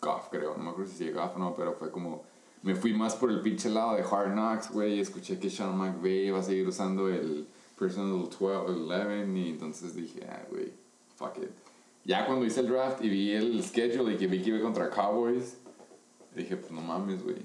Goff, 0.00 0.28
creo. 0.30 0.56
No 0.56 0.62
me 0.62 0.70
acuerdo 0.70 0.92
si 0.92 1.10
Goff 1.10 1.34
o 1.34 1.38
no, 1.40 1.54
pero 1.54 1.74
fue 1.74 1.90
como... 1.90 2.22
Me 2.62 2.74
fui 2.74 2.92
más 2.92 3.14
por 3.14 3.30
el 3.30 3.40
pinche 3.40 3.68
lado 3.68 3.94
de 3.96 4.02
Hard 4.02 4.32
Knocks, 4.32 4.70
güey. 4.72 5.00
Escuché 5.00 5.38
que 5.38 5.50
Sean 5.50 5.76
McVay 5.76 6.26
iba 6.26 6.40
a 6.40 6.42
seguir 6.42 6.66
usando 6.66 7.08
el 7.08 7.46
Personal 7.78 8.28
12, 8.30 8.44
11 8.44 9.38
y 9.38 9.50
entonces 9.50 9.94
dije, 9.94 10.26
ah, 10.28 10.42
güey, 10.50 10.72
fuck 11.16 11.36
it. 11.38 11.50
Ya 12.04 12.24
cuando 12.24 12.46
hice 12.46 12.60
el 12.60 12.68
draft 12.68 13.04
y 13.04 13.08
vi 13.08 13.32
el 13.32 13.62
schedule 13.62 14.14
y 14.14 14.16
que 14.16 14.26
vi 14.26 14.40
que 14.40 14.50
iba 14.50 14.60
contra 14.60 14.88
Cowboys, 14.88 15.58
dije, 16.34 16.56
pues 16.56 16.72
no 16.72 16.80
mames, 16.80 17.22
güey. 17.22 17.36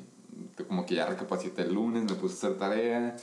Como 0.67 0.85
que 0.85 0.95
ya 0.95 1.05
recapacité 1.05 1.63
el 1.63 1.73
lunes, 1.73 2.03
me 2.03 2.15
puse 2.15 2.33
a 2.33 2.49
hacer 2.49 2.59
tarea. 2.59 3.15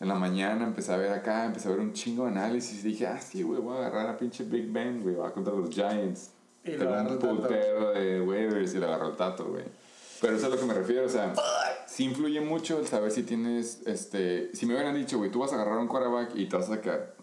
En 0.00 0.08
la 0.08 0.14
mañana 0.14 0.64
empecé 0.64 0.92
a 0.92 0.96
ver 0.96 1.12
acá, 1.12 1.46
empecé 1.46 1.68
a 1.68 1.70
ver 1.70 1.80
un 1.80 1.92
chingo 1.92 2.24
de 2.24 2.30
análisis 2.30 2.84
y 2.84 2.88
dije, 2.88 3.06
ah, 3.06 3.20
sí, 3.20 3.42
güey, 3.42 3.60
voy 3.60 3.76
a 3.76 3.86
agarrar 3.86 4.08
a 4.08 4.16
pinche 4.16 4.44
Big 4.44 4.70
Ben, 4.72 5.02
güey, 5.02 5.14
va 5.14 5.32
contra 5.32 5.54
los 5.54 5.70
Giants. 5.70 6.30
Y 6.64 6.72
Tengo 6.72 6.92
un 6.92 7.18
putero 7.18 7.92
de 7.92 8.20
waivers 8.20 8.74
y 8.74 8.78
lo 8.78 8.86
agarró 8.86 9.10
el 9.10 9.16
tato, 9.16 9.44
güey. 9.44 9.64
Pero 10.20 10.36
eso 10.36 10.46
es 10.46 10.52
a 10.52 10.54
lo 10.54 10.60
que 10.60 10.66
me 10.66 10.74
refiero, 10.74 11.06
o 11.06 11.08
sea, 11.08 11.34
sí 11.86 12.04
influye 12.04 12.40
mucho 12.40 12.78
el 12.78 12.86
saber 12.86 13.10
si 13.10 13.22
tienes, 13.22 13.82
este, 13.86 14.54
si 14.54 14.66
me 14.66 14.74
hubieran 14.74 14.94
dicho, 14.94 15.18
güey, 15.18 15.30
tú 15.30 15.40
vas 15.40 15.52
a 15.52 15.56
agarrar 15.56 15.78
un 15.78 15.88
quarterback 15.88 16.34
y 16.34 16.46
te 16.46 16.56
vas 16.56 16.70
a 16.70 16.76
sacar, 16.76 17.14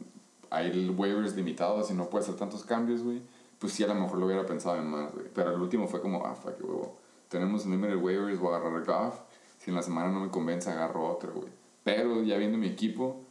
hay 0.49 0.89
waivers 0.89 1.35
limitados 1.35 1.89
y 1.91 1.93
no 1.93 2.09
puedes 2.09 2.27
hacer 2.27 2.39
tantos 2.39 2.63
cambios, 2.63 3.01
güey, 3.01 3.21
pues 3.59 3.73
sí 3.73 3.83
a 3.83 3.87
lo 3.87 3.95
mejor 3.95 4.19
lo 4.19 4.25
hubiera 4.25 4.45
pensado 4.45 4.77
en 4.77 4.87
más, 4.87 5.13
güey. 5.13 5.27
Pero 5.33 5.51
el 5.53 5.61
último 5.61 5.87
fue 5.87 6.01
como, 6.01 6.25
ah, 6.25 6.35
fuck, 6.35 6.59
huevo, 6.61 6.97
tenemos 7.29 7.65
limited 7.65 7.97
waivers, 7.97 8.39
voy 8.39 8.53
a 8.53 8.57
agarrar 8.57 8.85
Goff, 8.85 9.15
si 9.59 9.71
en 9.71 9.75
la 9.75 9.81
semana 9.81 10.11
no 10.11 10.19
me 10.19 10.29
convence, 10.29 10.69
agarro 10.69 11.09
otro, 11.09 11.33
güey. 11.33 11.49
Pero 11.83 12.21
ya 12.23 12.37
viendo 12.37 12.57
mi 12.57 12.67
equipo, 12.67 13.21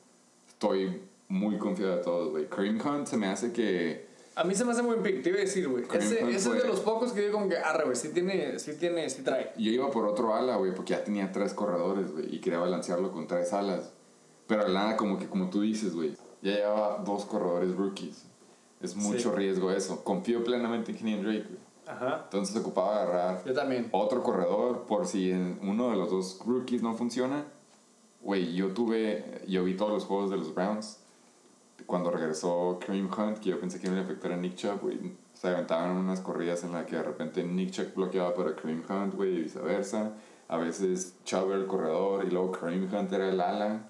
estoy 0.48 1.02
muy 1.28 1.56
confiado 1.59 1.97
de 1.97 2.02
todos, 2.02 2.30
güey. 2.30 2.48
Kareem 2.48 2.80
Hunt 2.80 3.06
se 3.06 3.16
me 3.16 3.26
hace 3.28 3.52
que... 3.52 4.11
A 4.35 4.45
mí 4.45 4.55
se 4.55 4.65
me 4.65 4.73
hace 4.73 4.83
muy 4.83 4.97
pick, 4.97 5.23
te 5.23 5.29
iba 5.29 5.39
a 5.39 5.43
decir, 5.43 5.69
güey. 5.69 5.85
Ese, 5.93 6.21
ese 6.31 6.37
es 6.57 6.63
de 6.63 6.67
los 6.69 6.81
pocos 6.81 7.13
que 7.13 7.21
digo 7.21 7.33
como 7.35 7.49
que, 7.49 7.59
arre, 7.59 7.85
güey, 7.85 7.97
sí 7.97 8.09
tiene, 8.15 8.59
sí 8.59 8.73
tiene, 8.79 9.09
sí 9.11 9.23
trae. 9.23 9.53
Yo 9.59 9.71
iba 9.71 9.91
por 9.91 10.07
otro 10.07 10.35
ala, 10.35 10.57
güey, 10.57 10.75
porque 10.75 10.91
ya 10.95 11.05
tenía 11.05 11.31
tres 11.33 11.53
corredores, 11.53 12.13
güey, 12.13 12.35
y 12.35 12.41
quería 12.41 12.59
balancearlo 12.59 13.13
con 13.13 13.27
tres 13.27 13.53
alas. 13.53 13.93
Pero 14.47 14.69
nada, 14.69 14.97
como 14.97 15.19
que 15.19 15.27
como 15.29 15.51
tú 15.51 15.61
dices, 15.61 15.95
güey, 15.95 16.17
ya 16.41 16.53
llevaba 16.53 17.03
dos 17.05 17.25
corredores 17.27 17.77
rookies. 17.77 18.25
Es 18.81 18.97
mucho 18.97 19.31
Sí. 19.31 19.37
riesgo 19.37 19.71
eso. 19.71 20.03
Confío 20.03 20.43
plenamente 20.43 20.91
en 20.93 20.99
Kenyon 20.99 21.23
Drake, 21.23 21.45
güey. 21.49 21.61
Ajá. 21.87 22.23
Entonces 22.25 22.57
ocupaba 22.57 23.03
agarrar 23.03 23.45
Yo 23.45 23.53
también. 23.55 23.89
otro 23.93 24.23
corredor 24.23 24.87
por 24.87 25.07
si 25.07 25.31
en 25.31 25.59
uno 25.63 25.91
de 25.91 25.97
los 25.97 26.11
dos 26.11 26.41
rookies 26.47 26.83
no 26.83 26.95
funciona. 26.95 27.45
Güey, 28.23 28.55
yo 28.55 28.69
tuve, 28.69 29.43
yo 29.47 29.63
vi 29.65 29.75
todos 29.77 29.93
los 29.93 30.05
juegos 30.05 30.31
de 30.31 30.37
los 30.39 30.55
Browns. 30.55 30.99
Cuando 31.87 32.11
regresó 32.11 32.79
Kareem 32.85 33.11
Hunt, 33.11 33.39
que 33.39 33.51
yo 33.51 33.61
pensé 33.61 33.81
que 33.81 33.89
iba 33.89 33.99
a 33.99 34.03
afectar 34.03 34.33
a 34.33 34.37
Nick 34.37 34.57
Chubb, 34.57 34.81
güey. 34.81 34.99
Se 35.33 35.49
aventaban 35.49 35.97
unas 35.97 36.21
corridas 36.21 36.65
en 36.65 36.73
las 36.73 36.87
que 36.87 36.97
de 36.97 37.03
repente 37.03 37.43
Nick 37.45 37.71
Chubb 37.71 37.95
bloqueaba 37.95 38.35
para 38.35 38.55
Kareem 38.55 38.83
Hunt, 38.89 39.15
güey, 39.15 39.35
y 39.35 39.43
viceversa. 39.43 40.13
A 40.49 40.57
veces 40.57 41.17
Chubb 41.25 41.51
era 41.51 41.57
el 41.57 41.67
corredor 41.67 42.25
y 42.25 42.31
luego 42.31 42.53
Kareem 42.53 42.93
Hunt 42.93 43.13
era 43.13 43.29
el 43.29 43.41
ala. 43.41 43.89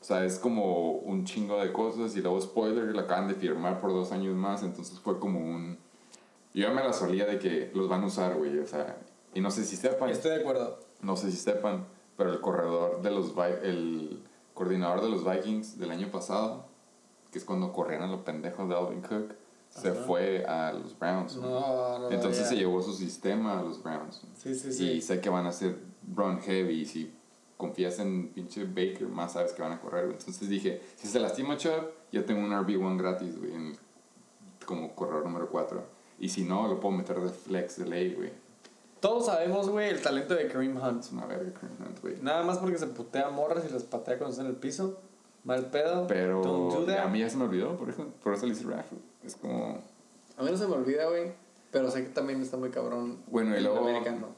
O 0.00 0.04
sea, 0.04 0.24
es 0.24 0.38
como 0.38 0.92
un 0.92 1.24
chingo 1.24 1.58
de 1.60 1.72
cosas. 1.72 2.14
Y 2.16 2.20
luego, 2.20 2.40
spoiler, 2.40 2.94
la 2.94 3.02
acaban 3.02 3.28
de 3.28 3.34
firmar 3.34 3.80
por 3.80 3.90
dos 3.90 4.12
años 4.12 4.34
más. 4.34 4.62
Entonces 4.62 5.00
fue 5.00 5.18
como 5.18 5.40
un. 5.40 5.78
Yo 6.52 6.72
me 6.72 6.82
la 6.84 6.92
solía 6.92 7.26
de 7.26 7.38
que 7.38 7.70
los 7.74 7.88
van 7.88 8.02
a 8.02 8.06
usar, 8.06 8.36
güey. 8.36 8.58
O 8.58 8.66
sea, 8.66 8.98
y 9.32 9.40
no 9.40 9.50
sé 9.50 9.64
si 9.64 9.76
sepan. 9.76 10.10
Estoy 10.10 10.32
de 10.32 10.40
acuerdo. 10.40 10.78
No 11.00 11.16
sé 11.16 11.30
si 11.30 11.36
sepan, 11.36 11.86
pero 12.16 12.32
el 12.32 12.40
corredor 12.40 13.02
de 13.02 13.10
los 13.10 13.32
el 13.62 14.22
coordinador 14.54 15.02
de 15.02 15.10
los 15.10 15.24
Vikings 15.24 15.78
del 15.78 15.90
año 15.90 16.10
pasado, 16.10 16.66
que 17.34 17.40
es 17.40 17.44
cuando 17.44 17.72
corrían 17.72 18.02
a 18.02 18.06
los 18.06 18.20
pendejos 18.20 18.68
de 18.68 18.76
Alvin 18.76 19.00
Cook, 19.02 19.34
se 19.68 19.92
fue 19.92 20.44
a 20.46 20.72
los 20.72 20.96
Browns. 20.96 21.34
No, 21.36 21.98
no. 21.98 22.10
Entonces 22.12 22.46
se 22.46 22.54
llevó 22.54 22.80
su 22.80 22.92
sistema 22.92 23.58
a 23.58 23.62
los 23.62 23.82
Browns. 23.82 24.22
Sí, 24.36 24.54
sí, 24.54 24.68
Y 24.68 24.72
sí. 24.72 25.00
sé 25.02 25.20
que 25.20 25.28
van 25.30 25.46
a 25.46 25.50
ser 25.52 25.76
run 26.14 26.38
heavy. 26.42 26.82
y 26.82 26.86
Si 26.86 27.12
confías 27.56 27.98
en 27.98 28.28
pinche 28.28 28.62
Baker, 28.66 29.08
más 29.08 29.32
sabes 29.32 29.52
que 29.52 29.62
van 29.62 29.72
a 29.72 29.80
correr. 29.80 30.04
Entonces 30.04 30.48
dije, 30.48 30.80
si 30.94 31.08
se 31.08 31.18
lastima 31.18 31.56
Chubb, 31.56 31.90
yo 32.12 32.24
tengo 32.24 32.40
un 32.40 32.52
RB1 32.52 32.96
gratis, 32.98 33.36
güey, 33.36 33.52
en- 33.52 33.76
como 34.64 34.94
corredor 34.94 35.24
número 35.24 35.48
4. 35.50 35.82
Y 36.20 36.28
si 36.28 36.44
no, 36.44 36.68
lo 36.68 36.78
puedo 36.78 36.94
meter 36.96 37.20
de 37.20 37.30
flex 37.30 37.76
de 37.78 37.86
ley, 37.86 38.14
güey. 38.14 38.30
Todos 39.00 39.26
sabemos, 39.26 39.68
güey, 39.68 39.90
el 39.90 40.00
talento 40.00 40.34
de 40.34 40.46
Kareem 40.46 40.76
Hunt. 40.80 41.00
Es 41.04 41.10
una 41.10 41.26
verga, 41.26 41.52
Kareem 41.52 41.76
Hunt, 41.84 42.00
güey. 42.00 42.14
Nada 42.22 42.44
más 42.44 42.58
porque 42.58 42.78
se 42.78 42.86
putea 42.86 43.28
morras 43.30 43.64
y 43.68 43.72
las 43.72 43.82
patea 43.82 44.18
cuando 44.18 44.30
están 44.30 44.46
en 44.46 44.52
el 44.52 44.58
piso. 44.58 45.00
Mal 45.44 45.70
pedo. 45.70 45.94
Don't 45.96 46.08
Pero 46.08 46.42
do 46.42 46.84
that. 46.86 47.00
a 47.04 47.08
mí 47.08 47.20
ya 47.20 47.28
se 47.30 47.36
me 47.36 47.44
olvidó, 47.44 47.76
por 47.76 47.90
eso, 47.90 48.06
por 48.22 48.34
eso 48.34 48.46
le 48.46 48.52
hice 48.52 48.64
Raffle. 48.64 48.98
Es 49.24 49.36
como, 49.36 49.78
A 50.38 50.42
mí 50.42 50.50
no 50.50 50.56
se 50.56 50.66
me 50.66 50.74
olvida, 50.74 51.08
güey. 51.08 51.32
Pero 51.70 51.90
sé 51.90 52.02
que 52.04 52.10
también 52.10 52.40
está 52.40 52.56
muy 52.56 52.70
cabrón. 52.70 53.18
Bueno, 53.26 53.56
y 53.56 53.60
luego- 53.60 53.80
americano. 53.80 54.28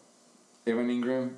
Evan 0.65 0.91
Ingram, 0.91 1.31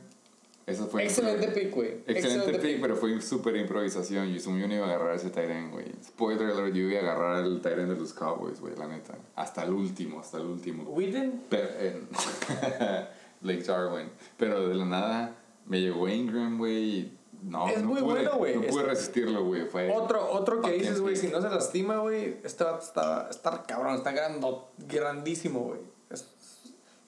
eso 0.65 0.87
fue... 0.87 1.05
Excelente 1.05 1.49
pick, 1.49 1.75
güey. 1.75 2.03
Excelente, 2.07 2.59
pick, 2.59 2.81
pero 2.81 2.97
fue 2.97 3.21
súper 3.21 3.57
improvisación. 3.57 4.29
Yo, 4.29 4.39
yo 4.57 4.69
no 4.69 4.75
iba 4.75 4.87
a 4.87 4.89
agarrar 4.95 5.17
ese 5.17 5.29
Tyrant, 5.31 5.71
güey. 5.73 5.87
Spoiler 6.03 6.49
alert, 6.51 6.75
yo 6.75 6.83
iba 6.85 6.99
a 7.01 7.03
agarrar 7.03 7.45
el 7.45 7.61
Tyrant 7.61 7.91
de 7.91 7.97
los 7.97 8.15
Cowboys, 8.15 8.59
güey, 8.61 8.75
la 8.77 8.87
neta. 8.87 9.19
Hasta 9.37 9.65
el 9.65 9.73
último, 9.73 10.21
hasta 10.21 10.39
el 10.39 10.47
último. 10.47 10.85
Whedon. 10.85 11.43
Pero, 11.51 11.69
eh, 11.79 12.01
Blake 13.43 13.65
Jarwin. 13.65 14.09
Pero 14.39 14.69
de 14.69 14.75
la 14.77 14.85
nada 14.87 15.35
me 15.67 15.81
llegó 15.81 16.09
Ingram, 16.09 16.57
güey. 16.59 17.18
No, 17.43 17.69
Es 17.69 17.83
no 17.83 17.89
muy 17.91 18.01
pude, 18.01 18.13
bueno, 18.15 18.37
güey. 18.37 18.57
No 18.57 18.63
pude 18.63 18.83
Es- 18.83 18.89
resistirlo, 18.89 19.45
güey. 19.45 19.67
Fue 19.67 19.91
Otro, 19.91 20.31
otro 20.33 20.61
que 20.61 20.73
dices, 20.73 21.01
güey, 21.01 21.17
si 21.17 21.29
no 21.29 21.41
se 21.41 21.49
lastima, 21.49 21.99
güey, 21.99 22.39
este 22.43 22.65
vato 22.65 22.85
está, 22.85 23.29
está 23.31 23.63
cabrón, 23.63 23.95
está 23.95 24.13
grando, 24.13 24.71
grandísimo, 24.79 25.61
güey. 25.61 25.81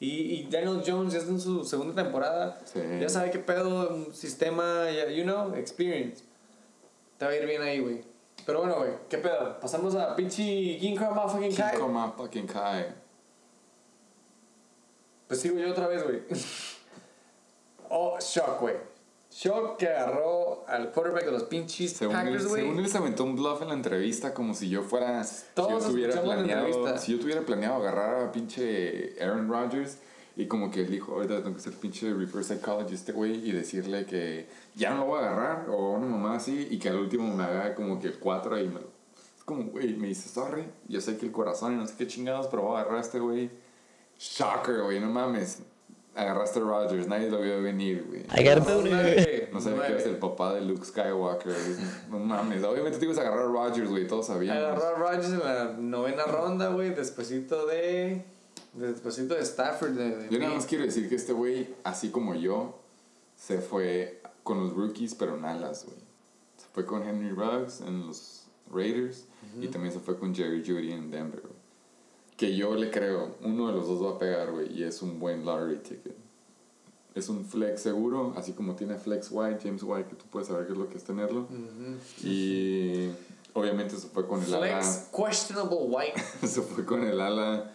Y, 0.02 0.08
y 0.40 0.48
Daniel 0.48 0.82
Jones 0.86 1.12
ya 1.12 1.18
está 1.18 1.30
en 1.30 1.40
su 1.40 1.62
segunda 1.64 2.02
temporada. 2.02 2.58
Sí. 2.64 2.80
Ya 3.00 3.08
sabe 3.10 3.30
qué 3.30 3.38
pedo, 3.38 4.10
sistema, 4.14 4.90
you 5.14 5.24
know, 5.24 5.54
experience. 5.56 6.24
Te 7.18 7.26
va 7.26 7.32
a 7.32 7.36
ir 7.36 7.44
bien 7.44 7.60
ahí, 7.60 7.80
güey. 7.80 8.02
Pero 8.46 8.60
bueno, 8.60 8.76
güey, 8.76 8.92
qué 9.10 9.18
pedo. 9.18 9.60
Pasamos 9.60 9.94
a 9.96 10.16
pinche 10.16 10.42
King 10.78 10.96
Kong 10.96 11.14
Motherfucking 11.14 11.54
Kai. 11.54 11.72
King 11.76 11.80
Kong 11.80 12.12
fucking 12.16 12.46
Kai. 12.46 12.94
Pues 15.28 15.40
sigo 15.40 15.58
yo 15.58 15.70
otra 15.70 15.86
vez, 15.86 16.02
güey. 16.02 16.22
oh, 17.90 18.18
shock, 18.20 18.58
güey. 18.60 18.76
Shock 19.32 19.76
que 19.76 19.86
agarró 19.88 20.64
al 20.66 20.90
quarterback 20.90 21.24
de 21.24 21.32
los 21.32 21.44
pinches 21.44 21.92
Según 21.92 22.16
él, 22.16 22.24
Packers, 22.24 22.46
güey. 22.48 22.62
según 22.62 22.78
él 22.80 22.88
se 22.88 22.98
aventó 22.98 23.24
un 23.24 23.36
bluff 23.36 23.62
en 23.62 23.68
la 23.68 23.74
entrevista 23.74 24.34
como 24.34 24.54
si 24.54 24.68
yo 24.68 24.82
fuera 24.82 25.22
si 25.22 25.44
Todos 25.54 25.84
yo 25.84 25.90
tuviera 25.90 26.20
planeado 26.20 26.98
si 26.98 27.12
yo 27.12 27.20
tuviera 27.20 27.42
planeado 27.42 27.76
agarrar 27.76 28.24
a 28.24 28.32
pinche 28.32 29.14
Aaron 29.22 29.48
Rodgers 29.48 29.98
y 30.36 30.46
como 30.46 30.70
que 30.70 30.80
él 30.80 30.90
dijo 30.90 31.12
ahorita 31.14 31.42
tengo 31.42 31.54
que 31.54 31.62
ser 31.62 31.74
pinche 31.74 32.12
reverse 32.12 32.56
psychologist 32.56 32.94
este 32.94 33.12
güey 33.12 33.48
y 33.48 33.52
decirle 33.52 34.04
que 34.04 34.48
ya 34.74 34.90
no 34.90 34.98
lo 34.98 35.06
voy 35.06 35.22
a 35.22 35.26
agarrar 35.28 35.70
o 35.70 35.92
una 35.92 36.06
mamá 36.06 36.36
así 36.36 36.66
y 36.70 36.78
que 36.78 36.88
al 36.88 36.96
último 36.96 37.32
me 37.34 37.44
haga 37.44 37.74
como 37.74 38.00
que 38.00 38.10
cuatro 38.12 38.58
y 38.58 38.66
me 38.66 38.80
lo 38.80 38.90
es 39.38 39.44
como 39.44 39.64
güey 39.64 39.94
me 39.94 40.08
dice 40.08 40.28
sorry 40.28 40.64
yo 40.88 41.00
sé 41.00 41.16
que 41.18 41.26
el 41.26 41.32
corazón 41.32 41.74
y 41.74 41.76
no 41.76 41.86
sé 41.86 41.94
qué 41.96 42.06
chingados 42.06 42.48
pero 42.48 42.62
voy 42.62 42.76
a 42.76 42.80
agarrar 42.80 42.98
a 42.98 43.02
este 43.02 43.20
güey 43.20 43.50
shocker 44.18 44.82
güey 44.82 44.98
no 44.98 45.08
mames 45.10 45.62
agarraste 46.14 46.58
a 46.58 46.62
Rodgers 46.62 47.06
nadie 47.06 47.30
lo 47.30 47.40
vio 47.40 47.62
venir 47.62 48.04
güey 48.08 48.24
no 49.52 49.60
sabía 49.60 49.86
que 49.86 49.92
eres 49.92 50.06
el 50.06 50.16
papá 50.16 50.54
de 50.54 50.60
Luke 50.62 50.84
Skywalker. 50.84 51.54
No 52.10 52.18
mames. 52.18 52.62
Obviamente 52.64 52.98
te 52.98 53.04
ibas 53.04 53.18
a 53.18 53.22
agarrar 53.22 53.46
a 53.46 53.48
Rodgers, 53.48 53.90
güey. 53.90 54.06
Todos 54.06 54.26
sabíamos. 54.26 54.62
Agarró 54.62 54.86
a 54.86 54.94
Rodgers 54.98 55.32
en 55.32 55.38
la 55.40 55.76
novena 55.78 56.24
ronda, 56.24 56.68
güey, 56.68 56.94
despuésito 56.94 57.66
de... 57.66 58.24
Despuésito 58.74 59.34
de 59.34 59.42
Stafford. 59.42 59.90
De, 59.90 60.16
de 60.16 60.28
Yo 60.30 60.38
nada 60.38 60.54
más 60.54 60.66
quiero 60.66 60.84
decir 60.84 61.08
que 61.08 61.16
este 61.16 61.32
güey, 61.32 61.74
así 61.82 62.10
como 62.10 62.34
yo, 62.34 62.78
se 63.36 63.58
fue 63.58 64.22
con 64.42 64.60
los 64.60 64.74
rookies, 64.74 65.14
pero 65.14 65.36
en 65.36 65.44
alas, 65.44 65.84
güey. 65.84 65.98
Se 66.56 66.66
fue 66.72 66.86
con 66.86 67.02
Henry 67.02 67.30
Ruggs 67.30 67.80
en 67.80 68.06
los 68.06 68.44
Raiders 68.72 69.26
y 69.60 69.66
también 69.66 69.92
se 69.92 69.98
fue 69.98 70.16
con 70.16 70.34
Jerry 70.34 70.62
Judy 70.64 70.92
en 70.92 71.10
Denver, 71.10 71.40
güey. 71.40 71.49
Que 72.40 72.56
yo 72.56 72.74
le 72.74 72.90
creo, 72.90 73.36
uno 73.42 73.66
de 73.66 73.74
los 73.74 73.86
dos 73.86 74.02
va 74.02 74.16
a 74.16 74.18
pegar, 74.18 74.50
güey, 74.50 74.72
y 74.72 74.82
es 74.82 75.02
un 75.02 75.20
buen 75.20 75.44
lottery 75.44 75.76
ticket. 75.76 76.16
Es 77.14 77.28
un 77.28 77.44
flex 77.44 77.82
seguro, 77.82 78.32
así 78.34 78.54
como 78.54 78.74
tiene 78.76 78.96
flex 78.96 79.28
white, 79.30 79.58
James 79.62 79.82
White, 79.82 80.08
que 80.08 80.16
tú 80.16 80.24
puedes 80.30 80.48
saber 80.48 80.64
qué 80.64 80.72
es 80.72 80.78
lo 80.78 80.88
que 80.88 80.96
es 80.96 81.04
tenerlo. 81.04 81.46
Y 82.24 83.10
obviamente 83.52 83.94
se 83.98 84.08
fue 84.08 84.26
con 84.26 84.42
el 84.42 84.54
ala. 84.54 84.80
Flex 84.80 85.10
questionable 85.14 85.76
white. 85.80 86.18
se 86.46 86.62
fue 86.62 86.86
con 86.86 87.04
el 87.04 87.20
ala 87.20 87.74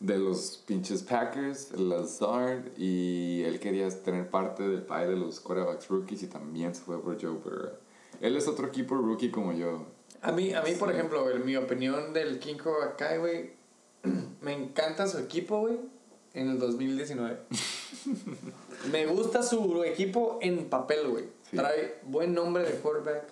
de 0.00 0.18
los 0.18 0.60
pinches 0.66 1.04
Packers, 1.04 1.70
el 1.70 1.88
Lazard, 1.88 2.76
y 2.76 3.44
él 3.44 3.60
quería 3.60 3.88
tener 4.02 4.28
parte 4.28 4.66
del 4.66 4.82
pie 4.82 5.06
de 5.06 5.16
los 5.16 5.38
quarterbacks 5.38 5.86
rookies 5.86 6.24
y 6.24 6.26
también 6.26 6.74
se 6.74 6.82
fue 6.82 7.00
por 7.00 7.22
Joe 7.22 7.36
Burrow. 7.36 7.70
Él 8.20 8.36
es 8.36 8.48
otro 8.48 8.66
equipo 8.66 8.96
rookie 8.96 9.30
como 9.30 9.52
yo. 9.52 9.86
A 10.22 10.32
mí, 10.32 10.52
a 10.54 10.62
mí 10.62 10.72
por 10.72 10.90
ejemplo, 10.90 11.30
en 11.30 11.46
mi 11.46 11.54
opinión 11.54 12.12
del 12.12 12.40
King 12.40 12.56
Cobra 12.56 12.96
Kai, 12.96 13.18
güey, 13.18 13.61
me 14.40 14.52
encanta 14.52 15.06
su 15.06 15.18
equipo, 15.18 15.60
güey, 15.60 15.78
en 16.34 16.48
el 16.48 16.58
2019. 16.58 17.38
me 18.92 19.06
gusta 19.06 19.42
su 19.42 19.82
equipo 19.84 20.38
en 20.42 20.68
papel, 20.68 21.08
güey. 21.08 21.24
Sí. 21.50 21.56
Trae 21.56 21.98
buen 22.04 22.34
nombre 22.34 22.64
de 22.64 22.72
quarterback, 22.78 23.24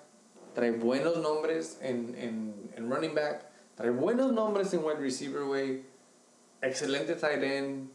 trae 0.55 0.73
buenos 0.73 1.19
nombres 1.19 1.79
en, 1.81 2.15
en, 2.17 2.71
en 2.77 2.91
running 2.91 3.15
back, 3.15 3.47
trae 3.75 3.91
buenos 3.91 4.33
nombres 4.33 4.73
en 4.75 4.85
wide 4.85 4.99
receiver, 4.99 5.45
güey. 5.45 5.83
Excelente 6.63 7.15
tight 7.15 7.43
end. 7.43 7.91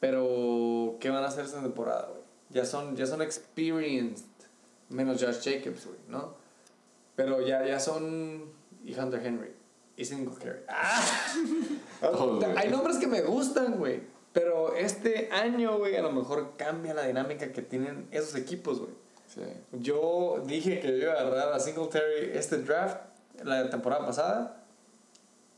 Pero, 0.00 0.96
¿qué 1.00 1.08
van 1.08 1.24
a 1.24 1.28
hacer 1.28 1.46
esta 1.46 1.62
temporada, 1.62 2.08
güey? 2.10 2.20
Ya 2.50 2.66
son, 2.66 2.94
ya 2.94 3.06
son 3.06 3.22
experienced. 3.22 4.26
Menos 4.90 5.22
Josh 5.22 5.42
Jacobs, 5.42 5.86
güey, 5.86 5.98
¿no? 6.08 6.34
Pero 7.16 7.40
ya, 7.40 7.64
ya 7.66 7.80
son. 7.80 8.52
Y 8.84 8.94
Hunter 8.94 9.24
Henry. 9.24 9.63
Y 9.96 10.04
Singletary. 10.04 10.60
¡Ah! 10.68 11.02
Hay 12.56 12.68
nombres 12.70 12.98
que 12.98 13.06
me 13.06 13.22
gustan, 13.22 13.76
güey. 13.78 14.00
Pero 14.32 14.74
este 14.74 15.28
año, 15.30 15.78
güey, 15.78 15.96
a 15.96 16.02
lo 16.02 16.10
mejor 16.10 16.54
cambia 16.56 16.92
la 16.94 17.06
dinámica 17.06 17.52
que 17.52 17.62
tienen 17.62 18.08
esos 18.10 18.34
equipos, 18.34 18.80
güey. 18.80 18.90
Sí. 19.28 19.42
Yo 19.72 20.42
dije 20.44 20.80
que 20.80 20.88
yo 20.88 20.96
iba 21.04 21.12
a 21.14 21.20
agarrar 21.20 21.52
a 21.52 21.60
Singletary 21.60 22.30
este 22.34 22.58
draft, 22.58 22.98
la 23.44 23.70
temporada 23.70 24.04
pasada. 24.04 24.60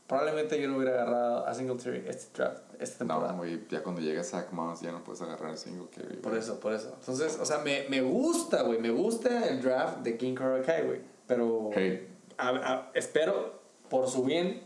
Probablemente 0.07 0.61
yo 0.61 0.69
no 0.69 0.77
hubiera 0.77 0.93
agarrado 1.01 1.45
a 1.47 1.53
Singletary 1.53 2.05
este 2.07 2.31
draft, 2.37 2.61
esta 2.79 2.99
temporada. 2.99 3.31
No, 3.33 3.39
güey, 3.39 3.67
ya 3.69 3.83
cuando 3.83 3.99
llega 4.01 4.23
Zach 4.23 4.51
Moss 4.51 4.81
ya 4.81 4.91
no 4.91 5.03
puedes 5.03 5.21
agarrar 5.21 5.51
el 5.51 5.57
single 5.57 5.87
carry. 5.89 6.07
güey. 6.09 6.21
Por 6.21 6.37
eso, 6.37 6.59
por 6.59 6.73
eso. 6.73 6.95
Entonces, 6.99 7.37
o 7.41 7.45
sea, 7.45 7.57
me, 7.59 7.87
me 7.89 8.01
gusta, 8.01 8.61
güey. 8.61 8.79
Me 8.79 8.89
gusta 8.91 9.47
el 9.49 9.61
draft 9.61 9.97
de 9.99 10.15
King 10.17 10.35
Cobra 10.35 10.61
Kai, 10.61 10.85
güey. 10.85 11.01
Pero 11.27 11.71
Hey, 11.73 12.07
a- 12.37 12.49
a- 12.49 12.91
espero, 12.93 13.56
por 13.89 14.07
su 14.07 14.23
bien, 14.23 14.61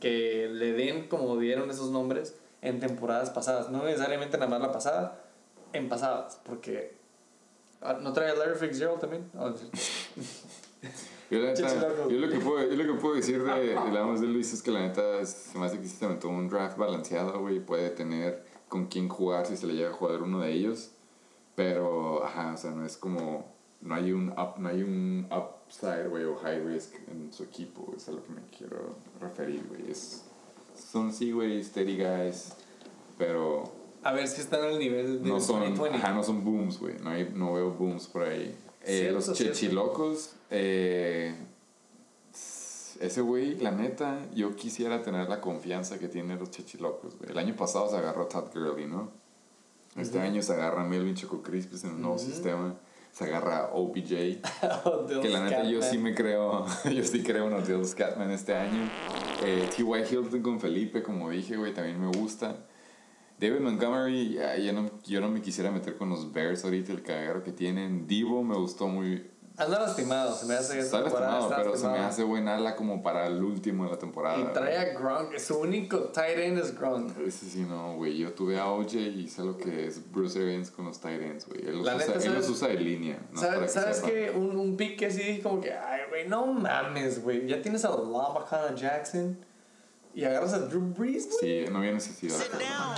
que 0.00 0.48
le 0.50 0.72
den 0.72 1.08
como 1.08 1.36
dieron 1.38 1.70
esos 1.70 1.90
nombres 1.90 2.36
en 2.62 2.80
temporadas 2.80 3.30
pasadas. 3.30 3.70
No 3.70 3.84
necesariamente 3.84 4.36
nada 4.38 4.50
más 4.50 4.60
la 4.60 4.72
pasada, 4.72 5.24
en 5.72 5.88
pasadas. 5.88 6.40
Porque. 6.44 6.96
ah, 7.82 7.98
¿No 8.00 8.12
trae 8.12 8.30
a 8.30 8.34
Larry 8.34 8.58
Fitzgerald 8.58 9.00
también? 9.00 9.30
Oh, 9.38 9.50
yo, 11.30 11.38
la 11.38 11.46
neta, 11.52 12.08
yo 12.08 12.18
lo 12.18 12.28
que 12.28 12.38
puedo, 12.38 12.68
yo 12.68 12.76
lo 12.76 12.94
que 12.94 13.00
puedo 13.00 13.14
decir 13.14 13.42
de, 13.42 13.74
de 13.74 13.92
la 13.92 14.02
voz 14.02 14.20
de 14.20 14.26
Luis 14.26 14.52
es 14.52 14.62
que 14.62 14.70
la 14.70 14.80
neta 14.80 15.24
se 15.24 15.58
me 15.58 15.66
hace 15.66 15.80
que 15.80 15.88
se 15.88 16.04
aventó 16.04 16.28
un 16.28 16.48
draft 16.48 16.76
balanceado, 16.78 17.40
güey. 17.40 17.60
Puede 17.60 17.90
tener 17.90 18.44
con 18.68 18.86
quién 18.86 19.08
jugar 19.08 19.46
si 19.46 19.56
se 19.56 19.66
le 19.66 19.74
llega 19.74 19.90
a 19.90 19.94
jugar 19.94 20.22
uno 20.22 20.40
de 20.40 20.52
ellos. 20.52 20.90
Pero, 21.54 22.24
ajá, 22.24 22.52
o 22.54 22.56
sea, 22.56 22.70
no 22.72 22.84
es 22.84 22.96
como. 22.96 23.55
No 23.86 23.94
hay 23.94 24.12
un, 24.12 24.30
up, 24.30 24.58
no 24.58 24.68
hay 24.68 24.82
un 24.82 25.26
upside, 25.30 26.08
güey, 26.08 26.24
o 26.24 26.34
high 26.36 26.60
risk 26.60 26.94
en 27.08 27.32
su 27.32 27.44
equipo, 27.44 27.92
es 27.96 28.08
a 28.08 28.12
lo 28.12 28.22
que 28.24 28.32
me 28.32 28.42
quiero 28.56 28.96
referir, 29.20 29.64
güey. 29.68 29.90
Es, 29.90 30.24
son, 30.90 31.12
sí, 31.12 31.30
güey, 31.32 31.62
steady 31.64 31.96
guys, 31.96 32.52
pero 33.16 33.72
a 34.02 34.12
ver 34.12 34.28
si 34.28 34.40
están 34.40 34.62
al 34.62 34.78
nivel 34.78 35.22
de 35.22 35.28
no 35.28 35.40
son, 35.40 35.60
2020. 35.60 35.96
ajá, 35.98 36.12
no 36.14 36.22
son 36.22 36.44
booms, 36.44 36.78
güey. 36.78 36.94
No, 37.02 37.10
hay- 37.10 37.30
no 37.34 37.54
veo 37.54 37.70
booms 37.72 38.06
por 38.08 38.22
ahí. 38.24 38.56
Eh, 38.84 39.10
los 39.12 39.24
cierto. 39.24 39.42
chechilocos. 39.54 40.34
Eh, 40.50 41.34
ese 43.00 43.20
güey, 43.20 43.56
la 43.58 43.70
neta, 43.72 44.18
yo 44.34 44.54
quisiera 44.56 45.02
tener 45.02 45.28
la 45.28 45.40
confianza 45.40 45.98
que 45.98 46.08
tienen 46.08 46.38
los 46.38 46.50
chechilocos. 46.50 47.16
güey. 47.18 47.30
El 47.30 47.38
año 47.38 47.54
pasado 47.56 47.88
se 47.90 47.96
agarró 47.96 48.26
Todd 48.26 48.46
Gurley, 48.54 48.86
¿no? 48.86 49.10
Este 49.96 50.20
año 50.20 50.42
se 50.42 50.52
agarra 50.52 50.84
Melvin 50.84 51.14
Choco 51.14 51.42
Crispis 51.42 51.84
en 51.84 51.90
un 51.92 52.02
nuevo 52.02 52.18
sistema. 52.18 52.74
Se 53.16 53.24
agarra 53.24 53.70
OBJ. 53.72 54.42
Oh, 54.84 55.06
Que 55.06 55.30
la 55.30 55.42
neta 55.42 55.64
yo 55.64 55.80
sí 55.80 55.96
me 55.96 56.14
creo, 56.14 56.66
yo 56.94 57.02
sí 57.02 57.22
creo 57.22 57.46
en 57.46 57.54
los 57.54 57.66
Dios 57.66 57.94
Catman 57.94 58.30
este 58.30 58.54
año. 58.54 58.90
Eh, 59.42 59.66
T.Y. 59.74 60.14
Hilton 60.14 60.42
con 60.42 60.60
Felipe, 60.60 61.02
como 61.02 61.30
dije, 61.30 61.56
güey, 61.56 61.72
también 61.72 61.98
me 61.98 62.14
gusta. 62.14 62.66
David 63.40 63.60
Montgomery, 63.60 64.34
ya, 64.34 64.58
ya 64.58 64.72
no, 64.74 64.90
yo 65.02 65.22
no 65.22 65.30
me 65.30 65.40
quisiera 65.40 65.70
meter 65.70 65.96
con 65.96 66.10
los 66.10 66.30
Bears 66.30 66.62
ahorita, 66.66 66.92
el 66.92 67.02
cagadero 67.02 67.42
que 67.42 67.52
tienen. 67.52 68.06
Divo 68.06 68.44
me 68.44 68.54
gustó 68.54 68.86
muy... 68.86 69.30
Anda 69.58 69.80
lastimado, 69.80 70.34
se 70.34 70.44
me 70.44 70.54
hace 70.54 70.78
Está 70.80 71.02
temporada, 71.02 71.32
lastimado, 71.38 71.50
está 71.50 71.56
pero 71.62 71.76
se 71.78 71.88
me 71.88 71.98
hace 72.04 72.22
buen 72.24 72.46
ala 72.46 72.76
como 72.76 73.02
para 73.02 73.26
el 73.26 73.42
último 73.42 73.84
de 73.84 73.90
la 73.92 73.98
temporada. 73.98 74.38
Y 74.38 74.44
trae 74.52 74.76
a 74.76 74.84
Gronk, 74.98 75.38
su 75.38 75.58
único 75.58 75.98
tight 76.10 76.36
end 76.38 76.58
es 76.58 76.78
Gronk. 76.78 77.16
Ese 77.20 77.46
sí, 77.46 77.60
no, 77.66 77.94
güey. 77.96 78.18
Yo 78.18 78.32
tuve 78.34 78.58
a 78.60 78.66
OJ 78.70 78.94
y 78.96 79.28
sé 79.28 79.42
lo 79.42 79.56
que 79.56 79.86
es 79.86 80.12
Bruce 80.12 80.38
Arians 80.42 80.70
con 80.70 80.84
los 80.84 81.00
tight 81.00 81.22
ends, 81.22 81.46
güey. 81.48 81.60
Él, 81.66 81.78
los 81.82 81.86
usa- 81.94 82.14
él 82.22 82.34
los 82.34 82.48
usa 82.50 82.68
de 82.68 82.74
línea. 82.74 83.18
¿no? 83.32 83.40
Para 83.40 83.54
¿Sabes, 83.54 83.72
¿sabes 83.72 83.96
sepan. 83.96 84.10
qué? 84.10 84.30
Un, 84.30 84.56
un 84.56 84.76
pick 84.76 84.98
que 84.98 85.06
así 85.06 85.40
como 85.42 85.60
que, 85.62 85.72
ay, 85.72 86.00
güey, 86.10 86.28
no 86.28 86.46
mames, 86.46 87.22
güey. 87.22 87.46
Ya 87.46 87.62
tienes 87.62 87.82
a 87.86 87.90
Lamacana 87.90 88.74
Jackson 88.74 89.38
y 90.14 90.24
agarras 90.24 90.52
a 90.52 90.58
Drew 90.60 90.82
Brees, 90.94 91.28
güey. 91.40 91.64
Sí, 91.64 91.70
no 91.72 91.78
había 91.78 91.92
necesidad. 91.92 92.36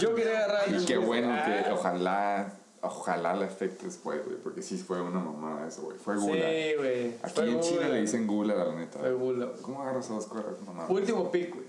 Yo 0.01 0.13
quería 0.15 0.39
agarrar 0.45 0.63
a 0.65 0.67
Y 0.67 0.73
Drew 0.75 0.87
qué 0.87 0.97
Brees. 0.97 1.07
bueno 1.07 1.29
Ah, 1.33 1.45
que 1.65 1.71
ojalá, 1.73 2.53
ojalá 2.83 3.35
le 3.35 3.45
afecte 3.45 3.87
después, 3.87 4.25
güey, 4.25 4.37
porque 4.39 4.63
sí 4.63 4.77
fue 4.79 5.01
una 5.01 5.21
mamada 5.21 5.67
eso, 5.67 5.83
güey. 5.83 5.99
Fue 5.99 6.17
gula. 6.17 6.35
Sí, 6.35 6.75
güey. 6.77 7.15
Aquí 7.23 7.33
Fue 7.35 7.51
en 7.51 7.61
China 7.61 7.77
gula. 7.83 7.89
le 7.89 8.01
dicen 8.01 8.27
gula, 8.27 8.55
la 8.55 8.75
neta. 8.75 8.99
Fue 8.99 9.13
gula, 9.13 9.47
güey. 9.47 9.63
¿Cómo 9.63 9.83
agarras 9.83 10.11
a 10.11 10.15
dos 10.15 10.27
cosas? 10.27 10.61
Mamá. 10.67 10.87
Último 10.89 11.31
pick, 11.31 11.55
güey. 11.55 11.67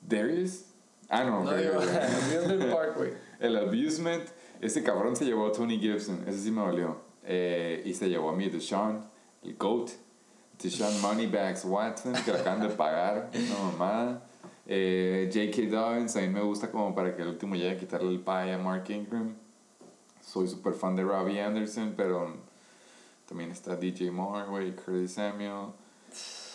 Darius. 0.00 0.64
Ah, 1.08 1.24
no, 1.24 1.44
No 1.44 1.56
digo. 1.56 1.72
Amusement 1.80 2.72
Park, 2.72 2.96
güey. 2.96 3.12
El 3.40 3.56
abusement, 3.56 4.24
ese 4.60 4.82
cabrón 4.82 5.16
se 5.16 5.24
llevó 5.24 5.46
a 5.48 5.52
Tony 5.52 5.78
Gibson, 5.78 6.22
ese 6.26 6.38
sí 6.38 6.50
me 6.50 6.62
valió. 6.62 6.96
Eh, 7.24 7.82
y 7.84 7.94
se 7.94 8.08
llevó 8.08 8.30
a 8.30 8.32
mí 8.34 8.48
Deshaun, 8.48 9.04
el 9.42 9.56
GOAT. 9.56 9.90
Deshaun 10.62 11.00
Moneybags 11.00 11.64
Watson, 11.64 12.12
que 12.24 12.32
le 12.32 12.38
acaban 12.38 12.60
de 12.60 12.68
pagar, 12.68 13.30
una 13.34 13.70
mamada. 13.72 14.26
Eh, 14.66 15.30
J.K. 15.32 15.68
Dobbins, 15.74 16.14
a 16.16 16.20
mí 16.20 16.28
me 16.28 16.42
gusta 16.42 16.70
como 16.70 16.94
para 16.94 17.16
que 17.16 17.22
el 17.22 17.28
último 17.28 17.54
llegue 17.56 17.70
a 17.70 17.76
quitarle 17.78 18.10
el 18.10 18.20
pie 18.20 18.52
a 18.52 18.58
Mark 18.58 18.84
Ingram. 18.90 19.34
Soy 20.30 20.48
súper 20.48 20.74
fan 20.74 20.94
de 20.96 21.02
Robbie 21.02 21.40
Anderson, 21.40 21.94
pero 21.96 22.32
también 23.28 23.50
está 23.50 23.76
DJ 23.76 24.10
Moore, 24.10 24.46
güey, 24.48 24.74
Curtis 24.76 25.12
Samuel. 25.14 25.72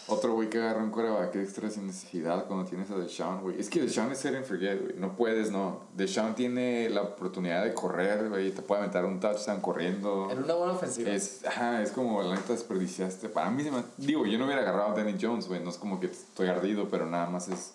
Otro 0.08 0.34
güey 0.34 0.50
que 0.52 0.60
agarra 0.60 0.84
un 0.84 0.92
coreback 0.92 1.36
extra 1.38 1.68
sin 1.70 1.88
necesidad 1.88 2.46
cuando 2.46 2.64
tienes 2.70 2.92
a 2.92 2.96
Deshaun, 2.96 3.42
güey. 3.42 3.60
Es 3.60 3.70
que 3.72 3.82
Deshaun 3.82 4.12
es 4.12 4.20
ser 4.20 4.36
and 4.36 4.46
forget, 4.46 4.80
güey. 4.80 4.94
No 5.00 5.16
puedes, 5.16 5.52
no. 5.52 5.82
Deshaun 5.96 6.36
tiene 6.36 6.90
la 6.92 7.02
oportunidad 7.02 7.64
de 7.64 7.74
correr, 7.74 8.30
güey. 8.30 8.52
Te 8.52 8.62
puede 8.62 8.84
meter 8.84 9.04
un 9.04 9.20
touchdown 9.20 9.62
corriendo. 9.62 10.30
En 10.30 10.44
una 10.44 10.54
buena 10.54 10.74
ofensiva. 10.74 11.10
Es, 11.10 11.44
ajá, 11.44 11.82
es 11.82 11.92
como 11.92 12.22
la 12.22 12.36
neta 12.36 12.54
desperdiciaste. 12.54 13.30
Para 13.30 13.50
mí, 13.50 13.64
se 13.64 13.72
me- 13.72 13.84
digo, 13.98 14.28
yo 14.28 14.38
no 14.38 14.46
hubiera 14.46 14.62
agarrado 14.62 14.92
a 14.92 14.96
Danny 14.96 15.18
Jones, 15.20 15.48
güey. 15.48 15.64
No 15.64 15.72
es 15.72 15.78
como 15.78 16.00
que 16.00 16.06
estoy 16.06 16.50
ardido, 16.50 16.88
pero 16.88 17.08
nada 17.08 17.28
más 17.28 17.48
es. 17.48 17.74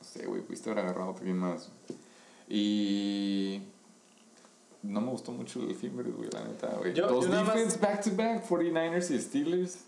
No 0.00 0.04
sé, 0.06 0.26
güey, 0.26 0.42
pudiste 0.42 0.70
haber 0.70 0.84
agarrado 0.84 1.10
a 1.10 1.18
alguien 1.18 1.38
más. 1.38 1.70
Y. 2.48 3.60
No 4.84 5.00
me 5.00 5.10
gustó 5.10 5.32
mucho 5.32 5.60
el 5.60 5.74
Fimbres, 5.74 6.14
güey, 6.14 6.28
la 6.30 6.44
neta, 6.44 6.68
güey. 6.78 6.92
Dos 6.92 7.26
nada 7.28 7.54
defense 7.54 7.78
back 7.78 8.04
to 8.04 8.10
back, 8.14 8.46
49ers 8.46 9.10
y 9.10 9.18
Steelers. 9.18 9.78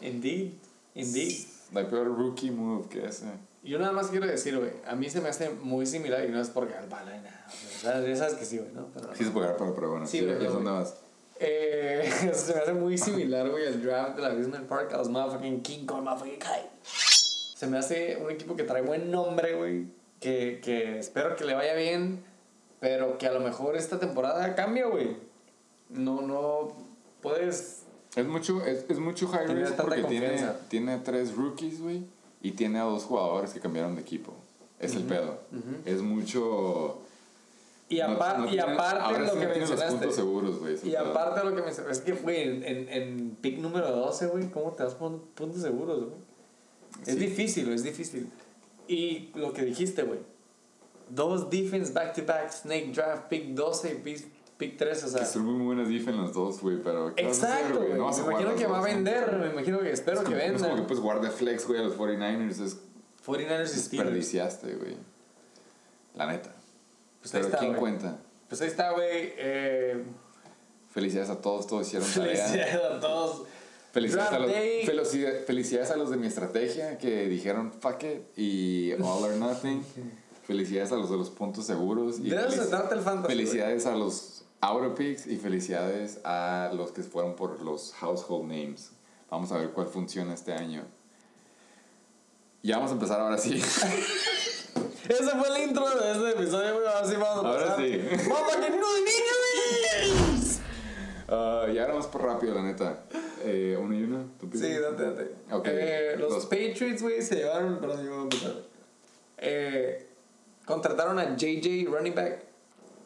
Indeed. 0.00 0.52
Indeed. 0.94 1.46
La 1.72 1.86
peor 1.88 2.06
rookie 2.06 2.50
move 2.50 2.88
que 2.88 3.04
ese. 3.04 3.26
Yo 3.62 3.78
nada 3.78 3.92
más 3.92 4.08
quiero 4.08 4.26
decir, 4.26 4.56
güey, 4.56 4.70
a 4.86 4.96
mí 4.96 5.10
se 5.10 5.20
me 5.20 5.28
hace 5.28 5.50
muy 5.50 5.84
similar 5.84 6.24
y 6.24 6.28
no 6.32 6.40
es 6.40 6.48
porque 6.48 6.74
al 6.74 6.88
bala 6.88 7.14
ni 7.14 7.22
nada. 7.22 7.46
Ya 7.82 8.16
sabes 8.16 8.34
que 8.34 8.46
sí, 8.46 8.56
güey, 8.56 8.72
¿no? 8.72 8.86
Pero, 8.94 9.14
Sí 9.14 9.24
se 9.24 9.30
puede 9.30 9.46
agarrar, 9.46 9.58
pero, 9.66 9.74
pero 9.74 9.90
bueno. 9.90 10.06
Sí, 10.06 10.22
güey, 10.22 10.42
ya 10.42 10.50
son 10.50 10.64
más. 10.64 10.94
Eh, 11.38 12.10
se 12.34 12.54
me 12.54 12.60
hace 12.60 12.72
muy 12.72 12.96
similar, 12.98 13.50
güey, 13.50 13.66
el 13.66 13.82
draft 13.82 14.16
de 14.16 14.22
la 14.22 14.28
Amusement 14.28 14.66
Park 14.66 14.94
a 14.94 14.96
los 14.96 15.10
motherfucking 15.10 15.60
King 15.60 15.84
Kong, 15.84 16.02
motherfucking 16.02 16.38
Kai. 16.38 16.62
Se 16.82 17.66
me 17.66 17.76
hace 17.76 18.16
un 18.16 18.30
equipo 18.30 18.56
que 18.56 18.64
trae 18.64 18.80
buen 18.80 19.10
nombre, 19.10 19.54
güey, 19.54 19.84
que, 20.18 20.60
que 20.64 20.98
espero 20.98 21.36
que 21.36 21.44
le 21.44 21.54
vaya 21.54 21.74
bien, 21.74 22.24
pero 22.80 23.18
que 23.18 23.26
a 23.26 23.32
lo 23.32 23.40
mejor 23.40 23.76
esta 23.76 23.98
temporada 24.00 24.54
cambia, 24.54 24.86
güey. 24.86 25.16
No, 25.88 26.22
no 26.22 26.72
puedes... 27.20 27.82
Es 28.16 28.26
mucho, 28.26 28.64
es, 28.64 28.84
es 28.88 28.98
mucho 28.98 29.28
high 29.28 29.46
risk 29.46 29.76
porque 29.76 30.02
tiene, 30.04 30.42
tiene 30.68 30.98
tres 30.98 31.34
rookies, 31.36 31.80
güey, 31.80 32.02
y 32.42 32.52
tiene 32.52 32.80
a 32.80 32.84
dos 32.84 33.04
jugadores 33.04 33.52
que 33.52 33.60
cambiaron 33.60 33.94
de 33.94 34.00
equipo. 34.02 34.32
Es 34.80 34.94
el 34.96 35.04
pedo. 35.04 35.38
Es 35.84 36.00
mucho. 36.00 36.98
Y, 37.88 37.98
no- 37.98 38.04
apar- 38.18 38.38
no 38.38 38.46
y 38.46 38.50
tiene- 38.50 38.62
aparte 38.72 39.18
lo 39.26 39.34
que 39.38 39.46
no 39.46 39.54
mencionaste. 39.56 40.10
seguros, 40.12 40.56
el 40.66 40.88
Y 40.88 40.90
pedo. 40.92 41.06
aparte 41.10 41.44
lo 41.44 41.54
que 41.54 41.62
mencionaste, 41.62 41.92
es 41.92 42.00
que, 42.00 42.12
güey, 42.22 42.42
en, 42.42 42.62
en, 42.64 42.88
en 42.88 43.36
pick 43.40 43.58
número 43.58 43.90
12, 43.94 44.26
güey, 44.28 44.50
¿cómo 44.50 44.72
te 44.72 44.84
por 44.86 45.18
puntos 45.34 45.60
seguros, 45.62 45.98
güey? 46.06 46.12
Es 47.06 47.14
Sí. 47.14 47.20
difícil, 47.20 47.72
es 47.72 47.82
difícil. 47.84 48.28
Y 48.88 49.30
lo 49.34 49.52
que 49.52 49.62
dijiste, 49.64 50.02
güey. 50.02 50.18
Dos 51.10 51.50
defense 51.50 51.92
back 51.92 52.14
to 52.14 52.24
back, 52.24 52.52
snake 52.52 52.92
draft, 52.92 53.28
pick 53.28 53.54
12, 53.54 53.96
pick, 53.96 54.26
pick 54.56 54.76
13, 54.78 55.06
o 55.06 55.08
sea. 55.08 55.20
Que 55.20 55.26
son 55.26 55.44
muy 55.44 55.64
buenas 55.66 55.88
defense 55.88 56.12
los 56.12 56.32
dos, 56.32 56.60
güey, 56.60 56.78
pero. 56.82 57.14
¿qué 57.14 57.24
vas 57.26 57.42
a 57.42 57.54
hacer, 57.54 57.66
Exacto, 57.66 57.78
güey. 57.86 57.98
No 57.98 58.10
me 58.10 58.18
imagino 58.18 58.54
que 58.56 58.66
va 58.66 58.78
a 58.78 58.82
vender, 58.82 59.36
me 59.38 59.50
imagino 59.50 59.80
que 59.80 59.90
espero 59.90 60.18
Es 60.18 60.28
que 60.28 60.34
no 60.34 60.40
es 60.40 60.52
venda. 60.52 60.68
como 60.70 60.86
que 60.86 60.94
pues 60.94 61.34
flex, 61.34 61.66
güey, 61.66 61.80
a 61.80 61.84
los 61.84 61.96
49ers. 61.96 62.60
Es 62.60 62.76
49ers 63.26 63.64
y 63.64 63.66
Steelers. 63.66 63.74
desperdiciaste, 63.74 64.74
güey. 64.76 64.96
La 66.14 66.26
neta. 66.26 66.54
Pues 67.20 67.34
ahí 67.34 67.40
pero 67.40 67.46
está, 67.46 67.58
¿quién 67.58 67.74
cuenta? 67.74 68.18
Pues 68.48 68.60
ahí 68.62 68.68
está, 68.68 68.92
güey. 68.92 69.32
Eh, 69.36 70.04
Felicidades 70.92 71.30
a 71.30 71.40
todos, 71.40 71.66
todos 71.66 71.86
hicieron 71.86 72.08
tarea. 72.08 72.46
felicidades 72.46 72.74
a 72.84 73.00
todos. 73.00 73.46
Felicidades 73.92 74.32
a, 74.32 74.38
los, 74.38 74.52
felicidades 75.46 75.90
a 75.90 75.96
los 75.96 76.10
de 76.10 76.16
mi 76.16 76.26
estrategia 76.28 76.96
que 76.98 77.28
dijeron 77.28 77.72
fuck 77.72 78.02
it 78.04 78.22
y 78.36 78.92
all 78.92 79.24
or 79.24 79.34
nothing. 79.36 79.82
Felicidades 80.42 80.90
a 80.92 80.96
los 80.96 81.10
de 81.10 81.16
los 81.16 81.30
puntos 81.30 81.64
seguros. 81.66 82.18
Y 82.18 82.30
De 82.30 82.36
eso 82.36 82.50
se 82.50 82.60
felici- 82.62 82.68
trata 82.70 82.94
el 82.94 83.00
fantasy, 83.02 83.34
Felicidades 83.34 83.86
a 83.86 83.94
los 83.94 84.44
auto 84.60 84.94
picks 84.94 85.26
y 85.26 85.36
felicidades 85.36 86.20
a 86.24 86.70
los 86.74 86.92
que 86.92 87.02
fueron 87.02 87.34
por 87.36 87.60
los 87.62 87.92
household 87.94 88.44
names. 88.48 88.90
Vamos 89.30 89.52
a 89.52 89.58
ver 89.58 89.70
cuál 89.70 89.86
funciona 89.86 90.34
este 90.34 90.52
año. 90.52 90.84
Ya 92.62 92.76
vamos 92.76 92.90
a 92.90 92.94
empezar 92.94 93.20
ahora 93.20 93.38
sí. 93.38 93.54
Ese 95.08 95.30
fue 95.30 95.48
el 95.56 95.68
intro 95.68 95.88
de 95.88 96.12
este 96.12 96.30
episodio, 96.42 96.74
güey. 96.74 96.86
Ahora 96.86 97.06
sí 97.06 97.14
vamos 97.16 97.44
a 97.44 97.48
Ahora 97.48 97.62
pasar. 97.68 97.80
sí. 97.84 98.00
¡Vamos 98.28 98.52
a 98.54 98.60
que 98.60 98.70
no 98.70 98.76
niños! 98.76 100.58
Ah, 101.28 101.66
ya 101.72 101.82
ahora 101.82 101.94
vamos 101.94 102.06
por 102.08 102.22
rápido, 102.22 102.54
la 102.54 102.62
neta. 102.62 103.04
Eh, 103.44 103.78
¿Uno 103.80 103.94
y 103.96 104.02
uno? 104.02 104.24
¿Tú 104.38 104.48
Sí, 104.52 104.68
date, 104.72 105.02
date. 105.02 105.30
Ok. 105.52 105.66
Eh, 105.68 106.16
los, 106.18 106.32
Los- 106.32 106.46
Patriots, 106.46 107.02
güey, 107.02 107.22
se 107.22 107.36
llevaron. 107.36 107.78
Perdón, 107.80 108.04
yo 108.04 108.10
voy 108.10 108.18
a 108.18 108.22
empezar. 108.22 108.54
Eh, 109.38 110.09
contrataron 110.70 111.18
a 111.18 111.36
JJ 111.36 111.86
running 111.88 112.14
back, 112.14 112.44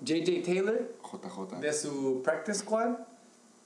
JJ 0.02 0.42
Taylor, 0.44 0.92
JJ. 1.02 1.60
de 1.60 1.72
su 1.72 2.20
practice 2.22 2.60
squad. 2.60 2.96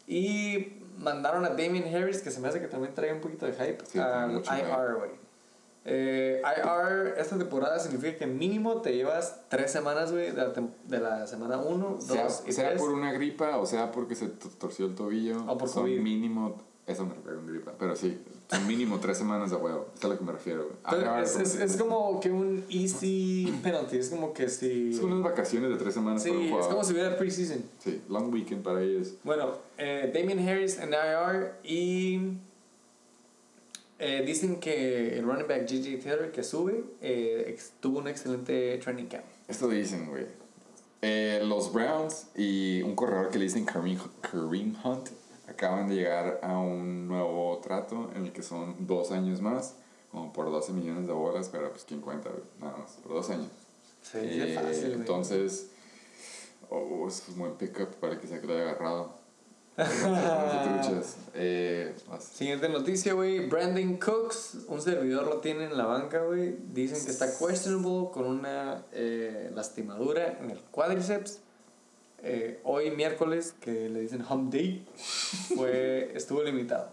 Y 0.06 0.72
mandaron 0.98 1.44
a 1.44 1.50
Damien 1.50 1.94
Harris, 1.94 2.22
que 2.22 2.30
se 2.30 2.40
me 2.40 2.48
hace 2.48 2.60
que 2.60 2.68
también 2.68 2.94
trae 2.94 3.12
un 3.12 3.20
poquito 3.20 3.44
de 3.46 3.52
hype, 3.52 3.84
Sí, 3.86 3.98
al. 3.98 4.36
IR, 4.36 4.94
güey. 4.96 5.10
Eh, 5.84 6.42
IR, 6.44 7.14
esta 7.18 7.38
temporada 7.38 7.78
significa 7.78 8.16
que 8.18 8.26
mínimo 8.26 8.82
te 8.82 8.94
llevas 8.94 9.40
tres 9.48 9.70
semanas, 9.70 10.12
güey, 10.12 10.32
de, 10.32 10.68
de 10.84 10.98
la 10.98 11.26
semana 11.26 11.58
1, 11.58 12.00
sea, 12.00 12.24
2 12.24 12.42
y 12.46 12.52
sea 12.52 12.68
3. 12.70 12.80
por 12.80 12.90
una 12.92 13.12
gripa 13.12 13.56
o 13.56 13.64
sea 13.64 13.90
porque 13.90 14.14
se 14.14 14.28
torció 14.28 14.86
el 14.86 14.94
tobillo. 14.94 15.44
O 15.46 15.56
por 15.56 15.68
son 15.68 15.84
COVID. 15.84 16.00
mínimo. 16.00 16.56
Eso 16.86 17.06
me 17.06 17.14
refiero 17.14 17.42
gripa. 17.46 17.72
Pero 17.78 17.96
sí, 17.96 18.20
son 18.50 18.66
mínimo 18.66 18.98
tres 18.98 19.18
semanas 19.18 19.50
de 19.50 19.56
huevo. 19.56 19.88
Es 19.96 20.04
a 20.04 20.08
lo 20.08 20.18
que 20.18 20.24
me 20.24 20.32
refiero. 20.32 20.70
Pero 20.88 21.18
es, 21.18 21.36
es, 21.36 21.54
es 21.56 21.76
como 21.76 22.18
que 22.20 22.30
un 22.30 22.64
easy 22.70 23.52
penalty, 23.62 23.98
es 23.98 24.08
como 24.08 24.32
que 24.32 24.48
si... 24.48 24.94
Son 24.94 25.12
unas 25.12 25.22
vacaciones 25.22 25.70
de 25.70 25.76
tres 25.76 25.92
semanas 25.94 26.22
para 26.22 26.34
un 26.34 26.40
Sí, 26.40 26.44
es 26.46 26.50
jugador. 26.52 26.70
como 26.72 26.84
si 26.84 26.92
hubiera 26.94 27.16
preseason. 27.18 27.62
Sí, 27.78 28.00
long 28.08 28.32
weekend 28.32 28.62
para 28.62 28.82
ellos. 28.82 29.14
Bueno, 29.22 29.52
eh, 29.76 30.10
Damien 30.14 30.38
Harris 30.48 30.78
en 30.78 30.90
IR 30.94 31.52
y 31.62 32.20
eh, 33.98 34.22
dicen 34.24 34.60
que 34.60 35.18
el 35.18 35.24
running 35.24 35.46
back 35.48 35.62
J.J. 35.68 36.02
Taylor 36.02 36.30
que 36.30 36.42
sube 36.42 36.84
eh, 37.02 37.58
tuvo 37.80 37.98
un 37.98 38.08
excelente 38.08 38.78
training 38.78 39.06
camp. 39.06 39.24
Esto 39.48 39.68
dicen, 39.68 40.06
güey. 40.08 40.26
Eh, 41.02 41.42
los 41.44 41.72
Browns 41.72 42.26
y 42.34 42.82
un 42.82 42.94
corredor 42.96 43.28
que 43.30 43.38
le 43.38 43.44
dicen 43.44 43.64
Kareem, 43.64 43.98
Kareem 44.20 44.74
Hunt 44.82 45.10
acaban 45.58 45.88
de 45.88 45.96
llegar 45.96 46.38
a 46.40 46.56
un 46.56 47.08
nuevo 47.08 47.58
trato 47.58 48.12
en 48.14 48.26
el 48.26 48.32
que 48.32 48.44
son 48.44 48.86
dos 48.86 49.10
años 49.10 49.42
más, 49.42 49.74
como 50.12 50.32
por 50.32 50.52
12 50.52 50.72
millones 50.72 51.08
de 51.08 51.12
bolas, 51.12 51.48
pero 51.50 51.70
pues 51.70 51.84
quién 51.84 52.00
cuenta, 52.00 52.30
nada 52.60 52.76
más, 52.78 52.92
por 53.02 53.14
dos 53.14 53.28
años. 53.30 53.48
Sí, 54.00 54.18
Eh, 54.22 54.54
fácil, 54.54 54.92
entonces, 54.92 55.70
oh, 56.70 57.08
es 57.08 57.24
un 57.28 57.38
buen 57.40 57.54
pickup 57.54 57.96
para 57.96 58.12
el 58.12 58.20
que 58.20 58.28
que 58.28 58.46
lo 58.46 58.54
haya 58.54 58.70
agarrado. 58.70 59.18
Eh. 61.34 61.94
Siguiente 62.18 62.68
noticia, 62.68 63.12
güey. 63.12 63.48
Brandon 63.48 63.96
Cooks, 63.96 64.58
un 64.66 64.80
servidor 64.80 65.26
lo 65.26 65.38
tiene 65.38 65.64
en 65.64 65.76
la 65.76 65.86
banca, 65.86 66.22
güey. 66.22 66.56
Dicen 66.72 67.04
que 67.04 67.12
está 67.12 67.26
questionable 67.26 68.10
con 68.12 68.26
una 68.26 68.84
eh, 68.92 69.50
lastimadura 69.54 70.38
en 70.40 70.50
el 70.50 70.58
cuádriceps. 70.70 71.40
Eh, 72.22 72.60
hoy 72.64 72.90
miércoles, 72.90 73.54
que 73.60 73.88
le 73.88 74.00
dicen 74.00 74.24
home 74.28 74.50
day, 74.50 74.84
fue, 75.56 76.12
estuvo 76.14 76.42
limitado. 76.42 76.90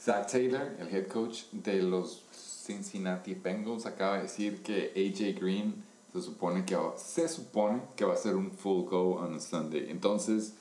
Zach 0.00 0.30
Taylor, 0.30 0.76
el 0.78 0.94
head 0.94 1.06
coach 1.08 1.44
de 1.52 1.82
los 1.82 2.22
Cincinnati 2.32 3.34
Bengals, 3.34 3.86
acaba 3.86 4.16
de 4.16 4.22
decir 4.24 4.62
que 4.62 4.92
AJ 4.94 5.40
Green 5.40 5.74
se 6.12 6.22
supone 6.22 6.64
que 6.64 6.76
va, 6.76 6.96
se 6.96 7.28
supone 7.28 7.82
que 7.96 8.04
va 8.04 8.14
a 8.14 8.16
ser 8.16 8.36
un 8.36 8.52
full 8.52 8.84
go 8.84 9.16
on 9.16 9.40
Sunday. 9.40 9.90
Entonces, 9.90 10.52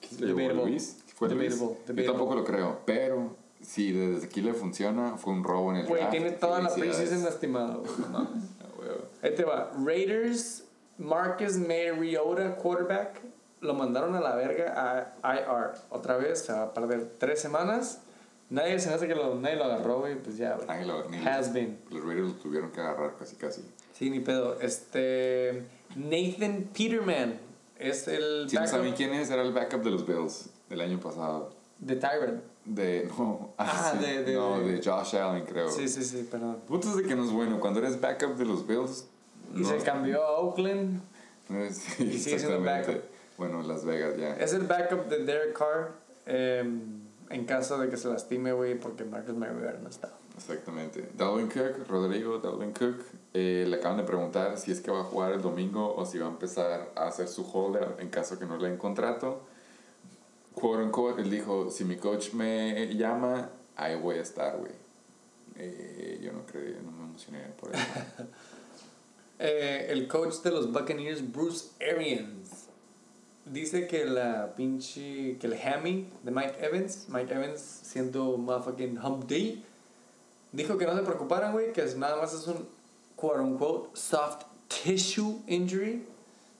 ¿qué 0.00 0.08
se 0.08 0.20
le 0.20 0.26
llevó 0.28 0.38
Debatable. 0.40 0.70
Luis? 0.70 0.96
¿Fue 1.14 1.28
Luis? 1.30 1.58
Yo 1.58 2.04
tampoco 2.04 2.34
lo 2.34 2.44
creo, 2.44 2.80
pero 2.84 3.34
si 3.62 3.92
desde 3.92 4.26
aquí 4.26 4.40
le 4.40 4.54
funciona, 4.54 5.16
fue 5.16 5.32
un 5.32 5.44
robo 5.44 5.72
en 5.72 5.78
el 5.78 5.86
Güey, 5.86 6.10
tiene 6.10 6.32
toda 6.32 6.60
la 6.60 6.74
preseason 6.74 7.24
lastimado, 7.24 7.80
güey. 7.82 8.10
No 8.10 8.28
huevo. 8.78 9.04
Ahí 9.22 9.34
te 9.34 9.44
va. 9.44 9.72
Raiders, 9.84 10.64
Marcus 10.98 11.56
Mariota, 11.56 12.56
quarterback, 12.56 13.20
lo 13.60 13.74
mandaron 13.74 14.14
a 14.14 14.20
la 14.20 14.34
verga 14.36 15.14
a 15.22 15.34
IR. 15.36 15.72
Otra 15.90 16.16
vez, 16.16 16.40
se 16.40 16.52
va 16.52 16.64
a 16.64 16.74
perder 16.74 17.12
tres 17.18 17.40
semanas. 17.40 18.00
Nadie 18.50 18.78
se 18.80 18.88
me 18.88 18.94
hace 18.94 19.06
que 19.06 19.14
lo, 19.14 19.34
nadie 19.34 19.56
lo 19.56 19.64
agarró, 19.64 20.00
güey. 20.00 20.16
Pues 20.16 20.36
ya. 20.38 20.58
Nadie 20.66 20.86
lo- 20.86 21.08
ni 21.08 21.18
Has 21.18 21.46
los- 21.46 21.52
been. 21.54 21.78
Los 21.90 22.02
Raiders 22.04 22.28
lo 22.28 22.34
tuvieron 22.34 22.70
que 22.72 22.80
agarrar 22.80 23.14
casi 23.18 23.36
casi. 23.36 23.62
Sí, 23.92 24.10
ni 24.10 24.20
pedo. 24.20 24.58
Este. 24.60 25.64
Nathan 25.96 26.68
Peterman 26.76 27.38
es 27.78 28.08
el 28.08 28.48
Si 28.48 28.56
no 28.56 28.62
backup 28.62 28.76
saben 28.78 28.94
quién 28.94 29.12
es, 29.14 29.30
era 29.30 29.42
el 29.42 29.52
backup 29.52 29.82
de 29.82 29.90
los 29.90 30.06
Bills 30.06 30.50
del 30.68 30.80
año 30.80 30.98
pasado. 31.00 31.50
de 31.78 31.94
Tyrant. 31.96 32.42
De, 32.64 33.08
no, 33.18 33.54
Ah, 33.58 33.92
sí, 33.94 34.04
de- 34.04 34.22
de- 34.24 34.34
no, 34.34 34.58
de- 34.60 34.82
Josh 34.82 35.14
Allen, 35.16 35.44
creo. 35.44 35.70
Sí, 35.70 35.86
sí, 35.88 36.02
sí, 36.02 36.26
perdón. 36.30 36.58
Punto 36.66 36.88
es 36.88 36.96
de 36.96 37.02
que 37.04 37.14
no 37.14 37.24
es 37.24 37.30
bueno. 37.32 37.60
Cuando 37.60 37.80
eres 37.80 38.00
backup 38.00 38.36
de 38.36 38.44
los 38.46 38.66
Bills, 38.66 39.06
Y 39.54 39.60
no 39.60 39.68
se 39.68 39.78
cambió 39.78 40.22
a 40.22 40.38
Oakland. 40.40 41.00
sí, 41.70 42.04
y 42.04 42.18
sigue 42.18 42.38
siendo 42.38 42.62
backup. 42.62 43.02
Bueno, 43.36 43.62
Las 43.62 43.84
Vegas 43.84 44.16
ya. 44.16 44.36
Es 44.36 44.52
el 44.52 44.66
backup 44.66 45.06
de 45.08 45.24
Derek 45.24 45.56
Carr. 45.56 45.92
em, 46.26 47.08
en 47.30 47.44
caso 47.44 47.78
de 47.78 47.88
que 47.88 47.96
se 47.96 48.08
lastime, 48.08 48.52
güey, 48.52 48.78
porque 48.78 49.04
Marcus 49.04 49.34
Mariota 49.34 49.78
no 49.82 49.88
está. 49.88 50.10
Exactamente. 50.38 51.10
Dalvin 51.16 51.48
Cook, 51.48 51.88
Rodrigo 51.88 52.38
Dalvin 52.38 52.72
Cook, 52.72 53.04
eh, 53.34 53.64
le 53.66 53.76
acaban 53.76 53.98
de 53.98 54.04
preguntar 54.04 54.56
si 54.56 54.70
es 54.70 54.80
que 54.80 54.90
va 54.90 55.00
a 55.00 55.04
jugar 55.04 55.32
el 55.32 55.42
domingo 55.42 55.94
o 55.96 56.06
si 56.06 56.18
va 56.18 56.26
a 56.26 56.30
empezar 56.30 56.92
a 56.94 57.08
hacer 57.08 57.26
su 57.26 57.42
holdout 57.42 57.98
en 58.00 58.08
caso 58.08 58.38
que 58.38 58.46
no 58.46 58.56
le 58.56 58.68
den 58.68 58.78
contrato. 58.78 59.42
Quote 60.54 60.84
unquote, 60.84 61.22
él 61.22 61.30
dijo, 61.30 61.70
si 61.70 61.84
mi 61.84 61.96
coach 61.96 62.34
me 62.34 62.94
llama, 62.94 63.50
ahí 63.76 63.96
voy 63.96 64.18
a 64.18 64.22
estar, 64.22 64.56
güey. 64.56 64.72
Eh, 65.56 66.20
yo 66.22 66.32
no 66.32 66.46
creo, 66.46 66.82
no 66.82 66.92
me 66.92 67.04
emocioné 67.04 67.40
por 67.60 67.74
eso. 67.74 67.82
Eh, 69.38 69.86
el 69.90 70.08
coach 70.08 70.36
de 70.42 70.50
los 70.50 70.72
Buccaneers, 70.72 71.30
Bruce 71.32 71.68
Arians, 71.80 72.50
dice 73.46 73.86
que 73.86 74.04
la 74.04 74.54
pinche. 74.56 75.38
que 75.38 75.46
el 75.46 75.54
hammy 75.54 76.08
de 76.24 76.30
Mike 76.30 76.54
Evans, 76.60 77.06
Mike 77.08 77.32
Evans 77.32 77.60
siendo 77.60 78.36
motherfucking 78.36 78.98
hump 78.98 79.28
day, 79.28 79.62
dijo 80.52 80.76
que 80.76 80.86
no 80.86 80.96
se 80.96 81.02
preocuparan, 81.02 81.52
güey, 81.52 81.72
que 81.72 81.82
es, 81.82 81.96
nada 81.96 82.16
más 82.16 82.34
es 82.34 82.46
un 82.48 82.66
quote 83.16 83.40
unquote 83.40 83.90
soft 83.94 84.42
tissue 84.68 85.40
injury. 85.46 86.04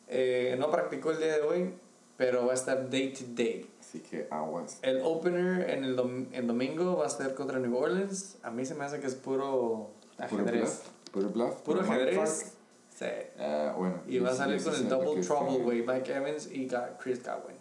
Eh, 0.09 0.57
no 0.59 0.71
practicó 0.71 1.11
el 1.11 1.19
día 1.19 1.35
de 1.37 1.43
hoy, 1.43 1.71
pero 2.17 2.47
va 2.47 2.53
a 2.53 2.55
estar 2.55 2.89
day 2.89 3.13
to 3.13 3.25
day. 3.35 3.69
Así 3.81 4.01
que 4.01 4.27
aguas. 4.31 4.79
El 4.83 5.01
opener 5.03 5.69
en 5.71 5.83
el, 5.85 5.97
dom- 5.97 6.29
el 6.33 6.47
domingo 6.47 6.97
va 6.97 7.07
a 7.07 7.11
ser 7.11 7.35
contra 7.35 7.59
New 7.59 7.77
Orleans. 7.77 8.37
A 8.43 8.51
mí 8.51 8.65
se 8.65 8.75
me 8.75 8.85
hace 8.85 9.01
que 9.01 9.07
es 9.07 9.15
puro 9.15 9.91
Puro 10.31 10.43
ajedrez. 10.43 10.61
bluff. 10.63 10.81
Puro 11.13 11.29
bluff. 11.31 11.55
Puro 11.63 11.81
ajedrez. 11.81 12.53
Sí. 12.99 13.07
Ah, 13.39 13.75
bueno. 13.79 14.03
Y 14.09 14.19
va 14.19 14.31
a 14.31 14.35
salir 14.35 14.63
con 14.63 14.75
el 14.75 14.89
double 14.89 15.21
trouble, 15.23 15.59
güey. 15.59 15.87
Mike 15.87 16.13
Evans 16.13 16.49
y 16.51 16.69
Chris 16.99 17.23
Godwin. 17.23 17.57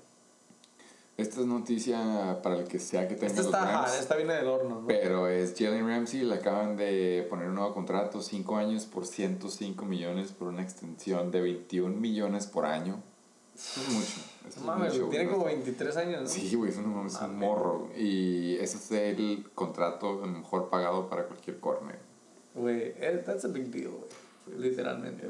Esta 1.15 1.41
es 1.41 1.47
noticia 1.47 2.39
para 2.43 2.57
el 2.57 2.67
que 2.67 2.77
sea 2.77 3.07
que 3.07 3.15
tenga 3.15 3.27
Esta 3.27 3.41
los 3.41 3.45
está, 3.53 3.65
Rams. 3.71 3.99
esta 3.99 4.15
viene 4.15 4.33
del 4.35 4.47
horno, 4.47 4.81
¿no? 4.81 4.87
Pero 4.87 5.27
es 5.27 5.55
Jalen 5.57 5.87
Ramsey, 5.87 6.21
le 6.21 6.35
acaban 6.35 6.77
de 6.77 7.25
poner 7.27 7.47
un 7.49 7.55
nuevo 7.55 7.73
contrato, 7.73 8.21
5 8.21 8.55
años 8.55 8.85
por 8.85 9.07
105 9.07 9.83
millones 9.85 10.31
por 10.31 10.47
una 10.49 10.61
extensión 10.61 11.31
de 11.31 11.41
21 11.41 11.95
millones 11.95 12.45
por 12.45 12.65
año. 12.65 13.01
Eso 13.55 13.81
es 13.81 13.89
mucho. 13.89 14.21
Eso 14.47 14.59
No 14.59 14.73
es 14.73 14.79
mames, 14.79 14.93
mucho, 14.93 15.09
tiene 15.09 15.27
como 15.27 15.45
23 15.45 15.97
años, 15.97 16.21
¿no? 16.21 16.27
Sí, 16.27 16.55
güey, 16.55 16.71
no 16.75 16.87
mames, 16.87 17.15
es 17.15 17.21
un 17.21 17.39
morro. 17.39 17.89
Y 17.97 18.55
ese 18.57 18.77
es 18.77 18.91
el 18.91 19.49
contrato 19.55 20.13
mejor 20.27 20.69
pagado 20.69 21.09
para 21.09 21.25
cualquier 21.25 21.59
corner. 21.59 21.97
Güey, 22.53 22.93
eh, 22.99 23.23
that's 23.25 23.43
a 23.43 23.47
big 23.47 23.71
deal, 23.71 23.89
güey. 23.89 24.09
Literalmente. 24.55 25.29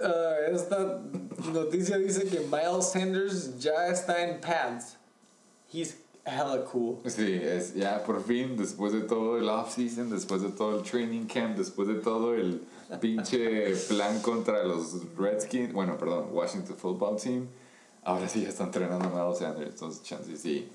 Ah, 0.00 0.34
esta 0.50 1.00
noticia 1.52 1.98
dice 1.98 2.24
que 2.26 2.40
Miles 2.40 2.86
Sanders 2.90 3.58
ya 3.58 3.88
está 3.88 4.22
en 4.22 4.40
pads. 4.40 4.96
He's 5.72 5.96
hella 6.24 6.64
cool. 6.64 6.98
Sí, 7.06 7.40
es 7.42 7.74
ya 7.74 8.02
por 8.04 8.22
fin, 8.24 8.56
después 8.56 8.92
de 8.92 9.00
todo 9.00 9.38
el 9.38 9.48
off-season, 9.48 10.10
después 10.10 10.42
de 10.42 10.50
todo 10.50 10.78
el 10.78 10.82
training 10.82 11.26
camp, 11.26 11.56
después 11.56 11.88
de 11.88 11.94
todo 11.94 12.34
el 12.34 12.62
pinche 13.00 13.74
plan 13.88 14.20
contra 14.20 14.64
los 14.64 14.96
Redskins, 15.16 15.72
bueno, 15.72 15.96
perdón, 15.96 16.28
Washington 16.32 16.76
Football 16.76 17.20
Team, 17.20 17.46
ahora 18.02 18.28
sí 18.28 18.42
ya 18.42 18.48
está 18.48 18.64
entrenando 18.64 19.08
Miles 19.10 19.38
Sanders, 19.38 19.70
entonces 19.70 20.02
chance 20.02 20.36
sí. 20.36 20.68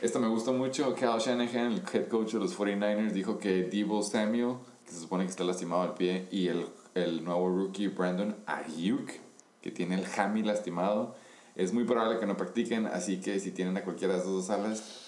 Esto 0.00 0.20
me 0.20 0.28
gustó 0.28 0.52
mucho, 0.52 0.94
Kyle 0.94 1.18
Shanahan, 1.18 1.72
el 1.72 1.82
head 1.92 2.08
coach 2.08 2.34
de 2.34 2.38
los 2.38 2.56
49ers, 2.56 3.10
dijo 3.10 3.38
que 3.38 3.64
Debo 3.64 4.02
Samuel, 4.02 4.56
que 4.88 4.94
se 4.94 5.00
supone 5.00 5.24
que 5.24 5.30
está 5.30 5.44
lastimado 5.44 5.82
al 5.82 5.94
pie, 5.94 6.26
y 6.30 6.48
el, 6.48 6.66
el 6.94 7.22
nuevo 7.22 7.48
rookie 7.48 7.88
Brandon 7.88 8.34
Ayuk, 8.46 9.10
que 9.60 9.70
tiene 9.70 9.96
el 9.96 10.06
hammy 10.16 10.42
lastimado, 10.42 11.14
es 11.54 11.74
muy 11.74 11.84
probable 11.84 12.18
que 12.18 12.26
no 12.26 12.36
practiquen, 12.36 12.86
así 12.86 13.20
que 13.20 13.38
si 13.38 13.50
tienen 13.50 13.76
a 13.76 13.84
cualquiera 13.84 14.14
de 14.14 14.20
esas 14.20 14.32
dos 14.32 14.48
alas, 14.48 15.04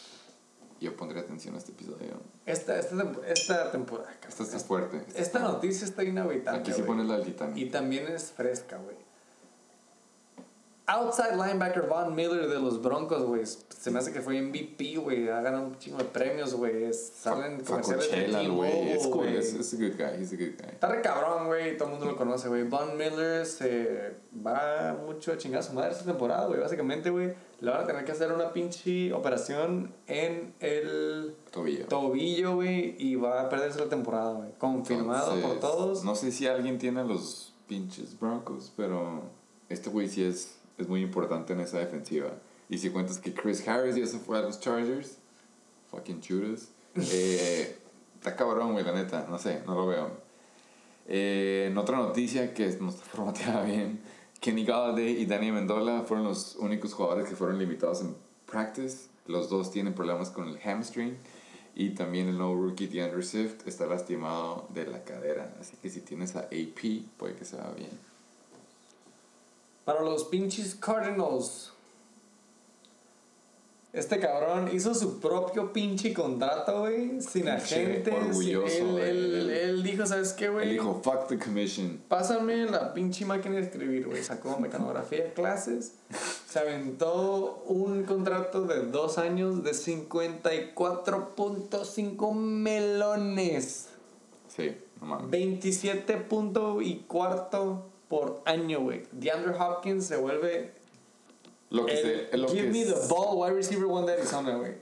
yo 0.81 0.97
pondré 0.97 1.20
atención 1.20 1.55
a 1.55 1.59
este 1.59 1.73
episodio. 1.73 2.20
Esta, 2.44 2.78
esta, 2.78 3.12
esta 3.26 3.70
temporada. 3.73 4.10
Esta 4.28 4.42
está 4.42 4.59
fuerte. 4.59 5.02
Esta 5.15 5.39
noticia 5.39 5.86
está 5.86 6.05
inhabitante. 6.05 6.70
Aquí 6.70 6.73
sí 6.73 6.83
pones 6.83 7.07
la 7.07 7.17
del 7.17 7.25
Titanic. 7.25 7.57
Y 7.57 7.70
también 7.70 8.07
es 8.09 8.33
fresca, 8.33 8.76
güey. 8.78 8.97
Outside 10.93 11.36
linebacker 11.36 11.86
Von 11.86 12.17
Miller 12.17 12.49
de 12.49 12.59
los 12.59 12.83
Broncos, 12.83 13.23
güey. 13.23 13.44
Se 13.47 13.93
me 13.93 14.01
hace 14.01 14.12
que 14.12 14.20
fue 14.20 14.43
MVP, 14.43 14.97
güey. 14.97 15.28
Ha 15.28 15.41
ganado 15.41 15.67
un 15.67 15.78
chingo 15.78 15.99
de 15.99 16.05
premios, 16.05 16.52
güey. 16.55 16.93
Salen 16.93 17.60
en 17.60 17.65
comerciales 17.65 18.33
de 18.33 18.49
güey. 18.49 18.91
Es 18.91 19.07
cool. 19.07 19.28
Es, 19.28 19.55
es 19.55 19.73
a 19.73 19.77
good 19.77 19.97
guy. 19.97 20.20
He's 20.20 20.33
a 20.33 20.36
good 20.36 20.57
guy. 20.59 20.70
Está 20.73 20.89
re 20.89 21.01
cabrón, 21.01 21.47
güey. 21.47 21.77
Todo 21.77 21.86
el 21.86 21.91
mundo 21.93 22.07
lo 22.07 22.17
conoce, 22.17 22.49
güey. 22.49 22.65
Von 22.65 22.97
Miller 22.97 23.47
se 23.47 24.17
va 24.44 24.99
mucho 25.07 25.33
a 25.33 25.39
chingar 25.39 25.60
a 25.60 25.62
su 25.62 25.75
madre 25.75 25.93
esta 25.93 26.05
temporada, 26.05 26.47
güey. 26.47 26.59
Básicamente, 26.59 27.10
güey. 27.10 27.35
Le 27.60 27.70
van 27.70 27.85
a 27.85 27.86
tener 27.86 28.05
que 28.05 28.10
hacer 28.10 28.33
una 28.33 28.52
pinche 28.52 29.12
operación 29.12 29.94
en 30.09 30.55
el 30.59 31.36
Tobillo. 31.52 31.86
tobillo, 31.86 32.57
güey. 32.57 32.97
Y 32.99 33.15
va 33.15 33.43
a 33.43 33.49
perderse 33.49 33.78
la 33.78 33.89
temporada, 33.89 34.33
güey. 34.33 34.51
Confirmado 34.59 35.41
por 35.41 35.60
todos. 35.60 36.02
No 36.02 36.17
sé 36.17 36.33
si 36.33 36.49
alguien 36.49 36.78
tiene 36.78 37.05
los 37.05 37.55
pinches 37.69 38.19
Broncos, 38.19 38.73
pero 38.77 39.23
este 39.69 39.89
güey 39.89 40.09
sí 40.09 40.25
es, 40.25 40.57
es 40.83 40.89
muy 40.89 41.02
importante 41.02 41.52
en 41.52 41.60
esa 41.60 41.78
defensiva. 41.78 42.31
Y 42.68 42.78
si 42.78 42.91
cuentas 42.91 43.18
que 43.18 43.34
Chris 43.34 43.67
Harris 43.67 43.97
ya 43.97 44.07
se 44.07 44.18
fue 44.18 44.39
a 44.39 44.42
los 44.42 44.60
Chargers, 44.60 45.17
fucking 45.91 46.23
Judas, 46.26 46.68
eh, 46.94 47.76
está 48.15 48.36
cabrón, 48.36 48.73
güey, 48.73 48.84
la 48.84 48.92
neta. 48.92 49.26
No 49.28 49.39
sé, 49.39 49.62
no 49.67 49.75
lo 49.75 49.86
veo. 49.86 50.10
Eh, 51.07 51.67
en 51.70 51.76
otra 51.78 51.99
noticia 51.99 52.55
que 52.55 52.68
no 52.81 52.91
está 52.91 53.02
formateada 53.12 53.65
bien, 53.65 54.00
Kenny 54.41 54.65
Galladay 54.65 55.20
y 55.20 55.26
Danny 55.26 55.52
Mendola 55.52 56.02
fueron 56.02 56.26
los 56.26 56.57
únicos 56.57 56.94
jugadores 56.94 57.28
que 57.28 57.36
fueron 57.36 57.59
limitados 57.59 58.00
en 58.02 58.15
practice. 58.47 59.09
Los 59.26 59.50
dos 59.50 59.70
tienen 59.70 59.94
problemas 59.94 60.31
con 60.31 60.49
el 60.49 60.59
hamstring. 60.59 61.17
Y 61.75 61.91
también 61.91 62.28
el 62.28 62.36
nuevo 62.36 62.55
rookie 62.55 62.89
DeAndre 62.89 63.23
Swift 63.23 63.67
está 63.67 63.86
lastimado 63.86 64.67
de 64.70 64.86
la 64.86 65.05
cadera. 65.05 65.55
Así 65.60 65.76
que 65.81 65.89
si 65.89 66.00
tienes 66.00 66.36
a 66.36 66.41
AP, 66.41 67.05
puede 67.17 67.36
que 67.36 67.44
se 67.44 67.57
va 67.57 67.70
bien. 67.76 68.10
Para 69.84 70.02
los 70.02 70.25
pinches 70.25 70.75
Cardinals. 70.75 71.73
Este 73.92 74.20
cabrón 74.20 74.70
hizo 74.73 74.94
su 74.94 75.18
propio 75.18 75.73
pinche 75.73 76.15
contrato, 76.15 76.83
güey. 76.83 77.20
Sin 77.20 77.47
sin- 77.59 78.05
orgulloso, 78.15 78.68
él, 78.68 78.92
güey. 78.92 79.09
él, 79.09 79.50
él 79.50 79.83
dijo, 79.83 80.07
¿sabes 80.07 80.33
qué, 80.33 80.49
güey? 80.49 80.68
Él 80.68 80.75
dijo, 80.75 81.00
fuck 81.02 81.26
the 81.26 81.36
commission. 81.41 82.00
Pásame 82.07 82.67
la 82.67 82.94
pinche 82.94 83.26
máquina 83.26 83.57
de 83.57 83.62
escribir, 83.62 84.07
güey. 84.07 84.23
Sacó 84.23 84.60
mecanografía, 84.60 85.34
clases. 85.34 85.94
Se 86.49 86.60
aventó 86.60 87.65
un 87.67 88.05
contrato 88.05 88.62
de 88.62 88.83
dos 88.86 89.18
años 89.18 89.65
de 89.65 89.73
54.5 89.73 92.33
melones. 92.34 93.89
Sí, 94.55 94.70
no 95.00 95.07
mames. 95.09 95.31
27 95.31 96.17
punto 96.18 96.81
y 96.81 96.99
cuarto 97.09 97.86
por 98.11 98.43
año, 98.45 98.81
güey. 98.81 99.05
DeAndre 99.13 99.55
Hopkins 99.59 100.05
se 100.05 100.17
vuelve 100.19 100.73
Lo 101.71 101.87
que 101.87 101.93
El 101.93 101.99
se, 102.31 102.37
lo 102.37 102.49
give 102.49 102.65
que 102.65 102.71
me 102.73 102.85
the 102.85 102.95
ball 103.09 103.37
wide 103.39 103.55
receiver 103.55 103.87
one 103.87 104.07
de 104.07 104.13
Arizona, 104.15 104.57
güey. 104.57 104.73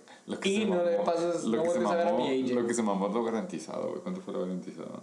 Y 0.45 0.65
no 0.65 0.83
le 0.85 0.99
mamó- 0.99 1.05
pasas, 1.05 1.45
lo 1.45 1.59
no 1.59 1.63
que 1.63 1.71
se 1.71 1.79
vuelves 1.79 1.93
a 1.93 1.97
ver 1.97 2.09
a 2.09 2.13
mamó- 2.13 2.29
mi 2.29 2.43
Lo 2.49 2.67
que 2.67 2.75
se 2.75 2.83
mamó 2.83 3.07
es 3.09 3.15
lo 3.15 3.23
garantizado, 3.25 3.89
güey. 3.91 4.01
¿Cuánto 4.03 4.21
fue 4.23 4.33
lo 4.35 4.41
garantizado? 4.41 5.03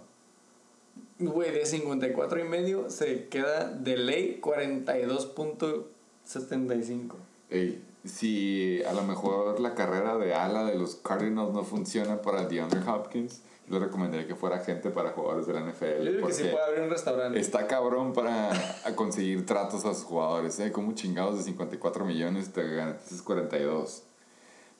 Güey, 1.18 1.50
de 1.52 1.64
54 1.64 2.40
y 2.40 2.44
medio 2.44 2.90
se 2.90 3.28
queda 3.28 3.70
de 3.70 3.96
ley 3.96 4.38
42.75. 4.42 7.16
Ey, 7.50 7.82
si 8.04 8.82
a 8.84 8.92
lo 8.92 9.02
mejor 9.02 9.58
la 9.60 9.74
carrera 9.74 10.16
de 10.18 10.34
ala 10.34 10.64
de 10.64 10.74
los 10.76 10.96
Cardinals 10.96 11.52
no 11.52 11.64
funciona 11.64 12.20
para 12.22 12.46
DeAndre 12.46 12.80
Hopkins, 12.88 13.42
le 13.68 13.78
recomendaría 13.80 14.26
que 14.26 14.34
fuera 14.36 14.58
gente 14.60 14.90
para 14.90 15.10
jugadores 15.10 15.46
de 15.46 15.54
la 15.54 15.60
NFL. 15.60 16.04
Yo 16.04 16.12
digo 16.12 16.26
que 16.28 16.32
sí 16.32 16.44
puede 16.44 16.64
abrir 16.64 16.82
un 16.84 16.90
restaurante. 16.90 17.38
Está 17.40 17.66
cabrón 17.66 18.12
para 18.12 18.50
conseguir 18.94 19.44
tratos 19.44 19.84
a 19.84 19.94
sus 19.94 20.04
jugadores, 20.04 20.58
¿eh? 20.60 20.70
Como 20.72 20.92
chingados 20.92 21.36
de 21.38 21.44
54 21.44 22.04
millones 22.04 22.52
te 22.52 22.62
garantizas 22.62 23.22
42. 23.22 24.02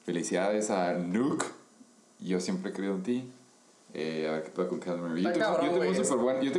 Felicidades 0.04 0.70
a 0.70 0.92
Nuke. 0.94 1.44
Yo 2.20 2.40
siempre 2.40 2.70
he 2.70 2.72
creído 2.72 2.94
en 2.94 3.02
ti. 3.02 3.32
Eh, 3.98 4.28
a 4.28 4.32
ver 4.32 4.42
qué 4.42 4.50
pasa 4.50 4.68
con 4.68 4.78
Murray. 5.00 5.22
Yo, 5.22 5.32
tengo- 5.32 5.46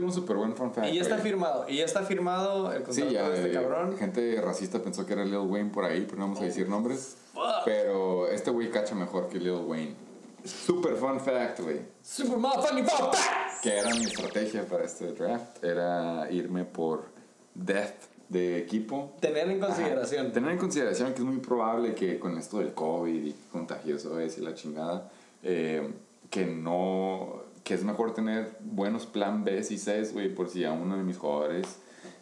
un 0.08 0.12
super 0.14 0.38
buen, 0.38 0.56
fact. 0.56 0.88
Y 0.88 0.96
ya 0.96 1.02
está 1.02 1.18
firmado. 1.20 1.66
Y 1.70 1.78
ya 1.78 1.86
está 1.86 2.02
firmado 2.04 2.72
el 2.74 2.82
contrato 2.84 3.10
Sí, 3.10 3.14
ya, 3.14 3.30
de 3.30 3.36
este 3.38 3.52
eh, 3.52 3.54
cabrón. 3.54 3.96
gente 3.98 4.42
racista 4.42 4.82
pensó 4.82 5.06
que 5.06 5.14
era 5.14 5.24
Lil 5.24 5.38
Wayne 5.38 5.70
por 5.70 5.86
ahí, 5.86 6.06
pero 6.06 6.18
no 6.18 6.24
vamos 6.26 6.42
a 6.42 6.46
decir 6.46 6.68
nombres. 6.68 7.18
Pero 7.64 8.28
este 8.28 8.50
güey 8.50 8.72
cacha 8.72 8.96
mejor 8.96 9.28
que 9.28 9.40
Lil 9.40 9.52
Wayne. 9.68 10.07
Super 10.48 10.95
fun 10.95 11.19
fact, 11.19 11.59
güey. 11.59 11.82
Super 12.01 12.38
motherfucking 12.38 12.85
fun 12.85 13.11
fact. 13.11 13.61
Que 13.61 13.77
era 13.77 13.90
mi 13.95 14.06
estrategia 14.06 14.66
para 14.66 14.85
este 14.85 15.11
draft. 15.11 15.64
Era 15.64 16.27
irme 16.32 16.64
por 16.64 17.06
depth 17.53 18.17
de 18.30 18.58
equipo. 18.58 19.16
Tener 19.19 19.50
en 19.50 19.59
consideración. 19.59 20.26
Ajá. 20.27 20.34
Tener 20.34 20.51
en 20.51 20.58
consideración 20.58 21.14
que 21.14 21.19
es 21.19 21.26
muy 21.26 21.38
probable 21.38 21.95
que 21.95 22.19
con 22.19 22.38
esto 22.38 22.59
del 22.59 22.74
COVID 22.74 23.26
y 23.26 23.35
contagioso 23.51 24.19
es 24.19 24.38
y 24.38 24.42
la 24.42 24.53
chingada, 24.53 25.09
eh, 25.43 25.93
que 26.30 26.45
no, 26.45 27.43
que 27.64 27.74
es 27.74 27.84
mejor 27.84 28.14
tener 28.14 28.58
buenos 28.61 29.06
plan 29.06 29.43
B 29.43 29.58
y 29.58 29.76
Cs, 29.77 30.14
güey, 30.14 30.34
por 30.34 30.50
si 30.50 30.66
a 30.66 30.72
uno 30.72 30.98
de 30.98 31.03
mis 31.03 31.17
jugadores 31.17 31.67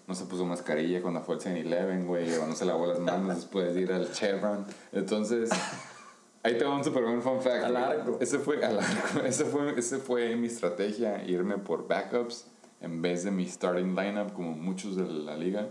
no 0.07 0.13
se 0.13 0.25
puso 0.25 0.45
mascarilla 0.45 1.01
cuando 1.01 1.21
fue 1.21 1.35
al 1.35 1.41
7-Eleven, 1.41 2.05
güey, 2.05 2.31
o 2.35 2.45
no 2.45 2.55
se 2.55 2.65
lavó 2.65 2.85
las 2.85 2.99
manos 2.99 3.35
después 3.35 3.73
de 3.73 3.81
ir 3.81 3.91
al 3.91 4.11
Chevron. 4.11 4.65
Entonces, 4.91 5.49
ahí 6.45 6.57
te 6.57 6.63
va 6.63 6.75
un 6.75 6.83
super 6.83 7.03
buen 7.03 7.21
fun 7.21 7.41
fact. 7.41 7.63
Al 7.63 7.75
arco. 7.75 8.17
Ese 8.21 8.39
fue, 8.39 8.63
al 8.63 8.79
arco. 8.79 9.19
Ese 9.25 9.45
fue, 9.45 9.77
ese 9.77 9.97
fue 9.97 10.35
mi 10.35 10.47
estrategia, 10.47 11.23
irme 11.25 11.57
por 11.57 11.87
backups 11.87 12.47
en 12.81 13.01
vez 13.01 13.23
de 13.23 13.31
mi 13.31 13.45
starting 13.47 13.95
lineup, 13.95 14.33
como 14.33 14.51
muchos 14.51 14.95
de 14.95 15.05
la 15.05 15.35
liga. 15.35 15.67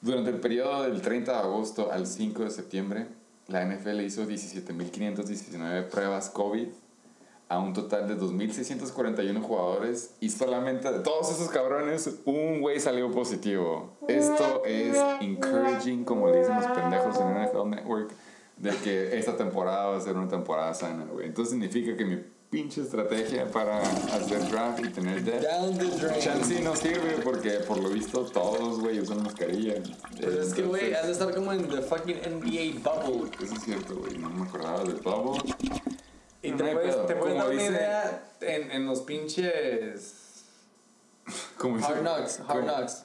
Durante 0.00 0.30
el 0.30 0.40
periodo 0.40 0.84
del 0.84 1.02
30 1.02 1.32
de 1.32 1.38
agosto 1.38 1.90
al 1.90 2.06
5 2.06 2.44
de 2.44 2.50
septiembre, 2.50 3.06
la 3.48 3.64
NFL 3.64 4.00
hizo 4.00 4.26
17.519 4.26 5.88
pruebas 5.88 6.30
COVID 6.30 6.68
a 7.48 7.58
un 7.58 7.72
total 7.72 8.06
de 8.06 8.16
2.641 8.16 9.42
jugadores 9.42 10.14
y 10.20 10.30
solamente 10.30 10.90
de 10.92 11.00
todos 11.00 11.32
esos 11.32 11.48
cabrones, 11.48 12.20
un 12.24 12.60
güey 12.60 12.78
salió 12.78 13.10
positivo. 13.10 13.96
Esto 14.06 14.62
es 14.64 14.96
encouraging, 15.20 16.04
como 16.04 16.28
le 16.28 16.38
dicen 16.38 16.54
los 16.54 16.66
pendejos 16.66 17.18
en 17.18 17.42
NFL 17.42 17.68
Network, 17.68 18.12
de 18.60 18.76
que 18.76 19.18
esta 19.18 19.36
temporada 19.36 19.86
va 19.86 19.96
a 19.96 20.00
ser 20.00 20.16
una 20.16 20.28
temporada 20.28 20.74
sana, 20.74 21.06
güey. 21.06 21.26
Entonces 21.26 21.52
significa 21.52 21.96
que 21.96 22.04
mi 22.04 22.22
pinche 22.50 22.82
estrategia 22.82 23.50
para 23.50 23.80
hacer 23.80 24.50
draft 24.50 24.84
y 24.84 24.88
tener 24.90 25.24
depth 25.24 25.42
Down 25.42 25.78
the 25.78 25.84
drain. 25.86 26.20
Chance 26.20 26.60
no 26.60 26.76
sirve 26.76 27.22
porque 27.24 27.50
por 27.66 27.78
lo 27.78 27.88
visto 27.88 28.24
todos, 28.26 28.80
güey, 28.80 29.00
usan 29.00 29.22
mascarilla. 29.22 29.74
Pues 30.20 30.34
es 30.34 30.54
que, 30.54 30.62
güey, 30.62 30.92
has 30.92 31.06
de 31.06 31.12
estar 31.12 31.34
como 31.34 31.52
en 31.52 31.68
the 31.68 31.80
fucking 31.80 32.16
NBA 32.16 32.80
bubble. 32.82 33.30
Eso 33.42 33.54
es 33.54 33.62
cierto, 33.62 33.96
güey. 33.96 34.18
No 34.18 34.28
me 34.28 34.46
acordaba 34.46 34.84
del 34.84 34.96
bubble. 34.96 35.54
Y 36.42 36.50
No 36.50 36.56
te 36.58 36.72
puedes, 36.72 37.06
te 37.06 37.14
puedes 37.14 37.36
dar 37.36 37.50
una 37.50 37.62
idea 37.62 38.32
en, 38.40 38.70
en 38.70 38.86
los 38.86 39.00
pinches 39.02 40.44
Como 41.56 41.76
Hard 41.84 42.02
Knocks. 42.02 42.40
Hard 42.46 42.64
Knocks. 42.64 43.04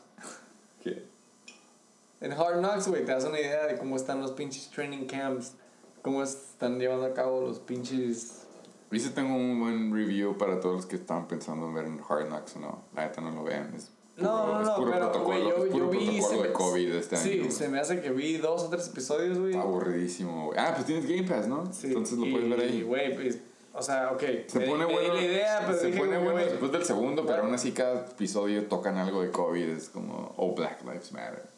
En 2.26 2.32
Hard 2.34 2.58
Knocks, 2.60 2.88
güey, 2.88 3.06
te 3.06 3.12
das 3.12 3.24
una 3.24 3.40
idea 3.40 3.68
de 3.68 3.78
cómo 3.78 3.96
están 3.96 4.20
los 4.20 4.32
pinches 4.32 4.72
training 4.72 5.06
camps. 5.06 5.54
Cómo 6.02 6.24
están 6.24 6.80
llevando 6.80 7.06
a 7.06 7.14
cabo 7.14 7.40
los 7.42 7.60
pinches. 7.60 8.42
Dice 8.90 9.12
tengo 9.12 9.36
un 9.36 9.60
buen 9.60 9.94
review 9.94 10.36
para 10.36 10.60
todos 10.60 10.76
los 10.76 10.86
que 10.88 10.96
estaban 10.96 11.28
pensando 11.28 11.68
en 11.68 11.74
ver 11.76 11.86
en 11.86 12.00
Hard 12.08 12.28
Knocks 12.30 12.56
o 12.56 12.60
no. 12.62 12.82
La 12.96 13.06
neta 13.06 13.22
no 13.22 13.30
lo 13.30 13.44
vean. 13.44 13.72
Es 13.76 13.92
puro, 14.18 14.28
No, 14.28 14.48
no, 14.48 14.62
es 14.62 14.68
no, 14.68 14.76
puro 14.76 14.92
pero, 14.92 15.12
protocolo, 15.12 15.40
yo, 15.40 15.66
es 15.66 15.72
puro 15.72 15.86
yo 15.94 16.00
vi. 16.00 16.06
protocolo 16.20 16.42
de 16.42 16.48
me- 16.48 16.54
COVID 16.54 16.96
este 16.96 17.18
sí, 17.18 17.42
año. 17.42 17.52
se 17.52 17.70
me 17.70 17.80
hace 17.80 18.02
que 18.02 18.10
vi 18.10 18.38
dos 18.38 18.64
o 18.64 18.70
tres 18.70 18.88
episodios, 18.88 19.38
güey. 19.38 19.56
Aburridísimo, 19.56 20.48
güey. 20.48 20.58
Ah, 20.60 20.72
pues 20.74 20.88
tienes 20.88 21.08
Game 21.08 21.28
Pass, 21.28 21.48
¿no? 21.48 21.72
Sí, 21.72 21.88
Entonces 21.88 22.18
lo 22.18 22.26
y, 22.26 22.32
puedes 22.32 22.50
ver 22.50 22.60
ahí. 22.60 22.82
güey, 22.82 23.14
pues, 23.14 23.38
o 23.74 23.84
sea, 23.84 24.12
ok. 24.14 24.24
Se 24.48 24.60
me, 24.60 24.66
pone 24.68 24.86
me 24.88 24.92
di 24.94 24.98
bueno. 24.98 25.14
la 25.14 25.22
idea, 25.22 25.64
pero 25.64 25.78
se 25.78 25.88
dije, 25.88 26.00
pone 26.00 26.18
bueno 26.18 26.40
después 26.40 26.72
del 26.72 26.86
segundo, 26.86 27.24
pero 27.24 27.44
aún 27.44 27.54
así 27.54 27.72
cada 27.72 28.06
episodio 28.08 28.66
tocan 28.66 28.98
algo 28.98 29.22
de 29.22 29.30
COVID. 29.30 29.70
Es 29.70 29.90
como, 29.90 30.34
oh, 30.38 30.56
Black 30.56 30.82
Lives 30.84 31.12
Matter. 31.12 31.54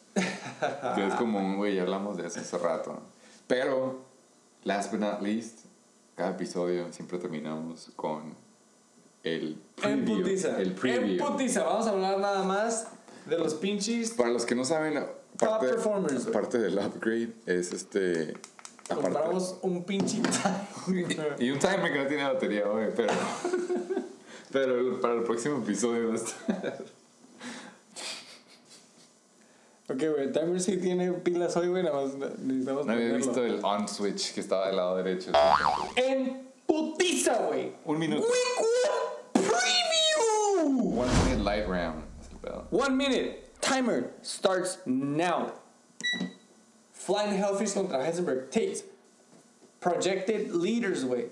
Que 0.94 1.06
es 1.06 1.14
como, 1.14 1.38
un, 1.38 1.56
güey, 1.56 1.76
ya 1.76 1.82
hablamos 1.82 2.16
de 2.16 2.26
eso 2.26 2.40
hace 2.40 2.58
rato. 2.58 3.00
Pero, 3.46 4.00
last 4.64 4.90
but 4.92 5.00
not 5.00 5.20
least, 5.22 5.60
cada 6.16 6.30
episodio 6.30 6.92
siempre 6.92 7.18
terminamos 7.18 7.90
con 7.96 8.34
el 9.22 9.60
En 9.82 10.04
preview. 10.04 10.22
putiza. 10.22 10.60
El 10.60 10.72
preview. 10.74 11.12
En 11.12 11.32
putiza. 11.32 11.62
Vamos 11.64 11.86
a 11.86 11.90
hablar 11.90 12.18
nada 12.18 12.42
más 12.44 12.88
de 13.26 13.38
los 13.38 13.54
pinches. 13.54 14.10
Para 14.12 14.30
los 14.30 14.44
que 14.46 14.54
no 14.54 14.64
saben, 14.64 14.94
Top 15.38 15.48
parte, 15.50 15.66
performers, 15.68 16.22
güey. 16.24 16.32
parte 16.32 16.58
del 16.58 16.78
upgrade 16.78 17.32
es 17.46 17.72
este. 17.72 18.34
aparte- 18.88 19.02
Compramos 19.02 19.56
un 19.62 19.84
pinche 19.84 20.20
timer. 20.86 21.36
Y 21.38 21.50
un 21.50 21.58
timer 21.58 21.92
que 21.92 21.98
no 22.02 22.06
tiene 22.06 22.24
batería, 22.24 22.66
güey, 22.66 22.92
pero. 22.94 23.12
pero 24.52 25.00
para 25.00 25.14
el 25.14 25.22
próximo 25.22 25.58
episodio 25.58 26.08
va 26.08 26.14
a 26.14 26.16
estar. 26.16 26.84
Ok, 29.88 30.02
güey, 30.14 30.32
timer 30.32 30.60
sí 30.60 30.76
tiene 30.76 31.12
pilas 31.12 31.56
hoy, 31.56 31.68
güey, 31.68 31.82
nada 31.82 32.02
más 32.02 32.14
necesitamos 32.14 32.86
No 32.86 32.92
había 32.92 33.12
visto 33.14 33.44
el 33.44 33.64
on 33.64 33.88
switch 33.88 34.34
que 34.34 34.40
estaba 34.40 34.66
del 34.66 34.76
lado 34.76 34.96
derecho. 34.96 35.32
En 35.96 36.48
putiza, 36.66 37.46
güey. 37.46 37.72
Un 37.84 37.98
minuto. 37.98 38.26
Week 38.26 38.60
one 38.60 39.46
preview. 39.48 41.00
One 41.00 41.10
minute 41.24 41.42
light 41.42 41.68
round. 41.68 42.04
One 42.70 42.96
minute. 42.96 43.44
Timer 43.60 44.12
starts 44.22 44.78
now. 44.86 45.52
Flying 46.92 47.36
Hellfish 47.36 47.74
contra 47.74 47.98
Heisenberg 47.98 48.50
Tate. 48.50 48.84
Projected 49.80 50.52
leaders, 50.52 51.04
güey. 51.04 51.30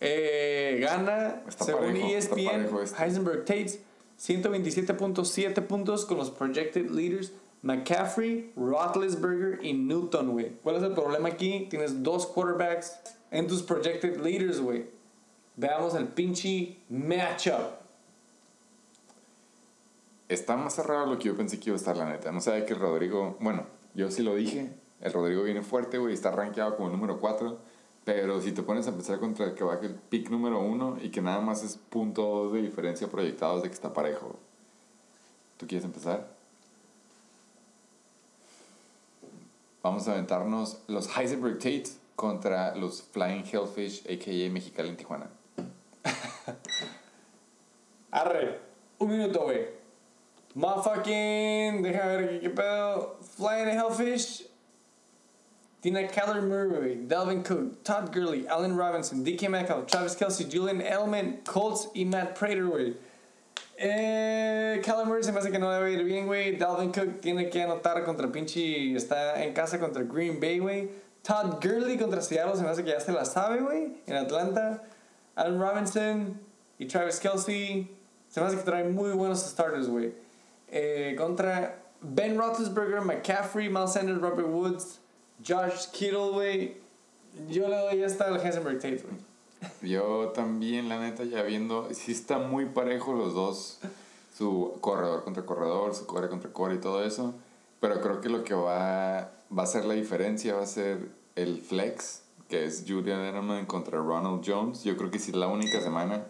Eh, 0.00 0.78
gana, 0.80 1.42
Está 1.48 1.64
según 1.64 1.92
parejo, 1.92 2.08
ESPN, 2.08 2.46
parejo 2.46 2.82
este. 2.82 3.02
Heisenberg 3.02 3.44
Tate, 3.46 3.80
127.7 4.18 5.66
puntos 5.66 6.04
con 6.04 6.18
los 6.18 6.30
projected 6.30 6.90
leaders. 6.90 7.32
McCaffrey, 7.62 8.52
Roethlisberger 8.56 9.64
y 9.64 9.72
Newton, 9.72 10.32
güey. 10.32 10.52
¿Cuál 10.62 10.76
es 10.76 10.82
el 10.82 10.92
problema 10.92 11.28
aquí? 11.28 11.66
Tienes 11.70 12.02
dos 12.02 12.26
quarterbacks 12.26 12.98
en 13.30 13.46
tus 13.46 13.62
projected 13.62 14.20
leaders, 14.20 14.60
güey. 14.60 14.86
Veamos 15.56 15.94
el 15.94 16.08
pinche 16.08 16.76
matchup. 16.90 17.84
Está 20.28 20.56
más 20.56 20.74
cerrado 20.74 21.06
lo 21.06 21.18
que 21.18 21.28
yo 21.28 21.36
pensé 21.36 21.58
que 21.58 21.70
iba 21.70 21.76
a 21.76 21.78
estar, 21.78 21.96
la 21.96 22.08
neta. 22.08 22.32
No 22.32 22.40
sabía 22.40 22.66
que 22.66 22.74
Rodrigo. 22.74 23.36
Bueno, 23.40 23.66
yo 23.94 24.10
sí 24.10 24.22
lo 24.22 24.34
dije. 24.34 24.72
El 25.00 25.12
Rodrigo 25.12 25.42
viene 25.42 25.62
fuerte, 25.62 25.98
güey. 25.98 26.12
Está 26.12 26.30
rankeado 26.30 26.76
como 26.76 26.90
número 26.90 27.18
4. 27.18 27.58
Pero 28.04 28.40
si 28.40 28.52
te 28.52 28.62
pones 28.62 28.86
a 28.86 28.92
pensar 28.92 29.18
contra 29.18 29.46
el 29.46 29.54
que 29.54 29.64
va 29.64 29.78
el 29.80 29.94
pick 29.94 30.28
número 30.28 30.60
1 30.60 30.98
y 31.02 31.10
que 31.10 31.22
nada 31.22 31.40
más 31.40 31.62
es 31.62 31.76
punto 31.76 32.22
dos 32.22 32.52
de 32.52 32.60
diferencia 32.60 33.08
proyectados 33.08 33.62
de 33.62 33.68
que 33.68 33.74
está 33.74 33.92
parejo. 33.92 34.36
¿Tú 35.56 35.66
quieres 35.66 35.84
empezar? 35.84 36.28
Vamos 39.82 40.06
a 40.08 40.12
aventarnos 40.12 40.78
los 40.86 41.14
Heisenberg 41.16 41.58
Tate 41.58 41.84
contra 42.16 42.74
los 42.74 43.02
Flying 43.02 43.44
Hellfish, 43.44 44.02
a.k.a. 44.02 44.50
Mexicali 44.50 44.88
en 44.88 44.96
Tijuana. 44.96 45.30
Arre, 48.10 48.60
un 48.98 49.10
minuto, 49.10 49.44
güey. 49.44 49.66
Motherfucking, 50.54 51.82
deja 51.82 52.06
ver 52.06 52.40
qué 52.40 52.50
pedo. 52.50 53.18
Flying 53.36 53.68
Hellfish. 53.68 54.53
Tiene 55.84 56.08
Kyler 56.08 56.40
Murray, 56.40 57.06
Dalvin 57.06 57.44
Cook, 57.44 57.84
Todd 57.84 58.10
Gurley, 58.10 58.46
Allen 58.48 58.74
Robinson, 58.74 59.22
DK 59.22 59.50
Metcalf, 59.50 59.86
Travis 59.86 60.16
Kelsey, 60.16 60.46
Julian 60.50 60.80
Edelman, 60.80 61.44
Colts 61.44 61.90
y 61.94 62.06
Matt 62.06 62.34
Prater, 62.38 62.64
güey. 62.64 62.96
Eh, 63.76 64.80
Murray 65.04 65.22
se 65.22 65.30
me 65.30 65.40
hace 65.40 65.50
que 65.50 65.58
no 65.58 65.70
le 65.70 65.78
va 65.78 65.84
a 65.84 65.90
ir 65.90 66.02
bien, 66.02 66.26
güey. 66.26 66.56
Dalvin 66.56 66.90
Cook 66.90 67.20
tiene 67.20 67.50
que 67.50 67.62
anotar 67.62 68.02
contra 68.02 68.32
pinche. 68.32 68.94
Está 68.96 69.44
en 69.44 69.52
casa 69.52 69.78
contra 69.78 70.02
Green 70.04 70.40
Bay, 70.40 70.58
güey. 70.58 70.88
Todd 71.22 71.62
Gurley 71.62 71.98
contra 71.98 72.22
Seattle 72.22 72.56
se 72.56 72.62
me 72.62 72.70
hace 72.70 72.82
que 72.82 72.88
ya 72.88 73.00
se 73.00 73.12
la 73.12 73.26
sabe, 73.26 73.60
güey. 73.60 73.92
En 74.06 74.16
Atlanta. 74.16 74.84
Allen 75.36 75.60
Robinson 75.60 76.40
y 76.78 76.86
Travis 76.86 77.20
Kelsey. 77.20 77.94
Se 78.30 78.40
me 78.40 78.46
hace 78.46 78.56
que 78.56 78.62
traen 78.62 78.94
muy 78.94 79.12
buenos 79.12 79.42
starters, 79.42 79.88
güey. 79.88 80.14
Eh, 80.68 81.14
contra 81.18 81.76
Ben 82.00 82.38
Roethlisberger, 82.38 83.02
McCaffrey, 83.02 83.68
Miles 83.68 83.92
Sanders, 83.92 84.18
Robert 84.18 84.48
Woods, 84.48 85.00
Josh 85.46 85.90
Kittle, 85.92 86.30
güey. 86.30 86.76
Yo 87.48 87.68
le 87.68 87.76
doy 87.76 88.02
esta 88.02 88.26
al 88.26 88.40
Heisenberg 88.40 88.78
Tate. 88.78 89.04
Yo 89.82 90.28
también, 90.34 90.88
la 90.88 91.00
neta, 91.00 91.24
ya 91.24 91.42
viendo, 91.42 91.88
sí 91.92 92.12
está 92.12 92.38
muy 92.38 92.66
parejo 92.66 93.14
los 93.14 93.34
dos, 93.34 93.80
su 94.36 94.76
corredor 94.80 95.24
contra 95.24 95.44
corredor, 95.44 95.94
su 95.94 96.06
core 96.06 96.28
contra 96.28 96.52
core 96.52 96.74
y 96.74 96.78
todo 96.78 97.04
eso, 97.04 97.34
pero 97.80 98.00
creo 98.00 98.20
que 98.20 98.28
lo 98.28 98.44
que 98.44 98.54
va, 98.54 99.30
va 99.56 99.62
a 99.62 99.66
ser 99.66 99.84
la 99.84 99.94
diferencia 99.94 100.54
va 100.54 100.62
a 100.62 100.66
ser 100.66 101.08
el 101.34 101.60
flex, 101.60 102.22
que 102.48 102.64
es 102.64 102.84
Julian 102.86 103.20
Edelman 103.20 103.66
contra 103.66 103.98
Ronald 103.98 104.42
Jones. 104.46 104.84
Yo 104.84 104.96
creo 104.96 105.10
que 105.10 105.18
si 105.18 105.30
es 105.30 105.36
la 105.36 105.46
única 105.46 105.80
semana 105.80 106.26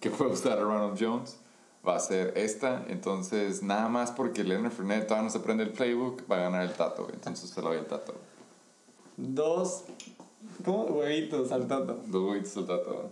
que 0.00 0.10
puede 0.10 0.32
usar 0.32 0.58
a 0.58 0.62
Ronald 0.62 0.96
Jones, 0.98 1.38
va 1.86 1.96
a 1.96 2.00
ser 2.00 2.32
esta, 2.36 2.84
entonces 2.88 3.62
nada 3.62 3.88
más 3.88 4.10
porque 4.10 4.44
Leonard 4.44 4.72
Fournette 4.72 5.06
todavía 5.06 5.24
no 5.24 5.30
se 5.30 5.40
prende 5.40 5.64
el 5.64 5.70
playbook, 5.70 6.30
va 6.30 6.36
a 6.36 6.40
ganar 6.40 6.62
el 6.62 6.72
Tato, 6.72 7.08
entonces 7.12 7.50
se 7.50 7.62
lo 7.62 7.68
doy 7.68 7.78
al 7.78 7.86
Tato. 7.86 8.14
Dos. 9.16 9.84
¿Cómo? 10.64 10.84
Huevitos 10.84 11.50
al 11.52 11.66
tato. 11.66 11.98
Dos 12.06 12.22
huevitos 12.22 12.56
al 12.58 12.66
Tato. 12.66 13.10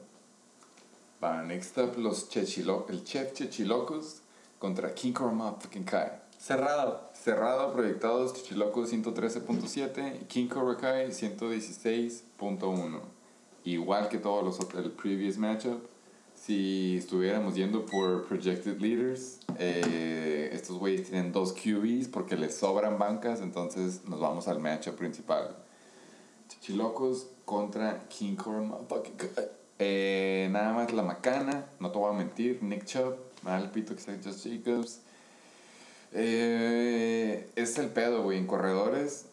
Va, 1.22 1.42
next 1.42 1.78
up, 1.78 1.96
los 1.98 2.28
Chechilo 2.28 2.86
el 2.90 3.04
Chef 3.04 3.32
Chechilocos 3.32 4.20
contra 4.58 4.94
King 4.94 5.12
Korma 5.12 5.52
fucking 5.52 5.84
Kai. 5.84 6.10
Cerrado. 6.38 7.10
Cerrado, 7.14 7.72
proyectados, 7.72 8.34
Chichilocos 8.34 8.92
113.7 8.92 10.20
y 10.20 10.24
King 10.26 10.48
Cobra 10.48 10.76
Kai 10.76 11.08
116.1. 11.08 13.00
Igual 13.64 14.08
que 14.10 14.18
todos 14.18 14.44
los 14.44 14.74
el 14.74 14.90
previous 14.90 15.38
matchup. 15.38 15.82
Si 16.34 16.98
estuviéramos 16.98 17.54
yendo 17.54 17.86
por 17.86 18.24
projected 18.26 18.78
leaders, 18.78 19.40
eh, 19.58 20.50
estos 20.52 20.76
güeyes 20.76 21.08
tienen 21.08 21.32
dos 21.32 21.54
QBs 21.54 22.08
porque 22.08 22.36
les 22.36 22.54
sobran 22.54 22.98
bancas, 22.98 23.40
entonces 23.40 24.02
nos 24.06 24.20
vamos 24.20 24.46
al 24.46 24.60
matchup 24.60 24.96
principal. 24.96 25.63
Chichilocos 26.64 27.26
contra 27.44 28.08
King 28.08 28.36
Kai. 28.36 29.48
Eh, 29.78 30.48
nada 30.50 30.72
más 30.72 30.94
la 30.94 31.02
macana, 31.02 31.66
no 31.78 31.90
te 31.90 31.98
voy 31.98 32.14
a 32.14 32.16
mentir, 32.16 32.62
Nick 32.62 32.86
Chubb, 32.86 33.16
mal 33.42 33.70
pito 33.70 33.94
que 33.94 34.00
sea 34.00 34.18
Josh 34.24 34.48
Jacobs. 34.48 35.00
Eh, 36.12 37.50
es 37.54 37.76
el 37.76 37.88
pedo, 37.90 38.22
güey. 38.22 38.38
En 38.38 38.46
corredores 38.46 39.26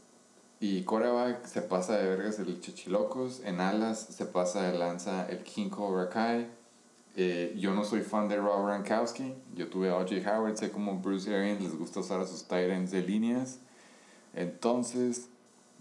y 0.60 0.84
coreback 0.84 1.46
se 1.46 1.62
pasa 1.62 1.98
de 1.98 2.10
vergas 2.10 2.38
el 2.40 2.60
Chichilocos. 2.60 3.42
En 3.46 3.62
alas 3.62 4.08
se 4.10 4.26
pasa 4.26 4.70
de 4.70 4.78
lanza 4.78 5.26
el 5.30 5.44
King 5.44 5.70
Cobra 5.70 6.10
Kai. 6.10 6.50
Eh, 7.16 7.56
yo 7.58 7.74
no 7.74 7.86
soy 7.86 8.02
fan 8.02 8.28
de 8.28 8.36
Rob 8.36 8.66
Gronkowski. 8.66 9.34
Yo 9.56 9.70
tuve 9.70 9.90
a 9.90 9.96
O.J. 9.96 10.16
Howard. 10.30 10.58
Sé 10.58 10.70
como 10.70 10.98
Bruce 10.98 11.34
Arians 11.34 11.62
les 11.62 11.78
gusta 11.78 12.02
usar 12.02 12.20
a 12.20 12.28
sus 12.28 12.44
tight 12.44 12.70
ends 12.72 12.92
de 12.92 13.02
líneas. 13.04 13.60
Entonces, 14.34 15.30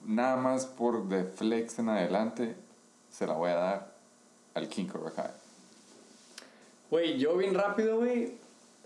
nada 0.05 0.37
más 0.37 0.67
por 0.67 1.09
de 1.09 1.25
flex 1.25 1.79
en 1.79 1.89
adelante, 1.89 2.57
se 3.11 3.27
la 3.27 3.35
voy 3.35 3.51
a 3.51 3.55
dar 3.55 3.93
al 4.55 4.69
King 4.69 4.87
Cobra 4.87 5.11
Kai. 5.13 5.31
Güey, 6.91 7.19
yo 7.19 7.37
bien 7.37 7.55
rápido, 7.55 7.99
güey. 7.99 8.35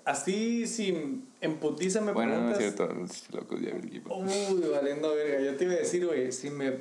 Así, 0.04 0.66
sin 0.66 1.26
en 1.40 1.56
putiza 1.56 2.02
me 2.02 2.12
Bueno, 2.12 2.38
no 2.38 2.50
es 2.50 2.58
preguntas. 2.58 2.86
cierto, 2.86 3.06
Chichilocos 3.06 3.60
ya 3.60 3.70
equipo. 3.70 4.14
Uy, 4.14 4.68
valiendo 4.70 5.14
verga. 5.14 5.40
Yo 5.40 5.56
te 5.56 5.64
iba 5.64 5.72
a 5.72 5.76
decir, 5.76 6.06
güey, 6.06 6.30
si 6.30 6.50
me 6.50 6.72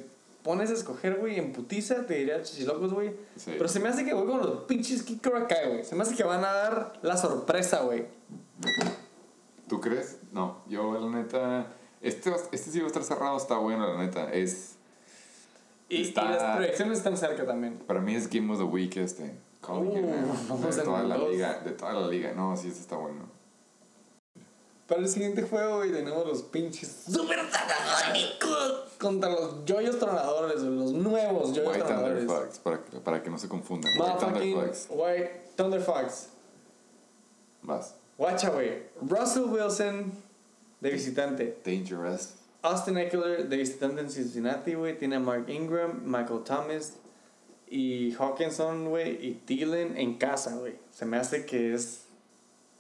pones 0.43 0.69
a 0.69 0.73
escoger, 0.73 1.15
güey, 1.15 1.39
en 1.39 1.53
putiza, 1.53 2.05
te 2.05 2.15
diría 2.15 2.43
chichilocos, 2.43 2.93
güey. 2.93 3.11
Sí. 3.37 3.53
Pero 3.57 3.69
se 3.69 3.79
me 3.79 3.87
hace 3.87 4.03
que 4.03 4.13
voy 4.13 4.27
con 4.27 4.41
los 4.41 4.63
pinches 4.65 5.03
kicker 5.03 5.33
acá, 5.37 5.55
güey. 5.67 5.85
Se 5.85 5.95
me 5.95 6.03
hace 6.03 6.15
que 6.15 6.23
van 6.23 6.43
a 6.43 6.51
dar 6.51 6.99
la 7.01 7.15
sorpresa, 7.15 7.83
güey. 7.83 8.05
¿Tú 9.69 9.79
crees? 9.79 10.17
No, 10.33 10.61
yo 10.67 10.99
la 10.99 11.17
neta. 11.17 11.67
Este, 12.03 12.31
este 12.51 12.69
sí 12.69 12.77
va 12.79 12.85
a 12.85 12.87
estar 12.87 13.03
cerrado, 13.03 13.37
está 13.37 13.57
bueno, 13.57 13.87
la 13.91 13.97
neta. 14.03 14.31
Es. 14.31 14.75
Y, 15.89 15.97
y 15.97 16.01
Está- 16.09 16.23
las 16.31 16.55
proyecciones 16.57 16.97
están 16.99 17.17
cerca 17.17 17.45
también. 17.45 17.77
Para 17.87 18.01
mí 18.01 18.13
es 18.15 18.29
Game 18.29 18.51
of 18.53 18.59
the 18.59 18.65
Week 18.65 18.95
este. 18.97 19.25
It 19.25 19.33
Uh, 19.65 19.83
de 19.93 19.99
en 19.99 20.83
toda 20.83 21.03
la 21.03 21.15
dos. 21.15 21.29
liga. 21.31 21.59
De 21.63 21.71
toda 21.71 21.93
la 21.93 22.07
liga. 22.07 22.33
No, 22.33 22.55
sí, 22.57 22.67
este 22.67 22.81
está 22.81 22.97
bueno. 22.97 23.23
Para 24.87 24.99
el 24.99 25.07
siguiente 25.07 25.41
juego, 25.43 25.77
güey, 25.77 25.93
tenemos 25.93 26.27
los 26.27 26.41
pinches 26.43 26.89
super 27.09 27.39
contra 28.99 29.29
los 29.29 29.63
yoyos 29.65 29.97
tronadores, 29.99 30.61
los 30.61 30.91
nuevos 30.91 31.53
yoyos 31.53 31.71
White 31.71 31.83
tronadores. 31.85 32.25
Thunderfucks, 32.27 32.59
para, 32.59 32.83
que- 32.83 32.97
para 32.99 33.23
que 33.23 33.29
no 33.29 33.37
se 33.37 33.47
confundan. 33.47 33.91
White 33.97 34.17
Thunderfucks. 34.19 34.87
White 34.89 35.41
Thunderfox. 35.55 36.27
Vas. 37.61 37.95
Güey. 38.17 38.83
Russell 39.01 39.43
Wilson 39.45 40.11
de 40.83 40.89
visitante. 40.89 41.57
Dangerous. 41.63 42.35
Austin 42.61 42.97
Eckler 42.97 43.47
de 43.47 43.57
visitante 43.57 44.01
en 44.01 44.11
Cincinnati, 44.11 44.73
güey. 44.73 44.97
Tiene 44.97 45.15
a 45.15 45.19
Mark 45.19 45.49
Ingram, 45.49 46.01
Michael 46.03 46.43
Thomas 46.43 46.97
y 47.69 48.13
Hawkinson, 48.13 48.89
güey. 48.89 49.25
Y 49.25 49.41
Thielen 49.45 49.97
en 49.97 50.17
casa, 50.17 50.55
güey. 50.57 50.75
Se 50.91 51.05
me 51.05 51.17
hace 51.17 51.45
que 51.45 51.73
es... 51.73 52.03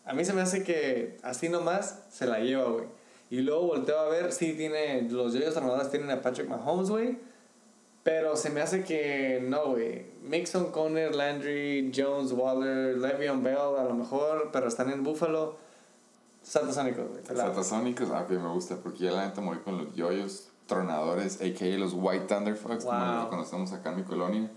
A 0.05 0.13
mí 0.13 0.25
se 0.25 0.33
me 0.33 0.41
hace 0.41 0.63
que 0.63 1.17
así 1.23 1.47
nomás 1.47 2.03
se 2.11 2.25
la 2.25 2.39
lleva, 2.39 2.65
güey. 2.65 2.85
Y 3.29 3.39
luego 3.39 3.67
volteo 3.67 3.97
a 3.97 4.09
ver, 4.09 4.33
sí 4.33 4.53
tiene... 4.53 5.03
Los 5.09 5.33
Yoyos 5.33 5.55
Armadores 5.55 5.89
tienen 5.89 6.11
a 6.11 6.21
Patrick 6.21 6.49
Mahomes, 6.49 6.89
güey. 6.89 7.17
Pero 8.03 8.35
se 8.35 8.49
me 8.49 8.59
hace 8.59 8.83
que 8.83 9.41
no, 9.41 9.71
güey. 9.71 10.07
Mixon, 10.21 10.71
Conner, 10.71 11.15
Landry, 11.15 11.89
Jones, 11.95 12.33
Waller, 12.33 12.97
Le'Veon 12.97 13.41
Bell, 13.43 13.77
a 13.79 13.85
lo 13.85 13.93
mejor, 13.93 14.49
pero 14.51 14.67
están 14.67 14.91
en 14.91 15.03
Buffalo. 15.03 15.63
Satasónicos, 16.43 17.07
güey. 17.09 17.23
Satasónicos, 17.25 18.09
ah, 18.11 18.25
que 18.27 18.37
me 18.37 18.49
gusta, 18.49 18.75
porque 18.77 19.05
ya 19.05 19.11
la 19.11 19.25
neta 19.25 19.41
voy 19.41 19.57
con 19.59 19.77
los 19.77 19.93
yoyos 19.95 20.49
tronadores, 20.67 21.41
a.k.a. 21.41 21.77
los 21.77 21.93
White 21.93 22.25
Thunderfucks, 22.25 22.85
como 22.85 22.97
Wow. 22.99 23.15
los 23.15 23.25
conocemos 23.27 23.71
acá 23.73 23.91
en 23.91 23.97
mi 23.97 24.03
colonia. 24.03 24.51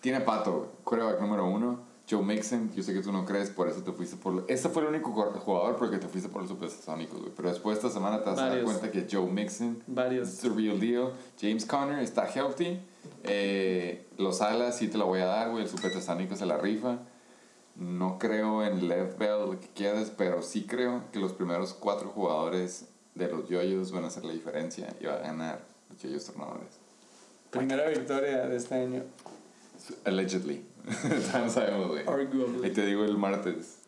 Tiene 0.00 0.20
pato. 0.20 0.72
Quarterback 0.84 1.20
número 1.20 1.46
uno. 1.46 1.92
Joe 2.08 2.22
Mixon, 2.22 2.70
yo 2.74 2.82
sé 2.82 2.92
que 2.92 3.00
tú 3.00 3.10
no 3.12 3.24
crees, 3.24 3.48
por 3.48 3.66
eso 3.66 3.80
te 3.82 3.90
fuiste 3.90 4.16
por... 4.16 4.44
Ese 4.46 4.68
fue 4.68 4.82
el 4.82 4.88
único 4.88 5.10
jugador 5.10 5.76
porque 5.76 5.96
te 5.96 6.06
fuiste 6.06 6.28
por 6.28 6.42
los 6.42 6.50
Supersónicos, 6.50 7.18
güey. 7.18 7.32
Pero 7.34 7.48
después 7.48 7.80
de 7.80 7.86
esta 7.88 7.98
semana 7.98 8.22
te 8.22 8.28
vas 8.28 8.38
a 8.38 8.42
dar 8.42 8.50
Varios. 8.50 8.66
cuenta 8.70 8.90
que 8.90 9.06
Joe 9.10 9.26
Mixon 9.30 9.82
Varios. 9.86 10.28
es 10.28 10.38
the 10.40 10.50
real 10.50 10.78
deal. 10.78 11.12
James 11.40 11.64
Conner 11.64 12.00
está 12.00 12.26
healthy. 12.26 12.78
Eh, 13.22 14.06
los 14.18 14.42
alas 14.42 14.76
sí 14.76 14.88
te 14.88 14.98
lo 14.98 15.06
voy 15.06 15.20
a 15.20 15.26
dar, 15.26 15.50
güey. 15.50 15.62
El 15.64 15.68
Supersónico 15.70 16.36
se 16.36 16.44
la 16.44 16.58
rifa. 16.58 16.98
No 17.76 18.18
creo 18.18 18.64
en 18.64 18.88
Lev 18.88 19.18
Bell, 19.18 19.50
lo 19.50 19.60
que 19.60 19.68
quieras, 19.68 20.12
pero 20.16 20.42
sí 20.42 20.64
creo 20.64 21.02
que 21.12 21.18
los 21.18 21.32
primeros 21.32 21.74
cuatro 21.74 22.08
jugadores 22.08 22.86
de 23.14 23.28
los 23.28 23.48
yoyos 23.48 23.90
van 23.90 24.04
a 24.04 24.06
hacer 24.08 24.24
la 24.24 24.32
diferencia 24.32 24.94
y 25.00 25.06
va 25.06 25.14
a 25.14 25.18
ganar 25.18 25.60
los 25.90 26.00
yoyos 26.00 26.24
tornadores. 26.24 26.68
Primera 27.50 27.88
victoria 27.88 28.46
de 28.46 28.56
este 28.56 28.74
año. 28.74 29.02
Allegedly. 30.04 30.64
no 31.34 31.50
sabemos, 31.50 31.88
güey. 31.88 32.04
Ahí 32.64 32.70
te 32.72 32.86
digo 32.86 33.04
el 33.04 33.16
martes. 33.16 33.78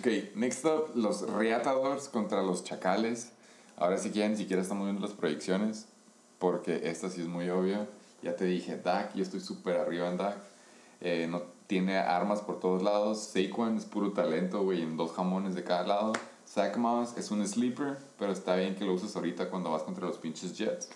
Ok, 0.00 0.34
next 0.34 0.64
up, 0.64 0.90
los 0.94 1.28
Reatadores 1.30 2.08
contra 2.08 2.42
los 2.42 2.64
Chacales. 2.64 3.32
Ahora 3.76 3.98
si 3.98 4.10
quieren, 4.10 4.32
ni 4.32 4.38
siquiera 4.38 4.62
estamos 4.62 4.84
viendo 4.84 5.06
las 5.06 5.14
proyecciones, 5.14 5.86
porque 6.38 6.88
esta 6.88 7.10
sí 7.10 7.20
es 7.20 7.26
muy 7.26 7.50
obvia. 7.50 7.86
Ya 8.22 8.34
te 8.34 8.46
dije, 8.46 8.76
Dak, 8.78 9.14
yo 9.14 9.22
estoy 9.22 9.40
súper 9.40 9.76
arriba 9.76 10.08
en 10.08 10.16
Dak. 10.16 10.36
Eh, 11.00 11.26
no 11.28 11.55
tiene 11.66 11.98
armas 11.98 12.40
por 12.40 12.60
todos 12.60 12.82
lados. 12.82 13.18
Saquon 13.18 13.76
es 13.76 13.84
puro 13.84 14.12
talento, 14.12 14.62
güey, 14.62 14.82
en 14.82 14.96
dos 14.96 15.12
jamones 15.12 15.54
de 15.54 15.64
cada 15.64 15.86
lado. 15.86 16.12
Zach 16.48 16.76
Moss 16.76 17.16
es 17.16 17.30
un 17.30 17.46
sleeper, 17.46 17.98
pero 18.18 18.32
está 18.32 18.56
bien 18.56 18.74
que 18.76 18.84
lo 18.84 18.94
uses 18.94 19.14
ahorita 19.16 19.50
cuando 19.50 19.70
vas 19.70 19.82
contra 19.82 20.06
los 20.06 20.16
pinches 20.16 20.56
Jets. 20.56 20.88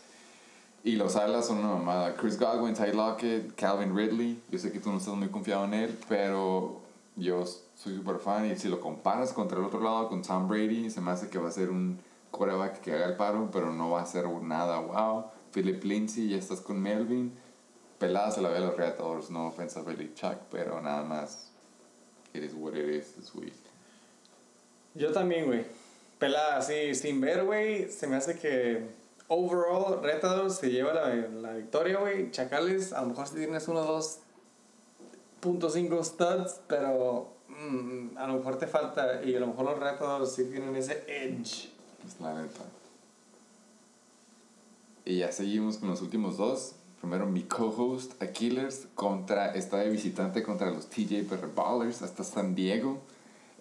Y 0.83 0.93
los 0.93 1.17
alas 1.17 1.47
son 1.47 1.59
una 1.59 1.75
mamada. 1.75 2.15
Chris 2.15 2.39
Godwin, 2.39 2.75
Ty 2.75 2.93
Lockett, 2.95 3.55
Calvin 3.55 3.95
Ridley. 3.95 4.43
Yo 4.51 4.59
sé 4.59 4.73
que 4.73 4.81
tú 4.81 4.91
no 4.91 4.99
estás 4.99 5.15
muy 5.15 5.29
confiado 5.29 5.65
en 5.67 5.75
él, 5.75 5.99
pero 6.09 6.81
yo 7.17 7.45
soy 7.75 7.97
súper 7.97 8.19
fan. 8.19 8.51
Y 8.51 8.57
si 8.57 8.69
lo 8.69 8.81
comparas 8.81 9.33
contra 9.33 9.59
el 9.59 9.65
otro 9.65 9.81
lado, 9.81 10.09
con 10.09 10.23
Tom 10.23 10.49
Brady, 10.49 10.89
se 10.89 11.03
me 11.03 11.11
hace 11.11 11.29
que 11.29 11.39
va 11.39 11.49
a 11.49 11.53
ser 11.53 11.69
un 11.69 11.99
quarterback 12.31 12.81
que 12.81 12.95
haga 12.95 13.07
el 13.07 13.17
paro, 13.17 13.51
pero 13.53 13.73
no 13.73 13.91
va 13.91 14.03
a 14.03 14.07
ser 14.07 14.27
nada 14.43 14.79
wow. 14.79 15.27
Philip 15.53 15.83
Lindsay, 15.85 16.29
ya 16.29 16.39
estás 16.39 16.61
con 16.61 16.81
Melvin. 16.81 17.33
Pelada 18.01 18.31
se 18.31 18.41
la 18.41 18.49
ve 18.49 18.57
a 18.57 18.61
los 18.61 18.77
Reatadores, 18.79 19.29
no 19.29 19.49
ofensa 19.49 19.81
a 19.81 19.83
Billy 19.83 20.15
Chuck, 20.15 20.39
pero 20.51 20.81
nada 20.81 21.05
más. 21.05 21.51
It 22.33 22.43
is 22.43 22.55
what 22.55 22.75
it 22.75 22.89
is 22.89 23.13
this 23.15 23.35
week. 23.35 23.53
Yo 24.95 25.13
también, 25.13 25.45
güey. 25.45 25.67
Pelada 26.19 26.57
así, 26.57 26.95
sin 26.95 27.21
ver, 27.21 27.45
güey. 27.45 27.91
Se 27.91 28.07
me 28.07 28.17
hace 28.17 28.39
que 28.39 28.89
overall 29.29 30.03
Retador 30.03 30.51
se 30.51 30.71
lleva 30.71 30.95
la, 30.95 31.15
la 31.15 31.53
victoria, 31.53 31.99
güey. 31.99 32.31
Chacales, 32.31 32.95
a 32.95 33.03
lo 33.03 33.09
mejor 33.09 33.29
si 33.29 33.35
tienes 33.35 33.69
uno 33.69 33.81
o 33.81 34.01
2.5 35.43 36.03
studs, 36.03 36.61
pero 36.69 37.35
mm, 37.49 38.17
a 38.17 38.27
lo 38.29 38.35
mejor 38.35 38.57
te 38.57 38.67
falta. 38.67 39.23
Y 39.23 39.37
a 39.37 39.41
lo 39.41 39.49
mejor 39.49 39.67
los 39.67 39.79
Retadores 39.79 40.33
sí 40.33 40.45
tienen 40.45 40.75
ese 40.75 41.05
edge. 41.07 41.69
Es 42.07 42.19
la 42.19 42.33
neta. 42.33 42.65
Y 45.05 45.19
ya 45.19 45.31
seguimos 45.33 45.77
con 45.77 45.91
los 45.91 46.01
últimos 46.01 46.39
dos. 46.39 46.77
Primero 47.01 47.27
mi 47.27 47.45
co-host 47.45 48.23
Aquiles 48.23 48.89
contra, 48.95 49.55
está 49.55 49.79
de 49.79 49.89
visitante 49.89 50.43
contra 50.43 50.71
los 50.71 50.91
TJ 50.91 51.25
Ballers 51.55 52.03
hasta 52.03 52.23
San 52.23 52.55
Diego. 52.55 53.01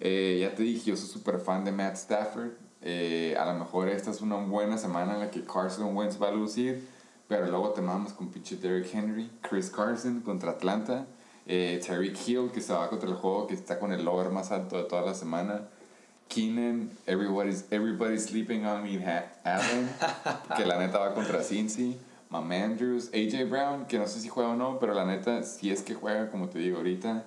Eh, 0.01 0.39
ya 0.41 0.53
te 0.53 0.63
dije, 0.63 0.91
yo 0.91 0.97
soy 0.97 1.07
súper 1.07 1.39
fan 1.39 1.63
de 1.63 1.71
Matt 1.71 1.95
Stafford. 1.95 2.51
Eh, 2.81 3.37
a 3.39 3.45
lo 3.45 3.59
mejor 3.59 3.87
esta 3.87 4.11
es 4.11 4.19
una 4.19 4.35
buena 4.35 4.77
semana 4.77 5.13
en 5.13 5.19
la 5.21 5.31
que 5.31 5.43
Carson 5.45 5.95
Wentz 5.95 6.21
va 6.21 6.27
a 6.27 6.31
lucir, 6.31 6.85
pero 7.29 7.47
luego 7.47 7.69
te 7.71 7.81
mamas 7.81 8.11
con 8.11 8.29
pinche 8.29 8.57
Derrick 8.57 8.93
Henry, 8.93 9.29
Chris 9.41 9.69
Carson 9.69 10.19
contra 10.19 10.51
Atlanta, 10.51 11.05
eh, 11.45 11.81
Tyreek 11.85 12.17
Hill 12.27 12.51
que 12.53 12.59
se 12.59 12.73
va 12.73 12.89
contra 12.89 13.09
el 13.09 13.15
juego 13.15 13.47
que 13.47 13.53
está 13.53 13.79
con 13.79 13.93
el 13.93 14.03
lower 14.03 14.31
más 14.31 14.51
alto 14.51 14.75
de 14.77 14.83
toda 14.83 15.01
la 15.01 15.13
semana. 15.13 15.61
Keenan, 16.27 16.91
everybody's, 17.07 17.65
everybody's 17.71 18.25
sleeping 18.25 18.65
on 18.65 18.83
me, 18.83 19.03
Allen, 19.43 19.89
que 20.57 20.65
la 20.65 20.77
neta 20.77 20.99
va 20.99 21.13
contra 21.13 21.41
Cincy. 21.41 21.97
Mam 22.29 22.51
Andrews, 22.51 23.09
AJ 23.13 23.49
Brown, 23.49 23.85
que 23.85 23.97
no 23.97 24.07
sé 24.07 24.19
si 24.19 24.29
juega 24.29 24.51
o 24.51 24.55
no, 24.55 24.79
pero 24.79 24.93
la 24.93 25.05
neta, 25.05 25.43
si 25.43 25.71
es 25.71 25.81
que 25.81 25.95
juega, 25.95 26.29
como 26.29 26.47
te 26.47 26.59
digo 26.59 26.77
ahorita, 26.77 27.25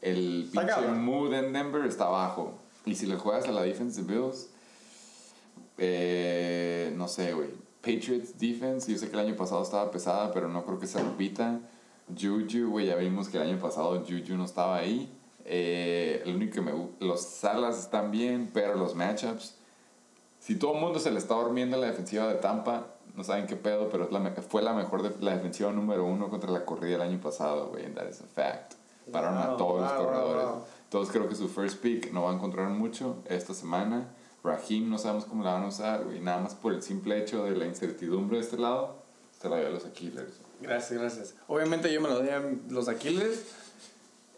el 0.00 0.48
pinche 0.50 0.88
mood 0.94 1.34
en 1.34 1.52
Denver 1.52 1.84
está 1.84 2.06
abajo. 2.06 2.58
Y 2.86 2.94
si 2.94 3.06
le 3.06 3.16
juegas 3.16 3.46
a 3.46 3.52
la 3.52 3.62
defense 3.62 4.02
de 4.02 4.12
Bills, 4.12 4.48
eh, 5.76 6.92
no 6.96 7.08
sé, 7.08 7.32
güey. 7.34 7.48
Patriots 7.82 8.38
defense, 8.38 8.90
yo 8.90 8.98
sé 8.98 9.08
que 9.08 9.14
el 9.14 9.26
año 9.26 9.36
pasado 9.36 9.62
estaba 9.62 9.90
pesada, 9.90 10.32
pero 10.32 10.48
no 10.48 10.64
creo 10.64 10.78
que 10.78 10.86
se 10.86 11.02
repita. 11.02 11.60
Juju, 12.08 12.70
güey, 12.70 12.86
ya 12.86 12.96
vimos 12.96 13.28
que 13.28 13.38
el 13.38 13.44
año 13.44 13.58
pasado 13.58 14.04
Juju 14.06 14.36
no 14.36 14.44
estaba 14.44 14.76
ahí. 14.76 15.10
Eh, 15.44 16.22
el 16.24 16.36
único 16.36 16.54
que 16.54 16.60
me 16.60 16.72
los 17.00 17.22
salas 17.22 17.78
están 17.78 18.10
bien, 18.10 18.50
pero 18.52 18.74
los 18.74 18.94
matchups. 18.94 19.56
Si 20.38 20.56
todo 20.56 20.74
el 20.74 20.80
mundo 20.80 20.98
se 20.98 21.10
le 21.10 21.18
está 21.18 21.34
durmiendo 21.34 21.76
en 21.76 21.82
la 21.82 21.88
defensiva 21.88 22.26
de 22.28 22.34
Tampa, 22.34 22.86
no 23.14 23.24
saben 23.24 23.46
qué 23.46 23.56
pedo, 23.56 23.88
pero 23.90 24.04
es 24.04 24.12
la 24.12 24.18
me- 24.20 24.30
fue 24.32 24.62
la 24.62 24.72
mejor 24.72 25.02
de, 25.02 25.12
la 25.24 25.34
defensiva 25.36 25.72
número 25.72 26.04
uno 26.04 26.28
contra 26.30 26.50
la 26.50 26.64
corrida 26.64 26.96
el 26.96 27.02
año 27.02 27.20
pasado, 27.20 27.68
güey. 27.68 27.84
and 27.86 27.94
That 27.96 28.08
is 28.08 28.20
a 28.20 28.26
fact. 28.26 28.74
Pararon 29.10 29.38
a 29.38 29.56
todos 29.56 29.80
los 29.80 29.92
wow, 29.92 30.04
corredores. 30.04 30.46
wow. 30.46 30.64
Todos 30.88 31.10
creo 31.10 31.28
que 31.28 31.34
su 31.34 31.48
first 31.48 31.80
pick 31.80 32.12
no 32.12 32.22
va 32.24 32.30
a 32.30 32.34
encontrar 32.34 32.68
mucho 32.68 33.16
esta 33.26 33.54
semana. 33.54 34.08
Raheem 34.42 34.88
no 34.88 34.98
sabemos 34.98 35.24
cómo 35.26 35.44
la 35.44 35.52
van 35.52 35.64
a 35.64 35.68
usar, 35.68 36.04
güey. 36.04 36.20
Nada 36.20 36.38
más 36.40 36.54
por 36.54 36.72
el 36.72 36.82
simple 36.82 37.18
hecho 37.18 37.44
de 37.44 37.52
la 37.56 37.66
incertidumbre 37.66 38.38
de 38.38 38.44
este 38.44 38.56
lado, 38.58 38.96
se 39.40 39.48
la 39.48 39.58
dio 39.58 39.66
a 39.66 39.70
los 39.70 39.84
Aquilers. 39.84 40.32
Gracias, 40.60 40.98
gracias. 41.00 41.34
Obviamente 41.46 41.92
yo 41.92 42.00
me 42.00 42.08
lo 42.08 42.16
doy 42.20 42.28
a 42.30 42.42
los 42.68 42.88
Aquiles. 42.88 43.46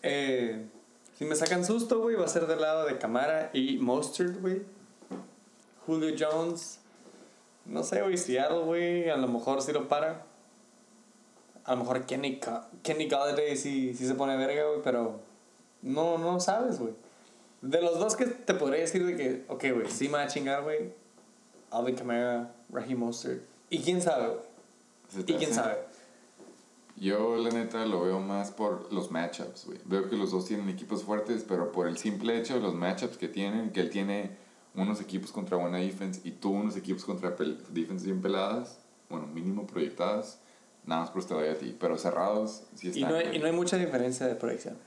Eh, 0.03 0.67
si 1.19 1.25
me 1.25 1.35
sacan 1.37 1.65
susto, 1.65 2.01
güey, 2.01 2.17
va 2.17 2.25
a 2.25 2.29
ser 2.29 2.47
del 2.47 2.61
lado 2.61 2.85
de 2.87 2.99
Camara 2.99 3.51
y 3.53 3.79
Mustard, 3.79 4.41
güey. 4.41 4.63
Julio 5.87 6.15
Jones. 6.19 6.79
No 7.65 7.83
sé, 7.83 8.03
güey, 8.03 8.17
Seattle, 8.17 8.61
güey. 8.61 9.09
A 9.11 9.17
lo 9.17 9.29
mejor 9.29 9.63
sí 9.63 9.73
lo 9.73 9.89
para. 9.89 10.27
A 11.65 11.73
lo 11.73 11.79
mejor 11.79 12.05
Kenny, 12.07 12.41
Kenny 12.83 13.07
Galladay 13.07 13.57
sí, 13.57 13.95
sí 13.95 14.07
se 14.07 14.15
pone 14.15 14.37
verga, 14.37 14.67
güey, 14.67 14.83
pero 14.83 15.21
no, 15.81 16.19
no 16.19 16.41
sabes, 16.41 16.81
güey. 16.81 16.95
De 17.61 17.81
los 17.81 17.99
dos 18.01 18.17
que 18.17 18.27
te 18.27 18.55
podría 18.55 18.81
decir 18.81 19.07
de 19.07 19.17
que, 19.17 19.45
ok, 19.49 19.65
güey, 19.75 19.89
sí 19.89 20.09
me 20.09 20.15
va 20.15 20.25
a 20.25 20.27
chingar, 20.27 20.63
güey. 20.65 20.93
Alvin 21.71 21.95
Kamara, 21.95 22.53
Raheem 22.71 22.99
Mustard. 22.99 23.39
¿Y 23.71 23.79
quién 23.79 24.03
sabe, 24.03 24.27
güey? 24.27 24.41
¿Se 25.09 25.23
te 25.23 25.33
¿Y 25.33 25.37
quién 25.37 25.55
sabe? 25.55 25.79
Yo, 26.97 27.37
la 27.37 27.51
neta, 27.51 27.85
lo 27.87 28.03
veo 28.03 28.21
más 28.21 28.51
por 28.51 28.93
los 28.93 29.11
matchups, 29.11 29.67
güey. 29.67 29.79
Veo 29.85 30.09
que 30.09 30.17
los 30.17 30.31
dos 30.31 30.47
tienen 30.47 30.69
equipos 30.69 31.05
fuertes, 31.05 31.45
pero 31.47 31.73
por 31.73 31.89
el 31.89 31.97
simple 31.97 32.39
hecho 32.39 32.55
de 32.55 32.61
los 32.61 32.75
matchups 32.75 33.17
que 33.17 33.29
tienen, 33.29 33.71
que 33.71 33.81
él 33.81 33.91
tiene 33.91 34.37
unos 34.75 35.01
equipos 35.01 35.33
contra 35.33 35.57
buena 35.57 35.79
defense 35.79 36.21
y 36.25 36.31
tú 36.33 36.51
unos 36.51 36.77
equipos 36.77 37.05
contra 37.05 37.31
defense 37.71 38.05
bien 38.05 38.21
peladas, 38.23 38.79
bueno, 39.09 39.27
mínimo 39.27 39.67
proyectadas, 39.67 40.39
nada 40.87 41.03
más 41.03 41.11
por 41.11 41.25
te 41.25 41.35
doy 41.35 41.49
a 41.49 41.59
ti. 41.59 41.77
Pero 41.79 41.99
cerrados, 41.99 42.63
sí 42.75 42.89
Y 42.89 42.91
están. 42.91 43.11
no, 43.11 43.17
hay, 43.17 43.37
y 43.37 43.39
no 43.39 43.47
hay 43.47 43.53
mucha 43.53 43.77
diferencia 43.77 44.27
de 44.27 44.35
proyecciones. 44.35 44.81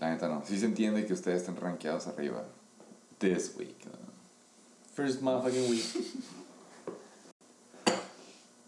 La 0.00 0.10
neta, 0.10 0.28
no. 0.28 0.42
Sí 0.44 0.58
se 0.58 0.66
entiende 0.66 1.06
que 1.06 1.12
ustedes 1.12 1.40
estén 1.42 1.56
rankeados 1.56 2.06
arriba. 2.06 2.44
This 3.18 3.54
week. 3.58 3.76
¿no? 3.86 3.92
First 4.94 5.22
motherfucking 5.22 5.70
week. 5.70 5.84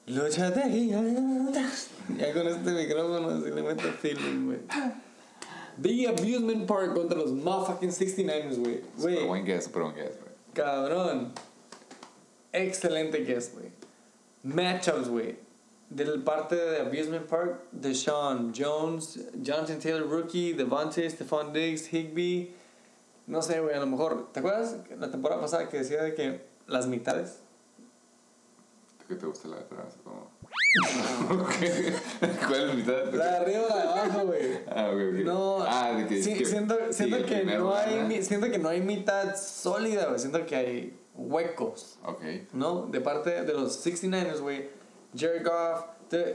Lucha. 0.07 0.55
Ya 2.17 2.33
con 2.33 2.49
este 2.49 2.71
micrófono 2.73 3.43
se 3.43 3.51
le 3.51 3.63
mete 3.63 3.93
feeling, 3.93 4.47
güey. 4.47 4.59
The 5.83 6.09
Abusement 6.09 6.67
Park 6.67 6.95
contra 6.95 7.19
los 7.19 7.31
motherfucking 7.33 7.91
69ers, 7.91 8.59
güey. 8.59 8.81
Super 8.97 9.27
buen 9.27 9.45
guess, 9.45 9.65
super 9.65 9.83
buen 9.83 9.95
guess. 9.95 10.15
Cabrón. 10.59 11.33
Excelente 12.53 13.25
guess, 13.25 13.53
güey. 13.55 13.71
Matchups, 14.43 15.09
güey. 15.09 15.39
Del 15.89 16.23
parte 16.23 16.57
de 16.57 16.81
Abusement 16.81 17.27
Park, 17.27 17.63
Deshaun 17.73 18.53
Jones, 18.53 19.21
Jonathan 19.41 19.79
Taylor 19.79 20.07
Rookie, 20.07 20.53
Devontae, 20.53 21.09
Stephon 21.09 21.53
Diggs, 21.53 21.93
Higby. 21.93 22.53
No 23.27 23.41
sé, 23.41 23.61
güey, 23.61 23.75
a 23.75 23.81
lo 23.81 23.87
mejor. 23.87 24.33
¿Te 24.33 24.41
acuerdas 24.41 24.77
la 24.99 25.11
temporada 25.11 25.41
pasada 25.41 25.69
que 25.69 25.79
decía 25.79 26.03
de 26.03 26.15
que 26.15 26.45
las 26.67 26.87
mitades? 26.89 27.41
¿Qué 29.07 29.15
te 29.15 29.27
gusta 29.27 29.49
la 29.49 29.57
letra? 29.59 29.85
Así 29.87 29.99
como- 31.29 31.45
¿Cuál 32.49 32.77
mitad? 32.77 33.13
La 33.13 33.25
de 33.25 33.37
arriba 33.37 33.61
o 33.65 33.69
la 33.69 33.77
de 33.77 33.83
abajo, 33.89 34.27
güey. 34.27 34.41
Ah, 34.69 34.91
ok, 34.93 35.01
ok. 35.13 35.25
No, 35.25 35.59
Ah, 35.67 35.93
de 35.97 36.07
que. 36.07 36.23
sí, 36.23 36.35
que- 36.35 36.45
siento, 36.45 36.77
que 37.27 37.45
no 37.45 37.75
hay, 37.75 38.03
mi- 38.05 38.23
siento 38.23 38.51
que 38.51 38.59
no 38.59 38.69
hay 38.69 38.81
mitad 38.81 39.37
sólida, 39.37 40.07
güey. 40.07 40.19
Siento 40.19 40.45
que 40.47 40.57
hay 40.57 40.97
huecos, 41.15 41.99
Ok. 42.05 42.23
¿no? 42.53 42.87
De 42.87 43.01
parte 43.01 43.43
de 43.45 43.53
los 43.53 43.75
69ers, 43.85 44.41
güey. 44.41 44.69
Jared 45.17 45.45
Goff, 45.45 45.85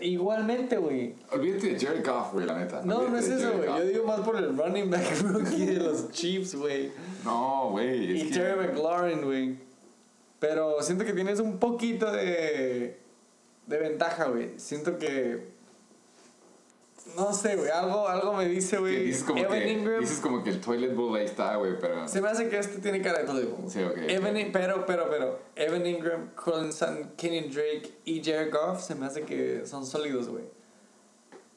igualmente, 0.01 0.77
güey. 0.77 1.15
Olvídate 1.31 1.73
de 1.75 1.79
Jared 1.85 2.05
Goff, 2.05 2.33
güey, 2.33 2.45
la 2.45 2.57
neta. 2.59 2.81
No, 2.83 3.07
no 3.07 3.17
es 3.17 3.27
eso, 3.27 3.51
güey. 3.53 3.67
Yo 3.69 3.85
digo 3.85 4.03
más 4.05 4.19
por 4.21 4.35
el 4.37 4.57
running 4.57 4.89
back 4.89 5.03
rookie 5.23 5.65
de 5.65 5.77
los 5.77 6.11
Chiefs, 6.11 6.55
güey. 6.55 6.91
No, 7.23 7.69
güey. 7.71 8.19
Y 8.21 8.27
que- 8.29 8.33
Terry 8.35 8.67
McLaurin, 8.67 9.21
güey. 9.23 9.57
Pero 10.39 10.81
siento 10.81 11.05
que 11.05 11.13
tienes 11.13 11.39
un 11.39 11.57
poquito 11.57 12.11
de, 12.11 12.99
de 13.67 13.77
ventaja, 13.77 14.25
güey. 14.25 14.57
Siento 14.57 14.97
que. 14.97 15.51
No 17.17 17.33
sé, 17.33 17.55
güey. 17.57 17.69
Algo, 17.69 18.07
algo 18.07 18.33
me 18.33 18.47
dice, 18.47 18.77
güey. 18.77 19.05
dices, 19.05 19.23
como 19.23 19.39
Evan 19.39 19.59
que, 19.59 19.71
Ingram. 19.71 19.99
dices 19.99 20.19
como 20.19 20.43
que 20.43 20.51
el 20.51 20.61
toilet 20.61 20.95
bowl 20.95 21.15
ahí 21.17 21.25
está, 21.25 21.55
güey, 21.57 21.77
pero. 21.79 22.07
Se 22.07 22.21
me 22.21 22.29
hace 22.29 22.49
que 22.49 22.59
este 22.59 22.79
tiene 22.79 23.01
cara 23.01 23.19
de 23.19 23.25
todo. 23.25 23.69
Sí, 23.69 23.83
ok. 23.83 23.97
Evan, 24.07 24.35
pero, 24.51 24.85
pero, 24.85 25.09
pero. 25.09 25.39
Evan 25.55 25.85
Ingram, 25.85 26.29
Colin 26.35 26.71
Sutton, 26.71 27.11
Kenyon 27.17 27.51
Drake 27.51 27.93
y 28.05 28.23
Jared 28.23 28.51
Goff 28.51 28.81
se 28.81 28.95
me 28.95 29.05
hace 29.05 29.23
que 29.23 29.65
son 29.65 29.85
sólidos, 29.85 30.29
güey. 30.29 30.45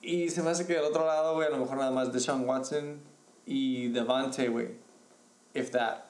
Y 0.02 0.30
se 0.30 0.42
me 0.42 0.50
hace 0.50 0.66
que 0.66 0.74
del 0.74 0.84
otro 0.84 1.04
lado, 1.04 1.34
güey, 1.34 1.48
a 1.48 1.50
lo 1.50 1.58
mejor 1.58 1.78
nada 1.78 1.90
más 1.90 2.12
Deshaun 2.12 2.48
Watson 2.48 3.00
y 3.44 3.88
Devante, 3.88 4.48
güey. 4.48 4.68
If 5.54 5.70
that. 5.70 6.05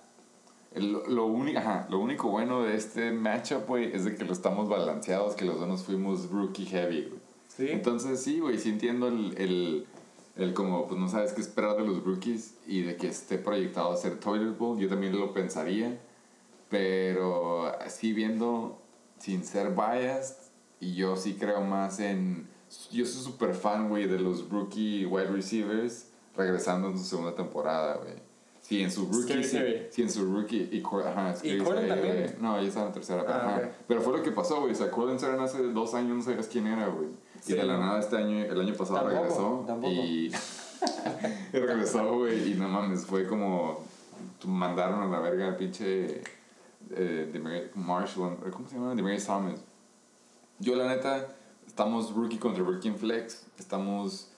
Lo, 0.74 1.26
único, 1.26 1.58
ajá, 1.58 1.86
lo 1.90 1.98
único 1.98 2.28
bueno 2.28 2.62
de 2.62 2.76
este 2.76 3.10
matchup, 3.10 3.66
güey, 3.66 3.94
es 3.94 4.04
de 4.04 4.14
que 4.14 4.24
lo 4.24 4.32
estamos 4.32 4.68
balanceados, 4.68 5.34
que 5.34 5.46
los 5.46 5.58
dos 5.58 5.68
nos 5.68 5.84
fuimos 5.84 6.30
rookie 6.30 6.66
heavy, 6.66 7.06
güey. 7.06 7.20
¿Sí? 7.48 7.68
Entonces, 7.70 8.22
sí, 8.22 8.40
güey, 8.40 8.58
sí 8.58 8.68
entiendo 8.68 9.08
el, 9.08 9.34
el, 9.38 9.86
el 10.36 10.52
como, 10.52 10.86
pues 10.86 11.00
no 11.00 11.08
sabes 11.08 11.32
qué 11.32 11.40
esperar 11.40 11.76
de 11.76 11.86
los 11.86 12.04
rookies 12.04 12.54
y 12.66 12.82
de 12.82 12.96
que 12.96 13.08
esté 13.08 13.38
proyectado 13.38 13.92
a 13.92 13.96
ser 13.96 14.20
Toilet 14.20 14.58
Bowl. 14.58 14.78
Yo 14.78 14.88
también 14.88 15.18
lo 15.18 15.32
pensaría, 15.32 15.98
pero 16.68 17.66
así 17.80 18.12
viendo, 18.12 18.78
sin 19.18 19.44
ser 19.44 19.70
biased, 19.70 20.36
y 20.80 20.94
yo 20.94 21.16
sí 21.16 21.34
creo 21.34 21.62
más 21.62 22.00
en. 22.00 22.46
Yo 22.92 23.06
soy 23.06 23.22
súper 23.22 23.54
fan, 23.54 23.88
güey, 23.88 24.06
de 24.06 24.18
los 24.18 24.50
rookie 24.50 25.06
wide 25.06 25.28
receivers 25.28 26.10
regresando 26.36 26.88
en 26.88 26.98
su 26.98 27.04
segunda 27.04 27.34
temporada, 27.34 27.96
güey. 27.96 28.25
Sí, 28.66 28.82
en 28.82 28.90
su 28.90 29.06
rookie. 29.06 29.44
Sí, 29.44 29.58
sí, 29.90 30.02
en 30.02 30.10
su 30.10 30.24
rookie. 30.34 30.68
Y, 30.72 30.82
ajá, 31.06 31.36
Scary 31.36 31.58
Corden 31.58 31.86
Terry, 31.86 32.00
también. 32.00 32.24
güey. 32.24 32.42
No, 32.42 32.60
ya 32.60 32.66
estaba 32.68 32.86
en 32.88 32.92
tercera. 32.94 33.22
pero, 33.24 33.34
Ah, 33.38 33.46
ajá. 33.46 33.56
ok. 33.58 33.72
Pero 33.86 34.00
fue 34.00 34.16
lo 34.16 34.22
que 34.24 34.32
pasó, 34.32 34.60
güey. 34.60 34.72
O 34.72 34.74
sea, 34.74 34.90
Corden 34.90 35.20
Sutton 35.20 35.38
hace 35.40 35.62
dos 35.62 35.94
años 35.94 36.16
no 36.16 36.22
sabías 36.22 36.48
quién 36.48 36.66
era, 36.66 36.88
güey. 36.88 37.08
Sí, 37.40 37.52
y 37.52 37.56
de 37.56 37.62
la 37.62 37.78
nada 37.78 38.00
este 38.00 38.16
año, 38.16 38.44
el 38.44 38.60
año 38.60 38.74
pasado 38.74 38.98
Tampoco, 39.00 39.22
regresó. 39.22 39.64
tampoco. 39.66 39.92
Y, 39.92 40.32
y 41.52 41.58
regresó, 41.58 42.14
güey. 42.18 42.52
Y 42.52 42.54
no 42.54 42.68
mames, 42.68 43.04
fue 43.06 43.26
como. 43.26 43.84
Mandaron 44.44 45.00
a 45.02 45.06
la 45.06 45.20
verga 45.20 45.46
al 45.48 45.56
pinche. 45.56 46.22
Eh, 46.90 47.30
Demar- 47.32 47.70
Marshall. 47.74 48.36
¿Cómo 48.52 48.68
se 48.68 48.74
llama? 48.76 48.94
Demarius 48.94 49.24
Thomas. 49.26 49.60
Yo, 50.58 50.74
la 50.74 50.88
neta, 50.88 51.28
estamos 51.66 52.12
rookie 52.14 52.38
contra 52.38 52.64
rookie 52.64 52.88
en 52.88 52.96
flex. 52.96 53.46
Estamos. 53.58 54.30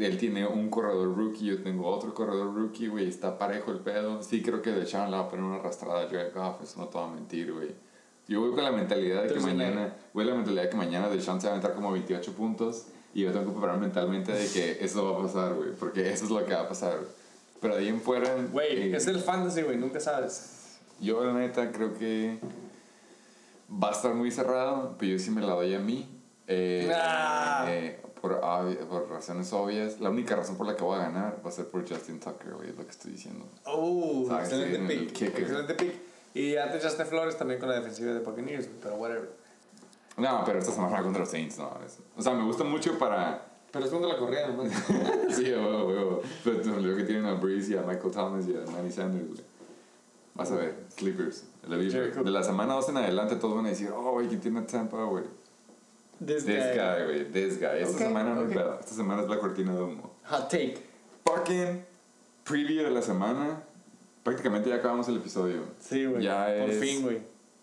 Él 0.00 0.16
tiene 0.18 0.46
un 0.46 0.70
corredor 0.70 1.16
rookie, 1.16 1.46
yo 1.46 1.62
tengo 1.62 1.86
otro 1.88 2.14
corredor 2.14 2.54
rookie, 2.54 2.88
güey. 2.88 3.08
Está 3.08 3.38
parejo 3.38 3.70
el 3.70 3.78
pedo. 3.80 4.22
Sí, 4.22 4.42
creo 4.42 4.62
que 4.62 4.70
Deshaun 4.72 5.10
le 5.10 5.16
va 5.16 5.24
a 5.24 5.28
poner 5.28 5.44
una 5.44 5.56
arrastrada 5.56 6.02
a 6.02 6.08
Jared 6.08 6.32
Goff. 6.34 6.62
Eso 6.62 6.80
no 6.80 6.88
te 6.88 6.98
va 6.98 7.06
a 7.06 7.10
mentir, 7.10 7.52
güey. 7.52 7.68
Yo 8.28 8.40
voy 8.40 8.50
con 8.52 8.62
la 8.64 8.70
mentalidad 8.72 9.24
de 9.24 9.34
que 9.34 9.40
mañana. 9.40 9.94
Voy 10.14 10.24
la 10.24 10.34
mentalidad 10.34 10.62
de 10.64 10.70
que 10.70 10.76
mañana 10.76 11.08
Deshaun 11.08 11.40
se 11.40 11.46
va 11.48 11.54
a 11.54 11.56
aventar 11.56 11.74
como 11.74 11.90
28 11.92 12.32
puntos. 12.32 12.86
Y 13.12 13.22
yo 13.22 13.32
tengo 13.32 13.46
que 13.46 13.52
preparar 13.52 13.78
mentalmente 13.78 14.30
de 14.32 14.46
que 14.48 14.84
eso 14.84 15.12
va 15.12 15.18
a 15.18 15.22
pasar, 15.26 15.54
güey. 15.54 15.70
Porque 15.72 16.08
eso 16.12 16.24
es 16.26 16.30
lo 16.30 16.44
que 16.46 16.54
va 16.54 16.60
a 16.62 16.68
pasar. 16.68 16.94
Pero 17.60 17.74
de 17.74 17.80
ahí 17.82 17.88
en 17.88 18.00
fuera. 18.00 18.34
Güey, 18.52 18.92
eh, 18.92 18.96
es 18.96 19.06
el 19.08 19.18
fantasy, 19.18 19.62
güey. 19.62 19.76
Nunca 19.76 19.98
sabes. 20.00 20.78
yo, 21.00 21.24
la 21.24 21.32
neta, 21.32 21.72
creo 21.72 21.92
que 21.94 22.38
va 23.70 23.88
a 23.88 23.92
estar 23.92 24.14
muy 24.14 24.30
cerrado, 24.30 24.94
pero 24.98 25.12
yo 25.12 25.18
sí 25.18 25.30
me 25.30 25.40
la 25.40 25.54
doy 25.54 25.74
a 25.74 25.78
mí. 25.78 26.08
Eh, 26.46 26.86
Nah. 26.88 27.68
eh, 27.70 28.00
por, 28.20 28.40
por 28.88 29.08
razones 29.10 29.52
obvias. 29.52 30.00
La 30.00 30.10
única 30.10 30.36
razón 30.36 30.56
por 30.56 30.66
la 30.66 30.76
que 30.76 30.84
voy 30.84 30.98
a 30.98 31.02
ganar 31.02 31.40
va 31.44 31.48
a 31.48 31.52
ser 31.52 31.66
por 31.68 31.88
Justin 31.88 32.20
Tucker, 32.20 32.54
güey, 32.54 32.70
es 32.70 32.76
lo 32.76 32.84
que 32.84 32.90
estoy 32.90 33.12
diciendo. 33.12 33.46
Oh, 33.64 34.24
Sabes, 34.28 34.48
excelente 34.48 34.76
en 34.76 34.90
el 34.90 35.06
pick. 35.06 35.22
Excelente 35.22 35.74
pick. 35.74 35.92
Y 36.34 36.52
te 36.52 36.76
echaste 36.76 37.04
flores 37.04 37.36
también 37.36 37.58
con 37.58 37.68
la 37.68 37.76
defensiva 37.76 38.12
de 38.12 38.20
Buccaneers, 38.20 38.68
pero 38.82 38.94
whatever. 38.96 39.32
No, 40.16 40.42
pero 40.44 40.58
esta 40.58 40.72
semana 40.72 41.02
contra 41.02 41.20
los 41.20 41.30
Saints, 41.30 41.58
no. 41.58 41.70
es- 41.84 41.98
O 42.16 42.22
sea, 42.22 42.34
me 42.34 42.44
gusta 42.44 42.62
mucho 42.64 42.98
para. 42.98 43.46
Pero 43.72 43.84
es 43.84 43.90
contra 43.90 44.08
la 44.12 44.18
corrida, 44.18 44.48
¿no? 44.48 44.64
sí, 45.30 45.44
huevo, 45.52 45.86
huevo. 45.88 46.22
Pero 46.44 46.74
olvidó 46.76 46.96
que 46.96 47.04
tienen 47.04 47.24
a 47.26 47.34
Breeze 47.34 47.72
y 47.72 47.76
a 47.76 47.82
Michael 47.82 48.12
Thomas 48.12 48.44
y 48.46 48.54
a 48.56 48.70
Manny 48.70 48.90
Sanders, 48.90 49.28
güey. 49.28 49.40
Vas 50.34 50.50
a 50.52 50.56
ver, 50.56 50.74
sleepers. 50.96 51.44
De 51.62 51.68
la, 51.68 51.76
de 52.22 52.30
la 52.30 52.42
semana 52.42 52.74
2 52.74 52.88
en 52.90 52.96
adelante 52.98 53.36
todos 53.36 53.56
van 53.56 53.66
a 53.66 53.70
decir, 53.70 53.90
oh, 53.94 54.12
güey, 54.12 54.28
¿quién 54.28 54.40
tiene 54.40 54.62
Tampa, 54.62 55.02
güey? 55.04 55.24
This, 56.24 56.44
This 56.44 56.76
guy. 56.76 57.04
güey, 57.04 57.24
this 57.32 57.58
guy. 57.58 57.78
Esta 57.80 57.92
Ok, 57.92 57.98
semana 57.98 58.34
no 58.34 58.40
hay 58.42 58.46
ok. 58.48 58.52
pedo. 58.52 58.78
Esta 58.80 58.94
semana 58.94 59.22
es 59.22 59.28
la 59.28 59.38
cortina 59.38 59.74
de 59.74 59.80
humo. 59.82 60.10
Hot 60.26 60.48
take. 60.50 60.78
Fucking 61.24 61.84
preview 62.44 62.84
de 62.84 62.90
la 62.90 63.00
semana. 63.02 63.62
Prácticamente 64.22 64.68
ya 64.68 64.76
acabamos 64.76 65.08
el 65.08 65.16
episodio. 65.16 65.62
Sí, 65.80 66.04
güey. 66.04 66.22
Ya 66.22 66.46
Por 66.60 66.70
es- 66.70 66.78
fin, 66.80 67.02
güey. 67.02 67.18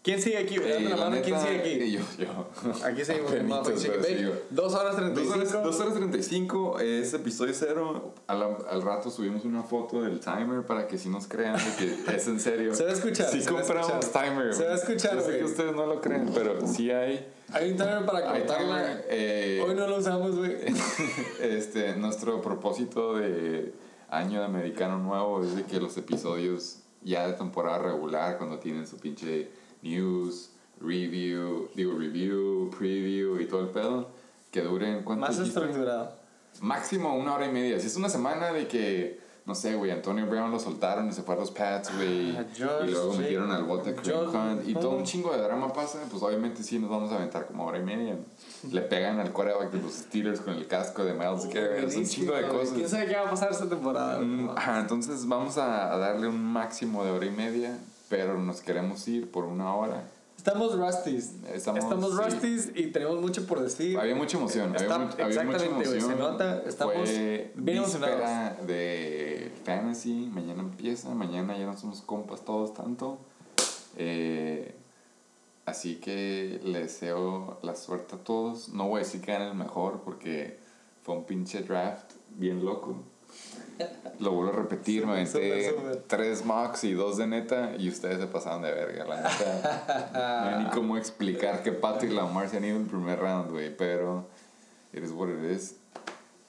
¿Quién 0.08 0.22
sigue 0.22 0.38
aquí? 0.38 0.56
la 0.56 1.22
¿quién 1.22 1.38
sigue 1.38 1.60
aquí? 1.60 1.92
Yo, 1.92 2.00
yo. 2.18 2.48
Aquí 2.86 3.04
seguimos. 3.04 3.30
Penitos, 3.30 3.60
motherfucking 3.68 4.04
sí. 4.06 4.26
Dos 4.50 4.74
horas 4.74 4.96
Dos 4.96 5.04
35. 5.14 5.34
horas, 5.34 5.64
dos 5.66 5.80
horas 5.82 5.94
35 5.96 6.80
es 6.80 7.14
episodio 7.14 7.54
cero. 7.54 8.14
Al, 8.26 8.42
al 8.70 8.82
rato 8.84 9.12
subimos 9.12 9.44
una 9.44 9.64
foto 9.64 10.02
del 10.02 10.22
timer 10.22 10.66
para 10.66 10.88
que 10.88 10.98
si 10.98 11.10
nos 11.10 11.28
crean 11.28 11.58
de 11.58 11.76
que 12.06 12.16
es 12.16 12.26
en 12.26 12.40
serio. 12.40 12.74
Se 12.74 12.86
va 12.86 12.92
a 12.92 12.94
escuchar, 12.94 13.28
Si 13.30 13.42
se 13.42 13.50
compramos 13.52 13.90
escuchar. 14.06 14.24
timer. 14.30 14.54
Se 14.54 14.64
va 14.66 14.72
a 14.72 14.76
escuchar, 14.76 15.16
Yo 15.16 15.22
sé 15.24 15.40
que 15.40 15.44
ustedes 15.44 15.76
no 15.76 15.86
lo 15.86 16.00
creen, 16.00 16.32
pero 16.34 16.66
sí 16.66 16.90
hay. 16.90 17.28
Hay 17.52 17.72
un 17.72 17.76
timer 17.76 18.06
para 18.06 18.26
cortarla. 18.32 19.02
eh, 19.10 19.62
Hoy 19.68 19.76
no 19.76 19.88
lo 19.88 19.98
usamos, 19.98 20.38
güey. 20.38 20.56
este, 21.42 21.98
nuestro 21.98 22.42
propósito 22.42 23.18
de 23.18 23.74
año 24.10 24.40
de 24.40 24.46
americano 24.46 25.00
nuevo 25.00 25.44
es 25.44 25.54
de 25.54 25.64
que 25.64 25.82
los 25.82 25.98
episodios 25.98 26.78
ya 27.04 27.28
de 27.28 27.34
temporada 27.34 27.80
regular, 27.80 28.38
cuando 28.38 28.58
tienen 28.60 28.88
su 28.88 28.96
pinche 28.98 29.50
news, 29.82 30.50
review, 30.80 31.70
digo 31.76 31.98
review, 31.98 32.70
preview 32.78 33.40
y 33.40 33.46
todo 33.46 33.62
el 33.62 33.68
pedo, 33.70 34.10
que 34.52 34.62
duren 34.62 35.04
cuánto 35.04 35.22
Más 35.26 35.38
dijiste? 35.38 35.60
estructurado. 35.60 36.12
Máximo 36.62 37.16
una 37.16 37.36
hora 37.36 37.46
y 37.48 37.52
media. 37.52 37.80
Si 37.80 37.88
es 37.88 37.96
una 37.98 38.10
semana 38.10 38.52
de 38.52 38.68
que, 38.68 39.20
no 39.46 39.54
sé, 39.54 39.76
güey, 39.76 39.92
Antonio 39.92 40.26
Brown 40.26 40.50
lo 40.52 40.60
soltaron 40.60 41.08
y 41.08 41.12
se 41.12 41.22
fue 41.22 41.36
a 41.36 41.38
los 41.38 41.52
Pats, 41.52 41.96
güey. 41.96 42.36
Ah, 42.36 42.46
y 42.56 42.60
luego 42.60 42.80
Jacobs. 43.12 43.18
metieron 43.20 43.52
al 43.52 43.64
bote 43.66 43.92
Hunt. 43.94 44.68
Y 44.68 44.74
todo 44.74 44.92
un 44.98 45.04
chingo 45.04 45.32
de 45.34 45.42
drama 45.44 45.72
pasa, 45.72 46.00
pues 46.10 46.24
obviamente 46.24 46.64
sí 46.64 46.80
nos 46.80 46.90
vamos 46.90 47.12
a 47.12 47.16
aventar 47.18 47.46
como 47.46 47.66
hora 47.66 47.78
y 47.78 47.84
media. 47.84 48.16
Le 48.72 48.82
pegan 48.82 49.20
al 49.20 49.32
quarterback 49.32 49.72
de 49.72 49.82
los 49.84 49.94
Steelers 49.94 50.42
con 50.42 50.56
el 50.56 50.66
casco 50.66 51.04
de 51.06 51.14
Miles 51.14 51.46
Garrett. 51.46 51.88
Es 51.90 51.96
un 51.96 52.06
chingo 52.06 52.34
de 52.34 52.42
güey. 52.44 52.62
¿Quién 52.66 52.74
cosas. 52.74 52.92
sabe 52.92 53.06
qué 53.08 53.16
va 53.16 53.28
a 53.28 53.30
pasar 53.30 53.52
esta 53.52 53.70
temporada? 53.70 54.20
Mm, 54.20 54.50
Ajá, 54.58 54.80
entonces 54.80 55.28
vamos 55.28 55.58
a, 55.60 55.94
a 55.94 55.98
darle 56.00 56.28
un 56.28 56.44
máximo 56.44 57.06
de 57.06 57.12
hora 57.12 57.26
y 57.28 57.32
media, 57.32 57.78
pero 58.10 58.38
nos 58.40 58.62
queremos 58.62 59.08
ir 59.08 59.30
por 59.32 59.46
una 59.46 59.74
hora. 59.76 60.08
Estamos 60.38 60.78
rusties. 60.78 61.34
Estamos- 61.52 61.84
Estamos, 61.84 62.12
sí. 62.12 62.18
rusties 62.18 62.72
y 62.76 62.88
tenemos 62.92 63.20
mucho 63.20 63.46
por 63.48 63.60
decir. 63.60 63.98
Había 63.98 64.16
mucha 64.16 64.38
emoción, 64.38 64.76
Está- 64.76 64.96
había 64.96 65.06
mucha 65.08 65.28
exactamente, 65.28 65.68
güey, 65.70 65.82
emoción. 65.98 66.12
se 66.12 66.16
nota, 66.16 66.64
estamos 66.66 66.94
Fue 66.96 67.52
bien 67.56 67.78
emocionados. 67.80 68.68
de 68.68 69.52
Fantasy, 69.66 70.30
mañana 70.32 70.62
empieza, 70.62 71.10
mañana 71.16 71.58
ya 71.58 71.66
no 71.66 71.76
somos 71.78 72.02
compas 72.02 72.42
todos 72.46 72.74
tanto. 72.74 73.18
Eh, 73.98 74.76
así 75.66 75.96
que 75.96 76.62
le 76.64 76.80
deseo 76.82 77.58
la 77.64 77.76
suerte 77.76 78.16
a 78.16 78.20
todos. 78.20 78.70
No 78.70 78.88
voy 78.88 79.02
a 79.02 79.04
decir 79.04 79.22
que 79.22 79.32
ganen 79.34 79.50
el 79.50 79.56
mejor 79.56 80.02
porque 80.06 80.60
fue 81.04 81.16
un 81.16 81.26
pinche 81.26 81.62
draft 81.64 82.12
bien 82.38 82.64
loco. 82.64 82.96
Lo 84.20 84.32
vuelvo 84.32 84.52
a 84.52 84.56
repetir, 84.56 85.06
me 85.06 85.14
aventé 85.14 85.74
tres 86.08 86.44
mocks 86.44 86.84
y 86.84 86.94
dos 86.94 87.18
de 87.18 87.28
neta 87.28 87.74
y 87.78 87.90
ustedes 87.90 88.20
se 88.20 88.28
pasaron 88.28 88.64
de 88.64 88.72
verga, 88.72 89.06
la 89.06 89.18
neta. 89.18 90.50
no 90.50 90.58
hay 90.58 90.64
ni 90.64 90.70
cómo 90.72 90.98
explicar 90.98 91.62
que 91.64 91.70
y 91.70 92.08
Lamar 92.10 92.50
se 92.50 92.58
han 92.58 92.66
ido 92.66 92.76
en 92.76 92.84
el 92.84 92.88
primer 92.88 93.20
round, 93.20 93.52
güey, 93.52 93.76
pero 93.76 94.28
it 94.94 95.04
is 95.04 95.12
what 95.12 95.30
it 95.30 95.52
is. 95.52 95.76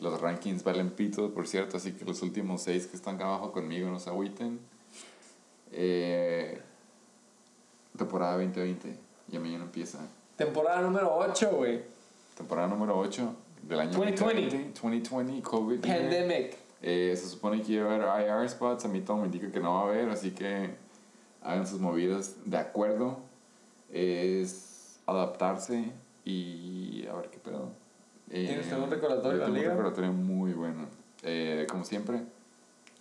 Los 0.00 0.20
rankings 0.20 0.62
valen 0.62 0.90
pito, 0.90 1.34
por 1.34 1.46
cierto, 1.48 1.76
así 1.76 1.92
que 1.92 2.04
los 2.04 2.22
últimos 2.22 2.62
seis 2.62 2.86
que 2.86 2.96
están 2.96 3.16
acá 3.16 3.26
abajo 3.26 3.52
conmigo 3.52 3.90
no 3.90 3.98
se 3.98 4.10
agüiten. 4.10 4.60
Eh, 5.72 6.60
temporada 7.96 8.32
2020, 8.36 8.96
ya 9.26 9.40
mañana 9.40 9.64
empieza. 9.64 9.98
Temporada 10.36 10.80
número 10.80 11.14
8, 11.16 11.50
güey. 11.50 11.82
Temporada 12.36 12.68
número 12.68 12.96
8 12.96 13.34
del 13.62 13.80
año 13.80 13.90
2020. 13.90 14.80
2020, 14.80 15.42
COVID. 15.42 15.84
year. 15.84 15.98
Pandemic. 15.98 16.67
Eh, 16.80 17.14
se 17.16 17.28
supone 17.28 17.62
que 17.62 17.72
iba 17.72 17.90
a 17.90 17.94
haber 17.94 18.28
IR 18.28 18.48
spots, 18.48 18.84
a 18.84 18.88
mí 18.88 19.00
todo 19.00 19.18
me 19.18 19.26
indica 19.26 19.50
que 19.50 19.60
no 19.60 19.74
va 19.74 19.80
a 19.80 19.84
haber, 19.84 20.08
así 20.10 20.30
que 20.30 20.70
hagan 21.42 21.66
sus 21.66 21.80
movidas 21.80 22.36
de 22.44 22.56
acuerdo. 22.56 23.18
Es 23.92 25.00
adaptarse 25.06 25.92
y 26.24 27.06
a 27.06 27.14
ver 27.14 27.30
qué 27.30 27.38
pedo. 27.38 27.70
Eh, 28.30 28.46
¿Tienes 28.46 28.72
algún 28.72 28.90
recordatorio 28.90 29.38
de 29.38 29.48
la 29.48 29.48
liga? 29.48 29.70
Un 29.70 29.76
recordatorio 29.76 30.12
muy 30.12 30.52
bueno. 30.52 30.86
Eh, 31.22 31.66
como 31.68 31.84
siempre, 31.84 32.22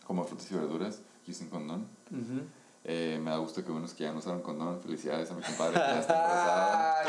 como 0.06 0.24
frutas 0.24 0.50
y 0.52 0.56
verduras, 0.56 1.02
usen 1.28 1.50
condón. 1.50 1.88
Ujú. 2.12 2.42
Eh, 2.86 3.20
me 3.22 3.32
da 3.32 3.38
gusto 3.38 3.64
que 3.66 3.72
unos 3.72 3.94
que 3.94 4.04
ya 4.06 4.14
no 4.14 4.20
usaron 4.20 4.42
condón. 4.42 4.80
Felicidades 4.82 5.30
a 5.30 5.34
mi 5.34 5.42
compadre 5.42 5.74
que 5.74 5.80
ya 5.80 6.00
está 6.00 6.16
embarazada. 6.16 7.04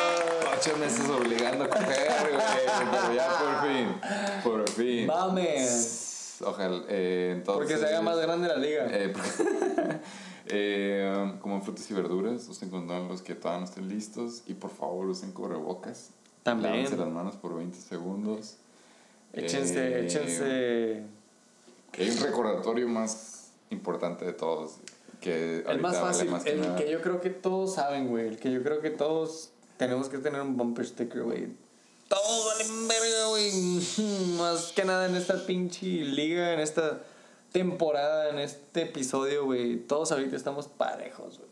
Eh, 0.59 0.71
ocho 0.71 0.77
meses 0.79 1.09
obligando 1.09 1.65
a 1.65 1.69
coger, 1.69 2.33
güey. 2.33 2.91
Pero 2.91 3.15
ya 3.15 3.29
por 3.39 3.69
fin. 3.69 4.43
Por 4.43 4.69
fin. 4.71 5.07
Mames. 5.07 6.39
Ojalá. 6.45 6.83
Eh, 6.89 7.33
entonces, 7.37 7.59
Porque 7.67 7.79
se 7.79 7.87
haga 7.87 8.03
más 8.03 8.19
grande 8.19 8.49
la 8.49 8.57
liga. 8.57 8.87
eh, 8.91 9.13
eh, 10.47 11.33
como 11.41 11.61
frutas 11.61 11.91
y 11.91 11.95
verduras, 11.95 12.49
usen 12.49 12.71
condón 12.71 13.09
los 13.09 13.23
que 13.23 13.35
todavía 13.35 13.61
no 13.61 13.65
estén 13.67 13.89
listos. 13.89 14.43
Y 14.47 14.55
por 14.55 14.71
favor, 14.71 15.07
usen 15.07 15.33
cubrebocas. 15.33 16.11
También. 16.43 16.73
Lávense 16.73 16.97
las 16.97 17.09
manos 17.09 17.37
por 17.37 17.57
20 17.57 17.77
segundos. 17.79 18.57
Échense, 19.33 20.01
Eh, 20.01 20.07
échense. 20.07 21.03
Hay 21.99 22.11
un 22.11 22.19
recordatorio 22.21 22.89
más 22.89 23.51
importante 23.71 24.25
de 24.25 24.33
todos. 24.33 24.77
Que 25.21 25.65
El 25.67 25.81
más 25.81 25.95
vale 25.95 26.07
fácil, 26.07 26.31
más 26.31 26.45
que 26.45 26.51
el 26.53 26.61
nada. 26.61 26.77
que 26.77 26.91
yo 26.91 27.03
creo 27.03 27.21
que 27.21 27.31
todos 27.31 27.75
saben, 27.75 28.09
güey. 28.09 28.29
El 28.29 28.39
que 28.39 28.53
yo 28.53 28.63
creo 28.63 28.81
que 28.81 28.91
todos 28.91 29.51
tenemos 29.79 30.09
que 30.11 30.19
tener 30.19 30.43
un 30.43 30.57
bumper 30.57 30.85
sticker, 30.87 31.23
güey. 31.23 31.49
Todos 32.09 32.47
valen 32.59 32.89
verga, 32.89 33.27
güey. 33.29 33.51
Más 34.39 34.73
que 34.73 34.85
nada 34.85 35.09
en 35.09 35.17
esta 35.17 35.47
pinche 35.47 35.87
liga, 35.87 36.53
en 36.53 36.61
esta 36.61 37.01
temporada, 37.53 38.31
en 38.31 38.39
este 38.39 38.83
episodio, 38.83 39.45
güey. 39.47 39.77
Todos 39.77 40.13
ahorita 40.13 40.37
estamos 40.37 40.69
parejos, 40.69 41.39
güey. 41.39 41.49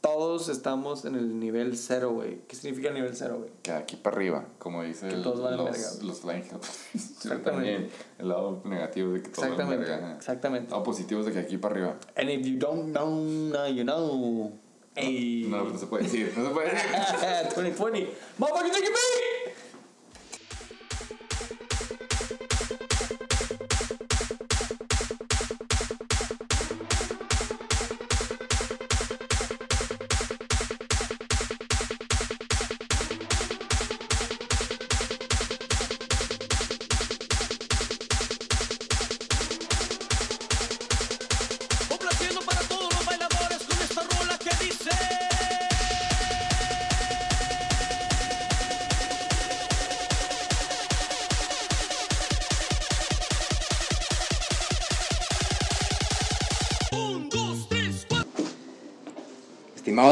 Todos 0.00 0.50
estamos 0.50 1.06
en 1.06 1.14
el 1.14 1.40
nivel 1.40 1.78
cero, 1.78 2.10
güey. 2.12 2.40
¿Qué 2.46 2.56
significa 2.56 2.88
el 2.88 2.94
nivel 2.94 3.16
cero, 3.16 3.36
güey? 3.38 3.50
Que 3.62 3.72
aquí 3.72 3.96
para 3.96 4.16
arriba, 4.16 4.44
como 4.58 4.82
dice 4.82 5.08
Que 5.08 5.14
el- 5.14 5.22
todos 5.22 5.40
valen 5.40 5.58
los, 5.58 5.70
verga, 5.70 5.88
güey. 5.94 6.06
los. 6.06 6.24
Exactamente. 6.94 7.50
También 7.50 7.88
el 8.18 8.28
lado 8.28 8.60
negativo 8.66 9.12
de 9.14 9.22
que 9.22 9.30
todos 9.30 9.56
valen 9.56 9.80
verga. 9.80 10.14
exactamente. 10.16 10.66
El 10.66 10.70
lado 10.72 10.82
positivo 10.82 11.20
es 11.20 11.26
de 11.26 11.32
que 11.32 11.38
aquí 11.38 11.56
para 11.56 11.74
arriba. 11.74 11.96
And 12.16 12.28
if 12.28 12.44
you 12.46 12.58
don't 12.58 12.90
know, 12.92 13.08
now 13.18 13.66
you 13.66 13.84
know. 13.84 14.52
Ey. 14.96 15.46
No, 15.48 15.64
no 15.64 15.78
se 15.78 15.86
puede 15.86 16.04
decir. 16.04 16.32
No 16.36 16.48
se 16.48 16.50
puede 16.54 16.70
decir. 16.70 16.90
2020. 17.54 18.10
Motherfucker, 18.38 18.70
take 18.70 18.86
it 18.86 18.92
back! 18.92 19.33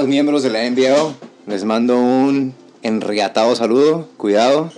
Estimados 0.03 0.17
miembros 0.17 0.43
de 0.43 0.51
la 0.51 0.69
NBO, 0.69 1.15
les 1.47 1.65
mando 1.65 1.97
un 1.97 2.55
enriatado 2.83 3.55
saludo. 3.55 4.09
Cuidado, 4.17 4.69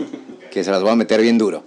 que 0.53 0.63
se 0.65 0.71
las 0.71 0.83
voy 0.83 0.91
a 0.91 0.97
meter 0.97 1.23
bien 1.23 1.39
duro. 1.39 1.63